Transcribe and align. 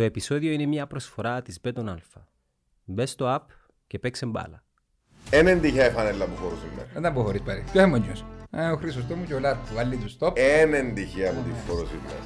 Το 0.00 0.06
επεισόδιο 0.06 0.52
είναι 0.52 0.66
μια 0.66 0.86
προσφορά 0.86 1.42
της 1.42 1.58
Beton 1.64 1.84
Alpha. 1.88 2.22
Μπε 2.84 3.06
στο 3.06 3.36
app 3.36 3.44
και 3.86 3.98
παίξε 3.98 4.26
μπάλα. 4.26 4.62
Έναν 5.30 5.60
τυχαία 5.60 5.90
η 5.90 5.90
φανέλα 5.90 6.24
που 6.24 6.36
φορούσε 6.36 6.62
σήμερα. 6.68 6.88
Δεν 6.92 7.02
τα 7.02 7.08
αποχωρείς 7.08 7.42
πάρει. 7.42 7.60
Ποιος 7.72 7.84
είναι 7.84 7.86
μόνιος. 7.86 8.24
Α, 8.50 8.72
Ο 8.72 8.76
Χρυσοστόμου 8.76 9.24
και 9.24 9.34
ο 9.34 9.38
Λάρκου. 9.38 9.74
Βάλει 9.74 9.96
τους 9.96 10.16
stop. 10.20 10.32
Έναν 10.36 10.94
τυχαία 10.94 11.32
που 11.32 11.42
τη 11.42 11.50
φορούσε 11.66 11.86
σήμερα. 11.86 12.18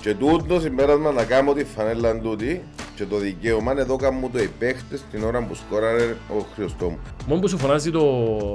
Και 0.00 0.14
τούτο 0.14 0.60
συμπέρασμα 0.60 1.12
να 1.12 1.24
κάνω 1.24 1.52
τη 1.52 1.64
φανέλα 1.64 2.18
τούτη 2.18 2.62
και 3.00 3.06
το 3.06 3.16
δικαίωμα 3.16 3.74
εδώ 3.78 3.96
κάνουν 3.96 4.30
το 4.32 4.38
οι 4.38 4.50
παίχτες 4.58 5.02
την 5.10 5.24
ώρα 5.24 5.42
που 5.42 5.54
σκόραρε 5.54 6.16
ο 6.28 6.44
Χριστόμου. 6.54 6.98
Μόνο 7.26 7.40
που 7.40 7.48
σου 7.48 7.58
φωνάζει 7.58 7.90
το 7.90 8.04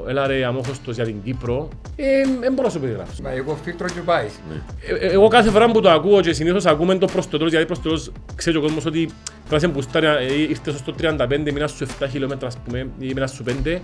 έλα 0.07 0.27
ρε 0.27 0.45
αμόχωστος 0.45 0.95
για 0.95 1.05
την 1.05 1.21
Κύπρο, 1.23 1.67
δεν 2.39 2.53
μπορώ 2.53 2.67
να 2.67 2.69
σου 2.69 2.79
περιγράψω. 2.79 3.21
Μα 3.23 3.29
εγώ 3.31 3.57
φίλτρο 3.63 3.87
και 3.87 3.99
πάει. 4.05 4.27
Ε, 4.87 5.05
ε, 5.05 5.11
Εγώ 5.11 5.27
κάθε 5.27 5.49
φορά 5.49 5.71
που 5.71 5.81
το 5.81 5.89
ακούω 5.89 6.21
και 6.21 6.33
συνήθως 6.33 6.65
ακούμε 6.65 6.97
το 6.97 7.07
προς 7.07 7.27
το 7.29 7.37
τέλος, 7.37 7.51
γιατί 7.51 7.65
προς 7.65 7.77
το 7.77 7.83
τέλος 7.83 8.11
ξέρει 8.35 8.57
ο 8.57 8.61
κόσμος 8.61 8.85
ότι 8.85 9.09
πρέπει 9.49 9.65
να 9.65 9.71
μπουστάρει, 9.71 10.05
ε, 10.05 10.33
ήρθες 10.33 10.75
στο 10.75 10.93
35, 10.93 11.51
μείνας 11.51 11.71
στους 11.71 11.89
7 11.99 12.07
χιλιόμετρα 12.09 12.47
ας 12.47 12.57
πούμε, 12.57 12.79
ή 12.99 13.05
μείνας 13.05 13.29
στους 13.29 13.45
5, 13.45 13.81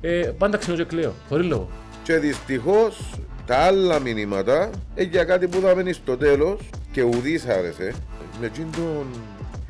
ε, 0.00 0.30
πάντα 0.38 0.56
ξενώ 0.56 0.76
και 0.76 0.84
κλαίω, 0.84 1.12
χωρίς 1.28 1.46
λόγο. 1.46 1.68
Και 2.02 2.18
δυστυχώς 2.18 3.14
τα 3.46 3.56
άλλα 3.56 3.98
μηνύματα 3.98 4.70
ε, 4.94 5.02
για 5.02 5.24
κάτι 5.24 5.48
που 5.48 5.60
θα 5.60 5.74
μείνει 5.74 5.92
στο 5.92 6.16
τέλος 6.16 6.60
και 6.92 7.02
ουδής 7.02 7.46
άρεσε. 7.46 7.94
Με 8.40 8.46
εκείνον 8.46 8.70
τον 8.72 9.06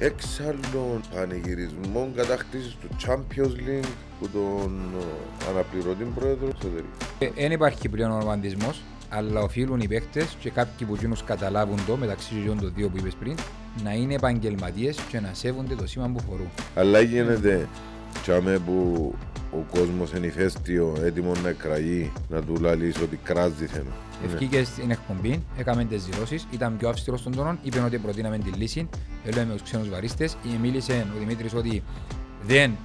έξαλλον 0.01 1.01
πανηγυρισμό 1.15 2.11
κατάκτησης 2.17 2.77
του 2.81 2.89
Champions 3.07 3.53
League 3.69 3.89
που 4.21 4.29
τον 4.29 4.81
ε, 5.01 5.51
αναπληρωτή 5.51 6.05
πρόεδρο 6.15 6.49
Σεδερή. 6.63 6.89
Δεν 7.35 7.53
υπάρχει 7.53 7.89
πλέον 7.89 8.11
ο 8.11 8.19
ρομαντισμός, 8.19 8.83
αλλά 9.09 9.41
οφείλουν 9.41 9.81
οι 9.81 9.89
παίκτες 9.89 10.37
και 10.41 10.51
κάποιοι 10.51 10.87
που 10.87 10.95
γίνουν 10.95 11.17
καταλάβουν 11.25 11.79
το 11.87 11.97
μεταξύ 11.97 12.35
των 12.47 12.73
δύο 12.75 12.89
που 12.89 12.97
είπες 12.97 13.15
πριν 13.15 13.35
να 13.83 13.93
είναι 13.93 14.15
επαγγελματίες 14.15 14.99
και 15.09 15.21
να 15.21 15.31
σέβονται 15.33 15.75
το 15.75 15.87
σήμα 15.87 16.09
που 16.09 16.21
φορούν. 16.29 16.49
Αλλά 16.75 17.01
γίνεται 17.01 17.69
τσάμε 18.23 18.59
που 18.59 19.15
ο 19.53 19.79
κόσμος 19.79 20.13
είναι 20.13 20.27
ηφαίστειο, 20.27 20.97
έτοιμο 21.05 21.33
να 21.43 21.49
εκραγεί, 21.49 22.13
να 22.29 22.43
του 22.43 22.57
λαλείς 22.61 23.01
ότι 23.01 23.19
κράζει 23.23 23.67
θέμα. 23.67 23.91
Ευκήκε 24.25 24.65
στην 24.65 24.91
εκπομπή, 24.91 25.43
έκαμε 25.59 25.85
τις 25.85 26.05
δηλώσεις, 26.05 26.47
ήταν 26.51 26.77
πιο 26.77 26.89
αυστηρός 26.89 27.21
στον 27.21 27.37
τόνο, 27.37 27.59
είπε 27.63 27.81
ότι 27.81 27.99
προτείναμε 27.99 28.39
τη 28.39 28.51
λύση. 28.51 28.89
Έλα 29.25 29.45
με 29.45 29.53
τους 29.53 29.63
ξένους 29.63 29.89
βαρίστες. 29.89 30.37
Μίλησε 30.61 31.07
ο 31.15 31.19
Δημήτρης 31.19 31.55
ότι 31.55 31.83
δεν 32.47 32.77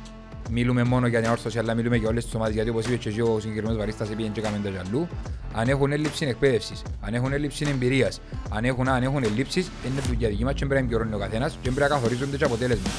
μιλούμε 0.51 0.83
μόνο 0.83 1.07
για 1.07 1.21
την 1.21 1.31
όρθωση, 1.31 1.59
αλλά 1.59 1.73
μιλούμε 1.73 1.95
για 1.97 2.09
όλες 2.09 2.23
τις 2.23 2.35
ομάδες. 2.35 2.53
Γιατί 2.53 2.69
όπως 2.69 2.85
είπε 2.85 2.95
και 2.95 3.09
εσύ, 3.09 3.21
ο 3.21 3.39
συγκεκριμένος 3.39 3.77
βαρίστας 3.77 4.09
είπε 4.09 4.21
και 4.21 4.39
έκαμε 4.39 4.59
τα 4.63 4.69
ζαλού. 4.69 5.07
Αν 5.53 5.67
έχουν 5.67 5.91
έλλειψη 5.91 6.25
εκπαίδευσης, 6.25 6.81
αν 7.01 7.13
έχουν 7.13 7.33
έλλειψη 7.33 7.65
εμπειρίας, 7.69 8.21
αν 8.49 8.63
έχουν, 8.63 8.87
αν 8.87 9.03
έχουν 9.03 9.23
έλλειψη, 9.23 9.59
είναι 9.59 10.01
δουλειά 10.07 10.29
δική 10.29 10.43
μας 10.43 10.53
και 10.53 10.65
πρέπει 10.65 10.81
να 10.81 10.87
εμπειρώνει 10.87 11.13
ο 11.13 11.17
καθένας 11.17 11.51
και 11.51 11.71
πρέπει 11.71 11.79
να 11.79 11.87
καθορίζονται 11.87 12.37
και 12.37 12.43
αποτέλεσμα. 12.43 12.89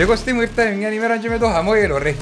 Εγώ 0.00 0.16
στη 0.16 0.32
μου 0.32 0.40
ήρθαμε 0.40 0.70
μια 0.70 0.92
ημέρα 0.92 1.18
και 1.18 1.28
με 1.28 1.38
το 1.38 1.46
χαμόγελο 1.48 1.98
ρε. 1.98 2.14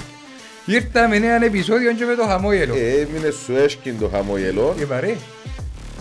Ήρθαμε 0.67 1.17
ένα 1.17 1.45
επεισόδιο 1.45 1.93
και 1.93 2.05
με 2.05 2.15
το 2.15 2.23
χαμόγελο. 2.25 2.75
Ε, 2.75 3.01
Έμεινε 3.01 3.31
σου 3.31 3.57
έσκιν 3.57 3.99
το 3.99 4.09
χαμόγελο, 4.09 4.75
Είπα 4.81 5.01
ρε. 5.01 5.15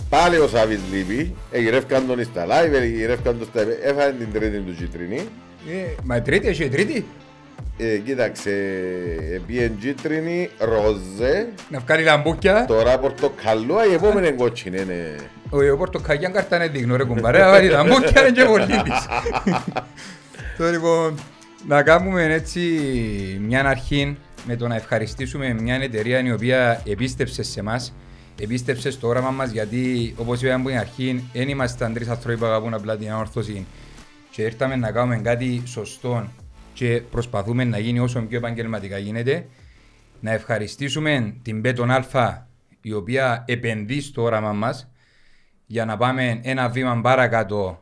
πάλι 0.08 0.36
ο 0.38 0.48
Σάβης 0.48 0.80
λείπει, 0.92 1.34
εγυρεύκαν 1.50 2.06
τον 2.06 2.24
στα 2.24 2.46
live, 2.46 2.72
εγυρεύκαν 2.72 3.38
τον 3.38 3.48
στα... 3.52 3.60
Έφανε 3.82 4.12
την 4.18 4.32
τρίτη 4.32 4.58
του 4.58 4.74
κίτρινη. 4.74 5.16
Ε, 5.70 5.94
Μα 6.04 6.22
τρίτη, 6.22 6.48
εσύ 6.48 6.68
τρίτη. 6.68 7.04
Ε, 7.78 7.96
κοίταξε, 7.96 8.50
πήγαινε 9.46 9.72
κίτρινη, 9.80 10.50
ροζέ, 10.58 11.48
Να 11.68 11.78
βγάλει 11.78 12.02
λαμπούκια. 12.02 12.64
τώρα 12.68 12.98
πορτοκαλό, 12.98 13.76
η 13.90 13.94
επόμενη 13.94 14.26
είναι 14.26 14.36
κότσινη, 14.36 14.80
είναι... 14.80 15.16
Ο 15.50 15.72
ο 15.72 15.76
Πορτοκαγιάν 15.76 16.32
κάρτα 16.32 16.56
είναι 16.56 16.68
δείχνω 16.68 16.96
ρε 16.96 17.04
κουμπάρε. 17.04 17.38
Να 17.38 17.50
βάλει 17.50 17.68
λαμπούκια 17.68 18.20
είναι 18.20 18.30
και 18.30 18.44
πολύ 18.44 18.66
της. 18.66 19.06
Τώρα 20.58 20.70
λοιπόν, 20.70 21.14
να 21.68 21.82
κάνουμε 21.82 22.24
έτσι 22.24 22.60
μια 23.40 23.68
αρχή 23.68 24.16
με 24.46 24.56
το 24.56 24.68
να 24.68 24.74
ευχαριστήσουμε 24.74 25.52
μια 25.52 25.74
εταιρεία 25.74 26.20
η 26.20 26.32
οποία 26.32 26.82
επίστεψε 26.86 27.42
σε 27.42 27.60
εμάς 27.60 27.94
επίστεψε 28.40 28.90
στο 28.90 29.08
όραμα 29.08 29.30
μας 29.30 29.50
γιατί 29.50 30.14
όπως 30.16 30.42
είπαμε 30.42 30.54
από 30.54 30.68
την 30.68 30.78
αρχή 30.78 31.28
δεν 31.32 31.48
ήμασταν 31.48 31.92
τρεις 31.92 32.08
άνθρωποι 32.08 32.38
που 32.38 32.44
αγαπούν 32.44 32.74
απλά 32.74 32.96
την 32.96 33.10
ανόρθωση 33.10 33.66
και 34.30 34.42
ήρθαμε 34.42 34.76
να 34.76 34.92
κάνουμε 34.92 35.16
κάτι 35.16 35.62
σωστό 35.66 36.28
και 36.72 37.02
προσπαθούμε 37.10 37.64
να 37.64 37.78
γίνει 37.78 37.98
όσο 37.98 38.20
πιο 38.20 38.38
επαγγελματικά 38.38 38.98
γίνεται. 38.98 39.46
Να 40.20 40.32
ευχαριστήσουμε 40.32 41.36
την 41.42 41.60
Πέτον 41.60 41.90
Αλφα 41.90 42.48
η 42.80 42.92
οποία 42.92 43.44
επενδύει 43.46 44.00
στο 44.00 44.22
όραμα 44.22 44.52
μας 44.52 44.90
για 45.66 45.84
να 45.84 45.96
πάμε 45.96 46.40
ένα 46.42 46.68
βήμα 46.68 47.00
παρακάτω 47.00 47.80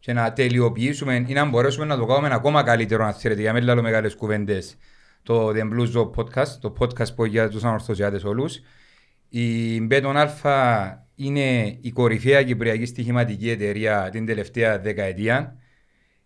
και 0.00 0.12
να 0.12 0.32
τελειοποιήσουμε 0.32 1.24
ή 1.26 1.32
να 1.32 1.44
μπορέσουμε 1.44 1.84
να 1.84 1.96
το 1.96 2.06
κάνουμε 2.06 2.34
ακόμα 2.34 2.62
καλύτερο 2.62 3.04
αν 3.04 3.12
θέλετε 3.12 3.40
για 3.40 3.52
μέλλον 3.52 3.80
μεγάλες 3.80 4.14
κουβέντες 4.14 4.76
το 5.22 5.48
The 5.48 5.62
Blue 5.62 5.92
Zone 5.94 6.10
Podcast, 6.10 6.48
το 6.60 6.74
podcast 6.78 7.14
που 7.14 7.24
για 7.24 7.48
τους 7.48 7.64
ανορθωσιάτες 7.64 8.24
όλους. 8.24 8.60
Η 9.28 9.78
Beton 9.90 10.26
Alpha 10.26 10.92
είναι 11.14 11.78
η 11.80 11.90
κορυφαία 11.90 12.42
κυπριακή 12.42 12.86
στοιχηματική 12.86 13.50
εταιρεία 13.50 14.08
την 14.12 14.26
τελευταία 14.26 14.78
δεκαετία 14.78 15.56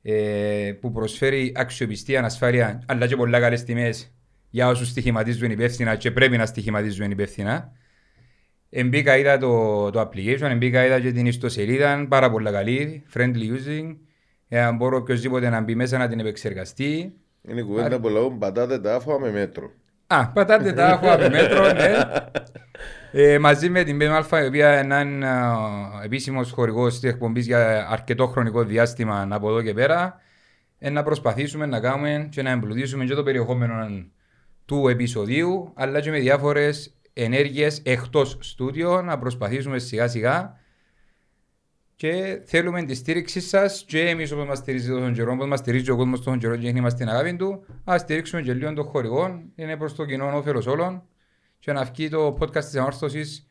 ε, 0.02 0.72
που 0.80 0.92
προσφέρει 0.92 1.52
αξιοπιστία, 1.56 2.24
ασφάλεια 2.24 2.82
αλλά 2.86 3.06
και 3.06 3.16
πολλά 3.16 3.40
καλές 3.40 3.64
τιμές 3.64 4.14
για 4.50 4.68
όσους 4.68 4.88
στοιχηματίζουν 4.88 5.50
υπεύθυνα 5.50 5.96
και 5.96 6.10
πρέπει 6.10 6.36
να 6.36 6.46
στοιχηματίζουν 6.46 7.10
υπεύθυνα. 7.10 7.72
Εμπήκα 8.76 9.16
είδα 9.16 9.38
το, 9.38 9.90
το 9.90 10.00
application, 10.00 10.40
εμπήκα 10.40 10.84
είδα 10.84 11.00
και 11.00 11.12
την 11.12 11.26
ιστοσελίδα, 11.26 12.06
πάρα 12.08 12.30
πολλά 12.30 12.50
καλή, 12.50 13.02
friendly 13.14 13.50
using. 13.56 13.96
Ε, 14.48 14.72
μπορώ 14.72 14.96
οποιοδήποτε 14.96 15.48
να 15.48 15.60
μπει 15.60 15.74
μέσα 15.74 15.98
να 15.98 16.08
την 16.08 16.20
επεξεργαστεί. 16.20 17.12
Είναι 17.42 17.60
η 17.60 17.62
κουβέντα 17.62 18.00
που 18.00 18.08
λέγουν 18.08 18.38
πατάτε 18.38 18.78
τα 18.78 18.94
άφα 18.94 19.20
με 19.20 19.30
μέτρο. 19.30 19.70
Α, 20.06 20.28
πατάτε 20.28 20.72
τα 20.72 20.88
έχω 20.88 21.10
από 21.10 21.28
μέτρο, 21.28 21.72
ναι. 21.72 21.92
Ε, 23.12 23.38
μαζί 23.38 23.68
με 23.68 23.82
την 23.84 23.98
ΠΕΜΑ, 23.98 24.26
η 24.42 24.46
οποία 24.46 24.80
είναι 24.82 24.98
ένα 24.98 25.58
επίσημος 26.04 26.50
χορηγός 26.50 27.00
της 27.00 27.10
εκπομπής 27.10 27.46
για 27.46 27.88
αρκετό 27.90 28.26
χρονικό 28.26 28.64
διάστημα 28.64 29.28
από 29.30 29.48
εδώ 29.48 29.62
και 29.62 29.74
πέρα, 29.74 30.20
ε, 30.78 30.90
να 30.90 31.02
προσπαθήσουμε 31.02 31.66
να 31.66 31.80
κάνουμε 31.80 32.28
και 32.30 32.42
να 32.42 32.50
εμπλουτίσουμε 32.50 33.04
και 33.04 33.14
το 33.14 33.22
περιεχόμενο 33.22 33.74
του 34.64 34.88
επεισοδίου, 34.88 35.72
αλλά 35.74 36.00
και 36.00 36.10
με 36.10 36.18
διάφορες 36.18 36.93
ενέργειες 37.14 37.80
εκτός 37.84 38.38
στούντιο, 38.40 39.02
να 39.02 39.18
προσπαθήσουμε 39.18 39.78
σιγά 39.78 40.08
σιγά 40.08 40.58
και 41.96 42.42
θέλουμε 42.44 42.82
τη 42.82 42.94
στήριξη 42.94 43.40
σας 43.40 43.84
και 43.86 44.08
εμείς 44.08 44.32
όπως 44.32 44.46
μας 44.46 44.58
στηρίζει 44.58 44.88
τόσο 44.88 45.10
καιρό, 45.10 45.32
όπως 45.32 45.46
μας 45.46 45.58
στηρίζει 45.58 45.90
ο 45.90 45.96
κόσμος 45.96 46.22
τόσο 46.22 46.38
καιρό 46.38 46.56
και 46.56 46.68
έχει 46.68 46.94
την 46.94 47.08
αγάπη 47.08 47.36
του, 47.36 47.64
ας 47.84 48.00
στηρίξουμε 48.00 48.42
και 48.42 48.52
λίγο 48.52 48.72
των 48.72 48.84
χορηγών. 48.84 49.52
Είναι 49.54 49.76
προς 49.76 49.94
το 49.94 50.04
κοινό 50.04 50.36
όφελος 50.36 50.66
όλων 50.66 51.02
και 51.58 51.72
να 51.72 51.84
βγει 51.84 52.08
το 52.08 52.36
podcast 52.40 52.64
της 52.64 52.74
ανόρθωσης 52.74 53.48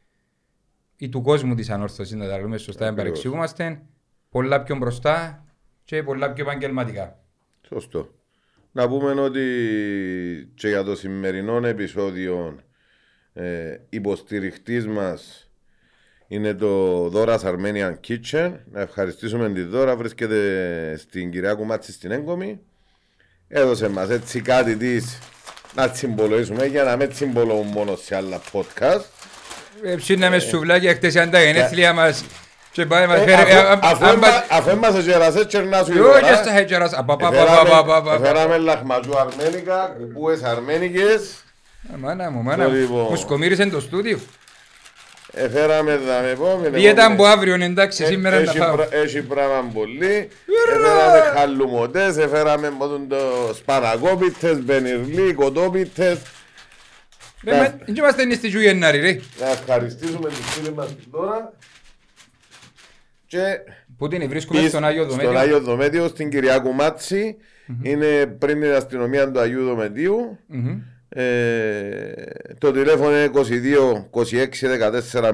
ή 0.97 1.09
του 1.09 1.21
κόσμου 1.21 1.55
της 1.55 1.69
ανόρθωσης, 1.69 2.15
να 2.15 2.27
τα 2.27 2.37
λέμε 2.37 2.57
σωστά, 2.57 2.79
δεν 2.79 2.93
Ακριβώς. 2.93 3.09
παρεξηγούμαστε, 3.09 3.81
πολλά 4.29 4.63
πιο 4.63 4.75
μπροστά 4.75 5.45
και 5.83 6.03
πολλά 6.03 6.33
πιο 6.33 6.43
επαγγελματικά. 6.43 7.19
Σωστό. 7.67 8.13
Να 8.71 8.87
πούμε 8.87 9.21
ότι 9.21 9.41
και 10.55 10.67
για 10.67 10.83
το 10.83 10.95
σημερινό 10.95 11.67
επεισόδιο 11.67 12.59
ε, 13.33 13.43
υποστηριχτής 13.89 14.87
μας 14.87 15.47
είναι 16.27 16.53
το 16.53 16.67
Δώρας 17.09 17.41
Armenian 17.45 17.93
Kitchen. 18.07 18.51
Να 18.71 18.81
ευχαριστήσουμε 18.81 19.49
τη 19.49 19.61
Δώρα. 19.63 19.95
Βρίσκεται 19.95 20.37
στην 20.97 21.31
κυρία 21.31 21.53
Κουμάτση 21.53 21.91
στην 21.91 22.11
Έγκομη. 22.11 22.59
Έδωσε 23.47 23.87
μας 23.89 24.09
έτσι 24.09 24.41
κάτι 24.41 24.75
της 24.75 25.17
να 25.75 25.89
τσιμπολογήσουμε 25.89 26.65
για 26.65 26.83
να 26.83 26.95
μην 26.95 27.09
τσιμπολογούμε 27.09 27.69
μόνο 27.73 27.95
σε 27.95 28.15
άλλα 28.15 28.41
podcast. 28.51 29.01
Ε, 29.83 29.95
Ψήναμε 29.95 30.39
σουβλάκια 30.39 30.93
χτες 30.93 31.15
αν 31.15 31.29
τα 31.29 31.43
γενέθλια 31.43 31.93
μας 31.93 32.25
και 32.71 32.85
πάει 32.85 33.07
μας 33.07 33.19
Ε, 33.19 33.23
φέρει... 33.23 33.51
ε, 33.51 33.55
α- 33.57 33.79
αφού- 33.83 34.03
αν 34.05 34.09
αφού 34.09 34.19
μας- 34.19 34.29
έμα- 34.31 34.45
Αφού 34.49 34.69
έμασε 34.69 34.99
γερασές 34.99 35.45
τσερνάς 35.45 35.85
σου 35.85 35.93
η 35.93 35.97
Εγώ 35.97 36.05
Δώρα, 36.07 36.19
και 36.19 36.33
στα 36.35 36.51
χέτζερας, 36.53 36.93
απα, 36.93 37.15
πα, 37.15 37.29
πα, 37.29 37.35
εφέραμε- 37.35 37.69
πα, 37.69 37.83
πα, 37.85 38.01
πα, 38.01 38.01
πα. 38.01 38.13
Εφέραμε 38.13 38.57
λαχματζού 38.57 39.17
αρμένικα, 39.17 39.95
κουπούες 39.99 40.43
αρμένικες. 40.43 41.43
Ε, 41.93 41.97
Μάνα 41.97 42.29
μου, 42.31 42.41
μάνα 42.43 42.69
μου, 42.69 42.75
Λοιπόν. 42.75 43.05
μου 43.09 43.15
σκομίρισε 43.15 43.65
το 43.65 43.79
στούντιο. 43.79 44.19
Εφέραμε 45.35 45.99
τα 46.07 46.27
επόμενα. 46.27 46.69
Διέτα 46.77 47.05
από 47.05 47.25
αύριο, 47.25 47.53
εντάξει, 47.53 48.05
σήμερα 48.05 48.35
να 48.35 48.41
έχει, 48.41 48.57
φάω. 48.57 48.75
πρα- 48.75 48.93
έχει 48.93 49.21
πράγμα 49.21 49.71
πολύ. 49.73 50.27
Εφέραμε 50.73 51.19
χαλουμωτές, 51.35 52.17
εφέραμε 52.17 52.69
μότον 52.69 53.07
το 53.07 53.17
σπανακόπιτες, 53.55 54.61
μπενιρλί, 54.63 55.33
κοτόπιτες. 55.33 56.19
Ρε, 57.43 57.57
μα, 57.57 57.75
Δεν 57.85 57.95
είμαστε 57.95 58.25
νη 58.25 58.33
στη 58.33 58.47
Γιουγεννάρη, 58.47 58.99
ρε. 58.99 59.19
Να 59.39 59.47
ευχαριστήσουμε 59.49 60.29
τους 60.29 60.39
φίλους 60.53 60.69
μας 60.75 60.95
τώρα. 61.11 61.53
Και 63.27 63.39
Πού 63.97 64.07
την 64.07 64.29
βρίσκουμε 64.29 64.59
Πεις 64.59 64.69
στον 64.69 64.83
Άγιο 64.85 65.03
Στον 65.03 65.17
Δομέτιο. 65.17 65.39
Άγιο 65.39 65.59
Δομέτιο, 65.59 66.07
στην 66.07 66.29
Κυριάκου 66.29 66.73
Μάτση. 66.73 67.35
Είναι 67.81 68.25
πριν 68.25 68.61
την 68.61 68.71
αστυνομία 68.73 69.31
του 69.31 69.39
Αγίου 69.39 69.63
Δομετίου. 69.65 70.39
Μμμ. 71.15 71.21
Ε, 71.21 72.13
το 72.57 72.71
τηλέφωνο 72.71 73.09
είναι 73.17 73.31
22 73.33 74.09
26 74.11 74.47
14 75.11 75.33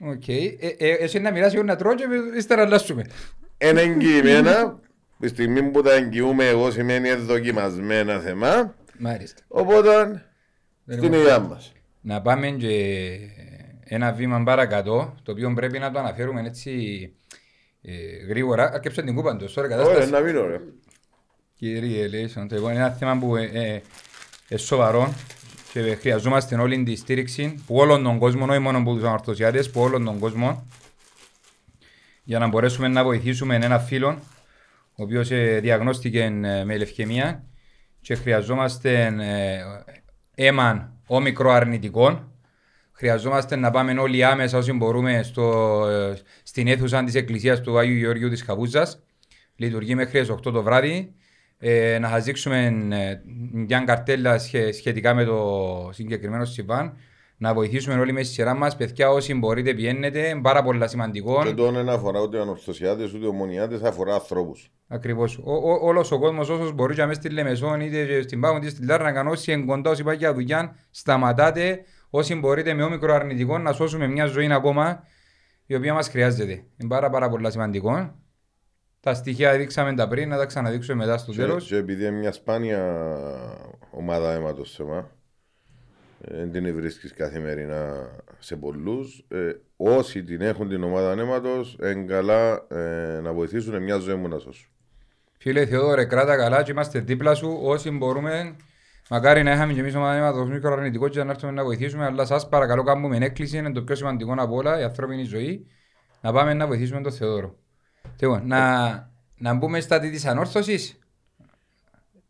Οκ. 0.00 0.28
Ε, 0.28 0.56
ε, 0.78 0.90
Εσύ 0.92 1.18
να 1.18 1.30
μοιράσει 1.30 1.62
να 1.62 1.76
τρώω 1.76 1.94
και 1.94 2.04
ύστερα 2.36 2.62
αλλάσουμε. 2.62 3.04
Είναι 3.58 3.80
εγγυημένα. 3.80 4.80
Τη 5.20 5.28
στιγμή 5.28 5.62
που 5.62 5.82
τα 5.82 5.92
εγγυούμε 5.92 6.46
εγώ 6.48 6.70
σημαίνει 6.70 7.14
δοκιμασμένα 7.14 8.18
θέμα. 8.18 8.74
Μάλιστα. 8.98 9.42
Οπότε 9.48 10.24
στην 10.86 11.12
υγεία 11.12 11.38
μας. 11.38 11.72
Να 12.00 12.22
πάμε 12.22 12.50
και 12.50 13.14
ένα 13.84 14.12
βήμα 14.12 14.42
παρακάτω, 14.42 15.14
το 15.22 15.32
οποίο 15.32 15.52
πρέπει 15.54 15.78
να 15.78 15.90
το 15.90 15.98
αναφέρουμε 15.98 16.42
έτσι 16.46 16.72
ε, 17.82 17.92
γρήγορα. 18.28 18.70
Αρκέψε 18.72 19.02
την 19.02 19.14
κούπα 19.14 19.36
τους, 19.36 19.52
τώρα 19.52 19.66
Ωραία, 19.66 19.78
κατάσταση. 19.84 20.10
να 20.10 20.20
μείνω 20.20 20.46
ρε. 20.46 20.60
Κύριε 21.54 22.08
Λέισον, 22.08 22.48
λοιπόν, 22.52 22.70
είναι 22.70 22.80
ένα 22.80 22.90
θέμα 22.90 23.18
που 23.18 23.36
ε, 23.36 23.50
ε, 23.52 23.74
ε, 23.74 23.82
σοβαρό 24.56 25.14
και 25.72 25.94
χρειαζόμαστε 25.94 26.56
όλη 26.56 26.82
τη 26.82 26.96
στήριξη 26.96 27.54
που 27.66 27.76
όλων 27.76 28.02
των 28.02 28.18
κόσμων, 28.18 28.50
όχι 28.50 28.58
μόνο 28.58 28.78
από 28.78 28.94
τους 28.94 29.02
ανορθωσιάτες, 29.02 29.70
που 29.70 29.80
όλων 29.80 30.04
των 30.04 30.18
κόσμων 30.18 30.66
για 32.24 32.38
να 32.38 32.48
μπορέσουμε 32.48 32.88
να 32.88 33.04
βοηθήσουμε 33.04 33.54
ένα 33.54 33.78
φίλο 33.78 34.08
ο 34.94 35.02
οποίος 35.02 35.30
ε, 35.30 35.58
διαγνώστηκε 35.60 36.22
ε, 36.22 36.64
με 36.64 36.76
λευκαιμία 36.76 37.44
και 38.00 38.14
χρειαζόμαστε 38.14 39.04
ε, 39.18 40.46
αίμα 40.46 40.92
όμικρο 41.06 41.50
αρνητικών. 41.50 42.32
Χρειαζόμαστε 42.92 43.56
να 43.56 43.70
πάμε 43.70 44.00
όλοι 44.00 44.24
άμεσα 44.24 44.58
όσοι 44.58 44.72
μπορούμε 44.72 45.22
στο, 45.22 45.86
ε, 45.88 46.18
στην 46.42 46.68
αίθουσα 46.68 47.04
της 47.04 47.14
Εκκλησίας 47.14 47.60
του 47.60 47.78
Άγιου 47.78 47.96
Γεωργίου 47.96 48.28
της 48.28 48.44
Καβούζας. 48.44 49.02
Λειτουργεί 49.56 49.94
μέχρι 49.94 50.20
τις 50.20 50.30
8 50.30 50.52
το 50.52 50.62
βράδυ. 50.62 51.14
Ε, 51.58 51.98
να 51.98 52.08
σας 52.08 52.24
δείξουμε 52.24 52.64
ε, 52.90 53.20
μια 53.52 53.78
καρτέλα 53.86 54.38
σχε- 54.38 54.72
σχετικά 54.74 55.14
με 55.14 55.24
το 55.24 55.90
συγκεκριμένο 55.92 56.44
συμβάν. 56.44 56.96
Να 57.40 57.54
βοηθήσουμε 57.54 58.00
όλοι 58.00 58.12
με 58.12 58.22
στη 58.22 58.32
σειρά 58.34 58.54
μας. 58.54 58.76
Παιδιά 58.76 59.10
όσοι 59.10 59.34
μπορείτε 59.34 59.74
πιένετε. 59.74 60.28
Είναι 60.28 60.40
πάρα 60.40 60.62
πολύ 60.62 60.88
σημαντικό. 60.88 61.42
Και 61.44 61.52
το 61.52 61.70
δεν 61.72 61.88
αφορά 61.88 62.20
ούτε 62.20 62.40
ανορθωσιάτε 62.40 63.04
ούτε 63.04 63.26
ομονιάτε, 63.26 63.80
αφορά 63.84 64.14
ανθρώπους. 64.14 64.70
Ακριβώς. 64.88 65.40
Όλος 65.82 66.12
ο 66.12 66.18
κόσμος, 66.18 66.48
όσος 66.48 66.72
μπορεί 66.72 66.96
να 66.96 67.06
μέσα 67.06 67.20
στη 67.20 67.30
Λεμεσόν, 67.30 67.80
είτε 67.80 68.04
και 68.04 68.20
στην 68.22 68.40
Πάγο, 68.40 68.56
είτε 68.56 68.68
στην 68.68 68.86
Λάρνακα, 68.86 69.24
όσοι 69.28 69.52
είναι 69.52 69.64
κοντά, 69.64 69.90
όσοι 69.90 70.02
πάει 70.02 70.16
για 70.16 70.34
δουλειά, 70.34 70.76
σταματάτε 70.90 71.80
όσοι 72.10 72.34
μπορείτε 72.34 72.74
με 72.74 72.82
όμικρο 72.82 73.14
αρνητικό 73.14 73.58
να 73.58 73.72
σώσουμε 73.72 74.06
μια 74.06 74.26
ζωή 74.26 74.52
ακόμα 74.52 75.02
η 75.66 75.74
οποία 75.74 75.94
μας 75.94 76.08
χρειάζεται. 76.08 76.52
Είναι 76.52 76.88
πάρα, 76.88 77.10
πάρα 77.10 77.28
πολύ 77.28 77.50
σημαντικό. 77.50 78.17
Τα 79.08 79.14
στοιχεία 79.14 79.56
δείξαμε 79.56 79.94
τα 79.94 80.08
πριν, 80.08 80.28
να 80.28 80.36
τα 80.36 80.46
ξαναδείξουμε 80.46 80.96
μετά 80.96 81.18
στο 81.18 81.32
Και, 81.32 81.38
τέλος. 81.38 81.66
και 81.66 81.76
επειδή 81.76 82.02
είναι 82.06 82.16
μια 82.16 82.32
σπάνια 82.32 82.80
ομάδα 83.90 84.32
αίματος 84.32 84.70
σε 84.70 84.82
εμά, 84.82 85.10
δεν 86.18 86.52
την 86.52 86.74
βρίσκει 86.74 87.08
καθημερινά 87.08 88.10
σε 88.38 88.56
πολλούς. 88.56 89.24
Ε, 89.28 89.52
όσοι 89.76 90.22
την 90.22 90.40
έχουν 90.40 90.68
την 90.68 90.82
ομάδα 90.82 91.20
αίματος, 91.20 91.78
είναι 91.82 92.04
καλά 92.04 92.66
ε, 92.68 93.20
να 93.22 93.32
βοηθήσουν 93.32 93.82
μια 93.82 93.96
ζωή 93.96 94.14
μου 94.14 94.28
να 94.28 94.38
σώσουν. 94.38 94.68
Φίλε 95.38 95.66
Θεόδωρε, 95.66 96.04
κράτα 96.04 96.36
καλά 96.36 96.62
και 96.62 96.70
είμαστε 96.70 96.98
δίπλα 96.98 97.34
σου 97.34 97.58
όσοι 97.62 97.90
μπορούμε. 97.90 98.56
Μακάρι 99.10 99.42
να 99.42 99.52
είχαμε 99.52 99.72
και 99.72 99.80
εμείς 99.80 99.94
ομάδα 99.94 100.14
αίματος 100.14 100.48
μικρό 100.48 100.72
αρνητικό 100.72 101.08
και 101.08 101.24
να 101.24 101.30
έρθουμε 101.30 101.52
να 101.52 101.64
βοηθήσουμε. 101.64 102.04
Αλλά 102.04 102.24
σας 102.24 102.48
παρακαλώ, 102.48 102.82
κάνουμε 102.82 103.16
έκκληση. 103.20 103.56
Είναι 103.56 103.72
το 103.72 103.82
πιο 103.82 103.94
σημαντικό 103.94 104.34
από 104.36 104.54
όλα, 104.56 104.80
η 104.80 104.82
ανθρώπινη 104.82 105.24
ζωή. 105.24 105.66
Να 106.20 106.32
πάμε 106.32 106.54
να 106.54 106.66
βοηθήσουμε 106.66 107.00
τον 107.00 107.12
Θεόδωρο. 107.12 107.56
Λοιπόν, 108.20 108.42
να, 108.46 108.88
να 109.36 109.54
μπούμε 109.54 109.80
στα 109.80 110.00
της 110.00 110.24
ανόρθωσης; 110.26 110.98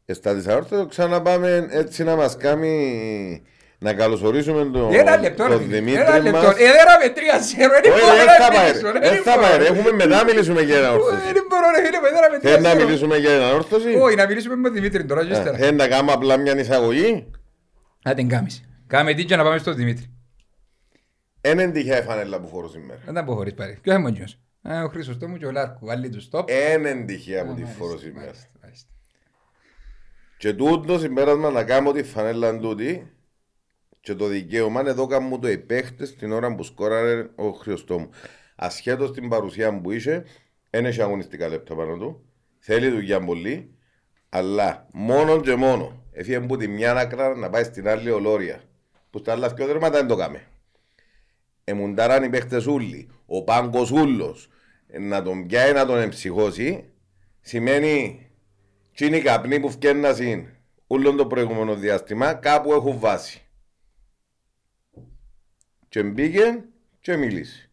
Ε, 0.05 0.13
στα 0.13 0.35
δυσαόρθωτο 0.35 0.87
ξαναπάμε 0.87 1.67
έτσι 1.71 2.05
να 2.05 2.17
μας 2.17 2.37
κάνει 2.37 3.43
να 3.79 3.95
καλωσορίσουμε 3.95 4.65
τον, 4.65 4.95
Ένα 4.95 5.17
λεπτό, 5.21 5.47
ρε 5.47 5.53
τον 5.53 5.63
φίλε. 5.63 5.75
Δημήτρη 5.79 6.01
Ένα 6.01 6.19
λεπτό. 6.19 6.39
μας. 6.39 6.47
Ε, 6.47 6.57
δεν 6.57 6.87
με 7.03 7.09
τρία 7.09 7.39
ζέρο. 7.39 7.73
Δεν 7.83 7.93
Όχι, 7.93 8.01
μπορώ 8.03 8.17
δεν 8.17 8.27
να 8.27 8.33
θα 8.45 8.53
πάει. 8.53 8.67
μιλήσω, 8.67 8.91
ρε, 8.93 8.99
ρε. 8.99 9.09
Δεν 9.09 9.23
θα 9.23 9.35
μπορώ. 9.37 9.49
πάει. 9.49 9.59
ρε. 9.59 9.65
Έχουμε 9.67 9.93
μετά 9.93 10.17
να 10.17 10.25
μιλήσουμε 10.25 10.63
για 10.63 10.77
ένα 10.77 10.87
Ε, 10.87 10.91
όρθωση. 10.91 11.33
Δεν 11.33 11.45
μπορώ 11.49 11.67
ρε 11.75 11.81
φίλε, 11.85 11.99
δεν 12.01 12.31
με 12.33 12.39
τρία 12.39 12.51
Θέλει 12.53 12.63
να 12.63 12.71
ζέρο. 12.73 12.85
μιλήσουμε 12.85 13.17
για 13.17 13.31
ένα 13.33 13.53
όρθωση. 13.55 13.89
Όχι, 13.95 14.17
να 14.17 14.27
μιλήσουμε 14.27 14.55
με 14.57 14.63
τον 14.63 14.73
Δημήτρη 14.73 15.05
τώρα 15.05 15.25
και 15.27 15.33
ύστερα. 15.33 15.57
Θέλει 15.57 15.77
να 15.77 15.89
κάνουμε 15.89 16.13
απλά 16.13 16.37
μια 16.37 16.59
εισαγωγή. 16.59 17.31
Να 18.03 18.15
την 18.15 18.29
κάμεις. 18.29 18.65
Κάμε 18.87 19.15
τι 19.15 19.25
και 19.25 19.37
να 19.37 19.43
πάμε 19.43 19.59
στον 19.59 19.75
Δημήτρη. 19.75 20.07
Ένα 21.41 21.63
είναι 21.63 21.73
τυχαία 21.73 21.99
η 21.99 22.03
φανέλα 22.03 22.41
που 22.41 22.49
φορώ 22.49 22.69
σήμερα. 22.69 23.01
Δεν 23.05 23.15
τα 23.15 23.21
αποχωρείς 23.21 23.55
πάλι. 23.55 23.79
Ποιος 23.83 23.95
είναι 23.95 24.05
ο 24.05 24.09
Μοντζιός. 24.09 24.33
Ε, 24.33 24.37
Ο 24.63 24.89
Χρυσοστόμου 24.89 25.37
και 25.37 25.47
ο 25.47 25.51
Λάρκου. 25.51 25.87
Βάλει 25.87 26.09
τους 26.09 26.23
στόπ. 26.25 26.49
Ένα 26.51 26.91
είναι 26.91 27.05
τυχαία 27.05 27.45
που 27.45 27.55
τη 27.55 27.61
Μάλιστα, 27.61 27.79
φορώ 27.85 27.99
σήμερα. 27.99 28.25
μάλιστα, 28.25 28.49
μάλιστα. 28.63 28.89
Και 30.39 30.53
τούτο 30.53 30.99
συμπέρασμα 30.99 31.51
να 31.51 31.65
κάνω 31.65 31.93
τη 31.93 32.03
φανέλα 32.03 32.59
τούτη 32.59 33.13
και 34.01 34.15
το 34.15 34.27
δικαίωμα 34.27 34.81
είναι 34.81 34.91
εδώ 34.91 35.07
κάνουν 35.07 35.41
το 35.41 35.49
υπέχτε 35.49 36.07
την 36.07 36.33
ώρα 36.33 36.55
που 36.55 36.63
σκόραρε 36.63 37.29
ο 37.35 37.51
Χριστό 37.51 38.09
Ασχέτως 38.57 39.13
την 39.13 39.29
παρουσία 39.29 39.81
που 39.81 39.91
είχε, 39.91 40.25
δεν 40.71 40.87
έχει 40.87 41.03
αγωνιστικά 41.03 41.49
λεπτά 41.49 41.75
πάνω 41.75 41.97
του. 41.97 42.25
Θέλει 42.59 42.89
δουλειά 42.89 43.25
πολύ, 43.25 43.75
αλλά 44.29 44.87
μόνο 44.93 45.41
και 45.41 45.55
μόνο 45.55 46.05
έφυγε 46.13 46.37
από 46.37 46.57
τη 46.57 46.69
μια 46.69 46.95
άκρα 46.97 47.37
να 47.37 47.51
πάει 47.51 47.65
στην 47.65 47.89
άλλη 47.89 48.11
ολόρια. 48.11 48.61
Που 49.11 49.19
στα 49.19 49.33
άλλα 49.33 49.49
δυο 49.49 49.67
δέρματα 49.67 49.99
δεν 49.99 50.07
το 50.07 50.17
κάμε. 50.17 50.47
Εμουντάραν 51.69 52.23
οι 52.23 52.29
παίχτες 52.29 52.67
ούλοι, 52.67 53.09
ο 53.27 53.45
πάγκος 53.45 53.91
ούλος, 53.91 54.49
να 54.99 55.23
τον 55.23 55.47
πιάει 55.47 55.73
να 55.73 55.87
τον 55.87 55.99
εμψυχώσει, 55.99 56.85
σημαίνει 57.41 58.27
τι 58.95 59.07
είναι 59.07 59.17
οι 59.17 59.23
καπνοί 59.23 59.61
που 59.61 59.71
φκένασαν 59.71 60.57
όλο 60.87 61.15
το 61.15 61.27
προηγούμενο 61.27 61.75
διάστημα, 61.75 62.35
κάπου 62.35 62.73
έχουν 62.73 62.99
βάση. 62.99 63.43
Και 65.89 66.03
μπήκε 66.03 66.65
και 67.01 67.17
μίλησε. 67.17 67.71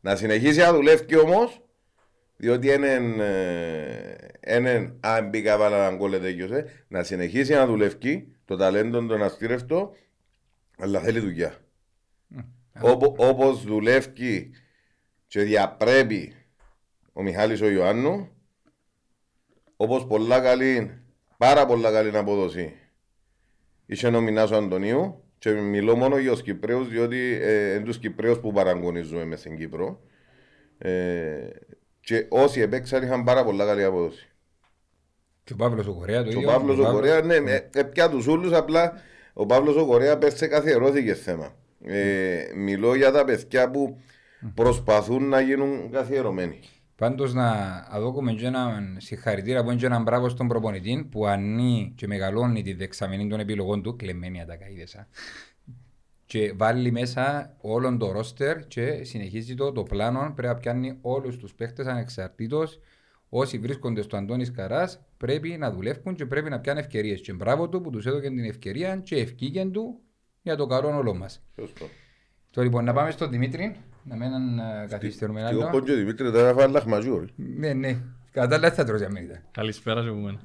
Να 0.00 0.16
συνεχίσει 0.16 0.58
να 0.58 0.72
δουλεύει 0.72 1.16
όμως, 1.16 1.60
διότι 2.36 2.68
είναι 2.68 2.96
αν 5.00 5.28
μπήκα 5.28 5.58
βάλα 5.58 5.76
έναν 5.76 5.98
κόλλε 5.98 6.18
τέτοιος, 6.18 6.50
να 6.88 7.02
συνεχίσει 7.02 7.52
να 7.52 7.66
δουλεύει 7.66 8.28
το 8.44 8.56
ταλέντο 8.56 9.06
του 9.06 9.24
αστήρευτο, 9.24 9.94
αλλά 10.78 11.00
θέλει 11.00 11.20
δουλειά. 11.20 11.58
Όπω 12.80 13.14
όπως 13.18 13.64
δουλεύει 13.64 14.50
και 15.26 15.40
διαπρέπει 15.40 16.34
ο 17.12 17.22
Μιχάλης 17.22 17.60
ο 17.60 17.70
Ιωάννου, 17.70 18.28
όπως 19.76 20.06
πολλά 20.06 20.40
καλή, 20.40 21.02
πάρα 21.36 21.66
πολλά 21.66 21.92
καλή 21.92 22.16
απόδοση 22.16 22.74
είχε 23.86 24.06
ο 24.06 24.20
Μινάς 24.20 24.50
ο 24.50 24.56
Αντωνίου 24.56 25.22
και 25.38 25.50
μιλώ 25.50 25.96
μόνο 25.96 26.18
για 26.18 26.30
τους 26.30 26.42
Κυπρέους 26.42 26.88
διότι 26.88 27.38
ε, 27.42 27.74
είναι 27.74 27.84
τους 27.84 27.98
Κυπρέους 27.98 28.38
που 28.38 28.52
παραγωνίζουμε 28.52 29.24
μες 29.24 29.38
στην 29.38 29.56
Κύπρο 29.56 30.00
ε, 30.78 31.48
και 32.00 32.26
όσοι 32.28 32.60
επέξαν 32.60 33.02
είχαν 33.02 33.24
πάρα 33.24 33.44
πολλά 33.44 33.64
καλή 33.64 33.84
απόδοση. 33.84 34.28
Και 35.44 35.52
ο 35.52 35.56
Παύλος 35.56 35.86
ο 35.86 35.94
Κορέα 35.94 36.22
το 36.22 36.28
Και 36.30 36.36
ο 36.36 36.38
ίδιο. 36.38 36.50
Παύλος 36.52 36.78
ο 36.78 36.90
Κορέα, 36.90 37.20
ναι, 37.20 37.34
ε, 37.34 37.68
ε, 37.74 37.82
πια 37.82 38.08
τους 38.08 38.26
ούλους 38.26 38.52
απλά 38.52 38.92
ο 39.32 39.46
Παύλος 39.46 39.76
ο 39.76 39.86
Κορέα 39.86 40.18
πέρσε 40.18 40.46
καθιερώθηκε 40.46 41.14
θέμα. 41.14 41.54
Ε, 41.86 42.52
μιλώ 42.54 42.94
για 42.94 43.12
τα 43.12 43.24
παιδιά 43.24 43.70
που 43.70 44.00
προσπαθούν 44.54 45.28
να 45.28 45.40
γίνουν 45.40 45.90
καθιερωμένοι. 45.90 46.60
Πάντως 46.96 47.34
να 47.34 47.80
δώσουμε 48.00 48.32
και 48.32 48.46
έναν 48.46 48.96
συγχαρητήρα 49.00 49.62
που 49.62 49.70
είναι 49.70 49.80
και 49.80 49.86
έναν 49.86 50.02
μπράβο 50.02 50.28
στον 50.28 50.48
προπονητή 50.48 51.08
που 51.10 51.26
ανεί 51.26 51.92
και 51.96 52.06
μεγαλώνει 52.06 52.62
τη 52.62 52.72
δεξαμενή 52.72 53.28
των 53.28 53.40
επιλογών 53.40 53.82
του, 53.82 53.96
κλεμμένη 53.96 54.44
τα 54.46 54.56
καίδεσα. 54.56 55.08
Και 56.26 56.52
βάλει 56.56 56.90
μέσα 56.90 57.56
όλον 57.60 57.98
το 57.98 58.12
ρόστερ 58.12 58.66
και 58.66 59.04
συνεχίζει 59.04 59.54
το, 59.54 59.72
το 59.72 59.82
πλάνο 59.82 60.32
πρέπει 60.36 60.54
να 60.54 60.60
πιάνει 60.60 60.98
όλους 61.00 61.36
τους 61.36 61.54
παίχτες 61.54 61.86
ανεξαρτήτως 61.86 62.80
όσοι 63.28 63.58
βρίσκονται 63.58 64.02
στο 64.02 64.16
Αντώνης 64.16 64.50
Καράς 64.50 65.00
πρέπει 65.16 65.48
να 65.48 65.70
δουλεύουν 65.72 66.14
και 66.14 66.26
πρέπει 66.26 66.50
να 66.50 66.60
πιάνουν 66.60 66.82
ευκαιρίες 66.82 67.20
και 67.20 67.32
μπράβο 67.32 67.68
του 67.68 67.80
που 67.80 67.90
τους 67.90 68.06
έδωκε 68.06 68.28
την 68.28 68.44
ευκαιρία 68.44 68.96
και 68.96 69.16
ευκήγεν 69.16 69.72
του 69.72 70.00
για 70.44 70.56
το 70.56 70.66
καλό 70.66 70.96
όλο 70.96 71.14
μας. 71.14 71.42
Σωστό. 71.58 71.86
Τώρα 72.50 72.66
λοιπόν 72.66 72.84
να 72.84 72.92
πάμε 72.92 73.10
στον 73.10 73.30
Δημήτρη, 73.30 73.76
να 74.04 74.16
μην 74.16 74.58
ε, 74.58 74.86
καθυστερούμε 74.88 75.40
Και 75.48 75.54
ο 75.54 75.60
άλλο. 75.60 75.70
Πόντζο 75.70 75.94
Δημήτρη 75.94 76.32
τώρα 76.32 76.48
έφαγε 76.48 76.66
λαχμαζούρι. 76.72 77.26
Ναι, 77.36 77.72
ναι. 77.72 77.98
Κατάλληλα 78.30 78.72
θα 78.72 78.84
τρώει 78.84 79.04
αμήνυτα. 79.04 79.42
Καλησπέρα 79.50 80.02
σε 80.02 80.08
εμένα. 80.08 80.40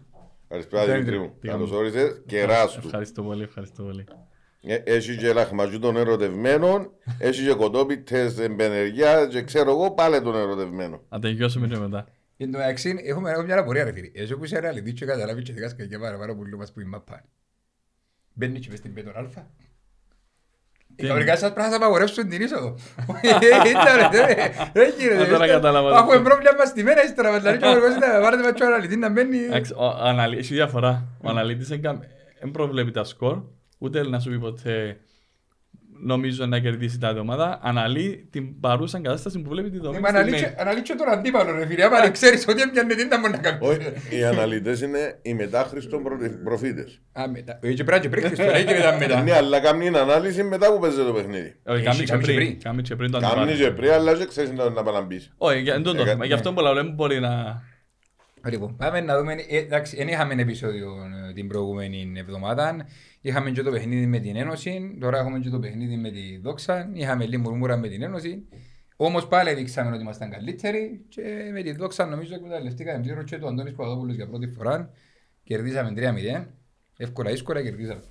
Καλησπέρα 0.48 0.84
Φαίνεται. 0.84 1.00
Δημήτρη 1.00 1.20
μου. 1.20 1.34
Τι 1.42 1.48
Καλώς 1.48 1.70
κάνουμε. 1.70 1.88
όρισες. 1.88 2.22
Κεράς 2.26 2.74
του. 2.74 2.82
Ευχαριστώ 2.86 3.24
πολύ, 3.24 3.44
ευχαριστώ 3.44 3.84
πολύ. 3.84 4.06
Ε, 4.62 4.76
Έχει 4.76 5.18
και 5.18 5.34
λαχμαζού 5.34 5.80
των 5.80 5.96
ερωτευμένων, 5.98 6.92
έχει 7.20 7.46
και 7.48 7.54
κοτόπιτες 7.54 8.40
εμπενεργιά 8.40 9.28
και 9.28 9.42
ξέρω 9.42 9.72
εγώ 9.72 9.92
πάλι 9.92 10.22
των 10.22 10.36
ερωτευμένων. 10.36 11.02
Να 11.10 11.20
τελειώσουμε 11.20 11.68
και 11.68 11.78
μετά. 11.78 12.08
Εν 12.38 12.52
τω 12.52 12.58
μεταξύ, 12.58 13.00
έχουμε 13.04 13.32
έχω 13.32 13.42
μια 13.42 13.58
απορία 13.60 13.84
ρε 13.84 13.92
φίλοι. 13.92 14.12
Εσύ 14.16 14.38
που 14.38 14.44
είσαι 14.44 14.60
ρεαλιτή 14.60 14.94
και 14.94 15.06
καταλάβει 15.06 15.42
και 15.42 15.54
δεκάσκα 15.54 15.86
και 15.86 15.98
πάρα 15.98 16.18
πάρα 16.18 16.36
πολύ 16.36 16.58
μας 16.58 16.72
που 16.74 16.80
είναι 16.80 16.90
μαπά. 16.90 17.24
Μπαίνει 18.34 18.60
και 18.60 18.68
μες 18.70 18.80
στην 18.80 18.94
πέτον 18.94 19.14
αλφα. 19.16 19.50
Οι 21.00 21.08
Κανονικά 21.08 21.32
σας 21.32 21.40
πρέπει 21.54 21.60
να 21.60 21.66
σας 21.66 21.76
απαγορεύσουν 21.76 22.30
την 22.30 22.42
είσοδο. 22.42 22.76
Ήταν 23.72 23.96
ρε, 23.98 24.34
δεν 24.74 24.94
γίνεται. 24.98 25.18
Δεν 25.18 25.30
τώρα 25.30 25.48
κατάλαβα. 25.48 25.98
Αφού 25.98 26.12
είναι 26.14 26.24
πρόβλημα 26.24 26.66
στημένα 26.66 27.04
ύστερα, 27.04 27.32
με 27.32 27.40
τα 27.40 27.52
ρίχνω 27.52 27.70
εγώ 27.70 27.88
να 27.88 28.20
πάρετε 28.22 28.44
με 28.44 28.52
τον 28.52 28.68
αναλυτή 28.68 28.96
να 28.98 29.10
μπαίνει. 29.10 29.38
Εντάξει, 29.38 29.74
ο 29.78 29.86
αναλύ- 30.02 30.40
Έχει 30.40 30.54
διαφορά. 30.54 31.04
Ο 31.24 31.30
αναλύτης 31.30 31.68
δεν 31.68 31.82
κα- 31.82 32.00
δεν 32.40 32.52
προβλέπει 32.52 32.92
τα 32.92 33.04
σκορ, 33.04 33.38
ούτε 33.78 34.08
να 34.08 34.20
σου 34.20 34.30
πει 34.30 34.40
ποτέ 34.40 34.98
νομίζω 36.04 36.46
να 36.46 36.60
κερδίσει 36.60 37.00
τα 37.00 37.16
ομάδα. 37.20 37.60
Αναλύει 37.64 38.28
την 38.32 38.60
παρούσα 38.60 39.00
κατάσταση 39.02 39.40
που 39.42 39.50
βλέπει 39.50 39.70
τη 39.70 39.80
δομή. 39.80 40.00
Μα 40.00 40.10
στη 40.10 40.18
στιγμή. 40.18 40.54
αναλύτσε 40.58 40.96
τον 40.96 41.10
αντίπαλο 41.10 41.52
ρε 41.52 41.66
φίλε, 41.66 41.84
άμα 41.84 42.02
δεν 42.02 42.12
ξέρεις 42.12 42.48
ότι 42.48 42.62
έπιανε 42.62 42.94
τι 42.96 43.06
να 43.08 43.20
μπορεί 43.20 43.32
να 43.32 43.38
κάνεις. 43.38 43.60
Όχι, 43.62 43.80
οι 44.20 44.24
αναλυτέ 44.24 44.78
είναι 44.84 45.20
οι 45.22 45.34
μετάχρηστων 45.34 46.02
προφήτε. 46.44 46.86
Α, 47.12 47.28
μετά. 47.30 47.60
Ε, 47.62 47.74
και 47.74 47.84
πρέπει 47.84 48.02
και 48.02 48.10
πριν 48.10 48.24
Χριστό, 48.26 48.44
ρε, 48.52 48.64
και 48.64 48.74
μετά 48.74 48.98
μετά. 49.00 49.22
Ναι, 49.22 49.34
αλλά 49.34 49.60
κάνει 49.60 49.84
την 49.86 49.98
ανάλυση 49.98 50.44
μετά 50.44 50.74
που 50.74 50.80
παίζει 50.80 50.98
το 50.98 51.14
παιχνίδι. 51.14 51.56
Όχι, 51.64 51.78
Έχει, 51.78 51.84
κάμει 51.86 51.98
και 52.00 52.06
κάμει 52.12 52.24
και 52.24 52.34
πριν. 52.34 52.48
πριν. 52.48 52.60
Κάμει 52.62 52.82
και 52.82 52.96
πριν 52.96 53.12
το 53.12 53.20
Κάνει 53.20 53.42
αντιπάλο. 53.42 53.58
και 53.70 53.72
πριν, 53.72 53.92
αλλά 53.92 54.16
δεν 54.16 54.28
ξέρει 54.28 54.54
να 54.54 54.70
να 54.70 54.84
παλαμπείς. 54.84 55.34
Όχι, 55.38 55.60
για- 55.62 55.74
δεν 55.74 55.84
το 55.84 55.90
Εκα- 55.92 56.06
θέμα. 56.06 56.26
Γι' 56.26 56.34
αυτό 56.34 56.54
που 56.54 56.62
λέω, 56.62 56.74
δεν 56.74 56.92
μπορεί 56.96 57.20
να... 57.20 57.62
Λοιπόν, 58.46 58.76
πάμε 58.76 59.02
να 59.02 59.18
δούμε. 59.18 59.34
ε, 59.34 59.58
Εντάξει, 59.58 59.96
δεν 59.96 60.08
είχαμε 60.08 60.34
επεισόδιο 60.34 60.96
ε, 61.30 61.34
την 61.34 61.48
προηγούμενη 61.48 62.12
εβδομάδα. 62.16 62.86
Είχαμε 63.22 63.52
και 63.52 63.62
το 63.62 63.72
παιχνίδι 63.72 64.06
με 64.06 64.20
την 64.20 64.36
Ένωση. 64.36 64.98
Τώρα 65.00 65.18
έχουμε 65.20 65.40
και 65.40 65.50
το 65.50 65.60
παιχνίδι 65.60 65.96
με 65.96 66.12
τη 66.12 66.38
Δόξα. 66.38 66.90
Είχαμε 66.94 67.26
λίγο 67.26 67.42
μουρμούρα 67.42 67.78
με 67.78 67.88
την 67.88 68.02
Ένωση. 68.02 68.48
Όμως 68.96 69.28
πάλι 69.28 69.54
δείξαμε 69.54 69.92
ότι 69.92 70.02
ήμασταν 70.02 70.30
καλύτεροι. 70.30 71.06
Και 71.10 71.50
με 71.54 71.62
τη 71.62 71.72
Δόξα 71.72 72.06
νομίζω 72.06 72.36
εκμεταλλευτήκαμε 72.36 73.04
πλήρως 73.04 73.24
και 73.24 73.38
του 73.38 73.48
Αντώνης 73.48 73.74
Παπαδόπουλος 73.74 74.16
για 74.16 74.28
πρώτη 74.28 74.48
φορά. 74.48 74.92
Κερδίσαμε 75.44 75.94
3-0. 75.96 76.46
Εύκολα, 76.98 77.32
δύσκολα 77.32 77.64
κερδίσαμε. 77.64 78.02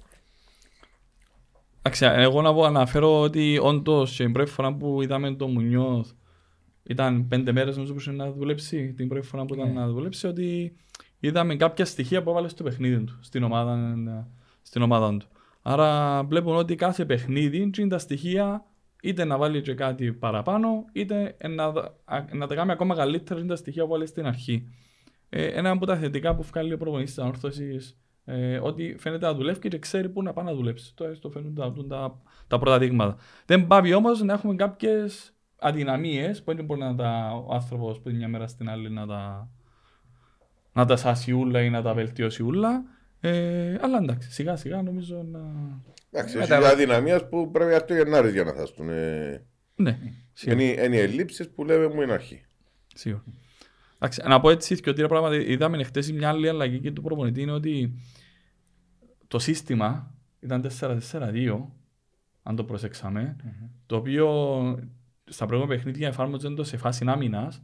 Εντάξει, 1.82 2.06
εγώ 2.22 2.42
να 2.42 2.54
πω, 2.54 2.64
αναφέρω 2.64 3.20
ότι 3.20 3.58
όντως 3.62 4.16
και 4.16 4.22
την 4.22 4.32
πρώτη 4.32 4.50
φορά 4.50 4.74
που 4.74 5.02
είδαμε 5.02 5.34
το 5.34 5.46
Μουνιώθ 5.46 6.10
ήταν 6.88 7.28
πέντε 7.28 7.52
μέρες 7.52 7.74
νομίζω 7.74 7.92
που 7.92 8.00
είχε 8.00 8.10
να 8.12 8.32
δουλέψει, 8.32 8.92
την 8.92 9.08
πρώτη 9.08 9.26
φορά 9.26 9.44
που 9.44 9.54
ήταν 9.54 9.66
Ναι. 9.66 9.80
να 9.80 9.88
δουλέψει, 9.88 10.26
ότι 10.26 10.76
είδαμε 11.20 11.56
κάποια 11.56 11.84
στοιχεία 11.84 12.22
που 12.22 12.30
έβαλες 12.30 12.50
στο 12.50 12.62
παιχνίδι 12.62 13.04
του, 13.04 13.18
στην 13.20 13.42
ομάδα, 13.42 13.96
στην 14.62 14.82
ομάδα 14.82 15.16
του. 15.16 15.26
Άρα 15.62 16.22
βλέπουν 16.24 16.56
ότι 16.56 16.74
κάθε 16.74 17.04
παιχνίδι 17.04 17.70
είναι 17.78 17.88
τα 17.88 17.98
στοιχεία 17.98 18.64
είτε 19.02 19.24
να 19.24 19.36
βάλει 19.38 19.60
και 19.60 19.74
κάτι 19.74 20.12
παραπάνω, 20.12 20.84
είτε 20.92 21.36
να, 21.48 21.70
δ- 21.70 21.84
α- 22.04 22.24
να 22.32 22.46
τα 22.46 22.54
κάνει 22.54 22.70
ακόμα 22.70 22.94
καλύτερα 22.94 23.40
είναι 23.40 23.48
τα 23.48 23.56
στοιχεία 23.56 23.82
που 23.82 23.88
βάλεις 23.88 24.08
στην 24.08 24.26
αρχή. 24.26 24.68
Ε, 25.28 25.46
ένα 25.46 25.70
από 25.70 25.86
τα 25.86 25.96
θετικά 25.96 26.34
που 26.34 26.42
βγάλει 26.42 26.72
ο 26.72 26.76
προπονητής 26.78 27.14
της 27.14 27.22
ανόρθωσης 27.22 27.98
ε, 28.24 28.58
ότι 28.58 28.96
φαίνεται 28.98 29.26
να 29.26 29.34
δουλεύει 29.34 29.58
και 29.68 29.78
ξέρει 29.78 30.08
πού 30.08 30.22
να 30.22 30.32
πάει 30.32 30.44
να 30.44 30.54
δουλέψει. 30.54 30.94
Το 30.96 31.04
έστω 31.04 31.30
φαίνονται 31.30 31.60
να 31.60 31.70
δουν 31.70 31.88
τα, 31.88 32.20
τα 32.46 32.58
πρώτα 32.58 32.78
δείγματα. 32.78 33.16
Δεν 33.46 33.66
πάει 33.66 33.94
όμως 33.94 34.22
να 34.22 34.32
έχουμε 34.32 34.54
κάποιες 34.54 35.32
αδυναμίες 35.58 36.42
που 36.42 36.54
δεν 36.54 36.64
μπορεί 36.64 36.80
να 36.80 36.94
τα, 36.94 37.30
ο 37.46 37.54
άνθρωπος 37.54 38.00
που 38.00 38.10
μια 38.10 38.28
μέρα 38.28 38.46
στην 38.46 38.68
άλλη 38.68 38.90
να 38.90 39.06
τα, 39.06 39.48
να 40.72 40.84
τα 40.86 40.96
σάσει 40.96 41.32
ούλα 41.32 41.62
ή 41.62 41.70
να 41.70 41.82
τα 41.82 41.94
βελτιώσει 41.94 42.42
ούλα. 42.42 42.82
Ε, 43.20 43.76
αλλά 43.80 43.98
εντάξει, 43.98 44.30
σιγά 44.32 44.56
σιγά 44.56 44.82
νομίζω 44.82 45.22
να. 45.22 45.40
Εντάξει, 46.10 46.36
Με 46.36 46.42
έχει 46.42 46.50
τα- 46.52 46.58
και 46.58 46.66
αδυναμίες 46.66 47.28
που 47.28 47.50
πρέπει 47.50 47.70
να 47.72 47.84
το 47.84 47.94
γεννάρεις 47.94 48.32
για 48.32 48.44
να 48.44 48.52
θαστούν. 48.52 48.88
Ε, 48.88 49.44
Ναι, 49.74 49.98
σίγουρα. 50.32 50.62
Είναι 50.62 50.82
είναι 50.84 50.96
οι 50.96 51.00
ελλείψεις 51.00 51.50
που 51.50 51.64
λέμε 51.64 51.88
μου 51.88 52.02
είναι 52.02 52.12
αρχή. 52.12 52.44
Σίγουρα. 52.94 53.22
Εντάξει, 53.94 54.22
να 54.26 54.40
πω 54.40 54.50
έτσι 54.50 54.80
και 54.80 54.92
τρία 54.92 55.08
πράγματα. 55.08 55.34
Είδαμε 55.36 55.82
χτες 55.84 56.12
μια 56.12 56.28
άλλη 56.28 56.48
αλλαγή 56.48 56.80
και 56.80 56.90
του 56.92 57.02
προπονητή 57.02 57.40
είναι 57.40 57.52
ότι 57.52 57.92
το 59.28 59.38
σύστημα 59.38 60.14
ήταν 60.40 60.70
4-4-2, 60.80 61.60
αν 62.42 62.56
το 62.56 62.64
προσεξαμε 62.64 63.36
το 63.86 63.96
οποίο 63.96 64.28
στα 65.28 65.46
προηγούμενα 65.46 65.76
παιχνίδια 65.76 66.08
εφάρμοζε 66.08 66.50
το 66.50 66.64
σε 66.64 66.76
φάση 66.76 67.04
άμυνας. 67.08 67.62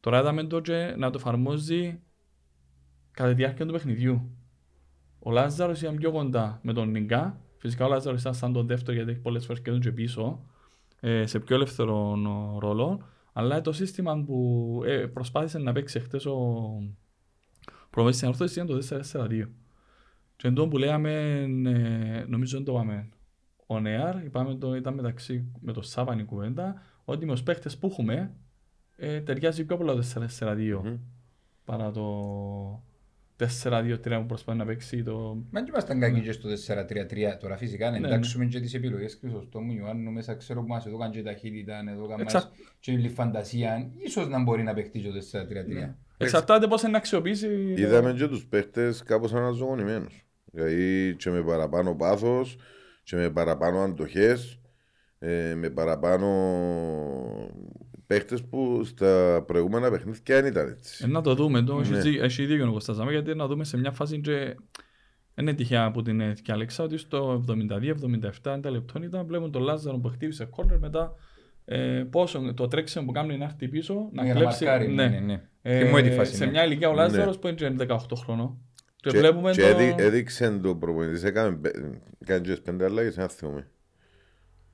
Τώρα 0.00 0.18
είδαμε 0.18 0.44
το 0.44 0.60
και 0.60 0.94
να 0.98 1.10
το 1.10 1.18
εφαρμόζει 1.18 2.00
κατά 3.10 3.28
τη 3.28 3.34
διάρκεια 3.34 3.66
του 3.66 3.72
παιχνιδιού. 3.72 4.30
Ο 5.18 5.30
Λάζαρος 5.30 5.80
ήταν 5.80 5.96
πιο 5.96 6.10
κοντά 6.10 6.60
με 6.62 6.72
τον 6.72 6.90
Νιγκά. 6.90 7.40
Φυσικά 7.56 7.84
ο 7.84 7.88
Λάζαρος 7.88 8.20
ήταν 8.20 8.34
σαν 8.34 8.52
τον 8.52 8.66
δεύτερο 8.66 8.96
γιατί 8.96 9.10
έχει 9.10 9.20
πολλές 9.20 9.46
φορές 9.46 9.62
και 9.62 9.70
τον 9.70 9.80
και 9.80 9.92
πίσω, 9.92 10.44
ε, 11.00 11.26
σε 11.26 11.40
πιο 11.40 11.56
ελεύθερο 11.56 12.14
ε, 12.16 12.58
ρόλο. 12.58 13.00
Αλλά 13.32 13.60
το 13.60 13.72
σύστημα 13.72 14.24
που 14.24 14.80
ε, 14.84 15.06
προσπάθησε 15.06 15.58
να 15.58 15.72
παίξει 15.72 16.00
χτες 16.00 16.26
ο 16.26 16.36
προμηθευτή 17.90 18.16
στην 18.16 18.28
ορθώση 18.28 18.60
ήταν 18.60 19.02
το 19.12 19.26
4-4-2. 19.26 19.48
Και 20.36 20.48
εντό 20.48 20.68
που 20.68 20.78
λέγαμε, 20.78 21.10
ε, 21.66 22.24
νομίζω 22.28 22.56
δεν 22.56 22.66
το 22.66 22.72
πάμε. 22.72 23.08
Ο 23.66 23.80
Νεάρ, 23.80 24.24
είπαμε 24.24 24.54
το, 24.54 24.74
ήταν 24.74 24.94
μεταξύ 24.94 25.52
με 25.60 25.72
το 25.72 25.82
Σάβαν 25.82 26.18
η 26.18 26.24
κουβέντα, 26.24 26.82
ότι 27.10 27.26
με 27.26 27.32
τους 27.32 27.42
παίχτε 27.42 27.70
που 27.80 27.86
έχουμε 27.86 28.34
ε, 28.96 29.20
ταιριάζει 29.20 29.64
πιο 29.64 29.76
πολλά 29.76 29.94
το 29.94 30.04
4-4-2 30.40 30.80
Μμμ. 30.84 30.96
παρά 31.64 31.90
το 31.90 32.82
4-2-3 33.62 33.98
που 34.02 34.26
προσπαθεί 34.26 34.58
να 34.58 34.64
παίξει 34.66 35.02
το. 35.02 35.42
Μα 35.50 35.60
και 35.62 35.66
ήμασταν 35.70 36.00
κακοί 36.00 36.20
και 36.20 36.32
στο 36.32 36.48
4-3-3. 36.50 36.84
Τώρα 37.40 37.56
φυσικά 37.56 37.90
να 37.90 37.98
Ναι, 37.98 38.06
εντάξουμε 38.06 38.44
και 38.44 38.60
τις 38.60 38.74
επιλογές 38.74 39.16
Χρυσοστόμου 39.20 39.72
Ιωάννου 39.72 40.10
μέσα 40.12 40.34
ξέρω 40.34 40.60
που 40.60 40.66
μας 40.66 40.86
εδώ 40.86 40.98
κάνει 40.98 41.14
και 41.14 41.22
ταχύτητα, 41.22 41.78
εδώ 41.88 42.06
κάνει 42.06 42.22
μας 42.22 42.34
Εξα- 42.34 42.50
και 42.80 42.92
λίγη 42.92 43.08
φαντασία. 43.08 43.90
Ίσως 43.96 44.28
να 44.28 44.42
μπορεί 44.42 44.62
να 44.62 44.74
παιχτεί 44.74 45.00
και 45.00 45.08
το 45.08 45.18
4-3-3. 45.20 45.94
Εξαρτάται 46.16 46.66
πώς 46.66 46.82
είναι 46.82 46.90
να 46.90 46.98
αξιοποιήσει. 46.98 47.74
Είδαμε 47.76 48.12
και 48.12 48.26
τους 48.26 48.46
παίχτες 48.46 49.02
κάπως 49.02 49.32
αναζωογονημένους. 49.34 50.26
Δηλαδή 50.44 51.14
και 51.18 51.30
με 51.30 51.42
παραπάνω 51.42 51.94
πάθος 51.94 52.56
και 53.02 53.16
με 53.16 53.30
παραπάνω 53.30 53.78
αντοχές, 53.80 54.57
ε, 55.18 55.54
με 55.54 55.70
παραπάνω 55.70 56.26
παίχτες 58.06 58.42
που 58.44 58.84
στα 58.84 59.44
προηγούμενα 59.46 59.90
παιχνίδια 59.90 60.20
δεν 60.40 60.46
ήταν 60.46 60.68
έτσι. 60.68 61.04
Ε, 61.04 61.08
να 61.10 61.20
το 61.20 61.34
δούμε. 61.34 61.62
Το, 61.62 61.80
Ναι. 61.80 61.98
έχει, 61.98 62.18
έχει 62.18 62.46
δίκιο 62.46 62.68
ο 62.68 62.72
Κωστάς, 62.72 62.96
γιατί 63.10 63.34
να 63.34 63.46
δούμε 63.46 63.64
σε 63.64 63.76
μια 63.78 63.90
φάση 63.92 64.20
και 64.20 64.32
δεν 65.34 65.46
είναι 65.46 65.54
τυχαία 65.54 65.90
που 65.90 66.02
την 66.02 66.20
έθηκε 66.20 66.52
Αλέξα 66.52 66.84
ότι 66.84 66.96
στο 66.98 67.44
72-77 68.42 68.58
τα 68.62 68.70
λεπτών 68.70 69.02
ήταν 69.02 69.26
βλέπουν 69.26 69.50
τον 69.52 69.62
Λάζαρο 69.62 69.98
που 69.98 70.08
χτύπησε 70.08 70.44
κόρνερ 70.44 70.78
μετά 70.78 71.14
ε, 71.64 72.04
πόσο 72.10 72.52
το 72.54 72.68
τρέξιμο 72.68 73.04
που 73.04 73.12
κάνει 73.12 73.36
να 73.38 73.48
χτυπήσει 73.48 73.70
πίσω 73.70 74.08
να 74.12 74.24
Για 74.24 74.34
να 74.34 74.40
κλέψει. 74.40 74.64
μαρκάρει, 74.64 74.92
ναι, 74.92 75.06
ναι, 75.08 75.18
ναι. 75.18 75.42
Θυμούμαι 75.78 76.02
τη 76.02 76.10
φάση, 76.10 76.34
σε 76.34 76.44
ναι. 76.44 76.50
μια 76.50 76.64
ηλικία 76.64 76.88
ο 76.88 76.92
Ναι. 76.92 76.96
Λάζαρος 76.98 77.38
που 77.38 77.48
είναι 77.48 77.74
18 77.88 77.96
χρονών. 78.16 78.58
Και, 78.96 79.10
Και, 79.10 79.18
βλέπουμε 79.18 79.50
και 79.50 79.60
το... 79.60 79.66
έδει, 79.66 79.94
έδειξε 79.98 80.58
το 80.62 80.74
προπονητής, 80.74 81.24
έκαμε 81.24 81.56
πε- 81.56 81.76
έκανε 82.18 82.40
και 82.40 82.50
τις 82.50 82.60
πέντε 82.60 82.84
αλλαγές, 82.84 83.16
ένα 83.18 83.28
θυμούμε. 83.28 83.66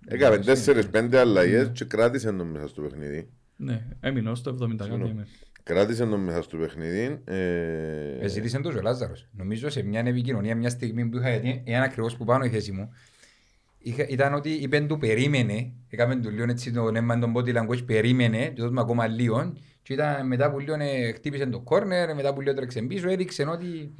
Έκαμε 0.06 0.38
τέσσερις 0.38 0.88
πέντε 0.88 1.18
αλλαγές 1.18 1.70
και 1.72 1.84
κράτησε 1.84 2.32
τον 2.32 2.46
μέσα 2.46 2.68
στο 2.68 2.82
παιχνίδι. 2.82 3.28
Ναι, 3.56 3.82
έμεινε 4.00 4.30
ως 4.30 4.42
το 4.42 4.50
70 4.50 4.56
κάτι. 4.58 4.82
Συγγνώμη. 4.82 5.10
έμεινε. 5.10 5.26
Κράτησε 5.62 6.06
τον 6.06 6.20
μέσα 6.20 6.42
στο 6.42 6.56
παιχνίδι. 6.56 7.20
Ε, 7.24 8.18
Εζήτησε 8.20 8.60
το 8.60 8.70
και 8.70 8.78
ο 8.78 8.80
Λάζαρος. 8.82 9.28
Νομίζω 9.32 9.70
σε 9.70 9.82
μια 9.82 10.00
επικοινωνία, 10.00 10.56
μια 10.56 10.70
στιγμή 10.70 11.04
που 11.04 11.16
είχα, 11.16 11.30
γιατί 11.30 11.62
είναι 11.64 11.82
ακριβώς 11.82 12.16
που 12.16 12.24
πάνω 12.24 12.44
η 12.44 12.48
θέση 12.48 12.72
μου, 12.72 12.94
είχα, 13.78 14.06
ήταν 14.08 14.34
ότι 14.34 14.50
είπε 14.50 14.80
του 14.80 14.98
περίμενε, 14.98 15.72
έκαμε 15.88 16.16
του 16.16 16.30
λίγο 16.30 16.44
έτσι 16.48 16.72
το 16.72 16.90
νέμα 16.90 17.18
τον 17.18 17.32
body 17.36 17.56
language, 17.56 17.84
περίμενε, 17.86 18.46
και 18.46 18.60
δώσουμε 18.60 18.80
ακόμα 18.80 19.06
λίγο, 19.06 19.52
και 19.84 19.92
ήταν 19.92 20.26
μετά 20.26 20.50
που 20.50 20.58
λίγο 20.58 20.74
ε, 20.74 21.12
χτύπησε 21.12 21.46
το 21.46 21.62
corner, 21.66 22.14
μετά 22.14 22.34
που 22.34 22.40
λίγο 22.40 22.54
τρέξε 22.54 22.82
πίσω, 22.82 23.08
έδειξε 23.08 23.42
ότι 23.44 23.94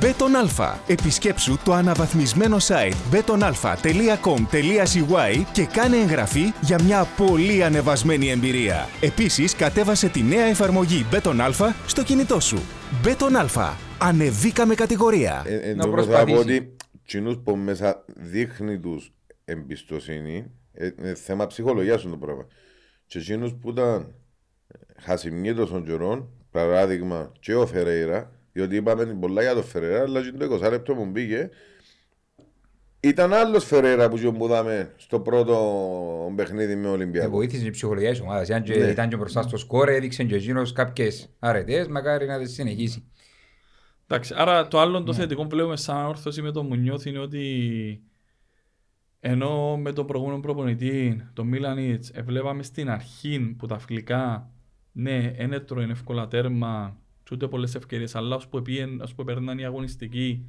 Μπέτον 0.00 0.36
Αλφα. 0.36 0.80
Επισκέψου 0.86 1.58
το 1.64 1.72
αναβαθμισμένο 1.72 2.56
site 2.60 2.92
betonalpha.com.cy 3.12 5.44
και 5.52 5.64
κάνε 5.64 5.96
εγγραφή 5.96 6.52
για 6.60 6.82
μια 6.82 7.06
πολύ 7.16 7.64
ανεβασμένη 7.64 8.30
εμπειρία. 8.30 8.88
Επίσης, 9.00 9.56
κατέβασε 9.56 10.08
τη 10.08 10.22
νέα 10.22 10.44
εφαρμογή 10.44 11.06
Μπέτον 11.10 11.40
Αλφα 11.40 11.74
στο 11.86 12.02
κινητό 12.02 12.40
σου. 12.40 12.62
Μπέτον 13.02 13.36
Αλφα. 13.36 13.76
Ανεβήκαμε 14.00 14.74
κατηγορία. 14.74 15.42
Ε, 15.46 15.54
ε, 15.54 15.74
Να 15.74 15.86
νομίζω 15.86 16.04
θα 16.04 16.24
πω 16.24 16.24
προσπαθήσει. 16.24 16.56
ότι 16.56 16.76
κοινούς 17.04 17.38
που 17.44 17.56
μέσα 17.56 18.04
δείχνει 18.06 18.78
τους 18.80 19.12
εμπιστοσύνη, 19.44 20.50
ε, 20.72 20.90
ε, 20.96 21.14
θέμα 21.14 21.46
ψυχολογίας 21.46 22.02
είναι 22.02 22.12
το 22.12 22.18
πρόβλημα. 22.18 22.46
Και 23.06 23.18
εκείνους 23.18 23.54
που 23.60 23.70
ήταν 23.70 24.14
χασιμνίτος 25.02 25.70
των 25.70 25.84
καιρών, 25.84 26.28
παράδειγμα 26.50 27.32
και 27.40 27.54
ο 27.54 27.66
Φερέιρα, 27.66 28.30
διότι 28.52 28.76
είπαμε 28.76 29.04
πολλά 29.04 29.42
για 29.42 29.54
τον 29.54 29.64
Φερέιρα, 29.64 30.00
αλλά 30.00 30.20
και 30.22 30.30
το 30.32 30.58
20 30.64 30.70
λεπτό 30.70 30.94
που 30.94 31.04
μπήκε, 31.06 31.50
ήταν 33.00 33.32
άλλος 33.32 33.64
Φερέιρα 33.64 34.08
που 34.08 34.16
και 34.18 34.30
που 34.30 34.44
είδαμε 34.44 34.92
στο 34.96 35.20
πρώτο 35.20 36.32
παιχνίδι 36.36 36.76
με 36.76 36.86
ε, 36.88 36.90
Ολυμπιακό. 36.90 37.30
βοήθησε 37.30 37.66
η 37.66 37.70
ψυχολογία 37.70 38.10
της 38.10 38.20
ομάδας. 38.20 38.50
Αν 38.50 38.62
και 38.62 38.76
Ναι. 38.78 38.86
ήταν 38.86 39.08
και 39.08 39.16
μπροστά 39.16 39.42
στο 39.42 39.56
σκορ, 39.56 39.88
έδειξε 39.88 40.24
και 40.24 40.34
εκείνος 40.34 40.72
κάποιες 40.72 41.28
αρετές, 41.38 41.88
μακάρι 41.88 42.26
να 42.26 42.38
τις 42.38 42.52
συνεχίσει. 42.52 43.04
Εντάξει, 44.06 44.34
άρα 44.36 44.68
το 44.68 44.80
άλλο 44.80 44.98
Ναι. 44.98 45.04
το 45.04 45.12
θετικό 45.14 45.42
που 45.42 45.48
βλέπουμε 45.48 45.76
σαν 45.76 46.06
όρθωση 46.06 46.42
με 46.42 46.52
τον 46.52 46.66
Μουνιώθ 46.66 47.04
είναι 47.04 47.18
ότι 47.18 48.00
ενώ 49.20 49.76
με 49.76 49.92
τον 49.92 50.06
προηγούμενο 50.06 50.40
προπονητή, 50.40 51.22
τον 51.32 51.46
Μίλανιτς, 51.46 52.10
βλέπαμε 52.24 52.62
στην 52.62 52.90
αρχή 52.90 53.54
που 53.58 53.66
τα 53.66 53.78
φιλικά, 53.78 54.50
ναι, 54.92 55.34
είναι 55.38 55.60
τρώει 55.60 55.90
εύκολα 55.90 56.28
τέρμα, 56.28 56.96
και 57.24 57.30
ούτε 57.34 57.48
πολλές 57.48 57.74
ευκαιρίες, 57.74 58.14
αλλά 58.14 58.36
ως 58.36 58.48
που, 58.48 58.56
επίεν, 58.56 59.00
ως 59.00 59.14
που 59.14 59.24
περνάνε 59.24 59.60
οι 59.60 59.64
αγωνιστικοί, 59.64 60.44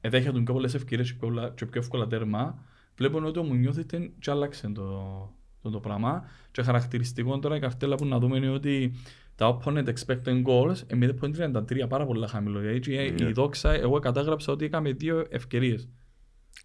εδέχεται 0.00 0.40
πιο 0.40 0.52
πολλές 0.54 0.74
ευκαιρίες 0.74 1.10
και 1.12 1.16
πιο, 1.18 1.28
πολλά- 1.28 1.50
και 1.50 1.66
πιο 1.66 1.80
εύκολα 1.80 2.06
τέρμα. 2.06 2.58
βλέπουν 2.96 3.24
ότι 3.24 3.38
ο 3.38 3.42
Μουνιώθ 3.42 3.76
ήταν 3.76 4.12
και 4.18 4.30
άλλαξε 4.30 4.68
το, 4.68 4.82
το, 5.62 5.70
το 5.70 5.80
πράγμα. 5.80 6.24
Και 6.50 6.62
χαρακτηριστικό 6.62 7.38
τώρα 7.38 7.56
η 7.56 7.60
καρτέλα 7.60 7.94
που 7.94 8.06
να 8.06 8.18
δούμε 8.18 8.36
είναι 8.36 8.48
ότι 8.50 8.92
τα 9.34 9.58
opponent 9.58 9.86
expected 9.88 10.42
goals 10.44 10.76
είναι 10.92 11.14
0.33 11.20 11.88
πάρα 11.88 12.06
πολλά 12.06 12.26
χαμηλό. 12.28 12.58
Δηλαδή 12.58 12.78
και 12.80 13.14
Ναι. 13.22 13.28
η 13.28 13.32
δόξα, 13.32 13.72
εγώ 13.72 13.98
κατάγραψα 13.98 14.52
ότι 14.52 14.64
είχαμε 14.64 14.92
δύο 14.92 15.26
ευκαιρίες. 15.30 15.88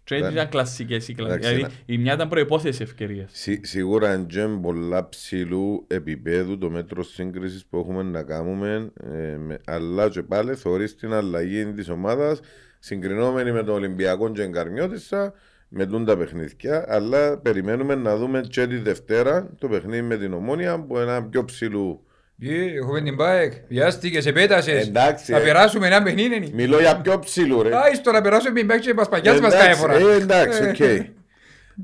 Και 0.06 0.14
Εντάξει. 0.14 0.34
ήταν 0.34 0.48
κλασικές 0.48 1.08
οι 1.08 1.14
κλασικές. 1.14 1.46
Εντάξει, 1.50 1.54
Δηλαδή 1.54 1.74
η 1.86 1.98
μια 1.98 2.14
ήταν 2.14 2.28
προϋπόθεση 2.28 2.82
ευκαιρίες. 2.82 3.30
Σι- 3.32 3.66
σίγουρα 3.66 4.14
είναι 4.14 4.58
πολλά 4.62 5.08
ψηλού 5.08 5.84
επίπεδου 5.86 6.58
το 6.58 6.70
μέτρο 6.70 7.02
σύγκρισης 7.02 7.66
που 7.66 7.78
έχουμε 7.78 8.02
να 8.02 8.22
κάνουμε, 8.22 8.92
ε, 9.12 9.36
με, 9.36 9.58
αλλά 9.66 10.08
και 10.08 10.22
πάλι 10.22 10.54
θεωρείς 10.54 10.96
την 10.96 11.12
αλλαγή 11.12 11.64
της 11.66 11.88
ομάδας 11.88 12.40
συγκρινόμενη 12.78 13.52
με 13.52 13.62
τον 13.62 13.74
Ολυμπιακό 13.74 14.30
και 14.32 14.42
Εγκαρμιώτησα 14.42 15.32
με 15.68 15.86
τούν 15.86 16.04
τα 16.04 16.16
παιχνίδια. 16.16 16.84
Αλλά 16.88 17.38
περιμένουμε 17.38 17.94
να 17.94 18.16
δούμε 18.16 18.40
και 18.48 18.66
τη 18.66 18.76
Δευτέρα 18.76 19.50
το 19.58 19.68
παιχνίδι 19.68 20.02
με 20.02 20.16
την 20.16 20.32
Ομόνια 20.32 20.80
που 20.84 20.94
είναι 20.94 21.02
ένα 21.02 21.22
πιο 21.24 21.44
ψηλού. 21.44 22.05
Ε, 22.40 22.64
Έχουμε 22.76 23.00
την 23.02 23.16
ΠΑΕΚ, 23.16 23.52
βιάστηκες, 23.68 24.26
επέτασες. 24.26 24.86
Εντάξει, 24.86 25.32
Θα 25.32 25.38
ε. 25.38 25.42
περάσουμε 25.42 25.86
ένα 25.86 26.02
παιχνίδι. 26.02 26.50
Μιλώ 26.54 26.80
για 26.80 27.00
πιο 27.00 27.18
ψηλού, 27.18 27.62
ρε. 27.62 27.76
Άι, 27.76 27.94
στο 27.94 28.12
να 28.12 28.20
περάσουμε 28.20 28.58
την 28.58 28.66
ΠΑΕΚ 28.68 28.80
και 28.80 28.94
μας 28.94 29.08
παγιάς 29.08 29.40
μας 29.40 29.52
κάθε 29.52 29.64
Εντάξει, 29.64 29.80
φορά. 29.80 29.94
ε, 29.94 30.14
εντάξει, 30.16 30.62
Ε, 30.62 30.68
οκ. 30.68 31.14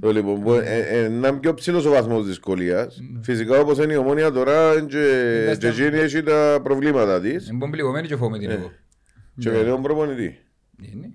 Το 0.00 0.12
λοιπόν, 0.12 0.42
που- 0.42 0.52
ε, 0.52 0.86
ε, 0.90 1.04
ένα 1.04 1.38
πιο 1.38 1.54
ψηλός 1.54 1.84
ο 1.84 1.90
βαθμός 1.90 2.26
δυσκολίας. 2.26 2.98
Φυσικά 3.22 3.58
όπως 3.58 3.78
είναι 3.78 3.92
η 3.92 3.96
ομόνια 3.96 4.30
τώρα, 4.32 4.80
και 4.88 4.98
Εντάξει. 5.42 5.58
και 5.60 5.66
εκείνη 5.84 5.98
έχει 6.02 6.22
τα 6.22 6.60
προβλήματα 6.62 7.20
της. 7.20 7.48
Είναι 7.48 7.70
πληγωμένη 7.70 8.06
και 8.06 8.16
φοβούμαι 8.16 8.38
την 8.38 8.50
Ε. 8.50 8.54
εγώ. 8.54 8.70
Και 9.38 9.50
με 9.50 9.62
νέον 9.62 9.82
προπονητής. 9.82 10.32
Είναι. 10.82 11.10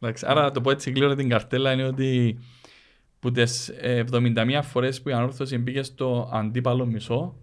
Εντάξει, 0.00 0.24
άρα 0.28 0.42
να 0.42 0.50
το 0.50 0.60
πω 0.60 0.70
έτσι 0.70 0.90
γλύωρα 0.90 1.14
την 1.14 1.28
καρτέλα 1.28 1.72
είναι 1.72 1.84
ότι 1.84 2.38
που 3.20 3.30
τις 3.30 3.68
ε, 3.68 4.04
71 4.12 4.62
φορές 4.62 5.02
που 5.02 5.08
η 5.08 5.12
ανόρθωση 5.12 5.58
μπήκε 5.58 5.82
στο 5.82 6.30
αντίπαλο 6.32 6.86
μισό, 6.86 7.36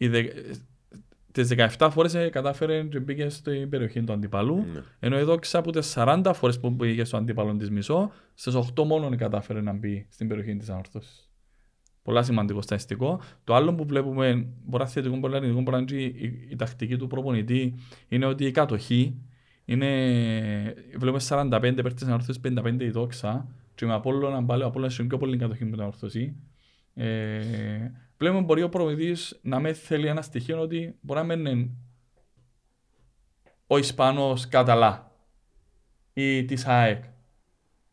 οι 0.00 0.08
δε, 0.08 0.22
τις 1.32 1.48
17 1.78 1.88
φορές 1.90 2.14
ε, 2.14 2.28
κατάφερε 2.28 2.82
και 2.82 3.00
μπήκε 3.00 3.28
στην 3.28 3.68
περιοχή 3.68 4.02
του 4.02 4.12
αντίπαλου, 4.12 4.56
Ναι. 4.72 4.82
ενώ 4.98 5.16
εδώ 5.16 5.36
ξέρω 5.36 5.62
από 5.62 5.72
τις 5.80 5.94
40 5.96 6.30
φορές 6.34 6.60
που 6.60 6.70
μπήκε 6.70 7.04
στο 7.04 7.16
αντίπαλο 7.16 7.56
της 7.56 7.70
μισό, 7.70 8.12
στις 8.34 8.54
8 8.54 8.84
μόνο 8.84 9.16
κατάφερε 9.16 9.60
να 9.60 9.72
μπει 9.72 10.06
στην 10.10 10.28
περιοχή 10.28 10.56
της 10.56 10.68
ανόρθωσης. 10.68 11.30
Πολλά 12.02 12.22
σημαντικό 12.22 12.62
στατιστικό. 12.62 13.20
Το 13.44 13.54
άλλο 13.54 13.74
που 13.74 13.84
βλέπουμε, 13.84 14.46
μπορεί 14.64 14.82
να 14.82 14.88
θετικό, 14.88 15.16
μπορεί 15.16 15.32
να 15.32 15.38
αρνητικό, 15.38 15.62
μπορεί 15.62 15.84
να 15.84 15.92
είναι 15.94 16.02
η, 16.02 16.24
η, 16.24 16.46
η 16.50 16.56
τακτική 16.56 16.96
του 16.96 17.06
προπονητή, 17.06 17.74
είναι 18.08 18.26
ότι 18.26 18.44
η 18.44 18.50
κατοχή 18.50 19.20
είναι, 19.64 20.74
βλέπουμε 20.96 21.22
45 21.28 21.74
υπέρ 21.78 21.94
της 21.94 22.02
ανόρθωσης, 22.06 22.40
55 22.44 22.76
η 22.80 22.90
δόξα 22.90 23.48
και 23.74 23.86
με 23.86 23.92
Απόλλωνα 23.94 24.44
πάλι, 24.44 24.62
ο 24.62 24.66
Απόλλωνας 24.66 24.98
είναι 24.98 25.08
πιο 25.08 25.18
πολύ 25.18 25.36
κατοχή 25.36 25.64
με 25.64 25.70
την 25.70 25.80
ανόρθωση. 25.80 26.36
Ε, 26.94 27.40
βλέπουμε 28.20 28.42
μπορεί 28.44 28.62
ο 28.62 28.68
προπονητής 28.68 29.38
να 29.42 29.60
με 29.60 29.72
θέλει 29.72 30.06
ένα 30.06 30.22
στοιχείο 30.22 30.60
ότι 30.60 30.96
μπορεί 31.00 31.20
να 31.20 31.26
μην 31.36 31.46
είναι 31.46 31.70
ο 33.66 33.78
Ισπανός 33.78 34.48
Καταλά 34.48 35.12
ή 36.12 36.44
της 36.44 36.66
ΑΕΚ. 36.66 37.04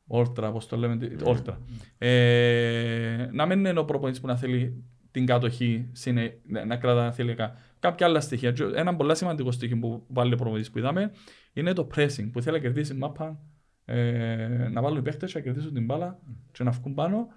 Όρτρα, 0.07 0.47
όπως 0.49 0.67
το 0.67 0.77
λέμε, 0.77 1.11
όρτρα. 1.23 1.61
Ε, 1.97 3.29
να 3.31 3.45
μην 3.45 3.59
είναι 3.65 3.79
ο 3.79 3.85
προπονητής 3.85 4.21
που 4.21 4.27
να 4.27 4.35
θέλει 4.37 4.83
την 5.11 5.25
κατοχή, 5.25 5.89
συνε- 5.91 6.33
να 6.43 6.65
να 6.65 6.77
κρατά 6.77 7.03
να 7.03 7.11
θέλει 7.11 7.35
κα- 7.35 7.55
κάποια 7.79 8.05
άλλα 8.07 8.19
στοιχεία. 8.19 8.51
Και 8.51 8.63
Ένα 8.63 8.95
πολύ 8.95 9.15
σημαντικό 9.15 9.51
στοιχείο 9.51 9.77
που 9.79 10.05
βάλει 10.07 10.33
ο 10.33 10.37
προπονητής 10.37 10.71
που 10.71 10.77
είδαμε 10.77 11.11
είναι 11.53 11.73
το 11.73 11.87
pressing, 11.95 12.29
που 12.31 12.41
θέλει 12.41 12.55
να 12.55 12.61
κερδίσει 12.61 12.93
μάπα, 12.93 13.39
ε, 13.85 14.67
να 14.71 14.81
βάλουν 14.81 14.97
οι 14.97 15.01
παίχτες 15.01 15.31
και 15.31 15.37
να 15.37 15.43
κερδίσουν 15.43 15.73
την 15.73 15.85
μπάλα 15.85 16.19
και 16.51 16.63
να 16.63 16.71
βγουν 16.71 16.93
πάνω 16.93 17.27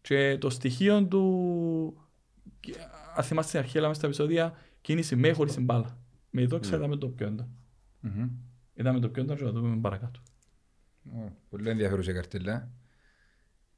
και 0.00 0.38
το 0.38 0.50
στοιχείο 0.50 1.04
του, 1.06 1.96
και 1.96 2.11
αν 3.16 3.24
θυμάστε 3.24 3.48
στην 3.48 3.60
αρχή, 3.60 3.78
έλαμε 3.78 3.94
στα 3.94 4.06
επεισόδια, 4.06 4.54
κίνηση 4.80 5.16
με 5.16 5.28
ή 5.28 5.32
χωρίς 5.32 5.54
την 5.54 5.64
μπάλα. 5.64 5.98
Με 6.30 6.42
η 6.42 6.46
δόξα 6.46 6.76
είδαμε 6.76 6.96
το 6.96 7.08
πιο 7.08 7.26
έντονο. 7.26 7.48
Μμμ. 8.00 8.28
Είδαμε 8.74 9.00
το 9.00 9.08
πιο 9.08 9.22
έντονο 9.22 9.38
και 9.38 9.44
θα 9.44 9.52
το 9.52 9.60
δούμε 9.60 9.80
παρακάτω. 9.80 10.20
Ω, 11.04 11.32
Πολύ 11.48 11.68
ενδιαφέρουσα 11.68 12.10
η 12.10 12.14
καρτέλα. 12.14 12.70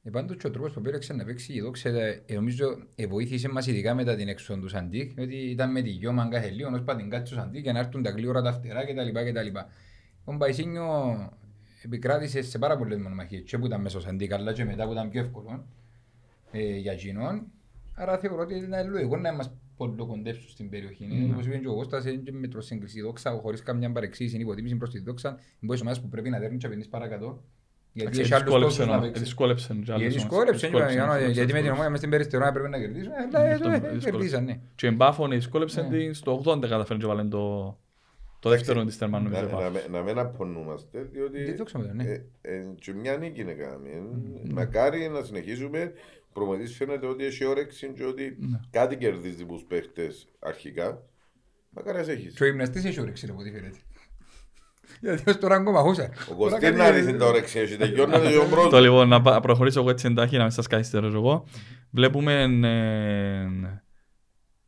Ε, 0.03 0.09
πάντως 0.09 0.37
και 0.37 0.47
ο 0.47 0.51
τρόπος 0.51 0.73
που 0.73 0.81
πήραξε 0.81 1.13
να 1.13 1.25
παίξει 1.25 1.53
η 1.53 1.61
δόξα, 1.61 1.89
ε, 1.89 2.23
ε, 2.25 2.35
νομίζω 2.35 2.77
ε, 2.95 3.07
βοήθησε 3.07 3.49
μας 3.49 3.67
ειδικά 3.67 3.93
μετά 3.93 4.15
την 4.15 4.27
έξοδο 4.27 4.61
του 4.61 4.67
Σαντίκ, 4.67 5.13
διότι 5.13 5.35
ήταν 5.35 5.71
με 5.71 5.81
τη 5.81 5.89
γιώμα 5.89 6.27
κάθε 6.27 6.49
λίγο, 6.49 6.69
ως 6.73 6.83
πατήν 6.83 7.09
κάτι 7.09 7.29
του 7.29 7.35
Σαντίκ 7.35 7.63
και 7.63 7.71
να 7.71 7.79
έρθουν 7.79 8.03
τα 8.03 8.09
γλύωρα 8.09 8.41
τα 8.41 8.51
φτερά 8.51 8.85
κτλ. 8.85 9.29
κτλ. 9.29 9.57
Ο 10.23 10.33
Μπαϊσίνιο 10.33 11.15
επικράτησε 11.83 12.41
σε 12.41 12.57
πάρα 12.57 12.77
πολλές 12.77 12.97
μονομαχίες 12.97 13.43
και 13.43 13.57
που 13.57 13.65
ήταν 13.65 13.81
μέσα 13.81 13.99
στο 13.99 14.07
Σαντίκ, 14.07 14.33
αλλά 14.33 14.53
και 14.53 14.65
μετά 14.65 14.85
που 14.85 14.91
ήταν 14.91 15.09
πιο 15.09 15.21
εύκολο 15.21 15.67
ε, 16.51 16.77
για 16.77 16.91
εκείνον. 16.91 17.51
Άρα 17.95 18.17
θεωρώ 18.17 18.41
ότι 18.41 18.55
ήταν 18.55 18.89
λογικό 18.91 19.17
να 19.17 19.33
μας 19.33 19.53
πολλοκοντεύσουν 19.77 20.49
στην 20.49 20.69
περιοχή. 20.69 21.07
Είναι 21.11 21.33
όπως 21.33 21.45
είπε 21.45 21.57
και 21.57 21.67
ο 21.67 21.73
Κώστας, 21.75 22.05
είναι 22.05 22.15
και 22.15 22.31
με 22.31 22.47
το 22.47 22.61
σύγκριση 22.61 23.01
δόξα, 23.01 23.31
χωρίς 23.41 23.61
καμιά 23.63 23.91
παρεξήγηση, 23.91 24.35
είναι 24.35 24.43
υποτίμηση 24.43 24.75
προς 24.75 24.89
τη 24.89 24.99
δόξα. 24.99 25.39
Είναι 25.59 25.77
ομάδες 25.81 25.99
που 26.01 26.09
πρέπει 26.09 26.29
να 26.29 26.39
δέρνουν 26.39 26.57
και 26.59 26.65
απαιτήσεις 26.65 26.89
παρακάτω. 26.89 27.43
Γιατί 27.93 28.19
έχει 28.19 28.33
άλλους 28.33 28.51
τόσους 28.53 28.85
να 28.87 28.99
παίξει. 28.99 29.21
Δυσκόλεψε. 29.23 29.73
και 29.83 29.91
άλλες 29.91 30.13
Γιατί 30.13 30.29
ομάδες. 30.29 30.61
δυσκόλεψε, 30.61 30.67
Δυσκόλεψε, 30.67 30.95
γιατί 30.95 31.13
με 31.25 31.33
την 31.33 31.45
δυσκόλεψε. 31.45 31.71
ομάδα 31.71 31.89
μες 31.89 31.97
στην 31.99 32.09
περιστερά 32.09 32.51
πρέπει 32.51 32.69
να 32.69 32.79
κερδίσουν, 32.79 33.11
αλλά 33.11 33.45
ε, 33.47 33.53
Αυτό 33.53 33.69
ε, 33.69 33.73
δυσκόλεψε. 33.79 34.09
κερδίσαν, 34.09 34.43
ναι. 34.43 34.59
Και 34.75 34.87
εμπάφων 34.87 35.29
δυσκόλεψε 35.29 35.81
Ναι. 35.81 35.87
την 35.97 36.13
στο 36.13 36.41
80 36.45 36.59
καταφέρνει 36.59 37.01
και 37.01 37.07
βάλει 37.07 37.27
το, 37.29 37.77
το 38.39 38.49
δεύτερο 38.49 38.83
της 38.85 38.97
τερμάνου. 38.97 39.29
Να, 39.29 39.41
να, 39.41 39.69
με- 39.69 39.85
να 39.91 40.01
μην 40.01 40.17
απονούμαστε, 40.19 40.99
Τι 40.99 41.07
διότι 41.11 41.53
δόξα 41.53 41.79
μετά, 41.79 41.93
ναι. 41.93 42.03
ε, 42.03 42.25
ε, 42.41 42.65
και 42.79 42.93
μια 42.93 43.17
νίκη 43.17 43.41
είναι 43.41 43.53
κάναμε. 43.53 43.89
Ε, 43.89 43.99
Μακάρι 44.53 45.07
να 45.09 45.23
συνεχίσουμε. 45.23 45.91
Ο 46.37 46.39
προμετής 46.41 46.75
φαίνεται 46.75 47.07
ότι 47.07 47.25
έχει 47.25 47.45
όρεξη 47.45 47.87
και 47.95 48.03
ότι 48.05 48.37
κάτι 48.69 48.97
κερδίζει 48.97 49.45
τους 49.45 49.63
παίχτες 49.63 50.27
αρχικά. 50.39 51.01
Μακάρι 51.69 51.97
ας 51.99 52.07
έχεις. 52.07 52.33
Και 52.35 52.43
ο 52.43 52.47
γυμναστής 52.47 52.85
έχει 52.85 53.01
όρεξη, 53.01 53.27
από 53.29 53.39
ό,τι 53.39 53.51
φαίνεται. 53.51 53.77
Γιατί 55.01 55.29
ως 55.29 55.37
τώρα 55.37 55.55
ακόμα 55.55 55.81
χούσα. 55.81 56.09
Ο 56.31 56.35
Κωστίναρης 56.35 57.07
είναι 57.07 57.17
τα 57.17 57.25
όρεξη, 57.25 57.59
έχει 57.59 57.77
τελειώνεται 57.77 58.29
και 58.29 58.37
ο 58.37 58.43
Το 58.49 58.49
πρώτος. 58.49 58.81
λοιπόν, 58.81 59.07
να 59.07 59.21
πα- 59.21 59.39
προχωρήσω 59.39 59.79
εγώ 59.79 59.89
έτσι 59.89 60.07
εντάχει, 60.07 60.35
να 60.37 60.41
μην 60.41 60.51
σας 60.51 60.67
καθυστερώ 60.67 61.07
εγώ. 61.07 61.45
Βλέπουμε 61.91 62.41
ε, 62.63 63.47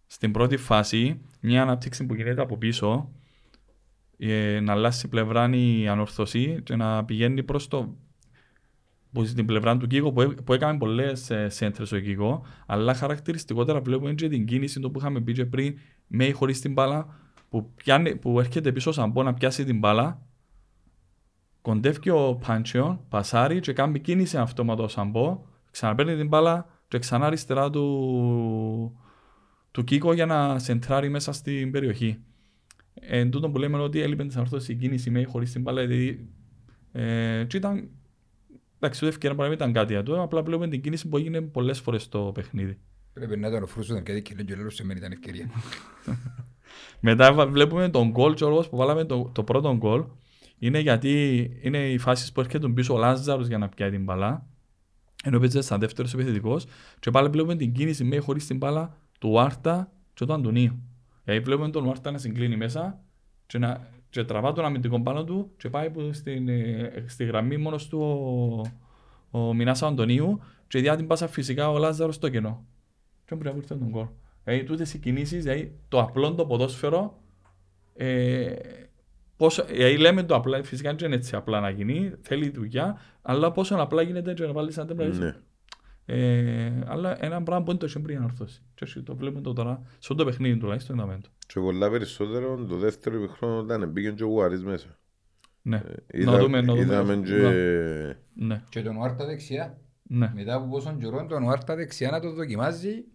στην 0.08 0.32
πρώτη 0.32 0.58
φάση 0.58 1.22
μια 1.42 1.62
ανάπτυξη 1.62 2.06
που 2.06 2.14
γίνεται 2.16 2.42
από 2.42 2.58
πίσω 2.58 3.12
ε, 4.18 4.60
να 4.60 4.72
αλλάξει 4.74 5.08
πλευρά 5.08 5.50
η 5.54 5.88
ανορθωσή 5.88 6.62
και 6.64 6.76
να 6.76 7.06
πηγαίνει 7.06 7.44
προς 7.44 7.68
το 7.68 7.98
που 9.12 9.26
στην 9.26 9.46
πλευρά 9.46 9.78
του 9.78 9.88
Κίκο 9.88 10.12
που, 10.12 10.22
έ- 10.22 10.42
που 10.42 10.54
έκαμε 10.54 10.78
πολλές 10.78 11.30
ε, 11.30 11.50
σέντρες 11.50 11.92
ο 11.92 12.00
Κίκο 12.00 12.46
αλλά 12.66 12.94
χαρακτηριστικότερα 12.94 13.82
βλέπουμε 13.82 14.14
και 14.14 14.30
την 14.30 14.46
κίνηση 14.46 14.80
το 14.80 14.90
που 14.90 15.00
είχαμε 15.00 15.22
πει 15.22 15.34
και 15.34 15.46
πριν 15.46 15.78
με 16.08 16.26
ή 16.26 16.32
χωρίς 16.32 16.62
την 16.62 16.74
μπάλα 16.74 17.08
που, 17.50 17.72
πιάνει, 17.76 18.16
που 18.16 18.40
έρχεται 18.40 18.72
πίσω 18.72 18.92
σαν 18.92 19.14
να 19.16 19.34
πιάσει 19.34 19.64
την 19.64 19.80
μπάλα 19.80 20.28
κοντεύει 21.68 22.10
ο 22.10 22.36
Πάντσιο, 22.48 23.06
πασάρει 23.10 23.60
και 23.60 23.74
κάνει 23.74 24.00
κίνηση 24.00 24.38
αυτόματος 24.38 24.86
ο 24.86 24.88
Σαμπό, 24.88 25.44
ξαναπαίρνει 25.72 26.16
την 26.16 26.28
μπάλα 26.28 26.66
και 26.88 27.00
ξανά 27.00 27.26
αριστερά 27.26 27.70
του, 27.70 29.00
του 29.72 29.84
Κίκο 29.84 30.14
για 30.14 30.26
να 30.26 30.60
σεντράρει 30.60 31.10
μέσα 31.10 31.32
στην 31.32 31.72
περιοχή. 31.72 32.20
Εν 32.94 33.30
τούτο 33.30 33.50
που 33.50 33.58
λέμε 33.58 33.78
ότι 33.78 34.02
έλειπε 34.02 34.26
της 34.26 34.36
ανορθώσης 34.36 34.68
η 34.68 34.76
κίνηση 34.76 35.10
με 35.10 35.20
ή 35.20 35.24
χωρίς 35.24 35.52
την 35.52 35.62
μπάλα, 35.62 35.86
δηλαδή 35.86 36.30
ε, 36.92 37.44
και 37.48 37.58
ήταν, 37.58 37.90
εντάξει, 38.80 39.06
ούτε 39.06 39.14
ευκαιρία 39.14 39.36
μπορεί 39.36 39.50
να 39.50 39.56
μην 39.56 39.72
ήταν 39.72 39.86
κάτι 39.86 40.04
του, 40.04 40.22
απλά 40.22 40.44
βλέπουμε 40.44 40.68
την 40.68 40.82
κίνηση 40.82 41.08
που 41.08 41.18
έγινε 41.18 41.42
πολλές 41.42 41.80
φορές 41.80 42.04
στο 42.04 42.32
παιχνίδι. 42.34 42.78
Πρέπει 43.14 43.38
να 43.38 43.52
τον 43.52 43.68
φρούσουν 43.68 43.96
γιατί 44.06 44.22
και 44.22 44.34
λέει 44.36 44.46
και 44.46 44.56
λέω 44.56 44.70
σε 44.70 44.86
μένα 44.86 45.00
ήταν 45.00 45.12
ευκαιρία. 45.12 45.50
Μετά 47.00 47.34
βα- 47.34 47.48
βλέπουμε 47.48 47.90
τον 47.90 48.10
γκολ 48.10 48.34
Γιώργος, 48.34 48.70
που 48.70 48.78
βάλαμε 48.78 49.04
το, 49.04 49.30
το 49.34 49.44
πρώτο 49.44 49.76
γκολ. 49.76 50.04
Είναι 50.60 50.80
γιατί 50.80 51.42
είναι 51.62 51.90
οι 51.90 51.98
φάσεις 51.98 52.32
που 52.32 52.40
έρχεται 52.40 52.68
πίσω 52.70 52.94
ο 52.94 52.98
Λάζαρος 52.98 53.48
για 53.48 53.58
να 53.58 53.70
πιάει 53.70 53.90
την 53.90 54.04
μπαλά. 54.04 54.46
Ενώ 55.24 55.40
παίζει 55.40 55.62
σαν 55.62 55.80
δεύτερος 55.80 56.14
επιθετικός. 56.14 56.66
Και 57.00 57.12
πάλι 57.12 57.30
βλέπουμε 57.30 57.56
την 57.56 57.72
κίνηση 57.74 58.04
με 58.04 58.16
ή 58.16 58.20
χωρίς 58.20 58.48
την 58.48 58.58
μπάλα 58.58 58.98
του 59.20 59.40
Άρτα 59.40 59.92
και 60.14 60.26
του 60.26 60.34
Αντωνίου. 60.34 60.82
Δηλαδή 61.24 61.44
βλέπουμε 61.44 61.70
τον 61.70 61.90
Άρτα 61.90 62.12
να 62.12 62.18
συγκλίνει 62.18 62.58
μέσα 62.58 63.00
και, 63.46 63.58
να, 63.58 63.88
και 64.10 64.24
τραβά 64.24 64.54
τον 64.54 64.66
αμυντικό 64.66 65.02
πάνω 65.02 65.24
του 65.24 65.52
και 65.58 65.70
πάει 65.70 65.90
που 65.90 66.14
στην, 66.14 66.50
ε, 66.50 67.04
στη 67.08 67.26
γραμμή 67.26 67.58
μόνος 67.58 67.88
του 67.88 68.00
ο, 69.32 69.40
ο 69.40 69.54
Μινάς 69.54 69.84
Αντωνίου 69.84 70.40
και 70.68 70.80
διά 70.80 70.96
την 70.96 71.08
πάσα 71.08 71.28
φυσικά 71.28 71.70
ο 71.70 71.78
Λάζαρος 71.78 72.16
στο 72.16 72.30
κενό. 72.30 72.66
Και 73.26 73.36
πρέπει 73.36 73.56
να 73.56 73.62
ήρθε 73.62 73.76
τον 73.76 73.90
γκολ. 73.90 74.08
Δηλαδή 74.44 74.64
τούτες 74.64 74.94
οι 74.94 75.00
κινήσεις, 75.00 75.44
δηλαδή 75.44 75.76
το 75.88 76.02
απλό 76.02 76.34
το 76.34 76.46
ποδόσφαιρο 76.46 77.22
ε, 77.98 78.56
πόσο, 79.38 79.66
δηλαδή 79.66 79.98
λέμε 79.98 80.24
το 80.24 80.36
απλά, 80.36 80.64
φυσικά 80.64 80.94
δεν 80.94 81.06
είναι 81.06 81.16
έτσι 81.16 81.36
απλά 81.36 81.60
να 81.60 81.70
γίνει, 81.70 82.12
θέλει 82.22 82.50
δουλειά, 82.50 83.00
αλλά 83.22 83.52
πόσο 83.52 83.76
απλά 83.76 84.02
γίνεται 84.02 84.34
και 84.34 84.46
να 84.46 84.52
βάλεις 84.52 84.78
ένα 84.78 84.88
τέμπλα. 84.88 85.08
Ναι. 85.08 85.36
Ε, 86.06 86.84
αλλά 86.86 87.26
ένα 87.26 87.44
πράγμα 87.44 87.64
που 87.64 87.70
είναι 87.72 87.80
το 87.80 87.86
είχε 87.86 88.00
πριν 88.00 88.18
ανορθώσει. 88.18 88.62
Και 88.76 88.84
έτσι 88.84 89.02
το 89.02 89.16
βλέπουμε 89.16 89.42
το 89.42 89.54
τώρα, 89.54 89.82
σε 89.84 89.98
αυτό 90.00 90.16
το 90.16 90.26
παιχνίδι 90.26 90.58
τουλάχιστον 90.58 90.96
είδαμε 90.96 91.20
το. 91.22 91.30
Και 91.54 91.60
πολλά 91.60 91.90
περισσότερο 91.90 92.66
το 92.66 92.76
δεύτερο 92.76 93.16
επιχρόνο 93.24 93.58
όταν 93.58 93.90
μπήκε 93.90 94.12
και 94.12 94.24
ο 94.24 94.28
Γουάρης 94.28 94.64
μέσα. 94.64 95.00
Ναι. 95.62 95.82
Είδα- 96.12 96.32
Να 96.32 96.38
δούμε, 96.38 96.62
να 96.62 96.74
δούμε. 96.74 96.82
Είδαμε 96.82 97.16
και... 97.16 97.36
Ναι, 98.34 98.62
Και 98.70 98.82
τον 98.82 98.96
Ουάρτα 98.98 99.26
δεξιά. 99.26 99.78
ναι. 100.04 100.32
Μετά 100.36 100.56
από 100.56 100.68
πόσον 100.68 101.00
καιρό 101.00 101.26
τον 101.26 101.44
Ουάρτα 101.44 101.76
δεξιά 101.76 102.10
να 102.12 102.20
το 102.20 102.32
δοκιμάζει. 102.34 103.06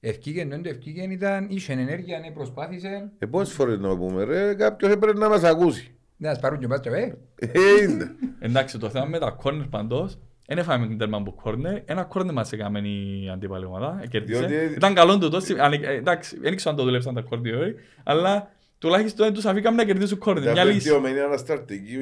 Ευκήγεν, 0.00 0.48
δεν 0.48 0.62
το 0.62 0.68
ευκήγεν, 0.68 1.10
ήταν, 1.10 1.46
είχε 1.50 1.72
ενέργεια, 1.72 2.18
ναι, 2.18 2.30
προσπάθησε. 2.30 3.12
Ε, 3.18 3.26
πόσες 3.26 3.54
φορές 3.54 3.78
να 3.78 3.96
πούμε 3.96 4.24
ρε, 4.24 4.54
κάποιος 4.54 4.92
έπρεπε 4.92 5.18
να 5.18 5.28
μας 5.28 5.42
ακούσει. 5.44 5.94
Να 6.16 6.28
μας 6.28 6.38
πάρουν 6.40 6.58
και 6.58 6.66
μπάτσα, 6.66 6.96
ε. 6.96 7.18
Ε, 7.36 7.82
είναι. 7.82 8.14
Εντάξει, 8.38 8.78
το 8.78 8.90
θέμα 8.90 9.04
με 9.06 9.18
τα 9.18 9.30
κόρνερ 9.30 9.66
παντός, 9.66 10.18
δεν 10.50 10.58
έφαμε 10.58 10.86
την 10.86 10.98
τέρμα 10.98 11.16
από 11.16 11.32
κόρνερ, 11.42 11.78
ένα 11.84 12.02
κόρνερ 12.04 12.34
μας 12.34 12.52
έκαμε 12.52 12.78
η 12.78 13.28
αντίπαλη 13.32 13.64
ομάδα, 13.64 14.02
κέρδισε. 14.10 14.46
Διότι- 14.46 14.76
Ήταν 14.76 14.94
καλό 14.94 15.18
το 15.18 15.28
τόσο, 15.28 15.54
αν- 15.58 15.72
ε, 15.72 15.92
εντάξει, 15.94 16.38
δεν 16.40 16.56
ξέρω 16.56 16.70
αν 16.70 16.76
το 16.76 16.84
δουλέψαν 16.84 17.14
τα 17.14 17.20
κόρνερ, 17.20 17.74
αλλά 18.02 18.50
τουλάχιστον 18.78 19.24
δεν 19.26 19.34
τους 19.34 19.44
αφήκαμε 19.44 19.76
να 19.76 19.84
κερδίσουν 19.84 20.18
κόρνερ, 20.18 20.42
μια 20.42 20.52
Ήταν 20.52 20.66
λύση. 20.66 20.78
βελτιωμένη 20.88 21.20
ανασταλτική 21.20 21.96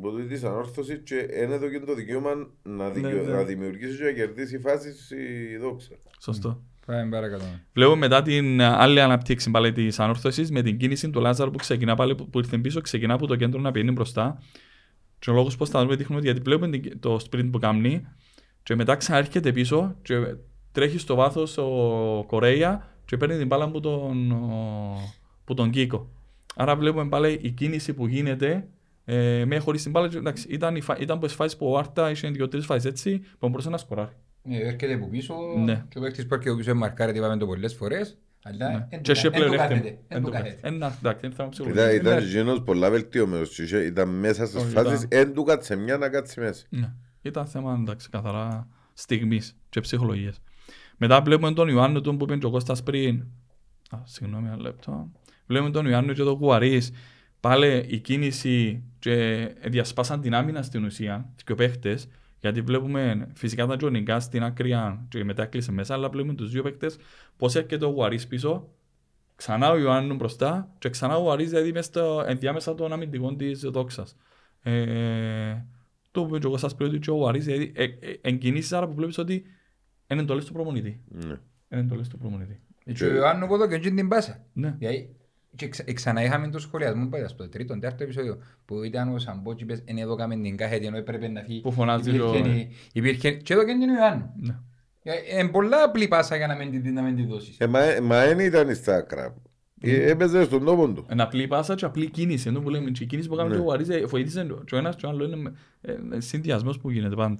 ποτέ 0.00 0.22
της 0.22 0.44
ανόρθωσης 0.44 1.00
και 1.04 1.26
ένα 1.30 1.58
το 1.58 1.68
και 1.68 1.80
το 1.80 1.94
δικαίωμα 1.94 2.30
να, 2.62 2.90
δικαιο- 2.90 3.12
Ναι, 3.14 3.20
ναι. 3.22 3.32
να 3.32 3.42
δημιουργήσεις 3.42 3.96
και 3.98 4.04
να 4.04 4.10
κερδίσεις 4.12 4.60
φάσεις 4.62 5.10
η 5.10 5.56
δόξα. 5.56 5.90
Σωστό. 6.22 6.60
Πάμε 6.86 7.08
παρακάτω. 7.10 7.44
Βλέπουμε 7.74 7.96
μετά 7.98 8.22
την 8.22 8.60
ε, 8.60 8.64
άλλη 8.66 9.00
αναπτύξη 9.00 9.50
πάλι 9.50 9.72
της 9.72 10.00
ανόρθωσης 10.00 10.50
με 10.50 10.62
την 10.62 10.76
κίνηση 10.78 11.10
του 11.10 11.20
Λάζαρου 11.20 11.50
που 11.50 11.58
ξεκινά 11.58 11.94
πάλι 11.94 12.14
που 12.14 12.28
που 12.30 12.38
ήρθε 12.38 12.58
πίσω, 12.58 12.80
ξεκινά 12.80 13.14
από 13.14 13.26
το 13.26 13.36
κέντρο 13.36 13.60
να 13.60 13.70
πηγαίνει 13.70 13.92
μπροστά. 13.92 14.42
Και 15.24 15.30
ο 15.30 15.32
λόγος 15.32 15.56
πώς 15.56 15.68
θα 15.68 15.80
δούμε 15.82 15.96
δείχνουμε 15.96 16.16
ότι 16.20 16.26
γιατί 16.30 16.40
βλέπουμε 16.44 16.78
την- 16.78 17.00
το 17.00 17.14
sprint 17.30 17.48
που 17.52 17.58
κάνει, 17.58 18.06
και 18.62 18.74
μετά 18.74 18.96
ξανάρχεται 18.96 19.52
πίσω 19.52 19.96
και 20.02 20.14
τρέχει 20.72 20.98
στο 20.98 21.14
βάθος 21.14 21.58
ο 21.58 22.24
Κορέια 22.26 22.88
και 23.04 23.16
παίρνει 23.16 23.36
την 23.38 23.46
μπάλα 23.46 23.64
από 23.64 23.80
τον, 23.80 24.30
ο- 24.32 25.12
που 25.44 25.54
τον 25.54 25.70
Κίκο. 25.70 26.08
Άρα 26.56 26.76
βλέπουμε 26.76 27.08
πάλι 27.08 27.38
η 27.42 27.50
κίνηση 27.50 27.94
που 27.94 28.06
γίνεται 28.06 28.68
ε, 29.04 29.44
με 29.46 29.58
χωρίς 29.58 29.82
την 29.82 29.90
μπάλα. 29.90 30.08
και 30.08 30.16
Εντάξει, 30.16 30.46
ήταν, 30.50 30.76
η 30.76 30.80
φα- 30.80 30.98
ήταν 31.00 31.16
από 31.16 31.26
τις 31.26 31.34
φάσεις 31.34 31.56
που 31.58 31.70
ο 31.70 31.78
Άρτα 31.78 32.10
είχε 32.10 32.28
δύο-τρεις 32.28 32.64
φάσεις 32.64 32.84
έτσι 32.90 33.20
που 33.38 33.48
μπορούσε 33.48 33.70
να 33.70 33.76
σκοράρει. 33.78 34.12
Ναι, 34.42 34.56
έρχεται 34.56 34.94
από 34.94 35.08
πίσω 35.08 35.34
Ναι. 35.64 35.84
και 35.88 35.98
ο 35.98 36.00
παίκτης 36.00 36.26
που 36.26 36.34
έρχεται 36.34 36.50
από 36.50 36.58
πίσω 36.60 36.74
μαρκάρεται, 36.74 37.18
είπαμε 37.18 37.36
το 37.36 37.46
πολλές 37.46 37.74
φορές. 37.74 38.18
Αλλά 38.46 38.68
Ναι. 38.70 38.86
εν 38.88 38.88
Και 38.88 38.98
του 39.00 39.10
έχει 39.10 39.28
κα- 39.30 39.36
εν 39.36 39.42
του 39.42 39.48
πλέον 39.48 39.56
κάθεται, 39.56 39.74
έρχεται. 39.88 39.98
εν 40.08 40.22
του 40.22 40.30
κάθεται. 40.30 40.58
Ένα, 40.68 40.96
εντάξει, 40.98 41.26
είναι 41.26 41.34
θέμα 41.34 41.48
ψυχολογίας. 41.48 41.84
Ήταν, 41.86 41.96
ήταν 41.96 42.12
Εντάξει. 42.12 42.36
γίνος 42.36 42.62
πολλά 42.62 42.90
βελτιωμένος 42.90 43.54
και 43.54 43.62
είχε- 43.62 43.84
ήταν 43.84 44.08
μέσα 44.08 44.46
στις 44.46 44.62
Όχι, 44.62 44.72
φάσεις, 44.72 45.02
ήταν. 45.02 45.20
εν 45.20 45.34
του 45.34 45.42
κάτσε 45.42 45.76
μια 45.76 45.96
να 45.96 46.08
κάτσει 46.08 46.40
μέσα. 46.40 46.66
Ναι. 46.68 46.92
Ήταν 47.22 47.46
θέμα 47.46 47.76
εντάξει, 47.80 48.08
καθαρά 48.08 48.68
στιγμής 48.92 49.56
και 49.68 49.80
ψυχολογίας. 49.80 50.40
Μετά 50.96 51.20
βλέπουμε 51.22 51.52
τον 51.52 51.68
Ιωάννη 51.68 52.00
τον 52.00 52.16
που 52.18 52.24
είπε 52.24 52.36
και 52.36 52.46
ο 52.46 52.50
Κώστας 52.50 52.82
πριν. 52.82 53.24
Α, 53.90 53.98
συγγνώμη 54.04 54.46
ένα 54.46 54.60
λεπτό. 54.60 55.10
Βλέπουμε 55.46 55.70
τον 55.70 55.86
Ιωάννη 55.86 56.12
και 56.14 56.22
τον 56.22 56.38
Κουαρής. 56.38 56.90
Πάλι 57.40 57.84
η 57.88 57.98
κίνηση 57.98 58.82
και 58.98 59.48
διασπάσαν 59.66 60.20
την 60.20 60.34
άμυνα 60.34 60.62
στην 60.62 60.84
ουσία 60.84 61.32
και 61.44 61.52
ο 61.52 61.54
παίχτες 61.54 62.06
γιατί 62.44 62.60
βλέπουμε 62.60 63.28
φυσικά 63.34 63.66
τα 63.66 63.76
τζονικά 63.76 64.20
στην 64.20 64.42
άκρη 64.42 64.74
και 65.08 65.24
μετά 65.24 65.46
κλείσε 65.46 65.72
μέσα 65.72 65.94
αλλά 65.94 66.08
βλέπουμε 66.08 66.34
τους 66.34 66.50
δύο 66.50 66.62
παίχτες 66.62 66.96
πως 67.36 67.54
έρχεται 67.54 67.84
ο 67.84 67.88
Γουαρίς 67.88 68.26
πίσω 68.26 68.68
ξανά 69.36 69.70
ο 69.70 69.78
Ιωάννου 69.78 70.14
μπροστά 70.14 70.74
και 70.78 70.88
ξανά 70.88 71.16
ο 71.16 71.20
Γουαρίς 71.20 71.48
δηλαδή 71.50 71.72
μες 71.72 71.84
στο, 71.84 72.24
ενδιάμεσα 72.26 72.74
των 72.74 72.92
αμυντικών 72.92 73.36
της 73.36 73.60
δόξας. 73.60 74.16
Ε, 74.62 75.64
το 76.10 76.20
που 76.22 76.28
είπε 76.28 76.38
και 76.38 76.46
ο 76.46 76.50
Κώστας 76.50 76.74
πριν 76.74 76.88
ότι 76.88 76.98
και 76.98 77.10
ο 77.10 77.14
Γουαρίς 77.14 77.44
δηλαδή 77.44 77.72
ε, 77.74 77.84
ε, 77.84 78.14
εγκινήσεις 78.20 78.72
άρα 78.72 78.86
που 78.86 78.94
βλέπεις 78.94 79.18
ότι 79.18 79.44
είναι 80.06 80.20
εντολές 80.20 80.44
του 80.44 80.52
προπονητή. 80.52 81.00
Ναι. 81.08 81.38
Είναι 81.68 81.80
εντολές 81.80 82.08
του 82.08 82.18
προπονητή. 82.18 82.60
Και 82.94 83.04
ο 83.04 83.14
Ιωάννου 83.14 83.46
Ποδό 83.46 83.68
και 83.68 83.78
την 83.78 84.08
πάσα. 84.08 84.44
Ναι. 84.52 84.74
Δηλαδή, 84.78 85.16
και 85.56 85.68
ξα- 85.68 85.92
ξανά 85.92 86.22
είχαμε 86.24 86.48
το 86.48 86.58
σχολιασμό 86.58 87.06
που 87.08 87.16
στο 87.28 87.48
τρίτο, 87.48 87.74
τέταρτο 87.74 88.02
επεισόδιο 88.02 88.38
που 88.64 88.82
ήταν 88.82 89.14
ο 89.14 89.18
Σαμπός 89.18 89.54
και 89.56 89.62
είπες 89.62 89.82
«Εν 89.84 89.96
εδώ 89.98 90.14
κάμε 90.16 90.36
την 90.36 90.56
κάθετη 90.56 90.86
ενώ 90.86 90.96
έπρεπε 90.96 91.28
να 91.28 91.40
φύγει». 91.42 91.60
Που 91.60 91.72
φωνάζει 91.72 92.08
Υπήρχε 92.10 92.40
το- 92.42 92.48
η- 92.48 92.70
υπήρχε- 92.92 93.42
Και 93.42 93.52
εδώ 93.52 93.64
και 93.64 93.72
την 93.72 93.88
Ιωάννου. 93.94 94.30
Ναι. 94.36 94.54
Είναι 95.40 95.48
πολλά 95.48 95.82
απλή 95.84 96.08
πάσα 96.08 96.36
για 96.36 96.46
να 96.46 96.54
μην 96.56 96.82
τη- 96.82 96.90
να 96.90 97.02
μην 97.02 97.16
τη 97.16 97.24
δώσεις. 97.26 97.56
Ε, 97.58 97.66
μα, 97.66 97.80
μα 98.02 98.24
δεν 98.24 98.38
ήταν 98.38 98.74
στα 98.74 98.94
άκρα. 98.96 99.34
Ε, 99.80 100.10
Έπαιζε 100.10 100.44
στον 100.44 100.64
τόπο 100.64 100.88
του. 100.92 101.06
Είναι 101.12 101.22
απλή 101.22 101.46
πάσα 101.46 101.74
και 101.74 101.84
απλή 101.84 102.10
κίνηση. 102.10 102.48
Ενώ 102.48 102.60
που 102.60 102.70
λέμε, 102.70 102.90
και 102.90 103.02
η 103.02 103.06
κίνηση 103.06 103.28
που 103.28 103.34
κάνει 103.36 103.48
Ναι. 103.48 103.54
και 103.54 103.60
ο 103.60 103.64
Γουαρίς 103.64 103.88
ε, 103.88 104.04
βοήθησε 104.06 104.46
και 104.64 104.74
ο 104.74 104.78
ένας 104.78 104.96
και 104.96 105.06
ο 105.06 105.08
άλλος 105.08 105.32
είναι 105.32 105.52
ε, 105.80 105.92
ε, 106.12 106.20
συνδυασμός 106.20 106.78
που 106.78 106.90
γίνεται 106.90 107.14
πάντα. 107.14 107.36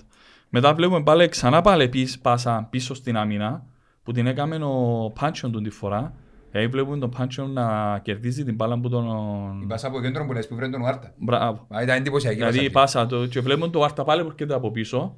Μετά 0.48 0.74
βλέπουμε 0.74 1.02
πάλι 1.02 1.28
ξανά 1.28 1.60
πάλι 1.60 1.88
πίσω, 1.88 2.18
πάσα 2.22 2.66
πίσω 2.70 2.94
στην 2.94 3.16
άμυνα 3.16 3.66
που 4.02 4.12
την 4.12 4.26
έκαμε 4.26 4.56
ο 4.56 5.12
Πάντσον 5.20 5.52
του 5.52 5.60
τη 5.62 5.70
φορά. 5.70 6.14
Δηλαδή 6.54 6.72
βλέπουμε 6.72 6.98
τον 6.98 7.10
Πάντσον 7.10 7.52
να 7.52 7.98
κερδίζει 8.02 8.44
την 8.44 8.54
μπάλα 8.54 8.78
που 8.80 8.86
Η 8.86 8.90
τον... 8.90 9.66
πάσα 9.68 9.86
από 9.86 10.00
κέντρο 10.00 10.26
που 10.26 10.32
λες 10.32 10.48
που 10.48 10.54
βρει 10.54 10.70
τον 10.70 10.80
Ουάρτα. 10.80 11.14
Μπράβο. 11.18 11.66
Μα 11.68 11.82
ήταν 11.82 11.96
εντυπωσιακή 11.96 12.36
Δηλαδή 12.36 12.64
η 12.64 12.70
πάσα. 12.70 12.98
πάσα 12.98 13.06
του 13.22 13.28
και 13.28 13.40
βλέπουμε 13.40 13.68
το 13.68 13.82
Άρτα 13.82 14.04
πάλι 14.04 14.22
που 14.22 14.28
έρχεται 14.28 14.54
από 14.54 14.70
πίσω. 14.70 15.16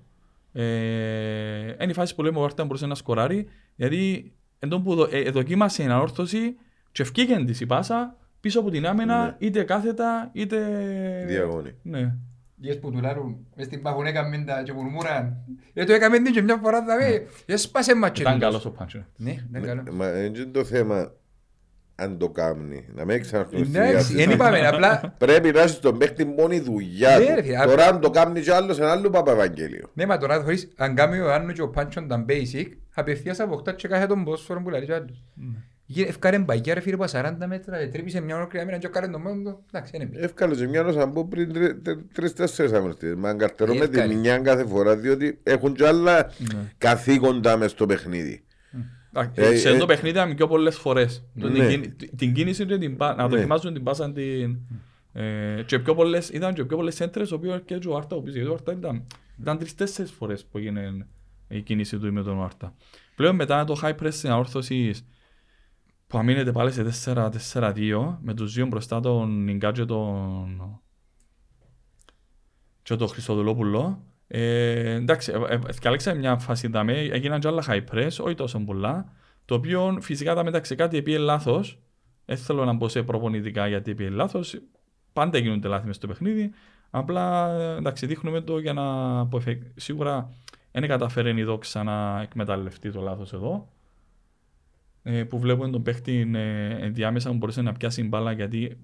Ε, 0.52 0.62
είναι 1.82 1.90
η 1.90 1.92
φάση 1.92 2.14
που 2.14 2.22
λέμε 2.22 2.38
ο 2.38 2.44
Άρτα 2.44 2.64
μπορούσε 2.64 2.86
να 2.86 2.94
σκοράρει. 2.94 3.48
Γιατί 3.74 4.32
εντό 4.58 4.80
που 4.80 4.94
δο- 4.94 5.08
ε, 5.10 5.30
δοκίμασε 5.30 5.82
η 5.82 5.86
ανόρθωση 5.86 6.56
και 6.92 7.02
ευκήγεν 7.02 7.46
της 7.46 7.60
η 7.60 7.66
πάσα 7.66 8.16
πίσω 8.40 8.60
από 8.60 8.70
την 8.70 8.86
άμυνα 8.86 9.24
Ναι. 9.24 9.34
είτε 9.38 9.62
κάθετα 9.62 10.30
είτε... 10.32 10.56
Διαγώνη. 11.26 11.74
Ναι. 11.82 12.14
Γες 12.58 12.78
που 12.78 12.90
του 12.90 13.00
λάρουν, 13.00 13.36
μες 13.56 13.66
στην 13.66 13.82
πάγουν 13.82 14.06
έκαμε 14.06 14.44
τα 14.46 14.62
και 14.62 14.72
μουρμούραν. 14.72 15.36
Ε, 15.74 15.84
το 15.84 15.92
έκαμε 15.92 16.18
την 16.18 16.32
και 16.32 16.42
μια 16.42 16.56
φορά 16.62 16.84
θα 16.84 16.96
πει, 16.96 17.26
έσπασε 17.52 17.94
μάτσο. 17.96 18.22
Ήταν 18.22 18.38
καλός 18.38 18.64
ο 18.64 18.70
Πάντσο. 18.70 19.04
Ναι, 19.16 19.30
ήταν 19.50 19.62
καλό. 19.62 19.82
Μα 19.92 20.08
είναι 20.24 20.44
το 20.44 20.64
θέμα 20.64 21.12
αν 21.96 22.18
το 22.18 22.28
κάνει. 22.28 22.84
Να 22.94 23.04
μην 23.04 23.20
ξαναρθούν 23.20 23.64
στη 23.64 23.68
Εντάξει, 23.78 23.90
διάθεση. 23.92 24.14
δεν 24.14 24.30
είπαμε, 24.30 24.66
απλά 24.66 25.14
Πρέπει 25.18 25.50
να 25.50 25.62
είσαι 25.62 25.80
τον 25.80 25.98
παίχτη 25.98 26.24
μόνη 26.24 26.58
δουλειά 26.60 27.18
Ναι, 27.18 27.24
του. 27.26 27.34
ρε 27.34 27.42
φίλε, 27.42 27.56
Τώρα 27.64 27.86
απ- 27.86 27.94
αν 27.94 28.00
το 28.00 28.10
κάνει 28.10 28.40
κι 28.40 28.50
άλλος 28.50 28.78
ένα 28.78 28.90
άλλο 28.90 29.10
Παπα-Ευαγγέλιο. 29.10 29.90
Ναι, 29.94 30.06
μα 30.06 30.18
τώρα 30.18 30.40
χωρίς, 30.42 30.68
αν 30.76 30.94
κάνει 30.94 31.18
ο 31.18 31.32
Άννου 31.32 31.52
και 31.52 31.62
ο 31.62 31.68
Πάντσον 31.68 32.08
τα 32.08 32.24
basic, 32.28 32.66
απευθείας 32.94 33.40
αποκτά 33.40 33.72
και 33.72 33.88
κάθε 33.88 34.06
τον 34.06 34.24
πόσφορο 34.24 34.62
που 34.62 34.70
λέει 34.70 34.84
και 34.84 34.92
ο 34.92 34.94
άλλος. 34.94 35.24
Γύρε- 35.88 36.08
Ευκάρε 36.08 36.38
μπαγιά 36.38 36.74
ρε 36.74 36.80
φίλε 36.80 36.94
από 36.94 37.04
40 37.06 37.46
μέτρα, 37.46 37.76
ε, 37.78 37.86
τρύπησε 37.86 38.20
μια 38.20 38.36
ολόκληρη 38.36 38.64
άμυνα 38.64 38.78
και 38.78 38.86
ο 38.86 38.90
τον 39.10 39.20
μόνο 39.20 39.42
του. 39.50 39.64
Εντάξει, 39.72 39.92
είναι 39.96 40.04
μπει. 40.04 40.18
Εύκαλε 40.20 40.54
και 40.54 40.66
μια 40.68 40.82
νόσα 40.82 41.08
που 41.08 41.28
πριν 41.28 41.52
τρι- 41.52 41.82
τε- 41.82 41.98
τρεις-τέσσερις 42.12 42.72
αγωνιστές. 42.72 43.14
Μα 43.14 43.34
καρτερώ 43.34 43.74
με 43.74 43.86
τη 43.88 43.98
Εύκαλε. 43.98 44.14
μια 44.14 44.38
κάθε 44.38 44.64
φορά 44.66 44.96
διότι 44.96 45.38
έχουν 45.42 45.74
κι 45.74 45.84
άλλα 45.84 46.30
καθήκοντα 46.78 47.56
μες 47.56 47.70
στο 47.70 47.86
παιχνίδι. 47.86 48.44
Ε, 49.34 49.56
Σε 49.56 49.68
ε, 49.68 49.70
αυτό 49.72 49.78
το 49.80 49.86
παιχνίδι 49.86 50.16
είχαμε 50.16 50.34
πιο 50.34 50.46
πολλές 50.48 50.76
φορές. 50.78 51.24
Το 51.40 51.48
Ναι. 51.48 51.68
την 51.68 51.68
κίνη- 51.68 52.16
Την 52.16 52.32
κίνηση 52.34 52.66
και 52.66 52.78
την 52.78 52.96
πά- 52.96 53.16
να 53.16 53.22
Ναι. 53.28 53.36
δοκιμάζουν 53.36 53.72
την 53.74 53.82
πάσα 53.82 54.12
την... 54.12 54.56
ε, 55.12 55.62
και 55.66 55.78
πιο 55.78 55.94
πολλές, 55.94 56.28
ήταν 56.28 56.54
και 56.54 56.64
πιο 56.64 56.76
πολλές 56.76 57.00
έντρες, 57.00 57.30
ο 57.32 57.34
οποίος 57.34 57.60
και 57.64 57.74
ο 57.88 57.96
Άρτα, 57.96 58.14
ο 58.16 58.18
οποίος 58.18 58.34
γιατί 58.34 58.50
ο 58.50 58.52
Άρτα 58.52 58.72
ήταν, 58.72 59.06
ήταν 59.40 59.58
τρεις-τέσσερις 59.58 60.10
φορές 60.10 60.44
που 60.44 60.58
έγινε 60.58 61.06
η 61.48 61.60
κίνηση 61.60 61.98
του 61.98 62.12
με 62.12 62.22
τον 62.22 62.42
Άρτα. 62.42 62.74
Πλέον 63.16 63.34
μετά 63.34 63.64
το 63.64 63.80
high 63.82 63.94
press 64.02 64.08
στην 64.12 64.30
αόρθωση 64.30 64.92
που 66.06 66.18
αμήνεται 66.18 66.52
πάλι 66.52 66.72
σε 66.72 66.82
4-4-2 67.52 68.18
με 68.22 68.34
τους 68.34 68.52
δύο 68.54 68.66
μπροστά 68.66 69.00
τον 69.00 69.44
Νιγκά 69.44 69.72
και 69.72 69.84
τον 69.84 70.80
και 72.82 72.96
τον 72.96 73.08
Χριστοδουλόπουλο. 73.08 74.02
Ε, 74.28 74.94
εντάξει, 74.94 75.32
ε, 75.32 75.54
ε, 75.54 75.58
ευκαλέξαμε 75.68 76.18
μια 76.18 76.38
φάση 76.38 76.68
δαμέ, 76.68 76.98
έγιναν 76.98 77.40
και 77.40 77.48
άλλα 77.48 77.64
high 77.66 77.84
press, 77.92 78.10
όχι 78.20 78.34
τόσο 78.34 78.58
πολλά, 78.58 79.12
το 79.44 79.54
οποίο 79.54 79.98
φυσικά 80.00 80.34
τα 80.34 80.44
μεταξύ 80.44 80.74
κάτι 80.74 80.96
επίε 80.96 81.18
λάθος, 81.18 81.78
δεν 82.24 82.36
θέλω 82.36 82.64
να 82.64 82.72
μπω 82.72 82.88
σε 82.88 83.02
προπονητικά 83.02 83.68
γιατί 83.68 83.90
επίε 83.90 84.08
λάθος, 84.08 84.60
πάντα 85.12 85.38
γίνονται 85.38 85.68
λάθη 85.68 85.86
μες 85.86 85.96
στο 85.96 86.06
παιχνίδι, 86.06 86.50
απλά 86.90 87.52
ε, 87.52 87.76
εντάξει, 87.76 88.06
δείχνουμε 88.06 88.40
το 88.40 88.58
για 88.58 88.72
να 88.72 89.18
αποφε... 89.18 89.58
σίγουρα 89.74 90.30
δεν 90.72 90.88
καταφέρει 90.88 91.40
η 91.40 91.44
δόξα 91.44 91.82
να 91.82 92.20
εκμεταλλευτεί 92.20 92.92
το 92.92 93.00
λάθος 93.00 93.32
εδώ, 93.32 93.68
ε, 95.02 95.24
που 95.24 95.38
βλέπουμε 95.38 95.70
τον 95.70 95.82
παίχτη 95.82 96.30
ε, 96.34 96.68
ενδιάμεσα 96.84 97.30
που 97.30 97.36
μπορούσε 97.36 97.62
να 97.62 97.72
πιάσει 97.72 98.02
μπάλα 98.02 98.32
γιατί 98.32 98.80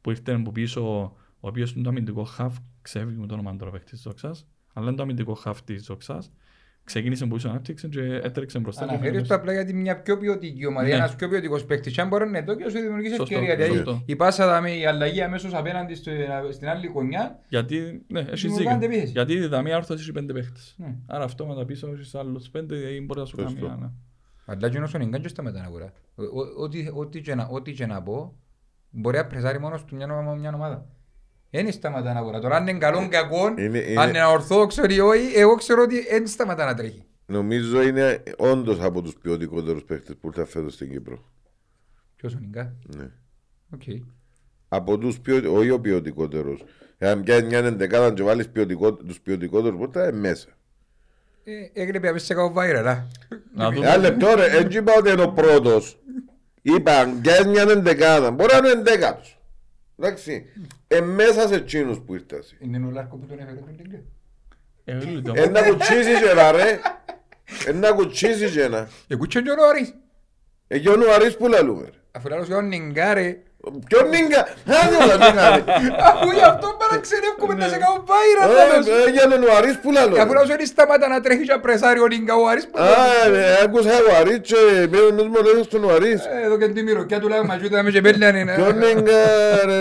που 0.00 0.10
ήρθε 0.10 0.32
από 0.32 0.52
πίσω 0.52 1.02
ο 1.40 1.48
οποίος 1.48 1.72
είναι 1.72 1.82
το 1.82 1.88
αμυντικό 1.88 2.24
χαφ, 2.24 2.56
ξέφυγε 2.82 3.20
με 3.20 3.26
το 3.26 3.34
όνομα 3.34 3.56
του 3.56 3.70
παίχτης 3.70 3.90
της 3.90 4.02
Δόξας, 4.02 4.46
αλλά 4.80 4.88
είναι 4.88 4.96
το 4.96 5.02
αμυντικό 5.02 5.34
χαφ 5.34 5.62
της 5.62 5.82
Δόξας. 5.86 6.32
Ξεκίνησε 6.84 7.24
από 7.24 7.34
πίσω 7.34 7.48
ανάπτυξη 7.48 7.88
και 7.88 8.00
έτρεξε 8.22 8.58
μπροστά. 8.58 8.84
και 8.84 8.90
Αναφέρεις 8.90 9.12
το 9.12 9.18
έφυγε 9.18 9.34
απλά 9.34 9.52
γιατί 9.52 9.74
μια 9.74 10.00
πιο 10.02 10.18
ποιοτική 10.18 10.66
ομάδα, 10.66 10.86
Ναι. 10.88 10.94
ένας 10.94 11.16
πιο 11.16 11.28
ποιοτικός 11.28 11.64
παίκτης, 11.64 11.98
αν 11.98 12.08
μπορεί 12.08 12.22
να 12.22 12.28
είναι 12.28 12.38
εδώ 12.38 12.54
και 12.54 12.64
να 12.64 12.70
σου 12.70 12.78
δημιουργήσει 12.78 13.14
Σωστό, 13.14 13.34
ευκαιρία. 13.34 13.56
Δηλαδή 13.56 13.76
σωστό. 13.76 14.02
η 14.06 14.16
πάσα 14.16 14.46
δάμε, 14.46 14.70
η 14.76 14.86
αλλαγή 14.86 15.22
αμέσως 15.22 15.54
απέναντι 15.54 15.94
στο- 15.94 16.10
στην 16.50 16.68
άλλη 16.68 16.86
γωνιά, 16.86 17.38
Γιατί, 17.48 18.04
ναι, 18.08 18.20
έχει 18.20 18.46
Δημιουργάνε 18.46 18.78
δίκιο. 18.78 18.90
επίθεση. 18.92 19.12
Γιατί 19.12 19.32
η 19.32 19.46
δαμία 19.46 19.76
άρθρο 19.76 19.94
έχει 19.94 20.12
πέντε 20.12 20.32
παίχτε. 20.32 20.60
Ναι. 20.76 20.94
Άρα 21.06 21.24
αυτό 21.24 21.46
με 21.46 21.54
τα 21.54 21.64
πίσω 21.64 21.88
έχει 21.88 22.18
άλλους 22.18 22.48
πέντε, 22.50 22.76
δηλαδή 22.76 23.00
μπορεί 23.00 23.20
να 23.20 23.26
σου 23.26 23.36
κάνει. 23.36 23.50
Σωστό. 23.50 23.66
ένα, 23.66 23.76
ναι. 23.76 23.90
Αλλά 24.46 24.68
και 24.70 24.78
όσο 24.78 24.98
είναι 25.00 25.18
και 25.18 25.28
σταματά 25.28 25.58
να 25.60 25.64
αγορά. 25.66 25.92
Ο- 26.14 26.22
ο- 26.22 26.62
ό,τι- 26.62 26.88
Ό,τι 26.94 27.20
και 27.20 27.34
να- 27.34 27.46
ό,τι 27.50 27.72
και 27.72 27.86
να 27.86 28.02
πω, 28.02 28.36
μπορεί 28.90 29.16
να 29.16 29.26
πρεσάρει 29.26 29.58
μόνος 29.60 29.84
του 29.84 29.94
μια, 29.96 30.06
ομα- 30.18 30.34
μια 30.34 30.52
ομάδα. 30.54 30.86
Δεν 31.50 31.72
σταματά 31.72 32.12
να 32.12 32.18
αγορά. 32.18 32.40
Τώρα 32.40 32.56
αν 32.56 32.66
είναι 32.66 32.78
καλό 32.78 33.02
ή 33.02 33.08
κακό, 33.08 33.48
Είναι- 33.58 33.78
είναι- 33.78 34.00
αν 34.00 34.08
είναι 34.08 34.24
ορθόδοξο 34.24 34.82
ή 34.88 35.00
όχι, 35.00 35.32
εγώ 35.34 35.54
ξέρω 35.54 35.82
ότι 35.82 36.00
δεν 36.10 36.26
σταματά 36.26 36.64
να 36.64 36.74
τρέχει. 36.74 37.04
Νομίζω 37.26 37.82
είναι 37.82 38.22
όντως 38.36 38.80
από 38.80 39.02
τους 39.02 39.14
ποιοτικότερους 39.22 39.84
παίχτες 39.84 40.16
που 40.20 40.26
ήρθαν 40.26 40.46
φέτος 40.46 40.74
στην 40.74 40.90
Κύπρο. 40.90 41.24
Ποιος 42.16 42.34
ο 42.34 42.38
Νιγκά; 42.40 42.74
Ναι. 42.96 43.10
Οκ. 43.74 43.82
από 44.68 44.98
τους 44.98 45.20
ποιο, 45.20 45.54
όχι 45.54 45.70
ο 45.70 45.80
ποιοτικότερος. 45.80 46.64
Εάν 46.98 47.22
πιάνει 47.22 47.46
μια 47.46 47.58
εντεκάδα 47.58 48.12
και 48.12 48.22
βάλεις 48.22 48.48
ποιοτικό, 48.48 48.92
τους 48.94 49.20
ποιοτικότερους 49.20 49.78
πόρτα, 49.78 50.08
είναι 50.08 50.18
μέσα. 50.18 50.48
Ε, 51.44 51.80
Έγρεπε 51.82 52.08
απ' 52.08 52.18
σε 52.18 52.34
κάνω 52.34 52.52
viral, 52.56 52.84
α. 52.86 52.96
Να 53.54 53.70
δούμε. 53.70 53.86
Ένα 53.86 53.96
λεπτό 53.96 54.34
ρε, 54.34 54.56
έτσι 54.56 54.78
είπα 54.78 54.92
ότι 54.98 55.10
είναι 55.10 55.22
ο 55.22 55.32
πρώτος. 55.32 55.98
Είπα, 56.62 56.98
αν 56.98 57.20
πιάνει 57.20 57.50
μια 57.50 57.62
εντεκάδα, 57.62 58.30
μπορεί 58.30 58.52
να 58.52 58.56
είναι 58.58 58.68
εντέκατος. 58.80 59.39
Εντάξει, 60.02 60.46
ε, 60.88 61.00
μέσα 61.00 61.48
σε 61.48 61.54
εκείνους 61.54 62.00
που 62.00 62.14
ήρθασαι. 62.14 62.56
Είναι 62.60 62.86
ο 62.86 62.90
Λάρκο 62.90 63.16
που 63.16 63.26
τον 63.26 63.38
έφερε 63.38 63.56
τον 63.56 63.76
Λίγκα. 63.76 64.02
Ε, 64.84 65.04
λίγο. 65.04 65.32
Ένα 65.34 65.68
κουτσίσει 65.68 66.22
και 66.22 66.30
ένα 66.30 66.52
ρε. 66.52 66.80
Ένα 67.66 67.92
κουτσίσει 67.92 68.50
και 68.50 68.62
ένα. 68.62 68.88
Εκούτσον 69.08 69.42
και 69.42 69.50
ο 69.50 69.54
Νόρις. 69.54 69.94
Εκεί 70.66 70.88
ο 70.88 70.96
Νουαρίς 70.96 71.36
που 71.36 71.48
λαλούμε 71.48 71.84
ρε. 71.84 71.98
Αφού 72.10 72.28
λαλός 72.28 72.46
και 72.46 72.54
ο 72.54 72.60
Νιγκά 72.60 73.14
ρε. 73.64 73.70
Ποιον 73.88 74.04
νίγκα, 74.14 74.40
άντε 74.80 74.96
όλα 75.02 75.16
νίγκα 75.22 75.44
ρε. 75.56 75.62
Αφού 76.10 76.28
γι' 76.38 76.46
αυτό 76.52 76.66
παραξενεύκουμε 76.82 77.54
να 77.62 77.66
σε 77.72 77.76
κάνω 77.82 77.98
viral. 78.10 78.48
λαλός. 78.58 78.86
Ε, 78.86 78.90
ε, 79.06 79.10
Για 79.16 79.24
τον 79.30 79.40
Νουαρίς 79.42 79.76
που 79.82 79.88
λαλούμε. 79.96 80.20
Αφού 80.22 80.32
λαλός 80.36 80.50
ότι 80.56 80.66
σταμάτα 80.72 81.06
να 81.08 81.18
τρέχει 81.24 81.44
και 81.48 81.56
πρεσάρει 81.66 82.00
ο 82.06 82.06
Νιγκά 82.12 82.34
ο 82.42 82.44
Άρης. 82.52 82.64
που- 82.70 82.78
Α, 82.82 83.28
ρε, 83.34 83.44
άκουσα 83.64 83.90
ο 83.98 84.02
Νουαρίς 84.06 84.38
και 84.48 84.60
πήρε 84.90 85.04
ο 85.10 85.12
νους 85.16 85.28
μου 85.32 85.38
λέει 85.46 85.62
στον 85.68 85.80
Νουαρίς. 85.84 86.20
Ε, 86.34 86.44
Εδώ 86.46 86.56
και 86.60 86.68
την 86.76 86.84
μυρωκιά 86.88 87.18
του 87.20 87.28
λέγαμε 87.28 87.46
μαζί 87.52 87.66
με 87.84 87.90
και 87.94 88.00
πέλνανε. 88.06 88.40
ε. 88.52 88.54
Ποιον 88.58 88.74
νίγκα 88.82 89.20
ρε. 89.66 89.80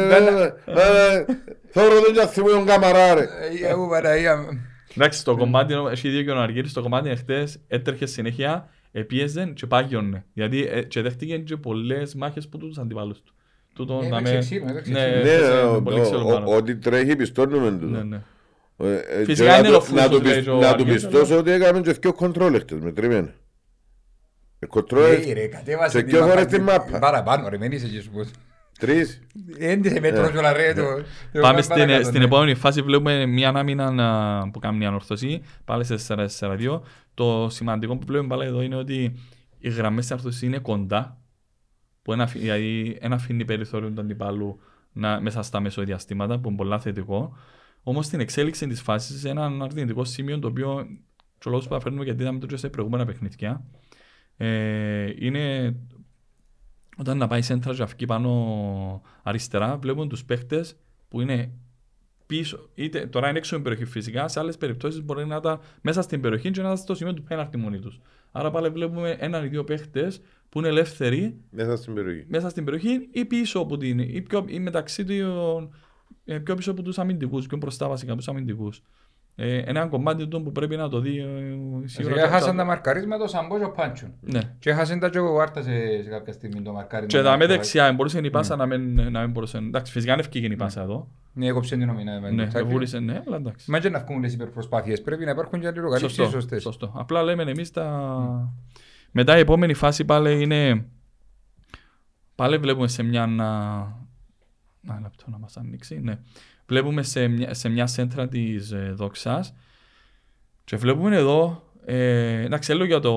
ε, 0.65 1.25
Θόρω 1.71 2.01
τον 2.01 2.13
και 2.13 2.25
θυμώ 2.27 2.47
τον 2.49 2.65
καμαρά 2.65 3.13
ρε. 3.13 3.21
Ε, 3.21 3.67
εγώ 3.69 3.89
Παναγία 3.89 4.37
μου. 4.37 4.47
Εντάξει, 4.97 5.23
το 5.23 5.35
κομμάτι, 5.35 5.73
έχει 5.91 6.09
δίκιο 6.09 6.33
και 6.33 6.39
ο 6.39 6.41
Αργύρης, 6.41 6.73
το 6.73 6.81
κομμάτι 6.81 7.15
χτες 7.15 7.59
έτρεχε 7.67 8.05
συνέχεια, 8.05 8.69
επίεζε 8.91 9.51
και 9.55 9.65
πάγιονε. 9.65 10.25
Γιατί 10.33 10.67
ε, 10.71 10.81
και 10.81 11.01
δέχτηκε 11.01 11.37
και 11.37 11.57
πολλές 11.57 12.15
μάχες 12.15 12.47
που 12.47 12.57
τους 12.57 12.77
αντιπάλους 12.77 13.21
του. 13.21 13.33
Τούτο 13.79 14.01
Ε, 14.03 14.07
να 14.07 14.17
έπαιξε 14.17 14.33
με... 14.33 14.39
ξύλο, 14.39 14.65
έπαιξε 14.69 14.91
Ναι, 14.91 14.99
ξύλο. 14.99 15.23
Ναι, 15.23 15.29
έπαιξε 15.31 15.65
ο- 15.75 15.81
πολύ 15.81 15.99
ο- 15.99 16.01
ξύλο 16.01 16.27
ο- 16.27 16.31
πάνω. 16.33 16.55
Ό,τι 16.55 16.75
τρέχει 16.75 17.15
πιστώνουμε 17.15 17.69
Ναι, 17.69 17.77
τούτο. 17.77 18.03
ναι. 18.03 18.21
Ε, 18.77 18.93
ε, 19.19 19.23
Φυσικά 19.23 19.51
και 19.53 19.59
είναι 19.59 19.69
να 19.69 19.75
ο 19.75 19.79
το- 19.79 19.93
να 19.93 20.01
φούσος, 20.01 20.17
του 20.19 20.23
λέει 20.25 20.33
πεις- 20.35 20.43
και 20.43 20.49
ο 20.49 20.53
Να 20.55 20.59
του 20.61 20.67
Αργύρης, 20.67 20.93
πιστώσω 21.07 21.37
ότι 21.37 21.51
έκαμε 21.51 21.81
και 21.81 21.91
δυο 21.91 22.13
κοντρόλ 22.13 22.59
χτες 22.59 22.79
με 22.79 22.91
τριμμένα. 22.91 23.33
Ε, 24.59 24.65
Κοντρόλ 24.65 25.03
Ε, 25.03 25.33
ρε, 25.33 25.47
κατέβασε 25.47 25.89
σε 25.97 26.03
την 26.03 26.07
ποιο 26.11 26.19
φορές 26.27 26.35
μάπα. 26.35 26.45
τη 26.45 26.61
μάπα. 26.61 26.99
Παραπάνω 26.99 27.49
ρε, 27.49 27.57
μην 27.57 27.71
είσαι 27.71 27.87
και 27.87 28.01
σου 28.01 28.09
πω. 28.09 28.19
Τρεις. 28.79 29.21
Έντισε 29.57 29.99
μέτρο 29.99 30.29
κιόλα 30.31 30.53
ρε. 30.53 30.73
το- 30.73 30.81
το 30.81 31.39
Πάμε 31.39 31.41
παρακάτω, 31.41 31.73
στην, 31.73 31.85
ναι. 31.85 32.03
στην 32.03 32.21
επόμενη 32.21 32.55
φάση 32.55 32.81
βλέπουμε 32.81 33.25
μια 33.25 33.49
άμυνα 33.55 33.85
α, 33.85 34.49
που 34.51 34.59
κάνει 34.59 34.77
μια 34.77 34.87
ανορθωσή, 34.87 35.41
πάλι 35.65 35.83
σε 35.83 35.95
4-4-2. 35.97 36.81
Το 37.13 37.47
σημαντικό 37.49 37.97
που 37.97 38.05
βλέπουμε 38.07 38.35
πάλι 38.35 38.47
εδώ 38.49 38.61
είναι 38.61 38.75
ότι 38.75 39.15
οι 39.59 39.69
γραμμές 39.69 40.01
της 40.01 40.11
ανορθωσής 40.11 40.41
είναι 40.41 40.57
κοντά, 40.59 41.17
που 42.09 42.15
ένα, 42.15 42.23
αφη- 42.23 42.41
δηλαδή 42.41 42.97
ένα 42.99 43.15
αφήνει 43.15 43.45
περιθώριο 43.45 43.89
του 43.89 44.01
αντιπάλου 44.01 44.59
να, 44.93 45.21
μέσα 45.21 45.41
στα 45.41 45.59
μεσοδιαστήματα, 45.59 46.39
που 46.39 46.47
είναι 46.47 46.57
πολλά 46.57 46.79
θετικό. 46.79 47.37
Όμως 47.83 48.05
στην 48.05 48.19
εξέλιξη 48.19 48.67
της 48.67 48.81
φάσης, 48.81 49.23
ένα 49.23 49.45
αρνητικό 49.45 50.03
σημείο 50.03 50.39
το 50.39 50.47
οποίο 50.47 50.87
και 51.37 51.47
ο 51.47 51.51
λόγος 51.51 51.67
που 51.67 51.73
αναφέρουμε 51.73 52.03
γιατί 52.03 52.21
είδαμε 52.21 52.39
το 52.39 52.45
και 52.45 52.57
σε 52.57 52.69
προηγούμενα 52.69 53.05
παιχνίδια, 53.05 53.63
ε, 54.37 55.13
είναι 55.17 55.75
όταν 56.97 57.17
να 57.17 57.27
πάει 57.27 57.41
σέντρα 57.41 57.73
και 57.73 57.83
αυκεί 57.83 58.05
πάνω 58.05 59.01
αριστερά, 59.23 59.77
βλέπουμε 59.77 60.07
τους 60.07 60.25
παίχτες 60.25 60.75
που 61.07 61.21
είναι 61.21 61.51
πίσω, 62.25 62.69
είτε 62.75 63.07
τώρα 63.07 63.29
είναι 63.29 63.37
έξω 63.37 63.55
από 63.55 63.63
την 63.63 63.73
περιοχή 63.73 63.91
φυσικά, 63.99 64.27
σε 64.27 64.39
άλλες 64.39 64.57
περιπτώσεις 64.57 65.03
μπορεί 65.03 65.25
να 65.25 65.35
ήταν 65.35 65.59
μέσα 65.81 66.01
στην 66.01 66.21
περιοχή 66.21 66.51
και 66.51 66.61
να 66.61 66.65
ήταν 66.65 66.77
στο 66.77 66.95
σημείο 66.95 67.13
του 67.13 67.23
πέναρτη 67.23 67.57
μόνοι 67.57 67.79
τους. 67.79 67.99
Άρα 68.31 68.51
πάλι 68.51 68.69
βλέπουμε 68.69 69.15
έναν 69.19 69.45
ή 69.45 69.47
δύο 69.47 69.63
παίχτες 69.63 70.21
που 70.49 70.59
είναι 70.59 70.67
ελεύθεροι 70.67 71.35
Μέσα 71.49 71.75
στην 71.75 71.93
περιοχή. 71.93 72.25
μέσα 72.27 72.49
στην 72.49 72.63
περιοχή 72.63 73.09
ή 73.12 73.25
πίσω 73.25 73.59
από 73.59 73.77
την, 73.77 73.99
ή, 73.99 74.21
πιο, 74.21 74.45
ή 74.47 74.59
μεταξύ 74.59 75.05
των, 75.05 75.75
ε, 76.25 76.38
πιο 76.38 76.55
πίσω 76.55 76.71
από 76.71 76.81
τους 76.81 76.99
αμυντικούς, 76.99 77.47
πιο 77.47 77.57
μπροστά 77.57 77.88
βασικά 77.88 78.12
από 78.12 78.19
τους 78.19 78.29
αμυντικούς. 78.29 78.83
Ε, 79.41 79.57
ένα 79.57 79.85
κομμάτι 79.88 80.27
του 80.27 80.43
που 80.43 80.51
πρέπει 80.51 80.75
να 80.75 80.89
το 80.89 80.99
δει 80.99 81.17
ε, 81.19 81.88
σίγουρα. 81.88 82.15
Βασικά 82.15 82.33
χάσαν 82.33 82.57
τα 82.57 82.63
μαρκαρίσματα 82.63 83.23
ο 83.23 83.27
Σαμπό 83.27 83.57
και 83.57 83.63
ο 83.63 83.71
Πάντσον. 83.71 84.13
Ναι. 84.21 84.39
Και 84.59 84.73
χάσαν 84.73 84.99
τα 84.99 85.09
και 85.09 85.19
ο 85.19 85.33
Βάρτα 85.33 85.62
σε, 85.62 86.01
σε 86.03 86.09
κάποια 86.09 86.33
στιγμή 86.33 86.62
το 86.62 86.71
μαρκάρισμα. 86.71 87.19
Και 87.19 87.27
τα 87.27 87.38
με 87.38 87.45
δεξιά, 87.45 87.93
μπορούσε 87.93 88.19
η 88.23 88.29
πάσα 88.29 88.55
να 88.55 88.65
μην, 88.65 89.12
να 89.12 89.21
μην 89.21 89.31
μπορούσε. 89.31 89.57
Εντάξει, 89.57 89.91
φυσικά 89.91 90.12
είναι 90.12 90.21
ευκήγενη 90.21 90.53
η 90.53 90.57
πάσα 90.57 90.81
εδώ. 90.81 91.07
Ναι, 91.33 91.47
έκοψε 91.47 91.75
την 91.77 91.89
ομινά. 91.89 92.19
Ναι, 92.31 92.47
βούλησε, 92.63 92.99
ναι, 92.99 93.21
αλλά 93.27 93.35
εντάξει. 93.35 93.71
Μα 93.71 93.79
και 93.79 93.89
να 93.89 93.99
βγουν 93.99 94.21
τις 94.21 94.33
υπερπροσπάθειες. 94.33 95.01
Πρέπει 95.01 95.25
να 95.25 95.31
υπάρχουν 95.31 95.59
και 95.59 95.67
αλληλοκαλύψεις 95.67 96.15
Σωστό, 96.17 96.31
σωστές. 96.31 96.62
σωστό. 96.62 96.91
Απλά 96.95 97.23
λέμε 97.23 97.43
εμείς 97.43 97.71
τα. 97.71 98.53
Μετά 99.11 99.37
η 99.37 99.39
επόμενη 99.39 99.73
φάση 99.73 100.05
πάλι 100.05 100.41
είναι. 100.41 100.85
Πάλι 102.35 102.57
βλέπουμε 102.57 102.87
σε 102.87 103.03
μια. 103.03 103.25
να- 103.25 103.97
Ένα 104.89 104.99
λεπτό 105.01 105.23
να 105.29 105.37
μας 105.37 105.57
ανοίξει. 105.57 105.99
Ναι. 105.99 106.19
Βλέπουμε 106.67 107.03
σε 107.03 107.27
μια, 107.27 107.53
σε 107.53 107.69
μια 107.69 107.87
σέντρα 107.87 108.27
της 108.27 108.71
ε, 108.71 108.91
δόξας. 108.95 109.53
Και 110.63 110.75
βλέπουμε 110.77 111.15
εδώ. 111.15 111.63
Ε, 111.85 112.41
εντάξει, 112.43 112.73
λέω 112.73 112.85
για 112.85 112.99
το 112.99 113.13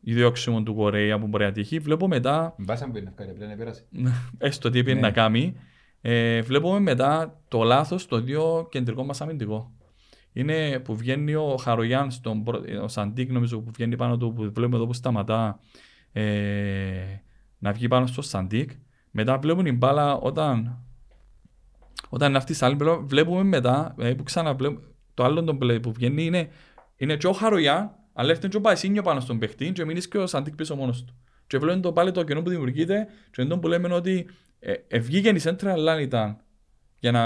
ιδιόξιμο 0.00 0.62
του 0.62 0.74
Κορέα 0.74 1.18
που 1.18 1.26
μπορεί 1.26 1.44
να 1.44 1.52
τύχει. 1.52 1.78
Βλέπω 1.78 2.08
μετά 2.08 2.54
Μπάσαν 2.58 2.90
που 2.92 2.98
είναι 2.98 3.08
ευκαιρία, 3.08 3.32
πλέον 3.34 3.56
πέρασε. 3.56 3.84
έστω 4.38 4.70
τι 4.70 4.78
έπαιρνε 4.78 5.00
Ναι. 5.00 5.06
να 5.06 5.12
κάνει, 5.12 5.56
ε, 6.00 6.40
βλέπουμε 6.42 6.78
μετά 6.80 7.40
το 7.48 7.62
λάθος 7.62 8.02
στο 8.02 8.20
δύο 8.20 8.68
κεντρικό 8.70 9.04
μας 9.04 9.20
αμυντικό. 9.20 9.72
Είναι 10.36 10.78
που 10.78 10.96
βγαίνει 10.96 11.34
ο 11.34 11.56
Χαρογιάν, 11.60 12.10
στον, 12.10 12.42
πρω- 12.42 12.62
ο 12.82 12.88
Σαντίκ 12.88 13.30
νομίζω 13.32 13.60
που 13.60 13.70
βγαίνει 13.70 13.96
πάνω 13.96 14.16
του, 14.16 14.32
που 14.32 14.42
βλέπουμε 14.42 14.76
εδώ 14.76 14.86
που 14.86 14.92
σταματά 14.92 15.60
ε, 16.12 16.22
να 17.58 17.72
βγει 17.72 17.88
πάνω 17.88 18.06
στο 18.06 18.22
Σαντίκ. 18.22 18.70
Μετά 19.10 19.38
βλέπουμε 19.38 19.64
την 19.64 19.76
μπάλα 19.76 20.16
όταν, 20.16 20.84
όταν 22.08 22.28
είναι 22.28 22.38
αυτή 22.38 22.54
τη 22.54 22.66
άλλη 22.66 22.76
πλευρά, 22.76 22.98
βλέπουμε 23.00 23.42
μετά 23.42 23.94
ε, 23.98 24.14
που 24.14 24.22
ξαναβλέπουμε, 24.22 24.86
το 25.14 25.24
άλλο 25.24 25.44
τον 25.44 25.58
πλέ- 25.58 25.80
που 25.80 25.92
βγαίνει 25.92 26.24
είναι, 26.24 26.48
είναι 26.96 27.16
και 27.16 27.26
ο 27.26 27.32
Χαρογιάν, 27.32 27.90
αλλά 28.12 28.30
έρθει 28.30 28.48
και 28.48 28.56
ο 28.56 28.60
Πασίνιο 28.60 29.02
πάνω 29.02 29.20
στον 29.20 29.38
παιχτή 29.38 29.72
και 29.72 29.84
μείνει 29.84 30.00
και 30.00 30.18
ο 30.18 30.26
Σαντίκ 30.26 30.54
πίσω 30.54 30.76
μόνος 30.76 31.04
του. 31.04 31.14
Και 31.46 31.58
βλέπουμε 31.58 31.82
το 31.82 31.92
πάλι 31.92 32.10
το 32.12 32.22
κενό 32.22 32.42
που 32.42 32.50
δημιουργείται 32.50 33.06
και 33.30 33.42
είναι 33.42 33.50
το 33.50 33.58
που 33.58 33.68
λέμε 33.68 33.94
ότι 33.94 34.28
ε, 34.58 34.72
ε, 34.88 34.98
βγήκε 34.98 35.28
η 35.28 35.38
σέντρα 35.38 35.72
αλλά 35.72 35.92
αν 35.92 36.00
ήταν 36.00 36.36
για 36.98 37.10
να... 37.12 37.22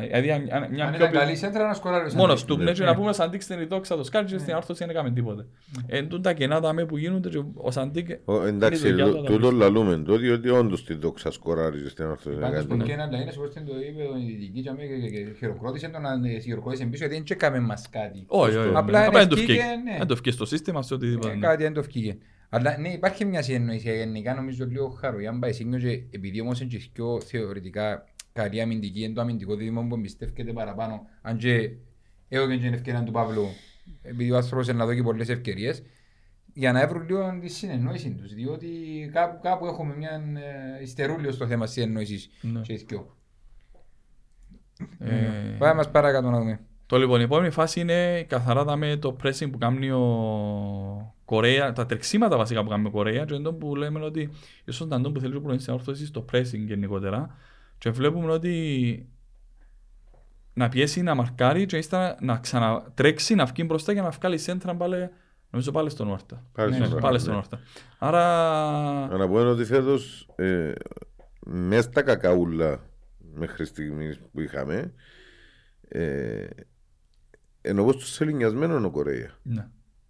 Δηλαδή, 0.00 0.30
αν- 0.30 0.48
αν- 0.50 0.68
μια 0.70 0.84
Αν 0.84 0.90
πιο 0.94 1.04
ήταν 1.06 1.12
καλή 1.18 1.36
σέντρα 1.36 1.66
να 1.66 1.74
σκοράρει 1.74 2.00
ο 2.04 2.08
Σαντίκ. 2.08 2.20
Μόνος 2.20 2.44
του, 2.44 2.56
Ναι, 2.56 2.64
ναι, 2.64 2.72
και 2.72 2.80
ναι. 2.80 2.86
να 2.86 2.94
πούμε 2.94 3.12
Σαντίκ 3.12 3.42
στην 3.42 3.60
Ιδόξα 3.60 3.96
το 3.96 4.04
σκάλ 4.04 4.24
και 4.24 4.38
στην 4.38 4.54
Άρθρωση 4.54 4.80
δεν 4.84 4.90
έκαμε 4.90 5.10
τίποτε. 5.10 5.46
Εν 5.86 6.08
τούν 6.08 6.22
τα 6.22 6.32
κενά 6.32 6.60
τα 6.60 6.72
με 6.72 6.84
που 6.84 6.96
γίνονται 6.96 7.28
και 7.28 7.42
ο 7.54 7.70
Σαντίκ... 7.70 8.08
Ο- 8.24 8.44
Εντάξει, 8.46 8.88
είναι 8.88 8.88
η 8.88 8.90
δουλειά 9.02 9.16
τού- 9.16 9.24
του, 9.24 9.32
τούτο 9.32 9.48
τα 9.48 9.54
λαλούμε 9.56 9.96
το, 9.96 10.16
διότι 10.16 10.48
όντως 10.48 10.84
τη 10.84 10.94
δόξα 10.94 11.30
σκοράριζε 11.30 11.88
στην 11.88 12.04
Πάντως 12.04 12.24
ορθοδεκάτη. 12.26 12.66
που 12.66 12.76
και 12.76 12.96
να 12.96 13.04
είναι 13.04 13.32
όπως 13.38 13.50
την 13.54 13.64
το 13.66 13.72
είπε 13.88 14.02
ο 14.02 14.16
Ιδική 14.16 14.60
και 14.62 14.68
αμέ- 14.68 14.86
και- 15.00 15.10
και 15.10 15.32
χειροκρότησε 15.38 15.88
τον 15.88 16.02
να 16.02 16.28
ε, 16.28 16.38
χειροκρότησε 16.38 16.84
πίσω 16.84 16.96
γιατί 16.98 17.14
δεν 17.14 17.24
τσεκάμε 17.24 17.60
μας 17.60 17.88
κάτι. 17.90 18.24
Όχι, 18.26 18.56
όχι. 18.56 18.68
Απλά 18.68 18.78
Απλά 18.78 19.00
είναι 19.06 19.18
δεν 19.18 19.28
το 19.28 19.34
ευκήκε, 19.34 19.52
ευκήκε. 19.52 19.76
ναι. 19.90 19.96
Δεν 19.98 20.06
το 20.06 20.12
ευκήκε 20.12 20.34
στο 20.34 20.44
σύστημα, 20.44 20.82
σε 20.82 20.94
οτιδήποτε. 20.94 21.28
Ε, 21.32 21.34
ναι. 21.34 21.46
Κάτι 21.46 21.62
δεν 21.62 21.72
το 21.72 21.82
βγήκε. 21.82 22.16
Αλλά 22.54 22.76
ναι, 22.78 22.88
υπάρχει 22.88 23.24
μια 23.24 23.42
συνεννόηση 23.42 23.96
γενικά 23.96 24.34
νομίζω 24.34 24.64
λίγο 24.66 24.88
χαρογιάν 24.88 25.38
πάει 25.38 25.52
σίγνιο 25.52 25.78
και 25.78 26.02
επειδή 26.10 26.40
όμως 26.40 26.60
είναι 26.60 26.68
και 26.70 26.80
πιο 26.92 27.20
θεωρητικά 27.20 28.04
καλή 28.32 28.60
αμυντική 28.60 29.02
είναι 29.02 29.14
το 29.14 29.20
αμυντικό 29.20 29.54
δίδυμο 29.54 29.86
που 29.86 29.94
εμπιστεύεται 29.94 30.52
παραπάνω 30.52 31.06
αν 31.22 31.36
και 31.36 31.70
έχω 32.28 32.48
και 32.48 32.56
την 32.58 32.72
ευκαιρία 32.72 33.02
του 33.02 33.12
Παύλου 33.12 33.46
επειδή 34.02 34.30
ο 34.30 34.36
άνθρωπος 34.36 34.68
είναι 34.68 34.78
να 34.78 34.86
δώσει 34.86 35.02
πολλές 35.02 35.28
ευκαιρίες 35.28 35.82
για 36.54 36.72
να 36.72 36.86
βρουν 36.88 37.06
λίγο 37.06 37.38
τη 37.40 37.48
συνεννόηση 37.48 38.10
τους 38.10 38.34
διότι 38.34 38.68
κάπου, 39.12 39.38
κάπου 39.42 39.66
έχουμε 39.66 39.96
μια 39.96 40.10
ε, 40.78 40.82
ιστερούλιο 40.82 41.32
στο 41.32 41.46
θέμα 41.46 41.66
συνεννόησης 41.66 42.30
Ναι. 42.40 42.60
και 42.60 42.72
οι 42.72 42.84
δυο. 42.88 43.16
Ε, 44.98 45.56
Πάμε 45.58 45.74
μας 45.74 45.90
παρακάτω 45.90 46.30
να 46.30 46.38
δούμε. 46.38 46.60
Το 46.86 46.98
λοιπόν, 46.98 47.20
η 47.20 47.22
επόμενη 47.22 47.50
φάση 47.50 47.80
είναι 47.80 48.22
καθαρά 48.22 48.64
δάμε 48.64 48.96
το 48.96 49.16
pressing 49.22 49.50
που 49.50 49.58
κάνει 49.58 49.90
ο 49.90 51.14
Κορέα, 51.24 51.72
τα 51.72 51.86
τρεξίματα 51.86 52.36
βασικά 52.36 52.62
που 52.62 52.68
κάνει 52.68 52.86
ο 52.86 52.90
Κορέα 52.90 53.24
και 53.24 53.34
εντό 53.34 53.52
που 53.52 53.76
λέμε 53.76 54.04
ότι 54.04 54.30
ίσως 54.64 54.86
ήταν 54.86 55.02
το 55.02 55.12
που 55.12 55.20
θέλει 55.20 55.30
ο 55.30 55.34
προπονητής 55.34 55.62
στην 55.62 55.74
όρθωση 55.74 56.06
στο 56.06 56.24
pressing 56.32 56.64
γενικότερα 56.66 57.36
και 57.82 57.90
βλέπουμε 57.90 58.32
ότι 58.32 59.06
να 60.54 60.68
πιέσει, 60.68 61.02
να 61.02 61.14
μαρκάρει 61.14 61.66
και 61.66 61.76
ύστερα 61.76 62.16
να 62.20 62.38
ξανατρέξει, 62.38 63.34
να 63.34 63.44
βγει 63.44 63.62
μπροστά 63.66 63.92
για 63.92 64.02
να 64.02 64.10
βγάλει 64.10 64.38
σέντρα 64.38 64.74
πάλι, 64.74 65.08
νομίζω 65.50 65.70
πάλι 65.72 65.90
στον 65.90 66.10
Όρτα. 66.10 66.44
Πάλι 66.52 66.70
Ναι, 66.70 66.76
στον 66.76 66.88
Ναι, 66.88 66.94
Όρτα, 66.94 67.06
πάλι 67.06 67.16
ναι. 67.16 67.22
στον 67.22 67.34
Όρτα. 67.34 67.60
Άρα, 67.98 69.16
Να 69.16 69.26
πούμε 69.28 69.40
ότι 69.40 69.64
φέτος 69.64 70.28
ε, 70.36 70.72
μέσα 71.46 71.82
στα 71.82 72.02
κακαούλα 72.02 72.80
μέχρι 73.34 73.64
στιγμής 73.64 74.20
που 74.32 74.40
είχαμε 74.40 74.92
ε, 75.88 76.46
ενώ 77.60 77.84
πως 77.84 77.96
τους 77.96 78.08
σελινιασμένο 78.12 78.76
είναι 78.76 78.86
ο 78.86 78.90
Κορέα. 78.90 79.30
ναι. 79.42 79.66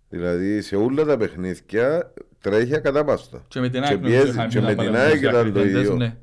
Δηλαδή 0.09 0.61
σε 0.61 0.77
όλα 0.77 1.05
τα 1.05 1.17
παιχνίδια 1.17 2.13
τρέχει 2.41 2.75
ακατάπαστα. 2.75 3.45
Και 3.49 3.61
με 3.61 3.69
την 3.69 3.81
Και 3.83 3.87
ΑΕΚ 3.89 3.97
νομίζω 4.01 4.15
πιέζει- 4.15 4.33
είχαμε 4.35 4.49
και 4.49 4.59
ένα 4.59 4.67
με 4.67 4.75
την 4.75 4.93
παράδειγμα 4.93 5.01
ΑΕΚ 5.09 5.21
ήταν 5.23 5.41
στους 5.41 5.53
το 5.53 5.61
διακριτές, 5.69 5.83
ίδιο. 5.95 6.17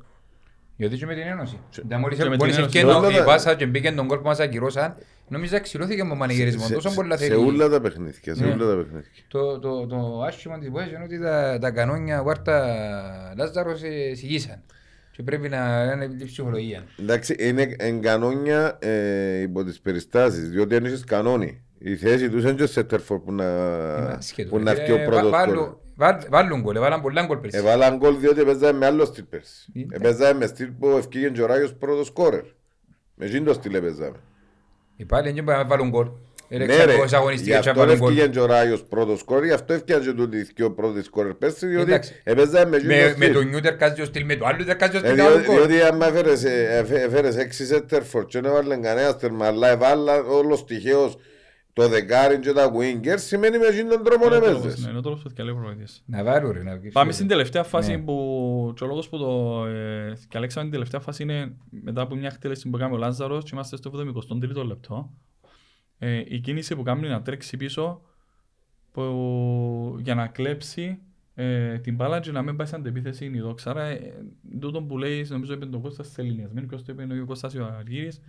Ναι. 0.80 0.86
Γιατί 0.86 0.96
και 0.96 1.06
με 1.06 1.14
την 1.14 1.22
Ένωση. 1.22 1.58
Και- 1.70 1.82
Δεν 1.88 1.98
μόλις 1.98 2.16
και 2.18 2.24
με 2.24 2.30
την 2.30 2.38
μόλις 2.38 2.56
Ένωση. 2.56 2.76
ευκαιρία 2.78 2.96
Όλα 2.98 3.10
η 3.10 3.16
τα- 3.16 3.24
πάσα 3.24 3.54
και 3.54 3.66
μπήκε 3.66 3.92
τον 3.92 4.06
κόλ 4.06 4.18
που 4.18 4.26
μας 4.26 4.40
ακυρώσαν, 4.40 4.94
νόμιζα 5.28 5.60
ξυλώθηκε 5.60 6.04
με 6.04 6.14
μανιγερισμό. 6.14 6.66
σε, 6.66 6.74
Τόσο 6.74 6.88
σε- 6.88 6.94
πολλά 6.94 7.16
σε 7.16 7.24
θέλει. 7.26 7.44
όλα 7.46 7.68
τα 7.68 7.80
παιχνίδια. 7.80 8.34
Σε 8.34 8.44
Ναι. 8.44 8.52
όλα 8.52 8.66
τα 8.70 8.76
παιχνίδια. 8.76 9.08
Το, 9.28 9.58
το, 9.58 9.86
το 9.86 10.22
άσχημα 10.26 10.58
της 10.58 10.66
υπόθεσης 10.66 10.94
είναι 10.94 11.04
ότι 11.04 11.20
τα, 11.20 11.58
τα 11.60 11.70
κανόνια 11.70 12.22
Βάρτα 12.22 13.34
Λάζαρος 13.36 13.82
ε, 13.82 14.14
συγγύσαν. 14.14 14.62
Και 14.66 15.16
Και 15.16 15.22
πρέπει 15.22 15.48
να 15.48 15.82
είναι 15.94 16.04
η 16.20 16.24
ψυχολογία. 16.24 16.84
Εντάξει, 17.00 17.36
είναι 17.38 17.74
εν 17.78 18.00
κανόνια 18.00 18.78
ε, 18.80 19.40
υπό 19.40 19.64
τις 19.64 19.80
περιστάσεις, 19.80 20.48
διότι 20.50 20.74
αν 20.76 20.84
είσαι 20.84 21.04
κανόνι, 21.06 21.62
η 21.78 21.96
θέση 21.96 22.30
τους 22.30 22.42
είναι 22.42 22.52
και 22.52 22.66
σε 22.66 22.84
τερφόρ 22.84 23.18
που 23.20 23.32
να, 23.32 23.44
Ασχέτως. 23.96 24.50
που 24.50 24.58
να 24.58 24.70
έρθει 24.70 24.92
Ε, 24.92 25.02
ο 25.02 25.04
πρώτος 25.04 25.30
βα- 25.30 25.46
κόρ. 25.46 25.74
Βάλουν- 26.00 26.20
βα- 26.20 26.28
Βάλουν 26.30 26.60
γκολ, 26.60 26.76
έβαλαν 26.76 27.00
πολλά 27.00 27.24
γκολ 27.26 27.36
πέρσι. 27.38 27.56
Εβάλαν 27.58 27.96
γκολ 27.96 28.18
διότι 28.18 28.44
παίζαμε 28.44 28.78
με 28.78 28.86
άλλο 28.86 29.04
στυλ 29.04 29.24
πέρσι. 29.24 29.72
Ε, 29.92 29.98
Παίζαμε 29.98 30.38
με 30.38 30.46
στυλ 30.46 30.68
που 30.78 30.88
ευκήγεν 30.88 31.32
και 31.32 31.42
ο 31.42 31.46
Ράγιος 31.46 31.74
πρώτος 31.74 32.06
σκόρερ. 32.06 32.42
Με 33.14 33.26
εκείνο 33.26 33.44
το 33.44 33.52
στυλ 33.52 33.80
παίζαμε. 33.80 34.16
Οι 34.96 35.04
πάλι 35.04 35.30
δεν 35.32 35.44
μπορούν 35.44 35.60
να 35.60 35.66
βάλουν 35.66 35.88
γκολ. 35.88 36.04
Ναι 36.52 36.56
Έρεξαν 36.64 36.86
ρε, 36.86 36.92
πόσες 36.94 37.10
γι' 37.10 37.16
αγωνιστικές 37.16 37.60
και 37.60 37.68
αυτό 37.68 37.80
βάλουν 37.80 37.96
γκολ. 37.98 38.08
ευκήγεν 38.08 38.30
και 38.30 38.40
ο 38.40 38.46
Ράγιος 38.46 38.82
πρώτος 38.84 39.18
σκόρερ, 39.20 39.44
γι' 39.44 39.52
αυτό 39.52 39.72
ευκήγεν 39.72 40.02
και 40.02 40.12
τούτοι 40.12 40.36
οι 40.36 40.42
δυο 40.54 40.70
πρώτοι 40.70 41.02
σκόρερ 41.02 41.34
πέρσι, 41.34 41.66
διότι 41.66 41.90
Εντάξει. 41.90 42.20
έπαιζαμε 42.24 42.70
με 42.70 42.76
εκείνο 42.76 42.92
Με, 42.94 43.00
το 43.02 43.08
με 43.18 43.24
στυλ. 43.24 43.32
τον 43.32 43.46
Νιούτερ 43.48 43.76
κάζει 43.76 44.00
ο 44.00 44.04
στυλ, 44.04 44.24
με 44.24 44.36
το 44.36 44.46
άλλο 44.46 44.64
δεν 44.64 44.78
κάζει 44.78 44.96
ο 44.96 44.98
Ε, 44.98 45.02
στυλ, 45.02 45.14
διότι, 45.14 45.32
άλλο 45.32 45.42
γκολ. 45.44 45.56
διότι 45.66 45.82
άμα 45.82 46.06
έφερες, 46.06 46.44
ε, 46.44 46.78
εφέ- 46.78 47.02
έφερες 47.04 47.36
έξι 47.36 47.64
σέντερφορ 47.66 48.26
και 48.26 48.40
δεν 48.40 48.50
έβαλε 48.50 48.76
κανένας 48.76 49.18
τέρμα, 49.18 49.46
αλλά 49.46 49.68
έβαλα 49.70 50.22
όλος 50.22 50.64
τυχαίος 50.64 51.16
το 51.72 51.88
δεκάρι 51.88 52.38
και 52.38 52.52
τα 52.52 52.72
winger, 52.72 53.14
σημαίνει 53.16 53.58
με 53.58 53.66
εκείνον 53.66 53.88
τον 53.90 54.04
τρόπο 54.04 54.28
να 54.28 54.36
Είναι 54.36 54.44
ο 54.44 54.48
τρόπος, 54.48 54.62
παίζεις. 54.62 54.84
ναι, 54.84 54.88
είναι 54.90 54.98
ο 54.98 55.02
τρόπος 55.02 55.22
που 55.22 55.28
διαλέγει 55.28 55.56
ο 55.56 55.60
προπονητής. 55.60 56.02
Να 56.06 56.24
βάλουν 56.24 56.50
ρε. 56.50 56.62
να- 56.62 56.80
Πάμε 56.92 57.12
στην 57.12 57.28
τελευταία 57.28 57.62
φάση 57.64 57.90
Ναι. 57.96 57.98
που 58.02 58.72
και 58.76 58.84
ο 58.84 58.86
λόγος 58.86 59.08
που 59.08 59.18
το 59.18 59.64
ε, 59.66 60.12
διαλέξαμε 60.30 60.62
την 60.64 60.72
τελευταία 60.72 61.00
φάση 61.00 61.22
είναι 61.22 61.52
μετά 61.70 62.00
από 62.02 62.14
μια 62.14 62.28
εκτέλεση 62.32 62.68
που 62.70 62.76
έκανε 62.76 62.94
ο 62.94 62.96
Λάζαρος 62.98 63.44
και 63.44 63.50
είμαστε 63.52 63.76
στο 63.76 63.90
73ο 63.90 64.64
λεπτό. 64.66 65.10
Ε, 65.98 66.22
η 66.26 66.38
κίνηση 66.40 66.76
που 66.76 66.82
κάνει 66.82 67.08
να 67.08 67.22
τρέξει 67.22 67.56
πίσω 67.56 68.00
που, 68.92 69.96
για 70.00 70.14
να 70.14 70.26
κλέψει 70.26 70.98
ε, 71.34 71.78
την 71.78 71.94
μπάλα 71.94 72.20
και 72.20 72.30
να 72.32 72.42
μην 72.42 72.56
πάει 72.56 72.66
σαν 72.66 72.80
αντεπίθεση 72.80 73.24
είναι 73.24 73.36
η 73.36 73.40
δόξα. 73.40 73.70
Άρα, 73.70 73.84
ε, 73.84 74.12
τούτο 74.60 74.82
που 74.82 74.98
λέει, 74.98 75.26
νομίζω 75.28 75.52
είπε 75.52 75.66
τον 75.66 75.80
Κώστας 75.80 76.08
Σελινιασμένη, 76.12 76.66
ποιος 76.66 76.84
το 76.84 76.92
είπε 76.92 77.02
είναι 77.02 77.20
ο 77.20 77.24
Κώστας 77.24 77.54
ο 77.54 77.64
Αργύρης. 77.78 78.20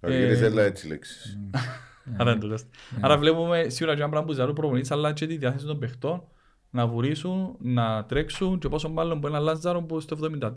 Ο 0.00 0.06
Αργύρης 0.06 0.40
έλα 0.40 0.62
έτσι 0.62 0.88
λέξεις. 0.88 1.38
Άρα, 2.16 2.30
είναι 2.30 2.40
το 2.40 2.48
τεστ. 2.48 2.66
Άρα 3.00 3.18
βλέπουμε 3.18 3.64
σίγουρα 3.68 3.94
και 3.94 4.00
ένα 4.00 4.10
πράγμα 4.10 4.26
που 4.26 4.32
ζητάει 4.32 4.48
ο 4.50 4.52
προπονητής, 4.52 4.90
αλλά 4.90 5.12
και 5.12 5.26
τη 5.26 5.36
διάθεση 5.36 5.66
των 5.66 5.78
παιχτών 5.78 6.22
να 6.70 6.86
βουρήσουν, 6.86 7.56
να 7.58 8.04
τρέξουν 8.04 8.58
και 8.58 8.68
πόσο 8.68 8.88
μάλλον 8.88 9.20
που 9.20 9.26
ένα 9.26 9.38
Λάζαρο 9.38 9.82
που 9.82 10.00
στο 10.00 10.16
73 10.40 10.48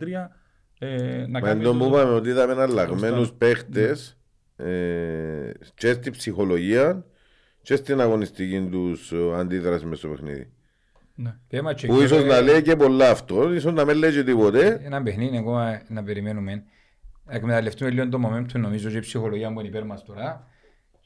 ε, 0.78 1.16
να 1.20 1.28
Μα 1.28 1.40
κάνεις... 1.40 1.62
εντό 1.64 1.70
το- 1.70 1.74
μου 1.74 1.86
είπαμε 1.86 2.12
ότι 2.12 2.28
είδαμε 2.28 2.62
αλλαγμένους 2.62 3.18
Σωστά. 3.18 3.34
παίχτες 3.38 4.18
ε, 4.56 5.50
και 5.74 5.92
στην 5.92 6.12
ψυχολογία 6.12 7.04
και 7.62 7.76
στην 7.76 8.00
αγωνιστική 8.00 8.68
τους 8.70 9.12
ε, 9.12 9.34
αντίδραση 9.36 9.86
μες 9.86 9.98
στο 9.98 10.08
παιχνίδι. 10.08 10.50
Ναι. 11.14 11.34
Θέμα 11.48 11.72
και 11.74 11.86
Που 11.86 11.96
και- 11.96 12.04
ίσως 12.04 12.24
να 12.24 12.40
λέει 12.40 12.62
και 12.62 12.76
πολλά 12.76 13.10
αυτό, 13.10 13.52
ίσως 13.52 13.72
να 13.72 13.84
μην 13.84 13.96
λέει 13.96 14.12
και 14.12 14.22
τίποτε. 14.22 14.80
Ένα 14.84 15.02
παιχνίδι 15.02 15.36
ακόμα 15.36 15.82
να 15.88 16.02
περιμένουμε. 16.02 16.64
Να 17.24 17.34
εκμεταλλευτούμε 17.34 17.90
λίγο 17.90 18.08
το 18.08 18.18
momentum 18.26 18.52
νομίζω 18.60 18.90
και 18.90 18.96
η 18.96 19.00
ψυχολογία 19.00 19.52
που 19.52 19.58
είναι 19.60 19.68
υπέρ 19.68 19.84
μας 19.84 20.04
τώρα 20.04 20.46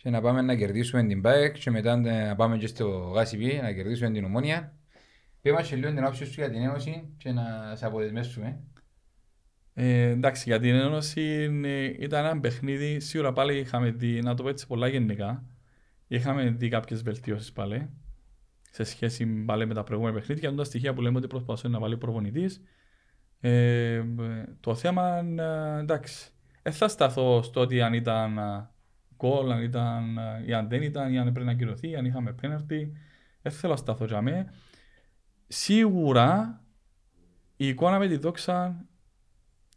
και 0.02 0.10
να 0.10 0.20
πάμε 0.20 0.42
να 0.42 0.54
κερδίσουμε 0.54 1.06
την 1.06 1.20
ΠΑΕΚ 1.20 1.58
και 1.58 1.70
μετά 1.70 1.96
να 1.96 2.36
πάμε 2.36 2.56
και 2.56 2.66
στο 2.66 2.88
ΓΑΣΙΠ 2.88 3.62
να 3.62 3.72
κερδίσουμε 3.72 4.10
την 4.10 4.24
Ομόνια. 4.24 4.74
Πέμε 5.40 5.62
και 5.62 5.76
λίγο 5.76 5.88
την 5.88 5.98
άποψη 5.98 6.24
σου 6.24 6.32
για 6.40 6.50
την 6.50 6.62
Ένωση 6.62 7.14
και 7.16 7.32
να 7.32 7.72
σε 7.76 7.86
αποδεσμεύσουμε. 7.86 8.60
Ε, 9.74 10.08
εντάξει, 10.08 10.42
για 10.46 10.60
την 10.60 10.74
Ένωση 10.74 11.60
ε, 11.64 11.84
ήταν 11.84 12.24
ένα 12.24 12.40
παιχνίδι, 12.40 13.00
σίγουρα 13.00 13.32
πάλι 13.32 13.58
είχαμε 13.58 13.90
δει, 13.90 14.20
να 14.20 14.34
το 14.34 14.42
πω 14.42 14.48
έτσι 14.48 14.66
πολλά 14.66 14.88
γενικά, 14.88 15.44
είχαμε 16.06 16.50
δει 16.50 16.68
κάποιες 16.68 17.02
βελτιώσεις 17.02 17.52
πάλι 17.52 17.90
σε 18.70 18.84
σχέση 18.84 19.26
πάλι 19.26 19.66
με 19.66 19.74
τα 19.74 19.84
προηγούμενα 19.84 20.18
παιχνίδια, 20.18 20.48
είναι 20.48 20.58
τα 20.58 20.64
στοιχεία 20.64 20.94
που 20.94 21.00
λέμε 21.00 21.18
ότι 21.18 21.26
προσπαθούσε 21.26 21.68
να 21.68 21.78
βάλει 21.78 21.94
ο 21.94 21.98
προπονητής. 21.98 22.62
Ε, 23.40 23.94
ε, 23.94 24.04
το 24.60 24.74
θέμα, 24.74 25.18
ε, 25.18 25.80
εντάξει, 25.80 26.30
δεν 26.62 26.72
θα 26.72 26.88
σταθώ 26.88 27.42
στο 27.42 27.60
ότι 27.60 27.80
αν 27.80 27.92
ήταν 27.92 28.38
ε, 28.38 28.70
γκολ, 29.20 29.50
αν 29.50 29.62
ήταν, 29.62 30.18
ε, 30.18 30.42
ή 30.46 30.52
αν 30.52 30.68
δεν 30.68 30.83
ήταν, 30.83 31.12
ή 31.12 31.18
αν 31.18 31.33
πρέπει 31.33 31.46
να 31.46 31.54
κυρωθεί, 31.54 31.96
αν 31.96 32.04
είχαμε 32.04 32.33
πέναρτη. 32.33 32.92
Δεν 33.42 33.52
θέλω 33.52 33.72
να 33.72 33.78
σταθώ 33.78 34.04
για 34.04 34.20
μέ. 34.22 34.46
Σίγουρα 35.48 36.61
η 37.56 37.68
εικόνα 37.68 37.98
με 37.98 38.06
τη 38.09 38.16
δόξα 38.16 38.85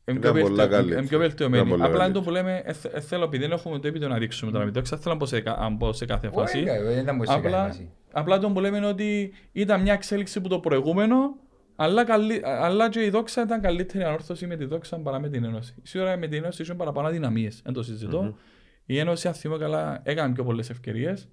είναι 0.06 0.19
πιο, 0.19 0.29
Ήταν 0.29 0.41
πολλά 0.41 0.56
βελτιω- 0.56 0.69
καλύτερη. 0.69 0.99
είναι 0.99 1.08
πιο 1.08 1.17
Ήταν 1.17 1.27
βελτιωμένη. 1.29 1.69
πολλά 1.69 1.86
Απλά 1.86 2.03
είναι 2.06 2.13
το 2.13 2.21
καλύτερη. 2.21 2.43
που 2.43 2.49
λέμε, 2.49 2.62
ε, 2.65 2.73
θε- 2.73 2.95
ε, 2.95 2.99
θέλω 2.99 3.23
επειδή 3.23 3.43
δεν 3.43 3.51
έχουμε 3.51 3.79
το 3.79 3.88
επίπεδο 3.88 4.12
να 4.12 4.17
δείξουμε 4.17 4.51
τώρα 4.51 4.65
με 4.65 4.71
τη 4.71 4.77
δόξα, 4.77 4.97
θέλω 4.97 5.13
να 5.13 5.19
πω 5.19 5.25
σε, 5.25 5.41
κα- 5.41 5.58
να 5.60 5.69
μπω 5.69 5.93
σε 5.93 6.06
κάθε 6.06 6.29
φάση. 6.29 6.58
Όχι, 6.58 6.65
δεν 6.65 6.99
ήταν 6.99 7.15
μου 7.15 7.25
σε 7.25 7.34
Απλά, 7.34 7.67
κάνει 7.67 7.89
απλά 8.12 8.39
το 8.39 8.49
που 8.49 8.60
λέμε 8.60 8.77
είναι 8.77 8.86
ότι 8.86 9.34
ήταν 9.51 9.82
μια 9.82 9.93
εξέλιξη 9.93 10.41
που 10.41 10.47
το 10.47 10.60
προηγούμενο, 10.60 11.36
αλλά, 11.75 12.03
καλή, 12.03 12.41
αλλά 12.43 12.89
και 12.89 13.03
η 13.03 13.10
δόξα 13.10 13.41
ήταν 13.41 13.62
καλύτερη 13.62 14.03
ανόρθωση 14.03 14.47
με 14.47 14.56
τη 14.56 14.65
δόξα 14.65 14.97
παρά 14.97 15.19
με 15.19 15.29
την 15.29 15.43
Ένωση. 15.43 15.73
Σίγουρα 15.84 16.17
με 16.17 16.27
την 16.27 16.38
Ένωση 16.43 16.62
είχε 16.62 16.73
παραπάνω 16.73 17.08
αδυναμίες, 17.08 17.62
δεν 17.63 17.73
το 17.73 17.84
συζητω 17.84 18.36
Η 18.85 18.97
Ένωση, 18.97 19.27
αν 19.27 19.33
θυμώ 19.33 19.57
καλά, 19.57 19.99
έκανε 20.03 20.33
πιο 20.33 20.43
πολλές 20.43 20.69
ευκαιρίες. 20.69 21.29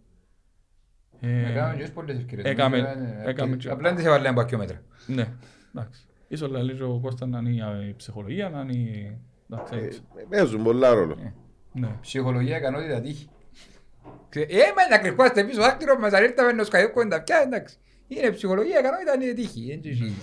Έκαμε 1.20 1.76
και 1.84 1.90
πολλές 1.94 2.16
ευκαιρίες. 2.16 2.46
έκαμε- 2.46 2.78
Νομίζω, 2.78 3.02
ε, 3.26 3.30
έκαμε 3.30 3.52
ε, 3.54 3.56
και- 3.56 3.70
Απλά 3.70 3.88
δεν 3.88 3.96
τις 3.96 4.04
έβαλε 4.06 4.28
από 4.28 4.40
ακιόμετρα. 4.40 4.82
ναι, 5.06 5.28
εντάξει. 5.74 6.04
Ίσως 6.28 6.50
λέει 6.50 6.80
ο 6.80 6.98
Κώστα 7.02 7.26
να 7.26 7.38
είναι 7.38 7.84
η 7.88 7.94
ψυχολογία, 7.96 8.48
να 8.48 8.60
είναι. 8.60 8.72
η- 8.72 9.18
Εντάξει, 9.52 9.74
έτσι. 9.78 10.00
Ε, 10.16 10.22
Παίζουν 10.28 10.62
πολλά 10.62 10.94
ρόλο. 10.94 11.34
ναι. 11.72 11.88
Ψυχολογία, 12.00 12.56
ικανότητα, 12.56 13.00
τύχη. 13.00 13.28
Ξε- 14.28 14.50
Ε, 14.52 14.56
μα 14.56 14.88
να 14.96 14.98
κρυφάστε 14.98 15.44
πίσω 15.44 15.60
δάκτυλο 15.60 15.98
μας, 15.98 16.12
αν 16.12 16.22
ήρθαμε 16.24 16.52
να 16.52 16.64
σκαδιώκουμε 16.64 17.08
τα 17.08 17.16
αυτιά, 17.16 17.42
εντάξει. 17.44 17.76
Είναι 18.08 18.30
ψυχολογία, 18.30 18.78
ικανότητα, 18.78 19.14
είναι 19.14 19.32
τύχη. 19.32 19.80
Δεν 19.82 19.90
έχει 19.92 20.16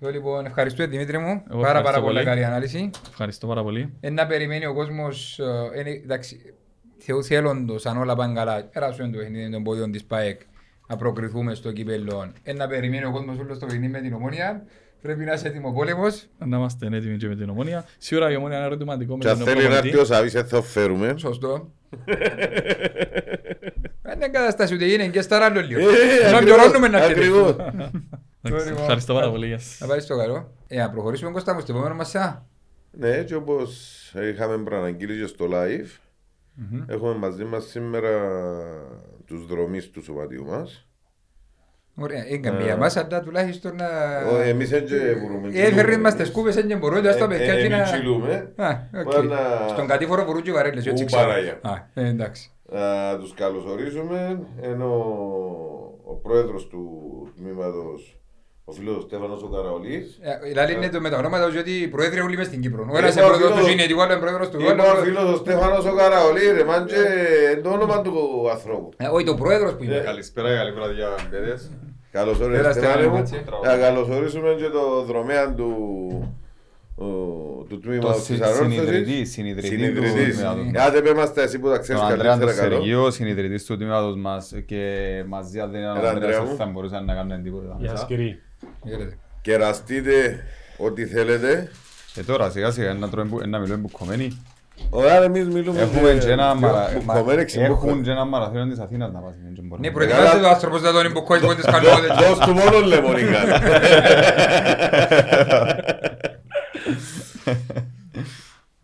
το 0.00 0.10
λέω. 0.10 0.10
Το 0.12 0.16
λοιπόν, 0.18 0.46
ευχαριστώ 0.46 0.86
Δημήτρη 0.86 1.18
μου. 1.18 1.42
Εγώ 1.50 1.60
Πάρα 1.60 1.62
πάρα 1.62 1.78
ευχαριστώ 1.78 2.00
πολύ 2.02 2.14
πολύ. 2.14 2.24
καλή 2.26 2.44
ανάλυση. 2.44 2.90
Ευχαριστώ 3.08 3.46
πάρα 3.46 3.62
πολύ. 3.62 3.92
Ε, 4.00 4.10
να 4.10 4.26
περιμένει 4.26 4.66
ο 4.66 4.74
κόσμος, 4.74 5.38
ε, 5.38 5.78
είναι, 5.80 5.90
εντάξει, 5.90 6.54
θεού 6.98 7.24
θέλοντος, 7.24 7.86
αν 7.86 7.96
όλα 7.96 8.16
πάνε 8.16 8.34
καλά, 8.34 8.64
περάσουμε 8.64 9.08
το 9.08 9.18
παιχνίδι 9.18 9.50
των 9.50 9.62
πόδιων 9.62 9.92
της 9.92 10.04
ΠΑΕΚ, 10.04 10.40
να 10.88 10.96
προκριθούμε 10.96 11.54
στο 11.54 11.72
κύπελλο. 11.72 12.32
Ε, 12.42 12.52
να 12.52 12.66
περιμένει 12.66 13.04
ο 13.04 13.10
κόσμος 13.10 13.38
όλος 13.38 13.58
το 13.58 13.66
παιχνίδι 13.66 13.92
με 13.92 14.00
την 14.00 14.12
Ομόνια. 14.14 14.62
Πρέπει 15.02 15.24
να 15.24 15.32
είσαι 15.32 15.48
έτοιμο 15.48 15.72
πόλεμος. 15.72 16.26
Να 16.38 16.56
είμαστε 16.56 16.86
έτοιμοι 16.92 17.16
και 17.16 17.26
με 17.28 17.36
την 17.36 17.48
ομόνια. 17.50 17.84
Σίγουρα 17.98 18.30
η 18.30 18.36
ομόνια 18.36 18.56
είναι 18.56 18.66
ερωτηματικό 18.66 19.16
με 19.16 19.24
Και 19.24 19.28
αν 19.30 19.38
τον 19.38 19.46
θέλει 19.46 19.56
να 19.62 19.68
προπονητή. 19.68 19.88
έρθει 19.88 20.00
ο 20.00 20.14
Σαβής, 20.14 20.32
δεν 20.32 20.46
θα 20.46 20.62
φέρουμε. 20.62 21.14
Σωστό. 21.16 21.70
Αν 24.02 24.18
δεν 24.18 24.32
καταστάσει 24.32 24.74
ούτε 24.74 24.84
είναι 24.84 25.06
και 25.06 25.20
στα 25.20 25.44
άλλο 25.44 25.60
λίγο. 25.60 25.80
Ε, 25.80 25.84
Να 26.30 26.36
ακριβώς, 26.38 26.56
πιωρώνουμε 26.56 26.88
να 26.88 26.98
έρχεται. 27.04 27.20
Ακριβώς. 28.46 28.60
Εντάξει, 28.62 28.68
Λοιπόν, 28.68 28.82
Ευχαριστώ 28.82 29.14
πάρα 29.14 29.30
πολύ. 29.30 29.46
γεια 29.46 29.58
σας. 29.58 29.80
Να 29.80 29.86
πάρεις 29.86 30.06
το 30.06 30.16
καλό. 30.16 30.50
Ε, 30.68 30.76
να 30.78 30.90
προχωρήσουμε 30.90 31.30
Κώστα 31.30 31.54
μου 31.54 31.60
στο 31.60 31.72
επόμενο 31.72 31.94
μας 31.94 32.08
σά. 32.08 32.46
Ναι, 32.90 33.10
έτσι 33.10 33.34
όπως 33.34 33.70
είχαμε 34.32 34.58
προαναγγείλει 34.64 35.20
και 35.20 35.26
στο 35.26 35.46
live, 35.52 35.98
έχουμε 36.86 37.14
μαζί 37.14 37.44
μας 37.44 37.64
σήμερα 37.64 38.10
τους 39.26 39.46
δρομείς 39.46 39.90
του 39.90 40.02
σωματιού 40.02 40.44
μας. 40.44 40.86
Ωραία, 41.98 42.26
είναι 42.28 42.38
καμία 42.50 42.76
μας, 42.76 42.96
αλλά 42.96 43.20
τουλάχιστον 43.22 43.76
να... 43.76 43.86
Ο- 44.32 44.36
Εμείς 44.40 44.68
δεν 44.70 44.84
και 44.86 44.94
μπορούμε. 45.20 45.48
Ε, 45.52 45.66
Έφερνε 45.66 45.98
μας 45.98 46.14
τις 46.14 46.28
σκούπες, 46.28 46.54
δεν 46.54 46.78
μπορούν, 46.78 47.02
δεν 47.02 47.12
στα 47.12 47.26
παιδιά 47.28 47.54
και 47.54 47.60
Εμείς 47.60 47.68
να... 47.78 47.82
τσιλούμε. 47.82 48.52
Α, 48.56 48.68
οκ. 48.94 49.02
Μπορεί 49.14 49.26
να- 49.26 49.68
Στον 49.68 49.86
κατήφορο 49.86 50.24
μπορούν 50.24 50.42
και 50.42 50.50
οι 50.50 50.52
βαρέλες, 50.52 50.86
έτσι 50.86 51.02
Ου, 51.02 51.06
ξέρω. 51.06 51.22
Παναγία. 51.28 51.58
Α, 51.62 51.74
ε, 51.94 52.08
εντάξει. 52.08 52.50
Να 52.72 53.18
τους 53.18 53.34
καλωσορίζουμε, 53.34 54.40
ενώ 54.62 54.92
ο 56.04 56.14
πρόεδρος 56.14 56.66
του 56.68 56.90
τμήματος, 57.36 58.20
ο 58.68 58.72
φίλος 58.72 59.02
Στέφανος 59.02 59.42
ο 59.42 59.48
Καραολής, 59.48 60.18
Ε, 60.22 60.46
Δηλαδή 60.48 60.72
είναι 60.72 60.88
το 60.88 61.00
με 61.00 61.10
τα 61.10 61.16
ονόματα 61.16 61.48
διότι 61.48 61.70
οι 61.70 61.88
πρόεδροι 61.88 62.20
όλοι 62.20 62.36
μες 62.36 62.46
στην 62.46 62.60
Κύπρο. 62.60 62.86
Ο 62.92 62.96
ένας 62.98 63.14
Είπα 63.14 63.20
είναι 63.20 63.30
ο 63.30 63.36
πρόεδρος 63.36 63.50
του 63.50 63.56
φίλος- 63.56 63.70
Συνετικού, 63.70 64.00
άλλος 64.02 64.12
είναι 64.16 64.20
πρόεδρος 64.24 64.48
του... 64.50 64.60
Είπα 64.60 64.70
άλλο 64.70 64.82
ο 64.82 64.84
πρόεδρος- 64.84 65.04
φίλος 65.06 65.32
ο 65.32 65.36
Στέφανος 65.36 65.84
ο 65.86 65.94
Καραολής, 65.94 66.50
ρε 66.52 66.64
μάν 66.64 66.86
και 66.86 67.02
το 67.62 67.70
όνομα 67.70 68.00
του 68.02 68.14
ανθρώπου. 68.50 68.88
Ε, 68.96 69.06
Όχι, 69.06 69.24
το 69.24 69.34
πρόεδρος 69.34 69.72
που 69.74 69.82
είναι. 69.84 69.98
Καλησπέρα, 69.98 70.48
καλή 70.56 70.72
βραδιά, 70.72 71.08
παιδες. 71.30 71.70
Καλώς 72.12 72.40
Έλα, 72.40 72.46
όρισες 72.46 72.72
Στέφανε 72.74 72.92
Στέφανε, 72.92 73.06
μου. 73.12 73.16
έτσι. 73.16 73.44
Να 73.64 73.76
καλωσορίσουμε 73.84 74.54
και 74.60 74.68
το 74.68 75.02
δρομέα 75.10 75.54
του, 75.54 75.68
ο, 76.12 76.28
του 76.96 77.66
Το 77.70 77.78
τμήματος 77.78 78.22
συ- 78.22 78.26
της 78.38 78.40
Ανόρθωσης. 78.40 78.74
συνειδητή, 78.82 79.24
συνειδητή 79.24 79.68
του 79.68 79.74
Συνειδητής. 80.06 80.36
τμήματος. 80.36 80.86
Άντε 80.86 81.00
πέ 81.02 81.14
μας 81.14 81.34
τα 81.34 81.42
εσύ 81.42 81.58
που 81.58 81.68
τα 81.68 81.78
ξέρεις 81.78 82.00
Τον 82.02 82.10
Ανδρέας 82.10 82.38
τον 82.38 82.46
καλύτερα 82.46 82.68
καλό. 82.68 82.74
Σεργείο, 82.82 83.10
συνειδητής 83.10 83.64
του 83.64 83.76
τμήματος 83.76 84.16
μας 84.16 84.52
και 84.66 84.80
μαζί 85.26 85.58
αν 85.60 85.70
δεν 85.70 85.80
ήταν 85.80 85.96
ο 85.96 85.98
Έλα, 85.98 86.08
Ανδρέας 86.08 86.24
Ανδρέα 86.36 86.40
μου. 86.40 86.46
δεν 86.56 86.56
θα 86.66 86.72
μπορούσαν 86.72 87.04
να 87.04 87.14
κάνουν 87.14 87.42
τίποτα. 87.42 87.76
Γεια 87.78 87.90
σας 87.90 88.06
κύριε. 88.06 88.38
Χαίρετε. 88.88 89.18
Κεραστείτε 89.42 90.44
ό,τι 90.78 91.06
θέλετε. 91.06 91.70
Και 92.14 92.22
τώρα 92.22 92.50
σιγά 92.50 92.70
σιγά 92.70 92.92
να 92.94 93.08
τρώμε 93.08 93.28
που- 93.30 93.40
να 93.48 93.58
μιλούμε 93.58 93.76
μπουκωμένοι. 93.78 94.40
Ωραία, 94.90 95.22
εμείς 95.22 95.46
μιλούμε 95.48 95.80
Έχουμε 95.80 96.18
και 96.20 96.30
ένα 96.30 96.50
πιο 96.58 96.60
μαρα- 96.60 96.90
μπουκωμένοι, 96.94 97.36
μα- 97.38 97.44
ξεμπουκωμένοι. 97.44 97.88
έχουν 97.90 98.02
και 98.02 98.10
ένα 98.10 98.24
μαραθώνιο 98.24 98.66
της 98.66 98.78
Αθήνας 98.78 99.12
να 99.12 99.18
πας. 99.18 99.32
δεν 99.54 99.64
μπορούμε. 99.66 99.86
Ναι, 99.88 99.92
προετοιμάστε 99.94 100.38
το 100.40 100.48
άνθρωπος 100.48 100.82
να 100.82 100.92
τον 100.92 101.04
υποκόει 101.06 101.40
πόντες 101.40 101.64
καλόδες. 101.64 102.10
Δώσ' 102.20 102.38
του 102.38 102.52
μόνο 102.52 102.86
λεμονικά. 102.86 103.38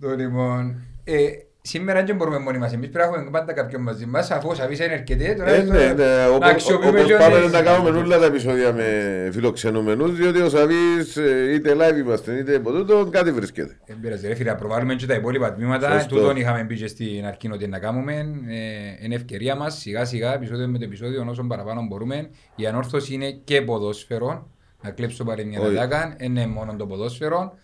Το 0.00 0.08
λοιπόν, 0.16 0.82
ε, 1.04 1.14
σήμερα 1.62 2.04
δεν 2.04 2.16
μπορούμε 2.16 2.38
μόνοι 2.38 2.58
μας. 2.58 2.72
Εμείς 2.72 2.88
πρέπει 2.88 3.08
να 3.08 3.14
έχουμε 3.14 3.30
πάντα 3.30 3.52
κάποιον 3.52 3.82
μαζί 3.82 4.06
μας, 4.06 4.30
αφού 4.30 4.48
ο 4.48 4.54
Σαβής 4.54 4.78
είναι 4.78 4.92
αρκετή, 4.92 5.36
τώρα 5.36 5.50
Ε, 5.50 5.62
ναι, 5.62 5.78
ναι, 5.78 5.92
να 5.92 6.28
όπως- 6.28 6.48
αξιοποιούμε 6.50 6.98
όπως 6.98 7.10
και 7.10 7.16
πάμε 7.16 7.36
όλες- 7.36 7.52
να 7.52 7.62
κάνουμε 7.62 7.98
όλα 7.98 8.18
τα 8.18 8.24
επεισόδια 8.26 8.72
με 8.72 9.28
φιλοξενούμενους, 9.32 10.16
διότι 10.16 10.40
ο 10.40 10.48
Σαβής 10.48 11.16
ε, 11.16 11.52
είτε 11.54 11.74
live 11.76 11.96
είμαστε 11.98 12.32
είτε 12.38 12.54
από 12.56 12.72
τούτο 12.72 13.08
κάτι 13.10 13.32
βρίσκεται. 13.32 13.76
Δεν 13.86 14.00
πειράζει 14.00 14.26
ρε 14.28 14.34
φίλε, 14.34 14.50
να 14.50 14.56
προβάλλουμε 14.56 14.94
και 14.94 15.06
τα 15.06 15.14
υπόλοιπα 15.14 15.52
τμήματα. 15.54 15.92
Σωστό. 15.92 16.16
Τούτον 16.16 16.36
είχαμε 16.36 16.64
πει 16.64 16.76
και 16.76 16.86
στην 16.86 17.24
αρχή 17.26 17.50
ότι 17.52 17.66
να 17.68 17.78
κάνουμε. 17.78 18.14
Ε, 18.48 19.04
είναι 19.04 19.14
ευκαιρία 19.14 19.54
μας 19.56 19.78
σιγά 19.78 20.04
σιγά, 20.04 20.34
επεισόδιο 20.34 20.68
με 20.68 20.78
το 20.78 20.84
επεισόδιο, 20.84 21.26
όσο 21.28 21.42
παραπάνω 21.44 21.82
μπορούμε. 21.88 22.30
Η 22.56 22.66
ανόρθωση 22.66 23.14
είναι 23.14 23.30
και 23.44 23.62
ποδόσφαιρο. 23.62 24.50
Να 24.84 24.90
κλέψω 24.90 25.24
πάλι 25.24 25.44
μια 25.44 25.60
Όχι. 25.60 25.74
δάκα, 25.74 26.16
είναι 26.20 26.46
μόνο 26.46 26.74
το 26.76 26.86
ποδόσφαιρο. 26.86 27.54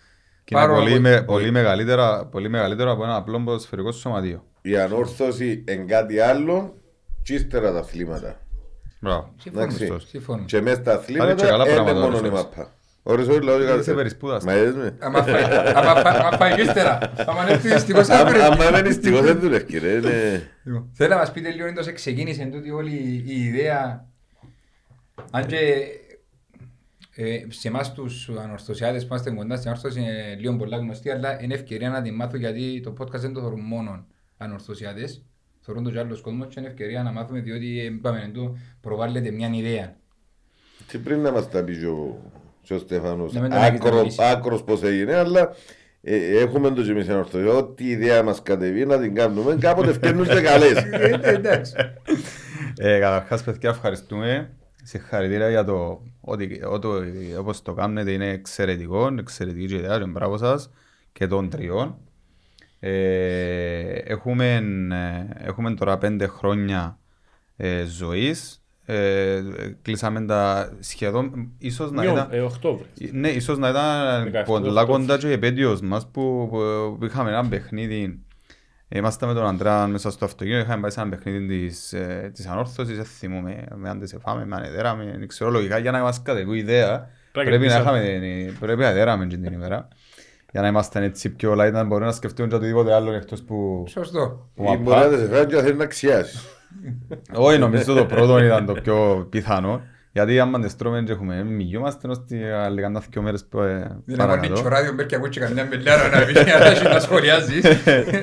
Και 0.49 0.55
είναι 0.57 0.65
Παρόλο 0.65 0.79
πολύ, 0.81 0.95
που- 0.95 1.01
με, 1.01 1.21
πολύ, 1.21 1.51
μεγαλύτερα, 1.51 2.25
πολύ 2.25 2.49
μεγαλύτερο 2.49 2.91
από 2.91 3.03
ένα 3.03 3.15
απλό 3.15 3.39
ποδοσφαιρικό 3.39 3.91
σωματείο. 3.91 4.43
Η 4.61 4.77
ανόρθωση 4.77 5.63
εν 5.67 5.87
κάτι 5.87 6.19
άλλο 6.19 6.73
και 7.23 7.33
ύστερα 7.33 7.71
τα 7.71 7.79
αθλήματα. 7.79 8.39
Μπράβο. 8.99 9.33
Συμφωνούμε. 9.41 9.73
Εντάξει. 9.85 10.07
Συμφωνούμε. 10.07 10.45
Και 10.45 10.61
μέσα 10.61 10.75
στα 10.75 10.83
Πάρε 10.91 10.97
και 11.05 11.11
αθλήματα 11.13 11.47
καλά 11.47 11.63
είναι 11.65 11.73
πράγματα, 11.73 11.99
μόνο 11.99 12.19
ρε, 12.19 12.27
η 12.27 12.29
Σάβης. 12.29 12.43
μάπα. 12.43 12.71
Ωρες 13.03 13.27
όχι 13.27 13.41
λόγω 13.43 13.63
Είσαι 13.63 13.81
για- 13.83 13.93
περισπούδαστος. 13.95 14.53
Μα 14.53 14.59
είδες 14.59 14.75
με. 14.75 14.95
Άμα 14.99 15.23
φάει- 15.23 15.43
άμα 15.75 15.95
φάει- 16.01 16.15
άμα 16.19 16.37
φάει 16.37 16.53
και 16.55 16.61
ύστερα. 16.61 16.97
Άμα 17.27 17.43
είναι 17.49 17.57
δυστυχώς 17.57 18.09
Άμα 18.09 18.21
αύριο. 18.21 18.43
άμα 18.43 18.67
είναι 18.67 18.81
νηστικός 18.81 19.21
δεν 19.21 19.39
δουλεύει 19.39 19.77
ρε. 19.77 19.91
είναι- 19.91 20.49
Λοιπόν, 20.63 20.89
Θέλω 20.93 21.09
να 21.09 21.17
μας 21.19 21.31
πείτε 21.31 21.49
λίγο 21.51 21.67
εντός 21.67 21.91
ξεκίνησε 21.93 22.45
τούτη 22.45 22.71
όλη 22.71 23.23
η 23.27 23.43
ιδέα. 23.45 24.05
Αν 25.31 25.45
και 25.45 25.57
ε, 27.21 27.45
σε 27.47 27.67
εμάς 27.67 27.93
τους 27.93 28.29
ανορθωσιάτες 28.43 29.01
που 29.01 29.07
είμαστε 29.13 29.31
κοντά 29.31 29.55
στην 29.55 29.69
ανόρθωση 29.69 29.99
είναι 29.99 30.35
λίγο 30.39 30.55
πολλά 30.55 30.77
γνωστή, 30.77 31.09
αλλά 31.09 31.43
είναι 31.43 31.53
ευκαιρία 31.53 31.89
να 31.89 32.01
τη 32.01 32.11
μάθω 32.11 32.37
γιατί 32.37 32.81
το 32.83 32.93
podcast 32.99 33.19
δεν 33.19 33.33
το 33.33 33.39
θεωρούν 33.39 33.59
μόνο 33.59 34.05
ανορθωσιάτες. 34.37 35.23
Θεωρούν 35.61 35.83
το 35.83 35.91
και 35.91 35.99
άλλος 35.99 36.21
κόσμος 36.21 36.47
και 36.47 36.59
είναι 36.59 36.67
ευκαιρία 36.67 37.03
να 37.03 37.11
μάθουμε 37.11 37.39
διότι 37.39 37.79
ε, 37.79 37.83
είπαμε 37.83 38.21
εντού 38.25 38.57
προβάλλεται 38.81 39.31
μια 39.31 39.49
ιδέα. 39.53 39.95
Τι 40.87 40.97
πριν 40.97 41.19
να 41.21 41.31
μας 41.31 41.49
τα 41.49 41.63
πεις 41.63 41.77
και 41.79 41.85
ο- 41.87 42.31
και 42.61 42.73
ο 42.73 42.77
Στέφανος 42.77 43.33
Να 43.33 43.41
μην 43.41 43.49
τον 43.49 43.59
άκρο- 43.59 43.75
επικοινωνήσει. 43.75 44.23
άκρος 44.23 44.63
πώς 44.63 44.83
έγινε, 44.83 45.15
αλλά 45.15 45.55
ε, 46.01 46.15
έχουμε 46.39 46.69
το 46.71 46.81
και 46.83 46.91
εμείς 46.91 47.09
ανορθώσει. 47.09 47.45
Ό,τι 47.47 47.89
ιδέα 47.89 48.23
μας 48.23 48.41
κατεβεί 48.41 48.85
να 48.85 48.99
την 48.99 49.15
κάνουμε, 49.15 49.55
κάποτε 49.59 49.93
φτιάχνουν 49.93 50.25
καλές. 50.27 50.73
Ε, 50.91 51.19
Εντάξει. 51.23 51.73
Ε, 52.77 52.99
καταρχάς, 52.99 53.43
παιδιά, 53.43 53.69
ευχαριστούμε. 53.69 54.49
Συγχαρητήρια 54.89 55.49
για 55.49 55.63
το 55.63 56.01
ότι 56.21 56.61
ότο- 56.67 57.01
όπως 57.39 57.61
το 57.61 57.73
κάνετε 57.73 58.11
είναι 58.11 58.29
εξαιρετικό, 58.29 59.07
εξαιρετική 59.19 59.65
και 59.65 59.75
ιδέα 59.75 59.97
και 59.99 60.05
μπράβο 60.05 60.37
σας 60.37 60.69
και 61.11 61.27
των 61.27 61.49
τριών. 61.49 61.95
Ε, 62.79 63.91
έχουμε, 63.91 64.53
ε, 64.91 65.47
έχουμε 65.47 65.73
τώρα 65.73 65.97
πέντε 65.97 66.27
χρόνια 66.27 66.97
ε, 67.57 67.83
ζωής. 67.85 68.63
Ε, 68.85 69.41
κλείσαμε 69.81 70.21
τα 70.25 70.71
σχεδόν, 70.79 71.51
ίσως 71.57 71.91
να 71.91 72.01
Μειώ- 72.01 72.11
ήταν... 72.13 72.27
ε, 72.31 72.39
Οκτώβρη. 72.39 72.85
Ναι, 73.11 73.29
ίσως 73.29 73.57
να 73.57 73.69
ήταν 73.69 74.25
17 74.25 74.43
πολλά 74.45 74.81
Οκτώβρη. 74.81 75.05
κοντά 75.05 75.17
και 75.17 75.27
η 75.27 75.31
επέτειος 75.31 75.81
μας 75.81 76.07
που, 76.07 76.47
που, 76.51 76.57
που 76.99 77.05
είχαμε 77.05 77.29
ένα 77.29 77.47
παιχνίδι 77.47 78.19
Είμαστε 78.91 79.25
με 79.25 79.33
τον 79.33 79.47
Αντρέα 79.47 79.87
μέσα 79.87 80.11
στο 80.11 80.25
αυτοκίνητο, 80.25 80.59
είχαμε 80.59 80.81
πάει 80.81 80.91
σε 80.91 81.01
ένα 81.01 81.09
παιχνίδι 81.09 81.67
της, 81.67 81.93
ε, 81.93 82.31
της 82.33 82.47
ανόρθωσης, 82.47 82.95
δεν 82.95 83.05
θυμούμαι 83.05 83.63
με 83.75 83.89
αν 83.89 83.99
τις 83.99 84.13
εφάμε, 84.13 84.45
με 84.45 84.55
αν 84.55 84.63
εδέραμε, 84.63 85.15
δεν 85.17 85.27
ξέρω 85.27 85.49
λογικά 85.49 85.77
για 85.77 85.91
να 85.91 86.01
μας 86.01 86.21
κατεβεί 86.21 86.55
η 86.55 86.59
ιδέα. 86.59 87.09
Πρέπει 87.31 87.49
Πρέπει 87.49 87.67
να, 87.67 87.73
να 87.73 87.79
είχαμε, 87.79 88.53
πρέπει 88.59 88.81
να 88.81 88.87
εδέραμε 88.87 89.27
την 89.27 89.43
ημέρα. 89.43 89.87
Για 90.51 90.61
να 90.61 90.67
είμαστε 90.67 91.03
έτσι 91.03 91.29
πιο 91.29 91.53
light, 91.53 91.71
να 91.71 91.83
μπορούμε 91.83 92.05
να 92.05 92.11
σκεφτούμε 92.11 92.47
και 92.47 92.55
οτιδήποτε 92.55 92.93
άλλο 92.93 93.11
εκτός 93.11 93.41
που... 93.43 93.83
Σωστό. 93.87 94.49
που 94.55 94.63
Η 94.63 94.65
μαπά. 94.65 94.77
μπορεί 94.77 95.09
να 95.11 95.17
σε 95.17 95.27
φέρει 95.27 95.45
και 95.45 95.55
να 95.55 95.61
θέλει 95.61 95.77
να 95.77 95.83
αξιάσει. 95.83 96.37
Όχι, 97.33 97.59
νομίζω 97.59 97.93
το 97.93 98.05
πρώτο 98.05 98.43
ήταν 98.43 98.65
το 98.65 98.73
πιο 98.73 99.27
πιθανό. 99.29 99.81
Γιατί 100.19 100.39
άμα 100.39 100.59
δεν 100.59 100.69
στρώμε 100.69 101.01
και 101.05 101.11
έχουμε 101.11 101.43
μηγιούμαστε 101.43 102.07
ώστε 102.07 102.53
άλλη 102.53 102.81
κανένα 102.81 103.03
δυο 103.09 103.21
μέρες 103.21 103.45
που, 103.49 103.59
ε, 103.61 103.65
Δεν 103.65 104.01
είναι 104.07 104.17
παρακάτω. 104.17 104.53
μόνο 104.55 104.69
ράδιο 104.69 104.93
μπέρ 104.93 105.05
και 105.05 105.15
ακούει 105.15 105.29
και 105.29 105.39
καμιά 105.39 105.65
μπελάρα 105.69 106.09
να 106.19 106.25
πει 106.25 106.33
να 106.33 106.65
έχει 106.65 106.83
να 106.83 106.99
σχολιάζεις. 106.99 107.61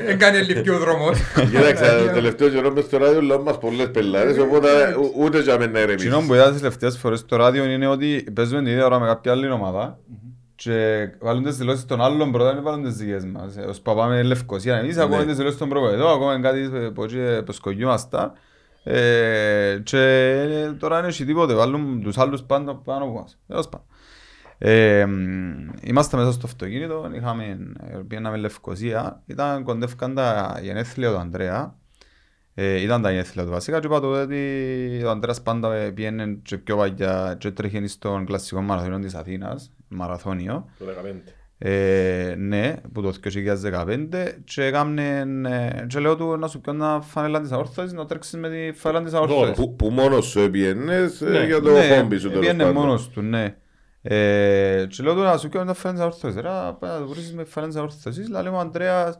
Δεν 0.07 0.19
κάνει 0.19 0.39
λιπκή 0.39 0.71
ο 0.71 0.79
δρόμος. 0.79 1.19
Κοίταξε, 1.51 1.85
το 2.07 2.13
τελευταίο 2.13 2.49
καιρό 2.49 2.73
μες 2.73 2.85
στο 2.85 2.99
ράδιο 2.99 3.21
λέω 3.23 3.43
μας 3.43 3.59
πολλές 3.59 3.91
πελάρες, 3.91 4.39
οπότε 4.39 4.69
ου- 4.99 5.13
ούτε 5.25 5.41
για 5.41 5.59
μένα 5.59 5.73
να 5.73 5.81
ηρεμήσεις. 5.81 6.07
Εκείνο 6.11 6.27
που 6.27 6.35
είδα 6.35 6.51
τις 6.51 6.61
τελευταίες 6.61 6.99
φορές 6.99 7.19
στο 7.19 7.37
ράδιο 7.37 7.65
είναι 7.65 7.87
ότι 7.87 8.27
παίζουμε 8.35 8.63
την 8.63 8.73
ίδια 8.73 8.85
ώρα 8.87 8.99
με 9.01 9.07
κάποια 9.07 9.33
άλλη 9.33 9.51
ομάδα 9.51 9.99
και 10.55 11.09
βάλουν 11.21 11.43
τις 11.45 11.57
δηλώσεις 11.57 11.85
των 11.85 12.01
άλλων 12.01 12.33
πρώτα 12.33 12.55
και 12.55 12.61
βάλουν 12.61 12.83
τις 12.83 12.95
δικές 12.97 13.25
μας. 13.25 13.57
Ε, 13.57 13.61
Ως 13.61 13.81
παπάμε 13.81 14.23
Λευκοσία, 14.23 14.77
εμείς 14.77 14.97
ακούμε 14.97 15.25
τις 15.25 15.37
δηλώσεις 15.37 15.59
των 15.59 15.69
προπαιδών, 15.69 16.11
ακούμε 16.11 16.41
κάτι 16.43 16.71
που 16.95 17.03
έτσι 17.05 17.19
προσκογιούμαστα. 17.45 18.33
Ε, 18.89 19.81
και 19.83 20.75
τώρα 20.79 20.99
είναι 20.99 21.09
και 21.09 21.25
τίποτε, 21.25 21.55
βάλουν 21.55 22.03
τους 22.03 22.19
άλλους 22.19 22.43
πάνω, 22.43 22.75
πάνω 22.75 23.05
από 23.05 23.13
μας. 23.13 23.39
Τέλος 23.47 23.69
πάντων. 23.69 23.87
Ε, 24.59 25.07
μ, 25.07 25.69
είμαστε 25.83 26.17
μέσα 26.17 26.33
στο 26.33 26.47
αυτοκίνητο, 26.47 27.11
είχαμε, 27.15 27.59
ε, 27.81 27.97
πήγαμε 28.09 28.37
Λευκοσία, 28.37 29.23
ήταν 29.27 29.63
κοντεύκαν 29.65 30.15
τα 30.15 30.59
γενέθλια 30.63 31.11
του 31.11 31.17
Ανδρέα, 31.17 31.79
ε, 32.55 32.81
ήταν 32.81 33.03
τα 33.03 33.11
γενέθλια 33.11 33.45
του 33.45 33.51
βασικά 33.51 33.81
και 33.81 33.87
είπα 33.87 34.01
τότε 34.01 34.21
ότι 34.21 35.05
ο 35.05 35.11
Ανδρέας 35.11 35.43
πάντα 35.43 35.75
ε, 35.75 35.91
πήγαινε 35.91 36.39
και 36.43 36.59
πιο 36.59 36.77
παλιά 36.77 37.37
και 37.39 37.51
τρέχει 37.51 37.87
στον 37.87 38.27
κλασικό 38.27 38.61
μαραθώνιο 38.61 38.99
της 38.99 39.15
Αθήνας, 39.15 39.73
μαραθώνιο. 39.89 40.71
Το 40.79 40.85
15. 40.85 41.33
Ε, 41.59 42.35
ναι, 42.39 42.75
που 42.93 43.03
το 43.03 43.13
2015 43.13 44.09
και 44.45 44.65
έκαμνε, 44.65 45.25
ε, 45.49 45.87
και 45.87 45.99
λέω 45.99 46.17
του 46.17 46.37
να 46.37 46.49
σου 46.49 46.61
πιω 46.61 46.73
ένα 46.73 47.01
φανέλα 47.01 47.41
της 47.41 47.53
αόρθωσης, 47.53 47.93
να 47.93 48.07
τρέξεις 48.07 48.39
με 48.39 48.49
τη 48.49 48.73
φανέλα 48.79 49.05
της 49.05 49.13
αόρθωσης. 49.13 49.55
Που, 49.57 49.77
που 49.77 49.89
μόνος 49.91 50.27
σου 50.27 50.41
επιένες 50.41 51.21
ε, 51.21 51.29
Ναι. 51.29 51.45
για 51.47 51.61
το 51.61 51.71
Ναι, 51.73 51.97
χόμπι 51.97 52.17
σου 52.17 52.29
τέλος 52.29 52.41
πήγαινε 52.41 52.65
πάντων. 52.65 52.83
μόνος 52.83 53.09
του, 53.09 53.23
ναι. 53.23 53.57
Ε, 54.03 54.87
και 54.89 55.03
λέω 55.03 55.15
του 55.15 55.21
να 55.21 55.37
σου 55.37 55.49
πιω 55.49 55.61
ένα 55.61 55.75
φανέλα 55.75 55.95
της 55.95 56.03
αόρθωσης. 56.21 56.41
Ρε, 56.41 56.49
πάει 56.79 56.91
να 56.91 56.99
το 56.99 57.07
βρεις 57.07 57.35
με 57.35 57.45
φανέλα 57.45 57.73
της 57.73 57.81
αόρθωσης. 57.81 58.29
Λέει 58.29 58.43
μου, 58.51 58.59
Ανδρέας, 58.59 59.19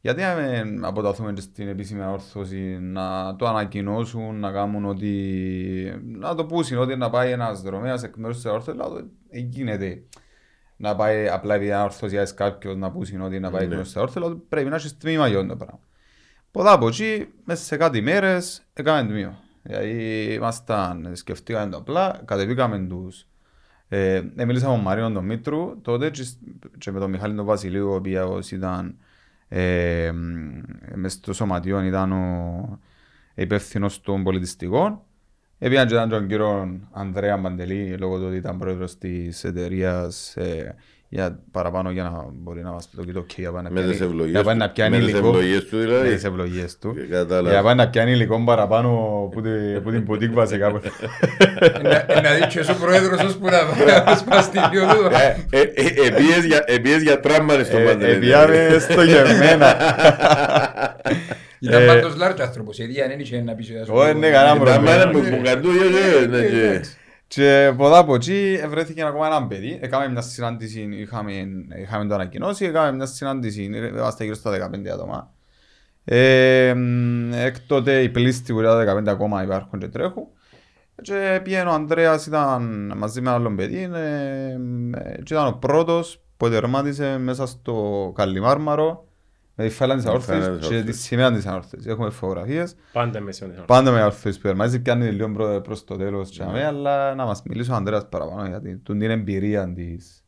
γιατί 0.00 0.22
να 0.22 0.34
μην 0.34 0.84
αποταθούμε 0.84 1.32
και 1.32 1.40
στην 1.40 1.68
επίσημη 1.68 2.02
αόρθωση 2.02 2.78
να 2.80 3.36
το 3.36 3.46
ανακοινώσουν, 3.46 4.40
να 4.40 4.50
κάνουν 4.50 4.84
ότι... 4.84 5.12
να 6.18 6.34
το 6.34 6.44
πούσουν 6.44 6.78
ότι 6.78 6.96
να 6.96 7.10
πάει 7.10 7.30
ένας 7.30 7.62
δρομέας 7.62 8.02
εκ 8.02 8.16
μέρους 8.16 8.36
της 8.36 8.46
αόρθωσης. 8.46 8.80
Λέω 8.80 8.88
του, 8.90 9.10
«Ε, 9.30 9.38
γίνεται 9.38 10.02
να 10.80 10.96
πάει 10.96 11.28
απλά 11.28 11.54
επειδή 11.54 11.70
είναι 11.70 11.78
αορθωσιάς 11.80 12.34
κάποιος 12.34 12.76
να 12.76 12.90
πούσουν 12.90 13.20
ότι 13.20 13.40
να 13.40 13.50
πάει 13.50 13.62
εκ 13.62 13.68
Ναι. 13.68 13.74
μέρους 13.74 13.88
της 13.88 13.96
αόρθωσης. 13.96 14.20
Λέω 14.28 14.30
του, 14.38 14.46
πρέπει 14.48 14.68
να 14.70 14.76
έχεις 14.76 14.96
τμήμα 14.96 15.28
για 15.28 15.36
αυτό 15.38 15.48
το 15.48 15.56
πράγμα. 15.56 15.80
Πολλά 16.50 16.72
από 16.72 16.86
εκεί, 16.88 17.28
μέσα 17.44 17.64
σε 17.64 17.76
κάτι 17.76 18.00
μέρες, 18.00 18.62
έκαμε 18.72 19.08
τμήμα. 19.08 19.38
Δηλαδή, 19.62 20.22
ήμασταν, 20.32 21.10
σκεφτήκαμε 21.12 21.70
το 21.70 21.76
απλά, 21.76 22.22
κατεβήκαμε 22.24 22.78
τους. 22.78 23.26
Ε, 23.88 24.14
ε, 24.36 24.44
μίλησαμε 24.44 24.70
με 24.70 24.76
τον 24.76 24.84
Μαρίνο 24.84 25.10
τον 25.12 25.24
Μήτρου, 25.24 25.80
τότε 25.82 26.10
και, 26.10 26.22
σ- 26.22 26.38
και 26.78 26.90
με 26.90 26.98
τον 26.98 27.10
Μιχάλη 27.10 27.34
τον 27.34 27.44
Βασιλείου, 27.44 27.88
ο 27.90 27.94
οποίος 27.94 28.50
ήταν 28.50 28.96
ε, 29.48 30.10
μ, 30.12 30.60
μες 30.94 31.12
στο 31.12 31.32
σωματείο, 31.32 31.82
ήταν 31.82 32.12
ο 32.12 32.78
υπεύθυνος 33.34 34.00
των 34.00 34.22
πολιτιστικών. 34.22 35.00
Έπιαν 35.62 35.86
και 35.86 35.94
ήταν 35.94 36.08
τον 36.08 36.26
κύριο 36.26 36.80
Ανδρέα 36.92 37.36
Μαντελή, 37.36 37.96
λόγω 37.98 38.18
του 38.18 38.24
ότι 38.26 38.36
ήταν 38.36 38.58
πρόεδρος 38.58 38.98
της 38.98 39.44
εταιρείας 39.44 40.36
ε, 40.36 40.74
για 41.12 41.38
παραπάνω 41.50 41.90
για 41.90 42.02
να 42.02 42.24
μπορεί 42.32 42.62
να 42.62 42.70
μας 42.70 42.88
πει 42.88 42.96
το 42.96 43.04
και 43.04 43.12
το 43.12 43.24
ok, 43.28 43.34
για 43.36 43.50
πάει 43.52 43.62
να 43.62 43.70
Με 43.70 43.80
τις 43.80 43.88
πιάνει- 43.90 44.02
ευλογίες 44.12 44.30
για 44.30 44.42
πάει 44.42 44.54
του- 44.54 44.60
να 44.60 44.70
πιάνει 44.70 44.96
με 44.96 45.02
τις 45.04 45.12
υλικό. 45.12 45.28
ευλογίες 45.28 45.64
του 45.64 45.78
δηλαδή. 45.78 46.08
Με 46.08 46.14
τις 46.14 46.24
ευλογίες 46.24 46.78
του. 46.78 46.94
Και 46.94 47.00
κατάλαβα. 47.14 47.50
Για 47.50 47.62
πάει 47.62 47.74
να 47.74 47.88
πιάνει 47.88 48.10
υλικό 48.12 48.42
παραπάνω 48.44 48.88
που 49.32 49.40
τη- 49.40 49.80
που 49.82 49.90
την 49.90 50.04
πουτίκ 50.04 50.32
βασικά. 50.32 50.68
Να- 51.82 52.20
Να 52.22 52.30
δει 52.34 52.46
και 52.48 52.60
ο 52.70 52.74
πρόεδρος 52.80 53.22
ως 53.22 53.36
που 53.36 53.46
να 53.46 54.16
σπάσει 54.22 54.50
τη 54.50 54.58
δύο 54.70 54.82
του. 54.82 55.10
Ε, 55.50 55.58
ε, 55.58 55.60
ε, 55.60 56.06
επίες 56.06 56.44
για- 56.44 56.64
Επίες 56.66 57.02
για 57.02 57.20
τράμπανε 57.20 57.62
στον 57.64 57.84
Παντελή. 57.84 58.14
Επιάμε 58.26 58.76
στο 58.90 59.02
γεμμένα. 59.02 59.76
Ήταν 61.62 61.82
Ε, 61.82 61.86
πάντως 61.86 62.16
λάρτος 62.16 62.46
άνθρωπος, 62.46 62.78
η 62.78 62.82
ίδια 62.84 63.06
δεν 63.08 63.20
είχε 63.20 63.42
να 63.42 63.54
πεις 63.54 63.66
σε 63.66 63.92
Ω, 63.92 64.12
ναι, 64.12 64.30
καλά, 64.30 64.48
Τα 64.48 64.56
μωρέ. 64.56 64.78
μάνα 64.78 65.06
μου 65.06 65.20
που 65.20 65.40
καντού, 65.44 65.68
ε, 65.70 66.22
ε, 66.22 66.26
ναι, 66.26 66.80
και- 67.30 67.66
Και 67.68 67.72
πολλά 67.76 67.98
από 67.98 68.14
εκεί 68.14 68.60
βρέθηκε 68.68 69.04
ακόμα 69.04 69.26
ένα 69.26 69.46
παιδί. 69.46 69.78
Έκαμε 69.82 70.08
μια 70.08 70.20
συνάντηση, 70.20 70.88
είχαμε, 70.92 71.32
είχαμε 71.82 72.06
το 72.06 72.14
ανακοινώσει, 72.14 72.64
έκαμε 72.64 72.92
μια 72.92 73.06
συνάντηση, 73.06 73.62
είμαστε 73.62 74.24
γύρω 74.24 74.36
στα 74.36 74.50
15 74.50 74.88
άτομα. 74.90 75.32
Ε, 76.04 76.74
μ, 76.76 77.32
εκ 77.32 77.56
τότε 77.66 78.02
οι 78.02 78.08
πλήστοι 78.08 78.52
που 78.52 78.60
ήταν 78.60 78.78
15 79.06 79.10
ακόμα 79.10 79.42
υπάρχουν 79.42 79.78
και 79.78 79.88
τρέχουν. 79.88 80.24
Και 81.02 81.40
πήγαινε 81.42 81.70
ο 81.70 81.72
Ανδρέας, 81.72 82.26
ήταν 82.26 82.92
μαζί 82.96 83.20
με 83.20 83.28
ένα 83.28 83.38
άλλο 83.38 83.54
παιδί 83.54 83.82
ε, 83.82 84.56
μ, 84.58 84.94
ε, 84.94 85.20
και 85.22 85.34
ήταν 85.34 85.46
ο 85.46 85.52
πρώτος 85.52 86.22
που 86.36 86.48
τερμάτισε 86.48 87.18
μέσα 87.18 87.46
στο 87.46 88.12
Καλλιμάρμαρο 88.16 89.04
με 89.60 89.68
τη 89.68 89.74
φάλα 89.74 89.94
της 89.94 90.04
φάλα 90.04 90.18
της 90.18 90.28
αόρθωσης 90.28 90.68
και 90.68 90.68
τη 90.68 90.74
αόρθωσης. 90.74 91.04
σημαία 91.04 91.32
της 91.32 91.46
αόρθωσης. 91.46 91.86
Έχουμε 91.86 92.10
φωτογραφίες. 92.10 92.74
Πάντα 92.92 93.20
με 93.20 93.32
σιωνές. 93.32 93.62
Πάντα 93.66 93.90
με 93.90 94.00
αόρθωση 94.00 94.40
που 94.40 94.48
ερμάζει 94.48 94.82
πιάνει 94.82 95.10
λίγο 95.10 95.30
προ, 95.32 95.60
προς 95.60 95.84
το 95.84 95.96
τέλος 95.96 96.30
και 96.30 96.42
αμέ, 96.42 96.64
αλλά 96.64 97.14
να 97.14 97.24
μας 97.24 97.42
μιλήσει 97.42 97.70
ο 97.70 97.74
Ανδρέας 97.74 98.08
παραπάνω 98.08 98.46
για 98.46 98.60
την, 98.60 98.82
την 98.82 99.02
εμπειρία 99.02 99.72
της. 99.72 100.24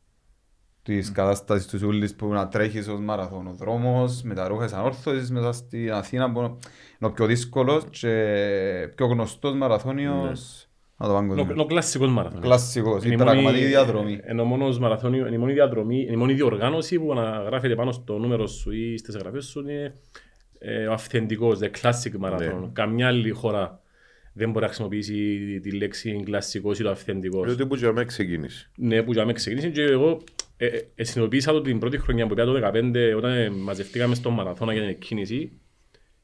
της 0.83 1.11
κατάστασης 1.11 1.67
του 1.67 1.77
Σούλης 1.77 2.15
που 2.15 2.27
να 2.27 2.47
τρέχεις 2.47 2.87
ως 2.87 2.99
μαραθωνοδρόμος 2.99 4.21
με 4.21 4.33
τα 4.33 4.47
ρούχα 4.47 4.65
της 4.65 4.73
ανόρθωσης 4.73 5.31
μέσα 5.31 5.51
στην 5.51 5.93
Αθήνα 5.93 6.31
που 6.31 6.39
είναι 6.39 6.57
ο 6.99 7.11
πιο 7.11 7.25
δύσκολος 7.25 7.83
και 7.89 8.91
πιο 8.95 9.05
γνωστός 9.05 9.53
μαραθώνιος 9.53 10.11
να 10.11 10.21
το 10.21 10.29
Είναι 10.29 10.72
ο- 11.11 11.51
είναι 11.51 11.61
ο 11.61 11.65
κλασσικός 11.65 12.09
μαραθώνιος. 12.09 12.45
κλασσικός, 12.47 13.03
Είναι 13.03 13.13
η 13.13 13.17
η 13.19 13.23
μόνη- 13.23 13.31
πραγματική 13.39 13.65
διαδρομή. 13.65 14.19
Είναι 14.29 14.41
ο 14.41 14.45
μόνος 14.45 14.79
μαραθώνιο, 14.79 15.25
είναι 15.27 15.35
η 15.35 15.39
μόνη 15.39 15.53
διαδρομή, 15.53 16.01
είναι 16.01 16.11
η 16.11 16.15
μόνη 16.15 16.33
διοργάνωση 16.33 16.99
που 16.99 17.11
αναγράφεται 17.11 17.75
πάνω 17.75 17.91
στο 17.91 18.17
νούμερο 18.17 18.47
σου 18.47 18.71
ή 18.71 18.97
στις 18.97 19.15
εγγραφές 19.15 19.45
σου 19.45 19.59
είναι 19.59 19.93
ε, 20.59 20.87
ο 20.87 20.93
αυθεντικός, 20.93 21.59
the 21.61 21.65
classic 21.81 22.25
marathon. 22.27 22.39
Ναι. 22.61 22.67
Καμιά 22.73 23.07
άλλη 23.07 23.29
χώρα 23.29 23.81
δεν 24.33 24.47
μπορεί 24.49 24.59
να 24.61 24.67
χρησιμοποιήσει 24.67 25.13
τη 25.63 25.71
λέξη 25.71 26.21
κλασσικός 26.25 26.79
ή 26.79 26.83
το 26.83 26.89
αυθεντικός. 26.89 27.45
Διότι 27.45 27.65
που 27.65 27.75
για 27.75 27.91
μένα 27.93 28.05
ξεκίνησε. 28.05 28.69
Ναι, 28.75 29.01
που 29.03 29.11
για 29.11 29.21
μένα 29.21 29.33
ξεκίνησε 29.33 29.69
και 29.69 29.81
εγώ 29.81 30.21
ε, 30.57 30.65
ε, 30.65 30.81
ε, 30.95 31.03
συνειδητοποίησα 31.03 31.51
το 31.51 31.61
την 31.61 31.79
πρώτη 31.79 31.97
χρονιά 31.97 32.27
που 32.27 32.33
πήγα 32.35 32.45
το 32.45 32.51
2015 32.53 33.13
όταν 33.17 33.31
ε, 33.31 33.49
μαζευτήκαμε 33.49 34.15
στον 34.15 34.33
μαραθώνα 34.33 34.71
για 34.73 34.81
την 34.81 34.89
εκκίνηση 34.89 35.51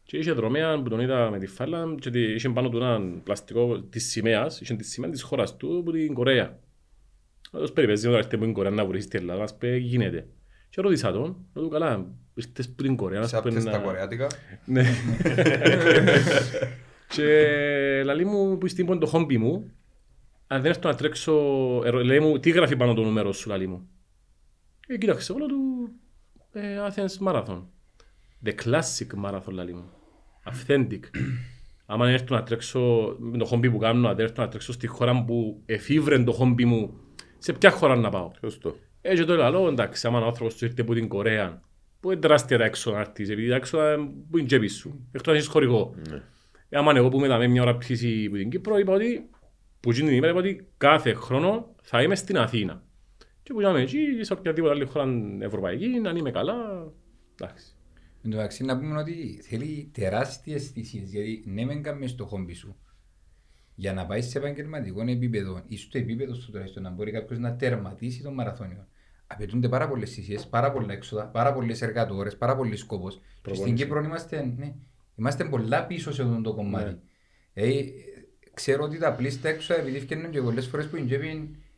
και 0.10 0.18
είχε 0.18 0.32
δρομέα 0.32 0.82
που 0.82 0.90
τον 0.90 1.00
είδα 1.00 1.30
με 1.30 1.40
τη 1.40 1.48
φάλα 1.48 1.96
και 2.00 2.08
ότι 2.10 2.20
είχε 2.22 2.50
πάνω 2.50 2.70
του 2.70 2.78
έναν 2.78 3.22
πλαστικό 3.24 3.80
της 3.82 4.10
σημαίας, 4.10 4.62
είχε 4.62 4.76
τη 4.76 4.84
σημαία 4.84 5.10
της 5.10 5.22
χώρας 5.22 5.58
του 5.58 5.78
από 5.78 5.92
την 5.92 6.14
Κορέα. 6.14 6.60
Ως 7.52 7.72
περιπέζει 7.72 8.08
όταν 8.08 8.20
έρθει 8.20 8.36
από 8.36 8.44
την 8.44 8.54
Κορέα 8.54 8.72
να 8.72 8.86
βρεις 8.86 9.04
στην 9.04 9.20
Ελλάδα, 9.20 9.44
ας 9.44 9.58
πει 9.58 9.78
γίνεται. 9.78 10.28
Και 10.70 10.82
ρώτησα 10.82 11.12
τον, 11.12 11.36
λέω 11.54 11.64
του 11.64 11.70
καλά, 11.70 12.06
ήρθες 12.34 12.66
από 12.68 12.84
την 12.84 12.96
Κορέα, 12.96 13.20
ας 13.22 13.30
Σε 13.30 13.38
πούμε, 13.38 13.50
άπτες 13.50 13.64
τα 13.64 13.72
να- 13.72 13.78
κορεάτικα. 13.84 14.28
ναι. 14.66 14.84
και 17.08 18.02
λαλή 18.06 18.26
μου 18.26 18.58
που 18.58 18.68
στην 18.68 19.00
το 19.00 19.06
χόμπι 19.06 19.38
μου, 19.38 19.72
αν 20.48 20.62
δεν 20.62 20.72
έρθω 20.72 20.90
να 20.90 20.96
τρέξω, 20.96 21.34
ε, 21.86 21.92
λέει 21.92 22.20
μου, 22.20 22.40
τι 22.40 22.50
γράφει 22.50 22.76
πάνω 22.76 22.94
το 22.94 23.04
νούμερο 23.04 23.32
σου, 23.32 23.50
λαλή 23.50 23.68
μου; 23.68 23.90
Ε, 24.88 24.98
κοίταξε, 24.98 25.32
όλο 25.32 25.46
του 25.46 25.90
ε, 26.52 26.78
Athens 26.90 27.28
Marathon. 27.28 27.62
The 28.46 28.52
classic 28.64 29.26
marathon, 29.26 29.52
λαλή 29.52 29.74
μου. 29.74 29.90
Authentic. 30.44 31.00
Άμα 31.86 32.10
έρθω 32.10 32.36
να 32.36 32.44
τρέξω, 32.44 33.16
με 33.20 33.38
το 33.38 33.46
χόμπι 33.46 33.72
που 33.72 33.78
κάνω, 33.78 34.08
αν 34.08 34.20
έρθω 34.20 34.42
να 34.42 34.48
τρέξω 34.48 34.74
στη 34.74 34.88
χώρα 34.88 35.24
που 35.24 35.62
εφήβρε 35.66 36.24
το 36.24 36.32
χόμπι 36.32 36.66
μου, 36.66 37.00
σε 37.38 37.54
ποια 37.54 37.70
χώρα 37.70 37.96
να 37.96 38.10
πάω. 38.10 38.32
Σωστό. 38.40 38.76
Έτσι 39.02 39.26
το 39.26 39.36
λέω, 39.36 39.68
εντάξει, 39.68 40.08
άμα 40.08 40.20
ο 40.20 40.26
άνθρωπος 40.26 40.56
του 40.56 40.66
ήρθε 40.66 40.82
από 40.82 40.94
την 40.94 41.08
Κορέα, 41.08 41.62
που 42.00 42.12
είναι 42.12 42.20
τεράστια 42.20 42.58
τα 42.58 42.64
έξοδα 42.64 42.96
να 42.96 43.02
έρθεις, 43.02 43.30
επειδή 43.30 43.50
τα 43.50 43.56
έξοδα 43.56 43.96
που 44.30 44.38
είναι 44.38 44.48
τσέπη 44.48 44.68
σου, 44.68 45.08
εκτός 45.12 45.28
αν 45.28 45.36
έχεις 45.36 45.48
χορηγό. 45.48 45.96
Ε, 46.70 46.78
άμα 46.78 46.92
εγώ 46.96 47.10
που 47.10 47.20
μετά 47.20 47.38
με 47.38 47.48
μια 47.48 47.62
ώρα 47.62 47.78
πτήση 47.78 48.26
από 48.28 48.36
την 48.36 48.50
Κύπρο, 48.50 48.78
είπα 48.78 48.94
ότι, 48.94 49.30
που 49.80 49.90
εκείνη 49.90 50.08
την 50.08 50.18
ημέρα 50.18 50.32
είπα 50.32 50.40
ότι 50.40 50.68
κάθε 50.78 51.14
χρόνο 51.14 51.76
θα 51.82 52.02
είμαι 52.02 52.16
στην 52.16 52.38
Αθήνα. 52.38 52.84
Και 53.44 53.54
που 53.54 53.62
είμαι 53.62 53.82
εκεί, 53.82 53.98
σε 54.22 54.34
οποιαδήποτε 54.34 54.74
άλλη 54.74 54.86
χώρα 54.86 55.08
ευρωπαϊκή, 55.40 56.02
αν 56.08 56.16
είμαι 56.16 56.32
καλά, 56.32 56.56
εντάξει. 57.42 57.74
Εν 58.24 58.32
τω 58.32 58.36
μεταξύ 58.38 58.64
να 58.64 58.78
πούμε 58.78 59.00
ότι 59.00 59.40
θέλει 59.44 59.90
τεράστιες 59.94 60.68
θυσίες, 60.70 61.10
γιατί 61.10 61.44
ναι 61.46 61.66
μεν 61.66 61.82
κάνεις 61.82 62.16
το 62.16 62.26
χόμπι 62.26 62.54
σου. 62.54 62.76
Για 63.76 63.94
να 63.94 64.06
πάεις 64.06 64.30
σε 64.30 64.38
επαγγελματικό 64.38 65.02
επίπεδο 65.02 65.62
ή 65.68 65.78
στο 65.78 65.98
επίπεδο 65.98 66.34
στο 66.34 66.52
τουλάχιστον 66.52 66.84
να 66.84 66.90
μπορεί 66.90 67.12
κάποιος 67.12 67.40
να 67.40 67.56
τερματίσει 67.56 68.22
τον 68.22 68.34
μαραθώνιο. 68.34 68.88
Απαιτούνται 69.28 69.70
πάρα 69.70 69.88
πολλές 69.88 70.14
θυσίες, 70.14 70.48
πάρα 70.48 70.72
πολλά 70.72 70.94
έξοδα, 70.94 71.26
πάρα 71.28 71.54
πολλές 71.54 71.82
εργατόρες, 71.82 72.38
πάρα 72.38 72.56
πολλοί 72.56 72.76
σκόπος. 72.76 73.16
Και 73.16 73.22
στην 73.22 73.42
Προπόνηση. 73.42 73.84
Κύπρο 73.84 74.04
είμαστε, 74.04 74.54
ναι, 74.58 74.76
είμαστε 75.16 75.44
πολλά 75.44 75.86
πίσω 75.86 76.12
σε 76.12 76.22
αυτό 76.22 76.42
το 76.42 76.54
κομμάτι. 76.54 76.98
Ναι. 77.54 77.64
Ε, 77.64 77.84
ξέρω 78.54 78.84
ότι 78.84 78.98
τα 78.98 79.14
πλήστα 79.14 79.50
έξοδα 79.50 79.80
επειδή 79.80 80.00
φτιάχνουν 80.00 80.32
και 80.32 80.42
πολλές 80.42 80.68
φορές 80.68 80.88
που 80.88 80.96
είναι 80.96 81.06
τσέπη 81.06 81.28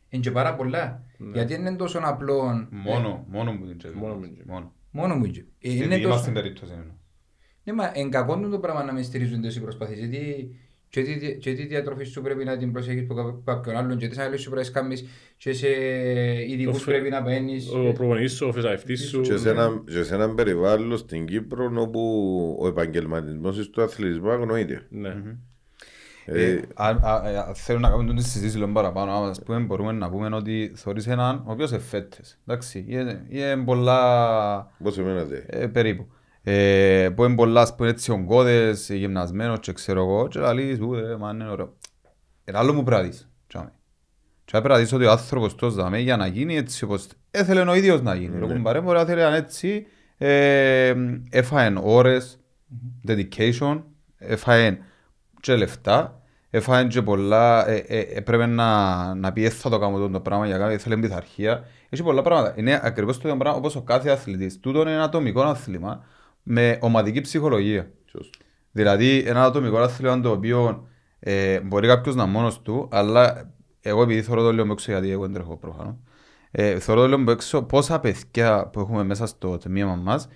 είναι 0.08 0.22
και 0.22 0.30
πάρα 0.30 0.54
πολλά. 0.54 1.04
Γιατί 1.32 1.54
δεν 1.54 1.66
είναι 1.66 1.76
τόσο 1.76 2.00
απλό. 2.02 2.68
Μόνο, 2.70 3.24
μόνο 3.28 3.58
που 3.58 3.66
την 3.66 3.78
τσέπη. 3.78 3.96
Μόνο 3.96 4.14
που 4.14 4.20
την 4.20 4.32
τσέπη. 4.32 4.48
Μόνο. 4.48 4.72
Μόνο 4.92 5.14
μου. 5.14 5.24
είναι. 5.24 5.46
Ε, 5.58 5.68
Στη 5.68 5.76
είναι 5.84 5.94
δική 5.94 6.06
μας 6.06 6.12
τόσο- 6.12 6.24
την 6.24 6.32
περίπτωση 6.34 6.72
εννοώ. 6.72 6.94
ναι, 7.64 7.72
μα 7.72 7.90
εν 7.94 8.10
κακόν 8.10 8.50
το 8.50 8.58
πράγμα 8.58 8.84
να 8.84 8.92
μες 8.92 9.06
στηρίζουν 9.06 9.44
οι 9.44 9.60
προσπάθειες, 9.60 9.98
γιατί 9.98 10.54
και 10.88 11.02
τη, 11.02 11.36
και 11.38 11.52
τη 11.54 11.66
διατροφή 11.66 12.04
σου 12.04 12.22
πρέπει 12.22 12.44
να 12.44 12.56
την 12.56 12.72
προσέχεις 12.72 13.02
από 13.02 13.14
κά- 13.14 13.44
κάποιον 13.44 13.76
άλλον 13.76 13.98
και 13.98 14.08
τις 14.08 14.18
άλλες 14.18 14.40
σου 14.40 14.50
πρέπει 14.50 14.66
να 14.66 14.80
κάνεις 14.80 15.04
και 15.36 15.52
σε 15.52 15.68
ειδικούς 16.48 16.76
Ο 16.76 16.78
φε- 16.78 16.86
πρέπει 16.94 17.10
να 17.10 17.22
παίρνεις. 17.22 17.68
Ο 17.72 17.92
προπονητής 17.92 18.32
σου, 18.32 18.46
ο 18.46 18.52
φεσαευτής 18.52 19.08
σου. 19.08 19.20
Και 19.20 19.36
σε 19.36 19.50
ένα, 19.50 19.82
και 19.86 20.02
σε 20.02 20.14
ένα 20.14 20.34
περιβάλλον 20.34 20.96
στην 20.98 21.26
Κύπρο 21.26 21.72
όπου 21.76 22.00
ο 22.60 22.66
επαγγελματισμός 22.66 23.70
του 23.70 23.82
αθλητισμού 23.82 24.30
αγνοείται. 24.30 24.86
Ναι. 24.90 25.22
Ε, 26.24 26.60
Αν 26.74 27.00
α- 27.04 27.22
ε, 27.28 27.36
αν 27.38 27.54
θέλω 27.54 27.78
να 27.78 27.88
κάνουμε 27.90 28.14
τη 28.14 28.22
συζήτηση 28.22 28.56
λίγο 28.58 28.68
παραπάνω, 28.72 29.12
ας 29.12 29.42
πούμε, 29.42 29.58
μπορούμε 29.58 29.92
να 29.92 30.10
πούμε 30.10 30.36
ότι 30.36 30.72
θωρείς 30.76 31.06
έναν 31.06 31.42
ο 31.46 31.50
οποίος 31.52 31.70
είναι 31.70 31.80
φέτες. 31.80 32.38
Εντάξει, 32.46 32.84
είναι, 32.88 33.26
είναι 33.28 33.56
πολλά 33.56 34.70
Πώς 34.82 34.98
εμένα 34.98 35.24
δε. 35.24 35.40
ε, 35.46 35.66
περίπου. 35.66 36.06
Ε, 36.42 37.08
που 37.14 37.24
είναι 37.24 37.34
πολλά, 37.34 37.60
ας 37.60 37.74
πούμε, 37.74 37.88
έτσι 37.88 38.10
ογκώδες, 38.12 38.88
γυμνασμένος 38.90 39.58
και 39.60 39.72
ξέρω 39.72 40.00
εγώ, 40.00 40.28
και 40.28 40.38
λαλείς, 40.38 40.78
ου, 40.78 40.94
ε, 40.94 41.16
μα 41.16 41.30
είναι 41.30 41.48
ωραίο. 41.48 41.76
Ένα 42.44 42.58
άλλο 42.58 42.72
μου 42.72 42.82
πρέπει 42.82 43.02
να 43.02 43.08
δεις, 43.08 43.28
τσάμε. 43.46 43.72
Και 44.44 44.50
πρέπει 44.50 44.68
να 44.68 44.78
δεις 44.78 44.92
ότι 44.92 45.04
ο 45.04 45.10
άνθρωπος 45.10 45.54
τόσο 45.54 45.74
δαμε 45.76 45.98
για 45.98 46.16
να 46.16 46.26
γίνει 46.26 46.56
έτσι 46.56 46.84
όπως 46.84 47.06
έθελε 47.30 47.60
ο 47.60 47.74
ίδιος 47.74 48.02
να 48.02 48.14
γίνει. 48.14 48.38
Ρε 48.38 48.46
κουμπάρε, 48.54 48.80
μπορεί 48.80 48.98
να 48.98 49.04
θέλει 49.04 49.20
να 49.20 49.26
είναι 49.26 49.36
έτσι, 49.36 49.86
ε, 50.18 50.94
έφαεν 51.30 51.76
ώρες, 51.82 52.40
dedication, 53.08 53.82
έφαεν 54.16 54.78
και 55.42 55.56
λεφτά, 55.56 56.22
έφαεν 56.50 56.88
και 56.88 57.02
πολλά, 57.02 57.68
ε, 57.68 57.76
ε, 57.76 58.00
έπρεπε 58.00 58.46
να, 58.46 59.14
να 59.14 59.32
πει 59.32 59.44
«Ε, 59.44 59.50
θα 59.50 59.70
το 59.70 59.78
κάνω 59.78 59.96
αυτό 59.96 60.10
το 60.10 60.20
πράγμα 60.20 60.46
για 60.46 60.58
κάτι, 60.58 60.78
θέλει 60.78 60.98
πειθαρχία. 60.98 61.64
Έχει 61.88 62.02
πολλά 62.02 62.22
πράγματα. 62.22 62.54
Είναι 62.56 62.80
ακριβώς 62.82 63.18
το 63.18 63.28
ίδιο 63.28 63.40
πράγμα 63.40 63.58
όπως 63.58 63.76
ο 63.76 63.82
κάθε 63.82 64.10
αθλητής. 64.10 64.60
Τούτο 64.60 64.80
είναι 64.80 64.92
ένα 64.92 65.02
ατομικό 65.02 65.42
αθλήμα 65.42 66.04
με 66.42 66.78
ομαδική 66.80 67.20
ψυχολογία. 67.20 67.90
Σωστό. 68.10 68.38
Δηλαδή 68.72 69.18
ένα 69.18 69.44
ατομικό 69.44 69.78
άθλημα 69.78 70.20
το 70.20 70.30
οποίο 70.30 70.88
ε, 71.18 71.60
μπορεί 71.60 71.86
κάποιος 71.86 72.14
να 72.14 72.22
είναι 72.22 72.32
μόνος 72.32 72.62
του, 72.62 72.88
αλλά 72.90 73.50
εγώ 73.80 74.02
επειδή 74.02 74.22
θεωρώ 74.22 74.42
το 74.42 74.52
λίγο 74.52 74.72
έξω 74.72 74.92
γιατί 74.92 75.10
εγώ 75.10 75.22
δεν 75.22 75.32
τρέχω 75.32 75.56
προφανώς, 75.56 75.94
ε, 76.50 76.78
θεωρώ 76.78 77.00
το 77.00 77.16
λίγο 77.16 77.30
έξω 77.30 77.62
πόσα 77.62 78.00
παιδιά 78.00 78.66
που 78.72 78.80
έχουμε 78.80 79.04
μέσα 79.04 79.26
στο 79.26 79.58
τμήμα 79.58 79.94
μας 79.94 80.28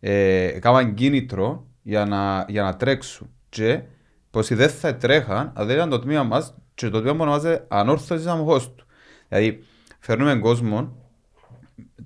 ε, 0.00 0.44
έκαναν 0.44 0.94
κίνητρο 0.94 1.66
για 1.82 2.04
να, 2.04 2.44
για 2.48 2.62
να 2.62 2.76
τρέξουν 2.76 3.30
και 3.48 3.82
πόσοι 4.34 4.54
δεν 4.54 4.68
θα 4.68 4.96
τρέχαν 4.96 5.52
αν 5.54 5.66
δεν 5.66 5.76
ήταν 5.76 5.90
το 5.90 5.98
τμήμα 5.98 6.22
μας 6.22 6.54
και 6.74 6.88
το 6.88 7.00
τμήμα 7.00 7.14
που 7.16 7.22
ονομάζεται 7.22 7.64
ανόρθωση 7.68 8.28
αμοχώς 8.28 8.74
του. 8.74 8.86
Δηλαδή 9.28 9.62
φέρνουμε 10.00 10.36
κόσμο 10.36 10.96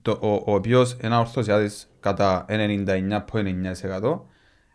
το, 0.02 0.18
ο, 0.20 0.32
ο 0.32 0.54
οποίος 0.54 0.96
είναι 1.02 1.16
ορθωσιάτης 1.16 1.90
κατά 2.00 2.44
99,9% 2.48 4.20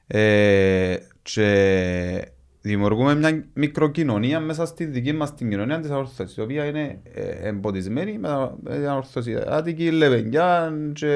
ε, 0.08 0.96
και 1.22 2.28
δημιουργούμε 2.62 3.16
μια 3.16 3.46
μικροκοινωνία 3.54 4.40
μέσα 4.40 4.66
στη 4.66 4.86
δική 4.86 5.14
μας 5.14 5.36
την 5.36 5.50
κοινωνία 5.50 5.80
της 5.80 5.90
αορθώσης, 5.90 6.38
η 6.38 6.42
οποία 6.42 6.66
είναι 6.66 7.02
ε, 7.14 7.48
εμποδισμένη 7.48 8.18
με 8.18 8.30
με 8.64 8.76
την 8.76 8.88
αορθωσία. 8.88 9.46
Άτικη, 9.48 9.92
λεβενιά 9.92 10.74
και 10.94 11.14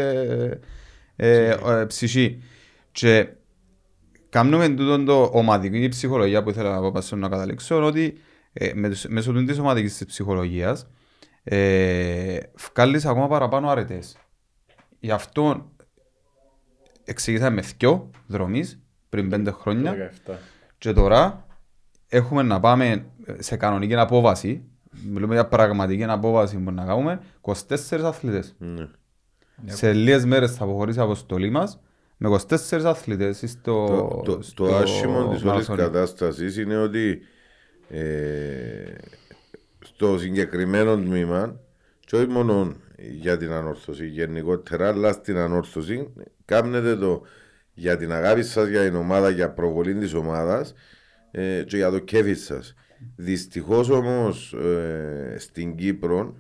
ε, 1.16 1.50
ε, 1.50 1.86
ψυχή. 1.88 2.42
Και 2.92 3.28
κάνουμε 4.38 4.70
τούτο 4.70 5.04
το 5.04 5.30
ομαδική 5.34 5.88
ψυχολογία 5.88 6.44
που 6.44 6.50
ήθελα 6.50 6.72
να 6.74 6.80
πω 6.80 6.92
πάσο 6.92 7.16
να 7.16 7.30
καταλήξω, 7.30 7.84
ότι 7.84 8.18
ε, 8.54 8.72
με, 8.74 8.92
μέσω 9.08 9.32
του 9.32 9.44
της 9.44 9.60
ομαδικής 9.60 9.98
της 9.98 10.06
ψυχολογίας 10.06 10.88
ε, 11.44 12.38
βγάλεις 12.56 13.06
ακόμα 13.06 13.28
παραπάνω 13.28 13.70
αρετές. 13.70 14.18
Γι' 15.00 15.12
αυτό 15.12 15.72
εξηγήσαμε 17.04 17.56
με 17.56 17.62
δυο 17.78 18.10
δρομείς 18.28 18.80
πριν 19.10 19.30
πέντε 19.30 19.52
χρόνια 19.52 20.12
17. 20.28 20.32
και 20.78 20.94
τώρα 20.94 21.46
έχουμε 22.08 22.42
να 22.42 22.60
πάμε 22.60 23.06
σε 23.38 23.58
κανονική 23.58 23.96
απόβαση, 23.96 24.64
μιλούμε 25.08 25.34
για 25.34 25.48
πραγματική 25.48 26.04
απόβαση 26.04 26.58
που 26.58 26.72
να 26.72 26.86
κάνουμε, 26.86 27.20
24 27.42 27.56
αθλητές. 28.04 28.56
Ναι. 28.58 28.88
Σε 29.66 29.94
λίγες 29.94 30.26
μέρες 30.26 30.56
θα 30.56 30.64
αποχωρήσει 30.64 31.00
η 31.00 31.02
αποστολή 31.02 31.50
μας 31.50 31.80
με 32.18 32.40
24 32.50 32.82
αθλητές 32.84 33.44
στο, 33.48 33.86
Το, 33.86 34.22
το, 34.32 34.42
στο 34.42 34.66
το 34.66 34.76
άσχημο 34.76 35.20
της 35.20 35.28
όλης 35.28 35.44
μαραθώνιο. 35.44 35.84
κατάστασης 35.84 36.58
είναι 36.58 36.78
ότι 36.78 37.20
ε, 37.90 38.94
στο 39.80 40.18
συγκεκριμένο 40.20 40.96
τμήμα 40.96 41.60
και 42.00 42.16
όχι 42.16 42.28
μόνο 42.28 42.76
για 42.98 43.38
την 43.38 43.52
ανόρθωση 43.52 44.08
γενικότερα 44.08 44.88
αλλά 44.88 45.12
στην 45.12 45.38
ανόρθωση 45.38 46.14
κάνετε 46.46 46.96
το 46.96 47.22
για 47.74 47.98
την 47.98 48.12
αγάπη 48.12 48.44
σας 48.44 48.68
για 48.68 48.84
την 48.84 48.96
ομάδα, 48.96 49.30
για 49.30 49.52
προβολή 49.52 49.96
της 49.96 50.14
ομάδας 50.14 50.74
ε, 51.32 51.64
και 51.68 51.78
για 51.78 51.92
το 51.92 52.00
κέφι 52.00 52.34
σας. 52.34 52.74
Δυστυχώς 53.16 53.90
όμως 53.90 54.54
ε, 54.54 55.36
στην 55.38 55.76
Κύπρο 55.76 56.36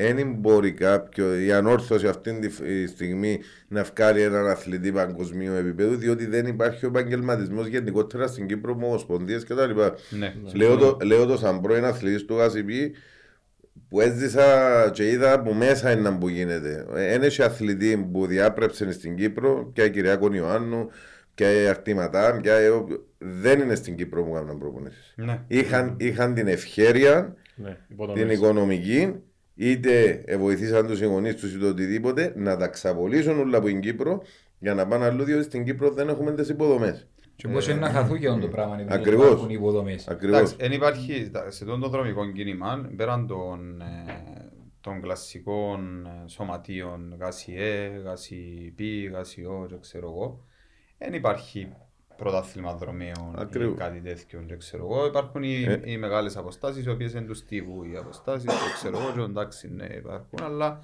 δεν 0.00 0.32
μπορεί 0.38 0.72
κάποιο, 0.72 1.40
η 1.40 1.52
ανόρθωση 1.52 2.06
αυτή 2.06 2.38
τη 2.38 2.86
στιγμή 2.86 3.40
να 3.68 3.82
βγάλει 3.82 4.22
έναν 4.22 4.46
αθλητή 4.46 4.92
παγκοσμίου 4.92 5.52
επίπεδου, 5.52 5.96
διότι 5.96 6.26
δεν 6.26 6.46
υπάρχει 6.46 6.84
ο 6.84 6.88
επαγγελματισμός 6.88 7.66
γενικότερα 7.66 8.26
στην 8.26 8.46
Κύπρο 8.46 8.76
με 8.76 8.84
ομοσπονδίε 8.84 9.38
κτλ. 9.38 9.80
Ναι. 10.18 10.34
Λέω, 10.54 10.76
το, 10.76 10.96
λέω 11.04 11.26
το 11.26 11.36
σαν 11.36 11.60
πρώην 11.60 11.84
αθλητής 11.84 12.24
του 12.24 12.40
ΑΣΥΠ, 12.40 12.68
που 13.88 14.00
έζησα 14.00 14.44
και 14.94 15.10
είδα 15.10 15.32
από 15.32 15.52
μέσα 15.54 15.90
είναι 15.92 16.10
που 16.10 16.28
γίνεται. 16.28 16.86
Ένα 16.94 17.24
έχει 17.24 17.42
αθλητή 17.42 18.08
που 18.12 18.26
διάπρεψε 18.26 18.92
στην 18.92 19.16
Κύπρο, 19.16 19.70
και 19.72 19.82
η 19.82 19.90
κυρία 19.90 20.16
Κονιωάννου, 20.16 20.88
και 21.34 21.62
η 21.62 21.66
Αρτήματά, 21.66 22.40
και 22.42 22.48
η- 22.50 23.00
δεν 23.18 23.60
είναι 23.60 23.74
στην 23.74 23.96
Κύπρο 23.96 24.24
που 24.24 24.32
κάνουν 24.32 24.58
προπονήσεις. 24.58 25.12
Ναι. 25.16 25.40
Είχαν, 25.46 25.94
είχαν 25.98 26.34
την 26.34 26.46
ευχέρεια, 26.48 27.34
Ναι, 27.54 27.68
την 27.68 27.76
υποδομές. 27.88 28.34
οικονομική, 28.36 29.14
είτε 29.58 30.24
βοηθήσαν 30.38 30.86
τους 30.86 31.00
οι 31.00 31.04
γονεί 31.04 31.34
του 31.34 31.46
είτε 31.46 31.66
οτιδήποτε, 31.66 32.32
να 32.36 32.56
τα 32.56 32.68
ξαπολύσουν 32.68 33.38
όλα 33.38 33.58
από 33.58 33.66
την 33.66 33.80
Κύπρο 33.80 34.22
για 34.58 34.74
να 34.74 34.86
πάνε 34.86 35.04
αλλού, 35.04 35.24
διότι 35.24 35.42
στην 35.44 35.64
Κύπρο 35.64 35.90
δεν 35.90 36.08
έχουμε 36.08 36.32
τις 36.34 36.48
υποδομές. 36.48 37.06
Και 37.36 37.48
πώς 37.48 37.68
είναι 37.68 37.78
να 37.80 37.90
χαθούν 37.90 38.18
και 38.18 38.28
το 38.28 38.48
πράγμα 38.48 38.74
επειδή 38.80 38.94
Ακριβώς. 38.94 39.26
υπάρχουν 39.26 39.50
οι 39.50 39.54
υποδομές. 39.56 40.08
Ακριβώς. 40.08 40.38
Εντάξει, 40.38 40.56
δεν 40.58 40.72
υπάρχει 40.72 41.30
τα- 41.32 41.50
σε 41.50 41.64
αυτό 41.64 41.78
το 41.78 41.88
δρομικό 41.88 42.32
κίνημα 42.32 42.90
πέραν 42.96 43.26
των, 43.26 43.80
ε, 43.80 44.12
των 44.80 45.00
κλασικών 45.00 46.06
ε, 46.06 46.28
σωματείων 46.28 47.16
ΓΑΣΙΕ, 47.20 48.00
ΓΑΣΙΠ, 48.04 48.78
ΓΑΣΙΟ 49.12 49.66
και 49.68 49.74
ξέρω 49.80 50.06
εγώ 50.08 50.44
δεν 50.98 51.12
υπάρχει 51.14 51.68
πρωτάθλημα 52.18 52.74
δρομέων 52.74 53.30
ή 53.32 53.34
Ακριβώς. 53.36 53.78
κάτι 53.78 54.00
τέτοιο 54.00 54.40
και 54.46 54.56
ξέρω 54.56 54.84
εγώ 54.84 55.06
υπάρχουν 55.06 55.42
οι, 55.42 55.64
Ε. 55.68 55.80
οι 55.84 55.96
μεγάλες 55.96 56.36
αποστάσεις 56.36 56.84
οι 56.84 56.90
οποίες 56.90 57.12
είναι 57.12 57.20
τους 57.26 57.38
στίβου 57.38 57.84
οι 57.84 57.96
αποστάσεις 57.96 58.44
και 58.52 58.72
ξέρω 58.74 58.98
εγώ 58.98 59.12
και 59.14 59.20
εντάξει 59.30 59.70
ναι 59.74 59.86
υπάρχουν 59.96 60.38
αλλά 60.42 60.80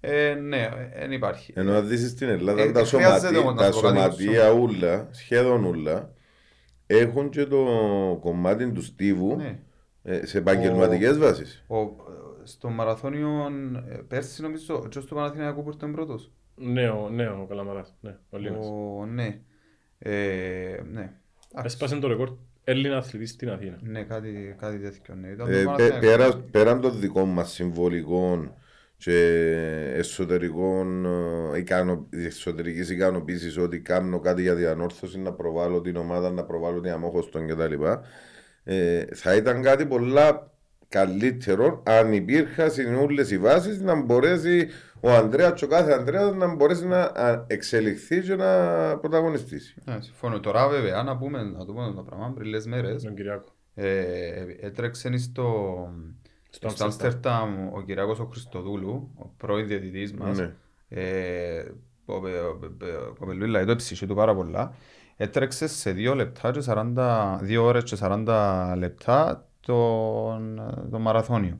ε, 0.00 0.34
ναι 0.34 0.68
δεν 0.98 1.12
υπάρχει 1.12 1.52
Ενώ 1.56 1.72
αν 1.74 1.88
δεις 1.88 2.10
στην 2.10 2.28
Ελλάδα 2.28 2.62
Ε, 2.62 2.72
τα, 2.72 2.84
χρειάζεται 2.84 3.18
σωματεία, 3.18 3.38
όμως 3.40 3.54
να 3.54 3.60
τα 3.60 3.72
σου 3.72 3.80
πω 3.80 3.86
κάτι 3.86 3.98
σωματεία 3.98 4.50
ούλα, 4.52 5.08
σχεδόν 5.10 5.64
ούλα, 5.64 6.10
έχουν 6.86 7.30
και 7.30 7.44
το 7.46 7.66
κομμάτι 8.20 8.70
τους 8.72 8.86
στίβου 8.86 9.36
Ναι. 9.36 9.58
ε, 10.02 10.26
σε 10.26 10.38
επαγγελματικές 10.38 11.18
βάσεις. 11.18 11.64
Ο, 11.66 11.76
ε, 11.80 11.86
στο 12.42 12.68
μαραθώνιο 12.68 13.48
ε, 13.88 13.94
πέρσι 14.08 14.42
νομίζω 14.42 14.80
ο 14.84 14.88
Τζος 14.88 15.04
του 15.04 15.14
Παναθηναϊκού 15.14 15.62
που 15.62 15.70
ήταν 15.70 15.92
πρώτος 15.92 16.30
Ναι, 16.54 16.88
ο- 16.88 17.08
ναι, 17.10 17.28
ο 17.28 17.46
Καλαμαράς. 17.48 17.94
Ναι, 18.00 18.16
ο 18.30 18.38
Λίνος. 18.38 18.66
Ο, 18.66 19.06
ναι. 19.06 19.40
Ε, 19.98 20.10
ναι. 20.92 21.10
Εντάξει. 21.50 21.64
Έσπασε 21.64 21.96
το 21.96 22.08
ρεκόρ 22.08 22.30
Έλληνα 22.64 22.96
αθλητής 22.96 23.30
στην 23.30 23.50
Αθήνα. 23.50 23.78
Ναι, 23.82 24.02
κάτι, 24.02 24.56
κάτι 24.60 24.78
τέτοιο. 24.78 25.14
Ναι. 25.14 25.28
Ήταν 25.28 25.46
Ε, 25.52 25.62
το 25.62 25.70
πέ- 25.76 25.90
Παναθηναϊκό. 25.90 26.06
πέρα, 26.06 26.38
πέραν 26.50 26.80
των 26.80 27.00
δικών 27.00 27.28
μας 27.28 27.52
συμβολικών 27.52 28.54
και 28.96 29.18
εσωτερικών 29.96 31.04
ε, 31.54 31.58
ικανο, 31.58 32.06
εσωτερικής 32.10 32.90
ικανοποίησης 32.90 33.58
ότι 33.58 33.80
κάνω 33.80 34.20
κάτι 34.20 34.42
για 34.42 34.54
διανόρθωση, 34.54 35.18
να 35.18 35.32
προβάλλω 35.32 35.80
την 35.80 35.96
ομάδα, 35.96 36.30
να 36.30 36.44
προβάλλω 36.44 36.80
την 36.80 36.90
αμόχωστον 36.92 37.46
κτλ. 37.46 37.72
Ε, 38.64 39.04
θα 39.14 39.34
ήταν 39.34 39.62
κάτι 39.62 39.86
πολλά 39.86 40.50
καλύτερο 40.88 41.82
αν 41.86 42.12
υπήρχαν 42.12 42.70
συνούλες 42.70 43.30
οι 43.30 43.38
βάσεις 43.38 43.80
να 43.80 43.94
μπορέσει 43.94 44.68
ο 45.06 45.14
Ανδρέας 45.14 45.52
και 45.52 45.64
ο 45.64 45.68
κάθε 45.68 45.92
Ανδρέας 45.92 46.34
να 46.34 46.54
μπορέσει 46.54 46.86
να 46.86 47.00
α, 47.00 47.44
εξελιχθεί 47.46 48.20
και 48.20 48.34
να 48.34 48.46
πρωταγωνιστήσει. 48.98 49.74
Ναι, 49.84 50.00
συμφωνώ. 50.00 50.40
Τώρα 50.40 50.68
βέβαια 50.68 51.02
να 51.02 51.16
πούμε, 51.16 51.42
να 51.42 51.64
το 51.64 51.72
πούμε 51.72 51.92
το 51.96 52.02
πράγμα 52.02 52.32
πριν 52.34 52.46
λίγες 52.46 52.66
μέρες 52.66 53.02
Τον 53.02 53.14
Κυριάκο. 53.14 53.48
ε, 53.74 54.44
έτρεξε 54.60 55.16
στο, 55.18 55.44
Στο 56.50 56.68
στο 56.68 56.84
Άμστερνταμ 56.84 57.74
ο 57.74 57.82
Κυριάκος 57.82 58.18
ο 58.18 58.24
Χριστοδούλου, 58.24 59.10
ο 59.14 59.26
πρώην 59.36 59.66
διαιτητής 59.66 60.12
μας. 60.12 60.38
Ναι. 60.38 60.52
Ε, 60.88 61.64
ο, 62.04 62.14
ο, 62.14 62.16
ο, 62.16 63.08
ο 63.10 63.14
Κοπελούιλα 63.18 63.64
το 63.64 63.76
ψυχή 63.76 64.06
του 64.06 64.14
πάρα 64.14 64.34
πολλά. 64.34 64.74
Έτρεξε 65.16 65.66
σε 65.68 65.90
2 65.90 66.14
λεπτά 66.14 66.50
και 66.50 66.62
40, 66.66 66.94
2 67.42 67.62
ώρες 67.62 67.82
και 67.84 67.96
40 68.00 68.74
λεπτά 68.76 69.48
τον, 69.60 70.60
το 70.90 70.98
μαραθώνιο. 70.98 71.56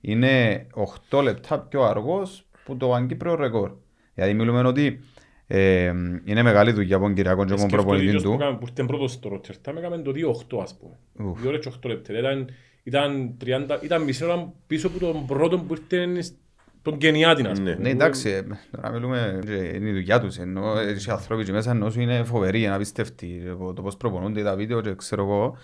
Είναι 0.00 0.66
8 1.10 1.22
λεπτά 1.22 1.58
πιο 1.60 1.82
αργός 1.82 2.47
που 2.68 2.76
το 2.76 2.94
Αγκύπριο 2.94 3.34
ρεκόρ. 3.34 3.70
Δηλαδή 4.14 4.34
μιλούμε 4.34 4.60
ότι 4.68 5.00
ε, 5.46 5.92
είναι 6.24 6.42
μεγάλη 6.42 6.72
δουλειά 6.72 6.96
από 6.96 7.04
τον 7.04 7.14
Κυριακό 7.14 7.44
και 7.44 7.52
από 7.52 7.60
τον 7.60 7.68
Σκέφτομαι 7.68 7.82
προπονητή 7.82 8.06
ίδιος 8.06 8.22
που 8.22 8.28
του. 8.28 8.34
έκαμε- 8.34 8.58
που 8.58 8.66
ήρθε 8.68 8.84
πρώτος 8.84 9.12
στο 9.12 9.28
Ρότερταμ, 9.28 9.76
έκαμε 9.76 9.98
το 9.98 10.12
2-8 10.12 10.58
ας 10.62 10.76
πούμε. 10.78 11.28
Ουφ. 11.30 11.40
2 11.42 11.48
ώρες 11.48 11.60
και 11.60 11.68
8 11.68 11.88
λεπτά. 11.88 12.18
Ήταν, 12.18 12.48
ήταν, 12.82 13.34
30, 13.44 13.80
ήταν 13.82 14.02
μισή 14.02 14.24
ώρα 14.24 14.52
πίσω 14.66 14.86
από 14.86 14.98
τον 14.98 15.26
πρώτο 15.26 15.58
που 15.58 15.74
ήρθε 15.74 16.22
τον 16.82 16.98
Κενιάτιν 16.98 17.46
ας 17.46 17.58
πούμε. 17.58 17.70
Ναι. 17.70 17.76
Ναι, 17.80 17.88
εντάξει, 17.88 18.30
ε, 18.30 18.42
τώρα 18.70 18.90
μιλούμε, 18.92 19.40
ε, 19.46 19.76
είναι 19.76 19.88
η 19.88 19.92
δουλειά 19.92 20.20
τους, 20.20 20.36
ενώ 20.38 20.78
ε, 20.78 20.90
οι 20.90 21.10
άνθρωποι 21.10 21.42
εκεί 21.42 21.52
μέσα 21.52 21.70
ενώ 21.70 21.90
σου 21.90 22.00
είναι 22.00 22.24
φοβεροί, 22.24 22.62
είναι 22.62 22.74
απίστευτοι, 22.74 23.42
ε, 23.46 23.72
το 23.74 23.82
πώς 23.82 23.96
προπονούνται 23.96 24.42
τα 24.42 24.56
βίντεο 24.56 24.80
και 24.80 24.94
ξέρω 24.94 25.22
εγώ. 25.22 25.56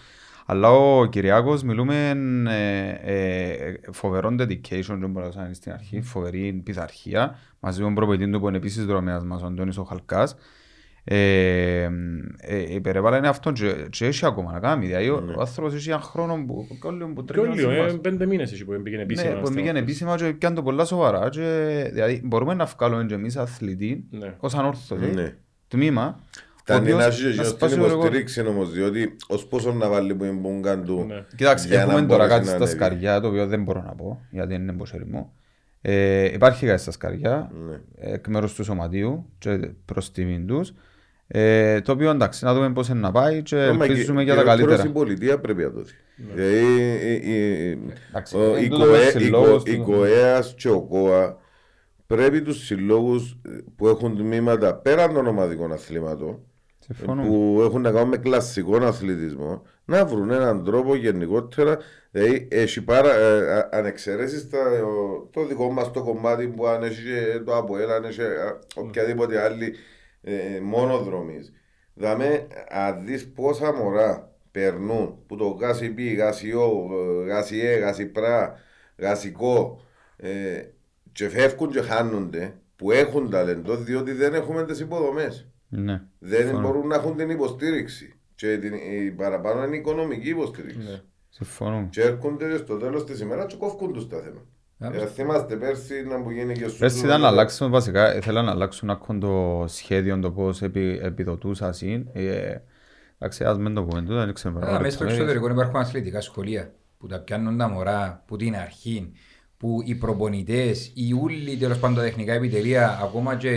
Αλλά 0.47 0.71
ο 0.71 1.07
Κυριάκος 1.07 1.63
μιλούμε 1.63 2.11
ε, 2.49 2.89
ε, 3.15 3.75
φοβερό 3.93 4.29
dedication, 4.39 4.97
δεν 5.01 5.11
μπορώ 5.11 5.31
να 5.35 5.45
είναι 5.45 5.55
στην 5.55 5.73
αρχή, 5.73 6.01
φοβερή 6.01 6.61
πειθαρχία, 6.65 7.39
μαζί 7.61 7.79
με 7.79 7.85
τον 7.85 7.95
προπονητή 7.95 8.31
του 8.31 8.41
που 8.41 8.49
είναι 8.49 8.57
επίσης 8.57 8.85
δρομέας 8.85 9.25
μας, 9.25 9.43
ο 9.43 9.47
Αντώνης 9.47 9.79
ο 9.79 9.83
Χαλκάς. 9.85 10.37
Ε, 11.07 11.89
ε, 12.37 12.75
υπερέβαλα 12.75 13.17
είναι 13.17 13.29
αυτό 13.29 13.53
και, 13.53 13.87
και 13.91 14.07
έχει 14.07 14.27
ακόμα 14.27 14.53
να 14.53 14.59
κάνει, 14.61 14.87
δηλαδή 14.87 15.09
ο, 15.09 15.35
ο 15.37 15.41
άνθρωπος 15.41 15.75
έχει 15.75 15.91
ένα 15.91 16.01
χρόνο 16.01 16.35
που, 16.47 16.67
που, 16.69 16.79
που 17.15 17.25
Πιο 17.25 17.25
τρέχει 17.25 17.49
να 17.49 17.55
λίγο, 17.55 17.71
ε, 17.71 17.75
συμβάσει. 17.75 17.99
πέντε 17.99 18.27
μήνες 18.27 18.53
έχει 18.53 18.65
που 18.65 18.83
πήγαινε 18.83 19.03
επίσημα. 19.03 19.29
Ναι, 19.31 19.35
που 19.41 19.47
στα 19.47 19.55
πήγαινε 19.55 19.79
μάτια. 19.79 19.83
επίσημα 19.83 20.17
και 20.17 20.33
πιάνε 20.33 20.55
το 20.55 20.63
πολλά 20.63 20.85
σοβαρά 20.85 21.29
και, 21.29 21.41
δηλαδή 21.93 22.21
μπορούμε 22.25 22.55
να 22.55 22.65
βγάλουμε 22.65 23.05
και 23.05 23.15
εμείς 23.15 23.37
αθλητή 23.37 24.05
Ναι. 24.11 24.35
ως 24.39 24.55
ανόρθωση, 24.55 25.11
Ναι. 25.15 25.35
τμήμα 25.69 26.21
ο 26.69 26.73
Φτάνει 26.73 26.93
οποίος 26.93 26.99
να 26.99 27.05
έχει 27.05 27.17
και 27.21 27.23
να 27.25 27.29
εκείνος 27.31 27.49
σπάσει 27.49 27.73
την 27.75 27.83
το 27.83 27.89
ρεκόρ. 27.89 28.05
υποστήριξη 28.05 28.41
όμως, 28.47 28.71
διότι 28.73 29.17
ως 29.29 29.47
πόσο 29.47 29.73
να 29.73 29.89
βάλει 29.89 30.15
που 30.15 30.25
είναι 30.25 30.33
μπούγκαν 30.33 30.85
του 30.85 31.05
Ναι. 31.09 31.25
Κοιτάξτε, 31.37 31.69
για 31.69 31.77
να 31.77 31.83
έχουμε 31.93 32.07
τώρα 32.07 32.09
μπορέσει 32.27 32.29
κάτι 32.31 32.41
να 32.45 32.47
στα 32.47 32.57
ανέβει. 32.57 32.71
σκαριά, 32.77 33.21
το 33.21 33.29
οποίο 33.29 33.47
δεν 33.47 33.63
μπορώ 33.63 33.83
να 33.83 33.93
πω, 33.95 34.21
γιατί 34.31 34.49
δεν 34.53 34.63
είναι 34.63 34.73
μποσέρι 34.73 35.05
μου. 35.07 35.33
Ε, 35.81 36.25
υπάρχει 36.25 36.67
κάτι 36.67 36.81
στα 36.83 36.91
σκαριά, 36.91 37.51
Ναι. 37.69 37.81
εκ 38.13 38.27
μέρους 38.29 38.55
του 38.55 38.65
σωματείου 38.65 39.27
και 39.39 39.71
προς 39.85 40.11
τιμήν 40.13 40.47
τους. 40.47 40.73
Ε, 41.27 41.81
το 41.81 41.93
οποίο 41.93 42.11
εντάξει, 42.11 42.45
να 42.45 42.55
δούμε 42.55 42.73
πώς 42.73 42.89
είναι 42.89 43.01
να 43.01 43.11
πάει 43.13 43.43
και 43.43 43.57
Άμα 43.57 43.85
ελπίζουμε 43.85 44.19
και- 44.25 44.33
για 44.33 44.35
τα 44.35 44.43
και 44.43 44.49
εύκολος 44.51 44.77
καλύτερα. 44.77 44.89
η 44.89 44.93
πολιτεία 44.93 45.39
πρέπει 45.41 45.63
να 45.63 45.69
δώσει. 45.69 45.95
Δηλαδή, 46.17 46.57
η- 47.07 47.33
η- 47.33 47.79
Εντάξει, 48.09 48.37
ο- 48.37 48.55
εν 48.55 48.65
η 48.65 48.69
τούτο 48.69 48.85
ΚΟΕ- 48.87 49.15
με 49.15 49.21
η 49.21 49.23
συλλόγους 49.23 49.63
ΚΟ- 49.63 49.73
η 49.73 49.77
του- 49.77 49.83
ΚΟΕΑΣ 49.83 50.55
και 50.59 50.69
ο 50.69 50.81
ΚΟΑ 50.81 51.37
πρέπει 52.07 52.43
τους 52.43 52.65
συλλόγους 52.65 53.37
που 53.77 53.89
έχουν 53.89 54.17
τμήματα 54.17 54.75
πέραν 54.75 55.15
των 55.15 55.27
ομαδικών 55.27 55.73
αθλήματων 55.73 56.17
Συμφωνούμε. 56.19 56.43
Που 57.27 57.59
έχουν 57.63 57.81
να 57.81 57.91
κάνουν 57.93 58.09
με 58.09 58.17
κλασικό 58.17 58.77
αθλητισμό 58.77 59.63
να 59.85 60.07
βρουν 60.07 60.31
έναν 60.31 60.65
τρόπο 60.65 60.95
γενικότερα 60.95 61.79
δηλαδή 62.11 62.49
έχει 62.51 62.83
πάρα 62.83 63.15
ε, 63.15 63.53
α- 63.59 63.69
αν 63.73 63.87
εξαιρέσεις 63.87 64.49
τα, 64.51 64.59
ο- 64.85 65.29
το 65.33 65.47
δικό 65.47 65.73
μας 65.73 65.91
το 65.91 66.03
κομμάτι 66.03 66.49
που 66.49 66.67
αν 66.67 66.83
έχεις 66.83 67.03
και 67.05 67.39
το 67.45 67.57
ΑΠΟΕΛ 67.57 67.91
αν 67.91 68.05
έχεις 68.05 68.19
α, 68.19 68.59
οποιαδήποτε 68.75 69.41
άλλη 69.41 69.75
ε, 70.23 70.61
μονοδρομής 70.63 71.53
δαμε 71.95 72.47
αν 72.69 73.05
δεις 73.05 73.33
πόσα 73.33 73.73
μωρά 73.73 74.33
περνούν 74.51 75.19
που 75.27 75.37
το 75.37 75.47
γάσι 75.49 75.91
πι, 75.91 76.15
γάσιό, 76.15 76.87
γάσιέ, 77.27 77.77
γάσιπρά, 77.79 78.55
γασικό 78.97 79.81
ε, 80.17 80.63
και 81.13 81.29
φεύγουν 81.29 81.71
και 81.71 81.81
χάνονται 81.81 82.55
που 82.77 82.91
έχουν 82.91 83.31
ταλέντο 83.31 83.77
διότι 83.77 84.13
δεν 84.13 84.35
έχουμε 84.35 84.65
τις 84.65 84.81
υποδομές 84.81 85.49
Ναι. 85.77 86.03
δεν 86.19 86.41
Συμφωνώ. 86.41 86.61
μπορούν 86.61 86.87
να 86.87 86.95
έχουν 86.95 87.17
την 87.17 87.31
υποστήριξη. 87.31 88.15
Και 88.35 88.59
την, 88.59 88.75
η 88.75 89.11
παραπάνω 89.11 89.65
είναι 89.65 89.77
η 89.77 89.79
οικονομική 89.79 90.29
υποστήριξη. 90.29 90.79
Ναι. 90.79 91.01
Συμφωνούμε. 91.29 91.89
Και 91.91 92.03
έρχονται 92.03 92.57
στο 92.57 92.77
τέλος 92.77 93.05
της 93.05 93.21
ημέρας 93.21 93.47
και 93.47 93.57
κόφκουν 93.57 93.93
τους 93.93 94.09
τα 94.09 94.17
θέματα. 94.17 94.47
Ε, 94.79 95.07
θυμάστε 95.07 95.57
πέρσι 95.57 96.03
να 96.09 96.23
που 96.23 96.31
γίνει 96.31 96.55
και 96.55 96.69
στο. 96.69 96.79
Πέρσι 96.79 97.05
ήταν 97.05 97.21
να 97.21 97.29
αλλάξουν 97.29 97.71
βασικά, 97.71 98.17
ήθελα 98.17 98.43
να 98.43 98.51
αλλάξουν 98.51 98.91
ακόμα 98.91 99.19
το 99.19 99.65
σχέδιο, 99.69 100.19
το 100.19 100.31
πώς 100.31 100.63
επι, 100.63 100.99
επιδοτούσα 101.03 101.73
συν. 101.73 102.07
Ε, 102.13 102.57
εντάξει, 103.19 103.45
ας 103.45 103.59
μην 103.59 103.75
το 103.75 103.83
πούμε 103.83 104.01
τούτο, 104.01 104.15
δεν 104.15 104.35
ξέρουμε. 104.35 104.67
Αλλά 104.67 104.81
μέσα 104.81 104.97
στο 104.97 105.05
εξωτερικό 105.05 105.49
υπάρχουν 105.49 105.77
αθλητικά 105.77 106.21
σχολεία 106.21 106.75
που 106.99 107.07
τα 107.07 107.19
πιάνουν 107.19 107.59
τα 107.59 107.69
μωρά 107.69 108.23
που 108.27 108.37
την 108.37 108.57
αρχή, 108.57 109.13
που 109.57 109.81
οι 109.85 109.95
προπονητές, 109.95 110.93
οι 110.95 111.13
ούλοι 111.13 111.57
τέλος 111.57 111.79
πάντων 111.79 111.97
τα 111.97 112.03
τεχνικά 112.03 112.33
επιτελεία, 112.33 112.99
ακόμα 113.03 113.37
και, 113.37 113.51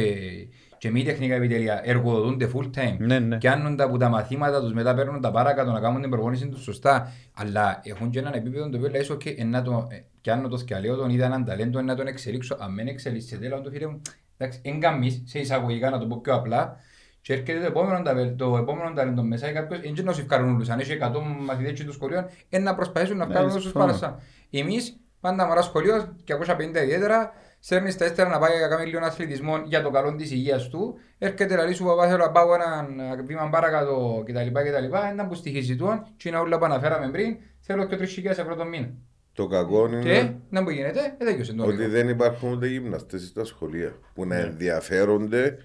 και 0.77 0.91
μη 0.91 1.03
τεχνικά 1.03 1.35
επιτελεία, 1.35 1.81
εργοδοτούνται 1.83 2.49
full 2.55 2.65
time. 2.65 2.95
Ναι, 2.97 3.19
ναι. 3.19 3.37
Πιάνουν 3.37 3.75
τα 3.75 3.89
που 3.89 3.97
τα 3.97 4.09
μαθήματα 4.09 4.61
τους, 4.61 4.73
μετά 4.73 4.93
παίρνουν 4.93 5.21
τα 5.21 5.31
παρακάτω 5.31 5.71
να 5.71 5.79
κάνουν 5.79 6.01
την 6.01 6.09
προπόνηση 6.09 6.47
τους 6.47 6.63
σωστά. 6.63 7.11
Αλλά 7.35 7.79
έχουν 7.83 8.09
και 8.09 8.19
έναν 8.19 8.33
επίπεδο 8.33 8.69
το 8.69 8.77
οποίο 8.77 8.89
λέει: 8.89 9.07
OK, 9.11 9.33
ε, 9.37 9.43
να 9.43 9.61
το, 9.61 9.87
ε, 9.91 9.95
πιάνω 10.21 10.47
το 10.47 10.57
σκαλείο, 10.57 10.95
τον 10.95 11.09
είδα 11.09 11.25
έναν 11.25 11.45
ταλέντο, 11.45 11.79
ε, 11.79 11.81
να 11.81 11.95
τον 11.95 12.07
εξελίξω. 12.07 12.57
Αν 12.59 12.75
δεν 12.75 12.87
εξελίσσεται, 12.87 13.47
λέω 13.47 13.61
του 13.61 13.71
φίλε 13.71 13.87
μου, 13.87 14.01
εντάξει, 14.37 14.59
εν 14.63 14.79
καμίς, 14.79 15.21
σε 15.25 15.39
εισαγωγικά 15.39 15.89
να 15.89 15.99
το 15.99 16.05
πω 16.05 16.19
πιο 16.21 16.33
απλά, 16.33 16.77
και 17.21 17.33
έρχεται 17.33 17.59
το 17.59 17.65
επόμενο, 17.65 18.01
ταβε- 18.01 18.37
το 18.37 18.57
επόμενο 18.57 18.91
ταλέντο 18.93 19.23
μέσα 19.23 19.49
ή 19.49 19.53
κάποιος, 19.53 19.79
δεν 19.81 20.05
να 20.05 20.13
σου 20.13 20.21
ευκάρουν 20.21 20.53
όλους. 20.53 20.69
Αν 20.69 20.79
έχει 20.79 20.91
100 20.91 21.19
μαθητές 21.45 21.71
και 21.79 21.83
τους 21.83 21.93
σχολείων, 21.95 22.25
είναι 22.49 22.63
να 22.63 22.75
προσπαθήσουν 22.75 23.17
να 23.17 23.25
Ναι, 23.25 23.31
βγάλουν 23.31 23.49
όσους 23.49 23.61
συμφωνώ. 23.63 23.85
παρασά. 23.85 24.19
Εμείς, 24.51 24.97
πάντα 25.19 25.45
μωρά 25.45 25.61
σχολείο, 25.61 26.15
και 26.23 26.33
250 26.33 26.81
ιδιαίτερα, 26.83 27.31
σέρνεις 27.59 27.97
τα 27.97 28.05
ύστερα 28.05 28.29
να 28.29 28.39
πάει 28.39 28.59
να 28.59 28.67
κάνει 28.67 28.85
λίγο 28.85 29.05
αθλητισμό 29.05 29.61
για 29.65 29.81
το 29.81 29.89
καλό 29.89 30.15
της 30.15 30.31
υγείας 30.31 30.69
του, 30.69 30.97
έρχεται 31.17 31.55
να 31.55 31.71
σου 31.71 31.85
παπά 31.85 32.07
θέλω 32.07 32.23
να 32.25 32.31
πάω 32.31 32.53
ένα 32.53 32.87
βήμα 33.25 33.49
παρακάτω 33.49 34.23
κτλ. 34.25 34.47
κτλ. 34.47 34.95
Ένα 35.11 35.27
που 35.27 35.33
στοιχίζει 35.33 35.75
του, 35.75 36.07
και 36.17 36.29
είναι 36.29 36.37
όλα 36.37 36.57
που 36.57 36.65
αναφέραμε 36.65 37.09
πριν, 37.11 37.37
θέλω 37.59 37.85
και 37.85 37.97
3.000 37.99 38.25
ευρώ 38.25 38.55
το 38.55 38.65
μήνα. 38.65 38.93
Το 39.33 39.47
κακό 39.47 39.89
Και 39.89 39.95
είναι 39.95 40.39
να 40.49 40.61
μου 40.61 40.69
γίνεται, 40.69 40.99
ε, 41.19 41.25
τέλειωσε 41.25 41.53
το 41.53 41.63
ότι 41.63 41.73
όνειρο. 41.73 41.89
δεν 41.89 42.09
υπάρχουν 42.09 42.51
ούτε 42.51 42.67
γυμναστές 42.67 43.23
στα 43.27 43.45
σχολεία 43.45 43.95
που 44.13 44.25
να 44.25 44.35
ενδιαφέρονται 44.35 45.57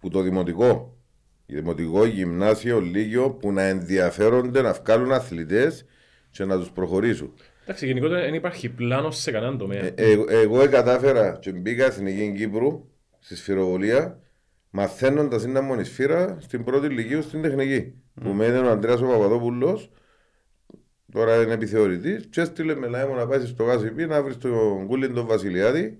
που 0.00 0.08
το 0.08 0.20
δημοτικό. 0.20 0.96
Δημοτικό, 1.46 2.04
γυμνάσιο, 2.04 2.80
λίγιο 2.80 3.30
που 3.30 3.52
να 3.52 3.62
ενδιαφέρονται 3.62 4.62
να 4.62 4.72
βγάλουν 4.72 5.12
αθλητές 5.12 5.84
και 6.30 6.44
να 6.44 6.58
τους 6.58 6.70
προχωρήσουν. 6.70 7.34
Εντάξει, 7.64 7.86
γενικότερα 7.86 8.20
δεν 8.20 8.34
υπάρχει 8.34 8.68
πλάνος 8.68 9.18
σε 9.18 9.30
κανέναν 9.30 9.58
τομέα. 9.58 9.82
Ε, 9.84 9.92
ε, 9.94 10.40
εγώ 10.40 10.68
κατάφερα 10.68 11.38
και 11.40 11.52
μπήκα 11.52 11.90
στην 11.90 12.06
Εθνική 12.06 12.38
Κύπρου 12.38 12.88
στη 13.18 13.36
σφυροβολία 13.36 14.18
μαθαίνοντας 14.70 15.42
την 15.42 15.56
αμμονισφύρα 15.56 16.36
στην 16.40 16.64
πρώτη 16.64 16.86
ηλικίου 16.86 17.22
στην 17.22 17.42
τεχνική. 17.42 17.94
Που 18.22 18.28
με 18.28 18.46
έδινε 18.46 18.66
ο 18.66 18.70
Αντρέας 18.70 19.00
ο 19.00 19.06
Παπαδόπουλος 19.06 19.90
τώρα 21.12 21.42
είναι 21.42 21.52
επιθεωρητής 21.52 22.26
και 22.30 22.40
έστειλε 22.40 22.74
με 22.74 22.86
λάιμο 22.86 23.14
να 23.14 23.26
πάει 23.26 23.46
στο 23.46 23.64
ΓΑΣΥΠ 23.64 24.00
να 24.00 24.22
βρει 24.22 24.36
τον 24.36 24.86
Κούλιν 24.86 25.14
τον 25.14 25.26
Βασιλιάδη 25.26 25.96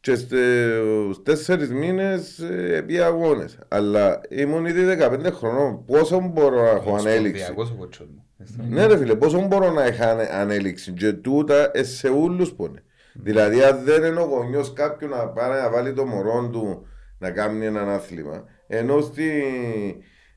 και 0.00 0.14
στους 0.14 1.22
τέσσερις 1.22 1.70
μήνες 1.72 2.38
ε, 2.38 2.82
πήγα 2.86 3.06
αγώνες. 3.06 3.58
Αλλά 3.68 4.20
ήμουν 4.28 4.64
ήδη 4.66 4.96
15 5.00 5.18
χρονών. 5.32 5.84
Πόσο 5.84 6.20
μπορώ 6.20 6.62
να 6.62 6.68
έχω 6.70 6.94
ανέλυξη. 6.94 7.42
Σκοπιακός 7.42 7.70
ο 7.70 7.74
κότσος 7.74 8.06
μου. 8.06 8.24
Ναι 8.68 8.86
ρε 8.86 8.96
φίλε, 8.96 9.14
πόσο 9.14 9.46
μπορώ 9.46 9.70
να 9.72 9.86
είχα 9.86 10.10
ανε- 10.10 10.30
ανέλυξη 10.32 10.92
και 10.92 11.12
τούτα 11.12 11.70
ε, 11.72 11.82
σε 11.82 12.08
ούλους 12.10 12.52
που 12.52 12.66
είναι. 12.66 12.82
Δηλαδή 13.12 13.62
αν 13.62 13.84
δεν 13.84 14.04
είναι 14.04 14.20
ο 14.20 14.24
γονιός 14.24 14.72
κάποιου 14.72 15.08
να 15.08 15.28
πάει 15.28 15.60
να 15.60 15.70
βάλει 15.70 15.92
το 15.92 16.04
μωρό 16.06 16.48
του 16.52 16.86
να 17.18 17.30
κάνει 17.30 17.66
ένα 17.66 17.94
άθλημα 17.94 18.44
ενώ 18.66 19.00
στη 19.00 19.30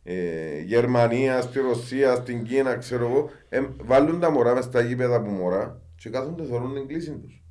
ε, 0.03 0.59
Γερμανία, 0.65 1.41
στη 1.41 1.59
Ρωσία, 1.59 2.15
στην 2.15 2.43
Κίνα 2.43 2.75
ξέρω 2.77 3.05
εγώ 3.07 3.29
ε, 3.49 3.59
βάλουν 3.83 4.19
τα 4.19 4.29
μωρά 4.31 4.53
μες 4.53 4.63
στα 4.63 4.81
γήπεδα 4.81 5.21
που 5.21 5.29
μωρά 5.29 5.81
και 5.95 6.09
κάθονται 6.09 6.43
θεωρούν 6.43 6.73
την 6.73 6.87
κλίση 6.87 7.11
τους. 7.11 7.42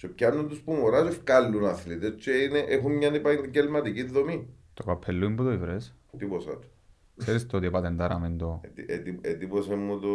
Και 0.00 0.08
πιάνουν 0.08 0.48
τους 0.48 0.60
που 0.60 0.72
μωρά 0.72 1.02
και 1.08 1.16
βγάλουν 1.24 1.64
αθλητές 1.64 2.14
και 2.24 2.30
είναι, 2.30 2.58
έχουν 2.58 2.92
μια 2.96 3.08
επαγγελματική 3.14 4.02
δομή. 4.02 4.46
Το 4.74 4.84
καπελούι 4.84 5.30
που 5.34 5.42
το 5.44 5.52
ήβρες. 5.52 5.94
Τίποσα 6.18 6.50
του. 6.50 6.68
Ξέρεις 7.16 7.46
το 7.46 7.56
ότι 7.56 7.70
πατεντάραμε 7.70 8.34
το... 8.38 8.60
Ετι- 8.64 8.90
ετι- 8.90 9.26
Εντύπωσε 9.26 9.74
μου 9.74 10.00
το, 10.00 10.08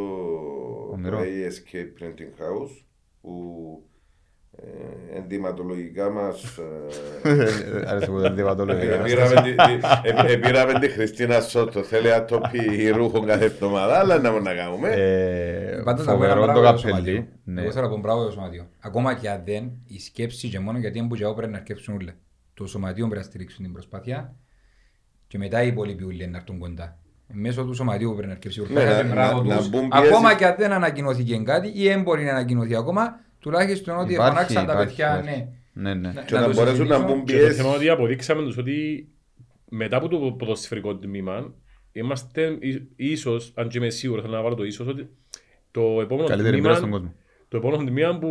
Όνειρο. 0.92 1.18
το 1.18 1.24
ASK 1.24 1.76
Printing 1.76 2.42
House 2.42 2.84
που 3.22 3.84
ε, 3.84 3.93
ενδυματολογικά 5.16 6.10
μας 6.10 6.58
ε, 7.24 7.86
Άρεσε 7.90 8.06
που 8.12 8.20
δεν 8.20 8.36
διαβατολογικά. 8.36 8.94
επήραμε 8.94 9.42
τη- 9.42 9.56
τη- 9.56 10.10
επ- 10.10 10.30
επήραμε 10.30 10.80
τη 10.80 10.90
Χριστίνα 10.90 11.42
Σότο 11.42 11.84
θέλει 11.84 12.10
να 12.10 12.26
το 12.26 12.42
πει 12.52 12.90
ρούχο 12.90 13.20
κάθε 13.24 13.46
εβδομάδα 13.46 14.00
αλλά 14.00 14.20
να 14.20 14.30
μπορούμε 14.32 14.54
να 14.54 14.62
κάνουμε 14.62 14.90
Ε, 14.90 15.82
Πάντως 15.84 16.06
να 16.06 16.16
πω 16.18 16.24
ένα 16.24 16.34
Φοβερό 16.36 16.54
πράγμα 16.54 16.54
το 16.54 16.60
για 16.60 16.72
το 16.72 16.76
καπελί. 16.76 16.94
σωματείο. 17.16 17.28
Ναι. 17.44 17.62
Εγώ 17.62 17.72
θέλω 17.72 17.86
να 17.86 17.92
πω 17.92 17.98
μπράβο 18.00 18.20
για 18.20 18.28
το 18.30 18.34
σωματείο. 18.36 18.68
Ακόμα 18.80 19.14
και 19.14 19.30
αν 19.30 19.42
δεν, 19.46 19.72
η 19.88 20.00
σκέψη 20.00 20.48
και 20.50 20.60
μόνο 20.60 20.78
γιατί 20.78 21.00
έμπου 21.00 21.16
και 21.16 21.24
εγώ 21.24 21.34
πρέπει 21.34 21.52
να 21.52 21.58
αρκέψουν 21.58 21.96
όλα. 21.96 22.14
Το 22.54 22.68
σωματείο 22.68 23.06
πρέπει 23.08 23.22
να 23.22 23.28
στηρίξουν 23.28 23.64
την 23.64 23.74
προσπάθεια 23.74 24.36
και 25.28 25.38
μετά 25.38 25.64
οι 25.64 25.68
υπόλοιποι 25.68 26.04
ούλοι 26.04 26.28
να 26.28 26.38
έρθουν 26.38 26.60
κοντά. 26.60 26.98
Μέσω 27.36 27.64
του 27.66 27.74
σωματείου 27.74 28.12
πρέπει 28.12 28.28
να 28.28 28.34
αρκέψει 28.34 28.60
η 28.60 28.64
Ναι, 28.64 28.68
προσπάθεια. 28.74 29.04
να- 29.04 29.08
και 29.10 29.14
μπράβο 29.14 29.42
να- 29.44 29.54
να 29.54 29.58
τους. 29.58 29.70
μπουν 29.70 29.88
Ακόμα 29.92 30.20
πιέσεις. 30.20 30.38
και 30.38 30.46
αν 30.46 30.56
δεν 30.58 30.72
ανακοινώθηκε 30.72 31.38
κάτι 31.38 31.68
ή 31.76 31.88
δεν 31.88 32.02
μπορεί 32.02 32.24
να 32.24 32.32
ανακοινωθεί 32.32 32.76
ακόμα, 32.76 33.20
τουλάχιστον 33.44 33.98
ότι 34.00 34.14
Υπάρχει, 34.14 34.32
φωνάξαν 34.34 34.66
τα 34.66 34.72
υπάρχει, 34.74 34.88
παιδιά, 34.96 35.20
υπάρχει. 35.20 35.40
ναι. 35.74 35.92
Ναι, 35.94 35.94
ναι. 35.94 36.24
και 36.26 36.36
να 36.36 36.46
τους 36.46 36.56
μπορέσουν 36.56 36.88
να 36.88 36.96
στηρίξουν. 36.96 37.06
μπουν 37.18 37.26
Και 37.26 37.34
το 37.34 37.40
θέμα 37.40 37.48
είναι 37.48 37.54
πιέσεις 37.56 37.76
ότι 37.76 37.90
αποδείξαμε 37.90 38.42
τους 38.44 38.58
ότι 38.58 39.08
μετά 39.70 39.98
από 39.98 40.08
το 40.08 40.18
ποδοσφαιρικό 40.32 40.96
τμήμα 40.96 41.54
είμαστε 41.92 42.58
ί- 42.60 42.82
ίσως, 42.96 43.52
αν 43.56 43.68
και 43.68 43.78
είμαι 43.78 43.90
σίγουρος, 43.90 44.24
θέλω 44.24 44.36
να 44.36 44.42
βάλω 44.42 44.56
το 44.56 44.64
ίσως, 44.64 44.88
ότι 44.88 45.10
το 45.72 45.82
επόμενο 46.02 46.28
Καλύτερη 46.28 46.58
εμπειρία 46.58 46.76
στον 46.76 46.90
τμήμα, 46.90 47.00
κόσμο. 47.00 47.16
το 47.48 47.58
επόμενο 47.58 47.84
τμήμα 47.84 48.18
που, 48.20 48.30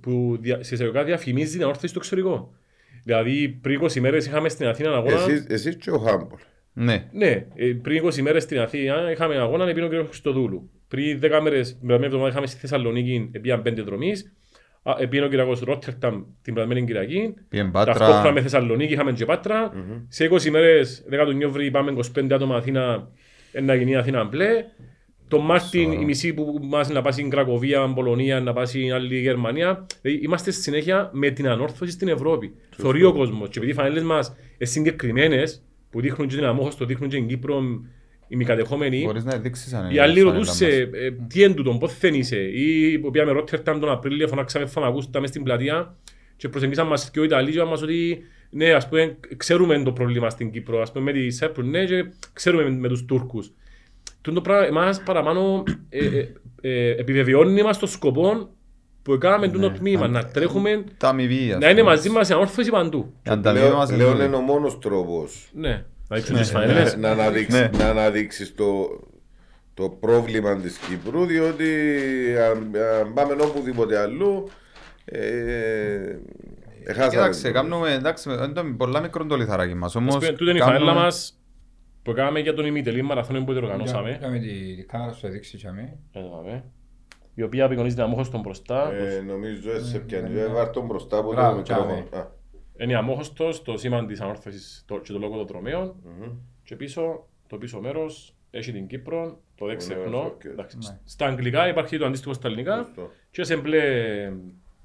που 0.00 0.38
δια, 0.40 0.62
σε 0.62 0.74
εισαγωγικά 0.74 1.04
διαφημίζει 1.04 1.52
την 1.52 1.62
ανόρθωση 1.62 1.86
στο 1.86 1.98
εξωτερικό. 1.98 2.52
Δηλαδή 3.04 3.48
πριν 3.48 3.80
20 3.82 4.00
μέρες 4.00 4.26
είχαμε 4.26 4.48
στην 4.48 4.66
Αθήνα 4.66 4.88
ένα 4.88 4.96
αγώνα. 4.98 5.14
εσείς, 5.22 5.46
εσείς 5.48 5.76
και 5.76 5.90
ο 5.90 5.98
Χάμπολ 5.98 6.38
Ναι. 6.74 7.08
Ναι, 7.12 7.46
ε, 7.54 7.72
πριν 7.82 8.04
20 8.04 8.20
μέρες 8.20 8.42
στην 8.42 8.60
Αθήνα 8.60 9.10
είχαμε 9.10 9.34
ένα 9.34 9.42
αγώνα 9.42 9.68
επί 9.68 9.80
ο 9.80 9.88
κ. 9.88 9.92
Χριστοδούλου. 10.06 10.70
Πριν 10.88 11.20
10 11.22 11.40
μέρες, 11.42 11.68
την 11.68 11.80
περασμένη 11.80 12.06
εβδομάδα 12.06 12.30
είχαμε 12.30 12.46
στη 12.46 12.58
Θεσσαλονίκη 12.58 13.30
επί 13.32 13.58
πέντε 13.62 13.82
δρομής. 13.82 14.32
Επί 14.98 15.20
ο 15.20 15.28
κ. 15.28 15.62
Ρότερταμ 15.64 16.22
την 16.42 16.54
περασμένη 16.54 16.84
Κυριακή. 16.84 17.34
Πήγεν 17.48 17.72
Ταυτόχρονα 17.72 18.18
με 18.18 18.26
Πάτρα. 18.26 18.42
Θεσσαλονίκη 18.42 18.92
είχαμε 18.92 19.12
και 19.12 19.24
πατρα 19.24 19.72
Σε 20.08 20.28
20 20.30 20.50
μέρες, 20.50 21.04
10 21.10 21.24
του 21.26 21.32
Νιόβρη, 21.32 21.70
πάμε 21.70 21.92
25 22.16 22.32
άτομα 22.32 22.56
Αθήνα, 22.56 23.08
ε, 23.52 23.60
να 23.60 23.74
γίνει 23.74 23.96
Αθήνα 23.96 24.24
μπλε. 24.24 24.64
Το 25.28 25.40
Μάρτιν, 25.40 25.92
η 25.92 26.04
μισή 26.04 26.34
που 26.34 26.58
μας 26.62 26.88
να 26.88 27.02
πάει 27.02 27.12
στην 27.12 27.30
Κρακοβία, 27.30 27.92
Πολωνία, 27.94 28.40
να 28.40 28.52
πάει 28.52 28.66
στην 28.66 28.92
άλλη 28.92 29.18
Γερμανία. 29.18 29.86
Δηλαδή, 30.02 30.22
είμαστε 30.22 30.50
στη 30.50 30.62
συνέχεια 30.62 31.10
με 31.12 31.30
την 31.30 31.48
ανόρθωση 31.48 31.90
στην 31.90 32.08
Ευρώπη. 32.08 32.54
Θωρεί 32.76 33.04
ο 33.04 33.12
κόσμος. 33.12 33.48
Και 33.48 33.58
επειδή 33.58 33.72
οι 33.72 33.74
φανέλες 33.74 34.02
μας 34.02 34.28
είναι 34.58 34.70
συγκεκριμένες, 34.70 35.62
που 35.94 36.00
δείχνουν 36.00 36.28
και 36.28 36.36
την 36.36 36.44
αμόχωστο, 36.44 36.84
δείχνουν 36.84 37.08
και 37.08 37.16
την 37.16 37.26
Κύπρο 37.26 37.62
οι 38.28 38.36
μη 38.36 38.44
κατεχόμενοι, 38.44 39.02
Μπορείς 39.04 39.24
να 39.24 39.36
δείξεις 39.36 39.72
αν 39.72 39.84
οι 39.84 39.88
είναι 39.92 40.02
άλλοι 40.02 40.18
φανέλα 40.18 40.32
ρωτούσε 40.32 40.88
μας. 40.90 41.00
ε, 41.02 41.16
τι 41.28 41.42
είναι 41.42 41.54
τούτο, 41.54 41.76
πώς 41.80 41.98
δεν 41.98 42.14
είσαι. 42.14 42.36
Ή 42.36 42.98
που 42.98 43.10
πήγαμε 43.10 43.32
Ρότερταμ 43.32 43.80
τον 43.80 43.90
Απρίλιο, 43.90 44.28
φωνάξαμε 44.28 44.66
φαμακούστα 44.66 45.20
μες 45.20 45.28
στην 45.28 45.42
πλατεία 45.42 45.96
και 46.36 46.48
προσεγγίσαν 46.48 46.86
μας 46.86 47.10
και 47.10 47.20
ο 47.20 47.24
Ιταλοί 47.24 47.50
και 47.50 47.56
είπαν 47.56 47.68
μας 47.68 47.82
ότι 47.82 48.22
ναι, 48.50 48.72
ας 48.72 48.88
πούμε, 48.88 49.16
ξέρουμε 49.36 49.82
το 49.82 49.92
πρόβλημα 49.92 50.30
στην 50.30 50.50
Κύπρο, 50.50 50.80
ας 50.80 50.92
πούμε 50.92 51.12
με 51.12 51.18
τη 51.18 51.30
Σέπρου, 51.30 51.62
ναι, 51.62 51.84
και 51.84 52.04
ξέρουμε 52.32 52.62
με, 52.62 52.70
με 52.70 52.88
τους 52.88 53.04
Τούρκους. 53.04 53.52
Τούτο 54.20 54.40
πράγμα 54.40 54.66
εμάς 54.66 55.02
παραπάνω 55.02 55.62
ε, 55.88 56.18
ε, 56.18 56.28
ε, 56.60 56.90
επιβεβαιώνει 56.90 57.62
μας 57.62 57.78
το 57.78 57.86
σκοπό 57.86 58.50
που 59.04 59.12
έκαναμε 59.12 59.48
τούτο 59.48 59.70
τμήμα, 59.70 60.08
να 60.08 60.24
τρέχουμε, 60.24 60.84
Τα 60.96 61.08
αμοιβή, 61.08 61.52
ας 61.52 61.58
να 61.60 61.70
είναι 61.70 61.80
πούμε. 61.80 61.90
μαζί 61.94 62.08
μας 62.10 62.28
η 62.28 62.32
ανόρθωση 62.32 62.70
παντού. 62.70 63.12
Η 63.22 63.30
ανταμοιβή 63.30 63.64
Λέω, 63.66 63.76
μας 63.76 63.88
είναι 63.88 63.96
λέω 63.98 64.12
τούτη. 64.12 64.24
είναι 64.24 64.36
ο 64.36 64.40
μόνος 64.40 64.78
τρόπος 64.78 65.48
Ναι, 65.52 65.84
να 66.08 66.16
δείξουν 66.16 66.36
τις 66.36 66.50
φανέλες. 66.50 66.96
να, 66.96 67.00
να, 67.14 67.22
αναδείξεις, 67.22 67.60
Ναι. 67.60 67.70
να 67.78 67.88
αναδείξεις 67.88 68.54
το, 68.54 69.00
το 69.74 69.88
πρόβλημα 69.88 70.56
της 70.56 70.76
Κύπρου 70.78 71.24
διότι 71.24 71.64
αν, 72.50 72.70
αν 73.00 73.12
πάμε 73.14 73.36
οπουδήποτε 73.42 73.98
αλλού 73.98 74.48
ε, 75.04 75.18
έχασαμε 76.84 77.08
Κοίταξε, 77.10 77.46
το. 77.46 77.52
κάνουμε, 77.52 77.92
εντάξει, 77.92 78.30
είναι 78.30 78.48
το 78.48 78.64
πολλά 78.76 79.00
μικρό 79.00 79.26
το 79.26 79.36
λιθαράκι 79.36 79.74
μας, 79.74 79.94
όμως... 79.94 80.14
Ας 80.14 80.20
πούμε, 80.24 80.36
Τούτη 80.36 80.50
είναι 80.50 80.58
η 80.58 80.62
κάνουμε- 80.62 80.78
φανέλα 80.80 81.04
μας 81.04 81.38
που 82.02 82.10
έκαναμε 82.10 82.40
για 82.40 82.54
τον 82.54 82.66
ημιτελή 82.66 83.02
μαραθώνιο 83.02 83.44
που 83.44 83.52
διοργανώσαμε. 83.52 84.10
Είχαμε 84.20 84.38
τη 84.38 84.84
κάμερα 84.84 85.12
στο 85.12 85.28
δείξει 85.28 85.56
και 85.56 85.68
αμέ. 85.68 85.96
Εδώ 86.12 86.28
πάμε. 86.28 86.64
Η 87.34 87.42
οποία 87.42 87.64
απεικονίζει 87.64 87.94
την 87.94 88.04
Αμμόχωστον 88.04 88.40
μπροστά. 88.40 88.92
ε, 88.92 89.20
νομίζω 89.20 89.70
έτσι 89.70 89.88
σε 89.90 89.98
πιάνει 89.98 90.38
ε, 90.38 90.46
βάρ' 90.46 90.70
τον 90.70 90.86
μπροστά 90.86 91.16
από 91.18 91.26
το 91.28 91.34
Μπράβο, 91.34 91.56
μικρόφωνο 91.56 92.04
τσάμε. 92.10 92.22
Α, 92.22 92.30
Είναι 92.78 92.92
η 92.92 92.94
Αμμόχωστος, 92.94 93.62
το 93.62 93.76
σήμα 93.76 94.06
της 94.06 94.20
Ανόρθωσης 94.20 94.84
το- 94.86 94.98
και 94.98 95.12
το 95.12 95.18
logo 95.18 95.36
των 95.36 95.46
δρομέων. 95.46 95.94
Και 96.62 96.76
πίσω, 96.76 97.26
το 97.48 97.56
πίσω 97.58 97.80
μέρος 97.80 98.34
έχει 98.50 98.72
την 98.72 98.86
Κύπρο, 98.86 99.40
το 99.56 99.66
δεξιχνό. 99.66 100.18
οκ. 100.24 100.44
Εντάξει, 100.44 100.76
Ναι. 100.76 100.98
Στα 101.04 101.26
αγγλικά 101.26 101.68
υπάρχει 101.68 101.98
το 101.98 102.06
αντίστοιχο 102.06 102.32
στα 102.34 102.48
ελληνικά 102.48 102.76
Σωστό. 102.84 103.10
και 103.30 103.44
σε 103.44 103.56
μπλε, 103.56 103.82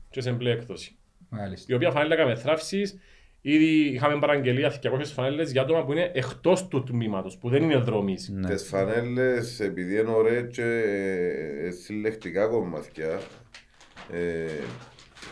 και 0.09 0.21
σε 0.21 0.31
μπλε 0.31 0.51
έκδοση. 0.51 0.97
Μάλιστα. 1.29 1.73
Η 1.73 1.75
οποία 1.75 1.91
φανέλα 1.91 2.13
έκαμε 2.13 2.35
θράψεις. 2.35 2.97
Ήδη 3.41 3.65
είχαμε 3.93 4.19
παραγγελία 4.19 4.71
200 4.71 4.79
φανέλες 5.13 5.51
για 5.51 5.61
άτομα 5.61 5.83
που 5.85 5.91
είναι 5.91 6.11
εκτός 6.13 6.67
του 6.67 6.83
τμήματος, 6.83 7.37
που 7.37 7.49
δεν 7.49 7.63
είναι 7.63 7.77
δρομείς. 7.77 8.29
Ναι. 8.33 8.47
Τις 8.49 8.63
φανέλες 8.67 9.59
επειδή 9.59 9.99
είναι 9.99 10.09
ωραίες 10.11 10.47
και 10.55 10.63
ε, 11.65 11.71
συλλεκτικά 11.71 12.45
κομμάτια 12.45 13.19
ε, 14.11 14.45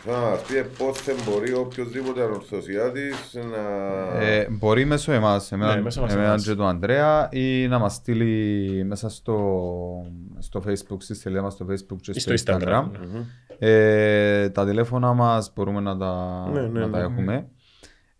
θα 0.04 0.18
μας 0.20 0.42
πει 0.42 0.64
πώς 0.78 1.04
δεν 1.04 1.16
μπορεί 1.28 1.52
οποιοδήποτε 1.54 2.22
ανορθωσιάτης 2.22 3.34
να... 3.50 4.20
Ε, 4.20 4.46
μπορεί 4.50 4.84
μέσω 4.84 5.12
εμάς, 5.12 5.52
εμένα, 5.52 5.74
Ναι, 5.74 5.82
μέσω 5.82 6.00
μας 6.00 6.12
εμένα 6.12 6.28
εμάς. 6.28 6.44
και 6.44 6.54
του 6.54 6.64
Ανδρέα 6.64 7.28
ή 7.32 7.68
να 7.68 7.78
μας 7.78 7.94
στείλει 7.94 8.84
μέσα 8.84 9.08
στο, 9.08 9.36
στο 10.38 10.62
facebook, 10.66 10.96
στη 10.98 11.14
σελίδα 11.14 11.42
μας 11.42 11.52
στο 11.52 11.66
facebook 11.70 11.96
και 12.00 12.10
Ή 12.14 12.20
στο, 12.20 12.36
στο 12.36 12.56
instagram. 12.60 12.82
Instagram. 12.82 13.24
Ε, 13.58 14.48
τα 14.50 14.66
τηλέφωνα 14.66 15.12
μας 15.12 15.52
μπορούμε 15.54 15.80
να 15.80 15.96
τα, 15.96 16.44
Ναι, 16.52 16.60
ναι, 16.60 16.80
να 16.80 16.90
τα 16.90 16.98
ναι. 16.98 17.04
έχουμε. 17.04 17.48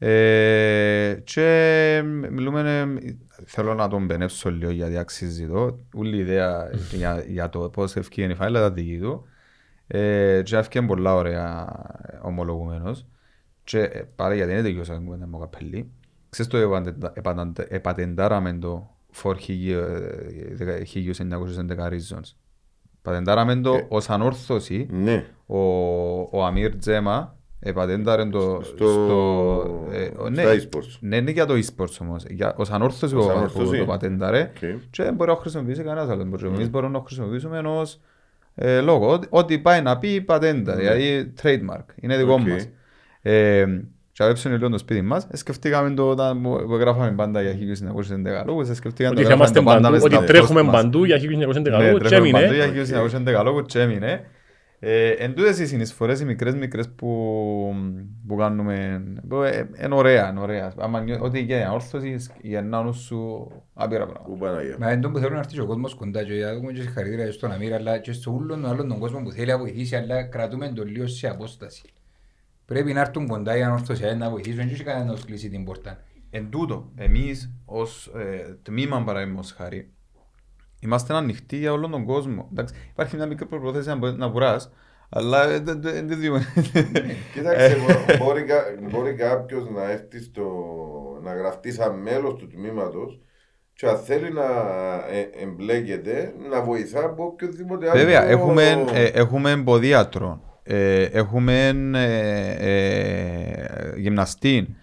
Ε, 0.01 1.21
και 1.25 2.03
μιλούμε, 2.31 2.81
ε, 3.05 3.17
θέλω 3.45 3.75
να 3.75 3.89
τον 3.89 4.05
μπενεύσω 4.05 4.51
λίγο 4.51 4.71
γιατί 4.71 4.97
αξίζει 4.97 5.43
εδώ. 5.43 5.79
Όλη 5.95 6.17
η 6.17 6.21
ιδέα 6.21 6.71
για, 6.93 7.25
για 7.27 7.49
το 7.49 7.69
πώς 7.69 7.97
ευκαιρία 7.97 8.35
η 8.35 8.37
φάιλα 8.37 8.59
ήταν 8.61 8.75
δική 8.75 8.99
του. 8.99 9.25
Ε, 9.87 10.43
και 10.45 10.57
έφυγε 10.57 10.87
πολλά 10.87 11.15
ωραία 11.15 11.67
ε, 12.03 12.19
ομολογουμένος. 12.23 13.07
Και 13.65 13.81
ε, 13.81 14.03
παρά 14.17 14.35
γιατί 14.35 14.53
είναι 14.53 14.63
τελειώσα 14.63 14.95
την 14.95 15.05
κουβέντα 15.05 15.27
μου 15.27 15.39
καπέλη. 15.39 15.91
Ξέρεις 16.31 16.51
το 16.51 16.57
επαντε- 16.59 17.17
επαντε- 17.17 17.73
επατεντάραμε 17.73 18.53
το 18.53 18.91
for 19.23 19.35
1911 19.35 21.89
reasons. 21.89 22.33
Πατεντάραμε 23.03 23.57
το 23.57 23.75
Ε. 23.75 23.87
ως 23.89 24.11
ανόρθωση 24.11 24.87
Ναι. 24.91 25.25
ο, 25.47 25.59
ο 26.21 26.45
Αμίρ 26.45 26.77
Τζέμα 26.77 27.38
επατένταρε 27.61 28.25
το 28.25 28.61
Στο- 28.63 28.87
στο, 28.89 29.89
ε, 29.93 30.09
ο- 30.23 30.29
ναι, 30.31 30.43
στα 30.43 30.53
e-sports. 30.55 30.97
ναι, 31.01 31.17
είναι 31.17 31.31
για 31.31 31.47
το 31.47 31.55
e-sports 31.55 31.97
όμως, 32.01 32.25
για, 32.29 32.55
ως 32.57 32.71
ανόρθωση 32.71 33.17
Ως 33.17 33.25
που, 33.27 33.31
ανόρθωση. 33.31 33.71
που 33.71 33.77
το 33.79 33.85
πατένταρε 33.85 34.41
Οκ. 34.41 34.69
και 34.91 35.03
δεν 35.03 35.15
μπορεί 35.15 35.31
να 35.31 35.37
χρησιμοποιήσει 35.37 35.83
κανένας 35.83 36.09
άλλος. 36.11 36.25
Μπορούμε- 36.29 36.55
Εμείς 36.57 36.71
μπορούμε 36.71 36.93
να 36.99 37.05
χρησιμοποιήσουμε 37.07 37.59
ως 37.59 38.01
Ε, 38.61 38.81
λόγο, 38.81 39.13
ό,τι- 39.13 39.27
ό,τι 39.31 39.59
πάει 39.59 39.83
να 39.83 39.99
πει 39.99 40.21
πατέντα, 40.21 40.75
δηλαδή 40.77 41.33
trademark, 41.43 41.85
είναι 42.01 42.17
δικό 42.17 42.33
Οκ. 42.33 42.41
μας. 42.49 42.69
Ε, 43.23 43.65
και 44.13 44.25
έψωνε 44.25 44.57
λίγο 44.57 44.69
το 44.69 44.79
σπίτι 44.79 45.03
μας, 45.03 45.27
ε, 45.31 45.37
σκεφτήκαμε 45.37 45.91
το 45.91 46.09
όταν 46.11 46.43
που 46.43 46.65
που 46.67 46.75
γράφαμε 46.77 47.11
πάντα 47.13 47.43
για 47.43 47.53
1911 47.53 48.43
λόγους, 48.47 48.69
ε, 48.69 48.75
σκεφτήκαμε 48.75 49.15
Ότι 49.15 49.23
το 49.23 49.29
γράφαμε 49.29 49.35
είμαστε 49.35 49.59
το 49.59 49.65
πάντα 49.65 49.81
παντού, 49.81 49.93
μες 49.95 50.03
ότι 50.05 50.15
στα 50.15 50.25
τρέχουμε 50.25 50.61
post 50.61 50.65
μας. 50.65 50.75
παντού 50.83 51.05
για 51.05 51.19
1911 51.19 51.79
Ναι, 51.79 51.85
λόγους 51.87 52.03
και 52.03 52.09
τρέχουμε 52.09 52.31
παντού 52.31 52.45
έμεινε. 52.45 52.65
για 52.65 52.73
1911 52.73 53.43
λόγους 53.43 53.63
και 53.67 53.81
έμεινε. 53.81 54.25
Ε, 54.81 55.09
εν 55.11 55.35
τούτες 55.35 55.59
οι 55.59 55.67
συνεισφορές 55.67 56.21
οι 56.21 56.25
μικρές 56.25 56.55
μικρές 56.55 56.89
που, 56.89 57.09
που 58.27 58.37
κάνουμε 58.37 59.03
που, 59.29 59.43
ε, 59.43 59.71
είναι 59.85 59.95
ωραία, 59.95 60.31
είναι 60.31 60.41
ωραία. 60.41 60.73
Άμα 60.79 61.01
νιώ- 61.01 61.23
Ό,τι 61.23 61.47
και 61.47 61.63
ανόρθωση 61.63 62.17
γεννά 62.43 62.79
ο 62.79 62.83
νους 62.83 62.97
σου 62.99 63.51
άπειρα 63.75 64.05
πράγματα. 64.07 64.31
Πού 64.31 64.39
Παναγία. 64.39 64.77
Μα 64.79 64.93
είναι 64.93 65.01
το 65.01 65.11
που 65.11 65.19
θέλουν 65.19 65.33
να 65.33 65.39
έρθει 65.39 65.55
και 65.55 65.61
ο 65.61 65.67
κόσμος 65.67 65.95
κοντά 65.95 66.25
και 66.25 66.33
για 66.35 66.55
δούμε 66.55 66.73
και 66.73 66.81
συγχαρητήρια 66.81 67.33
στον 67.33 67.53
Αμύρα 67.53 67.77
αλλά 67.77 67.99
και 67.99 68.13
στο 68.13 68.31
ούλον 68.31 68.67
άλλον 68.67 68.89
τον 68.89 68.99
κόσμο 68.99 69.23
που 69.23 69.31
θέλει 69.31 69.47
να 69.51 69.59
βοηθήσει 69.59 69.97
αλλά 69.97 70.23
κρατούμε 70.23 70.69
το 70.69 70.85
λίγο 70.85 71.07
σε 71.07 71.29
απόσταση. 71.29 71.83
Πρέπει 72.65 72.93
να 72.93 73.01
έρθουν 73.01 73.27
κοντά 73.27 73.57
οι 73.57 73.63
ανορθωσιάδες 73.63 74.17
να 74.17 74.31
βοηθήσουν, 74.31 74.57
δεν 74.59 74.69
έχει 74.69 74.83
κανένας 74.85 75.07
να 75.09 75.15
τους 75.15 75.25
κλείσει 75.25 75.49
την 75.49 75.65
πόρτα. 75.65 76.03
Εν 76.31 76.51
τούτο, 76.51 76.91
εμείς 76.97 77.51
ως 77.65 78.07
ε, 78.17 78.57
τμήμα 78.63 79.05
παραδείγματος 79.05 79.53
χάρη, 79.53 79.91
είμαστε 80.81 81.15
ανοιχτοί 81.15 81.57
για 81.57 81.73
όλον 81.73 81.91
τον 81.91 82.05
κόσμο. 82.05 82.49
Εντάξει, 82.53 82.75
υπάρχει 82.91 83.17
μια 83.17 83.27
μικρή 83.27 83.47
προπροθέση 83.47 83.89
να, 83.89 83.97
μπο- 83.97 84.11
να 84.11 84.29
βουράς, 84.29 84.71
αλλά 85.09 85.49
ε, 85.49 85.59
δεν 85.59 85.83
δεν- 85.83 86.09
δεν 86.09 86.19
διούμε. 86.21 86.47
Κοίταξε, 87.35 87.77
μπο- 87.79 88.25
μπορεί, 88.25 88.43
κα- 88.43 88.65
μπορεί 88.91 89.15
κάποιος 89.15 89.71
να 89.71 89.91
έρθει 89.91 90.21
στο, 90.23 90.45
να 91.23 91.35
γραφτεί 91.35 91.73
σαν 91.73 91.99
μέλος 92.03 92.35
του 92.35 92.47
τμήματος 92.49 93.21
και 93.73 93.87
αν 93.87 93.97
θέλει 93.99 94.33
να 94.33 94.45
ε, 95.13 95.43
εμπλέκεται, 95.43 96.33
να 96.51 96.63
βοηθά 96.63 97.05
από 97.05 97.25
οποιοδήποτε 97.25 97.91
άλλο. 97.91 97.99
Βέβαια, 97.99 98.25
έχουμε, 98.29 98.85
ε, 98.93 99.05
έχουμε 99.05 99.63
ποδίατρο, 99.65 100.41
ε, 100.63 101.03
έχουμε 101.03 101.69
ε, 101.95 102.57
ε, 102.59 103.93
γυμναστή, 103.97 104.77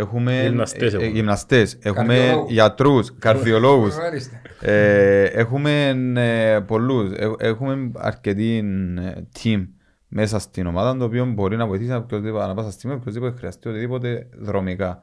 έχουμε 0.00 0.42
Γυμναστές 0.42 0.92
ε, 0.92 0.96
ε, 0.96 1.00
έχουμε. 1.00 1.16
γυμναστές, 1.18 1.78
έχουμε 1.82 2.14
Καρδιολόγους. 2.14 2.50
γιατρούς, 2.52 3.14
καρδιολόγους, 3.18 3.96
Ορίστε. 3.96 4.42
ε, 4.60 5.24
έχουμε 5.24 5.88
ε, 6.16 6.60
πολλούς, 6.60 7.12
ε, 7.12 7.30
έχουμε 7.38 7.90
αρκετή 7.94 8.64
ε, 8.98 9.12
team 9.42 9.66
μέσα 10.08 10.38
στην 10.38 10.66
ομάδα 10.66 10.96
το 10.98 11.04
οποίο 11.04 11.24
μπορεί 11.26 11.56
να 11.56 11.66
βοηθήσει 11.66 11.92
οποιοδήποτε, 11.94 12.44
ανά 12.44 12.54
πάσα 12.54 12.70
στιγμή 12.70 12.96
οποιοδήποτε 12.96 13.36
χρειαστεί 13.36 13.68
οτιδήποτε 13.68 14.28
δρομικά. 14.38 15.02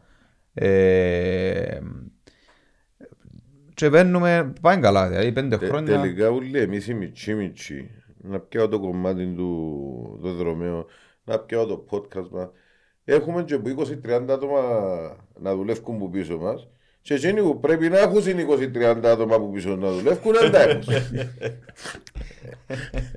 Ε, 0.53 1.79
και 3.73 3.89
παίρνουμε, 3.89 4.53
πάει 4.61 4.77
καλά, 4.79 5.09
δηλαδή 5.09 5.31
πέντε 5.31 5.57
Τε- 5.57 5.69
χρόνια. 5.69 6.01
τελικά 6.01 6.29
όλοι 6.29 6.59
εμείς 6.59 6.87
οι 6.87 6.93
μιτσί 6.93 7.33
μιτσί, 7.35 7.89
να 8.17 8.39
πιάω 8.39 8.67
το 8.67 8.79
κομμάτι 8.79 9.33
του 9.35 10.19
το 10.23 10.33
δρομέο, 10.33 10.85
να 11.23 11.39
πιάω 11.39 11.65
το 11.65 11.85
podcast 11.89 12.29
μας. 12.31 12.49
Έχουμε 13.09 13.43
και 13.43 13.53
από 13.53 13.69
20-30 14.05 14.29
άτομα 14.29 14.61
να 15.39 15.55
δουλεύουν 15.55 15.97
που 15.97 16.09
πίσω 16.09 16.37
μας 16.37 16.67
και 17.01 17.13
εκείνοι 17.13 17.41
που 17.41 17.59
πρέπει 17.59 17.89
να 17.89 17.99
έχουν 17.99 18.27
είναι 18.27 18.45
20-30 19.03 19.05
άτομα 19.05 19.39
που 19.39 19.51
πίσω 19.51 19.75
να 19.75 19.91
δουλεύουν, 19.91 20.33
δεν 20.39 20.51
τα 20.51 20.61
έχουν. 20.61 20.93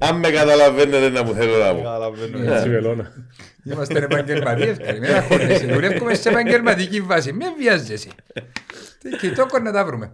Αν 0.08 0.16
με 0.16 0.30
καταλαβαίνετε 0.30 1.08
να 1.08 1.22
μου 1.22 1.32
θέλω 1.32 1.58
να 1.58 1.74
πω. 1.74 1.76
Καταλαβαίνω. 1.76 2.52
Έτσι, 2.52 2.68
βελόνα. 2.68 3.12
Είμαστε 3.64 3.98
επαγγελματίες, 3.98 4.78
καλημέρα 4.78 5.22
χωρές. 5.22 5.60
Δουλεύουμε 5.60 6.14
σε 6.14 6.28
επαγγελματική 6.28 7.00
βάση. 7.00 7.32
Μην 7.32 7.48
βιάζεσαι. 7.58 8.08
Τι 8.98 9.16
κοιτόκο 9.16 9.58
να 9.58 9.72
τα 9.72 9.84
βρούμε. 9.84 10.12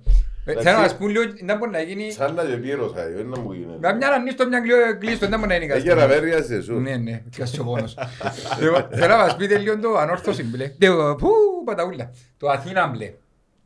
Ε, 0.48 0.52
Θέλω 0.52 0.76
να 0.76 0.82
μας 0.82 0.96
πούν 0.96 1.08
λίγο, 1.08 1.24
να 1.44 1.56
μπορεί 1.56 1.70
να 1.70 1.80
γίνει... 1.80 2.10
Σαν 2.10 2.34
να 2.34 2.44
και 2.44 2.56
πήρωσα, 2.56 3.08
δεν 3.10 3.26
να 3.26 3.40
μου 3.40 3.48
Με 3.48 3.56
γίνεται. 3.56 3.94
μια 3.94 4.08
ανίστο, 4.12 4.46
μια 4.48 4.60
κλειο- 4.60 4.98
κλείστο, 4.98 5.26
δεν 5.28 5.38
μπορεί 5.38 5.48
να 5.50 5.54
είναι 5.54 5.74
Έγινε 5.74 5.94
να 5.94 6.00
κάτι. 6.06 6.12
βέριασε 6.12 6.62
σου. 6.62 6.80
Ναι, 6.80 6.96
ναι, 6.96 7.22
πιάσε 7.30 7.60
ο 7.60 7.64
πόνος. 7.64 7.98
Λοιπόν, 8.60 8.86
Θέλω 8.90 9.06
να 9.06 9.16
μας 9.16 9.36
πείτε 9.36 9.58
λίγο 9.58 9.78
το 9.78 9.96
ανόρθωση 9.96 10.42
μπλε. 10.42 10.68
Το- 10.78 11.14
Πού, 11.18 11.28
παταούλα. 11.64 12.10
Το 12.36 12.48
Αθήνα 12.48 12.86
μπλε. 12.86 13.12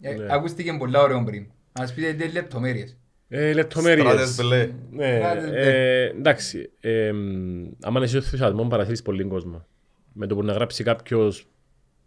Ε, 0.00 0.14
Ναι. 0.14 0.26
Ακούστηκε 0.28 0.72
πολλά 0.78 1.02
ωραίο 1.02 1.22
πριν. 1.24 1.46
Να 1.72 1.82
μας 1.82 1.94
πείτε 1.94 2.12
τις 2.12 2.32
λεπτομέρειες. 2.32 2.96
Ε, 3.28 3.52
Λεπτομέρειες. 3.52 4.06
Στράτες 4.06 4.36
μπλε. 4.36 4.68
Ναι, 4.90 5.16
Στράτες 5.18 5.50
ε, 5.52 6.12
εντάξει. 6.18 6.70
ε, 6.80 7.12
μ, 7.12 7.68
άμα 7.82 8.04
είσαι 8.04 8.16
ενθουσιασμό, 8.16 8.64
παραθύρεις 8.64 9.02
πολύ 9.02 9.24
κόσμο. 9.24 9.66
Με 10.12 10.26
το 10.26 10.34
που 10.34 10.42
να 10.44 10.52
γράψει 10.52 10.84
κάποιος 10.84 11.46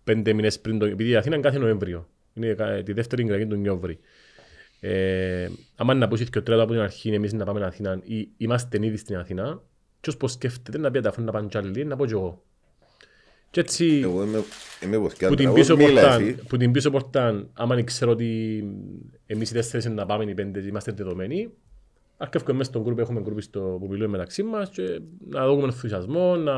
πέντε 0.03 0.33
μήνες 0.33 0.59
πριν, 0.59 0.79
το, 0.79 0.85
επειδή 0.85 1.09
η 1.09 1.15
Αθήνα 1.15 1.35
είναι 1.35 1.43
κάθε 1.43 1.57
Νοέμβριο. 1.59 2.07
Είναι 2.33 2.53
κα- 2.53 2.83
τη 2.83 2.93
δεύτερη 2.93 3.23
Κυριακή 3.23 3.45
του 3.45 3.55
Νιόβρη. 3.55 3.99
Ε, 4.85 5.49
άμα 5.75 5.93
να 5.93 6.07
πούσει 6.07 6.29
και 6.29 6.37
ο 6.37 6.43
τρίτο 6.43 6.61
από 6.61 6.71
την 6.71 6.81
αρχή 6.81 7.09
εμείς 7.09 7.33
να 7.33 7.45
πάμε 7.45 7.65
Αθήνα 7.65 7.99
ή 8.03 8.29
είμαστε 8.37 8.85
ήδη 8.85 8.97
στην 8.97 9.17
Αθήνα, 9.17 9.61
ποιος 9.99 10.17
πως 10.17 10.31
σκέφτεται 10.31 10.77
να 10.77 10.91
πει 10.91 10.97
ανταφούν 10.97 11.23
να 11.23 11.31
πάνε 11.31 11.47
κι 11.47 11.57
άλλοι, 11.57 11.85
να 11.85 11.95
πω 11.95 12.05
κι 12.05 12.13
εγώ. 12.13 12.43
Και 13.49 13.59
έτσι, 13.59 13.99
Εγώ 14.03 14.23
είμαι, 14.23 14.43
είμαι 14.83 14.97
που 14.97 15.03
βοσκιάτρα. 15.03 15.37
την, 15.37 15.45
Εγώ 15.45 15.53
πίσω 15.53 15.75
μίλα 15.75 16.01
πόρτα, 16.01 16.15
εσύ. 16.15 16.35
που 16.47 16.57
την 16.57 16.71
πίσω 16.71 16.89
πόρτα, 16.89 17.47
άμα 17.53 17.83
ξέρω 17.83 18.11
ότι 18.11 18.63
εμείς 19.25 19.49
οι 19.49 19.53
τέσσερις 19.53 19.85
είναι 19.85 19.93
να 19.93 20.05
πάμε, 20.05 20.23
οι 20.23 20.33
πέντε 20.33 20.59
είμαστε 20.59 20.91
δεδομένοι, 20.91 21.49
αρκεύουμε 22.17 22.53
μέσα 22.53 22.69
στον 22.69 22.81
γκρουπ, 22.81 22.99
έχουμε 22.99 23.21
γκρουπ 23.21 23.41
στο, 23.41 23.77
που 23.79 23.87
μιλούμε 23.89 24.07
μεταξύ 24.07 24.43
μας 24.43 24.69
και 24.69 25.01
να 25.29 25.47
δούμε 25.47 25.63
ενθουσιασμό, 25.63 26.35
να 26.35 26.53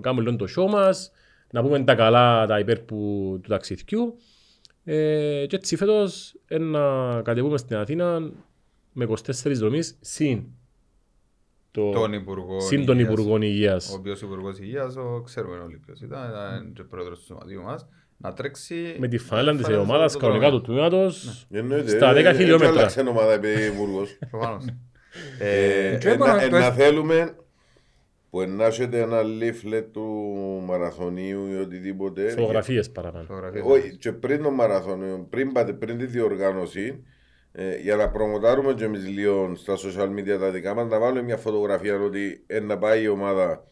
κάνουμε 0.00 0.22
λίγο 0.22 0.36
το 0.36 0.46
show 0.56 0.70
μας, 0.70 1.12
να 1.50 1.62
πούμε 1.62 1.84
τα 1.84 1.94
καλά, 1.94 2.46
τα 2.46 2.58
υπέρ 2.58 2.78
που, 2.78 2.96
του 3.42 3.48
ταξιδιού. 3.48 4.16
Ε, 4.84 5.44
και 5.48 5.56
έτσι 5.56 5.76
φέτος 5.76 6.34
ε, 6.46 6.58
να 6.58 6.80
κατεβούμε 7.22 7.58
στην 7.58 7.76
Αθήνα 7.76 8.30
με 8.92 9.06
24 9.08 9.52
δομείς 9.54 9.98
συν 10.00 10.42
το, 11.70 11.90
Τον 11.90 12.12
Υπουργό 12.12 12.60
συν 12.60 12.84
τον 12.86 12.98
Υγείας. 12.98 13.12
Υπουργό 13.12 13.32
Ο 13.34 13.38
Υγείας. 13.42 13.92
οποίος 13.98 14.22
Υπουργός 14.22 14.58
Υγείας, 14.58 14.96
ο 14.96 15.22
ξέρουμε 15.24 15.58
όλοι 15.58 15.80
ποιος 15.86 16.00
ήταν, 16.00 16.28
ήταν 16.30 16.72
και 16.74 16.82
πρόεδρος 16.82 17.18
του 17.18 17.24
σωματείου 17.24 17.62
μας, 17.62 17.86
να 18.16 18.32
τρέξει... 18.32 18.96
Με 18.98 19.08
τη 19.08 19.18
φανέλα 19.18 19.52
της 19.52 19.60
φανέλα 19.62 19.80
ομάδας, 19.82 20.10
στο 20.10 20.20
κανονικά 20.20 20.46
δρόμο. 20.46 20.60
του 20.62 20.70
τμήματος, 20.72 21.46
Εννοείται, 21.50 21.88
στα 21.88 22.10
ε, 22.10 22.12
10 22.12 22.24
έτσι 22.24 22.36
χιλιόμετρα. 22.42 22.68
άλλαξε 22.78 23.00
όνομα 23.00 23.32
επειδή 23.32 23.66
υπουργός. 23.66 24.18
Προφανώς. 24.30 24.64
Ε, 25.38 25.92
Ε, 25.94 25.98
και 25.98 26.08
ε, 26.08 26.12
έπανα 26.12 26.34
να- 26.34 26.42
ε, 26.42 26.48
το- 26.48 26.58
Να 26.58 26.70
θέλουμε 26.70 27.36
που 28.32 28.40
ενάσχεται 28.40 29.00
ένα 29.00 29.20
leaflet 29.22 29.84
του 29.92 30.02
μαραθωνίου 30.64 31.46
ή 31.46 31.54
οτιδήποτε. 31.54 32.28
φωτογραφίες 32.28 32.90
παραπάνω. 32.90 33.24
φωτογραφίες. 33.24 33.64
Όχι, 33.66 33.96
και 33.96 34.12
πριν 34.12 34.42
το 34.42 34.50
μαραθώνιο, 34.50 35.26
πριν, 35.30 35.52
πάτε, 35.52 35.72
πριν 35.72 35.98
τη 35.98 36.06
διοργάνωση, 36.06 37.04
ε, 37.52 37.76
για 37.76 37.96
να 37.96 38.10
προμοτάρουμε 38.10 38.74
και 38.74 38.84
εμείς 38.84 39.08
λίγο 39.08 39.54
στα 39.54 39.74
social 39.76 40.08
media 40.08 40.38
τα 40.40 40.50
δικά 40.50 40.74
μας, 40.74 40.88
να 40.88 40.98
βάλουμε 40.98 41.22
μια 41.22 41.36
φωτογραφία 41.36 42.00
ότι 42.00 42.44
ε, 42.46 42.60
να 42.60 42.78
πάει 42.78 43.02
η 43.02 43.08
ομάδα 43.08 43.71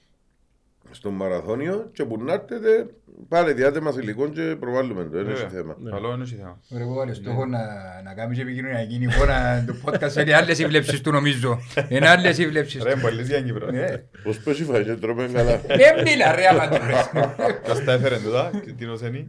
στο 0.91 1.11
μαραθώνιο 1.11 1.91
και 1.93 2.05
που 2.05 2.23
να 2.25 2.33
έρθετε, 2.33 2.87
πάλι 3.29 3.53
διάτε 3.53 3.81
μας 3.81 3.97
υλικό 3.97 4.29
και 4.29 4.57
προβάλλουμε 4.61 5.03
το, 5.03 5.09
δεν 5.11 5.29
έχει 5.29 5.43
Βέβαια. 5.43 5.49
θέμα. 5.49 5.77
Καλό 5.91 6.13
είναι 6.13 6.23
όχι 6.23 6.35
θέμα. 6.35 6.61
Ωραία, 6.73 6.85
εγώ 6.85 6.95
βάλω 6.95 7.15
στόχο 7.15 7.47
να, 7.47 7.59
να 8.05 8.15
κάνεις 8.15 8.39
επικοινωνιακή 8.39 8.95
εικόνα 9.03 9.65
το 9.67 9.75
podcast 9.85 10.23
είναι 10.23 10.35
άλλες 10.35 10.59
οι 10.59 10.67
βλέψεις 10.67 11.01
του 11.01 11.11
νομίζω. 11.11 11.59
Είναι 11.89 12.09
άλλες 12.09 12.39
οι 12.39 12.47
βλέψεις 12.49 12.83
Ρε, 12.83 12.93
του. 12.95 13.01
πολύ 13.01 13.23
για 13.23 13.41
Κύπρο. 13.41 13.71
Ναι. 13.71 13.87
Πώς 14.23 14.39
πέσει 14.39 14.65
φαγέ, 14.65 14.95
τρώμε 14.95 15.29
καλά. 15.33 15.57
Δεν 15.67 16.03
μιλά 16.05 16.35
ρε 16.35 16.47
άμα 16.49 16.69
το 16.69 16.79
βρες. 16.85 17.11
Κας 17.67 17.85
τα 17.85 17.93
έφερε 17.93 18.17
τούτα, 18.19 18.51
και 18.65 18.73
τι 18.73 18.85
νοσένει. 18.87 19.29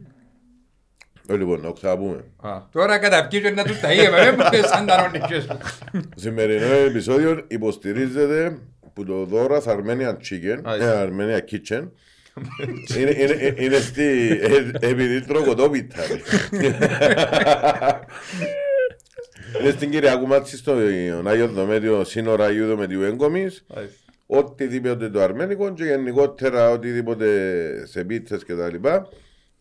Ε, 1.28 1.36
Λοιπόν, 1.36 1.62
να 1.62 1.72
ξαναπούμε. 1.72 2.24
Α, 2.42 2.52
Τώρα 2.72 2.98
καταπκίζω 3.00 3.50
να 3.50 3.64
τους 3.64 3.80
τα 3.80 3.94
είπαμε, 3.94 4.24
δεν 4.24 4.36
μπορείς 4.36 4.68
σαν 4.68 4.86
τα 4.86 5.02
ρονικές 5.04 5.44
σου. 5.44 5.58
Σημερινό 6.16 6.74
επεισόδιο 6.74 7.44
υποστηρίζεται 7.48 8.58
που 8.94 9.06
το 9.06 9.26
Δόρας 9.26 9.66
Armenian 9.68 10.16
Chicken, 10.30 10.60
Α, 10.64 10.76
ε, 10.76 11.10
Armenia 11.10 11.40
Kitchen. 11.52 11.88
είναι, 12.98 13.16
είναι, 13.18 13.54
είναι 13.58 13.76
στη, 13.78 14.30
ε, 14.42 14.72
επειδή 14.90 15.22
τροκοτόπιτα. 15.22 15.96
είναι 19.62 19.72
στην 19.72 19.90
Κυριακού 19.90 20.28
Μάτση 20.28 20.58
στο 20.58 20.72
Άγιο 21.26 21.48
Δομέτιο, 21.48 22.04
σύνορα 22.04 22.46
Αγίου 22.46 22.68
Δομέτιου 22.68 23.02
Έγκομης. 23.02 23.66
άισε. 23.76 23.94
Οτιδήποτε 24.26 25.10
το 25.10 25.22
αρμένικο 25.22 25.74
και 25.74 25.84
γενικότερα 25.84 26.70
οτιδήποτε 26.70 27.28
σε 27.88 28.04
πίτσες 28.04 28.44
και 28.44 28.54
τα 28.56 28.70
λοιπά. 28.72 29.10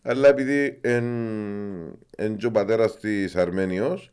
Αλλά 0.01 0.27
επειδή 0.27 0.77
εν, 0.81 1.03
εν 2.17 2.35
και 2.37 2.45
ο 2.45 2.51
πατέρας 2.51 2.97
της 2.99 3.35
Αρμένιος, 3.35 4.11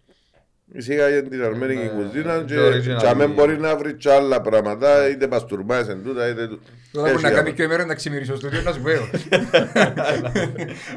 εισήγαγε 0.72 1.22
την 1.22 1.42
αρμένικη 1.42 1.80
Ναι, 1.82 1.88
κουζίνα 1.88 2.42
και 2.44 2.54
το 2.54 2.66
original. 2.68 2.96
και 2.98 3.06
αμέν 3.06 3.30
μπορεί 3.32 3.58
να 3.58 3.76
βρει 3.76 3.94
και 3.94 4.10
άλλα 4.12 4.40
πράγματα, 4.40 5.08
είτε 5.08 5.26
παστουρμάες 5.28 5.88
εν 5.88 6.02
τούτα, 6.02 6.28
είτε... 6.28 6.48
του- 6.48 6.60
Τώρα 6.92 7.08
που 7.08 7.14
Έχει 7.14 7.22
να 7.22 7.28
κάνει 7.30 7.40
άμα. 7.48 7.50
και 7.50 7.62
ο 7.62 7.64
ημέρος 7.64 7.86
να 7.86 7.94
ξημερίσω 7.94 8.36
στο 8.36 8.46
στούντιο 8.46 8.62
να 8.62 8.72
σου 8.72 8.80
πω. 8.82 8.88
εγώ. 8.88 9.04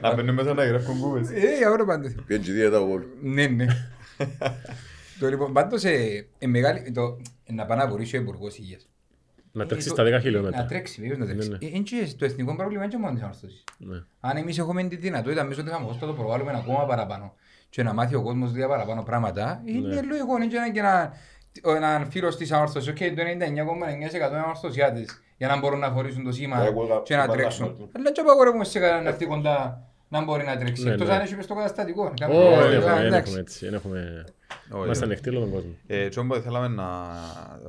Να 0.02 0.14
μπαίνουν 0.16 0.34
μέσα 0.36 0.54
να 0.54 0.66
γράφουν 0.66 1.00
κούβες. 1.00 1.30
Ε, 1.30 1.58
για 1.58 1.70
όρο 1.72 1.86
πάντως. 1.86 2.16
Πιέν 2.26 2.42
και 2.42 2.52
δίαιτα 2.52 2.76
εγώ. 2.76 3.04
Ναι, 3.22 3.46
ναι. 3.48 3.66
Το 5.20 5.28
λοιπόν, 5.28 5.54
πάντως 5.54 5.84
ε, 5.84 6.26
ε, 6.38 6.48
μεγάλη, 6.48 6.92
το, 6.92 7.18
ε, 7.46 7.54
να 7.54 7.66
πάει 7.66 7.78
να 7.78 7.88
βοηθήσει 7.88 8.18
ο 8.18 8.22
Υπουργός 8.22 8.58
Υγείας. 8.58 8.90
Να 9.52 9.66
τρέξει 9.66 9.88
Ε, 9.88 9.92
στα 9.92 10.04
το- 10.04 10.10
10 10.10 10.12
Να 10.12 10.20
χιλιόμετρα. 10.20 10.66
τρέξει, 10.66 11.02
βεβαίως 11.02 11.18
να 11.18 11.26
τρέξει. 11.26 11.50
Ναι, 11.50 11.58
ναι. 11.62 11.66
Ε, 11.66 11.76
εν 11.76 11.84
και 11.84 12.08
Το 12.18 12.26
εθνικό 12.26 12.56
πρόβλημα 12.56 12.84
είναι 12.84 12.92
και 12.92 12.98
μόνο 13.00 13.14
της 13.14 13.22
Ανορθώσης. 13.24 13.64
Ναι. 13.78 13.98
Αν 14.20 14.38
εμείς 14.38 14.58
έχουμε 14.58 14.84
τη 14.84 14.96
δυνατότητα 14.96 15.44
μέσω 15.44 15.64
της 15.64 15.72
Αμμοχώστου 15.72 15.98
θα 15.98 16.06
το 16.06 16.14
προβάλλουμε 16.14 16.52
ακόμα 16.56 16.86
παραπάνω 16.86 17.36
και 17.72 17.84
να 17.84 17.94
μάθει 17.94 18.16
ο 18.16 18.22
κόσμος 18.22 18.52
δύο 18.52 18.68
παραπάνω 18.68 19.04
πράγματα, 19.04 19.62
είναι 19.66 20.02
λογικό 20.02 20.36
είναι 20.36 20.48
και 20.48 20.58
να, 20.58 20.70
και 20.70 20.82
να, 20.82 21.14
ο- 21.64 21.76
έναν 21.76 22.10
φίλος 22.12 22.36
της 22.38 22.52
ανόρθωσης, 22.52 22.90
οκ, 22.90 22.98
το 22.98 23.22
99,9% 23.22 24.30
είναι 24.30 24.40
ανορθωσιάτες, 24.44 25.22
για 25.38 25.48
να 25.48 25.60
μπορούν 25.60 25.80
να 25.80 25.90
φορήσουν 25.92 26.24
το 26.24 26.32
σήμα 26.32 26.66
Εγώ 26.66 26.86
θα- 26.88 27.02
και 27.06 27.16
να 27.16 27.26
θα 27.26 27.32
τρέξουν. 27.32 27.66
παράγω. 27.66 27.90
Αλλά 27.96 28.12
και 28.12 28.22
απαγορεύουμε 28.22 28.64
σε 28.64 28.80
κανέναν 28.80 29.04
να 29.04 29.10
έρθει 29.10 29.26
κοντά 29.26 29.86
να 30.10 30.24
μπορεί 30.24 30.46
να 30.46 30.58
τρέξει. 30.58 30.84
Ναι, 30.84 30.92
Εκτός 30.92 31.08
ναι. 31.08 31.14
αν 31.14 31.22
έχει 31.22 31.36
μες 31.36 31.44
στο 31.46 31.54
καταστατικό. 31.56 32.14
Κάποιο- 32.20 32.38
Όχι, 32.52 32.58
ε, 32.58 32.70
δεν 32.70 32.74
έχουμε- 32.80 32.96
δεν 32.96 33.06
εντάξει. 33.06 33.22
έχουμε 33.32 33.40
έτσι. 33.40 33.66
δεν 33.66 33.74
έχουμε- 33.74 34.24
Όχι, 34.74 34.84
Είμαστε 34.86 34.92
όχι. 34.92 35.04
ανοιχτοί 35.04 35.30
όλο 35.30 35.40
τον 35.40 35.52
κόσμο. 35.52 35.72
Ε, 35.88 36.08
και 36.10 36.20
όμως 36.20 36.40
θέλαμε 36.42 36.68
να 36.68 36.88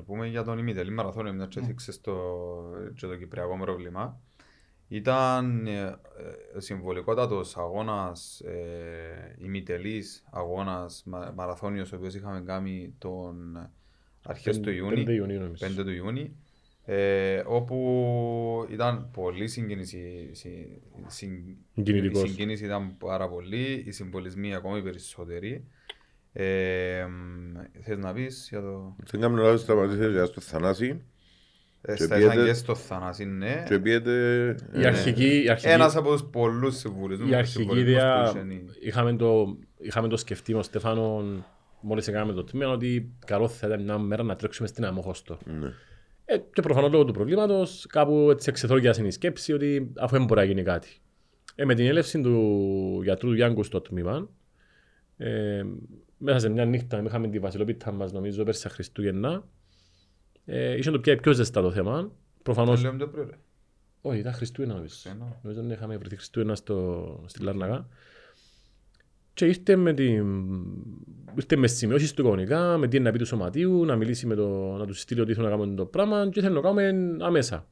πούμε 0.07 0.27
για 0.27 0.43
τον 0.45 0.59
ημιτελή 0.59 0.91
μαραθώνιο, 0.91 1.33
μια 1.33 1.47
και 1.47 1.59
έθιξες 1.61 2.01
το, 2.01 2.13
και 2.97 3.07
το 3.07 3.17
κυπριακό 3.17 3.57
πρόβλημα. 3.61 4.21
Ήταν 4.93 5.66
ε, 5.66 5.80
ε, 6.57 6.61
συμβολικότατος 6.61 7.57
αγώνας, 7.57 8.40
ε, 8.40 9.36
ημιτελής 9.38 10.24
αγώνας 10.30 11.03
μα, 11.07 11.32
μαραθώνιος, 11.36 11.93
ο 11.93 11.97
οποίος 11.97 12.14
είχαμε 12.14 12.40
κάνει 12.40 12.95
τον 12.99 13.68
αρχές 14.22 14.61
του 14.61 14.70
Ιούνιου. 14.70 15.05
5 15.05 15.09
Ιουνίου 15.12 15.40
νομίζω. 15.40 15.66
5 15.66 15.82
του 15.84 15.90
Ιούνιου, 15.90 16.36
ε, 16.84 17.43
όπου 17.47 18.66
ήταν 18.70 19.11
πολύ 19.12 19.49
συγκίνηση, 19.49 20.30
συ- 20.32 20.51
συ- 21.07 21.57
Συγκινητικός. 21.74 22.22
η 22.22 22.26
συγκίνηση 22.28 22.64
ήταν 22.64 22.97
πάρα 22.99 23.28
πολύ, 23.28 23.82
οι 23.86 23.90
συμβολισμοί 23.90 24.55
ακόμη 24.55 24.82
περισσότεροι. 24.82 25.64
Ε, 26.32 27.05
μ, 27.09 27.80
θες 27.82 27.99
να 27.99 28.12
πεις 28.12 28.47
για 28.51 28.61
το... 28.61 28.97
Δεν 29.11 29.20
κάνουμε 29.20 29.43
λάθος 29.43 29.61
σταματήσεις 29.61 30.11
για 30.11 30.24
στο 30.24 30.40
Θανάση 30.40 30.86
Ε, 30.86 30.90
Και 30.90 31.01
στα 31.83 31.95
πιέτε- 32.16 32.33
Ιθαγγές 32.33 32.59
στο 32.59 32.74
Θανάση, 32.74 33.24
ναι. 33.24 33.64
και 33.68 33.78
πιέτε... 33.78 34.12
Η 34.72 34.85
αρχική, 34.87 35.43
η 35.45 35.49
αρχική, 35.51 35.72
Ένας 35.72 35.97
από 35.97 36.12
τους 36.12 36.24
πολλούς 36.30 36.76
συμβουλισμούς. 36.76 37.30
η 37.30 37.35
αρχική 37.35 37.59
συμβολισμούς 37.59 37.91
ιδέα, 37.93 38.33
που 38.33 38.39
είχε 38.39 38.55
η- 38.55 38.64
είχαμε 38.80 39.16
το, 39.16 39.57
είχαμε 39.78 40.09
το 40.09 40.16
σκεφτεί 40.16 40.53
με 40.53 40.59
ο 40.59 40.62
Στέφανο 40.62 41.22
μόλις 41.80 42.09
έκαναμε 42.09 42.33
το 42.33 42.45
τμήμα 42.45 42.68
ότι 42.72 43.12
καλό 43.26 43.49
θα 43.49 43.66
ήταν 43.66 43.83
μια 43.83 43.99
μέρα 43.99 44.22
να 44.22 44.37
τρέξουμε 44.37 44.68
στην 44.68 44.85
Αμόχωστο. 44.85 45.39
Ναι. 45.45 45.72
Ε, 46.24 46.37
και 46.53 46.62
προφανώς 46.62 46.93
λόγω 46.93 47.05
του 47.05 47.12
προβλήματος 47.12 47.87
κάπου 47.89 48.28
έτσι 48.30 48.49
εξεθόριασε 48.51 49.07
η 49.07 49.11
σκέψη 49.11 49.53
ότι 49.53 49.93
αφού 49.99 50.16
δεν 50.16 50.24
μπορεί 50.24 50.41
να 50.41 50.47
γίνει 50.47 50.62
κάτι. 50.62 50.89
Ε, 51.55 51.64
με 51.64 51.74
την 51.74 51.87
έλευση 51.87 52.20
του 52.20 53.01
γιατρού 53.03 53.28
του 53.28 53.35
Γιάνγκου 53.35 53.62
στο 53.62 53.80
τμήμα, 53.80 54.28
ε, 55.16 55.62
μέσα 56.18 56.39
σε 56.39 56.49
μια 56.49 56.64
νύχτα 56.64 57.03
είχαμε 57.07 57.28
τη 57.28 57.39
βασιλοπίτα 57.39 57.93
μας 57.93 58.12
νομίζω 58.12 58.45
πέρσι 58.45 58.61
στα 58.61 58.68
Χριστούγεννα, 58.68 59.45
ε, 60.45 60.76
είχε 60.76 60.90
το 60.90 61.01
πια 61.01 61.16
πιο 61.16 61.32
ζεστά 61.32 61.62
το 61.62 61.70
θέμα. 61.72 62.03
Το 62.03 62.12
Προφανώς, 62.43 62.82
λέμε 62.82 62.99
το 62.99 63.07
πρωί, 63.07 63.24
ρε. 63.30 63.38
όχι 64.01 64.18
ήταν 64.18 64.32
Χριστούγεννα 64.32 64.74
νομίζω. 64.74 64.95
Χριστούγεννα. 64.95 65.40
Νομίζω 65.43 65.62
ότι 65.62 65.72
είχαμε 65.72 65.97
βρεθεί 65.97 66.16
Χριστούγεννα 66.16 66.55
στο, 66.55 67.24
στη 67.26 67.43
Λάρναγα. 67.43 67.86
Και 69.34 69.45
ήρθε 69.45 69.76
με, 69.76 69.93
την... 69.93 70.24
ήρθε 71.34 71.57
με 71.57 71.66
σημειώσεις 71.66 72.14
του 72.14 72.22
κανονικά, 72.22 72.76
με 72.76 72.88
τι 72.88 72.97
είναι 72.97 73.05
να 73.05 73.12
πει 73.12 73.18
του 73.18 73.26
σωματείου, 73.26 73.84
να 73.84 73.97
μιλήσει 73.97 74.26
με 74.26 74.34
το... 74.34 74.76
να 74.78 74.86
τους 74.86 75.01
στείλει 75.01 75.20
ότι 75.20 75.34
θέλουν 75.34 75.51
να 75.51 75.57
κάνουμε 75.57 75.76
το 75.76 75.86
πράγμα 75.86 76.28
και 76.28 76.40
θέλουν 76.40 76.55
να 76.55 76.61
το 76.61 76.68
κάνουμε 76.68 77.16
αμέσα. 77.24 77.66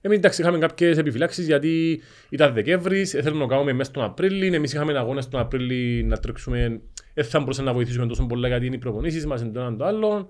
Εμείς 0.00 0.18
εντάξει 0.18 0.40
είχαμε 0.40 0.58
κάποιες 0.58 0.98
επιφυλάξεις 0.98 1.46
γιατί 1.46 2.00
ήταν 2.28 2.54
Δεκέμβρης, 2.54 3.14
ε, 3.14 3.22
θέλουμε 3.22 3.40
να 3.40 3.46
το 3.46 3.54
κάνουμε 3.54 3.72
μέσα 3.72 3.90
στον 3.90 4.02
Απρίλιο, 4.02 4.54
εμείς 4.54 4.72
είχαμε 4.72 4.98
αγώνες 4.98 5.28
τον 5.28 5.40
Απρίλιο 5.40 6.06
να 6.06 6.16
τρέξουμε, 6.16 6.80
δεν 7.14 7.24
θα 7.24 7.38
μπορούσαμε 7.38 7.68
να 7.68 7.74
βοηθήσουμε 7.74 8.06
τόσο 8.06 8.26
πολλά 8.26 8.48
γιατί 8.48 8.66
είναι 8.66 8.74
οι 8.74 8.78
προπονήσεις 8.78 9.26
μας, 9.26 9.40
είναι 9.40 9.50
το 9.50 9.60
ένα 9.60 9.76
το 9.76 9.84
άλλο. 9.84 10.28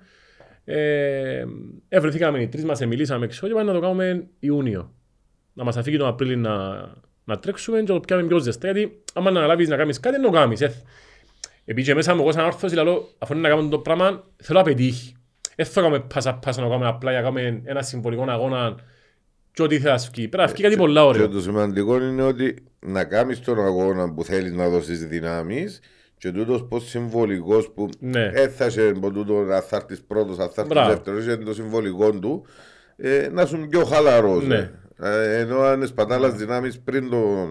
Ε, 0.65 1.45
ευρεθήκαμε 1.89 2.43
οι 2.43 2.49
τρεις 2.49 2.65
μας, 2.65 2.81
μιλήσαμε 2.81 3.25
εξώ 3.25 3.47
και 3.47 3.53
πάμε 3.53 3.73
να 3.73 3.73
το 3.73 3.81
κάνουμε 3.81 4.27
Ιούνιο 4.39 4.91
να 5.53 5.65
μας 5.65 5.77
αφήγει 5.77 5.97
τον 5.97 6.07
Απρίλιο 6.07 6.37
να, 6.37 6.81
να 7.25 7.39
τρέξουμε 7.39 7.79
και 7.79 7.85
το 7.85 8.01
πιάμε 8.01 8.23
πιο 8.23 8.39
ζεστά 8.39 8.71
γιατί 8.71 9.03
άμα 9.15 9.31
να 9.31 9.39
αναλάβεις 9.39 9.69
να 9.69 9.77
κάνεις 9.77 10.01
κάτι, 10.01 10.17
να 10.19 10.23
το 10.23 10.31
κάνεις. 10.31 10.61
Ε. 10.61 10.75
Επειδή 11.65 11.87
και 11.87 11.95
μέσα 11.95 12.15
μου 12.15 12.21
εγώ 12.21 12.33
σαν 12.33 12.45
όρθωση 12.45 12.75
λέω, 12.75 13.09
αφού 13.19 13.33
είναι 13.33 13.43
να 13.43 13.49
κάνουμε 13.49 13.69
το 13.71 13.79
πράγμα, 13.79 14.25
θέλω 14.37 14.59
να 14.59 14.65
πετύχει. 14.65 15.15
Δεν 15.57 15.67
θέλω 15.67 15.87
να 15.87 15.93
κάνουμε 15.93 16.11
πάσα 16.15 16.35
πάσα 16.35 16.61
να 16.63 16.69
κάνουμε 16.69 16.89
απλά 16.89 17.11
για 17.11 17.21
να 17.21 17.27
κάνουμε 17.31 17.63
ένα 17.65 17.83
συμβολικό 17.83 18.25
αγώνα 18.29 18.75
και 19.53 19.63
ό,τι 19.63 19.79
θα 19.79 19.97
βγει. 19.97 20.29
Πρέπει 20.29 20.37
να 20.37 20.47
βγει 20.47 20.63
κάτι 20.63 20.77
πολλά 20.77 21.01
Και 21.01 21.07
ωραίο. 21.07 21.29
το 21.29 21.41
σημαντικό 21.41 21.97
είναι 22.03 22.23
ότι 22.23 22.55
να 22.81 23.05
κάνεις 23.05 23.41
τον 23.41 23.65
αγώνα 23.65 24.13
που 24.15 24.25
θέλεις 24.25 24.53
να 24.53 24.69
δώσεις 24.69 25.07
δυνάμεις 25.07 25.81
και 26.21 26.31
τούτος 26.33 26.65
πως 26.69 26.89
συμβολικός 26.89 27.71
που 27.71 27.89
Ναι. 27.99 28.31
έθασε 28.35 28.89
από 28.97 29.11
τούτο 29.11 29.35
αν 29.39 29.63
θα 29.63 29.77
έρθεις 29.77 30.03
πρώτος, 30.03 30.39
αν 30.39 30.49
θα 30.49 30.61
έρθεις 30.61 30.67
Μπράβο. 30.77 30.89
δεύτερος 30.91 31.25
είναι 31.25 31.37
το 31.37 31.55
συμβολικό 31.55 32.11
του 32.19 32.45
ε, 32.97 33.29
να 33.33 33.47
σου 33.47 33.67
πιο 33.71 33.85
χαλαρός. 33.85 34.47
Ναι. 34.47 34.71
Ε, 35.03 35.39
ενώ 35.39 35.61
αν 35.61 35.87
σπατάλας 35.87 36.35
δυνάμεις 36.35 36.81
πριν 36.81 37.11
τον 37.11 37.49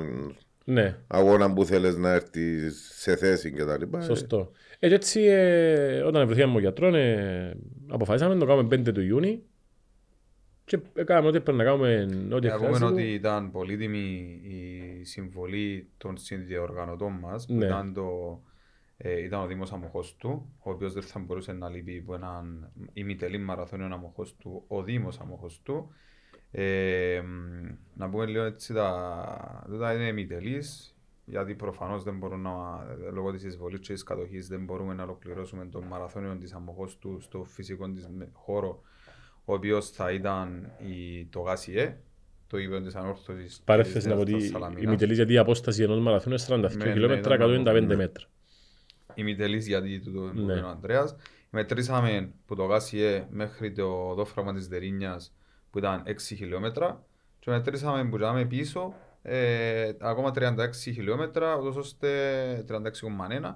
Ναι, 0.66 0.98
αγώνα 1.08 1.54
που 1.54 1.66
θέλεις 1.66 1.96
να 1.98 2.12
έρθεις 2.12 2.92
σε 2.96 3.16
θέση 3.16 3.52
και 3.54 3.64
τα 3.64 3.78
λοιπά. 3.78 3.98
ε, 4.00 4.02
σωστό. 4.02 4.52
Ε, 4.80 4.88
και 4.88 4.94
έτσι, 4.96 5.22
ε, 5.22 6.00
όταν 6.02 6.26
βρεθήκαμε 6.26 6.54
με 6.54 6.62
τον 6.62 6.62
γιατρό, 6.62 6.96
ε, 6.98 7.54
αποφασίσαμε 7.88 8.34
να 8.34 8.40
το 8.40 8.46
κάνουμε 8.46 8.68
5 8.68 8.92
του 8.94 9.02
Ιούνιου 9.02 9.44
και 10.66 10.80
έκαναμε 10.94 11.28
ό,τι 11.28 11.40
πρέπει 11.40 11.58
να 11.58 11.64
κάνουμε, 11.64 12.08
ό,τι 12.32 12.48
Να 12.48 12.56
πούμε 12.56 12.66
χρειάζεται. 12.68 12.86
ότι 12.86 13.04
ήταν 13.14 13.52
πολύτιμη 13.52 14.40
η 14.44 15.04
συμβολή 15.04 15.88
των 15.98 16.18
συνδιοργανωτών 16.18 17.12
μας, 17.22 17.46
που 17.46 17.54
Ναι. 17.54 17.66
ήταν, 17.66 17.94
το, 17.94 18.40
ε, 19.02 19.24
ήταν 19.24 19.42
ο 19.42 19.46
Δήμος 19.48 19.72
Αμοχώστου, 19.72 20.30
ο 20.60 20.72
οποίος 20.72 20.94
δεν 20.94 21.04
θα 21.04 21.20
μπορούσε 21.20 21.52
να 21.52 21.70
λείπει 21.70 22.00
από 22.04 22.16
έναν 22.16 22.72
ημιτελή 22.94 23.38
μαραθώνιο 23.38 23.86
Αμοχώστου, 23.86 24.64
ο 24.68 24.84
Δήμος 24.84 25.20
Αμοχώστου. 25.20 25.90
Ε, 26.52 27.22
μ, 27.26 27.68
να 27.96 28.10
πούμε 28.10 28.26
λίγο 28.26 28.44
έτσι, 28.44 28.74
τα, 28.74 29.66
τούτα 29.70 29.94
είναι 29.94 30.08
ημιτελείς, 30.08 30.96
γιατί 31.26 31.54
προφανώς 31.56 32.04
δεν 32.04 32.18
μπορούν 32.18 32.42
να, 32.42 32.52
λόγω 33.14 33.32
της 33.32 33.44
εισβολής 33.44 33.80
και 33.80 33.94
της 33.94 34.04
κατοχής 34.04 34.48
δεν 34.48 34.64
μπορούμε 34.64 34.94
να 34.94 35.04
ολοκληρώσουμε 35.04 35.66
το 35.66 35.82
μαραθώνιο 35.82 36.36
της 36.36 36.54
Αμοχώστου 36.54 37.20
στο 37.22 37.44
φυσικό 37.44 37.90
της 37.92 38.08
με- 38.08 38.30
χώρο 38.34 38.82
ο 39.46 39.54
οποίος 39.54 39.90
θα 39.90 40.12
ήταν 40.12 40.72
η, 40.88 41.26
το 41.26 41.40
ΓΑΣΙΕ, 41.40 41.98
το 42.48 42.58
γήπεδο 42.58 42.82
της 42.82 42.96
Ανόρθωσης 42.96 43.62
Παρέθεση 43.66 44.08
να 44.08 44.16
πω 44.16 44.24
της 44.24 44.34
ότι 44.34 44.42
Νέας 44.42 44.50
η 44.50 44.52
Σαλαμίνας. 44.52 44.86
μητελής 44.92 45.16
γιατί 45.18 45.34
η 45.34 45.38
απόσταση 45.38 45.84
ενός 45.84 46.00
μαραθώνου 46.00 46.36
είναι 46.50 46.68
42 46.68 46.78
Ναι, 46.78 46.86
ναι, 46.86 46.92
χιλιόμετρα, 46.92 47.36
ήταν 47.36 47.66
195 47.66 47.88
ναι. 47.88 47.96
μέτρα. 47.96 48.26
Η 49.20 49.24
Μητελής 49.24 49.68
γιατί 49.68 50.00
του 50.00 50.12
το 50.14 50.22
Ναι. 50.34 50.54
είπε 50.54 50.66
ο 50.66 50.68
Ανδρέας. 50.68 51.16
Μετρήσαμε 51.50 52.32
που 52.46 52.56
το 52.56 52.64
ΓΑΣΙΕ 52.64 53.28
μέχρι 53.30 53.72
το 53.72 54.14
δόφραγμα 54.14 54.54
της 54.54 54.68
Δερίνιας 54.68 55.34
που 55.70 55.78
ήταν 55.78 56.04
6 56.06 56.36
χιλιόμετρα 56.36 57.04
και 57.40 57.50
μετρήσαμε 57.52 58.10
που 58.10 58.18
είχαμε 58.18 58.46
πίσω 58.46 58.94
ε, 59.22 59.92
ακόμα 60.00 60.32
36 60.36 60.54
χιλιόμετρα 60.82 61.56
ούτως 61.58 61.76
ώστε 61.76 62.10
36,1 62.70 63.56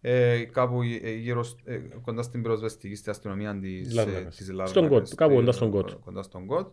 ε, 0.00 0.44
κάπου 0.44 0.82
ε, 1.02 1.10
γύρω, 1.12 1.42
σ- 1.42 1.58
ε, 1.68 1.76
κοντά 2.02 2.22
στην 2.22 2.42
πυροσβεστική 2.42 2.94
στην 2.94 3.10
αστυνομία 3.10 3.58
της, 3.60 3.90
ε, 3.90 3.94
Λάρνακας. 3.94 4.36
της 4.36 4.46
Λάρνακας, 4.48 4.70
Στον 4.70 4.88
Κότ, 4.88 5.08
κάπου 5.14 5.32
ε, 5.32 5.36
κοντά 5.36 5.52
στον 5.52 5.70
Κότ. 5.70 5.90
Κοντά 6.04 6.22
στον 6.22 6.46
Κότ. 6.46 6.72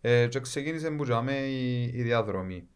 Ε, 0.00 0.26
και 0.26 0.40
ξεκίνησε 0.40 0.90
που 0.90 1.04
είχαμε 1.04 1.32
η, 1.32 1.82
η 1.82 2.02
διαδρομή. 2.02 2.68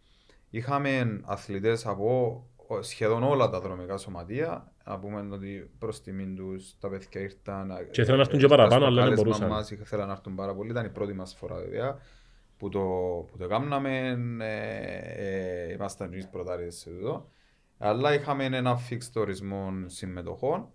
Είχαμε 0.51 1.21
αθλητές 1.25 1.87
από 1.87 2.43
ο- 2.69 2.83
σχεδόν 2.83 3.23
όλα 3.23 3.51
τα 3.51 3.61
δρομικά 3.61 3.97
σωματεία. 3.97 4.70
Να 4.85 4.99
πούμε 4.99 5.29
ότι 5.31 5.71
προς 5.79 6.01
τιμήν 6.01 6.37
τους 6.37 6.79
τα 6.79 6.89
παιδιά 6.89 7.21
ήρθαν. 7.21 7.89
Και 7.91 8.01
ήθελαν 8.01 8.17
να 8.17 8.23
έρθουν 8.23 8.39
ε, 8.39 8.43
και 8.43 8.49
παραπάνω, 8.49 8.81
στο 8.81 8.87
αλλά 8.87 8.95
δεν 8.95 9.05
κάλεσμα 9.05 9.25
μπορούσαν. 9.25 9.49
Μας, 9.49 9.71
ήθελαν 9.71 10.07
να 10.07 10.13
έρθουν 10.13 10.35
πάρα 10.35 10.55
πολύ. 10.55 10.71
Ήταν 10.71 10.85
η 10.85 10.91
πρώτη 10.91 11.13
μας 11.13 11.35
φορά 11.35 11.55
βέβαια 11.55 11.99
που 12.57 12.69
το, 12.69 12.81
που 13.31 13.39
το 13.39 13.47
κάναμε. 13.47 14.19
Ε, 14.41 15.67
ε, 15.69 15.73
ήμασταν 15.73 16.13
εμείς 16.13 16.29
πρωτάριδες 16.29 16.77
σε 16.77 16.91
εδώ. 16.91 17.29
Αλλά 17.79 18.15
είχαμε 18.15 18.45
ένα 18.45 18.79
fixed 18.91 19.13
ορισμό 19.15 19.73
συμμετοχών. 19.87 20.69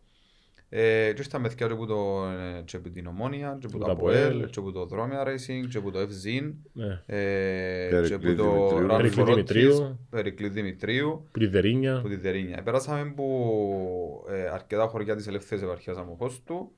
Ε, 0.69 1.11
και 1.13 1.21
ήρθαμε 1.21 1.47
παιδιά 1.47 1.67
και 1.67 1.73
από, 1.73 1.85
το, 1.85 2.25
ε, 2.57 2.61
και 2.65 2.75
από 2.77 2.89
την 2.89 3.07
Ομόνια, 3.07 3.57
και 3.59 3.65
από 3.65 3.77
το 3.77 3.85
το 3.85 3.91
ΑΠΟΕΛ, 3.91 4.25
ΑΠΟΕΛ. 4.27 4.49
και 4.49 4.59
από 4.59 4.71
το 4.71 4.85
Δρόμια 4.85 5.23
Racing, 5.27 5.67
και 5.69 5.77
από 5.77 5.91
το 5.91 5.99
FZIN, 5.99 6.53
Ναι. 6.73 7.01
ε, 7.05 7.87
Περικλή 7.89 8.07
και 8.07 8.13
από 8.13 8.35
το 8.43 8.67
Δημητρίου. 8.67 8.87
Run 8.89 8.97
Περικλή 8.97 9.21
for 9.21 9.25
Δημητρίου. 9.25 9.77
Autism, 9.77 9.95
Περικλή 10.09 10.49
Δημητρίου, 10.49 11.27
Που 11.31 11.39
τη 11.39 11.45
Δερίνια. 11.47 11.99
που 12.01 12.07
τη 12.09 12.15
Δερίνια. 12.15 12.61
Πέρασαμε 12.63 13.11
που 13.15 14.25
ε, 14.29 14.47
αρκετά 14.47 14.87
χωριά 14.87 15.15
της 15.15 15.27
ελεύθερης 15.27 15.63
επαρχίας 15.63 15.97
Αμοχώστου. 15.97 16.71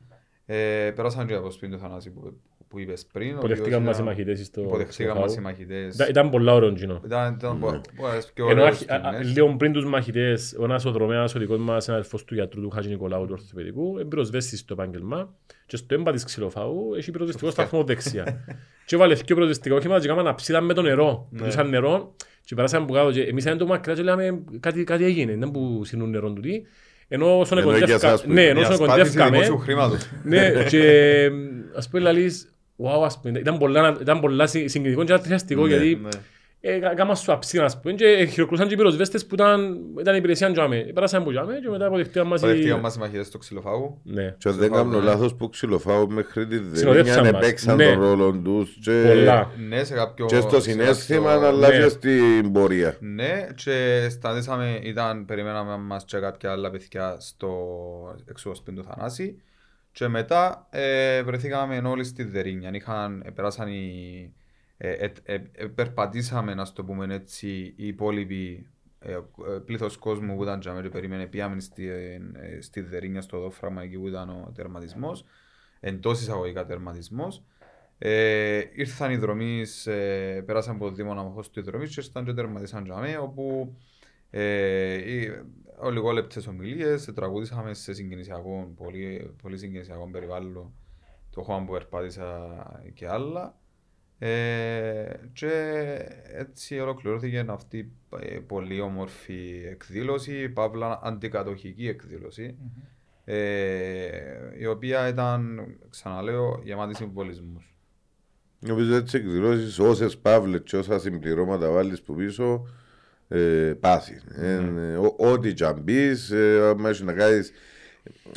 Ε, 0.46 0.92
πέρασαμε 0.96 1.26
και 1.26 1.34
από 1.34 1.46
το 1.46 1.52
σπίτι 1.52 1.72
του 1.72 1.80
Θανάση 1.80 2.10
που, 2.12 2.38
που 2.70 2.80
είπες 2.80 3.06
πριν. 3.14 3.28
ο 3.34 3.38
Υποδεχτήκαμε 3.38 3.76
οποίος 3.76 3.88
μας 3.88 3.98
οι 3.98 4.02
ήταν- 4.02 4.14
μαχητές 4.14 4.46
στο 4.46 4.62
Υποδεχτήκαμε 4.62 5.14
στο 5.14 5.22
μας 5.22 5.32
οι 5.32 5.36
Χάου. 5.36 5.44
μαχητές. 5.44 5.96
Ήταν- 5.96 6.10
Ήταν 6.10 6.30
πολλά 6.30 6.54
ωραίο 6.54 6.72
κοινό. 6.74 7.02
Ήταν, 7.06 7.34
ήταν 7.34 7.60
πο- 7.60 7.82
πολλές 7.96 8.32
πιο 8.34 8.50
Ενώ 8.50 8.62
ωραίες 8.62 8.76
αρχι- 8.76 8.92
α- 8.92 8.96
α- 8.96 9.12
στιγμές. 9.14 9.34
λίγο 9.36 9.56
πριν 9.58 9.72
τους 9.74 9.86
μαχητές, 9.86 10.56
ο 10.60 10.64
ένας 10.64 10.86
ο 10.86 10.92
δρομέας, 10.92 11.36
ο 11.36 11.40
δικός 11.40 11.58
μας, 11.58 11.68
ένας 11.70 11.90
αδελφός 11.90 12.24
του 12.26 12.34
γιατρού 12.34 12.62
του 12.62 12.70
Χατζη 12.70 12.90
Νικολάου 12.90 13.26
του 13.26 13.34
ορθοπαιδικού, 13.40 13.98
εμπειροσβέστης 14.00 14.60
στο 14.60 14.74
επάγγελμα 14.74 15.34
και 15.66 15.78
στο 15.78 15.96
έμπα 15.96 16.12
της 16.12 16.24
ξυλοφαού 16.24 16.94
έχει 16.98 17.12
πυροσβεστικό 17.12 17.52
σταθμό 17.52 17.84
δεξιά. 17.84 18.46
Και 18.86 18.98
βάλε 18.98 19.14
δύο 19.14 19.24
πυροσβεστικά 19.36 19.76
όχημα 19.76 20.00
και 20.00 20.08
κάμαν 20.08 20.28
αψίδα 20.28 20.62
με 20.62 20.74
το 20.74 20.82
νερό. 20.82 21.28
Πετούσαν 21.38 21.70
νερό 21.70 22.16
και 22.46 22.56
περάσαμε 22.56 22.86
που 22.86 22.94
κάτω 22.94 23.12
και 23.12 23.22
εμείς 23.22 23.44
ήταν 23.44 23.58
το 23.58 23.66
μακριά 23.66 23.94
και 23.96 24.02
λέμε 24.02 24.40
κάτι, 24.60 24.84
κάτι 24.84 25.04
έγινε, 25.04 25.36
δεν 25.36 25.52
που 25.52 25.82
συνούν 25.84 26.10
νερό 26.10 26.32
τούτοι. 26.34 26.66
Ενώ 27.10 27.40
όσον 27.40 27.58
Ενώ 27.58 27.70
για 27.70 27.80
κοντεύκα, 27.80 28.08
εσάς 28.08 28.24
που 28.24 28.32
ναι, 28.34 28.42
ήταν 28.42 28.58
ενώ 28.58 28.60
Η 28.60 28.64
όσον 28.72 28.74
ασπάθηση 28.90 28.98
κοντεύκαμε, 29.18 29.30
δημόσιου 29.44 29.58
χρήματος. 29.58 30.10
ναι, 30.24 30.64
και 30.70 31.30
ας 31.76 31.90
πούμε 31.90 32.02
λαλείς, 32.02 32.52
wow, 32.78 33.04
ας 33.06 33.20
πούμε, 33.20 33.40
ήταν 33.40 33.58
πολλά, 33.58 33.98
ήταν 34.02 34.20
πολλά 34.20 34.48
συ- 34.48 34.70
συγκινητικό 34.70 35.04
και 35.04 35.14
ατριαστικό 35.14 35.62
Ναι, 35.62 35.68
γιατί 35.68 35.96
Ναι. 36.04 36.10
ε, 36.62 36.80
κα- 36.80 36.94
κάμα 36.94 37.16
σου 37.16 37.32
αψίνα, 37.32 37.64
ας 37.64 37.80
πούμε, 37.80 37.94
και 37.94 38.26
χειροκρούσαν 38.32 38.68
και 38.68 38.74
οι 38.74 38.78
πυροσβέστες 38.78 39.26
που 39.26 39.34
ήταν, 39.36 39.78
ήταν 40.00 40.16
υπηρεσία 40.16 40.52
τζάμε. 40.52 40.78
Πέρασαν 40.94 41.24
που 41.24 41.32
τζάμε 41.32 41.60
και 41.64 41.70
μετά 41.70 41.86
αποδεχτήκαν 41.86 42.28
μας 42.28 42.42
οι... 42.42 42.44
Παρέχτηκαν 42.44 42.80
μας 42.80 42.96
οι 42.96 43.00
μαχητές 43.00 43.30
του 43.30 43.38
ξυλοφάγου. 43.38 44.02
Ναι. 44.04 44.36
Και 44.38 44.50
αν 44.50 44.56
δεν 44.56 44.72
κάνω 44.72 45.00
λάθος 45.02 45.36
που 45.36 45.50
ξυλοφάω 45.50 46.08
μέχρι 46.10 46.48
τη 46.48 46.56
Συνοδεύσαν 46.78 47.14
Δερίνια 47.16 47.32
μας. 47.32 47.42
παίξαν 47.46 47.76
Ναι. 47.76 47.86
τον 47.94 48.00
ρόλο 48.02 48.32
τους 48.44 48.78
και, 48.82 49.04
Πολλά. 49.08 49.52
Ναι, 49.70 49.84
σε 49.84 49.94
κάποιο... 49.94 50.26
και 50.26 50.40
στο 50.40 50.60
σε 50.62 50.70
συνέστημα 50.70 51.32
κάποιο- 51.34 51.48
αλλά 51.48 51.68
Ναι. 51.68 51.78
και 51.78 51.88
στην 51.90 52.52
πορεία. 52.52 52.96
Ναι, 53.00 53.48
και 53.56 54.08
σταματήσαμε, 54.10 54.80
ήταν, 54.84 55.26
περιμέναμε 55.26 55.78
μας 55.78 56.04
και 56.06 56.18
κάποια 56.18 56.52
άλλα 56.52 56.70
παιδιά 56.72 57.16
στο 57.20 57.50
εξώσπιν 58.26 58.76
του 58.76 58.84
Θανάση 58.84 59.42
και 59.98 60.08
μετά 60.08 60.68
ε, 60.70 61.24
βρεθήκαμε 61.24 61.78
όλοι 61.78 62.04
στη 62.04 62.24
Δερίνια. 62.24 62.72
Είχαν, 62.74 63.22
ε, 63.26 63.32
περάσαν 63.32 63.68
οι, 63.68 64.34
ε, 64.78 64.92
ε, 64.92 65.12
ε, 65.24 65.34
ε, 65.52 65.66
περπατήσαμε, 65.68 66.54
να 66.54 66.72
το 66.72 66.84
πούμε 66.84 67.14
έτσι, 67.14 67.74
οι 67.76 67.88
υπόλοιποι 67.88 68.68
ε, 69.00 69.12
ε, 69.14 69.20
πλήθος 69.66 69.98
κόσμου 69.98 70.36
που 70.36 70.44
ήταν 70.44 70.60
τζάμε 70.60 70.82
και 70.82 70.90
περίμενε 70.90 71.26
πήγαμε 71.26 71.60
στη, 71.60 71.88
ε, 71.88 72.20
στη 72.62 72.82
Δερίνια 72.82 73.22
στο 73.22 73.40
δόφραγμα 73.40 73.84
εκεί 73.84 73.98
που 73.98 74.08
ήταν 74.08 74.30
ο 74.30 74.52
τερματισμός 74.56 75.24
εντός 75.80 76.22
εισαγωγικά 76.22 76.66
τερματισμός 76.66 77.44
ε, 77.98 78.64
ήρθαν 78.74 79.12
οι 79.12 79.18
δρομείς, 79.18 79.88
ε, 79.88 80.44
πέρασαν 80.46 80.76
από 80.76 80.86
το 80.86 80.92
Δήμο 80.92 81.12
Αμαχώς 81.12 81.50
του 81.50 81.60
οι 81.60 81.64
δρομείς 81.64 81.96
και 81.96 82.02
ήρθαν 82.02 82.26
και 82.26 82.34
τερματίσαν 82.34 82.84
τζαμέ 82.84 83.18
όπου 83.18 83.76
ε, 84.30 84.94
οι- 84.94 85.32
ολιγόλεπτες 85.80 86.48
ομιλίες, 86.48 87.08
ε, 87.08 87.12
τραγουδήσαμε 87.12 87.74
σε 87.74 87.94
συγκινησιακό, 87.94 88.74
πολύ, 88.76 89.34
πολύ 89.42 89.58
συγκινησιακό 89.58 90.10
περιβάλλον 90.12 90.74
το 91.30 91.42
χώμα 91.42 91.66
που 91.66 91.72
περπάτησα 91.72 92.58
και 92.94 93.08
άλλα 93.08 93.56
ε, 94.20 95.10
και 95.34 95.52
έτσι 96.34 96.80
ολοκληρώθηκε 96.80 97.46
αυτή 97.48 97.78
η 97.78 97.92
ε, 98.20 98.40
πολύ 98.40 98.82
όμορφη 98.82 99.64
εκδήλωση, 99.70 100.50
παύλα 100.50 101.00
αντικατοχική 101.04 101.88
εκδήλωση 101.88 102.58
ε, 103.26 104.10
η 104.60 104.66
οποία 104.66 105.08
ήταν, 105.08 105.60
ξαναλέω, 105.90 106.62
γεμάτη 106.64 106.96
συμβολισμούς. 106.96 107.76
Νομίζω 108.60 108.96
έτσι 108.96 109.18
εκδηλώσεις 109.18 109.80
όσες 109.80 110.18
παύλες 110.18 110.62
και 110.64 110.78
όσα 110.78 111.00
συμπληρώματα 111.00 111.72
βάλεις 111.72 112.02
που 112.02 112.16
πίσω 112.16 112.68
ε, 113.28 113.74
πάση. 113.80 114.20
Ε, 114.36 114.54
ε, 114.54 114.96
ό- 114.96 115.16
Ό,τι 115.18 115.54
και 115.54 115.66
αν 115.66 115.84
πεις, 115.84 116.32
ε, 116.32 116.68
άμα 116.70 116.90
έχεις 116.90 117.02
να 117.02 117.14
κάνεις 117.14 117.52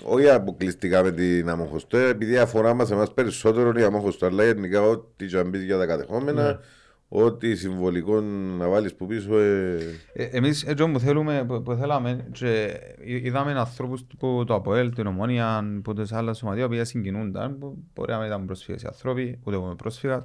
όχι 0.05 0.28
αποκλειστικά 0.28 1.03
με 1.03 1.12
την 1.12 1.49
αμοχωστό, 1.49 1.97
επειδή 1.97 2.38
αφορά 2.38 2.74
μας 2.74 2.91
εμάς 2.91 3.12
περισσότερο 3.14 3.68
είναι 3.68 3.80
η 3.80 3.84
αμοχωστό, 3.84 4.26
αλλά 4.26 4.45
γενικά 4.45 4.82
ό,τι 4.82 5.26
και 5.26 5.38
αν 5.38 5.51
πεις 5.51 5.62
για 5.62 5.78
τα 5.78 5.86
κατεχόμενα, 5.86 6.61
ό,τι 7.09 7.55
συμβολικό 7.57 8.20
να 8.59 8.68
βάλεις 8.68 8.95
που 8.95 9.07
πίσω, 9.07 9.38
ε, 9.38 9.78
Ε, 10.12 10.24
εμείς 10.24 10.62
έτσι 10.64 10.88
που, 10.91 10.99
θέλουμε, 10.99 11.45
που, 11.49 11.62
που 11.62 11.74
θέλαμε 11.74 12.26
και 12.32 12.80
εί- 13.05 13.24
είδαμε 13.26 13.53
ανθρώπους 13.53 14.05
που 14.18 14.45
το 14.47 14.55
ΑΠΟΕΛ, 14.55 14.95
την 14.95 15.07
Ομόνια, 15.07 15.64
που 15.82 15.93
τις 15.95 16.12
άλλες 16.12 16.36
σωματεία 16.36 16.68
που 16.68 16.74
συγκινούνταν, 16.84 17.59
που 17.59 17.76
μπορεί 17.95 18.12
να 18.12 18.18
μην 18.18 18.26
ήταν 18.26 18.45
πρόσφυγες 18.47 18.82
οι 18.82 18.86
άνθρωποι, 18.86 19.38
ούτε 19.43 19.57
εγώ 19.57 19.64
είμαι 19.66 19.74
πρόσφυγας, 19.74 20.24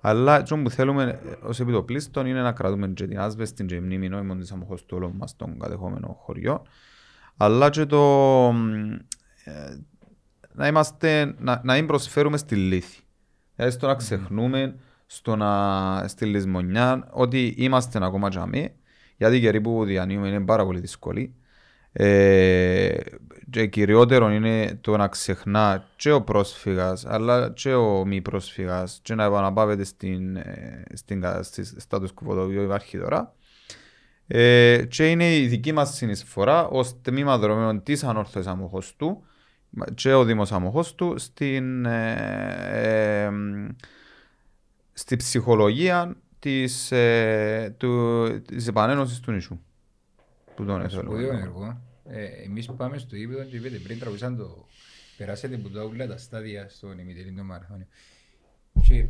αλλά 0.00 0.38
έτσι 0.38 0.56
που 0.62 0.70
θέλουμε 0.70 1.20
ε, 1.24 1.46
ως 1.46 1.60
επιτοπλίστων 1.60 2.26
είναι 2.26 2.42
να 2.42 2.52
κρατούμε 2.52 2.88
και 2.88 3.06
την 3.06 3.18
άσβεστη 3.18 3.64
και 3.64 3.74
η 3.74 3.80
μνήμη 3.80 4.08
νόημων 4.08 4.38
της 4.38 4.52
αμοχώς 4.52 4.84
του 4.84 4.96
όλων 4.96 5.12
μας 5.16 5.36
των 5.36 5.58
κατεχόμενων 5.58 6.14
χωριών, 6.14 6.62
αλλά 7.36 7.70
και 7.70 7.86
το 7.86 7.98
μ, 8.52 8.92
ε, 9.44 9.78
να, 10.52 10.66
είμαστε, 10.66 11.34
να, 11.38 11.60
να 11.64 11.74
μην 11.74 11.86
προσφέρουμε 11.86 12.36
στη 12.36 12.56
λύθη. 12.56 13.00
Δηλαδή 13.54 13.74
στο 13.74 13.86
να 13.86 13.94
ξεχνούμε, 13.94 14.74
στο 15.06 15.36
να, 15.36 16.08
στη 16.08 16.26
λησμονιά, 16.26 17.08
ότι 17.10 17.54
είμαστε 17.56 18.04
ακόμα 18.04 18.28
τζαμί, 18.28 18.72
γιατί 19.16 19.36
οι 19.36 19.40
καιροί 19.40 19.60
που 19.60 19.84
διανύουμε 19.84 20.28
είναι 20.28 20.40
πάρα 20.40 20.64
πολύ 20.64 20.80
δύσκολοι. 20.80 21.34
Ε, 21.92 22.96
και 23.50 23.66
κυριότερο 23.66 24.30
είναι 24.30 24.78
το 24.80 24.96
να 24.96 25.08
ξεχνά 25.08 25.84
και 25.96 26.12
ο 26.12 26.22
πρόσφυγας, 26.22 27.06
αλλά 27.06 27.52
και 27.54 27.74
ο 27.74 28.04
μη 28.06 28.20
πρόσφυγας 28.20 29.00
και 29.02 29.14
να 29.14 29.24
επαναπάβεται 29.24 29.84
στην, 29.84 30.36
ε, 30.36 30.82
στην, 30.94 31.20
κα- 31.20 31.42
στη 31.42 31.64
status 31.88 32.06
quo 32.06 32.34
το 32.34 32.42
οποίο 32.42 32.62
υπάρχει 32.62 32.98
τώρα. 32.98 33.34
Ε, 34.26 34.84
και 34.88 35.10
είναι 35.10 35.36
η 35.36 35.46
δική 35.46 35.72
μας 35.72 35.94
συνεισφορά 35.94 36.66
ως 36.66 37.00
τμήμα 37.02 37.38
δρομέων 37.38 37.82
της 37.82 38.04
ανόρθωσης 38.04 38.46
αμοχωστού 38.48 39.22
και 39.94 40.12
ο 40.12 40.24
Δήμος 40.24 40.52
Αμοχώστου 40.52 41.18
στην, 41.18 41.84
ε, 41.84 43.26
ε, 43.26 43.30
στη 44.92 45.16
ψυχολογία 45.16 46.16
της, 46.38 46.92
ε, 46.92 47.74
του, 47.78 48.26
της 48.46 48.66
επανένωσης 48.66 49.20
του 49.20 49.32
νησού. 49.32 49.60
Του 50.60 50.66
τον 50.66 50.90
Σπουδαίο 50.90 51.18
εθέλω. 51.18 51.38
έργο. 51.38 51.80
Ε, 52.04 52.24
εμείς 52.24 52.66
πάμε 52.76 52.98
στο 52.98 53.16
ύπεδο 53.16 53.44
και 53.44 53.56
είπετε 53.56 53.76
πριν 53.78 53.98
τραγουδήσαν 53.98 54.36
το 54.36 54.66
περάσετε 55.16 55.56
που 55.56 55.70
τα 55.70 55.84
ούλα 55.84 56.06
τα 56.06 56.16
στάδια 56.16 56.68
στον 56.68 56.98
ημιτελήν 56.98 57.36
του 57.36 57.44
μαραθώνιο. 57.44 57.86
Και 58.82 59.06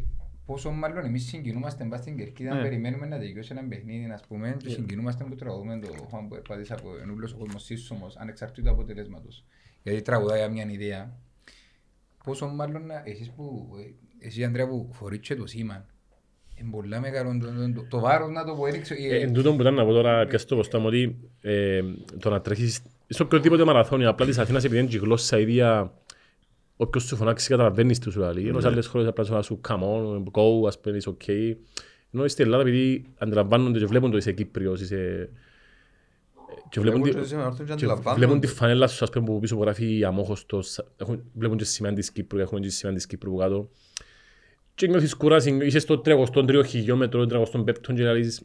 πόσο 0.47 0.71
μάλλον 0.71 1.05
εμείς 1.05 1.25
συγκινούμαστε 1.27 1.85
μπας 1.85 2.01
στην 2.01 2.17
κερκίδα 2.17 2.55
να 2.55 2.63
περιμένουμε 2.63 3.07
να 3.07 3.19
τελειώσει 3.19 3.49
ένα 3.53 3.65
παιχνίδι 3.69 4.11
ας 4.11 4.27
πούμε 4.27 4.57
και 4.59 4.69
συγκινούμαστε 4.69 5.25
που 5.25 5.35
τραγουδούμε 5.35 5.79
το 5.79 5.93
χώμα 6.11 6.23
που 6.23 6.29
περπάτησα 6.29 6.75
από 6.75 6.97
ενούλος 7.03 7.33
ο 7.33 7.37
κόσμος 7.37 7.65
σύσσωμος 7.65 8.17
ανεξαρτήτου 8.17 8.63
του 8.67 8.71
αποτελέσματος. 8.71 9.45
Γιατί 9.83 10.03
τραγουδάει 10.03 10.39
για 10.39 10.49
μια 10.49 10.71
ιδέα. 10.71 11.19
Πόσο 12.25 12.49
μάλλον 12.49 12.87
να- 12.87 13.03
εσείς 13.07 13.31
που, 13.31 13.69
ε, 14.21 14.27
εσύ 14.27 14.45
Ανδρέα 14.45 14.69
που 14.69 14.89
φορείς 14.93 15.19
και 15.19 15.35
το 15.35 15.47
σήμα. 15.47 15.87
Είναι 16.61 16.71
πολλά 16.71 17.01
μεγάλο 17.01 17.39
το, 17.41 17.47
το, 17.47 17.73
το, 17.75 17.87
το 17.89 18.01
βάρος 18.01 18.31
να 18.31 18.45
το 18.45 18.55
πω 18.55 18.67
έριξω. 18.67 18.95
Ε, 18.99 19.17
Εν 19.17 19.33
τούτο 19.33 19.55
που 19.55 19.61
ήταν 19.61 19.75
να 19.75 19.85
πω 19.85 19.93
τώρα 19.93 20.27
και 20.27 20.39
στο 20.39 20.57
Κωστά 20.57 20.79
μου 20.79 20.87
ότι 20.87 21.17
ε, 21.41 21.81
το 22.19 22.31
να 22.31 22.41
τρέχεις 22.41 22.83
σε 23.07 23.23
οποιοδήποτε 23.23 23.65
μαραθώνιο 23.65 24.09
απλά 24.09 24.27
της 24.27 24.39
Αθήνας 24.39 24.65
επειδή 24.65 24.81
είναι 24.81 24.89
και 24.89 24.97
η 24.97 25.01
γλώσσα 25.01 25.39
ίδια 25.39 25.93
όποιος 26.77 27.05
σου 27.05 27.17
φωνάξει 27.17 27.49
καταλαβαίνεις 27.49 27.99
τι 27.99 28.11
σου 28.11 28.21
λέει. 28.21 28.49
Ενώ 28.49 28.61
σε 28.61 28.67
άλλες 28.69 28.87
χώρες 28.87 29.07
απλά 29.07 29.25
σου 29.25 29.33
να 29.33 29.43
σου 29.43 29.61
come 29.69 29.81
on, 29.81 30.23
go, 30.23 30.67
ας 30.67 30.81
πούμε, 30.81 30.99
it's 31.03 31.11
okay. 31.11 31.55
Ενώ 32.13 32.29
στην 32.29 32.45
Ελλάδα 32.45 32.63
επειδή 32.63 33.05
αντιλαμβάνονται 33.19 33.79
και 33.79 33.87
βλέπουν 33.87 34.11
το 34.11 34.17
είσαι 34.17 34.33
Κύπριος, 34.33 34.81
είσαι... 34.81 35.29
Και 36.69 36.81
βλέπουν, 36.81 37.03
τη, 37.03 37.11
Βλέπουν 37.11 37.23
και 37.23 37.29
σήμερα, 37.29 37.55
και 37.57 37.65
και 37.65 37.73
αντιλαμβάνονται. 37.73 38.15
βλέπουν 38.15 38.41
τη 38.41 38.47
φανέλα 38.47 38.87
σου 38.87 39.05
ας 39.05 39.11
πούμε, 39.11 39.25
που 39.25 39.39
πίσω 39.39 39.57
που 39.57 39.63
γράφει 39.63 40.05
αμόχωστος, 40.05 40.81
έχουν, 40.97 41.23
βλέπουν 41.33 41.57
και 41.57 41.65
σημαία 41.65 41.93
της 41.93 42.13
Κύπρου, 42.13 42.39
έχουν 42.39 42.61
και 42.61 42.69
σημαία 42.69 42.95
της 42.95 43.07
Κύπρου 43.07 43.31
που 43.31 43.37
κάτω. 43.37 43.69
Και 44.81 44.87
νιώθεις 44.89 45.15
κουράση, 45.15 45.59
είσαι 45.63 45.79
στο 45.79 46.03
33ο 46.05 46.65
χιλιόμετρο, 46.67 47.27
35ο 47.31 47.95
και 47.95 48.03
λες, 48.03 48.39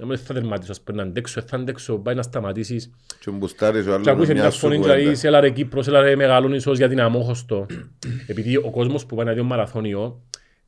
«Ε, 0.00 0.04
δεν 0.06 0.18
θα 0.18 0.34
τερματίσω, 0.34 0.72
ας 0.72 0.80
πούμε, 0.80 1.02
να 1.02 1.08
αντέξω, 1.08 1.40
ε, 1.40 1.44
θα 1.46 1.56
αντέξω, 1.56 1.98
πάει 1.98 2.14
να 2.14 2.22
σταματήσεις. 2.22 2.90
και 3.20 3.30
μπουστάρεις 3.30 3.80
ο 3.80 3.84
Και 3.88 3.92
άλλος 3.92 4.06
ακούεις 4.06 4.28
μια 4.28 4.40
μιας 4.40 4.54
σου 4.54 4.60
φωνή 4.60 4.74
και 4.74 4.80
κουβέντα. 4.80 5.02
λες, 5.02 5.24
έλα 5.24 5.40
ρε 5.40 5.50
Κύπρος, 5.50 5.86
έλα 5.86 6.00
ρε 6.00 6.16
Μεγαλόνισσος 6.16 6.78
για 6.78 6.88
την 6.88 7.00
αμόχωστο. 7.00 7.66
Επειδή 8.26 8.56
ο 8.56 8.70
κόσμος 8.70 9.06
που 9.06 9.16
πάει 9.16 9.26
να 9.26 9.32
δει 9.32 9.38
ένα 9.38 9.48
μαραθώνιο, 9.48 10.22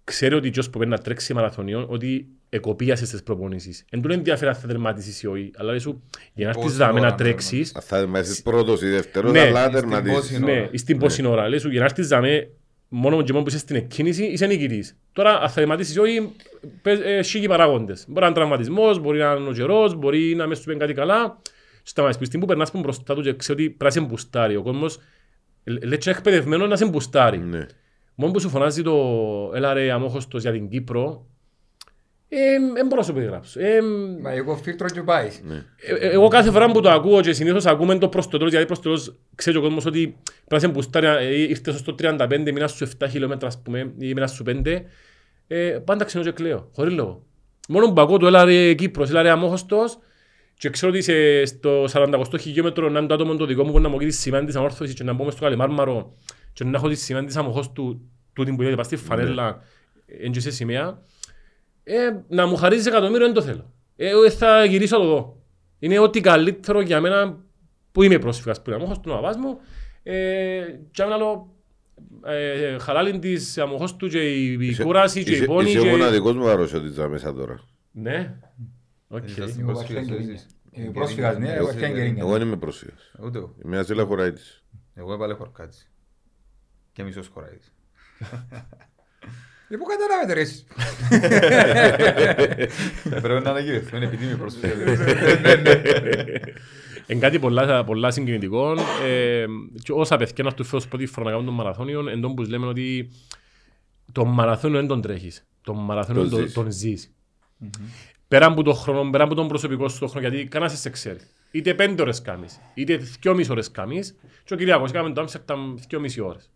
ξέρει 0.04 0.34
ότι 0.34 0.50
ποιος 0.50 0.70
που 0.70 0.78
πάει 0.78 0.88
να 0.88 0.98
τρέξει 0.98 1.34
μαραθώνιο, 1.34 1.86
ότι 1.88 2.26
εκοπίασες 2.48 3.08
στις 3.08 3.22
προπονήσεις. 3.22 3.84
Εν 3.90 4.02
του 4.02 4.12
ενδιαφέρει 4.12 4.50
αν 4.50 4.56
θα 4.56 4.66
τερματίσεις 4.66 5.22
ή 5.22 5.26
όχι, 5.26 5.50
αλλά 5.56 5.72
λες 5.72 5.82
σου, 5.82 6.02
για 6.34 6.44
να 6.44 6.50
έρθεις 6.50 6.64
Πόση 6.64 6.76
δάμε 6.76 6.92
ώρα 6.92 7.00
να 7.00 7.08
να 7.08 7.14
τρέξεις, 7.14 7.72
Θα 7.80 7.98
είσαι 8.22 8.42
πρώτος 8.42 8.82
ή 8.82 8.88
δεύτερος, 8.88 9.32
Ναι, 9.32 9.40
αλλά 9.40 9.60
στην 9.60 9.72
τερματίσεις. 9.72 10.14
πόση 10.18 10.38
ναι, 10.38 10.52
ώρα. 10.52 10.70
στην 10.74 10.98
πόση 10.98 11.26
ώρα. 11.26 11.48
Λες 11.48 11.60
σου, 11.60 11.70
για 11.70 11.78
να 11.78 11.84
έρθεις 11.84 12.08
δάμε, 12.08 12.48
μόνο 12.96 13.16
με 13.16 13.42
που 13.42 13.44
είσαι 13.46 13.58
στην 13.58 13.76
εκκίνηση, 13.76 14.24
είσαι 14.24 14.46
νικητής. 14.46 14.96
Τώρα, 15.12 15.40
αν 15.40 15.48
θα 15.48 15.54
τερματίσεις 15.54 15.94
ή 15.94 15.98
όχι, 15.98 16.32
πες, 16.82 17.00
ε, 17.00 17.22
σίγοι 17.22 17.48
παράγοντες. 17.48 18.04
Μπορεί 18.08 18.20
να 18.20 18.26
είναι 18.26 18.34
τραυματισμός, 18.34 18.98
μπορεί 18.98 19.18
να 19.18 19.32
είναι 19.32 19.48
ο 19.48 19.52
καιρός, 19.52 19.94
μπορεί 19.94 20.34
να 20.34 20.46
μην 20.46 20.56
σου 20.56 20.64
πει 20.64 20.76
κάτι 20.76 20.92
καλά. 20.92 21.38
Σταματήσεις. 21.82 22.20
Που 22.20 22.24
στιγμή 22.24 22.46
που 22.46 22.52
περνάς 22.52 22.70
που 22.70 22.78
μπροστά 22.78 23.14
τους 23.14 23.24
και 23.24 23.34
ξέρεις 23.34 23.62
ότι 23.62 23.70
πρέπει 23.70 23.84
να 23.94 24.00
σε 24.00 24.00
μπουστάρει. 24.00 24.56
Ο 24.56 24.62
κόσμος 24.62 24.98
ε, 25.64 25.70
λέει 25.70 25.98
και 25.98 26.08
είναι 26.08 26.16
εκπαιδευμένος 26.18 26.68
να 26.68 26.76
σε 26.76 26.86
μπουστάρει. 26.86 27.38
Ναι. 27.38 27.66
Μόνο 28.14 28.32
που 28.32 28.40
σου 28.40 28.48
φωνάζει 28.48 28.82
το 28.82 28.96
«Έλα 29.54 29.72
ρε 29.72 29.92
αμόχωστος 29.92 30.42
για 30.42 30.52
την 30.52 30.68
Κύπρο», 30.68 31.26
δεν 32.74 32.86
μπορώ 32.86 33.00
να 33.00 33.02
σου 33.02 33.12
περιγράψω. 33.12 33.60
Ε, 33.60 33.80
Μα 34.22 34.30
εγώ 34.32 34.56
φίλτρο 34.56 34.88
και 34.88 35.02
πάει. 35.02 35.28
ε, 35.76 36.06
ε, 36.06 36.10
εγώ 36.10 36.28
κάθε 36.28 36.50
φορά 36.50 36.70
που 36.70 36.80
το 36.80 36.90
ακούω 36.90 37.20
και 37.20 37.32
συνήθως 37.32 37.66
ακούμε 37.66 37.98
το 37.98 38.08
προς 38.08 38.28
το 38.28 38.36
τέλος, 38.38 38.52
γιατί 38.52 38.66
προς 38.66 38.78
το 38.78 38.84
τέλος 38.84 39.14
ξέρει 39.34 39.56
ο 39.56 39.60
κόσμος 39.60 39.86
ότι 39.86 40.16
πρέπει 40.24 40.48
να 40.48 40.58
σε 40.58 40.68
μπουστάρει, 40.68 41.06
ε, 41.06 41.40
ήρθες 41.40 41.78
στο 41.78 41.94
35, 41.94 42.52
μείνας 42.52 42.72
σου 42.72 42.88
7 42.98 43.06
χιλιόμετρα 43.10 43.48
ας 43.48 43.62
πούμε, 43.62 43.78
ή 43.98 44.14
μείνας 44.14 44.32
σου 44.32 44.44
5, 44.46 44.84
ε, 45.46 45.78
πάντα 45.84 46.04
ξενώ 46.04 46.24
και 46.24 46.30
κλαίω, 46.30 46.70
χωρίς 46.74 46.94
λόγο. 46.94 47.22
Μόνο 47.68 47.92
που 47.92 48.00
ακούω 48.00 48.16
το 48.16 48.26
έλα 48.26 48.44
ρε 48.44 48.74
Κύπρος, 48.74 49.10
έλα 49.10 49.22
ρε 49.22 49.30
αμόχωστος, 49.30 49.98
και 50.58 50.70
ξέρω 50.70 50.92
ότι 50.92 51.02
σε, 51.02 51.44
στο 51.44 51.84
40 51.92 52.38
χιλιόμετρο 52.40 52.88
να 52.88 52.98
είναι 52.98 53.08
το 53.08 53.14
άτομο 53.14 53.36
το 53.36 53.46
δικό 53.46 53.64
μου 53.64 53.72
που 53.72 53.80
να 53.80 53.88
μου 53.88 53.96
γίνει 53.98 54.10
τη 54.10 54.16
σημαίνει 54.16 54.46
της 54.46 54.56
αμόρφωσης 54.56 54.94
και 54.94 55.04
να 55.04 55.12
μπω 55.12 55.24
μες 55.24 55.32
στο 55.32 55.42
καλυμάρμαρο 55.42 56.12
και 56.52 56.64
να 56.64 56.76
έχω 56.76 56.88
τη 56.88 56.94
σημαίνει 56.94 57.26
της 57.26 57.36
αμοχώς 57.36 57.72
του, 57.72 58.10
τούτη 58.32 58.52
που 58.52 58.62
είδατε 58.62 58.76
πας 58.76 58.86
στη 58.86 58.96
φανέλα, 58.96 59.62
εν 60.22 60.32
και 60.32 60.40
σε 60.40 60.50
σημαία, 60.50 60.98
ε, 61.84 62.10
να 62.28 62.46
μου 62.46 62.56
χαρίζεις 62.56 62.86
εκατομμύριο 62.86 63.26
δεν 63.26 63.34
το 63.34 63.42
θέλω. 63.42 63.72
Ε, 63.96 64.08
ε, 64.26 64.30
θα 64.30 64.64
γυρίσω 64.64 64.96
το 64.96 65.04
δω. 65.06 65.42
Είναι 65.78 65.98
ό,τι 65.98 66.20
καλύτερο 66.20 66.80
για 66.80 67.00
μένα 67.00 67.38
που 67.92 68.02
είμαι 68.02 68.18
πρόσφυγας 68.18 68.62
που 68.62 68.70
είμαι 68.70 68.78
αμόχος 68.78 69.00
του 69.00 69.08
νοβάς 69.08 69.36
μου 69.36 69.58
ε, 70.02 70.62
και 70.90 71.02
αν 71.02 71.12
άλλο 71.12 71.54
ε, 72.24 72.78
χαλάλιν 72.78 73.20
της 73.20 73.58
αμοχώς 73.58 73.96
του 73.96 74.08
και 74.08 74.18
η, 74.18 74.56
η 74.60 74.66
Είσαι- 74.66 74.82
κούραση 74.84 75.24
και 75.24 75.30
η 75.30 75.34
είσαι- 75.34 75.44
πόνη 75.44 75.70
Είσαι 75.70 75.78
και... 75.80 75.86
ο 75.86 75.90
μοναδικός 75.90 76.34
μου 76.34 76.48
αρρώσιοτης 76.48 76.96
μέσα 76.98 77.34
τώρα. 77.34 77.60
Ναι. 77.92 78.34
Οκ. 79.08 79.24
Είσαστε 79.28 79.60
Εγώ 79.60 79.72
πρόσφυγες 79.72 80.00
αρχαίον 80.02 80.20
εσείς. 80.20 80.46
Ε, 80.72 80.82
πρόσφυγας, 80.92 81.38
ναι, 81.38 81.48
εγώ 81.48 81.56
Εγώ 81.56 81.68
αρχαίον 81.68 81.90
είμαι- 81.90 81.98
Γκερίνια. 82.00 82.22
Εγώ 82.22 82.32
δεν 82.32 82.46
είμαι 82.46 82.56
προσφύγας. 82.56 83.12
Ούτε 83.24 83.38
εγώ. 83.38 83.54
Είμαι 83.64 83.78
Ασίλα 83.78 84.04
Χωράιτης. 84.04 84.64
Εγώ 84.94 85.12
έβαλε 85.12 85.34
χορκάτης. 85.34 85.90
Και 86.92 87.02
μισός 87.02 87.28
χωράτης. 87.28 87.72
Ε, 89.74 89.76
πού 89.76 89.84
καταλάβετε 89.84 90.32
ρε 90.32 90.40
εσείς. 90.40 90.66
Πρέπει 93.22 93.44
να 93.44 93.50
ανακηρυχθούν 93.50 94.02
επειδή 94.02 94.24
είμαι 94.24 94.34
πρόσφυγας. 94.34 94.74
Εν 97.06 97.20
κάτι 97.20 97.38
πολλά, 97.38 97.84
πολλά 97.84 98.10
συγκινητικό. 98.10 98.72
Ε, 99.06 99.44
και 99.82 99.92
όσα 99.92 100.16
παιδιά 100.16 100.42
να 100.44 100.48
έρθουν 100.48 100.64
φέτος 100.64 100.88
πρώτη 100.88 101.06
φορά 101.06 101.24
να 101.24 101.30
κάνουν 101.30 101.46
τον 101.46 101.54
μαραθώνιο, 101.54 102.08
εν 102.08 102.20
τόν 102.20 102.34
που 102.34 102.42
λέμε 102.42 102.66
ότι 102.66 103.10
το 104.12 104.24
μαραθώνιο 104.24 104.78
δεν 104.78 104.88
τον 104.88 105.00
τρέχεις. 105.00 105.46
Το 105.62 105.74
μαραθώνιο 105.74 106.22
Τον 106.22 106.30
τον, 106.30 106.40
ζεις. 106.40 106.52
τον 106.52 106.70
ζεις. 106.70 107.14
Πέρα 108.28 108.46
από 108.46 108.62
τον 108.62 108.74
χρόνο, 108.74 109.10
πέρα 109.10 109.24
από 109.24 109.34
τον 109.34 109.48
προσωπικό 109.48 109.88
σου 109.88 109.98
το 109.98 110.06
χρόνο, 110.06 110.28
γιατί 110.28 110.46
κανένας 110.48 110.72
δεν 110.72 110.80
σε 110.82 110.90
ξέρει. 110.90 111.18
Είτε 111.50 111.74
πέντε 111.74 112.02
ώρες 112.02 112.22
κάνεις, 112.22 112.60
είτε 112.74 112.96
δυόμιση 112.96 113.50
ώρες 113.50 113.70
κάνεις, 113.70 114.16
και 114.44 114.54
ο 114.54 114.56
Κυριάκος 114.56 114.90
έκαμε 114.90 115.12
το 115.12 115.20
Άμστερνταμ 115.20 115.74
δυόμιση 115.88 116.20
ώρες. 116.20 116.50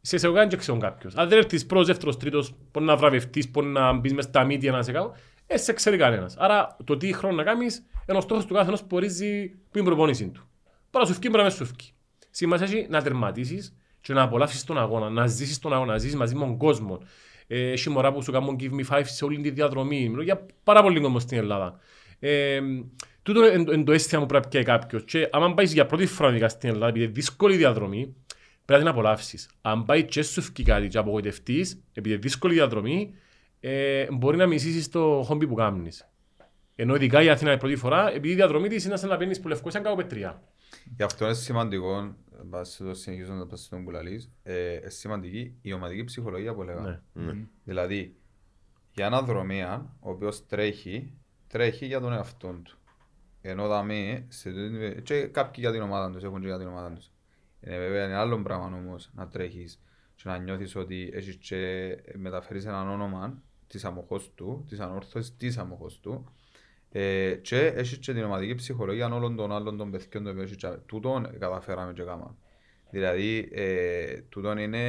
Σε 0.00 0.18
σε 0.18 0.32
κάνει 0.32 0.50
και 0.50 0.56
ξέρουν 0.56 0.80
κάποιος. 0.80 1.14
Αν 1.14 1.28
δεν 1.28 1.38
έρθεις 1.38 1.66
πρώτος, 1.66 1.86
δεύτερος, 1.86 2.16
τρίτος, 2.16 2.54
μπορεί 2.72 2.86
να 2.86 2.96
βραβευτείς, 2.96 3.50
μπορεί 3.50 3.66
να 3.66 3.92
μπεις 3.92 4.12
μες 4.12 4.24
στα 4.24 4.44
μύτια 4.44 4.72
να 4.72 4.82
σε 4.82 4.92
κάνω, 4.92 5.14
δεν 5.46 5.58
σε 5.58 5.72
ξέρει 5.72 5.96
κανένας. 5.96 6.36
Άρα 6.38 6.76
το 6.84 6.96
τι 6.96 7.12
χρόνο 7.12 7.34
να 7.34 7.42
κάνεις, 7.42 7.86
είναι 8.08 8.18
ο 8.18 8.20
στόχος 8.20 8.46
του 8.46 8.54
καθενός 8.54 8.82
που 8.82 8.96
ορίζει 8.96 9.48
που 9.48 9.78
είναι 9.78 9.86
η 9.86 9.90
προπόνηση 9.90 10.28
του. 10.28 10.48
Πάρα 10.90 11.06
σου 11.06 11.12
φκεί, 11.12 11.28
μπορεί 11.28 11.42
να 11.42 11.48
μην 11.48 11.56
σου 11.56 11.64
φκεί. 11.64 11.92
Σημασία 12.30 12.66
έχει 12.66 12.86
να 12.90 13.02
τερματίσεις 13.02 13.76
και 14.00 14.12
να 14.12 14.22
απολαύσεις 14.22 14.64
τον 14.64 14.78
αγώνα, 14.78 15.10
να 15.10 15.26
ζήσεις 15.26 15.58
τον 15.58 15.72
αγώνα, 15.72 15.92
να 15.92 15.98
ζήσεις 15.98 16.16
μαζί 16.16 16.34
με 16.34 16.40
τον 16.40 16.56
κόσμο. 16.56 16.98
Ε, 17.46 17.70
Έχει 17.70 17.90
μωρά 17.90 18.12
που 18.12 18.22
σου 18.22 18.32
κάνουν 18.32 18.56
give 18.60 18.72
me 18.72 18.96
five 18.96 19.02
σε 19.04 19.24
όλη 19.24 19.40
τη 19.40 19.50
διαδρομή. 19.50 20.08
Μιλώ 20.08 20.22
για 20.22 20.46
πάρα 20.64 20.82
πολύ 20.82 21.00
κόσμο 21.00 21.18
στην 21.18 21.38
Ελλάδα. 21.38 21.78
Ε, 22.18 22.60
τούτο 23.22 23.46
είναι 23.52 23.84
το 23.84 23.92
αίσθημα 23.92 24.20
που 24.20 24.26
πρέπει 24.26 24.44
να 24.44 24.50
πιάει 24.50 24.62
κάποιος. 24.62 25.04
Και 25.04 25.28
άμα 25.32 25.54
πάεις 25.54 25.72
για 25.72 25.86
πρώτη 25.86 26.06
φορά 26.06 26.30
ειδικά 26.30 26.48
στην 26.48 26.68
Ελλάδα, 26.68 26.86
επειδή 26.86 27.04
είναι 27.04 27.12
δύσκολη 27.12 27.56
διαδρομή, 27.56 28.14
πρέπει 28.70 28.84
να 28.84 28.90
την 28.92 29.00
απολαύσεις. 29.00 29.48
Αν 29.60 29.84
πάει 29.84 30.04
και 30.04 30.22
σου 30.22 30.42
φκεί 30.42 30.62
κάτι 30.62 30.88
και 30.88 30.98
απογοητευτείς, 30.98 31.82
επειδή 31.92 32.14
είναι 32.14 32.22
δύσκολη 32.22 32.54
διαδρομή, 32.54 33.14
ε, 33.60 34.06
μπορεί 34.12 34.36
να 34.36 34.46
μισήσεις 34.46 34.88
το 34.88 35.22
χόμπι 35.24 35.46
που 35.46 35.54
κάνεις. 35.54 36.08
Ενώ 36.74 36.94
ειδικά 36.94 37.22
η 37.22 37.28
Αθήνα 37.28 37.50
είναι 37.50 37.58
πρώτη 37.58 37.76
φορά, 37.76 38.10
επειδή 38.10 38.28
η 38.32 38.34
διαδρομή 38.34 38.68
της 38.68 38.84
είναι 38.84 38.96
σαν 38.96 39.08
να 39.08 39.16
παίρνεις 39.16 39.40
που 39.40 39.48
Λευκοσία 39.48 39.80
κάπου 39.80 39.96
πετριά. 39.96 40.42
Γι' 40.96 41.02
αυτό 41.02 41.24
είναι 41.24 41.34
σημαντικό, 41.34 42.14
βάσει 42.48 42.84
το 42.84 42.94
συνεχίζοντας 42.94 43.46
πας 43.48 43.60
στον 43.60 43.84
που 43.84 43.90
λαλείς, 43.90 44.30
ε, 44.42 44.72
είναι 44.74 44.88
σημαντική 44.88 45.54
η 45.62 45.72
ομαδική 45.72 46.04
ψυχολογία 46.04 46.54
που 46.54 46.62
λέγαμε. 46.62 47.02
Ναι. 47.12 47.32
Δηλαδή, 47.64 48.16
για 48.92 49.06
ένα 49.06 49.22
δρομέα, 49.22 49.96
ο 50.00 50.10
οποίος 50.10 50.46
τρέχει, 50.46 51.12
τρέχει 51.46 51.86
για 51.86 52.00
τον 52.00 52.12
εαυτό 52.12 52.48
του. 52.64 52.78
Ενώ 53.40 53.66
δαμεί, 53.68 54.24
σε 54.28 54.50
τούτη- 54.50 55.02
και 55.02 55.20
κάποιοι 55.20 55.54
για 55.56 55.72
την 55.72 55.82
ομάδα 55.82 56.10
τους, 56.10 56.22
έχουν 56.22 56.40
και 56.40 56.46
για 56.46 56.58
την 56.58 56.66
ομάδα 56.66 56.90
τους. 56.94 57.10
Είναι 57.66 57.78
βέβαια 57.78 58.04
είναι 58.04 58.14
άλλο 58.14 58.42
πράγμα 58.42 58.64
όμως 58.64 59.10
να 59.14 59.28
τρέχεις 59.28 59.80
και 60.14 60.22
να 60.24 60.38
νιώθεις 60.38 60.76
ότι 60.76 61.10
έχεις 61.12 61.36
και 61.36 61.96
μεταφέρεις 62.14 62.64
έναν 62.64 62.88
όνομα 62.88 63.42
της 63.66 63.84
αμοχώς 63.84 64.32
του, 64.34 64.64
της 64.68 64.80
ανόρθωσης 64.80 65.36
της 65.36 65.58
αμοχώς 65.58 66.00
του 66.00 66.24
ε, 66.92 67.34
και 67.34 67.66
έχεις 67.66 67.98
και 67.98 68.12
την 68.12 68.24
ομαδική 68.24 68.54
ψυχολογία 68.54 69.14
όλων 69.14 69.36
των 69.36 69.52
άλλων 69.52 69.76
των 69.76 69.90
παιδιών 69.90 70.24
των 70.24 70.40
οποίων 70.40 70.82
τούτον 70.86 71.38
καταφέραμε 71.38 71.92
και 71.92 72.02
κάναμε. 72.02 72.34
Δηλαδή, 72.90 73.48
ε, 73.52 74.20
τούτον 74.28 74.58
είναι 74.58 74.82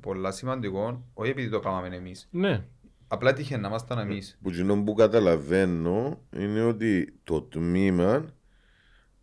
πολλά 0.00 0.30
σημαντικό, 0.30 1.04
όχι 1.14 1.30
επειδή 1.30 1.48
το 1.48 1.60
κάναμε 1.60 1.96
εμείς. 1.96 2.28
Ναι. 2.30 2.64
Απλά 3.08 3.32
τύχε 3.32 3.56
να 3.56 3.68
ήμασταν 3.68 3.98
εμείς. 3.98 4.38
Που 4.42 4.50
κοινό 4.50 4.82
που 4.82 4.94
καταλαβαίνω 4.94 6.20
είναι 6.36 6.62
ότι 6.62 7.14
το 7.24 7.42
τμήμα 7.42 8.24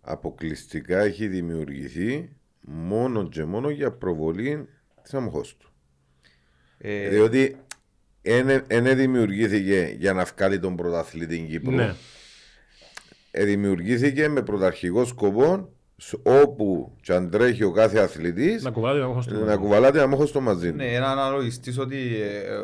αποκλειστικά 0.01 0.99
έχει 0.99 1.27
δημιουργηθεί 1.27 2.35
μόνο 2.73 3.27
και 3.29 3.43
μόνο 3.45 3.69
για 3.69 3.91
προβολή 3.91 4.67
της 5.03 5.13
αμοχώς 5.13 5.57
του. 5.57 5.71
Ε, 6.77 7.09
Διότι 7.09 7.55
δεν 8.67 8.95
δημιουργήθηκε 8.95 9.95
για 9.99 10.13
να 10.13 10.23
βγάλει 10.23 10.59
τον 10.59 10.75
πρωταθλητή 10.75 11.33
στην 11.35 11.47
Κύπρο. 11.47 11.71
Ναι. 11.71 11.93
Ε, 13.31 13.43
δημιουργήθηκε 13.45 14.27
με 14.27 14.41
πρωταρχικό 14.41 15.05
σκοπό 15.05 15.69
σ- 15.97 16.27
όπου 16.27 16.95
και 17.01 17.13
αν 17.13 17.29
τρέχει 17.29 17.63
ο 17.63 17.71
κάθε 17.71 17.99
αθλητής 17.99 18.63
Να 18.63 18.71
κουβαλάτε 18.71 18.99
να 19.05 19.11
έχω 19.11 19.21
στο 19.21 19.33
να 19.45 19.55
κουβαλάτε 19.55 20.01
αμόχως 20.01 20.31
το 20.31 20.41
μαζί 20.41 20.69
του. 20.69 20.75
Ναι, 20.75 20.93
ένα 20.93 21.11
αναλογιστής 21.11 21.77
ότι... 21.77 21.97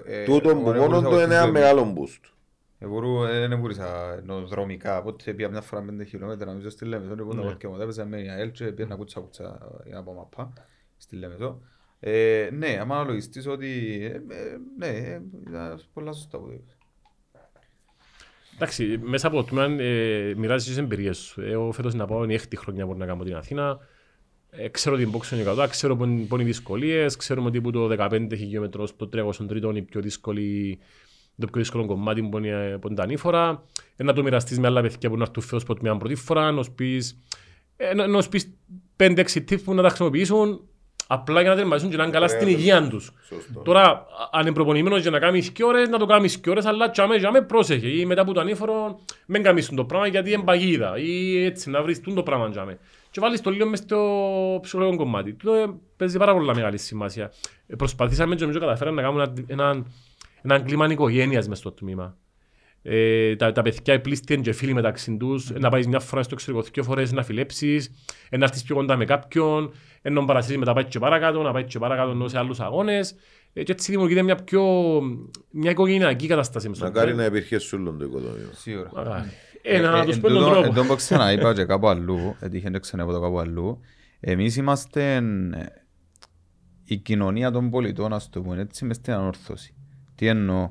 ε, 0.06 0.22
ε, 0.22 0.24
Τούτο 0.26 0.50
εγώ 0.50 0.60
που 0.60 0.72
δεν 0.72 0.80
μόνο 0.82 1.02
μπορούσα 1.02 1.10
το 1.10 1.16
να 1.16 1.24
είναι 1.24 1.36
ένα 1.36 1.46
το 1.46 1.52
μεγάλο 1.52 1.94
boost. 1.98 2.32
Εγώ 2.80 3.26
δεν 3.28 3.60
μπορούσα 3.60 4.14
ενώ 4.14 4.46
δρομικά, 4.46 4.98
οπότε 4.98 5.34
πήγα 5.34 5.50
μια 5.50 5.62
φορά 5.62 5.82
πέντε 5.82 6.04
χιλιόμετρα 6.04 6.46
νομίζω 6.46 6.70
στη 6.70 6.86
Λέμεσο, 6.86 7.16
λοιπόν 7.16 7.36
τα 7.36 7.42
Ναι. 7.42 7.48
βάρκια 7.48 7.70
μου, 7.70 7.82
έπαιζα 7.82 8.06
με 8.06 8.22
η 8.22 8.30
ΑΕΛ 8.30 8.52
και 8.52 8.66
πήγαινα 8.66 8.96
κούτσα 8.96 9.20
κούτσα 9.20 9.58
για 9.86 9.96
να 9.96 10.04
πάω 10.04 10.14
μαπά 10.14 10.54
στη 10.98 11.16
Λέμεσο. 11.16 11.62
Ε, 12.00 12.50
ναι, 12.54 12.78
άμα 12.82 12.96
αναλογιστείς 12.96 13.48
ότι, 13.48 14.00
ε, 14.04 14.16
ε, 14.36 14.58
ναι, 14.78 14.88
ε, 14.88 15.22
ήταν 15.48 15.82
πολλά 15.94 16.12
σωστά 16.14 16.38
που 16.38 16.50
είπες. 16.52 16.78
Εντάξει, 18.56 19.00
μέσα 19.04 19.28
από 19.28 19.36
το 19.36 19.44
τμήμα 19.44 19.84
ε, 19.84 20.34
μοιράζεις 20.38 20.68
τις 20.68 20.78
εμπειρίες 20.78 21.18
σου. 21.18 21.42
Εγώ 21.42 21.72
φέτος 21.72 21.94
να 21.94 22.06
πάω 22.06 22.24
είναι 22.24 22.34
η 22.34 22.36
έκτη 22.36 22.56
χρονιά 22.58 22.86
που 22.86 22.94
να 22.96 23.06
κάνω 23.06 23.24
την 23.24 23.36
Αθήνα. 23.36 23.80
Ε, 24.50 24.68
ξέρω 24.68 24.96
την 24.98 25.12
boxing 25.12 25.32
είναι 25.34 25.44
κατά, 25.44 25.68
ξέρω 25.68 25.96
που 25.96 26.04
είναι 26.04 26.26
που 26.26 26.34
είναι 26.36 26.44
οι 26.44 26.48
δυσκολίες, 26.48 27.16
ξέρουμε 27.16 27.48
ότι 27.48 27.62
που 27.62 27.72
το 27.72 27.88
15 27.98 28.28
χιλιόμετρος 28.38 28.90
στο 28.90 29.08
τρέχο 29.08 29.32
στον 29.32 29.48
τρίτο 29.48 29.70
είναι 29.70 29.80
η 29.80 29.82
πιο 29.82 30.02
δύσκολη, 30.02 30.80
το 31.40 31.48
πιο 31.48 31.62
δύσκολο 31.62 31.86
κομμάτι 31.86 32.22
που 32.24 32.38
είναι, 32.38 32.78
που 32.82 32.88
είναι 32.88 32.96
τα 32.96 33.04
ανήφορα. 33.04 33.64
Ε, 33.96 34.04
να 34.04 34.14
το 34.14 34.24
μοιραστείς 34.24 34.60
με 34.60 34.68
άλλα 34.68 34.82
παιδιά 34.82 35.10
που 35.10 35.18
να 35.18 35.24
έρθουν 35.24 35.44
φέτος 35.44 35.62
από 35.62 35.76
τμήμα 35.76 35.98
πρώτη 35.98 36.16
φορά, 36.16 36.52
να 36.52 36.64
σου 36.64 36.72
πεις, 36.72 37.20
ε, 37.78 37.94
να, 37.94 38.08
να 38.08 38.22
σου 38.22 38.30
πεις 38.30 38.54
5-6 38.98 39.40
tips 39.50 39.62
που 39.64 39.74
να 39.74 39.82
τα 39.82 39.88
χρησιμοποιήσουν 39.88 40.62
απλά 41.08 41.42
για 41.42 41.50
να 41.50 41.56
τερματίσουν 41.56 41.90
και 41.90 41.98
να 41.98 42.04
είναι 42.04 42.12
καλά 42.12 42.28
στην 42.28 42.48
υγεία 42.48 42.88
τους. 42.88 43.12
Σωστό. 43.28 43.60
Τώρα, 43.60 43.82
α- 43.82 44.06
αν 44.32 44.42
είναι 44.42 44.54
προπονημένος 44.54 45.02
για 45.02 45.12
να 45.12 45.20
κάνει 45.20 45.46
και 45.46 45.64
ώρες, 45.64 45.90
να 45.90 45.98
το 45.98 46.06
κάνεις 46.06 46.38
και 46.38 46.50
ώρες, 46.50 46.66
αλλά 46.66 46.90
τσάμε, 46.90 47.18
τσάμε, 47.18 47.42
πρόσεχε. 47.42 47.88
Ή 47.88 48.06
μετά 48.06 48.22
από 48.22 48.34
το 48.34 48.40
ανήφορο, 48.40 49.00
μην 49.26 49.44
κάνεις 49.44 49.70
το 49.70 49.86
πράγμα 49.86 50.08
γιατί 50.08 50.32
είναι 50.32 50.44
παγίδα. 50.44 50.98
Ή 50.98 51.44
έτσι, 51.44 51.70
να 51.70 51.82
βρεις 51.82 52.02
το 52.02 52.24
πράγμα 52.24 52.50
τσάμε. 52.50 52.80
Και 53.12 53.20
βάλεις 53.20 53.42
το 53.42 53.50
λίγο 53.50 53.68
μες 53.68 53.80
στο 53.80 54.60
ψυχολογικό 54.62 55.04
κομμάτι. 55.04 55.34
Τούτο 55.34 55.54
ε, 55.54 55.66
παίζει 55.98 56.18
πάρα 56.18 56.34
πολύ 56.34 56.46
μεγάλη 56.46 56.78
σημασία. 56.78 57.32
Ε, 57.68 57.76
προσπαθήσαμε 57.76 58.36
και 58.36 58.42
νομίζω 58.42 58.60
καταφέραμε 58.60 59.02
να 59.02 59.08
κάνουμε 59.08 59.34
ένα, 59.48 59.86
ένα, 60.42 60.56
ένα 60.56 60.64
κλίμα 60.64 60.88
οικογένειας 60.92 61.48
μες 61.48 61.58
στο 61.58 61.72
τμήμα. 61.72 62.18
Ε, 62.82 63.36
τα, 63.36 63.52
τα 63.52 63.62
παιδιά 63.62 63.94
επλήστοι 63.94 64.34
είναι 64.34 64.42
και 64.42 64.52
φίλοι 64.54 64.74
μεταξύ 64.74 65.18
τους, 65.18 65.52
να 65.52 65.70
πάεις 65.70 65.88
μια 65.88 66.00
φορά 66.00 66.24
στο 66.24 66.34
εξωτερικό, 66.34 66.70
δύο 66.74 66.84
φορές 66.84 67.12
να 67.12 67.24
φιλέψεις, 67.24 67.92
ε, 68.30 68.38
να 68.38 68.44
έρθεις 68.46 68.64
πιο 68.64 68.76
κοντά 68.76 68.96
με 68.98 69.06
κάποιον, 69.06 69.72
ε, 70.02 70.10
να 70.10 70.26
παρασύρεις 70.26 70.58
μετά 70.58 70.74
πάει 70.74 70.84
και 70.86 71.00
παρακάτω, 71.00 71.42
να 71.42 71.52
πάει 71.52 71.64
και 71.64 71.80
παρακάτω 71.80 72.12
ενώ 72.12 72.28
σε 72.28 72.38
άλλους 72.38 72.60
αγώνες. 72.60 73.16
Ε, 73.54 73.64
και 73.64 73.72
έτσι 73.72 73.92
δημιουργείται 73.92 74.22
μια 74.22 74.36
πιο 74.36 74.64
μια 75.52 75.72
οικογενειακή 75.72 76.28
κατάσταση. 76.28 76.68
μες 76.68 76.78
στο 76.78 76.86
Μακάρι 76.86 77.08
τμήμα. 77.08 77.22
να 77.22 77.28
υπήρχε 77.28 77.60
σε 77.60 77.76
όλο 77.76 77.92
το 77.92 78.06
οικοδόμιο. 78.06 78.50
Σίγουρα. 78.52 78.92
Μακάρι. 78.96 79.30
Ε, 79.62 79.80
να 79.80 79.98
Ε, 80.00 80.04
τους 80.06 80.16
εν 80.16 80.22
πω 80.22 80.28
τον 80.28 80.38
τούτο- 80.38 80.50
τρόπο. 80.52 80.68
Εν 80.68 80.74
τω 80.74 80.84
που 80.84 80.96
ξαναείπα 80.96 81.54
και 81.54 81.64
κάπου 81.66 81.88
αλλού, 81.88 82.36
έτυχε 82.40 82.70
και 82.70 82.80
ξαναείπα 82.80 83.14
το 83.14 83.20
κάπου 83.22 83.40
αλλού, 83.40 83.80
εμείς 84.20 84.56
είμαστε 84.56 85.16
ε, 85.16 85.22
η 86.84 86.98
κοινωνία 86.98 87.52
των 87.52 87.70
πολιτών, 87.70 88.14
ας 88.14 88.30
το 88.30 88.42
πούμε 88.42 88.62
έτσι, 88.62 88.86
μες 88.86 88.96
στην 88.96 89.14
ανόρθωση. 89.14 89.74
Τι 90.18 90.28
εννοώ; 90.28 90.70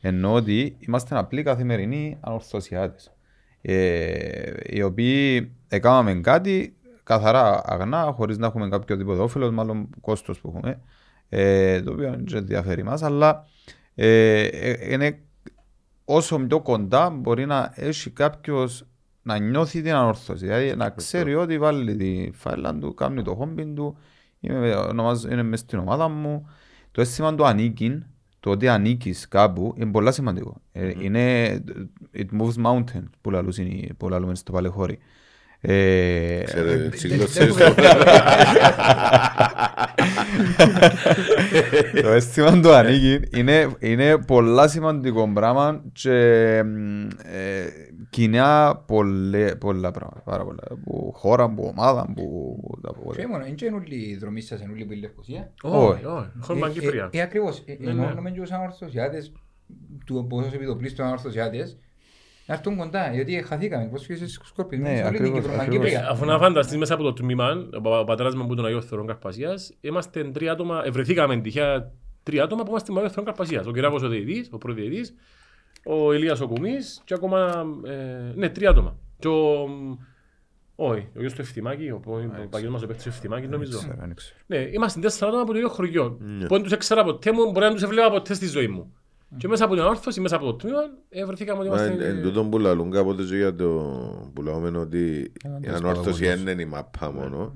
Εννοώ 0.00 0.32
ότι 0.32 0.76
είμαστε 0.78 1.18
απλοί 1.18 1.42
καθημερινοί 1.42 2.16
ανορθωσιάτες. 2.20 3.12
Ε, 3.62 4.52
οι 4.62 4.82
οποίοι 4.82 5.52
έκαναμε 5.68 6.14
κάτι 6.14 6.76
καθαρά 7.02 7.62
αγνά, 7.64 8.12
χωρίς 8.16 8.38
να 8.38 8.46
έχουμε 8.46 8.68
κάποιο 8.68 8.96
τίποτα 8.96 9.22
όφελος, 9.22 9.50
μάλλον 9.50 9.88
κόστος 10.00 10.40
που 10.40 10.48
έχουμε, 10.48 10.80
ε, 11.28 11.82
το 11.82 11.92
οποίο 11.92 12.10
δεν 12.10 12.26
ενδιαφέρει 12.36 12.82
μας, 12.82 13.02
αλλά 13.02 13.46
ε, 13.94 14.42
ε, 14.42 14.92
είναι 14.92 15.18
όσο 16.04 16.38
πιο 16.38 16.60
κοντά 16.60 17.10
μπορεί 17.10 17.46
να 17.46 17.72
έχει 17.74 18.10
κάποιος 18.10 18.86
να 19.22 19.38
νιώθει 19.38 19.82
την 19.82 19.92
ανόρθωση. 19.94 20.46
Δηλαδή 20.46 20.76
να 20.76 20.90
ξέρει 20.90 21.34
ότι 21.34 21.58
βάλει 21.58 21.96
τη 21.96 22.30
φάιλα 22.32 22.78
του, 22.78 22.94
κάνει 22.94 23.22
το 23.22 23.34
χόμπι 23.34 23.66
του, 23.66 23.98
είμαι, 24.40 24.74
ονομάζω- 24.74 25.30
είναι 25.30 25.42
μέσα 25.42 25.62
στην 25.62 25.78
ομάδα 25.78 26.08
μου. 26.08 26.48
Το 26.92 27.00
αίσθημα 27.00 27.34
του 27.34 27.46
ανήκει, 27.46 28.04
το 28.46 28.52
ότι 28.52 28.68
ανήκει 28.68 29.14
κάπου, 29.28 29.74
είναι 29.76 29.90
πολύ 29.90 30.12
σημαντικό. 30.12 30.60
Ε, 30.72 30.92
είναι 31.00 31.54
it 32.16 32.40
moves 32.40 32.64
mountains 32.66 33.08
που 33.20 33.30
λαλούν, 33.30 33.52
οι- 33.58 33.90
που 33.96 34.08
λαλούμε 34.08 34.34
στο 34.34 34.52
παλαιχώρι. 34.52 34.98
Ε, 35.60 36.42
Ξέρετε, 36.44 36.76
δεν- 36.76 36.90
τσιγκλωτσές 36.90 37.54
δεν- 37.54 37.74
το- 40.56 42.00
το 42.02 42.08
αίσθημα 42.08 42.60
του 42.60 42.72
ανήκει 42.72 43.20
είναι, 43.38 43.68
είναι 43.78 44.18
πολλά 44.18 44.68
σημαντικό 44.68 45.30
πράγμα 45.34 45.82
και 45.92 46.62
μ, 46.64 47.06
ε, 47.24 47.66
κοινά 48.10 48.76
πολλέ- 48.86 49.54
πολλά 49.56 49.90
πράγματα. 49.90 50.20
Πάρα 50.24 50.44
πολλά. 50.44 50.62
Που 50.84 51.12
χώρα, 51.14 51.50
που 51.50 51.72
ομάδα, 51.76 52.12
που... 52.14 52.56
τα 52.82 52.92
που- 52.94 53.12
Και 53.16 53.26
μόνο, 53.26 53.44
είναι 53.46 53.54
και 53.54 53.64
είναι 53.64 53.74
όλοι 53.76 53.94
οι 54.08 54.16
δρομείς 54.16 54.46
σας, 54.46 54.60
είναι 54.60 54.72
όλοι 54.72 54.84
που 54.84 54.92
είναι 54.92 55.00
Λευκοσία. 55.00 55.52
Όχι, 55.62 56.04
όχι. 56.04 56.28
Έχουμε 56.42 56.66
Ε, 56.66 56.70
Κύπρια. 56.70 57.08
ε, 57.12 57.18
ε, 57.18 57.22
ακριβώς. 57.22 57.62
Ε, 57.66 57.76
Ναι, 57.80 57.90
ενώ 57.90 58.04
ναι. 58.06 58.12
νομίζω 58.12 58.44
σαν 58.46 58.60
ορθωσιάτες 58.60 59.32
του 60.06 60.26
ποσός 60.28 60.52
επιτοπλίστων 60.52 61.06
ανορθωσιάτες 61.06 61.78
να 62.46 62.54
έρθουν 62.54 62.76
κοντά, 62.76 63.12
γιατί 63.14 63.42
χαθήκαμε, 63.42 63.84
πώς 63.86 64.04
φύγες 64.04 64.30
στις 64.32 64.48
σκορπισμούς, 64.48 64.88
Ναι, 64.88 64.94
όλη 64.94 65.00
την 65.02 65.24
ακριβώς, 65.24 65.40
Κύπρο, 65.40 65.60
ακριβώς. 65.60 65.86
Κύπρια. 65.86 66.08
Αφού 66.10 66.24
να 66.24 66.38
φανταστείς 66.38 66.76
μέσα 66.76 66.94
από 66.94 67.02
το 67.02 67.12
τμήμα, 67.12 67.68
ο 67.76 67.80
πα- 67.80 67.98
ο 68.00 68.04
πατέρας 68.04 68.34
μου 68.34 68.46
που 68.46 68.54
τον 68.54 68.66
Αγίο 68.66 68.80
Θεορών 68.80 69.06
Καρπασίας, 69.06 69.72
είμαστε 69.80 70.24
τρία 70.30 70.52
άτομα, 70.52 70.82
ευρεθήκαμε 70.84 71.36
τυχαία 71.40 71.92
τρία 72.22 72.42
άτομα 72.44 72.62
που 72.62 72.68
είμαστε 72.70 72.92
με 72.92 72.98
Αγίο 72.98 73.10
Θεορών 73.10 73.34
Καρπασίας. 73.34 73.66
Ο 73.66 73.72
Κυριάκος 73.72 74.02
ο 74.02 74.08
Δεητής, 74.08 74.48
ο 74.52 74.58
προδιετής, 74.58 75.14
ο 75.84 76.12
Ηλίας 76.12 76.40
ο 76.40 76.46
Κουμής 76.48 77.02
και 77.04 77.14
ακόμα, 77.14 77.64
ε, 77.86 78.32
ναι, 78.34 78.48
τρία 78.48 78.70
άτομα. 78.70 78.96
Και 79.18 79.28
ο, 79.28 79.68
όχι, 80.76 81.08
ο 81.16 81.20
γιος 81.20 81.32
του 81.34 81.40
Ευθυμάκη, 81.40 81.88
ο, 81.90 82.00
ο, 82.06 82.12
ο 82.42 82.46
παγιός 82.50 82.72
μας 82.72 82.82
ο 82.82 82.86
παίκτης 82.86 83.04
του 83.04 83.08
Ευθυμάκη, 83.08 83.46
νομίζω. 83.46 83.78
Ξέρω, 83.78 83.94
δεν 83.98 84.14
ξέρω. 84.14 84.36
Ναι, 84.46 84.56
είμαστε 84.58 85.00
τέσσερα 85.00 85.26
άτομα 85.26 85.42
από 85.42 85.52
το 85.52 85.58
ίδιο 85.58 85.70
χωριό. 85.70 86.10
Που 86.46 86.54
δεν 86.54 86.62
τους 86.62 86.72
έξερα 86.72 87.04
ποτέ 87.04 87.32
μου, 87.32 87.50
μπορεί 87.50 87.66
να 87.66 87.72
τους 87.72 87.82
έβλεπα 87.82 88.10
ποτέ 88.10 88.34
στη 88.34 88.46
ζωή 88.46 88.68
μου. 88.68 88.92
Και 89.36 89.48
μέσα 89.48 89.64
από 89.64 89.74
την 89.74 89.82
ανόρθωση, 89.82 90.20
μέσα 90.20 90.36
από 90.36 90.44
το 90.44 90.54
τμήμα, 90.54 90.78
ε, 91.08 91.24
βρεθήκαμε 91.24 91.60
ότι 91.60 91.68
Μα 91.68 91.82
εν- 91.82 91.92
είμαστε... 91.92 92.08
εν 92.08 92.22
τούτον 92.22 92.50
που 92.50 92.58
λαλούν 92.58 92.90
κάποτε 92.90 93.22
και 93.22 93.36
για 93.36 93.54
το 93.54 93.64
που 94.34 94.42
λέμε 94.42 94.78
ότι 94.78 94.98
η 95.60 95.68
ανόρθωση 95.68 95.82
Παπαγόνος. 95.82 96.18
δεν 96.18 96.46
είναι 96.52 96.62
η 96.62 96.64
μαπά 96.64 97.12
μόνο. 97.12 97.54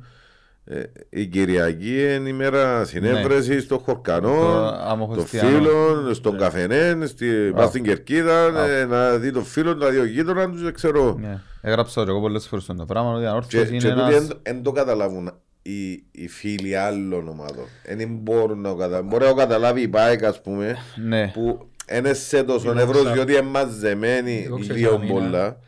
Ε, 0.65 0.83
Η 1.11 1.27
Κυριακή 1.27 2.15
είναι 2.15 2.29
η 2.29 2.33
μέρα 2.33 2.85
συνέβρεση 2.85 3.61
στο 3.61 3.79
Χορκανό, 3.79 4.35
Στο 4.35 4.75
Άμμο 4.85 5.07
των 5.07 5.15
Χριστιανό. 5.19 5.49
φίλων, 5.57 6.15
στον 6.15 6.39
καφενέ, 6.39 7.07
στη, 7.07 7.27
πας 7.55 7.69
στην 7.69 7.83
Κερκίδα, 7.85 8.67
ε, 8.69 8.85
να 8.85 9.17
δει 9.17 9.31
τον 9.33 9.45
φίλο, 9.45 9.75
να 9.75 9.89
δει 9.89 9.99
ο 9.99 10.05
γείτονα 10.05 10.51
τους, 10.51 10.63
δεν 10.63 10.75
ξέρω. 10.75 11.17
Ναι. 11.21 11.41
Έγραψα 11.61 12.05
και 12.05 12.11
εγώ 12.11 12.21
πολλές 12.21 12.47
φορές 12.49 12.67
το 12.67 12.85
πράγμα 12.87 13.11
ότι 13.11 13.19
η 13.21 13.23
Και, 13.23 13.29
ανόρθωση 13.29 13.65
και 13.79 13.87
είναι 13.87 13.95
τούτοι 13.95 14.15
ένας... 14.15 14.29
δεν 14.43 14.63
το 14.63 14.73
καταλάβουν 14.73 15.31
οι, 15.63 15.91
οι 16.11 16.29
φίλοι 16.29 16.77
άλλων 16.77 17.29
ομάδων. 17.29 17.65
Δεν 17.97 18.09
μπορούν 18.23 18.61
να 18.61 18.69
το 18.69 18.75
καταλάβουν. 18.77 19.09
Μπορεί 19.09 19.25
να 19.25 19.31
το 19.31 19.37
καταλάβει 19.37 19.81
η 19.81 19.89
ΠΑΕΚ, 19.89 20.25
ας 20.25 20.41
πούμε, 20.43 20.77
Ναι. 21.07 21.29
που 21.29 21.69
είναι 21.97 22.13
σε 22.13 22.43
τόσο 22.43 22.71
ευρώς 22.79 23.13
διότι 23.13 23.33
είναι 23.33 23.43
μαζεμένοι 23.43 24.43
Εγώ 24.47 24.59
ξέρω 24.59 24.75
λίγο 24.79 24.99
μήνα. 24.99 25.13
πολλά. 25.13 25.59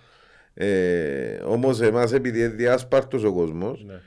Ε, 0.55 1.35
όμως 1.45 1.81
εμάς 1.81 2.13
επειδή 2.13 2.39
είναι 2.39 2.49
διάσπαρτος 2.49 3.25
ο 3.25 3.33
κόσμος, 3.33 3.85
Ναι. 3.87 4.01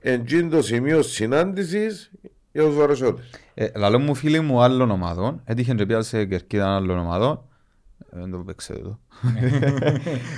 εντζήν 0.00 0.50
το 0.50 0.62
σημείο 0.62 1.02
συνάντησης 1.02 2.10
για 2.52 2.62
τους 2.64 2.74
βαροσότες. 2.74 3.24
Ε, 3.54 3.66
Λαλό 3.76 3.98
μου 3.98 4.14
φίλοι 4.14 4.40
μου 4.40 4.60
άλλων 4.62 4.90
ομάδων, 4.90 5.40
έτυχε 5.44 5.74
και 5.74 5.86
πια 5.86 6.02
σε 6.02 6.24
κερκίδα 6.24 6.74
άλλων 6.74 6.98
ομάδων, 6.98 7.32
ε, 7.32 7.53
δεν 8.16 8.30
το 8.30 8.38
παίξετε 8.38 8.78
εδώ. 8.78 8.98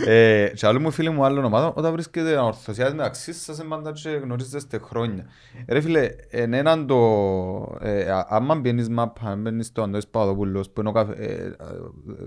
ε, 0.07 0.49
και 0.55 0.67
άλλοι 0.67 0.81
μου 0.81 0.91
φίλοι 0.91 1.11
μου 1.11 1.25
άλλων 1.25 1.45
ομάδων, 1.45 1.73
όταν 1.75 1.93
βρίσκεται 1.93 2.37
ορθωσιάς 2.37 2.91
μεταξύ 2.95 3.33
σας, 3.33 3.59
είναι 3.59 3.69
πάντα 3.69 3.93
και 3.93 4.09
γνωρίζεστε 4.09 4.79
χρόνια. 4.79 5.27
Ε, 5.67 5.73
Ρε 5.73 5.81
φίλε, 5.81 6.09
εν 6.31 6.53
έναν 6.53 6.87
το... 6.87 6.97
Ε, 7.81 8.11
α- 8.11 8.27
άμα 8.29 8.55
μπαίνεις 8.55 8.89
μάπα, 8.89 9.29
αν 9.29 9.41
μπαίνεις 9.41 9.67
στο 9.67 9.83
Αντώνης 9.83 10.07
Παπαδοπούλος, 10.07 10.71
που 10.71 10.81
είναι 10.81 10.89
ο 10.89 10.93
καφε... 10.93 11.13
Ε, 11.13 11.55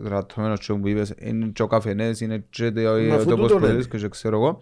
γρατωμένος 0.04 0.60
και 0.66 0.74
που 0.74 0.88
είπες, 0.88 1.14
είναι 1.20 1.46
και 1.54 1.62
ο 1.62 1.68
καφενές, 1.68 2.22
είναι 2.22 2.46
και 2.50 2.72
το 2.72 2.82
Μα 2.82 3.16
αφού 3.16 3.30
το 3.30 3.36
πώς 3.36 3.46
τούτον 3.46 3.60
προεδρείς 3.60 3.88
και 3.88 3.98
και 3.98 4.10
ξέρω 4.10 4.38
εγώ. 4.38 4.62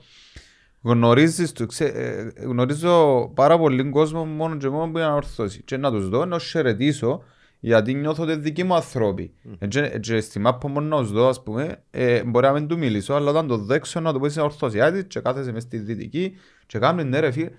Γνωρίζεις, 0.81 1.51
το, 1.51 1.65
ξέ, 1.65 1.85
ε, 1.85 2.43
γνωρίζω 2.45 3.27
πάρα 3.35 3.57
πολύ 3.57 3.89
κόσμος 3.89 4.27
μόνο 4.27 4.57
και 4.57 4.69
μόνο 4.69 4.91
που 4.91 4.97
είναι 4.97 5.07
ανορθώσει. 5.07 5.61
Και 5.63 5.77
να 5.77 5.91
τους 5.91 6.09
δω, 6.09 6.25
να 6.25 6.37
τους 6.37 6.49
χαιρετήσω, 6.49 7.23
γιατί 7.59 7.93
νιώθω 7.93 8.23
ότι 8.23 8.31
είναι 8.31 8.41
δικοί 8.41 8.63
μου 8.63 8.75
άνθρωποι. 8.75 9.33
Mm. 9.45 9.67
Και, 9.67 9.99
και 9.99 10.19
στη 10.19 10.39
μάπα 10.39 10.67
μόνο 10.67 10.87
να 10.95 11.01
τους 11.01 11.11
δω, 11.11 11.27
ας 11.27 11.43
πούμε, 11.43 11.83
ε, 11.91 12.23
μπορεί 12.23 12.45
να 12.45 12.53
μην 12.53 12.67
του 12.67 12.77
μιλήσω, 12.77 13.13
αλλά 13.13 13.29
όταν 13.29 13.47
το 13.47 13.57
δέξω 13.57 13.99
να 13.99 14.13
το 14.13 14.19
πω 14.19 14.25
είσαι 14.25 14.41
ορθωσιάτης 14.41 15.03
και 15.07 15.19
κάθεσαι 15.19 15.51
μες 15.51 15.63
στη 15.63 15.77
δυτική 15.77 16.33
και 16.65 16.79
κάνουν 16.79 17.07
ναι 17.09 17.19
ρε 17.19 17.31
φίλε. 17.31 17.49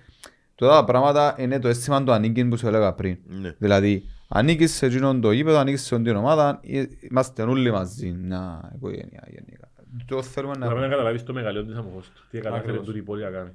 Τώρα 0.55 0.73
τα 0.73 0.83
πράγματα 0.83 1.35
είναι 1.37 1.59
το 1.59 1.67
αίσθημα 1.67 2.03
του 2.03 2.11
ανήκειν 2.11 2.49
που 2.49 2.57
σου 2.57 2.67
έλεγα 2.67 2.93
πριν. 2.93 3.17
Ναι. 3.27 3.55
Δηλαδή, 3.57 4.05
ανήκεις 4.27 4.73
σε 4.73 4.85
εκείνον 4.85 5.21
το 5.21 5.31
γήπεδο, 5.31 5.57
ανήκεις 5.57 5.81
σε 5.81 5.99
την 5.99 6.15
ομάδα, 6.15 6.59
ε, 6.63 6.83
είμαστε 6.99 7.43
όλοι 7.43 7.71
μαζί, 7.71 8.11
μια 8.11 8.71
οικογένεια 8.75 9.27
γενικά. 9.27 9.71
Το 10.05 10.21
θέλουμε 10.21 10.53
Να 10.57 10.65
πρέπει 10.65 10.79
να... 10.79 10.87
να 10.87 10.91
καταλάβεις 10.91 11.23
το 11.23 11.33
μεγαλείο 11.33 11.65
της 11.65 11.75
αμοχώς 11.75 12.09
του. 12.09 12.21
Τι 12.29 12.37
κατάφερε 12.37 12.59
Ακριβώς. 12.61 12.85
τούτη 12.85 12.97
η 12.97 13.01
πόλη 13.01 13.23
να 13.23 13.29
κάνει. 13.29 13.49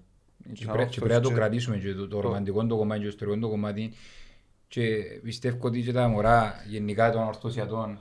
Και 0.52 0.66
πρέ- 0.72 0.88
και 0.88 1.00
πρέπει 1.00 1.14
να 1.14 1.20
το 1.20 1.30
κρατήσουμε 1.30 1.76
και 1.76 1.94
το, 1.94 2.08
το 2.08 2.20
ρομαντικό 2.20 2.66
το 2.66 2.76
κομμάτι 2.76 3.00
και 3.00 3.06
το 3.06 3.12
ιστορικό 3.12 3.38
το 3.38 3.48
κομμάτι 3.48 3.92
και 4.74 5.20
πιστεύω 5.22 5.58
ότι 5.60 5.82
και 5.82 5.92
τα 5.92 6.08
μωρά 6.08 6.64
γενικά 6.68 7.10
των 7.10 7.22
ορθωσιατών 7.22 7.98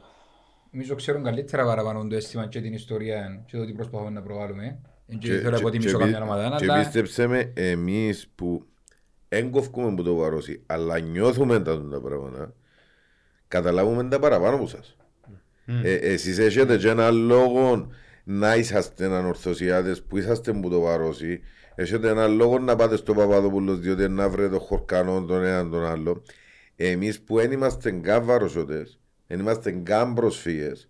νομίζω 0.71 0.95
ξέρουν 0.95 1.23
καλύτερα 1.23 1.65
παραπάνω 1.65 2.07
το 2.07 2.15
αίσθημα 2.15 2.47
και 2.47 2.61
την 2.61 2.73
ιστορία 2.73 3.43
και 3.45 3.57
το 3.57 3.65
τι 3.65 3.73
προσπαθούμε 3.73 4.09
να 4.09 4.21
προβάλλουμε. 4.21 4.79
Εν 5.07 5.17
και 5.17 5.27
θέλω 5.27 5.49
να 5.49 5.57
υποτιμήσω 5.57 5.97
πι- 5.97 6.11
καμιά 6.11 6.21
ομάδα, 6.21 6.55
και 6.57 6.65
αλλά 6.71 6.79
πίστεψε 6.79 7.27
με, 7.27 7.51
εμείς 7.55 8.27
που 8.35 8.65
έγκοφκουμε 9.29 9.95
που 9.95 10.03
το 10.03 10.15
βαρώσει, 10.15 10.63
αλλά 10.65 10.99
νιώθουμε 10.99 11.59
τα 11.59 11.87
τα 11.89 12.01
πράγματα, 12.01 12.53
καταλάβουμε 13.47 14.03
τα 14.03 14.19
παραπάνω 14.19 14.55
από 14.55 14.67
σας. 14.67 14.95
Ε, 15.65 15.93
εσείς 15.93 16.37
έχετε 16.37 16.77
και 16.77 16.89
ένα 16.89 17.11
λόγο 17.11 17.87
να 18.23 18.55
είσαστε 18.55 19.05
ανορθωσιάτες 19.05 20.03
που 20.03 20.17
είσαστε 20.17 20.53
που 20.53 20.69
το 20.69 20.79
βαρώσει. 20.79 21.39
Έχετε 21.75 22.09
ένα 22.09 22.27
λόγο 22.27 22.59
να 22.59 22.75
πάτε 22.75 22.95
στο 22.95 23.13
Παπαδόπουλος 23.13 23.79
διότι 23.79 24.07
να 24.07 24.29
βρείτε 24.29 24.49
το 24.49 24.59
χορκανό 24.59 25.25
τον 25.25 25.43
έναν 25.43 25.71
τον 25.71 25.85
άλλο. 25.85 26.23
Εμείς 26.75 27.21
που 27.21 27.35
δεν 27.35 27.51
είμαστε 27.51 27.91
καν 27.91 28.25
βαροσότες, 28.25 28.99
δεν 29.27 29.39
είμαστε 29.39 29.71
καν 29.71 30.13
προσφύγες 30.13 30.89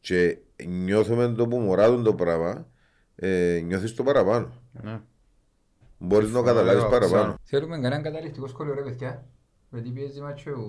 και 0.00 0.38
νιώθουμε 0.66 1.28
το 1.28 1.48
που 1.48 1.58
μωράτουν 1.58 2.02
το 2.02 2.14
πράγμα, 2.14 2.66
ε, 3.16 3.60
νιώθεις 3.64 3.94
το 3.94 4.02
παραπάνω. 4.02 4.52
Ναι. 4.72 5.00
Μπορείς 5.98 6.28
να 6.30 6.38
το 6.38 6.42
καταλάβεις 6.42 6.82
Ωραία, 6.82 6.98
παραπάνω. 6.98 7.34
θέλουμε 7.42 7.74
κανέναν 7.74 8.02
καταληκτικό 8.02 8.46
σχόλιο 8.46 8.74
ρε 8.74 8.82
παιδιά. 8.82 9.24
Γιατί 9.72 9.88
πιέζει 9.90 10.20
μας 10.20 10.32
και 10.42 10.50
ο, 10.50 10.64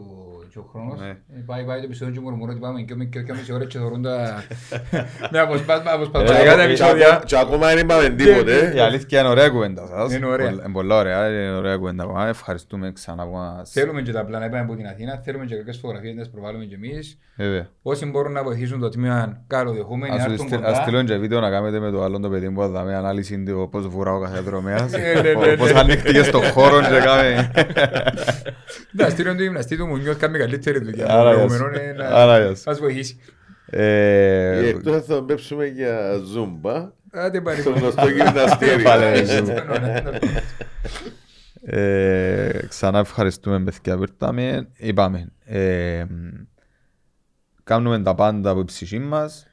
και 0.52 0.60
ο 0.60 0.65
χρόνος. 0.72 0.99
Ναι. 0.99 1.07
Ε, 1.10 1.44
Πάει, 1.45 1.64
πάει 1.64 1.78
το 1.80 1.84
επεισόδιο 1.86 2.14
και 2.14 2.19
μουρμουρώ 2.19 2.52
ότι 2.52 2.60
πάμε 2.60 2.82
και 2.82 2.94
και 2.94 3.22
και 3.22 3.34
μισή 3.34 3.53
ώρα 3.53 3.65
και 3.65 3.78
θεωρούν 3.78 4.02
τα... 4.02 4.44
Με 5.32 5.40
αποσπάσμα, 5.45 5.91
Ε, 5.91 5.94
αποσπασματικά 5.94 6.56
τα 6.56 6.61
ε, 6.61 6.65
Και 6.65 6.72
επεισόδια. 6.72 7.14
ακο- 7.14 7.26
Και 7.26 7.38
ακόμα 7.38 7.68
δεν 7.68 7.78
είπαμε 7.78 8.10
τίποτε. 8.10 8.73
Η 8.76 8.80
αλήθεια 8.80 9.19
είναι 9.19 9.30
ωραία 9.30 9.49
κουβέντα 9.49 9.88
σας. 9.88 10.14
Είναι 10.14 10.26
ωραία. 10.26 10.49
Πολλά- 10.49 10.64
Είναι 10.64 10.73
πολλά 10.73 10.98
ωραία, 10.98 11.28
είναι 11.30 11.52
ωραία 11.52 11.78
κουβέντα. 11.78 12.07
Πάμε, 12.07 12.30
Ευχαριστούμε 12.30 12.91
ξανά 12.91 13.23
που 13.26 13.32
μας... 13.32 13.69
Θέλουμε 13.72 14.02
και 14.02 14.11
τα 14.11 14.26
πλάνα, 14.26 14.45
είπαμε 14.45 14.61
από 14.64 14.76
την 14.76 14.88
Αθήνα, 14.88 15.22
θέλουμε 15.23 15.45
και 15.45 15.56
κάποιες 15.56 15.78
φωτογραφίες 15.78 16.15
να 16.15 16.22
τις 16.22 16.32
προβάλλουμε 16.32 16.65
και 16.65 16.76
εμείς. 16.76 17.18
Βέβαια. 17.38 17.68
Όσοι 17.82 18.06
μπορούν 18.06 18.32
να 18.32 18.44
βοηθήσουν 18.44 18.80
το 18.80 18.90
τμήμα, 18.90 19.44
καλοδεχούμενοι, 19.48 20.15
να 20.15 20.23
Ας 20.23 20.32
έρθουν 20.32 20.48
στείλ- 20.48 20.64
ας 20.64 20.69
κοντά. 20.72 20.82
στείλω 20.82 21.03
και 21.03 21.15
βίντεο 21.15 21.40
να 21.40 21.49
κάνετε 21.49 21.80
με 21.80 21.91
το 21.91 22.03
άλλο 22.03 22.19
το 22.19 22.30
παιδί 22.30 22.52
που 22.52 22.61
θα 22.61 22.68
δάμε 22.69 22.95
ανάλυση 22.95 23.44
του 23.44 23.68
πώς 23.72 23.88
βουρά 23.88 24.14
ο 24.14 24.19
κάθε 24.22 24.40
δρομέας. 24.40 24.91
Ναι, 24.91 24.98
ναι, 25.22 25.34
ναι, 25.45 25.56
Πώς 25.57 25.73
ναι. 25.73 25.80
ανοίχτηκε 25.80 26.23
στον 26.23 26.44
χώρο 26.44 26.82
και 26.82 26.99
κάμε... 27.06 27.52
Να 28.91 29.09
στείλουν 29.09 29.38
το 29.38 29.43
γυμναστή 29.43 29.77
του 29.77 29.85
Μουνιώθ, 29.88 30.18
κάνει 30.19 30.38
καλύτερη 30.38 30.80
δουλειά. 30.80 31.05
Άρα, 31.09 31.31
Το 31.31 31.38
γεια 31.38 31.45
προηγούμενο 31.47 31.73
σου. 31.76 31.84
είναι 31.84 31.93
να 31.93 32.05
Άρα, 32.07 32.39
γεια 32.45 32.55
σου. 32.55 32.63
μας 32.65 32.80
βοηθήσει. 32.80 33.19
Ε, 33.65 34.57
Ε, 34.57 34.68
Εκτός 34.68 35.05
θα 35.05 35.23
πέψουμε 35.23 35.65
για 35.65 36.18
ζούμπα, 36.26 36.91
Άντε 37.11 37.41
πάλι. 37.41 37.61
στο 37.61 37.69
γνωστό 37.72 38.07
γυμναστήριο. 38.09 38.84
Πάλι, 38.84 39.03
Ωραία. 39.69 40.03
Ε, 41.63 42.65
ξανά 42.68 42.99
ευχαριστούμε 42.99 43.59
παιδιά 43.63 43.95
που 43.97 44.01
ήρθαμε. 44.01 44.68
Είπαμε, 44.77 45.31
ε, 45.45 46.05
κάνουμε 47.63 48.01
τα 48.01 48.15
πάντα 48.15 48.49
από 48.49 48.59
η 48.59 48.65
ψυχή 48.65 48.99
μας 48.99 49.47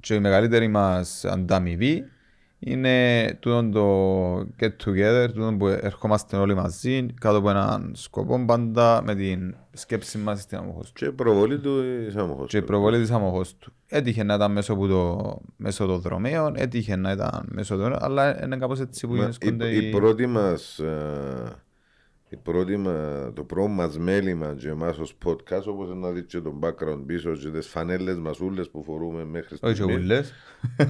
και 0.00 0.14
η 0.14 0.20
μεγαλύτερη 0.20 0.68
μας 0.68 1.24
ανταμοιβή 1.24 2.04
είναι 2.64 3.26
τούτο 3.40 3.68
το 3.72 4.38
get 4.60 4.72
together, 4.84 5.28
τούτο 5.34 5.54
που 5.58 5.66
ερχόμαστε 5.66 6.36
όλοι 6.36 6.54
μαζί 6.54 7.06
κάτω 7.20 7.36
από 7.36 7.50
έναν 7.50 7.92
σκοπό 7.94 8.44
πάντα 8.46 9.02
με 9.02 9.14
την 9.14 9.54
σκέψη 9.72 10.18
μας 10.18 10.40
στην 10.40 10.58
αμοχώς 10.58 10.92
του 10.92 11.04
Και 11.04 11.10
προβολή 11.10 11.58
του 11.58 11.82
Ισάμοχος. 12.08 12.48
και 12.48 12.56
η 12.56 12.62
προβολή 12.62 13.00
της 13.00 13.10
αμοχώς 13.10 13.56
του. 13.56 13.72
Έτυχε 13.88 14.22
να 14.22 14.34
ήταν 14.34 14.52
μέσω, 14.52 14.76
που 14.76 14.88
το, 14.88 15.38
μέσω 15.56 15.86
των 15.86 16.00
δρομέων, 16.00 16.54
έτυχε 16.56 16.96
να 16.96 17.10
ήταν 17.10 17.48
μέσω 17.50 17.76
των... 17.76 17.96
αλλά 17.98 18.44
είναι 18.44 18.56
κάπως 18.56 18.80
έτσι 18.80 19.06
που 19.06 19.14
Μα 19.14 19.32
γίνονται 19.42 19.68
η, 19.68 19.86
η 19.86 19.90
πρώτη 19.90 20.26
μας, 20.26 20.78
ε, 20.78 21.63
η 22.28 22.36
πρώτη 22.36 22.76
μα- 22.76 23.32
το 23.34 23.44
πρώτο 23.44 23.68
μας 23.68 23.98
μέλημα 23.98 24.54
και 24.58 24.68
εμάς 24.68 24.98
ως 24.98 25.16
podcast 25.24 25.62
όπως 25.66 25.94
να 25.94 26.10
δείτε 26.10 26.26
και 26.26 26.40
τον 26.40 26.58
background 26.62 27.02
πίσω 27.06 27.32
και 27.32 27.48
τις 27.50 27.66
φανέλες 27.68 28.18
μας 28.18 28.40
ούλες 28.40 28.70
που 28.70 28.82
φορούμε 28.82 29.24
μέχρι 29.24 29.56
Όχι 29.60 29.74
στιγμής. 29.74 29.96
ούλες. 29.96 30.32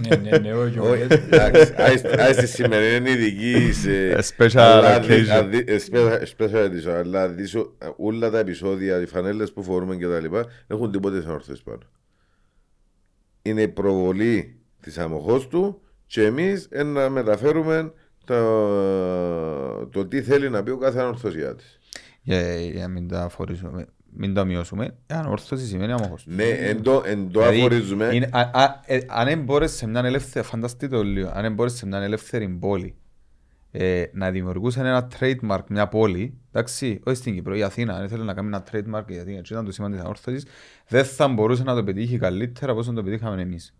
Ναι, 0.08 0.16
ναι, 0.16 0.38
ναι, 0.38 0.54
όχι, 0.54 0.78
Όχι, 0.78 0.90
όχι. 1.02 1.02
εντάξει, 1.12 1.74
άι- 1.76 2.18
άι 2.20 2.32
στη 2.32 2.46
σημερινή 2.46 3.10
ειδική 3.10 3.72
σε... 3.72 4.18
Special 4.36 4.56
αλλά 4.58 5.00
δι- 5.00 5.10
occasion. 5.10 5.28
αν 5.28 5.50
δει- 5.50 5.68
ε, 5.68 5.76
special- 5.90 6.22
special 6.36 6.64
edition, 6.70 6.90
αλλά 6.94 7.28
δεις 7.28 7.54
ο- 7.54 7.74
όλα 7.96 8.30
τα 8.30 8.38
επεισόδια, 8.38 9.00
οι 9.00 9.06
φανέλες 9.06 9.52
που 9.52 9.62
φορούμε 9.62 9.96
και 9.96 10.06
τα 10.06 10.20
λοιπά, 10.20 10.46
έχουν 10.66 10.90
τίποτε 10.90 11.20
σαν 11.22 11.30
ορθές 11.30 11.62
πάνω. 11.62 11.82
Είναι 13.42 13.62
η 13.62 13.68
προβολή 13.68 14.58
της 14.80 14.98
αμοχώς 14.98 15.48
του 15.48 15.80
και 16.06 16.22
εμείς 16.24 16.68
ε, 16.70 16.82
να 16.82 17.08
μεταφέρουμε 17.10 17.92
το, 18.24 19.86
το 19.86 20.06
τι 20.06 20.22
θέλει 20.22 20.50
να 20.50 20.62
πει 20.62 20.70
ο 20.70 20.76
κάθε 20.78 21.00
ανορθωσιάτης. 21.00 21.78
Για, 22.22 22.56
για 22.60 22.82
να 22.82 22.88
μην 22.88 23.08
τα 23.08 23.28
φορήσουμε, 23.28 23.86
μην 24.16 24.34
τα 24.34 24.44
μειώσουμε. 24.44 24.96
Ανόρθωση 25.06 25.66
σημαίνει 25.66 25.92
αμοχώς. 25.92 26.24
Ναι, 26.26 26.44
εν 26.48 26.82
το, 26.82 27.02
εν 27.06 27.30
το 27.30 27.38
Δηλαδή, 27.40 27.58
αφορίζουμε. 27.58 28.10
είναι- 28.12 28.28
α- 28.32 28.50
α- 28.62 28.80
ε, 28.86 29.00
Αν 29.08 29.26
δεν 29.26 29.42
μπορείς 29.42 29.72
σε 29.72 29.86
μια 29.86 30.00
ελεύθερη, 30.04 30.46
φανταστείτε 30.46 30.96
το 30.96 31.02
λίγο, 31.02 31.30
αν 31.34 31.42
δεν 31.42 31.52
μπορείς 31.54 31.72
σε 31.72 31.86
μια 31.86 31.98
ελεύθερη 31.98 32.48
πόλη 32.48 32.94
ε, 33.70 34.04
να 34.12 34.30
δημιουργούσαν 34.30 34.86
ένα 34.86 35.08
trademark 35.18 35.60
μια 35.68 35.88
πόλη, 35.88 36.38
εντάξει, 36.52 37.00
όχι 37.04 37.16
στην 37.16 37.34
Κύπρο, 37.34 37.56
η 37.56 37.62
Αθήνα, 37.62 37.94
αν 37.94 38.04
ήθελε 38.04 38.24
να 38.24 38.34
κάνει 38.34 38.46
ένα 38.48 38.64
trademark 38.72 39.10
η 39.10 39.18
Αθήνα, 39.18 39.40
και 39.40 39.52
ήταν 39.52 39.64
το 39.64 39.72
σήμα 39.72 39.90
της 39.90 40.00
ανόρθωσης, 40.00 40.46
δεν 40.88 41.04
θα 41.04 41.28
μπορούσε 41.28 41.62
να 41.62 41.74
το 41.74 41.84
πετύχει 41.84 42.18
καλύτερα 42.18 42.70
από 42.70 42.80
όσο 42.80 42.92
το 42.92 43.02
πετύχαμε 43.02 43.42
εμείς. 43.42 43.74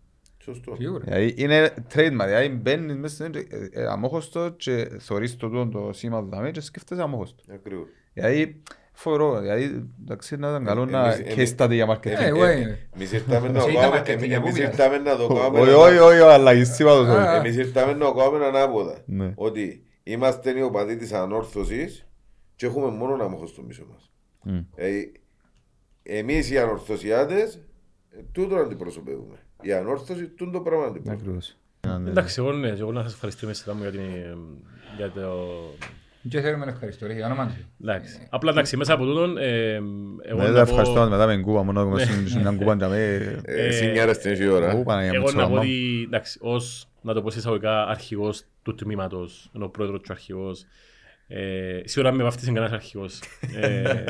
Σωστό. 0.45 0.75
Σίγουρα. 0.79 1.03
Δηλαδή 1.03 1.33
είναι 1.37 1.73
trademark, 1.95 2.25
δηλαδή 2.25 2.49
μπαίνεις 2.49 2.95
μέσα 2.95 3.15
στην 3.15 3.35
ε, 3.71 3.81
ε, 3.81 3.85
αμόχωστο 3.85 4.49
και 4.49 4.89
θωρείς 4.99 5.35
το, 5.35 5.49
τούτο 5.49 5.67
το 5.85 5.93
σήμα 5.93 6.21
του 6.21 6.29
δαμέ 6.29 6.51
και 6.51 6.61
σκέφτεσαι 6.61 7.01
αμόχωστο. 7.01 7.43
Ακριβώς. 7.53 7.87
Δηλαδή 8.13 8.61
φοβερό, 8.93 9.39
δηλαδή 9.39 9.89
εντάξει 10.03 10.37
να 10.37 10.49
ήταν 10.49 10.65
καλό 10.65 10.81
Ε, 10.81 10.85
να 10.85 11.13
εμείς- 11.13 11.33
εμείς- 11.37 11.55
case 11.57 11.63
study 11.65 11.71
για 11.71 11.83
Ε, 11.83 11.87
marketing. 11.93 12.21
εγώ 12.27 12.49
είμαι. 12.51 12.87
Εμείς 12.95 13.11
ήρθαμε 13.11 13.47
να 13.47 13.53
το 13.53 13.59
Εσύ 13.59 13.69
ήταν 13.71 13.81
κάνουμε- 13.91 14.01
marketing, 14.01 14.29
εμείς 14.31 14.51
πού 14.51 14.57
ήρθαμε 14.61 14.97
να 14.97 15.15
το 15.17 15.27
κάνουμε 15.27 15.59
Όχι, 15.59 15.71
όχι, 15.71 15.97
όχι, 15.97 16.19
αλλά 16.19 16.53
η 16.53 16.63
σήματος 16.63 17.07
όχι. 17.07 17.17
Α. 17.27 17.35
Εμείς 17.35 17.55
ήρθαμε 17.57 17.93
να 17.93 18.05
το 18.05 18.13
κάνουμε 18.13 18.45
ανάποδα. 18.45 18.97
Ναι. 19.05 19.31
Ότι 19.35 19.83
είμαστε 20.03 20.57
οι 20.57 20.61
οπαδοί 20.61 20.95
της 20.95 21.13
ανόρθωσης 21.13 22.07
και 22.55 22.65
έχουμε 22.65 22.87
μόνο 22.91 23.23
αμόχος 23.23 23.49
στο 23.49 23.61
πίσω 23.61 23.85
μας. 23.91 24.11
Μμ. 24.43 24.57
Ε, 24.75 24.89
εμείς 26.03 26.51
οι 26.51 26.57
ανορθωσιάτες 26.57 27.55
ε, 28.09 28.21
τούτο 28.31 28.55
αντιπροσωπεύουμε. 28.55 29.37
Η 29.65 29.73
ανόρθωση 29.73 30.27
τούτο 30.27 30.51
το 30.51 30.59
πράγμα 30.59 30.85
αντιπροσωπεύουμε. 30.85 31.37
Ακριβώς. 31.39 31.55
Εντάξει, 32.07 32.35
εγώ 32.39 32.51
ναι, 32.51 32.67
εγώ 32.67 32.91
να 32.91 33.01
σας 33.01 33.13
ευχαριστώ 33.13 33.47
μέσα 33.47 33.73
μου 33.73 33.81
για, 33.81 33.91
την, 33.91 34.01
για 34.97 35.11
το... 35.11 35.21
Και 36.29 36.41
θέλουμε 36.41 36.65
να 36.65 36.71
ευχαριστώ, 36.71 37.07
ρε, 37.07 37.13
για 37.13 37.25
όνομα 37.25 37.47
του. 37.47 37.53
Εντάξει. 37.81 38.27
Απλά 38.29 38.51
εντάξει, 38.51 38.77
μέσα 38.77 38.93
από 38.93 39.05
τούτον, 39.05 39.37
ε, 39.37 39.73
εγώ 40.23 40.41
Ναι, 40.41 40.47
να 40.47 40.53
τα 40.53 40.59
ευχαριστώ 40.59 40.93
πω, 40.93 41.09
μετά 41.09 41.25
με 41.25 41.37
κούβα, 41.37 41.63
μόνο 41.63 41.79
έχουμε 41.79 42.05
στην 42.05 42.41
μια 42.41 42.51
κούβα 42.51 42.75
για 42.75 42.87
με... 42.87 43.39
Ε, 43.43 43.71
Συνιάρα 43.71 44.13
στην 44.13 44.31
ίδια 44.31 44.51
ώρα. 44.51 44.75
Ού, 44.75 44.83
Παναγία 44.83 45.19
μου, 45.19 45.27
εγώ 45.27 45.31
να 45.31 45.33
πω 45.33 45.47
τσάμα. 45.47 45.59
ότι, 45.59 46.03
εντάξει, 46.05 46.39
ως, 46.41 46.87
να 47.01 47.13
το 47.13 47.21
πω 47.21 47.29
σε 47.29 47.37
εισαγωγικά, 47.37 47.87
αρχηγός 47.87 48.43
του 48.63 48.75
τμήματος, 48.75 49.51
ενώ 49.55 49.67
πρόεδρος 49.67 50.01
του 50.01 50.07
αρχηγός, 50.11 50.65
ε, 51.27 51.79
σίγουρα 51.83 52.11
με 52.11 52.23
βαφτίσει 52.23 52.45
κανένας 52.45 52.71
αρχηγός. 52.71 53.19
Ε, 53.55 54.03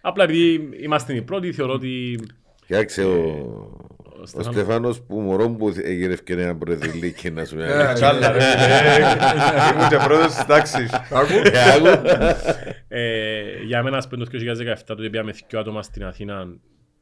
απλά 0.00 0.24
επειδή 0.24 0.70
είμαστε 0.82 1.14
οι 1.14 1.22
πρώτοι, 1.22 1.52
θεωρώ 1.52 1.72
ότι 1.72 2.20
Κοιτάξε, 2.66 3.04
ο, 3.04 3.87
ο 4.22 4.26
Στέφανος- 4.26 4.54
Στεφάνος 4.54 5.00
που 5.02 5.20
μωρό 5.20 5.48
μου 5.48 5.72
έγινε 5.82 6.12
ευκαιρία 6.12 6.46
να 6.46 6.56
προεδρυλίκη 6.56 7.30
να 7.30 7.44
σου 7.44 7.56
πει. 7.56 7.62
Ε, 7.62 7.92
Τσάλα, 7.92 8.32
ρε. 8.32 8.44
Ήμουν 9.74 9.88
και 9.88 9.96
πρώτος 9.96 10.26
της 10.34 10.44
τάξης. 10.46 10.90
Ε, 12.88 13.62
για 13.66 13.82
μένα, 13.82 13.96
ας 13.96 14.08
πούμε, 14.08 14.24
το 14.24 14.30
2017 14.30 14.74
τότε 14.86 15.08
πήγαμε 15.10 15.32
δύο 15.48 15.58
άτομα 15.60 15.82
στην 15.82 16.04
Αθήνα 16.04 16.46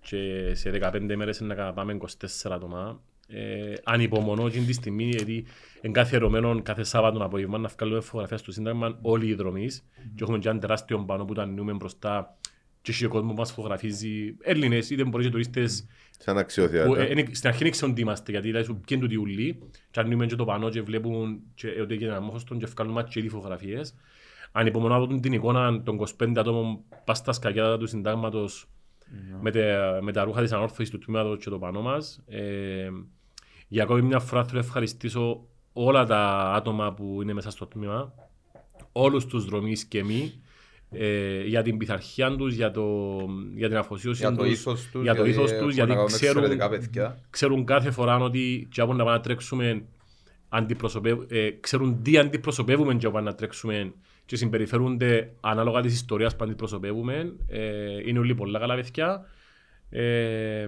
και 0.01 0.51
σε 0.55 0.70
15 0.70 1.16
μέρες 1.16 1.40
να 1.40 1.72
πάμε 1.72 1.93
24 1.93 2.52
άτομα. 2.55 3.01
Ε, 3.28 3.72
ανυπομονώ 3.84 4.47
εκείνη 4.47 4.64
τη 4.66 4.72
στιγμή, 4.72 5.05
γιατί 5.05 5.44
εν 5.80 5.93
κάθε 5.93 6.16
ερωμένο, 6.16 6.62
κάθε 6.62 6.82
Σάββατο 6.84 7.24
απόγευμα 7.24 7.59
να 7.59 7.68
βγάλουμε 7.78 8.01
φωτογραφία 8.01 8.36
στο 8.36 8.52
Σύνταγμα 8.52 8.98
όλοι 9.02 9.26
οι 9.26 9.34
δρομείς 9.34 9.84
και 10.14 10.22
έχουμε 10.22 10.38
και 10.38 10.48
ένα 10.48 10.59
τεράστιο 10.59 10.98
πάνω 11.05 11.24
που 11.24 11.34
τα 11.34 11.43
ανοίγουμε 11.43 11.72
μπροστά 11.72 12.36
και 12.86 12.92
έχει 12.92 13.04
ο 13.04 13.08
κόσμος 13.08 13.32
που 13.32 13.38
μας 13.38 13.52
φωτογραφίζει 13.52 14.36
Έλληνες, 14.42 14.90
είτε 14.90 15.04
μπορεί 15.04 15.24
και 15.24 15.30
τουρίστες 15.30 15.86
Σαν 16.18 16.34
που, 16.34 16.40
αξιοθεάτα. 16.40 17.00
ε, 17.00 17.10
είναι- 17.10 17.26
στην 17.32 17.48
αρχή 17.48 17.62
δεν 17.62 17.72
ξέρουν 17.72 17.94
τι 17.94 18.00
είμαστε, 18.00 18.30
γιατί 18.30 18.46
δηλαδή 18.46 18.66
σου 18.66 18.80
πιένουν 18.86 19.04
τούτοι 19.08 19.20
ουλοί 19.20 19.58
και 19.90 20.00
ανοίγουμε 20.00 20.26
και 20.26 20.36
το 20.36 20.44
πανό 20.44 20.68
και 20.70 20.82
βλέπουν 20.82 21.40
και, 21.54 21.68
ε, 21.68 21.80
ότι 21.80 21.94
έγινε 21.94 22.10
ένα 22.10 22.20
μόχωστον 22.20 22.58
και 22.58 22.66
βγάλουν 22.66 22.92
μας 22.92 23.04
και 23.08 23.18
ήδη 23.18 23.28
φωτογραφίες. 23.28 23.94
Ανυπομονώ 24.52 24.98
να 24.98 25.06
δουν 25.06 25.20
την 25.20 25.32
εικόνα 25.32 25.82
των 25.82 25.96
25 25.96 26.40
ατόμων 26.40 26.78
πας 27.04 27.18
στα 27.18 27.32
σκαγιάτα 27.32 27.78
του 27.78 27.86
συντάγματος 27.86 28.68
με, 29.42 29.50
τα- 29.50 29.98
με 30.02 30.12
τα 30.12 30.24
ρούχα 30.24 30.42
της 30.42 30.52
ανόρθωσης 30.52 30.90
του 30.90 30.98
τμήματος 30.98 31.38
και 31.44 31.50
το 31.50 31.58
πανό 31.58 31.80
μας. 31.82 32.20
Ε, 32.26 32.88
για 33.68 33.82
ακόμη 33.82 34.02
μια 34.02 34.18
φορά 34.18 34.44
θέλω 34.44 34.58
να 34.60 34.64
ευχαριστήσω 34.66 35.46
όλα 35.72 36.04
τα 36.06 36.52
άτομα 36.54 36.94
που 36.94 37.18
είναι 37.22 37.32
μέσα 37.32 37.50
στο 37.50 37.66
τμήμα, 37.66 38.14
όλους 38.92 39.26
τους 39.26 39.44
δρομείς 39.44 39.84
και 39.84 40.04
μη, 40.04 40.40
ε, 40.90 41.42
για 41.42 41.62
την 41.62 41.76
πειθαρχία 41.76 42.36
τους, 42.36 42.54
για, 42.54 42.70
το, 42.70 43.16
για 43.54 43.68
την 43.68 43.76
αφοσίωση 43.76 44.20
Για 44.20 44.30
το 44.34 44.42
τους, 44.42 44.52
ήθος 44.52 44.88
τους, 44.92 45.02
για 45.02 45.14
το 45.14 45.24
ήθος 45.24 45.52
έχουν 45.52 45.66
τους, 45.66 45.76
να 45.76 45.84
γιατί 45.84 45.92
κάνουν 45.92 46.06
ξέρουν, 46.06 46.42
εξαιρετικά 46.42 46.68
παιδιά. 46.68 47.18
ξέρουν 47.30 47.64
κάθε 47.64 47.90
φορά 47.90 48.16
ότι 48.16 48.68
και 48.70 48.80
από 48.80 48.92
να 48.92 49.04
πάμε 49.04 49.16
να 49.16 49.22
τρέξουμε 49.22 49.84
αντιπροσωπεύ, 50.48 51.26
ε, 51.28 51.50
ξέρουν 51.60 52.02
τι 52.02 52.18
αντιπροσωπεύουμε 52.18 52.94
και 52.94 53.06
από 53.06 53.20
να 53.20 53.34
τρέξουμε 53.34 53.92
και 54.24 54.36
συμπεριφέρονται 54.36 55.32
ανάλογα 55.40 55.80
της 55.80 55.94
ιστορίας 55.94 56.36
που 56.36 56.44
αντιπροσωπεύουμε. 56.44 57.34
Ε, 57.46 58.08
είναι 58.08 58.18
όλοι 58.18 58.34
πολλά 58.34 58.58
καλά 58.58 58.74
παιδιά. 58.74 59.26
Ε, 59.90 60.66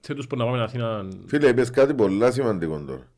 σε 0.00 0.14
τους 0.14 0.26
που 0.26 0.36
να 0.36 0.44
πάμε 0.44 0.66
στην 0.66 0.82
Αθήνα... 0.82 1.08
Φίλε, 1.26 1.48
είπες 1.48 1.70
κάτι 1.70 1.94
πολύ 1.94 2.32
σημαντικό 2.32 2.84
τώρα. 2.86 3.12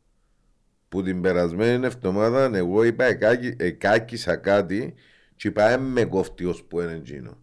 Που 0.88 1.02
την 1.02 1.20
περασμένη 1.20 1.86
εβδομάδα 1.86 2.56
εγώ 2.56 2.82
είπα 2.84 3.04
εκάκι- 3.04 3.56
εκάκισα 3.58 4.36
κάτι 4.36 4.94
και 5.36 5.48
είπα 5.48 5.68
«Ε, 5.70 5.76
με 5.76 6.04
κόφτει 6.04 6.44
ως 6.44 6.62
που 6.64 6.80
είναι 6.80 6.92
εκείνο. 6.92 7.36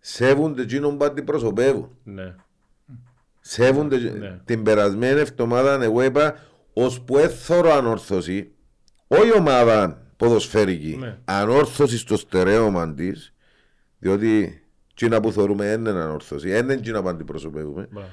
Σέβονται 0.00 0.62
εκείνον 0.62 0.98
που 0.98 1.04
αντιπροσωπεύουν. 1.04 1.88
Ναι. 2.04 2.34
Σέβονται 3.40 3.96
Ναι. 3.98 4.40
την 4.44 4.62
περασμένη 4.62 5.20
εβδομάδα 5.20 5.82
εγώ 5.82 6.02
είπα 6.02 6.34
ως 6.72 7.00
που 7.00 7.18
έθωρο 7.18 7.72
ανόρθωση 7.72 8.50
όχι 9.06 9.32
ομάδα 9.36 10.02
ποδοσφαίρικη 10.16 10.96
Ναι. 11.00 11.18
ανόρθωση 11.24 11.98
στο 11.98 12.16
στερέωμα 12.16 12.94
της 12.94 13.34
διότι 13.98 14.62
εκείνα 14.90 15.20
που 15.20 15.32
θεωρούμε 15.32 15.66
είναι 15.66 15.90
ανόρθωση 15.90 16.48
δεν 16.48 16.64
είναι 16.64 16.72
εκείνα 16.72 17.02
που 17.02 17.08
αντιπροσωπεύουμε 17.08 17.88
Μπράβο. 17.90 18.08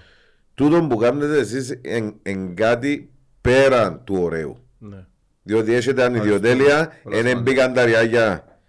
τούτο 0.54 0.88
που 0.88 0.96
κάνετε 0.96 1.38
εσείς 1.40 1.80
εν, 1.82 2.16
εν 2.22 2.56
κάτι 2.56 3.12
πέραν 3.42 4.04
του 4.04 4.16
ωραίου 4.22 4.58
Ναι. 4.78 5.06
Διότι 5.44 5.74
έχετε 5.74 6.04
ανιδιοτέλεια 6.04 6.88
Πολλά 7.04 7.16
δεν 7.16 7.28
σημαντικά. 7.28 7.42
μπήκαν 7.42 7.74
τα 7.74 7.86
ριάγια 7.86 8.60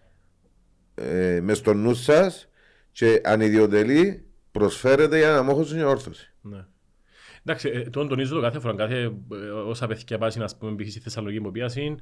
ε, 0.95 1.41
μες 1.43 1.59
στο 1.59 1.75
νους 1.75 2.03
σας 2.03 2.49
και 2.93 3.21
ανιδιοτελή 3.25 4.27
προσφέρεται 4.51 5.19
για 5.19 5.31
να 5.31 5.43
μόχω 5.43 5.65
στην 5.65 5.83
όρθωση 5.83 6.33
Ναι. 6.41 6.65
Εντάξει, 7.45 7.69
ε, 7.69 7.81
τον 7.81 8.09
τονίζω 8.09 8.35
το 8.35 8.41
κάθε 8.41 8.59
φορά, 8.61 8.75
κάθε, 8.75 9.01
ε, 9.33 9.37
όσα 9.67 9.87
παιδιά 9.87 10.19
πάση, 10.19 10.39
να 10.39 10.49
πούμε, 10.59 10.75
π.χ. 10.75 10.91
στη 10.91 11.01
Θεσσαλονίκη 11.01 11.41
που 11.41 11.51
πιάσει, 11.51 11.97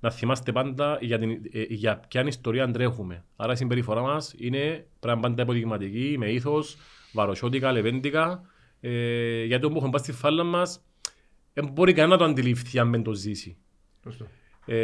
να 0.00 0.10
θυμάστε 0.10 0.52
πάντα 0.52 0.98
για, 1.00 1.18
την, 1.18 1.30
ε, 1.52 1.62
για 1.68 2.00
ποια 2.08 2.24
ιστορία 2.26 2.70
τρέχουμε. 2.70 3.24
Άρα 3.36 3.52
η 3.52 3.56
συμπεριφορά 3.56 4.00
μας 4.00 4.34
είναι 4.36 4.58
πρέπει 4.58 4.86
να 5.00 5.12
είναι 5.12 5.20
πάντα 5.20 5.42
υποδειγματική, 5.42 6.14
με 6.18 6.30
ήθος, 6.30 6.76
βαροσιώτικα, 7.12 7.72
λεβέντικα, 7.72 8.42
ε, 8.80 9.44
γιατί 9.44 9.64
όπου 9.64 9.76
έχουμε 9.76 9.90
πάει 9.90 10.02
στη 10.02 10.12
φάλα 10.12 10.44
μας, 10.44 10.80
δεν 11.52 11.68
μπορεί 11.72 11.92
κανένα 11.92 12.12
να 12.12 12.18
το 12.18 12.24
αντιληφθεί 12.30 12.78
αν 12.78 12.90
δεν 12.90 13.02
το 13.02 13.12
ζήσει. 13.12 13.56
Σωστό. 14.04 14.26
Ε, 14.66 14.74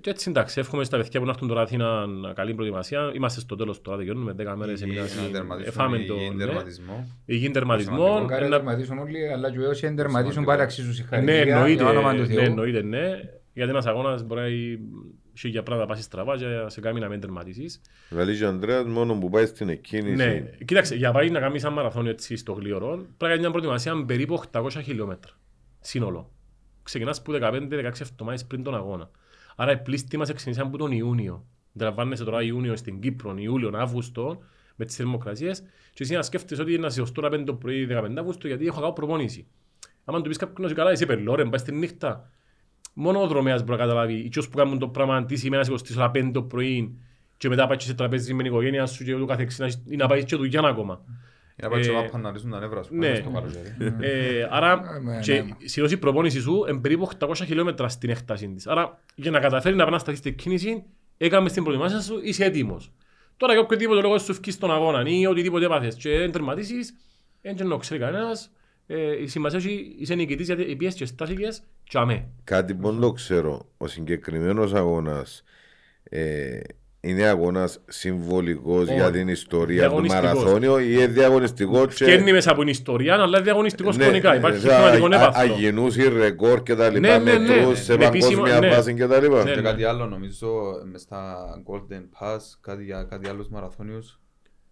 και 0.00 0.10
έτσι 0.10 0.30
εντάξει, 0.30 0.60
εύχομαι 0.60 0.84
στα 0.84 0.96
παιδιά 0.96 1.20
που 1.20 1.26
να 1.26 1.32
έρθουν 1.32 1.48
τώρα 1.48 1.60
Αθήνα 1.62 2.06
καλή 2.34 2.54
προετοιμασία. 2.54 3.12
Είμαστε 3.14 3.40
στο 3.40 3.56
τέλος 3.56 3.80
τώρα, 3.82 3.96
τελειώνουμε 3.96 4.34
10 4.38 4.54
μέρες. 4.56 4.80
Υγιή, 4.80 4.96
εμείς, 4.98 5.16
να 5.16 5.22
τερματίσουμε 5.30 5.68
εφάμε 5.68 5.96
υγιή 5.96 6.08
το, 6.08 6.14
ναι. 6.34 6.44
τερματισμό. 6.44 7.06
Υγιή 7.24 7.50
τερματισμό. 7.50 8.08
Μακάρι 8.20 8.40
να 8.40 8.46
Ένα- 8.46 8.56
τερματίσουν 8.56 8.98
όλοι, 8.98 9.28
αλλά 9.32 9.50
και 9.50 9.58
όσοι 9.58 9.86
δεν 9.86 9.96
τερματίσουν 9.96 10.30
Σημαντικό. 10.32 10.50
πάλι 10.52 10.62
αξίζουν 10.62 10.88
ναι, 10.90 10.94
συγχαρητήρια. 10.94 11.54
εννοείται, 11.54 11.82
για 11.82 11.90
όνομα 11.90 12.12
του 12.14 12.20
ναι, 12.20 12.26
Θεού. 12.26 12.38
εννοείται, 12.38 12.82
ναι. 12.82 13.20
Γιατί 13.52 13.70
ένας 13.70 13.86
αγώνας 13.86 14.22
μπορεί 14.22 14.40
να 14.40 14.46
έχει 14.46 15.48
για 15.48 15.62
πράγματα 15.62 15.86
να 15.86 15.86
πάσεις 15.92 16.04
στραβά 16.04 16.36
και 16.36 16.44
σε 16.66 16.80
κάνει 16.80 17.00
να 17.00 17.08
μην 17.08 17.20
τερματίσεις. 17.20 17.80
Δηλαδή 18.08 18.36
και 18.36 18.44
ο 18.44 18.48
Ανδρέας 18.48 18.84
μόνο 18.84 19.14
που 19.14 19.30
πάει 19.30 19.46
στην 19.46 19.68
εκκίνηση 19.68 20.14
Ναι, 20.14 20.50
κοίταξε, 20.64 20.94
για 20.94 21.12
πάει 21.12 21.30
να 21.30 21.40
κάνεις 21.40 21.64
ένα 21.64 21.72
μαραθώνιο 21.72 22.10
έτσι 22.10 22.36
στο 22.36 22.52
γλυωρό, 22.52 22.88
πρέπει 22.96 23.06
να 23.18 23.26
κάνεις 23.28 23.40
μια 23.40 23.50
προετοιμασία 23.50 24.04
περίπου 24.04 24.42
800 24.52 24.80
χιλιόμετρα. 24.82 25.32
Σύνολο. 25.80 26.30
Ξεκινάς 26.82 27.22
που 27.22 27.32
15-16 27.32 28.00
εβδομάδες 28.00 28.44
πριν 28.46 28.62
τον 28.62 28.74
αγώνα. 28.74 29.10
Άρα 29.56 29.72
οι 29.72 29.76
πλήστοι 29.78 30.16
μας 30.16 30.32
ξεκινήσαν 30.32 30.66
από 30.66 30.76
τον 30.78 30.92
Ιούνιο. 30.92 31.46
Αντιλαμβάνεσαι 31.76 32.24
τώρα 32.24 32.42
Ιούνιο 32.42 32.76
στην 32.76 33.00
Κύπρο, 33.00 33.34
Ιούλιο, 33.38 33.70
Αύγουστο, 33.74 34.38
με 34.76 34.84
τις 34.84 34.96
θερμοκρασίες 34.96 35.60
και 35.94 36.02
εσύ 36.02 36.14
να 36.14 36.22
σκέφτεσαι 36.22 36.62
ότι 36.62 36.72
είναι 36.72 36.80
να 36.82 36.90
σηκωστώ 36.90 37.20
να 37.20 37.28
πέντε 37.28 37.44
το 37.44 37.54
πρωί 37.54 37.86
15 37.90 38.18
Αύγουστο 38.18 38.46
γιατί 38.46 38.66
έχω 38.66 38.80
κάνω 38.80 38.92
προπόνηση. 38.92 39.46
Άμα 40.04 40.20
του 40.20 40.28
πεις 40.28 40.36
κάποιον 40.38 40.74
καλά, 40.74 40.92
είσαι 40.92 41.06
πελόρεν, 41.06 41.48
πάει 41.50 41.58
στη 41.60 41.72
νύχτα. 41.72 42.30
Μόνο 42.94 43.22
ο 43.22 43.26
δρομέας 43.26 43.60
μπορεί 43.60 43.78
να 43.78 43.84
καταλάβει. 43.84 44.14
Οι 44.14 44.28
τσιός 44.28 44.48
που 44.48 44.56
κάνουν 44.56 44.78
το 44.78 44.88
πράγμα 44.88 45.24
τι 45.24 45.36
σημαίνει 45.36 45.56
να 45.58 45.64
σηκωστείς 45.64 45.96
ώρα 45.96 46.10
5 46.14 46.30
το 46.32 46.42
πρωί 46.42 46.98
και 47.36 47.48
μετά 47.48 47.66
πάει 47.66 47.76
και 47.76 47.84
σε 47.84 47.94
τραπέζι 47.94 48.34
με 48.34 48.42
την 48.42 48.52
οικογένεια 48.52 48.86
σου 48.86 49.04
και 49.04 49.14
ούτω 49.14 49.24
καθεξής, 49.24 49.58
να- 49.58 49.92
ή 49.92 49.96
να 49.96 50.06
πάει 50.06 50.24
και 50.24 50.36
δουλειά 50.36 50.60
ακόμα. 50.60 51.04
Για 51.56 51.68
να 51.68 51.74
πάει 51.74 51.82
και 51.82 51.88
Ε, 51.90 51.92
μάπα 51.92 52.18
να 52.18 52.30
ρίσουν 52.32 52.50
τα 52.50 52.58
νεύρα 52.60 52.82
σου. 52.82 52.94
ναι. 52.94 53.06
πάνω 53.06 53.16
στο 53.16 53.30
καλοκαίρι. 53.30 53.94
Ε, 54.00 54.46
άρα, 54.50 55.00
ναι, 55.02 55.20
και 55.20 55.32
ναι. 55.32 55.48
συνήθως 55.64 55.92
η 55.92 55.96
προπόνηση 55.96 56.40
σου 56.40 56.64
είναι 56.68 56.80
περίπου 56.80 57.08
800 57.18 57.34
χιλιόμετρα 57.44 57.88
στην 57.88 58.10
έκταση 58.10 58.48
της. 58.48 58.66
Άρα, 58.66 59.00
για 59.14 59.30
να 59.30 59.40
καταφέρει 59.40 59.76
να 59.76 59.82
επανασταθεί 59.82 60.16
στην 60.16 60.36
κίνηση, 60.36 60.82
έκαμε 61.16 61.50
την 61.50 61.62
προετοιμασία 61.64 62.00
σου, 62.00 62.20
είσαι 62.22 62.44
έτοιμος. 62.44 62.92
Τώρα 63.36 63.52
για 63.52 63.62
οποιοδήποτε 63.62 64.00
λόγο 64.00 64.18
σου 64.18 64.30
ευκείς 64.32 64.54
στον 64.54 64.72
αγώνα 64.72 65.02
ή 65.06 65.26
οτιδήποτε 65.26 65.64
έπαθες 65.64 65.94
και 65.94 66.18
δεν 66.18 66.32
τερματίσεις, 66.32 66.94
δεν 67.42 67.56
και 67.56 67.64
να 67.64 67.76
ξέρει 67.76 68.00
κανένας, 68.00 68.50
ε, 68.86 69.22
η 69.22 69.26
σημασία 69.26 69.58
έχει 69.58 69.94
είσαι 69.98 70.14
νικητής 70.14 70.46
γιατί 70.46 70.62
οι 70.62 70.76
πιέσεις 70.76 70.98
και 70.98 71.04
στάθηκες 71.04 71.62
και 71.84 71.98
αμέ. 71.98 72.28
Κάτι 72.44 72.74
που 72.74 72.90
δεν 72.90 73.00
το 73.00 73.12
ξέρω, 73.12 73.66
ο 73.76 73.86
συγκεκριμένος 73.86 74.74
αγώνας 74.74 75.42
ε, 76.02 76.60
είναι 77.04 77.22
αγώνας 77.24 77.80
συμβολικός 77.88 78.82
Όχι. 78.82 78.94
για 78.94 79.10
την 79.10 79.28
ιστορία 79.28 79.82
του 79.82 79.88
Διαγωνιστικός. 79.88 80.24
μαραθώνιο 80.34 80.78
ή 80.80 80.86
είναι 80.90 81.06
διαγωνιστικό. 81.06 81.86
και- 81.86 81.92
Φκένει 81.92 82.32
μέσα 82.32 82.50
από 82.50 82.60
την 82.60 82.68
ιστορία, 82.68 83.12
αλλά 83.14 83.24
είναι 83.26 83.40
διαγωνιστικός 83.40 83.96
Ναι, 83.96 84.04
χρονικά. 84.04 84.36
Υπάρχει 84.36 84.66
θα 84.66 84.76
θεματικό 84.76 85.06
α- 85.06 85.14
έπαθλο. 85.14 85.54
Αγινούσει 85.54 86.08
ρεκόρ 86.08 86.62
και 86.62 86.74
τα 86.74 86.90
Ναι, 86.90 86.98
λοιπά, 86.98 87.18
ναι, 87.18 87.32
ναι, 87.32 87.38
μετρούς 87.38 87.68
ναι. 87.68 87.74
σε 87.84 87.96
Με 87.96 88.04
επίσημο- 88.06 88.42
παγκόσμια 88.42 88.68
ναι. 88.68 88.74
βάση 88.76 88.94
και 88.94 89.06
τα 89.06 89.20
λοιπά. 89.20 89.44
Ναι. 89.44 89.50
Και 89.54 89.60
κάτι 89.60 89.84
άλλο 89.84 90.06
νομίζω 90.06 90.48
μες 90.92 91.00
στα 91.00 91.44
Golden 91.70 92.02
Pass, 92.20 92.38
κάτι 92.60 92.84
για 92.84 93.02
κάτι 93.10 93.28
άλλους 93.28 93.48
μαραθώνιους, 93.48 94.20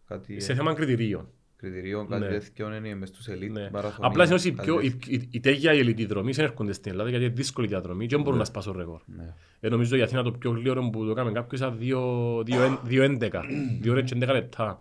κάτι 0.09 0.40
Σε 0.40 0.55
θέμα 0.55 0.74
κριτηρίων. 0.74 1.28
Κριτηρίων, 1.61 2.09
κάτι 2.09 2.23
Ναι. 2.23 2.28
τέτοιο 2.28 2.74
είναι 2.74 2.95
μες 2.95 3.09
στους 3.09 3.27
elite 3.28 3.51
Ναι. 3.51 3.69
μαραθωνίους. 3.73 3.99
Απλά 4.01 4.24
συνήθως 4.27 4.45
οι 4.45 4.51
κάτι 4.53 4.66
πιο- 4.70 4.77
τέτοιο. 4.81 4.99
οι- 5.09 5.15
οι- 5.15 5.28
οι 5.31 5.41
τέγια 5.41 5.73
οι 5.73 5.78
ελιτοί 5.78 6.07
δρομείς 6.07 6.37
δεν 6.37 6.45
έρχονται 6.45 6.73
στην 6.73 6.91
Ελλάδα 6.91 7.09
γιατί 7.09 7.24
είναι 7.24 7.35
δύσκολη 7.35 7.66
η 7.66 7.70
διαδρομή 7.70 8.07
και 8.07 8.15
δεν 8.15 8.24
μπορούν 8.24 8.39
να 8.39 8.45
σπάσουν 8.45 8.74
ρεκόρ. 8.78 9.01
Ναι. 9.16 9.35
Ε, 9.61 9.69
νομίζω 9.69 9.97
η 9.97 10.03
Αθήνα 10.03 10.23
το 10.23 10.31
πιο 10.32 10.51
γλύωρο 10.51 10.89
που 10.91 11.05
το 11.05 11.11
έκαμε 11.11 11.32
κάποιος 11.32 11.61
ήταν 11.61 11.78
2.11, 11.78 13.45
2 13.81 13.91
ώρες 13.93 14.11
και 14.11 14.15
11 14.15 14.32
λεπτά. 14.32 14.78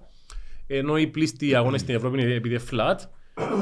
Ενώ 0.67 0.97
οι 0.97 1.07
πλήστοι 1.07 1.55
αγώνες 1.55 1.81
στην 1.81 1.95
Ευρώπη 1.95 2.21
είναι 2.21 2.33
επειδή 2.33 2.55
είναι 2.55 2.63
flat, 2.71 2.95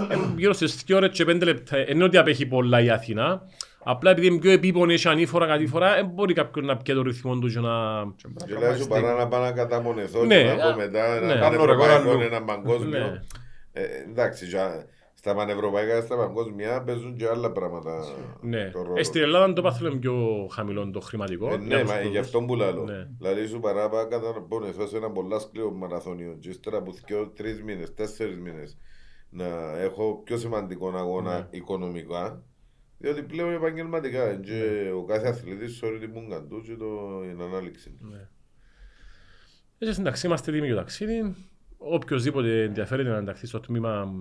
ε, 0.09 0.15
γύρω 0.37 0.53
στις 0.53 0.83
2 0.87 0.95
ώρες 0.95 1.09
και 1.11 1.25
5 1.25 1.45
λεπτά. 1.45 1.77
Ενώ 1.77 2.05
ότι 2.05 2.17
απέχει 2.17 2.45
πολλά 2.45 2.81
η 2.81 2.89
Αθήνα, 2.89 3.41
απλά 3.83 4.11
επειδή 4.11 4.27
είναι 4.27 4.39
πιο 4.39 4.51
επίπονη, 4.51 4.93
έχει 4.93 5.07
ανήφορα 5.07 5.47
κατήφορα, 5.47 5.93
δεν 5.95 6.05
μπορεί 6.05 6.33
κάποιον 6.33 6.65
να 6.65 6.77
πιέει 6.77 6.95
το 6.95 7.01
ρυθμό 7.01 7.37
του 7.39 7.47
και 7.47 7.59
να... 7.59 8.03
Δηλαδή 8.45 8.81
σου 8.81 8.87
παρά 8.87 9.13
να 9.15 9.27
πάω 9.27 9.41
να 9.41 9.51
καταμονηθώ 9.51 10.23
Ναι, 10.25 10.37
και 10.41 10.43
να 10.53 10.65
α, 10.67 10.71
πω 10.71 10.77
μετά 10.77 11.19
ναι. 11.19 11.25
ένα 11.31 11.39
Κάνω 11.39 11.65
ρεκόρ 11.65 11.77
πανευρωπαϊκό, 11.77 12.09
αλλού. 12.09 12.21
ένα 12.21 12.43
παγκόσμιο. 12.43 12.99
Ναι. 12.99 13.21
Ε, 13.73 13.83
Εντάξει, 14.09 14.45
για- 14.45 14.85
στα 15.13 15.35
πανευρωπαϊκά, 15.35 16.01
στα 16.01 16.15
παγκόσμια 16.17 16.83
παίζουν 16.83 17.15
και 17.15 17.27
άλλα 17.27 17.51
πράγματα. 17.51 18.03
Ναι. 18.41 18.69
το 18.73 18.81
ρόλο. 18.81 18.93
Ε, 18.99 19.03
στην 19.03 19.21
Ελλάδα 19.21 19.53
το 19.53 19.61
πάθλο 19.61 19.87
είναι 19.89 19.99
πιο 19.99 20.47
χαμηλό 20.51 20.89
το 20.91 20.99
χρηματικό. 20.99 21.45
Ε, 21.45 21.49
για 21.49 21.57
ναι, 21.57 21.79
τους 21.81 21.89
μα 21.89 21.93
σπουδούς. 21.95 22.11
γι' 22.11 22.17
αυτό 22.17 22.41
που 22.41 22.55
λέω. 22.55 22.71
Ναι. 22.83 23.07
Δηλαδή 23.19 23.45
σου 23.47 23.59
παρά 23.59 23.89
πάω 23.89 24.07
καταπονηθώ 24.07 24.87
σε 24.87 24.97
ένα 24.97 25.11
πολλά 25.11 25.39
σκληρό 25.39 25.71
μαραθώνιο 25.71 26.37
και 26.39 26.49
ύστερα 26.49 26.77
από 26.77 26.91
δυο, 27.05 27.31
τρεις 27.35 27.63
μήνες, 27.63 27.93
τέσσερις 27.93 28.37
μήνες 28.39 28.77
να 29.29 29.45
έχω 29.79 30.21
πιο 30.23 30.37
σημαντικό 30.37 30.91
αγώνα 30.95 31.37
Ναι. 31.37 31.47
οικονομικά 31.49 32.41
διότι 32.97 33.21
πλέον 33.23 33.53
επαγγελματικά 33.53 34.35
και 34.35 34.91
ο 34.95 35.03
κάθε 35.03 35.27
αθλητής 35.27 35.75
σωρεί 35.75 35.99
την 35.99 36.09
μούγκα 36.09 36.43
του 36.43 36.61
και 36.65 36.75
το, 36.75 37.21
την 37.21 37.41
ανάληξη 37.41 37.89
του. 37.89 38.27
Έτσι, 39.77 40.01
εντάξει, 40.01 40.25
είμαστε 40.25 40.51
έτοιμοι 40.51 40.65
για 40.65 40.75
το 40.75 40.81
ταξίδι. 40.81 41.35
Οποιοςδήποτε 41.77 42.63
ενδιαφέρεται 42.63 43.09
να 43.09 43.17
ενταχθεί 43.17 43.47
στο 43.47 43.59
τμήμα 43.59 44.13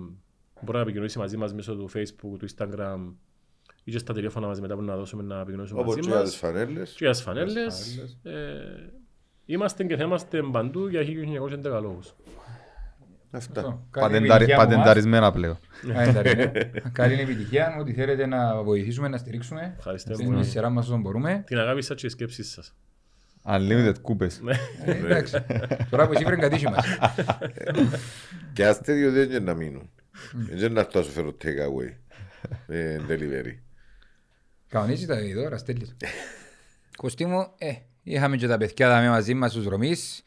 μπορεί 0.61 0.77
να 0.77 0.83
επικοινωνήσει 0.83 1.17
μαζί 1.17 1.37
μας 1.37 1.53
μέσω 1.53 1.75
του 1.75 1.89
Facebook, 1.93 2.37
του 2.39 2.47
Instagram 2.55 3.13
ή 3.83 3.91
και 3.91 3.97
στα 3.97 4.13
τηλέφωνα 4.13 4.47
μας 4.47 4.61
μετά 4.61 4.75
που 4.75 4.81
να 4.81 4.95
δώσουμε 4.95 5.23
να 5.23 5.39
επικοινωνήσουμε 5.39 5.79
Όπως 5.81 5.95
μαζί 5.95 6.07
και 6.07 6.13
για 6.13 6.23
τις 6.23 6.31
μας. 6.31 6.39
φανέλες. 6.39 6.91
Και 6.91 6.97
για 6.99 7.11
τις 7.11 7.21
φανέλες. 7.21 7.97
Ε, 8.23 8.93
είμαστε 9.45 9.83
και 9.83 9.95
θα 9.95 10.03
είμαστε 10.03 10.41
παντού 10.51 10.87
για 10.87 11.01
1911 11.01 11.81
λόγους. 11.81 12.15
Αυτά. 13.31 13.61
Καλή 13.61 13.81
Πατενταρι- 13.91 14.31
επιτυχία 14.31 14.55
από 14.55 14.63
εμάς. 14.63 14.75
Πατενταρισμένα 14.75 15.31
πλέον. 15.31 15.57
Καλή 15.93 16.35
ναι. 16.35 16.51
Καλή 16.91 17.13
επιτυχία. 17.21 17.75
Ό,τι 17.79 17.93
θέλετε 17.93 18.25
να 18.25 18.63
βοηθήσουμε, 18.63 19.07
να 19.07 19.17
στηρίξουμε. 19.17 19.73
Ευχαριστώ 19.77 20.13
Στην 20.13 20.25
πολύ. 20.31 20.45
σειρά 20.45 20.69
μας 20.69 20.85
όσο 20.87 20.97
μπορούμε. 20.97 21.43
Την 21.45 21.57
αγάπη 21.59 21.81
σας 21.81 21.95
και 21.95 22.03
τις 22.03 22.11
σκέψεις 22.11 22.51
σας. 22.51 22.75
Unlimited 23.49 23.93
κούπες. 24.01 24.41
Ε, 24.85 24.91
Εντάξει. 24.91 25.45
Τώρα 25.89 26.07
που 26.07 26.13
εσύ 26.13 26.23
βρει 26.25 26.35
κατήσι 26.37 26.65
μας. 26.69 26.85
Και 28.53 28.65
άστε 28.65 28.93
δύο 28.93 29.11
δεν 29.11 29.29
είναι 29.29 29.39
να 29.39 29.53
μείνουν. 29.53 29.89
Δεν 30.51 30.71
να 30.73 30.83
φτάσω 30.83 31.09
φέρω 31.09 31.35
take 31.43 31.45
away. 31.45 31.93
ε, 32.67 32.99
Delivery. 33.09 33.57
Κανονίζει 34.67 35.05
τα 35.05 35.15
τώρα, 35.35 35.57
στέλνεις. 35.57 35.95
Κωστή 36.97 37.25
μου, 37.25 37.47
ε, 37.57 37.71
είχαμε 38.03 38.35
και 38.37 38.47
τα 38.47 38.57
παιδιά 38.57 38.89
δάμε 38.89 39.09
μαζί 39.09 39.33
μας 39.33 39.51
στους 39.51 39.63
δρομείς. 39.63 40.23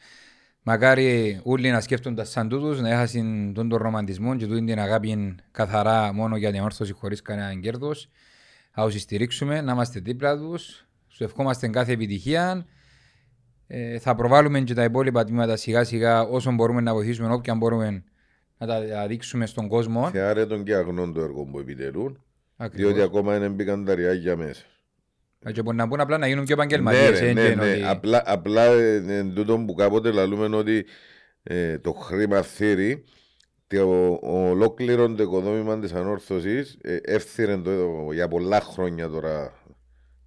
Μακάρι 0.63 1.39
όλοι 1.43 1.71
να 1.71 1.81
σκέφτονται 1.81 2.23
σαν 2.23 2.49
τούτους, 2.49 2.79
να 2.81 2.89
έχασαν 2.89 3.51
τον, 3.53 3.69
τον 3.69 3.79
ρομαντισμό 3.79 4.35
και 4.35 4.47
τούτη 4.47 4.65
την 4.65 4.79
αγάπη 4.79 5.35
καθαρά 5.51 6.13
μόνο 6.13 6.37
για 6.37 6.51
την 6.51 6.61
όρθωση 6.61 6.93
χωρίς 6.93 7.21
κανένα 7.21 7.59
κέρδος. 7.59 8.09
Θα 8.71 8.89
τους 8.89 9.01
στηρίξουμε, 9.01 9.61
να 9.61 9.71
είμαστε 9.71 9.99
δίπλα 9.99 10.37
τους. 10.37 10.85
Σου 11.07 11.23
ευχόμαστε 11.23 11.67
κάθε 11.67 11.91
επιτυχία. 11.91 12.65
Ε, 13.67 13.99
θα 13.99 14.15
προβάλλουμε 14.15 14.61
και 14.61 14.73
τα 14.73 14.83
υπόλοιπα 14.83 15.23
τμήματα 15.23 15.55
σιγά 15.55 15.83
σιγά 15.83 16.21
όσο 16.21 16.51
μπορούμε 16.51 16.81
να 16.81 16.93
βοηθήσουμε, 16.93 17.33
όποιαν 17.33 17.57
μπορούμε 17.57 18.03
να 18.57 18.67
τα 18.67 19.07
δείξουμε 19.07 19.45
στον 19.45 19.67
κόσμο. 19.67 20.09
Θεάρε 20.09 20.45
τον 20.45 20.63
και 20.63 20.75
αγνών 20.75 21.13
το 21.13 21.21
έργο 21.21 21.43
που 21.45 21.59
επιτελούν. 21.59 22.23
Ακριβώς. 22.57 22.91
Διότι 22.91 23.05
ακόμα 23.05 23.39
δεν 23.39 23.53
μπήκαν 23.53 23.85
τα 23.85 23.95
ριάγια 23.95 24.35
μέσα. 24.35 24.65
Ε, 25.43 25.51
Και 25.51 25.61
μπορεί 25.61 25.77
να 25.77 25.85
μπουν 25.85 25.99
απλά 25.99 26.17
να 26.17 26.27
γίνουν 26.27 26.45
πιο 26.45 26.55
Ναι, 26.55 26.61
επαγγελματίες. 26.63 27.19
ρε, 27.19 27.29
ε, 27.29 27.33
ναι, 27.33 27.49
και 27.49 27.55
ναι. 27.55 27.71
ότι- 27.71 27.83
Απλά, 27.85 28.23
απλά 28.25 28.63
ε, 28.65 28.95
ε, 29.07 29.23
τούτο 29.23 29.57
που 29.67 29.73
κάποτε 29.73 30.11
λαλούμε 30.11 30.55
ότι 30.55 30.85
ε, 31.43 31.77
το 31.77 31.91
χρήμα 31.91 32.41
θύρει 32.41 33.03
το 33.67 34.19
ολόκληρο 34.21 35.13
το 35.13 35.23
οικοδόμημα 35.23 35.79
της 35.79 35.93
ανόρθωσης 35.93 36.77
ε, 36.81 36.97
έφθυρε 37.03 37.57
το, 37.57 38.07
για 38.13 38.27
πολλά 38.27 38.61
χρόνια 38.61 39.09
τώρα 39.09 39.53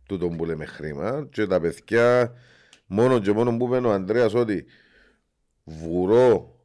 τούτο 0.09 0.29
που 0.29 0.45
λέμε 0.45 0.65
χρήμα 0.65 1.29
και 1.33 1.47
τα 1.47 1.61
παιδιά 1.61 2.33
μόνο 2.87 3.19
και 3.21 3.33
μόνο 3.33 3.57
που 3.57 3.67
είπε 3.75 3.87
ο 3.87 3.93
Ανδρέας 3.93 4.35
ότι 4.35 4.65
βουρώ 5.65 6.59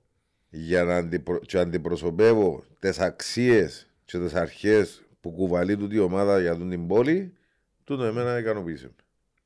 για 0.49 0.83
να 0.83 0.95
αντιπρο... 0.95 1.39
και 1.39 1.57
αντιπροσωπεύω 1.57 2.63
τις 2.79 2.99
αξίες 2.99 3.87
και 4.05 4.17
τις 4.17 4.33
αρχές 4.33 5.03
που 5.21 5.31
κουβαλεί 5.31 5.77
τούτη 5.77 5.95
η 5.95 5.99
ομάδα 5.99 6.39
για 6.39 6.55
τούτη 6.55 6.69
την 6.69 6.87
πόλη 6.87 7.33
τούτο 7.89 8.03
εμένα 8.03 8.37
ικανοποίησε. 8.39 8.91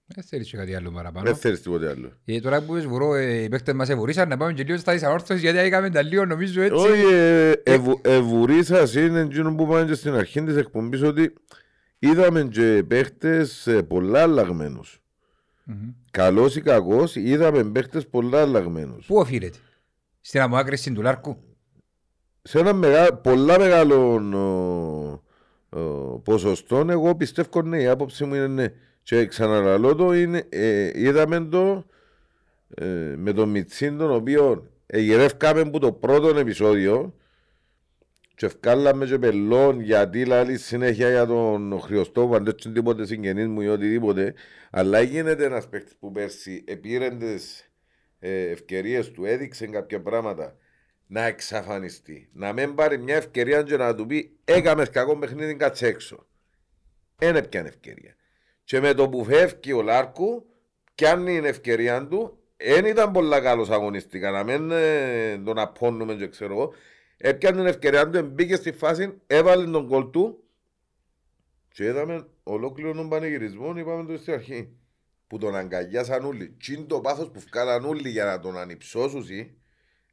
Δεν 0.05 0.23
θέλεις 0.23 0.49
και 0.49 0.57
κάτι 0.57 0.75
άλλο 0.75 0.91
παραπάνω. 0.91 1.25
Δεν 1.25 1.35
θέλεις 1.35 1.61
τίποτε 1.61 1.89
άλλο. 1.89 2.11
Ε, 2.25 2.39
τώρα 2.39 2.61
που 2.61 2.73
είπες 2.73 2.85
βουρώ, 2.87 3.13
ε, 3.15 3.43
οι 3.43 3.49
παίκτες 3.49 3.73
μας 3.73 3.89
εβουρήσαν 3.89 4.29
να 4.29 4.37
πάμε 4.37 4.53
και 4.53 4.63
λίγο 4.63 4.77
στα 4.77 4.93
εισαόρθωσης 4.93 5.41
γιατί 5.41 5.57
έκαμε 5.57 5.89
τα 5.89 6.01
λίγο 6.01 6.25
νομίζω 6.25 6.61
έτσι. 6.61 6.75
Όχι, 6.87 7.13
ε, 7.13 7.51
ευου- 7.63 8.07
ευουρήσας 8.07 8.95
είναι 8.95 9.19
εκείνο 9.19 9.55
που 9.55 9.63
είπαμε 9.63 9.85
και 9.85 9.93
στην 9.93 10.13
αρχή 10.13 10.43
της 10.43 10.55
εκπομπής 10.55 11.01
ότι 11.01 11.33
είδαμε 11.99 12.43
και 12.43 12.83
παίχτες 12.87 13.67
ε, 13.67 13.81
πολλά 13.83 14.21
αλλαγμένους. 14.21 15.01
Μμμ. 15.63 15.89
Καλός 16.11 16.55
ή 16.55 16.61
κακός, 16.61 17.15
είδαμε 17.15 17.63
παίχτες 17.63 18.07
πολλά 18.07 18.41
αλλαγμένους. 18.41 19.05
Πού 19.05 19.15
οφείλεται; 19.15 19.57
Στην 20.21 20.41
απομάκρυνση 20.41 20.91
του 20.93 21.01
Λάρκου. 21.01 21.37
Σε 22.41 22.59
ένα 22.59 22.73
μεγα, 22.73 23.13
πολλά 23.13 23.59
μεγάλο 23.59 24.13
ο, 24.13 24.37
ο, 24.37 25.23
ποσοστό, 26.23 26.85
εγώ 26.89 27.15
πιστεύω 27.15 27.61
ναι, 27.61 27.81
η 27.81 27.87
άποψη 27.87 28.25
μου 28.25 28.35
είναι 28.35 28.47
ναι. 28.47 28.67
Και 29.03 29.25
ξαναλαλώ 29.25 29.95
το, 29.95 30.13
είναι, 30.13 30.45
ε, 30.49 30.91
είδαμε 30.93 31.39
το 31.39 31.85
ε, 32.75 32.85
με 33.17 33.33
τον 33.33 33.49
Μιτσίν, 33.49 33.97
τον 33.97 34.11
οποίο 34.11 34.71
εγερεύκαμε 34.85 35.61
από 35.61 35.79
το 35.79 35.91
πρώτο 35.91 36.27
επεισόδιο 36.27 37.13
και 38.35 38.45
ευκάλαμε 38.45 39.05
και 39.05 39.19
πελών 39.19 39.79
γιατί 39.79 40.25
λάλη 40.25 40.57
συνέχεια 40.57 41.09
για 41.09 41.25
τον 41.25 41.79
Χριστόβο, 41.79 42.35
αν 42.35 42.43
δεν 42.43 42.55
είναι 42.65 42.73
τίποτε 42.73 43.05
συγγενείς 43.05 43.47
μου 43.47 43.61
ή 43.61 43.67
οτιδήποτε, 43.67 44.33
αλλά 44.71 45.01
γίνεται 45.01 45.45
ένας 45.45 45.69
παίκτης 45.69 45.95
που 45.99 46.11
πέρσι 46.11 46.63
επήρε 46.67 47.09
τις 47.09 47.71
ε, 48.19 48.49
ευκαιρίες 48.49 49.11
του, 49.11 49.25
έδειξε 49.25 49.67
κάποια 49.67 50.01
πράγματα 50.01 50.57
να 51.07 51.23
εξαφανιστεί. 51.25 52.29
Να 52.33 52.53
μην 52.53 52.75
πάρει 52.75 52.97
μια 52.97 53.15
ευκαιρία 53.15 53.63
και 53.63 53.77
να 53.77 53.95
του 53.95 54.05
πει 54.05 54.37
έκαμες 54.45 54.89
κακό 54.89 55.17
παιχνίδι 55.17 55.55
κάτσε 55.55 55.87
έξω. 55.87 56.25
Ένα 57.19 57.41
πιάνε 57.41 57.67
ευκαιρία. 57.67 58.15
Και 58.63 58.79
με 58.79 58.93
το 58.93 59.09
που 59.09 59.23
φεύγει 59.23 59.73
ο 59.73 59.81
Λάρκου, 59.81 60.45
πιάνει 60.95 61.35
την 61.35 61.45
ευκαιρία 61.45 62.07
του, 62.07 62.37
δεν 62.57 62.85
ήταν 62.85 63.11
πολλά 63.11 63.41
καλός 63.41 63.69
αγωνιστικά, 63.69 64.31
να 64.31 64.43
μην 64.43 64.71
ε, 64.71 65.37
τον 65.37 65.59
απώνουμε 65.59 66.15
και 66.15 66.27
ξέρω 66.27 66.53
εγώ. 66.53 66.73
Έπιανε 67.17 67.57
την 67.57 67.65
ευκαιρία 67.65 68.09
του, 68.09 68.23
μπήκε 68.23 68.55
στη 68.55 68.71
φάση, 68.71 69.21
έβαλε 69.27 69.71
τον 69.71 69.87
κόλ 69.87 70.09
του 70.09 70.43
και 71.69 71.83
είδαμε 71.83 72.27
ολόκληρο 72.43 72.93
τον 72.93 73.09
πανηγυρισμό, 73.09 73.73
είπαμε 73.77 74.13
το 74.13 74.17
στην 74.17 74.33
αρχή. 74.33 74.77
Που 75.27 75.37
τον 75.37 75.55
αγκαλιάσαν 75.55 76.25
όλοι. 76.25 76.49
Τι 76.49 76.73
είναι 76.73 76.83
το 76.83 77.01
πάθος 77.01 77.31
που 77.31 77.39
βγάλαν 77.39 77.85
όλοι 77.85 78.09
για 78.09 78.25
να 78.25 78.39
τον 78.39 78.57
ανυψώσουν, 78.57 79.25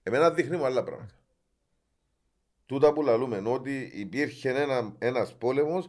εμένα 0.02 0.30
δείχνει 0.30 0.56
μου 0.56 0.64
άλλα 0.64 0.82
πράγματα. 0.82 1.14
Τούτα 2.66 2.92
που 2.92 3.02
λαλούμε, 3.02 3.42
ότι 3.44 3.90
υπήρχε 3.94 4.48
ένα, 4.48 4.94
ένας 4.98 5.34
πόλεμος 5.38 5.88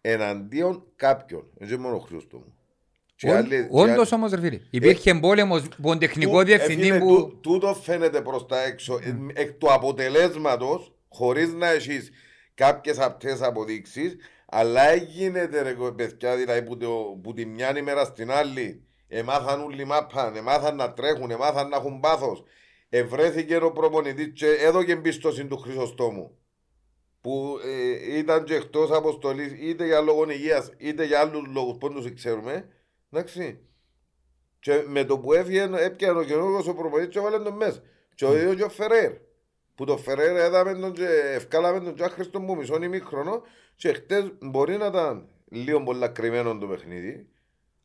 εναντίον 0.00 0.84
κάποιον. 0.96 1.50
Έτσι 1.58 1.76
μόνο 1.76 1.96
ο 1.96 1.98
Χριστό 1.98 2.36
μου. 2.36 2.54
Και 3.14 3.32
άλλοι- 3.32 3.48
και 3.48 3.68
Όντως 3.70 3.90
άλλοι- 3.98 4.12
όμως 4.12 4.30
ρε 4.32 4.40
φίλε. 4.40 4.60
Υπήρχε 4.70 5.14
πόλεμος 5.14 5.62
από 5.64 5.82
τον 5.82 5.98
τεχνικό 5.98 6.38
Τού- 6.38 6.44
διευθυντή 6.44 6.82
ε, 6.88 6.92
φίλε, 6.92 6.98
που... 6.98 7.16
τού- 7.16 7.40
Τούτο 7.40 7.74
φαίνεται 7.74 8.20
προς 8.20 8.46
τα 8.46 8.62
έξω. 8.62 8.98
Ε, 9.02 9.16
Εκ 9.34 9.52
του 9.52 9.72
αποτελέσματος, 9.72 10.92
χωρίς 11.08 11.52
να 11.52 11.68
έχεις 11.70 12.10
κάποιες 12.54 12.98
απτές 12.98 13.42
αποδείξεις, 13.42 14.16
αλλά 14.46 14.94
γίνεται 14.94 15.62
ρε 15.62 15.74
παιδιά, 15.96 16.36
δηλαδή 16.36 16.62
που, 16.62 16.76
το, 16.76 17.18
που 17.22 17.32
τη 17.32 17.46
μια 17.46 17.78
ημέρα 17.78 18.04
στην 18.04 18.30
άλλη 18.30 18.82
εμάθαν 19.08 19.60
όλοι 19.62 19.84
μάπαν, 19.84 20.36
εμάθαν 20.36 20.76
να 20.76 20.92
τρέχουν, 20.92 21.30
εμάθαν 21.30 21.68
να 21.68 21.76
έχουν 21.76 22.00
πάθος. 22.00 22.42
Ευρέθηκε 22.94 23.56
ο 23.56 23.72
προπονητής 23.72 24.32
και 24.32 24.46
έδωκε 24.46 24.92
εμπιστοσύνη 24.92 25.48
του 25.48 25.58
Χρυσοστόμου 25.58 26.38
που 27.20 27.58
ε, 27.64 28.18
ήταν 28.18 28.44
και 28.44 28.54
εκτός 28.54 28.90
αποστολής 28.90 29.52
είτε 29.52 29.86
για 29.86 30.00
λόγω 30.00 30.30
υγείας 30.30 30.72
είτε 30.76 31.04
για 31.04 31.20
άλλους 31.20 31.46
λόγους 31.46 31.76
που 31.78 31.88
δεν 31.88 31.96
τους 31.96 32.14
ξέρουμε 32.14 32.68
εντάξει 33.10 33.60
Και 34.58 34.84
με 34.86 35.04
το 35.04 35.18
που 35.18 35.32
έφυγε, 35.32 35.68
έπιανε 35.78 36.18
ο 36.18 36.24
καινούργιος 36.24 36.66
ο 36.66 36.74
προπονητής 36.74 37.12
και 37.12 37.18
έβαλε 37.18 37.38
τον 37.38 37.56
μέσα. 37.56 37.82
Και 38.14 38.24
ο 38.24 38.36
ίδιος 38.36 38.56
και 38.56 38.62
ο 38.62 38.68
Φερέρ. 38.68 39.12
Που 39.74 39.84
το 39.84 39.96
Φερέρ 39.96 40.36
έδαμε 40.36 40.74
τον 40.74 40.92
και 40.92 41.06
ευκάλαμε 41.34 41.80
τον 41.80 41.94
και 41.94 42.04
άχρηστον 42.04 42.46
που 42.46 42.56
μισόν 42.56 42.82
ημίχρονο 42.82 43.42
και 43.76 43.92
χτες 43.92 44.32
μπορεί 44.40 44.76
να 44.76 44.86
ήταν 44.86 45.28
λίγο 45.48 45.82
πολλά 45.82 46.08
κρυμμένο 46.08 46.58
το 46.58 46.66
παιχνίδι. 46.66 47.28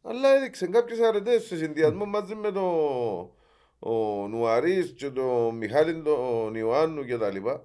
Αλλά 0.01 0.35
έδειξε 0.35 0.67
κάποιες 0.67 0.99
αρετές 0.99 1.43
σε 1.43 1.57
συνδυασμό 1.57 2.05
μαζί 2.05 2.35
με 2.35 2.51
το 2.51 3.36
ο 3.79 4.27
Νουαρίς 4.27 4.93
και 4.97 5.09
το 5.09 5.51
Μιχάλη 5.51 6.01
τον 6.01 6.55
Ιωάννου 6.55 7.05
και 7.05 7.17
τα 7.17 7.31
λοιπά. 7.31 7.63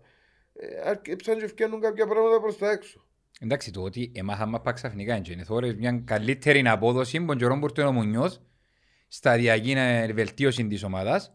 Ε, 0.54 0.88
αρκέψαν 0.88 1.38
και 1.38 1.44
ευκαινούν 1.44 1.80
κάποια 1.80 2.06
πράγματα 2.06 2.40
προς 2.40 2.58
τα 2.58 2.70
έξω. 2.70 3.04
Εντάξει, 3.40 3.70
το 3.70 3.82
ότι 3.82 4.12
έμαθαμε 4.14 4.60
πά 4.60 4.72
ξαφνικά 4.72 5.16
είναι 5.16 5.44
θόρες 5.44 5.74
μια 5.74 6.02
καλύτερη 6.04 6.68
απόδοση 6.68 7.20
που 7.20 7.26
τον 7.26 7.36
καιρό 7.36 7.58
που 7.58 7.64
ήρθε 7.64 7.82
ο 7.82 7.92
Μουνιός 7.92 8.40
σταδιακή 9.08 9.70
ε, 9.70 10.12
βελτίωση 10.12 10.66
της 10.66 10.82
ομάδας 10.82 11.32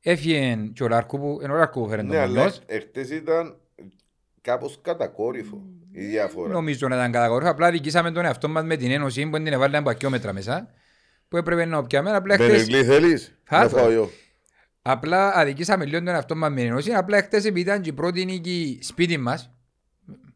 έφυγε 0.00 0.56
και 0.74 0.82
ο 0.82 0.88
Λάρκου 0.88 1.18
που, 1.18 1.38
ενώ 1.42 1.54
ο 1.54 1.56
Λάρκου 1.56 1.80
που 1.82 1.88
φέρνει 1.88 2.08
Ναι, 2.08 2.14
τον 2.14 2.22
αλλά 2.22 2.34
Μουνιός 2.34 2.60
εχθές 2.66 3.10
ήταν 3.10 3.58
κάπως 4.40 4.78
κατακόρυφο 4.82 5.62
η 5.90 6.04
διαφορά. 6.04 6.52
νομίζω 6.52 6.88
να 6.88 6.94
ήταν 6.96 7.12
κατακόρυφα 7.12 7.50
απλά 7.50 7.70
δικήσαμε 7.70 8.10
τον 8.10 8.24
εαυτό 8.24 8.48
μας 8.48 8.64
με 8.64 8.76
την 8.76 8.90
ένωση 8.90 9.26
που 9.28 9.36
την 9.36 9.46
έβαλε 9.46 9.76
από 9.76 9.90
ακιόμετρα 9.90 10.32
μέσα 10.32 10.70
που 11.28 11.36
έπρεπε 11.36 11.64
να 11.64 11.82
πιάμε 11.84 12.10
απλά 12.10 12.34
χτες 12.34 12.48
Μπενεγκλή 12.48 12.84
θέλεις, 12.84 13.38
Θα 13.44 13.58
να 13.62 13.68
το. 13.68 13.76
φάω 13.76 13.90
εγώ. 13.90 14.10
Απλά 14.82 15.34
αδικήσαμε 15.34 15.84
λίγο 15.84 15.98
τον 15.98 16.08
εαυτό 16.08 16.36
μας 16.36 16.50
με 16.50 16.60
ενώση. 16.62 16.92
Απλά 16.92 17.22
χτες 17.22 17.44
επειδή 17.44 17.60
ήταν 17.60 17.80
και 17.80 17.88
η 17.90 17.92
πρώτη 17.92 18.24
νίκη 18.24 18.78
σπίτι 18.82 19.16
μας, 19.16 19.50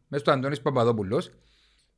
μες 0.07 0.21
στο 0.21 0.31
Αντώνης 0.31 0.61
Παπαδόπουλος, 0.61 1.31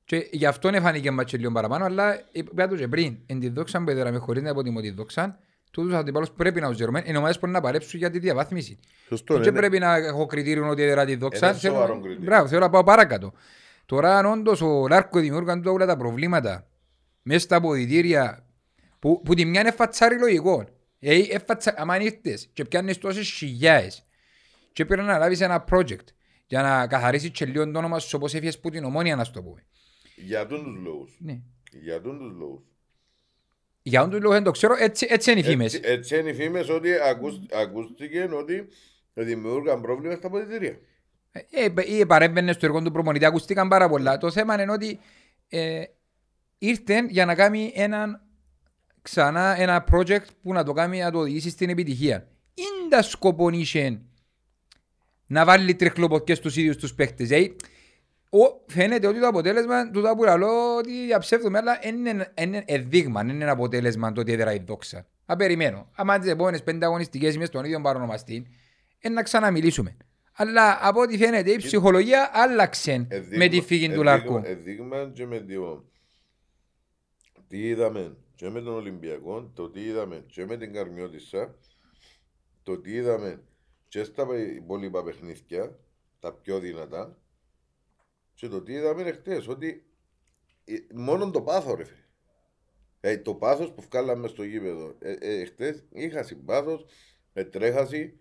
και 0.06 0.28
γι' 0.32 0.46
αυτό 0.46 0.68
έφανηκε 0.74 1.12
μας 1.12 1.26
και 1.26 1.38
λίγο 1.38 1.52
παραπάνω, 1.52 1.86
αλλά 1.86 2.22
είπα 2.32 2.68
το 2.68 2.76
και 2.76 2.88
πριν, 2.88 3.18
εν 3.26 3.40
τη 3.40 3.50
δόξα 3.50 3.84
που 3.84 3.90
έδεραμε 3.90 4.18
χωρίς 4.18 4.44
να 4.44 4.50
υποτιμώ 4.50 4.82
τη 4.82 4.92
δόξα, 4.92 5.40
τούτους 5.72 5.94
αντιπάλους 5.94 6.32
πρέπει 6.32 6.62
να 6.62 6.68
τους 6.68 6.78
ζερούμε, 6.78 7.04
οι 7.06 7.16
ομάδες 7.18 7.40
μπορεί 7.40 7.52
να 7.52 7.62
παλέψουν 7.62 8.00
για 8.00 8.10
τη 8.10 8.20
διαβάθμιση. 8.20 8.80
Σωστό, 9.08 9.40
Και 9.40 9.52
ναι. 9.52 9.58
πρέπει 9.58 9.80
να 9.80 9.96
έχω 9.96 10.26
κριτήριο 10.26 10.68
ότι 10.70 10.82
έδερα 10.84 11.06
τη 11.06 11.16
δόξα. 11.16 11.48
Είναι 11.50 11.58
Θέλω- 11.58 11.74
σοβαρό 11.76 12.00
κριτήριο. 12.00 12.26
Μπράβο, 12.26 12.48
θέλω 12.48 12.60
να 12.60 12.70
πάω 12.70 12.84
παρακάτω. 12.84 13.34
Τώρα 13.86 14.18
αν 14.18 14.26
όντως 14.26 14.62
ο 14.62 14.88
Λάρκο 14.88 15.20
δημιούργαν 15.20 15.66
όλα 15.66 15.86
τα 15.86 15.98
προβλήματα 15.98 16.68
μέσα 17.22 17.40
στα 17.40 17.56
αποδητήρια 17.56 18.46
που, 19.02 19.22
που 19.22 19.34
τη 19.34 19.46
μια 19.46 19.62
είναι 19.62 19.72
φατσάρι 19.72 20.20
λογικό. 20.20 20.66
Ε, 21.00 21.20
εφατσα, 21.20 21.74
άμα 21.78 22.02
ήρθες 22.02 22.50
και 22.54 22.66
πιάνεις 22.66 22.98
τόσες 22.98 23.30
χιλιάες 23.30 24.06
και 24.74 24.86
πρέπει 24.86 25.02
να 25.02 25.18
λάβεις 25.18 25.42
ένα 25.42 25.64
project 25.72 26.06
για 26.48 26.62
να 26.62 26.88
καθαρίσεις 26.88 27.30
και 27.30 27.46
λίγο 27.46 27.72
το 27.72 27.78
όνομα 27.78 28.00
σου 28.00 28.10
όπως 28.14 28.34
έφυγες 28.34 28.60
που 28.60 28.70
την 28.70 28.84
ομόνια 28.84 29.16
να 29.16 29.24
σου 29.24 29.32
το 29.32 29.44
πούμε. 29.44 29.66
Για 30.16 30.48
τούν 30.48 30.64
τους 30.64 30.76
λόγους. 30.84 31.18
Ναι. 31.20 31.40
Για 31.72 32.02
τούν 32.02 32.18
τους 32.18 32.32
λόγους. 32.32 32.72
Για 33.84 34.02
όντως 34.02 34.22
λόγω 34.22 34.34
δεν 34.34 34.44
το 34.44 34.52
ξέρω, 34.52 34.76
έτσι, 34.80 35.08
έτσι 35.10 35.32
είναι 35.32 35.40
οι 35.40 35.44
φήμες. 35.44 35.74
Έτσι, 35.74 35.92
έτσι 35.92 36.20
είναι 36.20 36.30
οι 36.30 36.34
φήμες 36.34 36.70
ότι 36.70 36.90
ακούς, 36.94 37.40
ακούστηκε 37.52 38.30
ότι 38.32 38.68
δημιούργαν 39.14 39.82
πρόβλημα 39.82 40.16
στα 40.16 40.30
ποδητήρια. 40.30 40.78
Ε, 41.32 41.68
ή 41.86 42.06
παρέμβαινες 42.06 42.56
στο 42.56 42.66
έργο 42.66 42.82
του 42.82 42.92
προπονητή, 42.92 43.26
ακούστηκαν 43.26 43.68
πάρα 43.68 43.90
πολλά. 43.90 44.18
Το 44.18 44.32
θέμα 44.32 44.62
είναι 44.62 44.72
ότι 44.72 45.00
ε, 45.48 45.84
ήρθε 46.58 47.06
για 47.10 47.26
να 47.26 47.36
κάνει 47.36 47.72
έναν, 47.76 48.22
ξανά 49.02 49.60
ένα 49.60 49.86
project 49.92 50.26
που 50.42 50.54
να 50.54 50.64
το 50.64 50.74
κάνει 50.74 51.00
να 51.00 51.12
το 51.12 51.20
οδηγήσει 51.20 51.50
στην 51.50 51.70
επιτυχία. 51.70 52.28
Είναι 52.54 52.90
τα 52.90 53.02
σκοπό 53.02 53.50
είχε 53.50 54.02
να 55.28 55.46
βάλει 55.46 55.76
τριχλοποτιές 55.76 56.38
στους 56.38 56.56
ίδιους 56.56 56.78
τους 56.78 56.94
παίχτες. 56.94 57.28
Δηλαδή, 57.28 57.56
ο, 58.30 58.64
φαίνεται 58.68 59.08
ότι 59.08 59.20
το 59.20 59.28
αποτέλεσμα 59.28 59.90
του 59.90 60.02
τα 60.02 60.16
που 60.16 60.24
λαλώ 60.24 60.76
ότι 60.78 61.06
διαψεύδουμε, 61.06 61.58
αλλά 61.58 61.80
είναι, 61.84 62.34
είναι 62.38 62.66
δείγμα, 62.88 63.22
είναι 63.22 63.32
ένα 63.32 63.52
αποτέλεσμα 63.52 64.12
το 64.12 64.22
ότι 64.22 64.32
έδερα 64.32 64.54
η 64.54 64.64
δόξα. 64.66 65.08
Θα 65.26 65.36
περιμένω. 65.36 65.90
Αν 65.96 66.20
τις 66.22 66.30
επόμενες 66.30 66.64
πέντε 66.64 66.86
αγωνιστικές 66.86 67.36
είμαι 67.36 67.46
στον 67.46 67.66
ίδιο 67.66 67.82
παρονομαστή, 67.82 68.48
ε, 69.00 69.10
να 69.10 69.24
ξαναμιλήσουμε. 69.24 69.98
Αλλά 70.34 70.80
από 70.82 71.02
ό,τι 71.02 71.18
φαίνεται 71.18 71.52
η 71.52 71.58
ψυχολογία 71.58 72.30
άλλαξε 72.34 73.08
με 73.36 73.48
τη 73.48 73.62
φύγη 73.62 73.90
του 73.90 74.04
Λαρκού. 74.04 74.42
Εδείγμα 74.44 75.12
και 75.14 75.26
με 75.26 75.40
το 75.40 75.86
τι 77.48 77.68
είδαμε; 77.68 78.16
Και 78.42 78.50
με 78.50 78.62
τον 78.62 78.74
Ολυμπιακό, 78.74 79.52
το 79.56 79.70
τι 79.70 79.82
είδαμε 79.82 80.24
και 80.28 80.46
με 80.46 80.58
την 80.58 80.74
Καρμιώτισσα, 80.74 81.56
το 82.64 82.78
τι 82.78 82.92
είδαμε 82.92 83.42
και 83.88 84.04
στα 84.04 84.28
υπόλοιπα 84.56 85.04
παιχνίδια, 85.04 85.80
τα 86.20 86.34
πιο 86.34 86.60
δυνατά, 86.60 87.18
και 88.34 88.48
το 88.48 88.62
τι 88.62 88.74
είδαμε 88.74 89.02
είναι 89.02 89.12
χτες, 89.12 89.48
ότι 89.48 89.84
ε, 90.66 90.74
μόνο 90.94 91.32
το 91.32 91.42
πάθος 91.42 91.76
ρε 91.78 91.84
φίλε. 91.84 91.98
Ε, 93.00 93.18
το 93.18 93.34
πάθος 93.34 93.72
που 93.74 93.82
βγάλαμε 93.92 94.28
στο 94.28 94.44
γήπεδο. 94.44 94.96
Ε, 95.00 95.14
ε, 95.20 95.46
χτες 95.46 95.84
είχα 95.92 96.24
συμπάθος, 96.24 96.86
ε, 97.34 97.44
τρέχαση, 97.44 98.20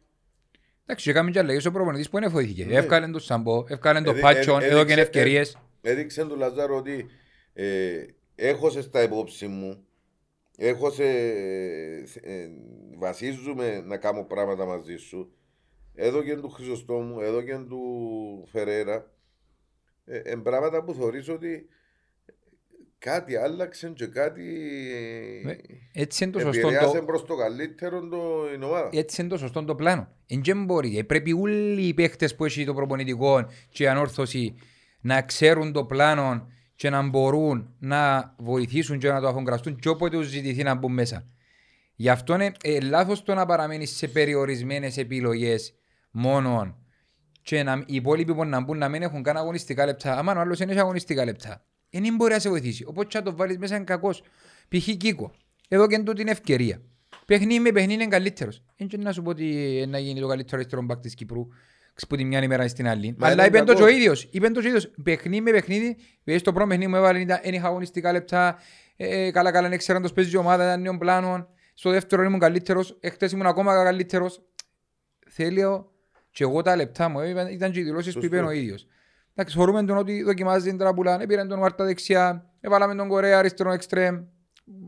Εντάξει, 0.86 1.10
έκαμε 1.10 1.30
και 1.30 1.38
αλλαγές 1.38 1.64
ο 1.64 1.70
προπονητής 1.72 2.10
που 2.10 2.18
δεν 2.20 2.30
βοηθήκε. 2.30 2.64
Ναι. 2.64 2.74
Εύκαλε 2.74 3.08
τον 3.08 3.20
Σαμπό, 3.20 3.64
εύκαλε 3.68 4.00
τον 4.00 4.12
Έδει- 4.12 4.22
Πάτσον, 4.22 4.60
έ- 4.60 4.64
εδώ 4.64 4.74
και 4.84 4.92
έδειξε- 4.92 4.98
ευκαιρίες. 4.98 5.58
έδειξε 5.80 6.24
του 6.26 6.36
Λαζάρο 6.36 6.76
ότι 6.76 7.06
ε, 7.52 8.04
έχω 8.34 8.70
σε 8.70 8.82
στα 8.82 9.02
υπόψη 9.02 9.46
μου, 9.46 9.84
έχω 10.62 10.90
σε, 10.90 11.04
ε, 12.22 12.48
βασίζουμε 12.98 13.80
να 13.86 13.96
κάνω 13.96 14.24
πράγματα 14.24 14.64
μαζί 14.64 14.96
σου. 14.96 15.32
Εδώ 15.94 16.22
και 16.22 16.36
του 16.36 16.50
Χρυσοστόμου, 16.50 17.20
εδώ 17.20 17.42
και 17.42 17.56
του 17.68 17.80
Φερέρα. 18.50 19.10
Ε, 20.04 20.18
ε, 20.18 20.36
πράγματα 20.36 20.84
που 20.84 20.94
θεωρείς 20.94 21.28
ότι 21.28 21.68
κάτι 22.98 23.36
άλλαξε 23.36 23.88
και 23.88 24.06
κάτι 24.06 24.42
Ε, 25.46 25.56
Έτσι 25.92 26.24
είναι 26.24 26.32
το 26.32 26.38
σωστό 26.38 26.68
επηρεάσε 26.68 26.98
το, 26.98 27.04
προς 27.04 27.24
το 27.24 27.36
καλύτερο 27.36 28.08
το, 28.08 28.18
η 28.60 28.64
ομάδα. 28.64 28.88
έτσι 28.92 29.20
είναι 29.20 29.30
το 29.30 29.38
σωστό 29.38 29.64
το 29.64 29.74
πλάνο. 29.74 30.08
Εν 30.26 30.40
και 30.40 30.54
μπορεί, 30.54 30.98
ε, 30.98 31.02
πρέπει 31.02 31.32
όλοι 31.32 31.82
οι 31.82 31.94
παίχτες 31.94 32.34
που 32.34 32.44
έχει 32.44 32.64
το 32.64 32.74
προπονητικό 32.74 33.46
και 33.68 33.82
η 33.82 33.86
ανόρθωση 33.86 34.54
να 35.00 35.22
ξέρουν 35.22 35.72
το 35.72 35.84
πλάνο 35.84 36.48
και 36.80 36.90
να 36.90 37.02
μπορούν 37.02 37.74
να 37.78 38.34
βοηθήσουν 38.38 38.98
και 38.98 39.10
να 39.10 39.20
το 39.20 39.28
αφογκραστούν 39.28 39.76
και 39.76 39.88
όποτε 39.88 40.16
τους 40.16 40.26
ζητηθεί 40.26 40.62
να 40.62 40.74
μπουν 40.74 40.92
μέσα. 40.92 41.26
Γι' 41.94 42.08
αυτό 42.08 42.34
είναι 42.34 42.52
ε, 42.62 42.80
λάθος 42.80 43.22
το 43.22 43.34
να 43.34 43.46
παραμείνεις 43.46 43.96
σε 43.96 44.08
περιορισμένες 44.08 44.96
επιλογές 44.96 45.74
μόνον 46.10 46.76
και 47.42 47.62
να, 47.62 47.84
οι 47.86 47.94
υπόλοιποι 47.94 48.34
που 48.34 48.44
να 48.44 48.60
μπουν 48.60 48.78
να 48.78 48.88
μην 48.88 49.02
έχουν 49.02 49.22
καν 49.22 49.36
αγωνιστικά 49.36 49.86
λεπτά. 49.86 50.18
Άμα 50.18 50.32
ο 50.36 50.40
άλλος 50.40 50.58
δεν 50.58 50.68
έχει 50.68 50.78
αγωνιστικά 50.78 51.24
λεπτά, 51.24 51.64
δεν 51.90 52.14
μπορεί 52.14 52.32
να 52.32 52.38
σε 52.38 52.48
βοηθήσει. 52.48 52.84
Οπότε 52.84 53.18
να 53.18 53.24
το 53.24 53.36
βάλεις 53.36 53.58
μέσα 53.58 53.76
είναι 53.76 53.84
κακός. 53.84 54.22
Π.χ. 54.68 54.88
Κίκο. 54.96 55.32
Εδώ 55.68 55.86
και 55.86 55.98
τούτη 55.98 56.14
την 56.14 56.28
ευκαιρία. 56.28 56.80
Παιχνίδι 57.26 57.60
με 57.60 57.70
παιχνίδι 57.70 58.02
είναι 58.02 58.10
καλύτερος. 58.10 58.62
Δεν 58.76 58.88
και 58.88 58.96
να 58.96 59.12
σου 59.12 59.22
πω 59.22 59.30
ότι 59.30 59.78
ε, 59.80 59.86
να 59.86 59.98
γίνει 59.98 60.20
το 60.20 60.26
καλύτερο 60.26 60.56
αριστερό 60.56 60.82
μπακ 60.82 61.00
της 61.00 61.14
Κυπρού 61.14 61.46
που 62.08 62.16
τη 62.16 62.24
μια 62.24 62.42
ημέρα 62.42 62.68
στην 62.68 62.88
άλλη. 62.88 63.14
Μα 63.18 63.26
Αλλά 63.28 63.46
είναι 63.46 63.56
είπε 63.58 63.58
το 63.66 63.74
και 63.74 63.82
ο 63.82 63.84
κακό. 63.84 63.96
ίδιος. 63.96 64.28
Είπε 64.30 64.48
το 64.48 64.60
και 64.60 64.66
ο 64.66 64.68
ίδιος. 64.68 64.90
Παιχνίδι 65.02 65.40
με 65.40 65.50
παιχνίδι. 65.50 65.96
Δηλαδή 66.24 66.40
στο 66.42 66.52
πρώτο 66.52 66.68
παιχνίδι 66.68 66.90
μου 66.90 66.96
έβαλε 66.96 67.20
ήταν- 67.20 67.40
δεν 67.44 67.54
είχα 67.54 67.66
αγωνιστικά 67.66 68.12
λεπτά. 68.12 68.58
Ε, 68.96 69.30
καλά 69.30 69.50
καλά 69.50 69.68
δεν 69.68 69.78
ξέραν 69.78 70.02
τος 70.02 70.12
παίζει 70.12 70.34
η 70.34 70.36
ομάδα, 70.36 70.64
ήταν 70.64 70.80
νέων 70.80 70.98
πλάνων. 70.98 71.48
Στο 71.74 71.90
δεύτερο 71.90 72.22
ήμουν 72.22 72.38
καλύτερος. 72.38 72.96
Εχθές 73.00 73.32
ήμουν 73.32 73.46
ακόμα 73.46 73.84
καλύτερος. 73.84 74.42
Θέλω 75.28 75.92
και 76.30 76.42
εγώ 76.44 76.62
τα 76.62 76.76
λεπτά 76.76 77.08
μου. 77.08 77.20
ε, 77.20 77.28
Ήταν 77.52 77.70
και 77.72 77.80
οι 77.80 77.82
δηλώσεις 77.82 78.14
που 78.14 78.20
Σωστό. 78.20 78.36
είπε 78.36 78.46
ο 78.46 78.50
ίδιος. 78.50 78.86
Εντάξει, 79.34 79.56
θεωρούμε 79.56 79.84
τον 79.84 79.96
ότι 79.96 80.22
δοκιμάζει 80.22 80.68
την 80.68 80.78
τραπουλά. 80.78 81.16
Πήραν 81.26 81.48
τον 81.48 81.58
Βάρτα 81.60 81.84
δεξιά. 81.84 82.50
Έβαλαμε 82.60 82.94
τον 82.94 83.08
Κορέα 83.08 83.38
αριστερό 83.38 83.72
εξτρέμ. 83.72 84.24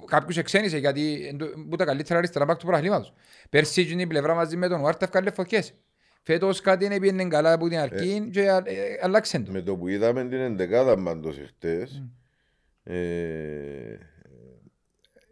Κάποιους 0.07 0.37
εξένησε 0.37 0.79
γιατί 0.79 1.27
εν 1.29 1.37
το- 1.39 1.47
που 1.71 1.77
τα 1.77 1.85
καλύτερα 1.85 2.19
αριστερά 2.19 2.45
μπακ 2.45 2.59
του 2.59 2.67
πραγλήματος. 2.67 3.13
Πέρσι 3.51 3.81
εκείνη 3.81 4.03
η 4.03 4.07
πλευρά 4.07 4.35
μαζί 4.35 4.57
με 4.57 4.69
τον 4.69 4.81
Βάρτα 4.81 5.05
έφκαλε 5.05 5.31
φωτιές. 5.31 5.75
Φέτος 6.25 6.61
κάτι 6.61 6.85
είναι 6.85 6.99
πήγαινε 6.99 7.25
καλά 7.25 7.53
από 7.53 7.69
την 7.69 7.79
αρχή 7.79 8.29
και 8.33 8.51
α- 8.51 8.63
ε, 8.65 8.99
αλλάξεν 9.03 9.45
το. 9.45 9.53
Με 9.53 9.63
το 9.63 9.77
που 9.77 9.89
είδαμε 9.89 10.23
την 10.29 10.39
εντεκάδα 10.41 11.03
πάντως 11.03 11.39
εχθές, 11.39 12.03
ε, 12.83 13.97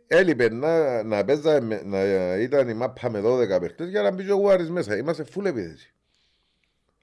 έλειπε 0.07 0.49
να, 0.53 1.03
να, 1.03 1.25
παίζα, 1.25 1.61
με- 1.61 1.83
να 1.85 2.01
ήταν 2.37 2.69
η 2.69 2.75
μάπα 2.75 3.11
με 3.11 3.21
12 3.25 3.61
παίχτες 3.61 3.89
για 3.89 4.03
να 4.03 4.11
μπει 4.11 4.25
και 4.25 4.33
ο 4.33 4.37
Γουάρης 4.37 4.71
μέσα. 4.71 4.97
Είμαστε 4.97 5.25
full 5.35 5.45
επίθεση. 5.45 5.95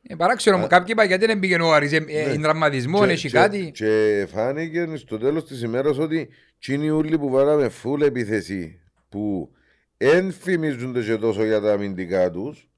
Ε, 0.09 0.15
Παράξενο 0.15 0.57
μου, 0.57 0.67
κάποιοι 0.67 0.87
είπαν 0.89 1.07
γιατί 1.07 1.25
δεν 1.25 1.39
πήγαινε 1.39 1.63
ο 1.63 1.73
Άρης, 1.73 1.91
ε, 1.93 2.05
ε, 2.07 2.33
είναι 2.33 2.41
τραυματισμός, 2.43 3.05
Και- 3.05 3.11
έχει 3.11 3.27
και- 3.29 3.37
κάτι. 3.37 3.71
Και 3.73 4.25
φάνηκε 4.31 4.87
στο 4.95 5.17
τέλος 5.17 5.45
της 5.45 5.61
ημέρας 5.61 5.97
ότι 5.97 6.29
εκείνοι 6.57 6.89
όλοι 6.89 7.17
που 7.17 7.29
βάλαμε 7.29 7.71
full 7.83 8.01
επίθεση 8.01 8.79
που 9.09 9.51
δεν 9.97 10.31
φημίζονται 10.31 11.03
και 11.03 11.15
τόσο 11.17 11.43
για 11.45 11.61
τα 11.61 11.71
αμυντικά 11.73 12.31
τους, 12.31 12.69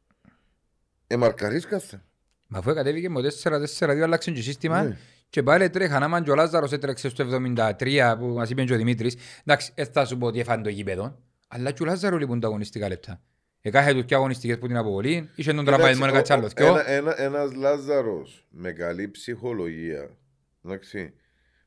εμαρκαρίσκασαν. 1.14 2.04
Μα 2.48 2.58
αφού 2.60 2.74
κατέβηκε 2.74 3.10
με 3.10 3.22
4-4-2 3.44 4.00
αλλάξαν 4.04 4.34
και 4.34 4.42
σύστημα 4.42 4.84
Ναι. 4.84 4.98
και 5.30 5.44
πάλι 5.44 5.70
τρέχαν. 5.70 6.04
Άμα 6.04 6.22
και 6.24 6.32
ο 6.32 6.36
Λάζαρος 6.36 6.72
έτρεξε 6.72 7.10
στο 7.10 7.24
73 7.24 8.16
που 8.20 8.26
μας 8.26 8.50
είπε 8.50 8.64
και 8.64 8.74
ο 8.74 8.78
Δημήτρης, 8.78 9.16
εντάξει, 9.46 9.72
δεν 9.76 9.86
θα 9.86 10.06
σου 10.06 10.18
πω 10.18 10.26
ότι 10.28 10.40
έφανε 10.40 10.64
το 10.64 10.70
γήπεδο, 10.70 11.20
αλλά 11.48 11.72
και 11.72 11.84
ο 11.84 11.86
Λάζαρο 11.86 12.18
λείπουν 12.18 12.40
τα 12.40 12.48
αγωνιστικά 12.48 12.88
λεπτά. 12.88 13.22
Εκάχε 13.62 13.94
τους 13.94 14.06
και 14.06 14.16
αγωνιστικές 14.16 14.58
που 14.58 14.68
την 14.68 14.78
αποβολή, 14.78 15.30
είχε 15.36 15.54
τον 15.54 15.66
τραυματισμό, 15.66 16.06
Εντάξει, 16.08 16.34
έκατσε 16.34 16.34
ο- 16.34 16.36
άλλο 16.36 16.74
ο- 16.74 16.74
δυο. 16.84 16.94
ένα- 16.94 17.10
ένα- 17.20 17.22
Ένας 17.22 17.54
Λάζαρος 17.54 18.48
με 18.50 18.72
καλή 18.72 19.10
ψυχολογία, 19.10 20.10
εντάξει, 20.66 21.14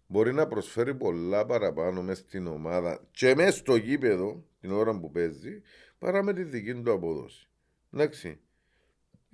μπορεί 0.07 0.33
να 0.33 0.47
προσφέρει 0.47 0.95
πολλά 0.95 1.47
παραπάνω 1.47 2.03
μέσα 2.03 2.21
στην 2.29 2.47
ομάδα 2.47 3.01
και 3.11 3.35
μέσα 3.35 3.57
στο 3.57 3.77
γήπεδο 3.77 4.45
την 4.61 4.73
ώρα 4.73 4.99
που 5.01 5.11
παίζει 5.11 5.63
παρά 5.99 6.23
με 6.23 6.33
τη 6.33 6.43
δική 6.43 6.75
του 6.75 6.93
απόδοση. 6.93 7.49
Εντάξει. 7.95 8.41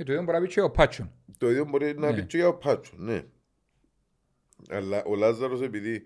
Ε, 0.01 0.05
το 0.05 0.13
ίδιο 0.13 0.23
μπορεί 0.25 0.39
να 0.39 0.43
πει 0.47 0.49
και 0.49 0.61
ο 0.61 0.71
Πάτσον. 0.71 1.13
Το 1.39 1.51
ίδιο 1.51 1.65
μπορεί 1.65 1.95
να 1.99 2.11
Ναι. 2.11 2.17
πει 2.17 2.27
και 2.27 2.37
για 2.37 2.49
ο 2.49 2.55
Πάτσο, 2.55 2.93
ναι. 2.97 3.23
Αλλά 4.69 5.03
ο 5.05 5.15
Λάζαρος 5.15 5.63
επειδή 5.63 6.03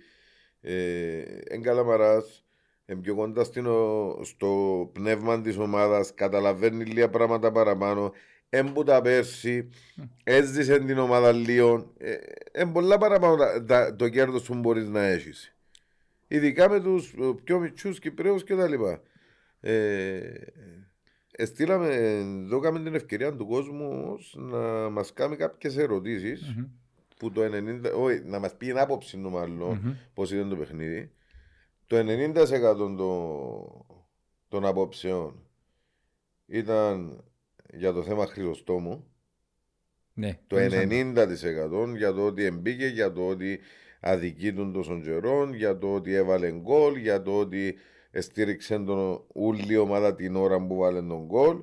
ε, 0.61 1.23
εν 1.45 1.63
καλαμαράς, 1.63 2.45
εν 2.85 3.01
πιο 3.01 3.15
κοντά 3.15 3.45
στην, 3.45 3.67
ο- 3.67 4.21
στο 4.23 4.91
πνεύμα 4.95 5.41
της 5.41 5.57
ομάδας, 5.57 6.15
καταλαβαίνει 6.15 6.85
λίγα 6.85 7.09
πράγματα 7.11 7.53
παραπάνω, 7.53 8.13
εν 8.49 8.73
που 8.73 8.83
τα 8.85 9.01
πέρσι, 9.01 9.69
έζησε 10.25 10.79
την 10.79 10.99
ομάδα 10.99 11.33
λίγο, 11.33 11.93
ε, 11.99 12.15
εν 12.53 12.73
πολλά 12.73 12.99
παραπάνω 12.99 13.37
τα- 13.37 13.65
τα- 13.65 13.97
το 13.97 14.09
κέρδος 14.09 14.43
που 14.47 14.55
μπορείς 14.55 14.89
να 14.89 15.03
έχεις. 15.07 15.57
Ειδικά 16.29 16.69
με 16.69 16.81
τους 16.81 17.13
ε, 17.13 17.35
πιο 17.45 17.59
μητσούς 17.59 17.99
Κυπρέους 17.99 18.45
και 18.45 18.55
τα 18.55 18.69
λοιπά. 18.69 19.03
Ε, 21.43 21.45
Εστήλαμε, 21.45 22.23
δώκαμε 22.47 22.83
την 22.83 22.95
ευκαιρία 22.95 23.37
του 23.37 23.47
κόσμους 23.47 24.13
ως 24.13 24.35
να 24.39 24.89
μας 24.91 25.13
κάνει 25.13 25.37
κάποιες 25.37 25.77
ερωτήσεις 25.77 26.57
που 27.17 27.31
το 27.31 27.43
90, 27.43 27.93
όχι, 27.97 28.21
να 28.25 28.39
μας 28.39 28.57
πει 28.57 28.67
την 28.67 28.79
άποψη 28.79 29.17
του 29.17 29.31
μάλλον 29.31 29.99
πώς 30.15 30.33
ήταν 30.33 30.49
το 30.49 30.57
παιχνίδι. 30.57 31.13
Το 31.87 31.97
90% 31.97 32.77
των, 32.77 32.97
των 34.49 34.67
απόψεων 34.67 35.47
ήταν 36.47 37.25
για 37.73 37.93
το 37.93 38.03
θέμα 38.03 38.27
Χρυσοστόμου. 38.27 39.07
Ναι. 40.13 40.39
Το 40.47 40.57
90% 40.59 41.95
για 41.97 42.13
το 42.13 42.27
ότι 42.27 42.45
εμπήκε, 42.45 42.87
για 42.87 43.13
το 43.13 43.29
ότι 43.29 43.61
αδικεί 44.01 44.53
τον 44.53 44.73
τόσο 44.73 45.01
καιρό, 45.01 45.51
για 45.55 45.79
το 45.79 45.95
ότι 45.95 46.15
έβαλε 46.15 46.53
γκολ, 46.53 46.97
για 46.97 47.23
το 47.23 47.39
ότι 47.39 47.75
στήριξε 48.21 48.79
τον 48.79 49.25
ούλη 49.35 49.77
ομάδα 49.77 50.15
την 50.15 50.37
ώρα 50.37 50.67
που 50.67 50.77
βάλε 50.77 51.03
τον 51.03 51.25
γκολ. 51.25 51.57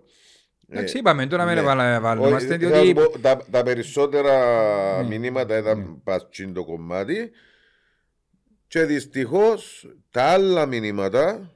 Εντάξει, 0.71 0.95
Ε, 0.95 0.99
είπαμε 0.99 1.27
τώρα 1.27 1.45
μην 1.45 1.55
ναι. 1.55 1.61
βάλα- 1.61 1.99
βάλουμε, 2.01 2.27
Όχι, 2.35 2.45
διότι 2.45 2.65
θα 2.65 2.83
σου 2.83 2.93
πω, 3.11 3.19
τα, 3.19 3.37
τα 3.51 3.63
περισσότερα 3.63 5.03
Ναι. 5.03 5.17
μηνύματα 5.17 5.57
ήταν 5.57 6.01
πας 6.03 6.27
το 6.53 6.65
κομμάτι 6.65 7.31
και 8.67 8.83
δυστυχώς 8.83 9.89
τα 10.11 10.23
άλλα 10.23 10.65
μηνύματα 10.65 11.51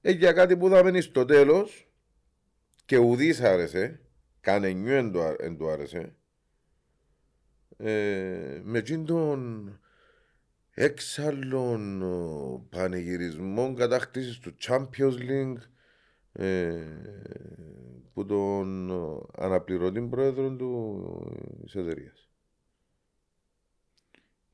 ε, 0.00 0.10
για 0.10 0.32
κάτι 0.32 0.56
που 0.56 0.68
θα 0.68 0.84
μείνει 0.84 1.00
στο 1.00 1.24
τέλος 1.24 1.88
και 2.84 2.96
ουδής 2.96 3.40
άρεσε 3.40 4.00
κανενιού 4.40 4.92
εν 4.92 5.12
το, 5.12 5.22
α- 5.22 5.36
εν 5.38 5.56
το 5.56 5.68
άρεσε 5.68 6.14
ε, 7.76 8.60
με 8.62 8.78
εκείνον 8.78 9.06
τον 9.06 9.80
έξαλλον 10.74 12.02
ο, 12.02 12.66
πανηγυρισμό 12.70 13.74
κατάκτησης 13.74 14.38
του 14.38 14.54
Champions 14.66 15.18
League 15.18 15.56
ε, 16.32 16.74
που 18.14 18.26
τον 18.26 18.90
ο, 18.90 19.26
αναπληρωτή 19.38 20.00
πρόεδρο 20.00 20.50
του 20.56 21.02
της 21.64 21.74
εταιρείας. 21.74 22.28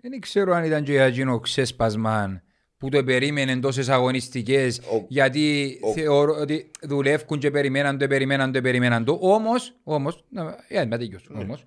Δεν 0.02 0.20
ξέρω 0.20 0.52
αν 0.55 0.64
ήταν 0.64 0.84
και 0.84 0.92
για 0.92 1.05
εκείνο 1.05 1.40
ξέσπασμα 1.40 2.42
που 2.76 2.88
το 2.88 3.05
περίμενε 3.05 3.59
τόσες 3.60 3.88
αγωνιστικές 3.88 4.78
Ο- 4.78 5.05
γιατί 5.09 5.78
ο- 5.82 5.92
θεωρώ 5.92 6.34
ότι 6.34 6.70
δουλεύουν 6.82 7.38
και 7.38 7.51
περιμέναν 7.51 7.98
το, 7.98 8.06
περιμέναν 8.06 8.52
το, 8.52 8.60
περιμέναν 8.60 9.05
το. 9.05 9.18
Όμως, 9.20 9.80
όμως, 9.82 10.24
να, 10.30 10.64
ε, 10.68 10.84
να 10.84 10.98
τελειώσω, 10.98 11.32
Ναι. 11.34 11.40
όμως, 11.42 11.64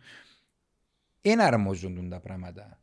δεν 1.22 1.42
αρμόζουν 1.42 2.10
τα 2.10 2.20
πράγματα 2.20 2.78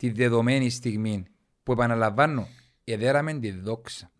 τη 0.00 0.10
δεδομένη 0.10 0.70
στιγμή 0.70 1.24
που 1.62 1.72
επαναλαμβάνω, 1.72 2.48
εδέραμε 2.84 3.38
τη 3.38 3.50
δόξα. 3.50 4.12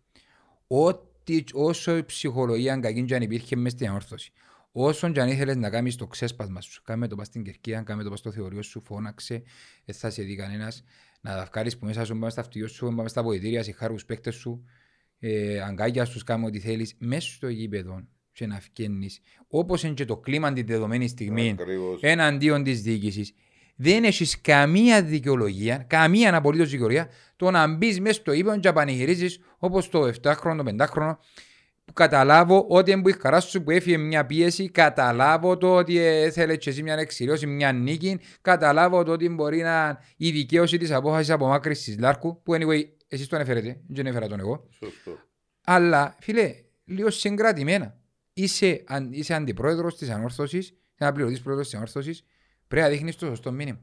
Ό,τι, 0.67 1.43
όσο 1.53 1.97
η 1.97 2.03
ψυχολογία 2.03 2.77
κακή 2.77 3.03
και 3.03 3.15
αν 3.15 3.21
υπήρχε 3.21 3.55
μέσα 3.55 3.75
στην 3.75 3.89
όρθωση, 3.89 4.31
όσο 4.71 5.11
και 5.11 5.21
αν 5.21 5.29
ήθελες 5.29 5.55
να 5.55 5.69
κάνεις 5.69 5.95
το 5.95 6.07
ξέσπασμα 6.07 6.61
σου, 6.61 6.81
κάμε 6.83 7.07
το 7.07 7.15
πας 7.15 7.27
στην 7.27 7.43
κερκία, 7.43 7.81
κάμε 7.81 8.03
το 8.03 8.09
πας 8.09 8.19
στο 8.19 8.31
θεωρείο 8.31 8.61
σου, 8.61 8.81
φώναξε, 8.85 9.43
δεν 9.85 9.95
θα 9.95 10.09
σε 10.09 10.23
δει 10.23 10.35
κανένας, 10.35 10.83
να 11.21 11.35
τα 11.35 11.49
βγάλεις 11.51 11.77
που 11.77 11.85
μέσα 11.85 12.05
σου, 12.05 12.13
πάμε 12.13 12.29
στα 12.29 12.41
αυτοκίνητα 12.41 12.73
σου, 12.73 12.93
πάμε 12.95 13.09
στα 13.09 13.23
βοηθήρια, 13.23 13.63
συγχάρους 13.63 13.95
τους 13.95 14.05
παίκτες 14.05 14.35
σου, 14.35 14.65
ε, 15.19 15.61
αγκάγια 15.61 16.05
στους, 16.05 16.23
κάμε 16.23 16.45
ό,τι 16.45 16.59
θέλεις, 16.59 16.95
μέσα 16.97 17.31
στο 17.31 17.49
γήπεδο 17.49 18.07
και 18.31 18.45
να 18.45 18.59
φκένεις, 18.59 19.21
όπως 19.47 19.83
είναι 19.83 19.93
και 19.93 20.05
το 20.05 20.17
κλίμα 20.17 20.53
την 20.53 20.65
δεδομένη 20.65 21.07
στιγμή, 21.07 21.55
Ακριβώς. 21.59 22.01
εναντίον 22.01 22.63
της 22.63 22.81
διοίκησης. 22.81 23.33
Δεν 23.75 24.03
έχεις 24.03 24.41
καμία 24.41 25.03
δικαιολογία, 25.03 25.77
καμία 25.77 26.35
απολύτως 26.35 26.69
δικαιολογία 26.69 27.09
το 27.35 27.51
να 27.51 27.67
μπεις 27.67 27.99
μέσα 27.99 28.13
στο 28.13 28.31
ύπνο 28.31 28.59
και 28.59 28.67
να 28.67 28.73
πανηγυρίζεις 28.73 29.39
όπως 29.57 29.89
το 29.89 30.11
7χρονο, 30.23 30.55
το 30.57 30.63
5χρονο. 30.77 31.15
Που 31.85 31.93
καταλάβω 31.93 32.65
ότι 32.69 32.91
εμπού 32.91 33.09
η 33.09 33.15
χαρά 33.21 33.39
σου 33.39 33.63
που 33.63 33.71
έφυγε 33.71 33.97
μια 33.97 34.25
πίεση, 34.25 34.69
καταλάβω 34.69 35.57
το 35.57 35.75
ότι 35.75 35.97
έθελε 35.97 36.55
και 36.55 36.69
εσύ 36.69 36.83
μια 36.83 36.93
εξηλίωση, 36.93 37.47
μια 37.47 37.71
νίκη, 37.71 38.19
καταλάβω 38.41 39.03
το 39.03 39.11
ότι 39.11 39.29
μπορεί 39.29 39.61
να 39.61 39.99
η 40.17 40.31
δικαίωση 40.31 40.77
της 40.77 40.91
απόφασης 40.91 41.29
απομάκρυσης 41.29 41.99
Λάρκου, 41.99 42.41
που 42.41 42.53
anyway 42.53 42.83
εσείς 43.07 43.27
τον 43.27 43.39
έφερετε, 43.39 43.81
δεν 43.87 44.05
έφερα 44.05 44.27
τον 44.27 44.39
εγώ. 44.39 44.67
Σωστό. 44.69 45.17
Αλλά, 45.63 46.15
φίλε, 46.19 46.55
λίγο 46.85 47.09
συγκρατημένα. 47.09 47.97
Είσαι, 48.33 48.83
αν, 48.87 49.09
είσαι 49.11 49.33
αντιπρόεδρος 49.33 49.97
της 49.97 50.09
ανόρθωσης, 50.09 50.65
είσαι 50.67 50.75
αναπληρωτή 50.97 51.39
πρόεδρος 51.39 51.67
της 51.67 51.75
ανόρθωσης, 51.75 52.23
πρέπει 52.71 52.85
να 52.85 52.91
δείχνεις 52.93 53.15
το 53.15 53.25
σωστό 53.25 53.51
μήνυμα. 53.51 53.79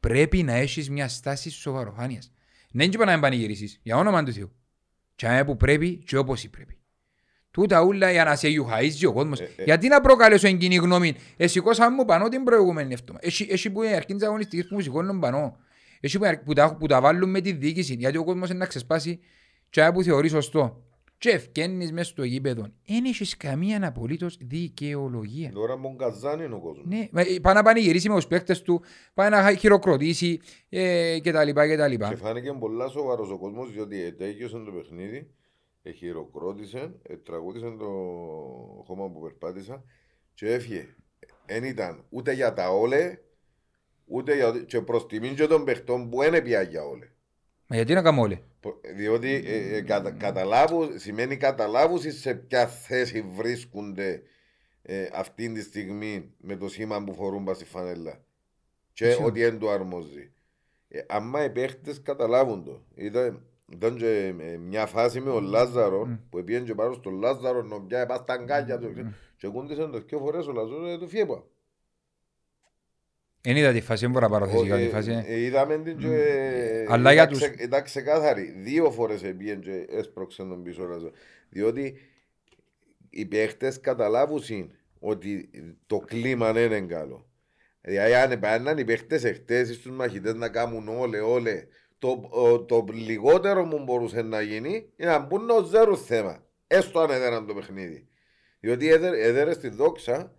Πρέπει 0.00 0.42
να 0.42 0.52
έχεις 0.52 0.90
μια 0.90 1.08
στάση 1.08 1.50
σοβαροφάνειας. 1.50 2.32
Δεν 2.70 2.90
είπα 2.92 3.04
να 3.04 3.12
μην 3.12 3.20
πανηγυρίσεις, 3.20 3.80
για 3.82 3.96
όνομα 3.96 4.22
του 4.24 4.32
Θεού. 4.32 4.52
Και 5.14 5.28
αν 5.28 5.46
που 5.46 5.56
πρέπει 5.56 5.96
και 5.96 6.16
όπως 6.16 6.48
πρέπει. 6.48 6.78
Τούτα 7.50 7.82
ούλα 7.82 8.10
για 8.10 8.24
να 8.24 8.36
σε 8.36 8.48
γιουχαίζει 8.48 9.06
ο 9.06 9.12
κόσμος. 9.12 9.40
ε. 9.40 9.48
Γιατί 9.64 9.88
να 9.88 10.00
προκαλέσω 10.00 10.46
εν 10.46 10.58
κοινή 10.58 10.76
γνώμη. 10.76 11.14
Εσηκώσαμε 11.36 11.96
μου 11.96 12.04
πανώ 12.04 12.28
την 12.28 12.44
προηγούμενη 12.44 12.92
εβδομάδα. 12.92 13.26
Έχει, 13.26 13.46
έχει 13.50 13.70
που 13.70 13.82
είναι 13.82 13.94
αρκεί 13.94 14.14
τις 14.14 14.26
αγωνιστικές 14.26 14.66
που 14.66 14.74
μου 14.74 14.80
σηκώνουν 14.80 15.20
πανώ. 15.20 15.56
Έχει 16.00 16.18
που, 16.18 16.26
που, 16.44 16.52
τα, 16.52 16.76
που 16.76 16.86
τα 16.86 17.00
βάλουν 17.00 17.30
με 17.30 17.40
τη 17.40 17.52
διοίκηση. 17.52 17.94
Γιατί 17.94 18.16
ο 18.16 18.24
κόσμος 18.24 18.48
είναι 18.48 18.58
να 18.58 18.66
ξεσπάσει 18.66 19.20
και 19.70 19.90
που 19.94 20.02
θεωρεί 20.02 20.28
σωστό. 20.28 20.84
Και 21.22 21.30
ευκαινείς 21.30 21.92
μέσα 21.92 22.10
στο 22.10 22.24
γήπεδο. 22.24 22.62
Δεν 22.86 23.04
έχεις 23.04 23.36
καμία 23.36 23.86
απολύτως 23.86 24.38
δικαιολογία. 24.40 25.50
Τώρα 25.50 25.76
μου 25.76 25.96
καζάνει 25.96 26.44
είναι 26.44 26.54
ο 26.54 26.60
κόσμος. 26.60 26.86
Ναι, 26.86 27.08
μα, 27.12 27.20
ε, 27.20 27.38
πάει 27.42 27.54
να 27.54 27.62
πανηγυρίσει 27.62 28.08
με 28.08 28.14
τους 28.14 28.26
παίκτες 28.26 28.62
του, 28.62 28.82
πάει 29.14 29.30
να 29.30 29.54
χειροκροτήσει 29.54 30.40
ε, 30.68 31.18
και 31.18 31.32
τα 31.32 31.44
λοιπά 31.44 31.68
και 31.68 31.76
τα 31.76 31.88
λοιπά. 31.88 32.08
Και 32.08 32.16
φάνηκε 32.16 32.52
πολλά 32.52 32.88
σοβαρός 32.88 33.30
ο 33.30 33.38
κόσμος 33.38 33.72
διότι 33.72 34.02
ετέγιωσε 34.02 34.58
το 34.58 34.72
παιχνίδι, 34.72 35.30
ε, 35.82 35.90
χειροκρότησε, 35.90 36.94
ε, 37.02 37.16
τραγούδισε 37.16 37.74
το 37.78 37.86
χώμα 38.86 39.10
που 39.10 39.20
περπάτησα 39.20 39.84
και 40.34 40.52
έφυγε. 40.52 40.96
Δεν 41.46 41.64
ήταν 41.64 42.04
ούτε 42.08 42.32
για 42.32 42.52
τα 42.52 42.70
όλε, 42.70 43.18
ούτε 44.04 44.34
για 44.34 44.64
και 44.66 44.80
προς 44.80 45.06
τιμήν 45.06 45.34
και 45.34 45.46
των 45.46 45.64
παιχτών 45.64 46.10
που 46.10 46.22
είναι 46.22 46.40
πια 46.40 46.62
για 46.62 46.84
όλε. 46.84 47.11
Μα 47.72 47.78
γιατί 47.78 47.94
να 47.94 48.02
κάνουμε 48.02 48.22
όλοι; 48.22 48.42
Πο- 48.60 48.80
Διότι 48.96 49.42
ε, 49.46 49.76
ε, 49.76 49.80
κατα, 49.80 50.10
καταλάβου, 50.10 50.98
σημαίνει 50.98 51.36
καταλάβουν 51.36 51.98
σε 52.00 52.34
ποια 52.34 52.66
θέση 52.66 53.22
βρίσκονται 53.36 54.22
ε, 54.82 55.08
αυτή 55.12 55.52
τη 55.52 55.62
στιγμή 55.62 56.34
με 56.38 56.56
το 56.56 56.68
σήμα 56.68 57.04
που 57.04 57.14
φορούν 57.14 57.44
πας 57.44 57.56
στη 57.56 57.64
φανέλα. 57.64 58.24
Και 58.92 59.06
Ισχύει. 59.08 59.22
ότι 59.24 59.40
δεν 59.40 59.58
του 59.58 59.70
αρμόζει. 59.70 60.32
Ε, 60.88 61.00
άμα 61.08 61.44
οι 61.44 61.50
παίχτες 61.50 62.02
καταλάβουν 62.02 62.64
το. 62.64 62.82
Ήταν, 62.94 63.42
ήταν 63.72 63.96
και 63.96 64.34
ε, 64.40 64.56
μια 64.56 64.86
φάση 64.86 65.20
με 65.20 65.30
τον 65.30 65.44
Λάζαρο 65.44 66.18
που 66.30 66.44
πήγαινε 66.44 66.64
και 66.64 66.74
πάνω 66.74 66.92
στον 66.92 67.18
Λάζαρο 67.18 67.62
να 67.62 67.80
πιάει 67.80 68.06
πας 68.06 68.18
στα 68.18 68.32
αγκάλια 68.32 68.78
του 68.78 69.14
και 69.36 69.48
κούντισαν 69.48 69.90
το 69.90 69.98
δυο 70.00 70.18
φορές 70.18 70.46
ο 70.46 70.52
Λάζαρος 70.52 70.92
ε, 70.94 70.98
του 70.98 71.08
φιέπα. 71.08 71.44
Δεν 73.44 73.56
είδα 73.56 73.72
τη 73.72 73.80
φάση, 73.80 74.02
δεν 74.02 74.10
μπορώ 74.10 74.26
να 74.28 74.32
πάρω 74.32 74.46
θέση 74.50 74.64
για 74.64 74.76
τη 74.76 74.88
φάση. 74.88 75.24
Ε, 75.26 75.40
Είδαμε 75.40 75.78
την 75.78 75.98
και... 75.98 76.86
Αλλά 76.88 77.12
για 77.12 77.22
ήταν 77.22 77.32
τους- 77.34 77.42
ξε- 77.48 77.60
Ήταν 77.60 77.82
ξεκάθαρη. 77.82 78.54
Δύο 78.56 78.90
φορές 78.90 79.20
πήγαινε 79.20 79.60
και 79.60 79.86
έσπρωξε 79.88 80.42
τον 80.42 80.62
πίσω 80.62 80.84
Λάζαρο. 80.86 81.12
Διότι 81.48 81.94
οι 83.10 83.26
παίχτες 83.26 83.80
καταλάβουν 83.80 84.42
ότι 84.98 85.50
το 85.86 85.98
κλίμα 85.98 86.52
δεν 86.52 86.64
είναι 86.72 86.80
καλό. 86.94 87.26
Δηλαδή 87.80 88.14
αν 88.14 88.30
επάναν 88.30 88.78
οι 88.78 88.84
παίχτες 88.84 89.24
εχθές 89.24 89.68
στους 89.74 89.90
μαχητές 89.92 90.34
να 90.34 90.48
κάνουν 90.48 90.88
όλε 90.88 91.20
όλε 91.20 91.66
το, 91.98 92.28
ο- 92.30 92.64
το 92.64 92.86
λιγότερο 92.92 93.68
που 93.68 93.82
μπορούσε 93.84 94.22
να 94.22 94.40
γίνει 94.40 94.70
είναι 94.96 95.10
να 95.10 95.18
μπουν 95.18 95.50
ως 95.50 95.68
ζέρο 95.68 95.96
θέμα. 95.96 96.46
Έστω 96.66 97.00
αν 97.00 97.10
έδεραν 97.10 97.46
το 97.46 97.54
παιχνίδι. 97.54 98.06
Διότι 98.60 98.88
έδερ- 98.88 99.14
έδερε 99.18 99.52
στη 99.52 99.68
δόξα, 99.68 100.34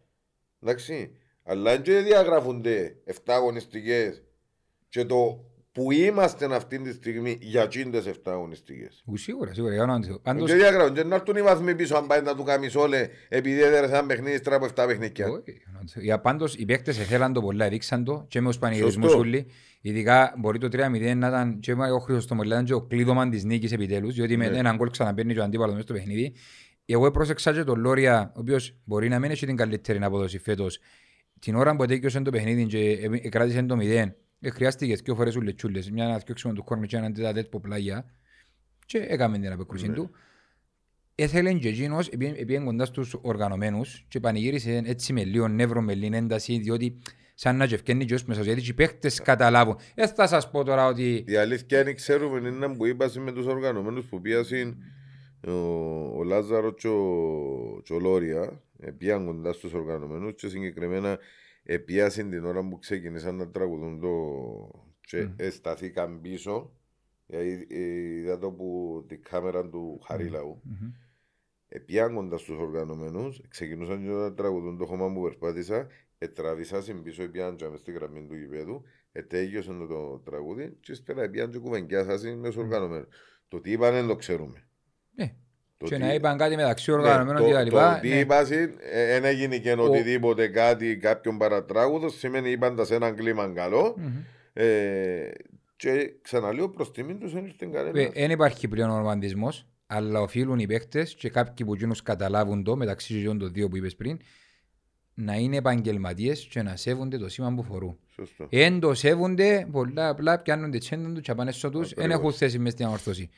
εντάξει, 0.64 1.18
αλλά 1.44 1.78
και 1.78 1.98
διαγράφονται 2.00 2.96
7 3.06 3.14
αγωνιστικές 3.26 4.24
και 4.90 5.06
το 5.06 5.46
που 5.72 5.92
είμαστε 5.92 6.56
αυτή 6.56 6.80
τη 6.80 6.92
στιγμή 6.94 7.38
για 7.42 7.68
τσίντες 7.68 8.06
7 8.08 8.12
αγωνιστικές. 8.24 9.04
Ου, 9.06 9.18
Σίγουρα, 9.18 9.54
σίγουρα. 9.54 9.74
για 9.74 9.84
όνομα 9.84 10.00
του 10.00 10.06
Θεού. 10.06 10.20
Πάντως, 10.22 10.50
Και 10.50 10.56
διαγράφουν 10.56 10.94
και 10.96 11.04
να 11.04 11.16
έρθουν 11.16 11.36
οι 11.36 11.42
βαθμοί 11.42 11.76
πίσω 11.76 11.96
αν 11.96 12.08
πάει 12.08 12.22
να 12.22 12.36
του 12.36 12.44
κάνεις 12.44 12.76
όλε 12.76 13.10
επειδή 13.30 13.62
έδερες 13.62 13.90
ένα 13.90 14.06
παιχνίδι 14.06 14.38
στρα 14.38 14.56
από 14.56 14.66
7 14.66 14.86
παιχνίδια. 14.88 15.28
όχι, 15.30 15.52
για 15.52 15.66
όνομα 15.70 15.84
του 15.86 15.92
Θεού. 15.92 16.04
Για 16.04 16.20
πάντως 16.20 16.56
οι 16.56 16.66
παίκτες 16.66 17.00
εθέλαν 17.00 17.34
το 17.34 17.42
πολλά, 17.42 17.70
δείξαν 17.70 18.04
το 18.04 18.26
και 18.28 18.42
με 18.42 18.48
τους 18.48 18.58
πανηγυρισμούς 18.58 19.04
Σωστό. 19.06 19.20
όλοι. 19.20 19.46
Ειδικά 19.82 20.34
μπορεί 20.38 20.58
το 20.58 20.68
3-0 20.68 21.16
να 21.16 21.28
ήταν 21.28 21.60
και 21.60 21.72
ο 21.72 22.00
Χρήστος 22.00 22.40
ήταν 22.46 22.66
και 22.66 22.74
ο 22.74 22.82
κλείδωμαν 22.82 23.30
της 23.30 23.44
νίκης 23.44 23.72
επιτέλους, 23.72 24.14
διότι 24.14 24.38
με 24.38 24.50
Ναι. 24.50 24.58
έναν 24.58 24.76
γκολ 24.76 24.90
ξαναπαίρνει 24.90 25.34
και 25.34 25.40
ο 25.40 25.44
αντίπαλος 25.44 25.72
μέσα 25.74 25.86
στο 25.86 25.94
παιχνίδι. 25.94 26.34
Εγώ 26.86 27.12
πρόσεξα 27.12 27.54
και 27.54 27.64
τον 27.64 27.80
Λόρια, 27.80 28.32
ο 28.36 28.40
οποίος 28.40 28.76
μπορεί 28.84 29.10
να 29.10 29.20
μην 29.20 29.32
έχει 29.32 29.46
την 29.46 29.56
καλύτερη 29.56 30.00
απόδοση 30.04 30.40
φέτος. 30.40 30.80
Την 31.44 31.56
ώρα 31.56 31.76
που 31.76 31.84
ετέκειωσε 31.84 32.22
το 32.22 32.32
παιχνίδι 32.32 32.66
και 32.66 33.10
ε, 33.24 33.30
κράτησε 33.30 33.64
το 33.64 33.78
0, 33.80 33.82
ε, 34.40 34.50
χρειάστηκες 34.50 35.00
δύο 35.00 35.16
φορές 35.16 35.36
ουλετσούλες, 35.36 35.92
μια 35.92 36.08
να 36.08 36.18
θυκιόξουμε 36.18 36.54
του 36.54 36.64
κόρνου 36.64 36.86
και 36.86 36.98
έναν 36.98 37.14
τέτα 37.14 37.50
που 37.50 37.60
πλάγια 37.60 38.06
και 38.86 38.98
έκαμε 38.98 39.40
την 39.40 39.52
απεκρούσή 39.52 39.88
Ναι. 39.88 39.94
του. 39.94 40.12
Έθελε 41.16 41.54
και 41.54 41.68
εκείνος, 41.68 42.08
επειδή 42.08 42.64
κοντά 42.64 42.86
στους 42.86 43.16
οργανωμένους 43.22 44.06
και 44.08 44.20
πανηγύρισε 44.20 44.82
έτσι 44.86 45.14
με 45.14 45.24
λίγο 45.24 45.48
νεύρο, 45.48 45.82
με 45.82 45.94
λίγο 45.94 46.16
ένταση, 46.16 46.58
διότι 46.58 47.02
σαν 47.34 47.58
να 47.58 47.66
γευκένει 47.66 48.06
και 48.06 48.14
ως 48.14 48.24
μέσα, 48.24 48.42
γιατί 48.42 48.62
και 48.62 48.72
οι 48.72 48.74
παίχτες 48.74 49.22
καταλάβουν. 49.22 49.78
Ε, 49.96 50.08
θα 50.08 50.28
σας 50.28 50.52
πω 50.52 50.64
τώρα 50.64 50.86
ότι... 50.88 51.24
Η 51.28 51.36
αλήθεια 51.36 51.82
είναι 51.82 51.94
ξέρουμε 51.94 52.50
είναι 52.50 52.68
που 52.68 52.86
είπα 52.86 53.12
με 53.20 53.32
τους 53.32 53.46
οργανωμένους 53.46 54.06
που 54.06 54.22
πιάσουν 54.22 54.78
ο, 55.48 56.18
ο 56.18 56.24
Λάζαρος 56.24 56.74
και 56.78 56.88
ο, 56.88 57.82
και 57.84 57.94
ο 57.94 58.00
Λόρια 58.00 58.64
ε, 58.80 58.92
πήγαν 58.92 59.26
κοντά 59.26 59.54
στους 59.54 59.74
οργανωμένους 59.74 60.34
και 60.34 60.48
συγκεκριμένα 60.48 61.20
επίασαν 61.64 62.30
την 62.30 62.46
ώρα 62.46 62.68
που 62.68 62.80
ξεκινήσαν 62.80 63.36
να 63.36 63.50
τραγουδούν 63.50 64.00
το 64.00 64.10
και 65.02 65.24
Μμ. 65.24 65.50
σταθήκαν 65.50 66.22
πίσω 66.22 66.72
γιατί 67.26 67.68
ε, 67.70 67.80
είδα 67.80 68.38
το 68.38 68.52
που 68.52 69.04
τη 69.08 69.18
κάμερα 69.18 69.70
του 69.70 70.00
Χαρίλαου 70.06 70.62
Μμμ. 70.64 70.92
Επίαν 71.68 72.16
κοντά 72.16 72.38
στους 72.38 72.58
οργανωμένους, 72.58 73.42
ξεκινούσαν 73.48 74.02
και 74.02 74.10
να 74.10 74.34
τραγουδούν 74.34 74.78
το 74.78 74.86
χώμα 74.86 75.14
που 75.14 75.22
περπάτησα, 75.22 75.88
ετραβήσασαν 76.18 77.04
πίσω, 77.04 77.24
επίαν 77.24 77.56
και 77.56 77.68
μες 77.68 77.80
στη 77.80 77.92
γραμμή 77.92 78.26
του 78.28 78.36
γηπέδου, 78.36 78.84
ετέγιωσαν 79.12 79.80
το, 79.80 79.88
το 79.88 80.22
τραγούδι 80.24 80.78
και 80.80 80.92
ύστερα 80.92 81.24
επίαν 81.24 81.52
και 81.52 81.58
κουβεντιάσασαν 81.58 82.40
με 82.40 82.48
τους 82.48 82.58
οργανωμένους. 82.58 83.08
Το 83.48 83.62
τι 83.62 83.72
είπαν 83.72 83.94
δεν 83.94 84.08
το 84.08 84.16
ξέρουμε. 84.16 84.68
Ναι. 85.16 85.34
Το 85.78 85.86
Και 85.86 85.96
τι- 85.96 86.02
να 86.02 86.14
είπαν 86.14 86.38
κάτι 86.38 86.56
μεταξύ 86.56 86.92
ναι, 86.92 86.98
οργανωμένων 86.98 87.42
το- 87.42 87.48
και 87.48 87.54
τα 87.54 87.58
Το 87.60 87.64
λοιπά. 87.66 88.00
τι 88.02 88.08
ναι. 88.10 88.16
είπαν, 88.20 88.46
δεν 89.08 89.26
έγινε 89.26 89.58
και 89.58 89.72
οτιδήποτε 89.74 90.48
κάτι, 90.48 90.98
κάποιον 90.98 91.38
παρατράγουδο, 91.38 92.10
σημαίνει 92.10 92.50
είπαν 92.52 92.76
τα 92.76 92.86
σε 92.86 92.96
έναν 92.96 93.16
κλίμα 93.16 93.52
καλό. 93.56 93.96
Μμμ. 93.98 94.12
Ε, 94.54 95.32
και 95.76 96.14
ξαναλέω 96.22 96.70
προς 96.70 96.92
τιμήν 96.92 97.20
τους 97.20 97.34
δεν 97.34 97.46
ήρθε 97.46 97.66
Ε, 97.66 97.68
κανένας. 97.70 98.10
Δεν 98.14 98.32
υπάρχει 98.32 98.68
πλέον 98.68 98.90
ο 98.90 98.98
ρομαντισμός, 98.98 99.68
αλλά 99.88 100.22
οφείλουν 100.22 100.60
οι 100.60 100.66
παίχτες 100.68 101.16
και 101.16 101.30
κάποιοι 101.30 101.66
που 101.66 101.74
εκείνους 101.74 102.02
καταλάβουν 102.04 102.64
το, 102.64 102.76
μεταξύ 102.76 103.24
των 103.24 103.52
δύο 103.54 103.68
που 103.68 103.78
είπες 103.78 103.96
πριν, 103.96 104.20
να 105.14 105.36
είναι 105.36 105.58
επαγγελματίες 105.58 106.48
και 106.50 106.62
να 106.62 106.76
σέβονται 106.76 107.18
το 107.18 107.30
σήμα 107.30 107.54
που 107.54 107.64
φορούν. 107.64 107.98
Σωστό. 108.16 108.48
Εν 108.50 108.80
το 108.80 108.94
σέβονται, 108.94 109.68
πολλά 109.72 110.10
απλά 110.10 110.40
πιάνουν 110.42 110.72
τη 110.72 110.78
τσέντα 110.78 111.12
τους 111.12 111.22
και 111.22 111.36
πάνε 111.36 111.52
στο 111.52 111.70
τους, 111.70 111.94
δεν 111.94 112.06
Ακριβώς. 112.06 112.20
έχουν 112.20 112.34
θέση 112.34 112.60
μες 112.60 112.72
στην 112.74 112.86
αμορφώση. 112.86 113.30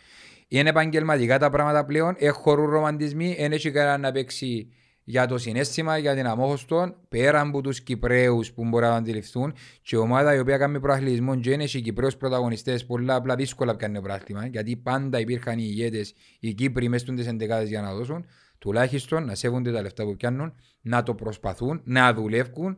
Είναι 0.47 0.69
επαγγελματικά 0.69 1.39
τα 1.39 1.49
πράγματα 1.49 1.85
πλέον, 1.85 2.15
έχουν 2.17 2.53
ρομαντισμοί, 2.53 3.35
δεν 3.39 3.51
έχει 3.51 3.71
κανένα 3.71 3.97
να 3.97 4.11
παίξει 4.11 4.69
για 5.07 5.25
το 5.27 5.37
συνέστημα, 5.37 5.97
για 5.97 6.15
την 6.15 6.27
αμόχωστο, 6.27 6.95
πέρα 7.09 7.39
από 7.39 7.61
τους 7.61 7.81
Κυπρέους 7.81 8.51
που 8.51 8.65
μπορεί 8.65 8.85
να 8.85 8.95
αντιληφθούν 8.95 9.53
και 9.81 9.95
η 9.95 9.99
ομάδα 9.99 10.35
η 10.35 10.39
οποία 10.39 10.57
κάνει 10.57 10.79
προαθλητισμό 10.79 11.39
και 11.39 11.51
είναι 11.51 11.63
οι 11.63 11.81
Κυπρέους 11.81 12.17
πρωταγωνιστές 12.17 12.85
πολλά 12.85 13.15
απλά 13.15 13.35
δύσκολα 13.35 13.75
πιάνει 13.75 13.95
το 13.95 14.01
προάθλημα 14.01 14.45
γιατί 14.45 14.75
πάντα 14.75 15.19
υπήρχαν 15.19 15.59
οι 15.59 15.65
ηγέτες, 15.67 16.13
οι 16.39 16.53
Κύπροι 16.53 16.89
μέσα 16.89 17.05
στις 17.05 17.27
εντεκάδες 17.27 17.69
για 17.69 17.81
να 17.81 17.93
δώσουν 17.93 18.25
τουλάχιστον 18.65 19.25
να 19.25 19.35
σέβονται 19.35 19.71
τα 19.71 19.81
λεφτά 19.81 20.03
που 20.03 20.15
πιάνουν, 20.15 20.53
να 20.81 21.03
το 21.03 21.13
προσπαθούν, 21.15 21.81
να 21.83 22.13
δουλεύουν 22.13 22.77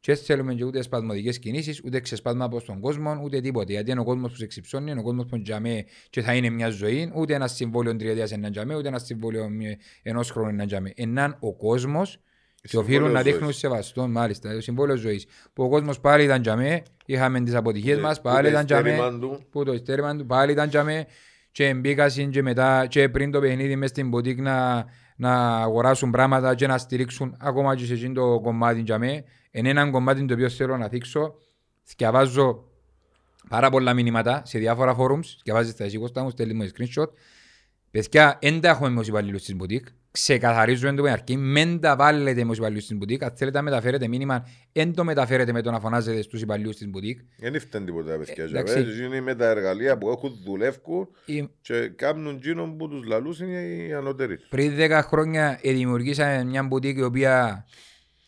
και 0.00 0.14
δεν 0.14 0.24
θέλουμε 0.24 0.54
και 0.54 0.64
ούτε 0.64 0.82
σπασμωδικές 0.82 1.38
κινήσεις, 1.38 1.80
ούτε 1.84 2.00
ξεσπάσματα 2.00 2.44
από 2.56 2.64
τον 2.64 2.80
κόσμο, 2.80 3.20
ούτε 3.22 3.40
τίποτε. 3.40 3.72
Γιατί 3.72 3.90
είναι 3.90 4.00
ο 4.00 4.04
κόσμος 4.04 4.30
που 4.30 4.36
σε 4.36 4.46
ξυψώνει, 4.46 4.90
είναι 4.90 5.00
ο 5.00 5.02
κόσμος 5.02 5.26
που 5.26 5.42
τζαμέ 5.42 5.84
και 6.10 6.22
θα 6.22 6.34
είναι 6.34 6.50
μια 6.50 6.68
ζωή, 6.68 7.12
ούτε 7.14 7.34
ένα 7.34 7.46
συμβόλαιο 7.48 7.96
τριετίας 7.96 8.32
ένα 8.32 8.50
τζαμέ, 8.50 8.76
ούτε 8.76 8.88
ένα 8.88 8.98
συμβόλαιο 8.98 9.48
ενός 10.02 10.30
χρόνου 10.30 10.48
ένα 10.48 10.66
τζαμέ. 10.66 10.92
Ενάν 10.96 11.36
ο 11.40 11.56
κόσμος 11.56 12.18
και 12.68 12.76
οφείλουν 12.76 12.84
Συμβόλαιο 12.86 13.12
να 13.12 13.20
ζωής. 13.22 13.32
δείχνουν 13.32 13.52
σεβαστό, 13.52 14.08
μάλιστα, 14.08 14.54
το 14.54 14.60
συμβόλαιο 14.60 14.96
ζωής. 14.96 15.26
Που 15.52 15.64
ο 15.64 15.68
κόσμος 15.68 16.00
πάλι 16.00 16.24
ήταν 16.24 16.42
τζαμέ, 16.42 16.82
είχαμε 17.06 17.40
τις 17.40 17.54
αποτυχίες 17.54 17.98
μας, 17.98 18.16
Που 18.16 18.22
πάλι 18.22 18.42
το 18.42 18.48
ήταν 18.52 18.66
τζαμέ. 18.66 18.88
ειστέρημαν 18.90 19.20
του. 19.20 19.44
Που 19.50 19.64
το 19.64 19.72
ειστέρημα 19.72 20.16
του 20.16 20.26
πάλι 20.26 20.52
ήταν 20.52 20.68
τζαμέ. 20.68 21.06
Και 21.52 21.74
μπήκασαν 21.74 22.30
και 22.30 22.42
μετά 22.42 22.86
και 22.86 23.08
πριν 23.08 23.30
το 23.30 23.40
παιχνίδι 23.40 23.76
μες 23.76 23.90
στην 23.90 24.10
ποτίκ 24.10 24.38
να, 25.16 25.30
να 25.30 25.62
αγοράσουν 25.62 26.10
πράγματα 26.10 26.54
και 26.54 26.66
να 26.66 26.78
στηρίξουν 26.78 27.36
ακόμα 27.38 27.76
και 27.76 27.84
σε 27.84 27.92
εκείνο 27.92 28.12
το 28.12 28.40
κομμάτι 28.40 28.82
τζαμέ. 28.82 29.24
Είναι 29.50 29.68
ένα 29.68 29.90
κομμάτι 29.90 30.24
το 30.24 30.34
οποίο 30.34 30.48
θέλω 30.48 30.76
να 30.76 30.88
δείξω. 30.88 31.34
Διαβάζω 31.96 32.64
πάρα 33.48 33.70
πολλά 33.70 33.94
μηνύματα 33.94 34.42
σε 34.44 34.58
διάφορα 34.58 34.96
forums. 34.98 35.24
Διαβάζεις 35.44 35.76
τα 35.76 35.84
εσύ 35.84 35.98
Κώστα 35.98 36.22
μου, 36.22 36.30
στέλνεις 36.30 36.56
μου 36.56 36.86
screenshot. 36.86 37.08
Παιδιά, 37.90 38.38
δεν 38.40 38.60
τα 38.60 38.68
έχουμε 38.68 38.88
με 38.88 38.98
τους 38.98 39.08
υπαλλήλους 39.08 39.42
της 39.42 39.54
μπουτίκ. 39.54 39.86
Ξεκαθαρίζουμε 40.18 40.94
το 40.94 41.02
με 41.02 41.10
αρχή. 41.10 41.36
Μεν 41.36 41.80
τα 41.80 41.96
βάλετε 41.96 42.40
με 42.44 42.48
τους 42.48 42.56
υπαλλήλους 42.58 42.86
της 42.86 42.96
μπουτίκ. 42.96 43.22
Αν 43.22 43.30
θέλετε 43.36 43.56
να 43.56 43.62
μεταφέρετε 43.62 44.08
μήνυμα, 44.08 44.46
δεν 44.72 44.94
το 44.94 45.04
μεταφέρετε 45.04 45.52
με 45.52 45.62
το 45.62 45.70
να 45.70 45.80
φωνάζετε 45.80 46.22
στους 46.22 46.40
υπαλλήλους 46.42 46.76
της 46.76 46.88
μπουτίκ. 46.88 47.20
Δεν 47.38 47.54
ήρθαν 47.54 47.84
τίποτα 47.84 48.16
παιδιά. 48.18 48.44
εντάξει. 48.44 48.78
Ε, 48.78 49.04
Είναι 49.04 49.20
με 49.20 49.34
τα 49.34 49.48
εργαλεία 49.48 49.98
που 49.98 50.10
έχουν 50.10 50.38
δουλεύκουν 50.44 51.08
Η- 51.24 51.48
και 51.60 51.88
κάνουν 51.88 52.36
εκείνο 52.36 52.74
που 52.78 52.88
τους 52.88 53.04
λαλούς 53.06 53.40
είναι 53.40 53.60
οι 53.60 53.92
ανώτεροι. 53.92 54.38
Πριν 54.48 54.74
10 54.76 55.00
χρόνια 55.02 55.58
ε, 55.62 55.72
δημιουργήσαμε 55.72 56.44
μια 56.44 56.62
μπουτίκ 56.62 56.96
η 56.96 57.02
οποία 57.02 57.64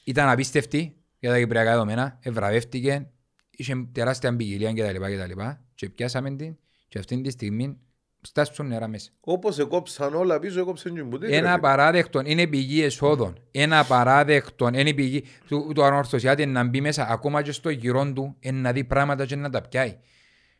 ήταν 0.04 0.28
απίστευτη 0.28 0.96
για 1.18 1.30
τα 1.30 1.38
κυπριακά 1.38 1.70
δεδομένα, 1.70 2.18
ευραβεύτηκε, 2.22 3.10
είχε 3.50 3.88
τεράστια 3.92 4.36
ποικιλία 4.36 4.72
κτλ. 4.72 5.04
κτλ. 5.04 5.40
Και 5.74 5.88
πιάσαμε 5.90 6.36
την 6.36 6.56
και 6.88 6.98
αυτή 6.98 7.20
τη 7.20 7.30
στιγμή 7.30 7.78
στάσουν 8.26 8.66
νερά 8.66 8.88
μέσα. 8.88 9.10
Όπως 9.20 9.58
εκόψαν 9.58 10.14
όλα 10.14 10.38
πίσω, 10.38 10.60
εκόψαν 10.60 10.94
και 10.94 11.02
μπουτίκα. 11.02 11.36
Ένα 11.36 11.58
παράδεκτο 11.60 12.22
είναι 12.24 12.46
πηγή 12.46 12.82
εσόδων. 12.82 13.38
Ένα 13.50 13.84
παράδεκτο 13.84 14.70
είναι 14.74 14.92
πηγή 14.94 15.24
του, 15.48 15.70
του 15.74 15.84
ανορθωσιάτη 15.84 16.46
να 16.46 16.64
μπει 16.64 16.80
μέσα 16.80 17.06
ακόμα 17.08 17.42
και 17.42 17.52
στο 17.52 17.70
γυρόν 17.70 18.14
του 18.14 18.36
ε, 18.40 18.50
να 18.50 18.72
δει 18.72 18.84
πράγματα 18.84 19.26
και 19.26 19.36
να 19.36 19.50
τα 19.50 19.60
πιάει. 19.68 19.96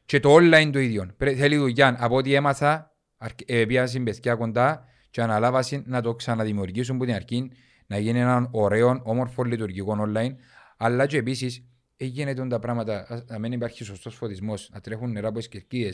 Και 0.05 0.20
το 0.20 0.34
online 0.34 0.70
το 0.72 0.78
ίδιο. 0.78 1.06
Πρέ- 1.16 1.36
Θέλει 1.38 1.56
δουλειά. 1.56 1.97
Από 1.98 2.16
ό,τι 2.16 2.34
έμαθα, 2.34 2.97
αρκ- 3.18 3.51
ε, 3.51 3.64
πιάσαν 3.64 4.05
παιδιά 4.05 4.34
κοντά 4.34 4.84
και 5.10 5.22
αναλάβασαν 5.22 5.82
να 5.86 6.01
το 6.01 6.14
ξαναδημιουργήσουν 6.14 6.97
από 6.97 7.05
την 7.05 7.14
αρχή, 7.14 7.51
να 7.86 7.98
γίνει 7.98 8.20
έναν 8.20 8.48
ωραίο, 8.52 9.01
όμορφο 9.05 9.43
λειτουργικό 9.43 9.97
online. 10.01 10.34
Αλλά 10.76 11.06
και 11.06 11.16
επίσης 11.16 11.64
γίνεται 11.97 12.47
τα 12.47 12.59
πράγματα, 12.59 13.06
ας- 13.09 13.24
να 13.26 13.38
μην 13.38 13.52
υπάρχει 13.52 13.84
σωστός 13.84 14.14
φωτισμός, 14.14 14.70
να 14.72 14.80
τρέχουν 14.80 15.10
νερά 15.12 15.28
από 15.28 15.38
τι 15.40 15.48
κερκίδε, 15.48 15.93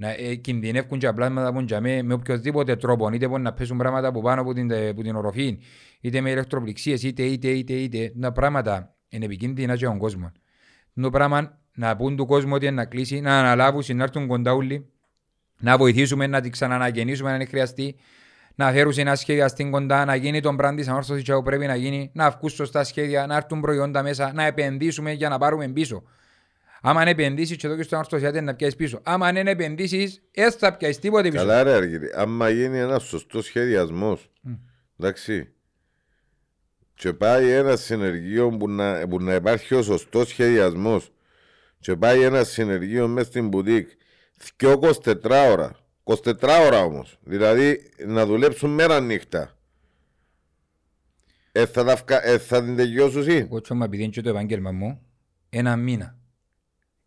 να 0.00 0.10
ε, 0.10 0.34
κινδυνεύουν 0.34 0.98
και 0.98 1.06
απλάσματα 1.06 1.48
από 1.48 1.64
τζαμέ 1.64 2.02
με 2.02 2.14
οποιοδήποτε 2.14 2.76
τρόπο, 2.76 3.10
είτε 3.12 3.28
μπορεί 3.28 3.42
να 3.42 3.52
πέσουν 3.52 3.76
πράγματα 3.76 4.08
από 4.08 4.20
πάνω 4.20 4.40
από 4.40 4.52
την, 4.52 4.72
από 4.72 5.02
την 5.02 5.16
οροφή, 5.16 5.58
είτε 6.00 6.20
με 6.20 6.30
ηλεκτροπληξίες, 6.30 7.02
είτε, 7.02 7.22
είτε, 7.22 7.48
είτε, 7.48 7.72
είτε. 7.72 8.12
Τα 8.20 8.32
πράγματα 8.32 8.94
είναι 9.08 9.24
επικίνδυνα 9.24 9.74
για 9.74 9.88
τον 9.88 9.98
κόσμο. 9.98 10.32
Το 11.00 11.10
πράγμα 11.10 11.58
να 11.74 11.96
πούν 11.96 12.16
του 12.16 12.26
κόσμου 12.26 12.52
ότι 12.54 12.66
είναι 12.66 12.74
να 12.74 12.84
κλείσει, 12.84 13.20
να 13.20 13.38
αναλάβουν, 13.38 13.82
να 13.96 14.02
έρθουν 14.02 14.26
κοντά 14.26 14.52
όλοι, 14.52 14.90
να 15.60 15.76
βοηθήσουμε 15.76 16.26
να 16.26 16.40
την 16.40 16.50
ξαναναγεννήσουμε 16.50 17.28
αν 17.28 17.34
είναι 17.34 17.44
χρειαστεί, 17.44 17.96
να 18.54 18.72
φέρουν 18.72 18.92
ένα 18.96 19.14
σχεδιαστή 19.14 19.70
κοντά, 19.70 20.04
να 20.04 20.14
γίνει 20.14 20.40
τον 20.40 20.56
brand 20.60 20.72
της 20.76 20.88
ανόρθωσης 20.88 21.22
και 21.22 21.32
όπου 21.32 21.42
πρέπει 21.44 21.66
να 21.66 21.74
γίνει, 21.74 22.10
να 22.14 22.30
βγουν 22.30 22.50
σωστά 22.50 22.84
σχέδια, 22.84 23.26
να 23.26 23.36
έρθουν 23.36 23.60
προϊόντα 23.60 24.02
μέσα, 24.02 24.32
να 24.32 24.44
επενδύσουμε 24.44 25.12
για 25.12 25.28
να 25.28 25.38
πάρουμε 25.38 25.68
πίσω. 25.68 26.02
Άμα 26.82 27.00
είναι 27.00 27.10
επενδύσεις 27.10 27.56
και 27.56 27.66
εδώ 27.66 27.76
και 27.76 27.82
στο 27.82 27.96
ανορθωσιάτη 27.96 28.40
να 28.40 28.54
πιάσεις 28.54 28.76
πίσω. 28.76 29.00
Άμα 29.02 29.26
αν 29.26 29.36
είναι 29.36 29.50
επενδύσεις, 29.50 30.22
δεν 30.34 30.52
θα 30.52 30.76
πιάσεις 30.76 30.98
τίποτε 30.98 31.28
πίσω. 31.28 31.42
Καλά 31.42 31.62
ρε 31.62 31.72
Αργύρη, 31.72 32.10
άμα 32.14 32.48
γίνει 32.48 32.78
ένας 32.78 33.02
σωστός 33.02 33.44
σχεδιασμός, 33.44 34.30
εντάξει, 34.98 35.52
και 36.94 37.12
πάει 37.12 37.50
ένα 37.50 37.76
συνεργείο 37.76 38.48
που 38.48 38.70
να, 38.70 39.08
που 39.08 39.20
να 39.20 39.34
υπάρχει 39.34 39.74
ο 39.74 39.82
σωστός 39.82 40.28
σχεδιασμός 40.28 41.12
και 41.78 41.96
πάει 41.96 42.22
ένα 42.22 42.44
συνεργείο 42.44 43.08
μέσα 43.08 43.26
στην 43.26 43.48
μπουτίκ 43.48 43.88
δυο 44.56 44.80
24 45.04 45.14
ώρα, 45.50 45.76
24 46.04 46.34
ώρα 46.66 46.82
όμως, 46.82 47.18
δηλαδή 47.22 47.90
να 48.06 48.26
δουλέψουν 48.26 48.70
μέρα 48.70 49.00
νύχτα. 49.00 49.54
Ε, 51.52 51.66
θα, 51.66 51.84
τα 51.84 51.96
φκα... 51.96 52.26
ε, 52.26 52.38
θα 52.38 52.64
την 52.64 52.76
τελειώσουν 52.76 53.20
εσύ. 53.20 53.36
Εγώ 53.36 53.60
τσόμα 53.60 53.84
επειδή 53.84 54.02
είναι 54.02 54.12
και 54.12 54.20
το 54.20 54.28
επάγγελμα 54.28 54.72
μου, 54.72 55.00
ένα 55.50 55.76
μήνα. 55.76 56.19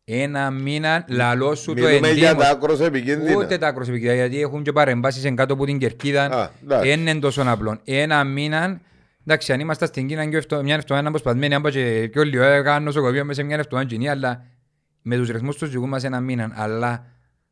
Ένα 0.05 0.51
μήνα 0.51 1.05
λαλό 1.09 1.55
σου 1.55 1.73
το 1.73 1.81
Μιλούμε 1.81 2.09
για 2.11 2.27
εντύμω. 2.29 2.41
τα 2.43 2.49
άκρος 2.49 2.79
επικίνδυνα. 2.79 3.35
Ούτε 3.37 3.57
τα 3.57 3.67
άκρος 3.67 3.87
επικίνδυνα, 3.87 4.15
γιατί 4.15 4.41
έχουν 4.41 4.63
και 4.63 4.71
παρεμβάσεις 4.71 5.23
εν 5.25 5.35
κάτω 5.35 5.53
από 5.53 5.65
την 5.65 5.77
κερκίδα. 5.77 6.23
Α, 6.25 6.49
εντάξει. 6.63 6.89
Δεν 6.89 6.99
είναι 7.07 7.19
τόσο 7.19 7.43
απλό. 7.45 7.79
Ένα 7.83 8.23
μήνα, 8.23 8.81
εντάξει, 9.25 9.53
αν 9.53 9.59
είμαστε 9.59 9.85
στην 9.85 10.07
Κίνα 10.07 10.25
και 10.29 10.37
ευτο- 10.37 10.63
μια 10.63 10.75
εβδομάδα 10.75 11.07
αποσπασμένη, 11.07 11.53
άμπα 11.55 11.69
και 11.71 12.09
πιο 12.11 12.23
λίγο, 12.23 12.43
έκανα 12.43 12.79
νοσοκομείο 12.79 13.25
μέσα 13.25 13.39
σε 13.41 13.45
μια 13.47 13.55
εβδομάδα 13.55 13.87
κοινή, 13.87 14.09
αλλά 14.09 14.45
με 15.01 15.15
τους 15.17 15.29
ρυθμούς 15.29 15.57
τους 15.57 15.69
δικούς 15.69 15.89
μας 15.89 16.03
ένα 16.03 16.19
μήνα, 16.19 16.51
αλλά 16.55 17.05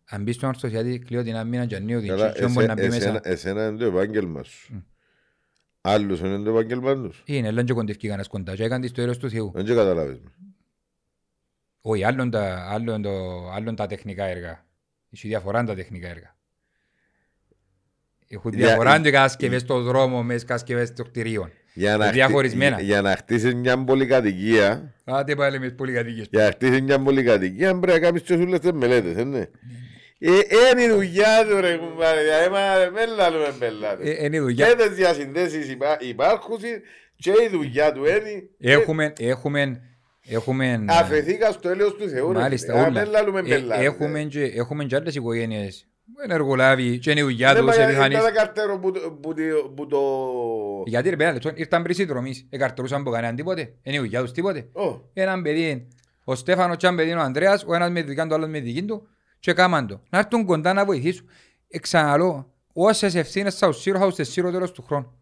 αν 0.10 0.24
μπεις 0.24 0.36
στον 0.36 0.50
ορθοσιάτη, 0.50 1.00
κλείω 1.00 1.24
την 1.24 1.34
ένα 1.34 1.44
μήνα 1.44 1.66
και 1.66 1.76
ανοίγω 1.76 2.00
την 2.00 2.10
Καλά, 2.10 2.32
και 2.32 2.48
μπορεί 2.48 2.66
να 2.68 2.74
μπει 2.74 2.82
εσέ- 2.82 2.94
μέσα. 2.94 3.06
εσένα- 3.10 3.22
Εσένα 3.24 3.66
είναι 3.68 3.78
το 3.78 3.86
επάγγελμα 3.86 4.44
σου. 4.44 4.86
Άλλους 5.82 6.20
είναι 6.20 6.38
το 6.38 6.50
επάγγελμα 6.50 6.96
τους. 6.96 7.22
Είναι, 7.26 7.52
λένε 7.52 7.64
και 7.64 7.74
κοντευκεί 7.74 8.06
κανένας 8.06 8.28
κοντά 8.28 8.56
και 8.56 8.64
έκανε 8.64 8.82
τις 8.82 8.92
το 8.92 9.02
έρος 9.02 9.18
του 9.18 9.30
Θεού. 9.30 9.52
Δεν 9.56 9.66
και 9.66 9.74
καταλάβεις. 9.74 10.20
με. 10.24 10.32
Όχι, 11.82 12.04
άλλον 12.04 12.30
τα, 12.32 12.68
άλλον 12.70 13.02
το, 13.02 13.12
άλλον 13.56 13.76
τα 13.76 13.88
τεχνικά 13.88 14.26
έργα. 14.26 14.66
Έχει 15.14 15.28
διαφορά 15.28 15.64
τα 15.64 15.76
τεχνικά 15.76 16.08
έργα. 16.10 16.36
Έχουν 18.28 18.54
Για- 18.54 18.66
διαφορά 18.68 19.00
και 19.02 19.12
κατασκευές 19.12 19.62
στο 19.62 19.82
δρόμο 19.82 20.24
μες 20.24 20.36
τις 20.36 20.46
κατασκευές 20.46 20.94
των 20.94 21.06
κτηρίων. 21.06 21.52
Για 21.74 21.98
να, 21.98 22.04
χτι- 22.04 22.14
Διαχωρισμένα. 22.16 22.76
για- 22.76 22.86
για 22.86 23.02
να 23.02 23.16
χτίσεις 23.16 23.54
μια 23.56 23.84
πολυκατοικία, 23.84 24.94
Άντε 25.04 25.36
πάλι 25.36 25.60
με 25.60 25.66
τις 25.68 25.76
πολυκατοικίες. 25.76 26.28
για 26.32 26.44
να 26.44 26.52
χτίσεις 26.52 26.82
μια 26.82 27.00
πολυκατοικία 27.00 27.80
πρέπει 27.80 28.00
να 28.00 28.06
κάνεις 28.06 28.22
και 28.22 28.34
όλες 28.34 28.60
τις 28.60 28.72
μελέτες, 28.72 29.18
ε, 29.18 29.24
ναι. 29.24 29.40
Ε, 30.24 30.30
είναι 30.72 30.84
η 30.84 30.90
δουλειά 30.90 31.46
του 31.50 31.62
ρε 31.62 31.76
κουμπάρε, 31.78 32.22
δηλαδή 32.22 32.50
μα 32.50 32.60
με 32.92 33.06
λαλούμε 33.06 33.52
μπελάτε. 33.60 34.10
Ε, 34.10 34.26
Είναι 34.26 34.36
η 34.36 34.40
δουλειά. 34.40 34.68
Και 34.68 34.76
τις 34.76 34.96
διασυνδέσεις 34.96 35.70
υπά- 35.70 36.02
υπάρχουν 36.04 36.58
και 37.16 37.32
η 37.46 37.48
δουλειά 37.52 37.92
του 37.92 38.06
είναι. 38.06 38.44
Έχουμε, 38.60 39.14
έχουμε, 39.20 39.82
έχουμε... 40.28 40.86
Αφαιθήκα 40.88 41.52
στο 41.52 41.70
έλεος 41.70 41.96
του 41.96 42.10
Θεού 42.10 42.32
ρε. 42.32 42.40
Μάλιστα, 42.40 42.74
φίλε. 42.74 42.84
Α, 42.84 42.88
όλα. 42.88 43.00
Με 43.02 43.06
λαλούμε 43.06 43.40
Ε, 43.40 43.44
μπελάτε. 43.44 43.84
Έχουμε 43.84 44.24
και, 44.24 44.44
έχουμε 44.44 44.84
και 44.86 44.96
άλλες 44.96 45.16
οικογένειες. 45.16 45.86
Ενεργολάβοι 46.24 47.00
και 47.00 47.12
είναι 47.12 47.20
η 47.20 47.24
δουλειά 47.24 47.54
Ναι, 47.54 47.58
τους 47.60 47.68
μα 47.68 47.74
για- 47.76 47.84
επιχανείς. 47.84 48.18
ήταν 48.20 48.34
καρτέρο 48.34 48.80
που 48.80 48.92
το- 48.92 49.12
που 49.22 49.34
το- 49.34 49.70
που 49.76 49.88
το... 49.88 50.00
Γιατί 50.86 51.10
ρε 51.10 51.16
παιδιά, 51.16 51.34
λεπτό, 51.34 51.52
ήρθαν 51.56 51.84
πριν 51.84 51.96
συνδρομείς. 51.96 52.48
Εκαρτερούσαν 52.50 53.04
που 53.04 53.10
κανέναν 53.12 53.36
τίποτε. 53.36 53.74
Είναι 53.84 53.96
η 53.96 54.00
δουλειά 54.00 54.22
τους 54.22 54.32
τίποτε. 54.32 54.68
Ω, 54.74 55.00
Έναν 55.14 55.42
παιδί, 55.42 55.88
ο 56.24 56.36
Στέφανος 56.36 56.78
και 56.78 56.86
έναν 56.86 56.98
παιδί 56.98 57.14
ο 57.14 57.20
Ανδρέας, 57.20 57.64
ο 57.68 57.76
ένας 57.76 57.90
με 57.90 58.02
δικιά 58.02 58.24
του, 58.24 58.30
ο 58.32 58.36
άλλος 58.36 58.50
με 58.50 58.60
δική 58.60 58.84
του 58.84 59.08
και 59.40 59.54
κάμαν 59.54 59.88
το. 59.88 60.02
Να 60.10 60.18
έρθουν 60.20 60.46
κοντά 60.46 60.74
να 60.74 60.86
βοηθήσουν. 60.86 61.30
Εξαναλώ, 61.68 62.52
όσες 62.74 63.16
ευθύνες 63.16 63.56
θα 63.56 63.68
ουσύρω, 63.68 64.00
θα 64.00 64.06
ουσίες 64.06 64.30
σύρω 64.30 64.52
τέλος 64.52 64.72
του 64.72 64.84
χρόνου. 64.84 65.14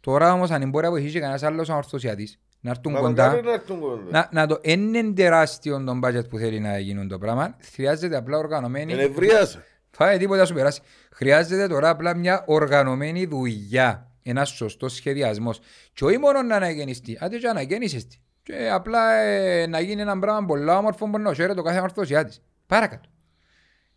Τώρα 0.00 0.32
όμως 0.32 0.50
αν 0.50 0.68
μπορεί 0.68 0.84
να 0.84 0.90
βοηθήσει 0.90 1.18
κανένας 1.18 1.42
άλλος 1.42 1.68
ορθωσιατής, 1.68 2.40
να 2.64 2.70
έρθουν 2.70 2.92
μα 2.92 2.98
κοντά, 2.98 3.24
μακάρι 3.24 3.46
να 3.46 3.52
έρθουν 3.52 3.80
κοντά. 3.80 4.10
να, 4.10 4.28
να 4.32 4.46
το 4.46 4.58
είναι 4.62 5.02
τεράστιο 5.02 5.84
το 5.84 5.98
budget 6.04 6.28
που 6.28 6.38
θέλει 6.38 6.60
να 6.60 6.78
γίνουν 6.78 7.08
το 7.08 7.18
πράγμα. 7.18 7.56
Χρειάζεται 7.72 8.16
απλά 8.16 8.38
οργανωμένη. 8.38 8.92
Ενευρίασα. 8.92 9.64
Φάει 9.90 10.18
τίποτα 10.18 10.40
να 10.40 10.44
σου 10.44 10.54
περάσει. 10.54 10.80
Χρειάζεται 11.12 11.68
τώρα 11.68 11.88
απλά 11.88 12.16
μια 12.16 12.44
οργανωμένη 12.46 13.26
δουλειά. 13.26 14.10
Ένας 14.22 14.48
σωστός 14.48 14.94
σχεδιασμός. 14.94 15.60
Και 15.92 16.04
όχι 16.04 16.18
μόνο 16.18 16.42
να 16.42 16.56
αναγεννηστεί, 16.56 17.18
άντε 17.20 17.38
και 17.38 17.48
αναγέννησες 17.48 18.06
τη. 18.06 18.16
Και 18.42 18.68
απλά 18.72 19.14
ε, 19.14 19.66
να 19.66 19.80
γίνει 19.80 20.00
ένα 20.00 20.18
πράγμα 20.18 20.46
πολύ 20.46 20.70
όμορφο 20.70 21.10
που 21.10 21.18
να 21.18 21.34
χαίρεται 21.34 21.54
το 21.54 21.62
κάθε 21.62 21.80
ορθωσιάτης. 21.80 22.42
Παρακάτω. 22.66 23.08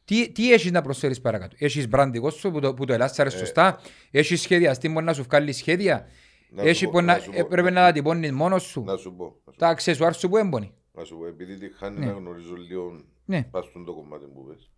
Τι, 0.05 0.31
τι 0.31 0.53
έχεις 0.53 0.71
να 0.71 0.81
προσφέρεις 0.81 1.21
παρακάτω; 1.21 1.55
Έχεις 1.59 1.87
μπραντικό 1.87 2.29
σου 2.29 2.51
που 2.51 2.59
το, 2.59 2.73
που 2.73 2.85
το 2.85 2.93
ελάσσαρες 2.93 3.33
σωστά; 3.33 3.79
Έχεις 4.11 4.41
σχεδιαστή 4.41 4.89
που 4.89 5.01
να 5.01 5.13
σου 5.13 5.23
βγάλει 5.23 5.53
σχέδια; 5.53 6.07
Να 6.49 6.61
σου 6.61 6.67
Έχει 6.67 6.85
πω, 6.85 6.91
που 6.91 6.97
να, 7.01 7.13
να 7.15 7.19
σου 7.19 7.31
πω. 7.31 7.37
ε, 7.39 7.43
πρέπει 7.43 7.71
να 7.71 7.81
τα 7.85 7.91
τυπώνεις 7.91 8.31
μόνος 8.31 8.63
σου. 8.63 8.83
Να 8.83 8.97
σου 8.97 9.15
πω. 9.15 9.23
να 9.45 9.51
σου 9.51 9.57
Τα 9.59 9.67
αξεσουάρ 9.67 10.13
σου 10.15 10.29
που 10.29 10.37
έμπονοι. 10.37 10.73
Να 10.93 11.03
σου 11.03 11.17
πω, 11.17 11.25
επειδή 11.25 11.57
τη 11.57 11.73
χάνει 11.73 11.99
Ναι. 11.99 12.05
να 12.05 12.11
γνωρίζω 12.11 12.55
λίγο 12.55 13.01
Ναι. 13.25 13.43
πας 13.43 13.65
στον 13.65 13.85
το 13.85 13.93
κομμάτι 13.93 14.25
που 14.25 14.45
πες. 14.45 14.71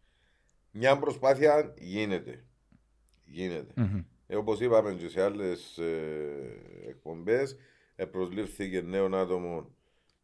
Μια 0.71 0.97
προσπάθεια 0.99 1.73
γίνεται. 1.77 2.43
Γίνεται. 3.25 3.73
Μμμ. 3.75 4.03
Ε, 4.27 4.35
όπως 4.35 4.59
είπαμε 4.59 4.93
και 4.93 5.07
σε 5.09 5.21
άλλες 5.23 5.77
ε, 5.77 6.87
εκπομπές, 6.87 7.55
ε, 7.95 8.05
προσλήφθηκε 8.05 8.81
νέο 8.81 9.15
άτομο 9.15 9.69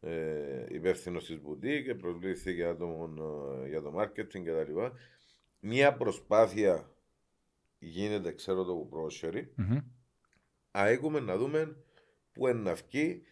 ε, 0.00 0.64
υπεύθυνος 0.68 1.26
της 1.26 1.40
μπουτίκ, 1.40 1.86
ε, 1.88 1.94
προσλήφθηκε 1.94 2.64
άτομο 2.64 3.10
ε, 3.64 3.68
για 3.68 3.82
το 3.82 3.92
marketing 3.98 4.42
κτλ. 4.44 4.80
Μια 5.60 5.94
προσπάθεια 5.96 6.90
γίνεται, 7.78 8.32
ξέρω 8.32 8.64
το 8.64 8.74
που 8.74 8.88
πρόσχερη, 8.88 9.52
Μμμ. 9.56 9.78
Αέκουμε 10.76 11.20
να 11.20 11.36
δούμε 11.36 11.76
πού 12.32 12.48
είναι 12.48 12.60
να 12.60 12.74
βγει, 12.74 13.22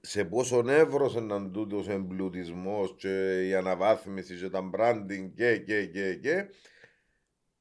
σε 0.00 0.24
πόσο 0.24 0.64
εύρο 0.68 1.12
είναι 1.16 1.48
τούτος 1.52 1.88
εμπλουτισμό 1.88 2.94
και 2.96 3.46
η 3.48 3.54
αναβάθμιση 3.54 4.36
και 4.36 4.48
τα 4.48 4.70
branding 4.76 5.30
και, 5.34 5.56
και, 5.58 5.86
και, 5.86 6.14
και. 6.14 6.48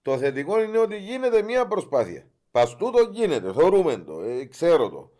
Το 0.01 0.17
θετικό 0.17 0.61
είναι 0.63 0.77
ότι 0.77 0.97
γίνεται 0.97 1.41
μια 1.41 1.67
προσπάθεια. 1.67 2.29
Πας 2.51 2.75
τούτο 2.75 3.09
γίνεται, 3.11 3.53
θεωρούμε 3.53 3.97
το, 3.97 4.21
ε, 4.21 4.45
ξέρω 4.45 4.89
το. 4.89 5.11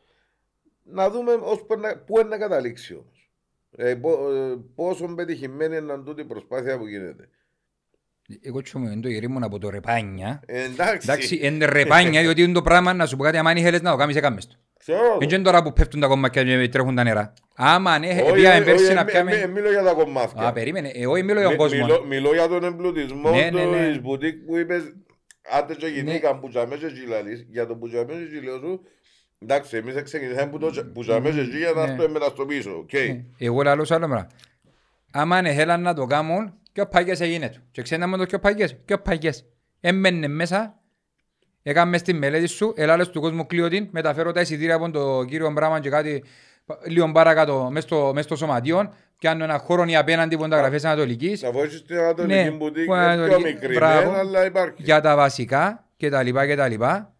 Να 0.84 1.10
δούμε 1.10 1.34
ως 1.34 1.66
που 1.66 1.80
να- 1.80 1.98
πού 1.98 2.20
είναι 2.20 2.30
να 2.30 2.38
καταλήξει 2.38 2.96
όμως. 2.96 3.32
Ε, 3.76 3.96
πο- 3.96 4.32
ε, 4.32 4.56
πόσο 4.76 5.14
πετυχημένη 5.16 5.78
είναι 5.78 5.98
τούτη 5.98 6.22
η 6.22 6.26
προσπάθεια 6.26 6.78
που 6.78 6.88
γίνεται. 6.88 7.30
Εγώ 8.41 8.62
τσούμε 8.62 8.99
το 9.02 9.08
γυρί 9.10 9.28
μου 9.28 9.40
από 9.41 9.60
το 9.60 9.70
ρεπάνια. 9.70 10.41
Ε, 10.45 10.64
εντάξει, 10.64 11.08
Εντάξει, 11.10 11.40
είναι 11.41 11.66
ρεπάνια, 11.66 12.22
διότι 12.26 12.41
είναι 12.41 12.53
το 12.53 12.62
πράγμα 12.62 12.94
να 12.94 13.06
σου 13.06 13.16
πω 13.18 13.24
κάτι, 13.24 13.38
άμα 13.38 13.49
αν 13.49 13.58
ήθελες 13.58 13.82
να 13.82 13.91
το 13.91 13.98
κάνεις, 13.98 14.16
έκαμες 14.16 14.48
το. 14.48 14.56
ξέρω 14.80 14.99
το. 14.99 15.18
Δεν 15.20 15.30
είναι 15.30 15.44
τώρα 15.44 15.64
που 15.64 15.74
πέφτουν 15.74 15.99
τα 15.99 16.08
κομμάτια 16.08 16.44
και 16.44 16.70
τρέχουν 16.70 16.95
τα 16.95 17.03
νερά. 17.03 17.34
Άμα 17.56 17.99
ναι, 17.99 18.08
Όχι, 18.08 18.32
πήγαμε 18.34 18.56
όχι, 18.56 18.64
πέρσι 18.64 18.84
όχι, 18.86 18.94
να 18.94 18.99
ε, 18.99 19.03
ε, 19.03 19.06
πιάμε... 19.06 19.32
ε, 19.36 19.48
Μιλώ 19.48 19.70
για 19.70 19.84
τα 19.84 19.94
κομμάτια. 19.94 20.48
Α, 20.48 20.52
περίμενε, 20.52 20.91
εγώ 20.94 21.14
μιλώ 21.14 21.34
για 21.40 21.41
τον 21.41 21.49
Μι- 21.49 21.58
κόσμο. 21.58 21.86
Μιλώ, 21.86 22.06
μιλώ 22.06 22.34
για 22.34 22.48
τον 22.48 22.64
εμπλουτισμό 22.64 23.30
Ναι, 23.32 23.49
ναι, 23.53 23.64
ναι. 23.66 23.88
της 23.88 24.02
μπουτίκ 24.02 24.36
που 24.45 24.58
είπες 24.58 24.82
άντε 25.58 25.76
και 25.76 25.88
γυναίκα 25.88 26.40
που 26.40 26.48
τζαμέ 26.49 26.76
και 26.76 26.88
γυλαλείς 26.88 27.45
για 27.49 27.68
το 27.68 27.76
που 27.76 27.88
τζαμέ 27.88 28.14
και 28.14 28.36
γυλαίο 28.38 28.58
σου 28.58 28.82
εντάξει 29.40 29.78
εμείς 29.78 30.02
ξεκινήσαμε 30.03 30.52
που 30.52 30.58
το 30.58 30.72
που 30.94 31.02
τζαμέ 31.02 31.30
και 31.30 31.41
γυλ 31.41 31.58
για 31.58 31.72
να 31.76 31.88
Ναι. 31.88 31.95
το 31.95 32.03
εμένα 32.03 32.26
στο 32.26 32.45
πίσω 32.45 32.72
οκ. 32.78 32.94
Ε, 32.94 33.26
Εγώ 33.38 33.62
λαλώ 33.62 33.84
σε 33.84 33.94
άλλο 33.94 34.08
πράγμα. 34.08 34.28
Άμα 35.12 35.36
αν 35.38 35.45
θέλαν 35.45 35.82
να 35.82 35.94
το 35.94 36.06
κάνουν, 36.06 36.53
και 36.72 36.81
ο 36.81 36.88
παγιές 36.88 37.19
έγινε 37.19 37.49
του. 37.49 37.60
Και 37.72 37.81
ξέρετε 37.81 38.07
με 38.07 38.18
το 38.18 38.26
και 38.26 38.35
ο 38.35 38.39
παγιές, 38.39 38.76
και 38.85 38.93
ο 38.93 38.99
παγιές. 39.02 39.45
Έμπαινε 39.80 40.27
μέσα, 40.27 40.80
έκαμε 41.64 41.98
στη 41.98 42.14
μελέτη 42.14 42.48
σου, 42.48 42.73
ελάλες 42.76 43.10
του 43.10 43.22
κόσμου 43.22 43.45
κλείω 43.45 43.68
την, 43.68 43.88
μεταφέρω 43.91 44.31
τα 44.31 44.41
εισιτήρια 44.41 44.76
από 44.76 44.89
τον 44.91 45.26
κύριο 45.27 45.52
Μπράμαν 45.52 45.81
και 45.81 45.89
κάτι 45.89 46.23
λίγο 46.88 47.11
παρακάτω 47.11 47.68
μες 47.72 47.84
στο, 47.84 48.11
μες 48.14 48.23
στο 48.26 48.35
σωματείο, 48.35 48.93
κάνω 49.22 49.43
ένα 49.43 49.57
χώρο 49.57 49.84
ή 49.88 49.95
απέναντι 49.95 50.35
που 50.38 50.43
είναι 50.43 50.52
τα 50.56 50.61
γραφές 50.61 50.85
Ανατολικής. 50.85 51.41
Να 51.41 51.52
βοηθήσεις 51.52 51.84
την 51.85 51.98
Ανατολική 51.98 52.34
Ναι, 52.34 52.52
μπουτίκ 52.52 52.85
που 52.85 52.93
είναι 52.93 53.03
πιο 53.03 53.11
Ανατολική- 53.23 53.53
μικρή 53.53 53.73
μπράβο. 53.73 54.11
ναι, 54.11 54.18
αλλά 54.18 54.45
υπάρχει. 54.45 54.73
για 54.77 55.02
τα 55.02 55.15
βασικά 55.15 55.85
και 55.98 56.10
τα 56.10 56.23
λοιπά 56.23 56.48
και 56.48 56.56
τα 56.56 56.68
λοιπά. 56.68 57.14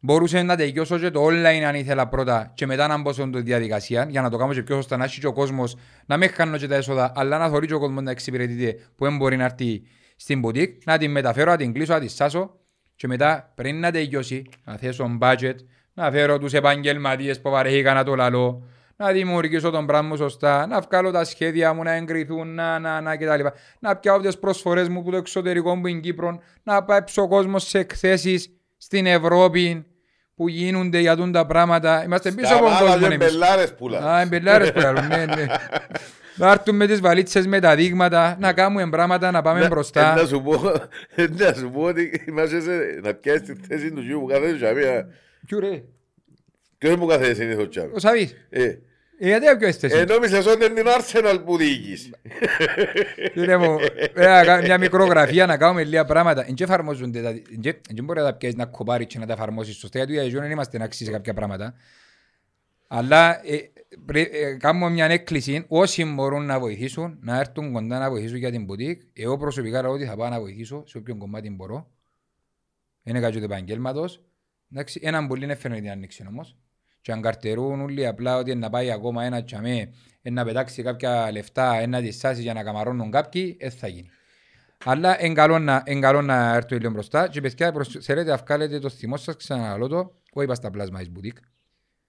Μπορούσε 0.00 0.42
να 0.42 0.56
τελειώσω 0.56 0.98
και 0.98 1.10
το 1.10 1.26
online 1.26 1.62
αν 1.66 1.74
ήθελα 1.74 2.08
πρώτα 2.08 2.52
και 2.54 2.66
μετά 2.66 2.86
να 2.86 2.98
μπω 2.98 3.12
σε 3.12 3.30
τη 3.30 3.40
διαδικασία 3.40 4.06
για 4.10 4.22
να 4.22 4.30
το 4.30 4.36
κάνω 4.36 4.52
και 4.52 4.62
πιο 4.62 4.74
σωστά 4.74 4.96
να 4.96 5.04
έχει 5.04 5.20
και 5.20 5.26
ο 5.26 5.32
κόσμος 5.32 5.76
να 6.06 6.16
μην 6.16 6.30
χάνω 6.30 6.56
και 6.56 6.66
τα 6.66 6.74
έσοδα 6.74 7.12
αλλά 7.16 7.38
να 7.38 7.48
θωρεί 7.48 7.66
και 7.66 7.74
ο 7.74 7.78
κόσμος 7.78 8.02
να 8.02 8.10
εξυπηρετείται 8.10 8.72
που 8.96 9.04
δεν 9.04 9.16
μπορεί 9.16 9.36
να 9.36 9.44
έρθει 9.44 9.82
στην 10.16 10.42
boutique 10.44 10.78
να 10.84 10.98
την 10.98 11.10
μεταφέρω, 11.10 11.50
να 11.50 11.56
την 11.56 11.72
κλείσω, 11.72 11.92
να 11.92 12.00
την 12.00 12.08
σάσω 12.08 12.50
και 12.94 13.06
μετά 13.06 13.52
πριν 13.54 13.80
να 13.80 13.90
τελειώσει 13.90 14.44
να 14.64 14.76
θέσω 14.76 15.18
budget, 15.20 15.54
να 15.92 16.10
φέρω 16.10 16.38
τους 16.38 16.52
επαγγελματίες 16.52 17.40
που 17.40 17.50
βαρέθηκαν 17.50 17.94
να 17.94 18.04
το 18.04 18.14
λαλώ 18.14 18.62
να 18.96 19.12
δημιουργήσω 19.12 19.70
τον 19.70 19.86
πράγμα 19.86 20.08
μου 20.08 20.16
σωστά, 20.16 20.66
να 20.66 20.80
βγάλω 20.80 21.10
τα 21.10 21.24
σχέδια 21.24 21.72
μου 21.72 21.82
να 21.82 21.92
εγκριθούν, 21.92 22.54
να, 22.54 22.78
να, 22.78 23.00
να 23.00 23.16
κτλ. 23.16 23.44
Να 23.78 23.96
πιάω 23.96 24.20
τις 24.20 24.38
προσφορές 24.38 24.88
μου 24.88 25.02
που 25.02 25.10
το 25.10 25.16
εξωτερικό 25.16 25.74
μου 25.74 25.86
είναι 25.86 26.00
Κύπρο, 26.00 26.38
να 26.62 26.84
πάει 26.84 27.00
ο 27.16 27.28
κόσμος 27.28 27.68
σε 27.68 27.78
εκθέσεις 27.78 28.57
στην 28.78 29.06
Ευρώπη 29.06 29.86
που 30.34 30.48
γίνονται 30.48 30.98
για 30.98 31.16
τούν 31.16 31.32
τα 31.32 31.46
πράγματα. 31.46 32.04
Είμαστε 32.04 32.32
πίσω 32.32 32.54
από 32.54 32.64
τον 32.64 32.72
κόσμο 32.72 32.86
Σταμάτα 32.86 33.08
και 33.08 33.14
εμείς. 33.14 33.32
μπελάρες 33.32 33.74
πουλάς. 33.74 34.02
Α, 34.04 34.20
εμπελάρες 34.20 34.72
που 34.72 34.78
λαλούν, 34.80 35.06
ναι, 35.06 35.24
ναι. 35.26 35.46
Να 36.36 36.50
έρθουν 36.50 36.76
με 36.76 36.86
τις 36.86 37.00
βαλίτσες 37.00 37.46
με 37.46 37.60
τα 37.60 37.74
δείγματα, 37.74 38.36
να 38.40 38.52
κάνουμε 38.52 38.88
πράγματα, 38.90 39.30
να 39.30 39.42
πάμε 39.42 39.60
Να- 39.60 39.68
μπροστά. 39.68 40.12
ε, 40.12 40.20
Να 40.20 40.26
σου 40.26 40.42
πω, 40.42 40.72
ε, 41.14 41.26
να 41.36 41.52
σου 41.54 41.70
πω 41.70 41.80
ότι 41.82 42.22
είμαστε 42.28 42.60
σε- 42.60 43.00
να 43.02 43.14
πιάσεις 43.14 43.42
τη 43.42 43.54
θέση 43.68 43.92
του 43.92 44.00
γιου 44.00 44.20
που 44.20 44.26
κάθεται 44.26 44.54
τζαμία. 44.56 45.06
Ποιου 45.46 45.60
ρε, 45.60 45.82
Ποιος 46.78 46.96
που 46.96 47.06
κάθεται 47.06 47.34
συνήθως 47.34 47.68
τζαμία. 47.68 47.92
ο 47.94 47.98
Σαβής. 47.98 48.34
Ε, 49.20 49.24
Ε, 49.26 49.28
γιατί 49.38 49.56
ποιο 49.58 49.68
είστε 49.68 49.86
ε, 49.86 49.92
εσύ. 49.94 50.04
νόμισες 50.04 50.46
ότι 50.46 50.64
είναι 50.64 50.74
την 50.74 50.84
Arsenal 50.86 51.42
που 51.44 51.56
διοικείς. 51.56 52.10
Κύριε 53.32 53.56
μου, 53.56 53.76
πρέπει 53.76 54.20
να 54.20 54.44
κάνουμε 54.44 54.66
μια 54.66 54.78
μικρογραφία 54.78 55.46
να 55.46 55.56
κάνουμε 55.56 55.84
λίγα 55.84 56.04
πράγματα. 56.04 56.46
Εν 56.48 56.54
και 56.54 56.64
εφαρμόζονται 56.64 57.22
τα... 57.22 57.28
εν 57.28 57.60
και- 57.60 57.68
εν 57.88 57.94
και 57.94 58.02
μπορεί 58.02 58.18
να 58.18 58.24
τα 58.24 58.34
πιάσεις 58.34 58.56
να 58.58 58.66
κοπάρεις 58.66 59.06
και 59.06 59.18
να 59.18 59.26
τα 59.26 59.32
εφαρμόσεις 59.32 59.76
σωστά, 59.76 59.98
γιατί 60.04 60.12
για 60.28 60.40
δεν 60.40 60.50
είμαστε 60.50 60.78
να 60.78 60.84
αξίζεις 60.84 61.12
κάποια 61.12 61.34
πράγματα. 61.34 61.74
Αλλά 62.86 63.46
ε, 63.46 63.56
πρέ- 64.04 64.34
ε, 64.34 64.54
κάνουμε 64.54 64.90
μια 64.90 65.04
έκκληση, 65.06 65.64
όσοι 65.68 66.04
μπορούν 66.04 66.46
να 66.46 66.58
βοηθήσουν, 66.58 67.18
να 67.20 67.38
έρθουν 67.38 67.72
κοντά 67.72 67.98
να 67.98 68.10
βοηθήσουν 68.10 68.36
για 68.36 68.50
την 68.50 68.64
μπουτίκ. 68.64 69.00
Εγώ 69.12 69.36
προσωπικά 69.36 69.82
λέω 69.82 69.90
ότι 69.90 70.04
θα 70.04 70.16
πάω 70.16 70.28
να 70.28 70.40
βοηθήσω 70.40 70.82
σε 70.86 70.98
όποιον 70.98 71.18
κομμάτι 71.18 71.50
μπορώ. 71.50 71.90
Είναι 73.02 73.20
κάτι 73.20 73.38
του 73.38 73.44
επαγγέλματος. 73.44 74.22
Εντάξει, 74.72 75.00
έναν 75.02 75.26
πολύ 75.26 75.44
είναι 75.44 75.54
φαίνεται 75.54 75.80
την 75.80 75.90
άνοιξη 75.90 76.24
όμως. 76.28 76.56
Και 77.08 77.14
αν 77.14 77.20
καρτερούν 77.20 77.80
όλοι 77.80 78.06
απλά 78.06 78.36
ότι 78.36 78.54
να 78.54 78.70
πάει 78.70 78.90
ακόμα 78.90 79.24
ένα 79.24 79.44
τσαμέ, 79.44 79.92
να 80.22 80.44
πετάξει 80.44 80.82
κάποια 80.82 81.32
λεφτά, 81.32 81.86
να 81.86 82.00
τις 82.00 82.18
σάσει 82.18 82.42
για 82.42 82.52
να 82.52 82.62
καμαρώνουν 82.62 83.10
κάποιοι, 83.10 83.56
δεν 83.60 83.70
θα 83.70 83.88
γίνει. 83.88 84.10
Αλλά 84.84 85.24
είναι 85.24 85.34
καλό 85.34 85.58
να, 85.58 85.82
εν 85.86 86.00
καλό 86.00 86.22
να 86.22 86.54
έρθω 86.54 86.76
λίγο 86.76 86.90
μπροστά 86.90 87.28
και 87.28 87.40
παιδιά 87.40 87.72
προσ- 87.72 88.02
θέλετε 88.02 88.30
να 88.30 88.36
βγάλετε 88.36 88.78
το 88.78 88.88
θυμό 88.88 89.16
σας, 89.16 89.36
ξαναλώ 89.36 89.86
το, 89.88 89.96
εγώ 89.96 90.42
είπα 90.42 90.54
στα 90.54 90.70
πλάσμα 90.70 90.98
της 90.98 91.10
μπουτίκ. 91.10 91.36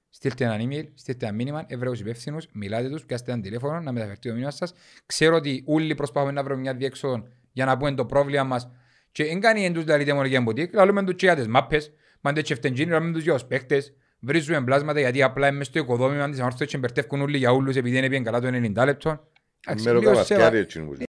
Στείλτε 0.09 0.43
ένα 0.45 0.57
email, 0.59 0.87
στείλτε 0.93 1.25
ένα 1.25 1.35
μήνυμα, 1.35 1.63
Εβραίους 1.67 1.99
υπεύθυνους, 1.99 2.47
μιλάτε 2.53 2.89
τους, 2.89 3.05
πιάστε 3.05 3.31
ένα 3.31 3.41
τηλέφωνο 3.41 3.79
να 3.79 3.91
μεταφερθεί 3.91 4.27
το 4.27 4.33
μήνυμα 4.33 4.51
σας. 4.51 4.73
Ξέρω 5.05 5.35
ότι 5.35 5.63
όλοι 5.65 5.95
προσπαθούμε 5.95 6.31
να 6.31 6.43
βρούμε 6.43 6.61
μια 6.61 6.73
διέξοδο 6.73 7.27
για 7.51 7.65
να 7.65 7.77
πούμε 7.77 7.91
το 7.93 8.05
πρόβλημα 8.05 8.43
μας 8.43 8.69
και 9.11 9.23
δεν 9.23 9.39
κάνει 9.39 9.65
εντούς 9.65 9.83
δηλαδή 9.83 10.03
τεμολογία 10.03 10.41
μπουτίκ, 10.41 10.73
λαλούμε 10.73 11.03
τους 11.03 11.15
και 11.15 11.25
για 11.25 11.35
τις 11.35 11.47
μάπες, 11.47 11.91
μάντε 12.21 12.41
και 12.41 12.55
φτεντζίνοι, 12.55 12.91
λαλούμε 12.91 13.11
τους 13.13 13.23
για 13.23 13.33
τους 13.33 13.45
παίχτες, 13.45 13.93
βρίζουμε 14.19 14.61
πλάσματα 14.61 14.99
γιατί 14.99 15.23
απλά 15.23 15.51
μες 15.51 15.67
στο 15.67 15.79
οικοδόμημα 15.79 16.29
της 16.29 16.39
αμάρτωσης 16.39 16.67
και 16.67 16.77
μπερτεύκουν 16.77 17.21
όλοι 17.21 17.37
για 17.37 17.51
όλους 17.51 17.75
επειδή 17.75 17.97
είναι 17.97 18.07
πήγαν 18.07 18.23
καλά 18.23 18.39
το 18.39 18.47
90 18.47 18.85
λεπτό. 18.85 19.19
Εντάξει, 19.67 19.85
Μέρο 19.85 19.99
λίγο 19.99 20.11
καβασκάρι 20.11 20.41
σεβα- 20.43 20.57
έτσι 20.57 20.79
είναι 20.79 20.87
που 20.87 20.93
είναι. 20.93 21.03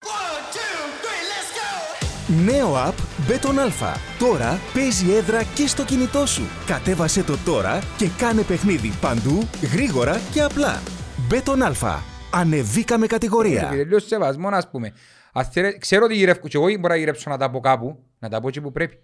Νέο 2.45 2.73
app 2.75 2.93
Beton 3.31 3.55
Alpha. 3.67 3.95
Τώρα 4.19 4.59
παίζει 4.73 5.11
έδρα 5.13 5.43
και 5.43 5.67
στο 5.67 5.85
κινητό 5.85 6.25
σου. 6.25 6.41
Κατέβασε 6.65 7.23
το 7.23 7.37
τώρα 7.45 7.79
και 7.97 8.07
κάνε 8.17 8.41
παιχνίδι 8.41 8.93
παντού, 9.01 9.49
γρήγορα 9.73 10.19
και 10.33 10.41
απλά. 10.41 10.81
Beton 11.31 11.71
Alpha. 11.71 11.97
Ανεβήκαμε 12.33 13.07
κατηγορία. 13.07 13.61
Επειδή 13.65 13.83
λίγο 13.83 13.99
σεβασμό, 13.99 14.47
ας 14.51 14.69
πούμε. 14.69 14.93
Αν 15.33 15.45
θέλε- 15.45 15.77
Ξέρω 15.77 16.05
ότι 16.05 16.15
γυρεύω 16.15 16.47
και 16.47 16.57
εγώ 16.57 16.65
μπορώ 16.65 16.93
να 16.93 16.95
γυρέψω 16.95 17.29
να 17.29 17.37
τα 17.37 17.49
πω 17.49 17.59
κάπου, 17.59 18.03
να 18.19 18.29
τα 18.29 18.41
πω 18.41 18.47
εκεί 18.47 18.61
που 18.61 18.71
πρέπει. 18.71 18.97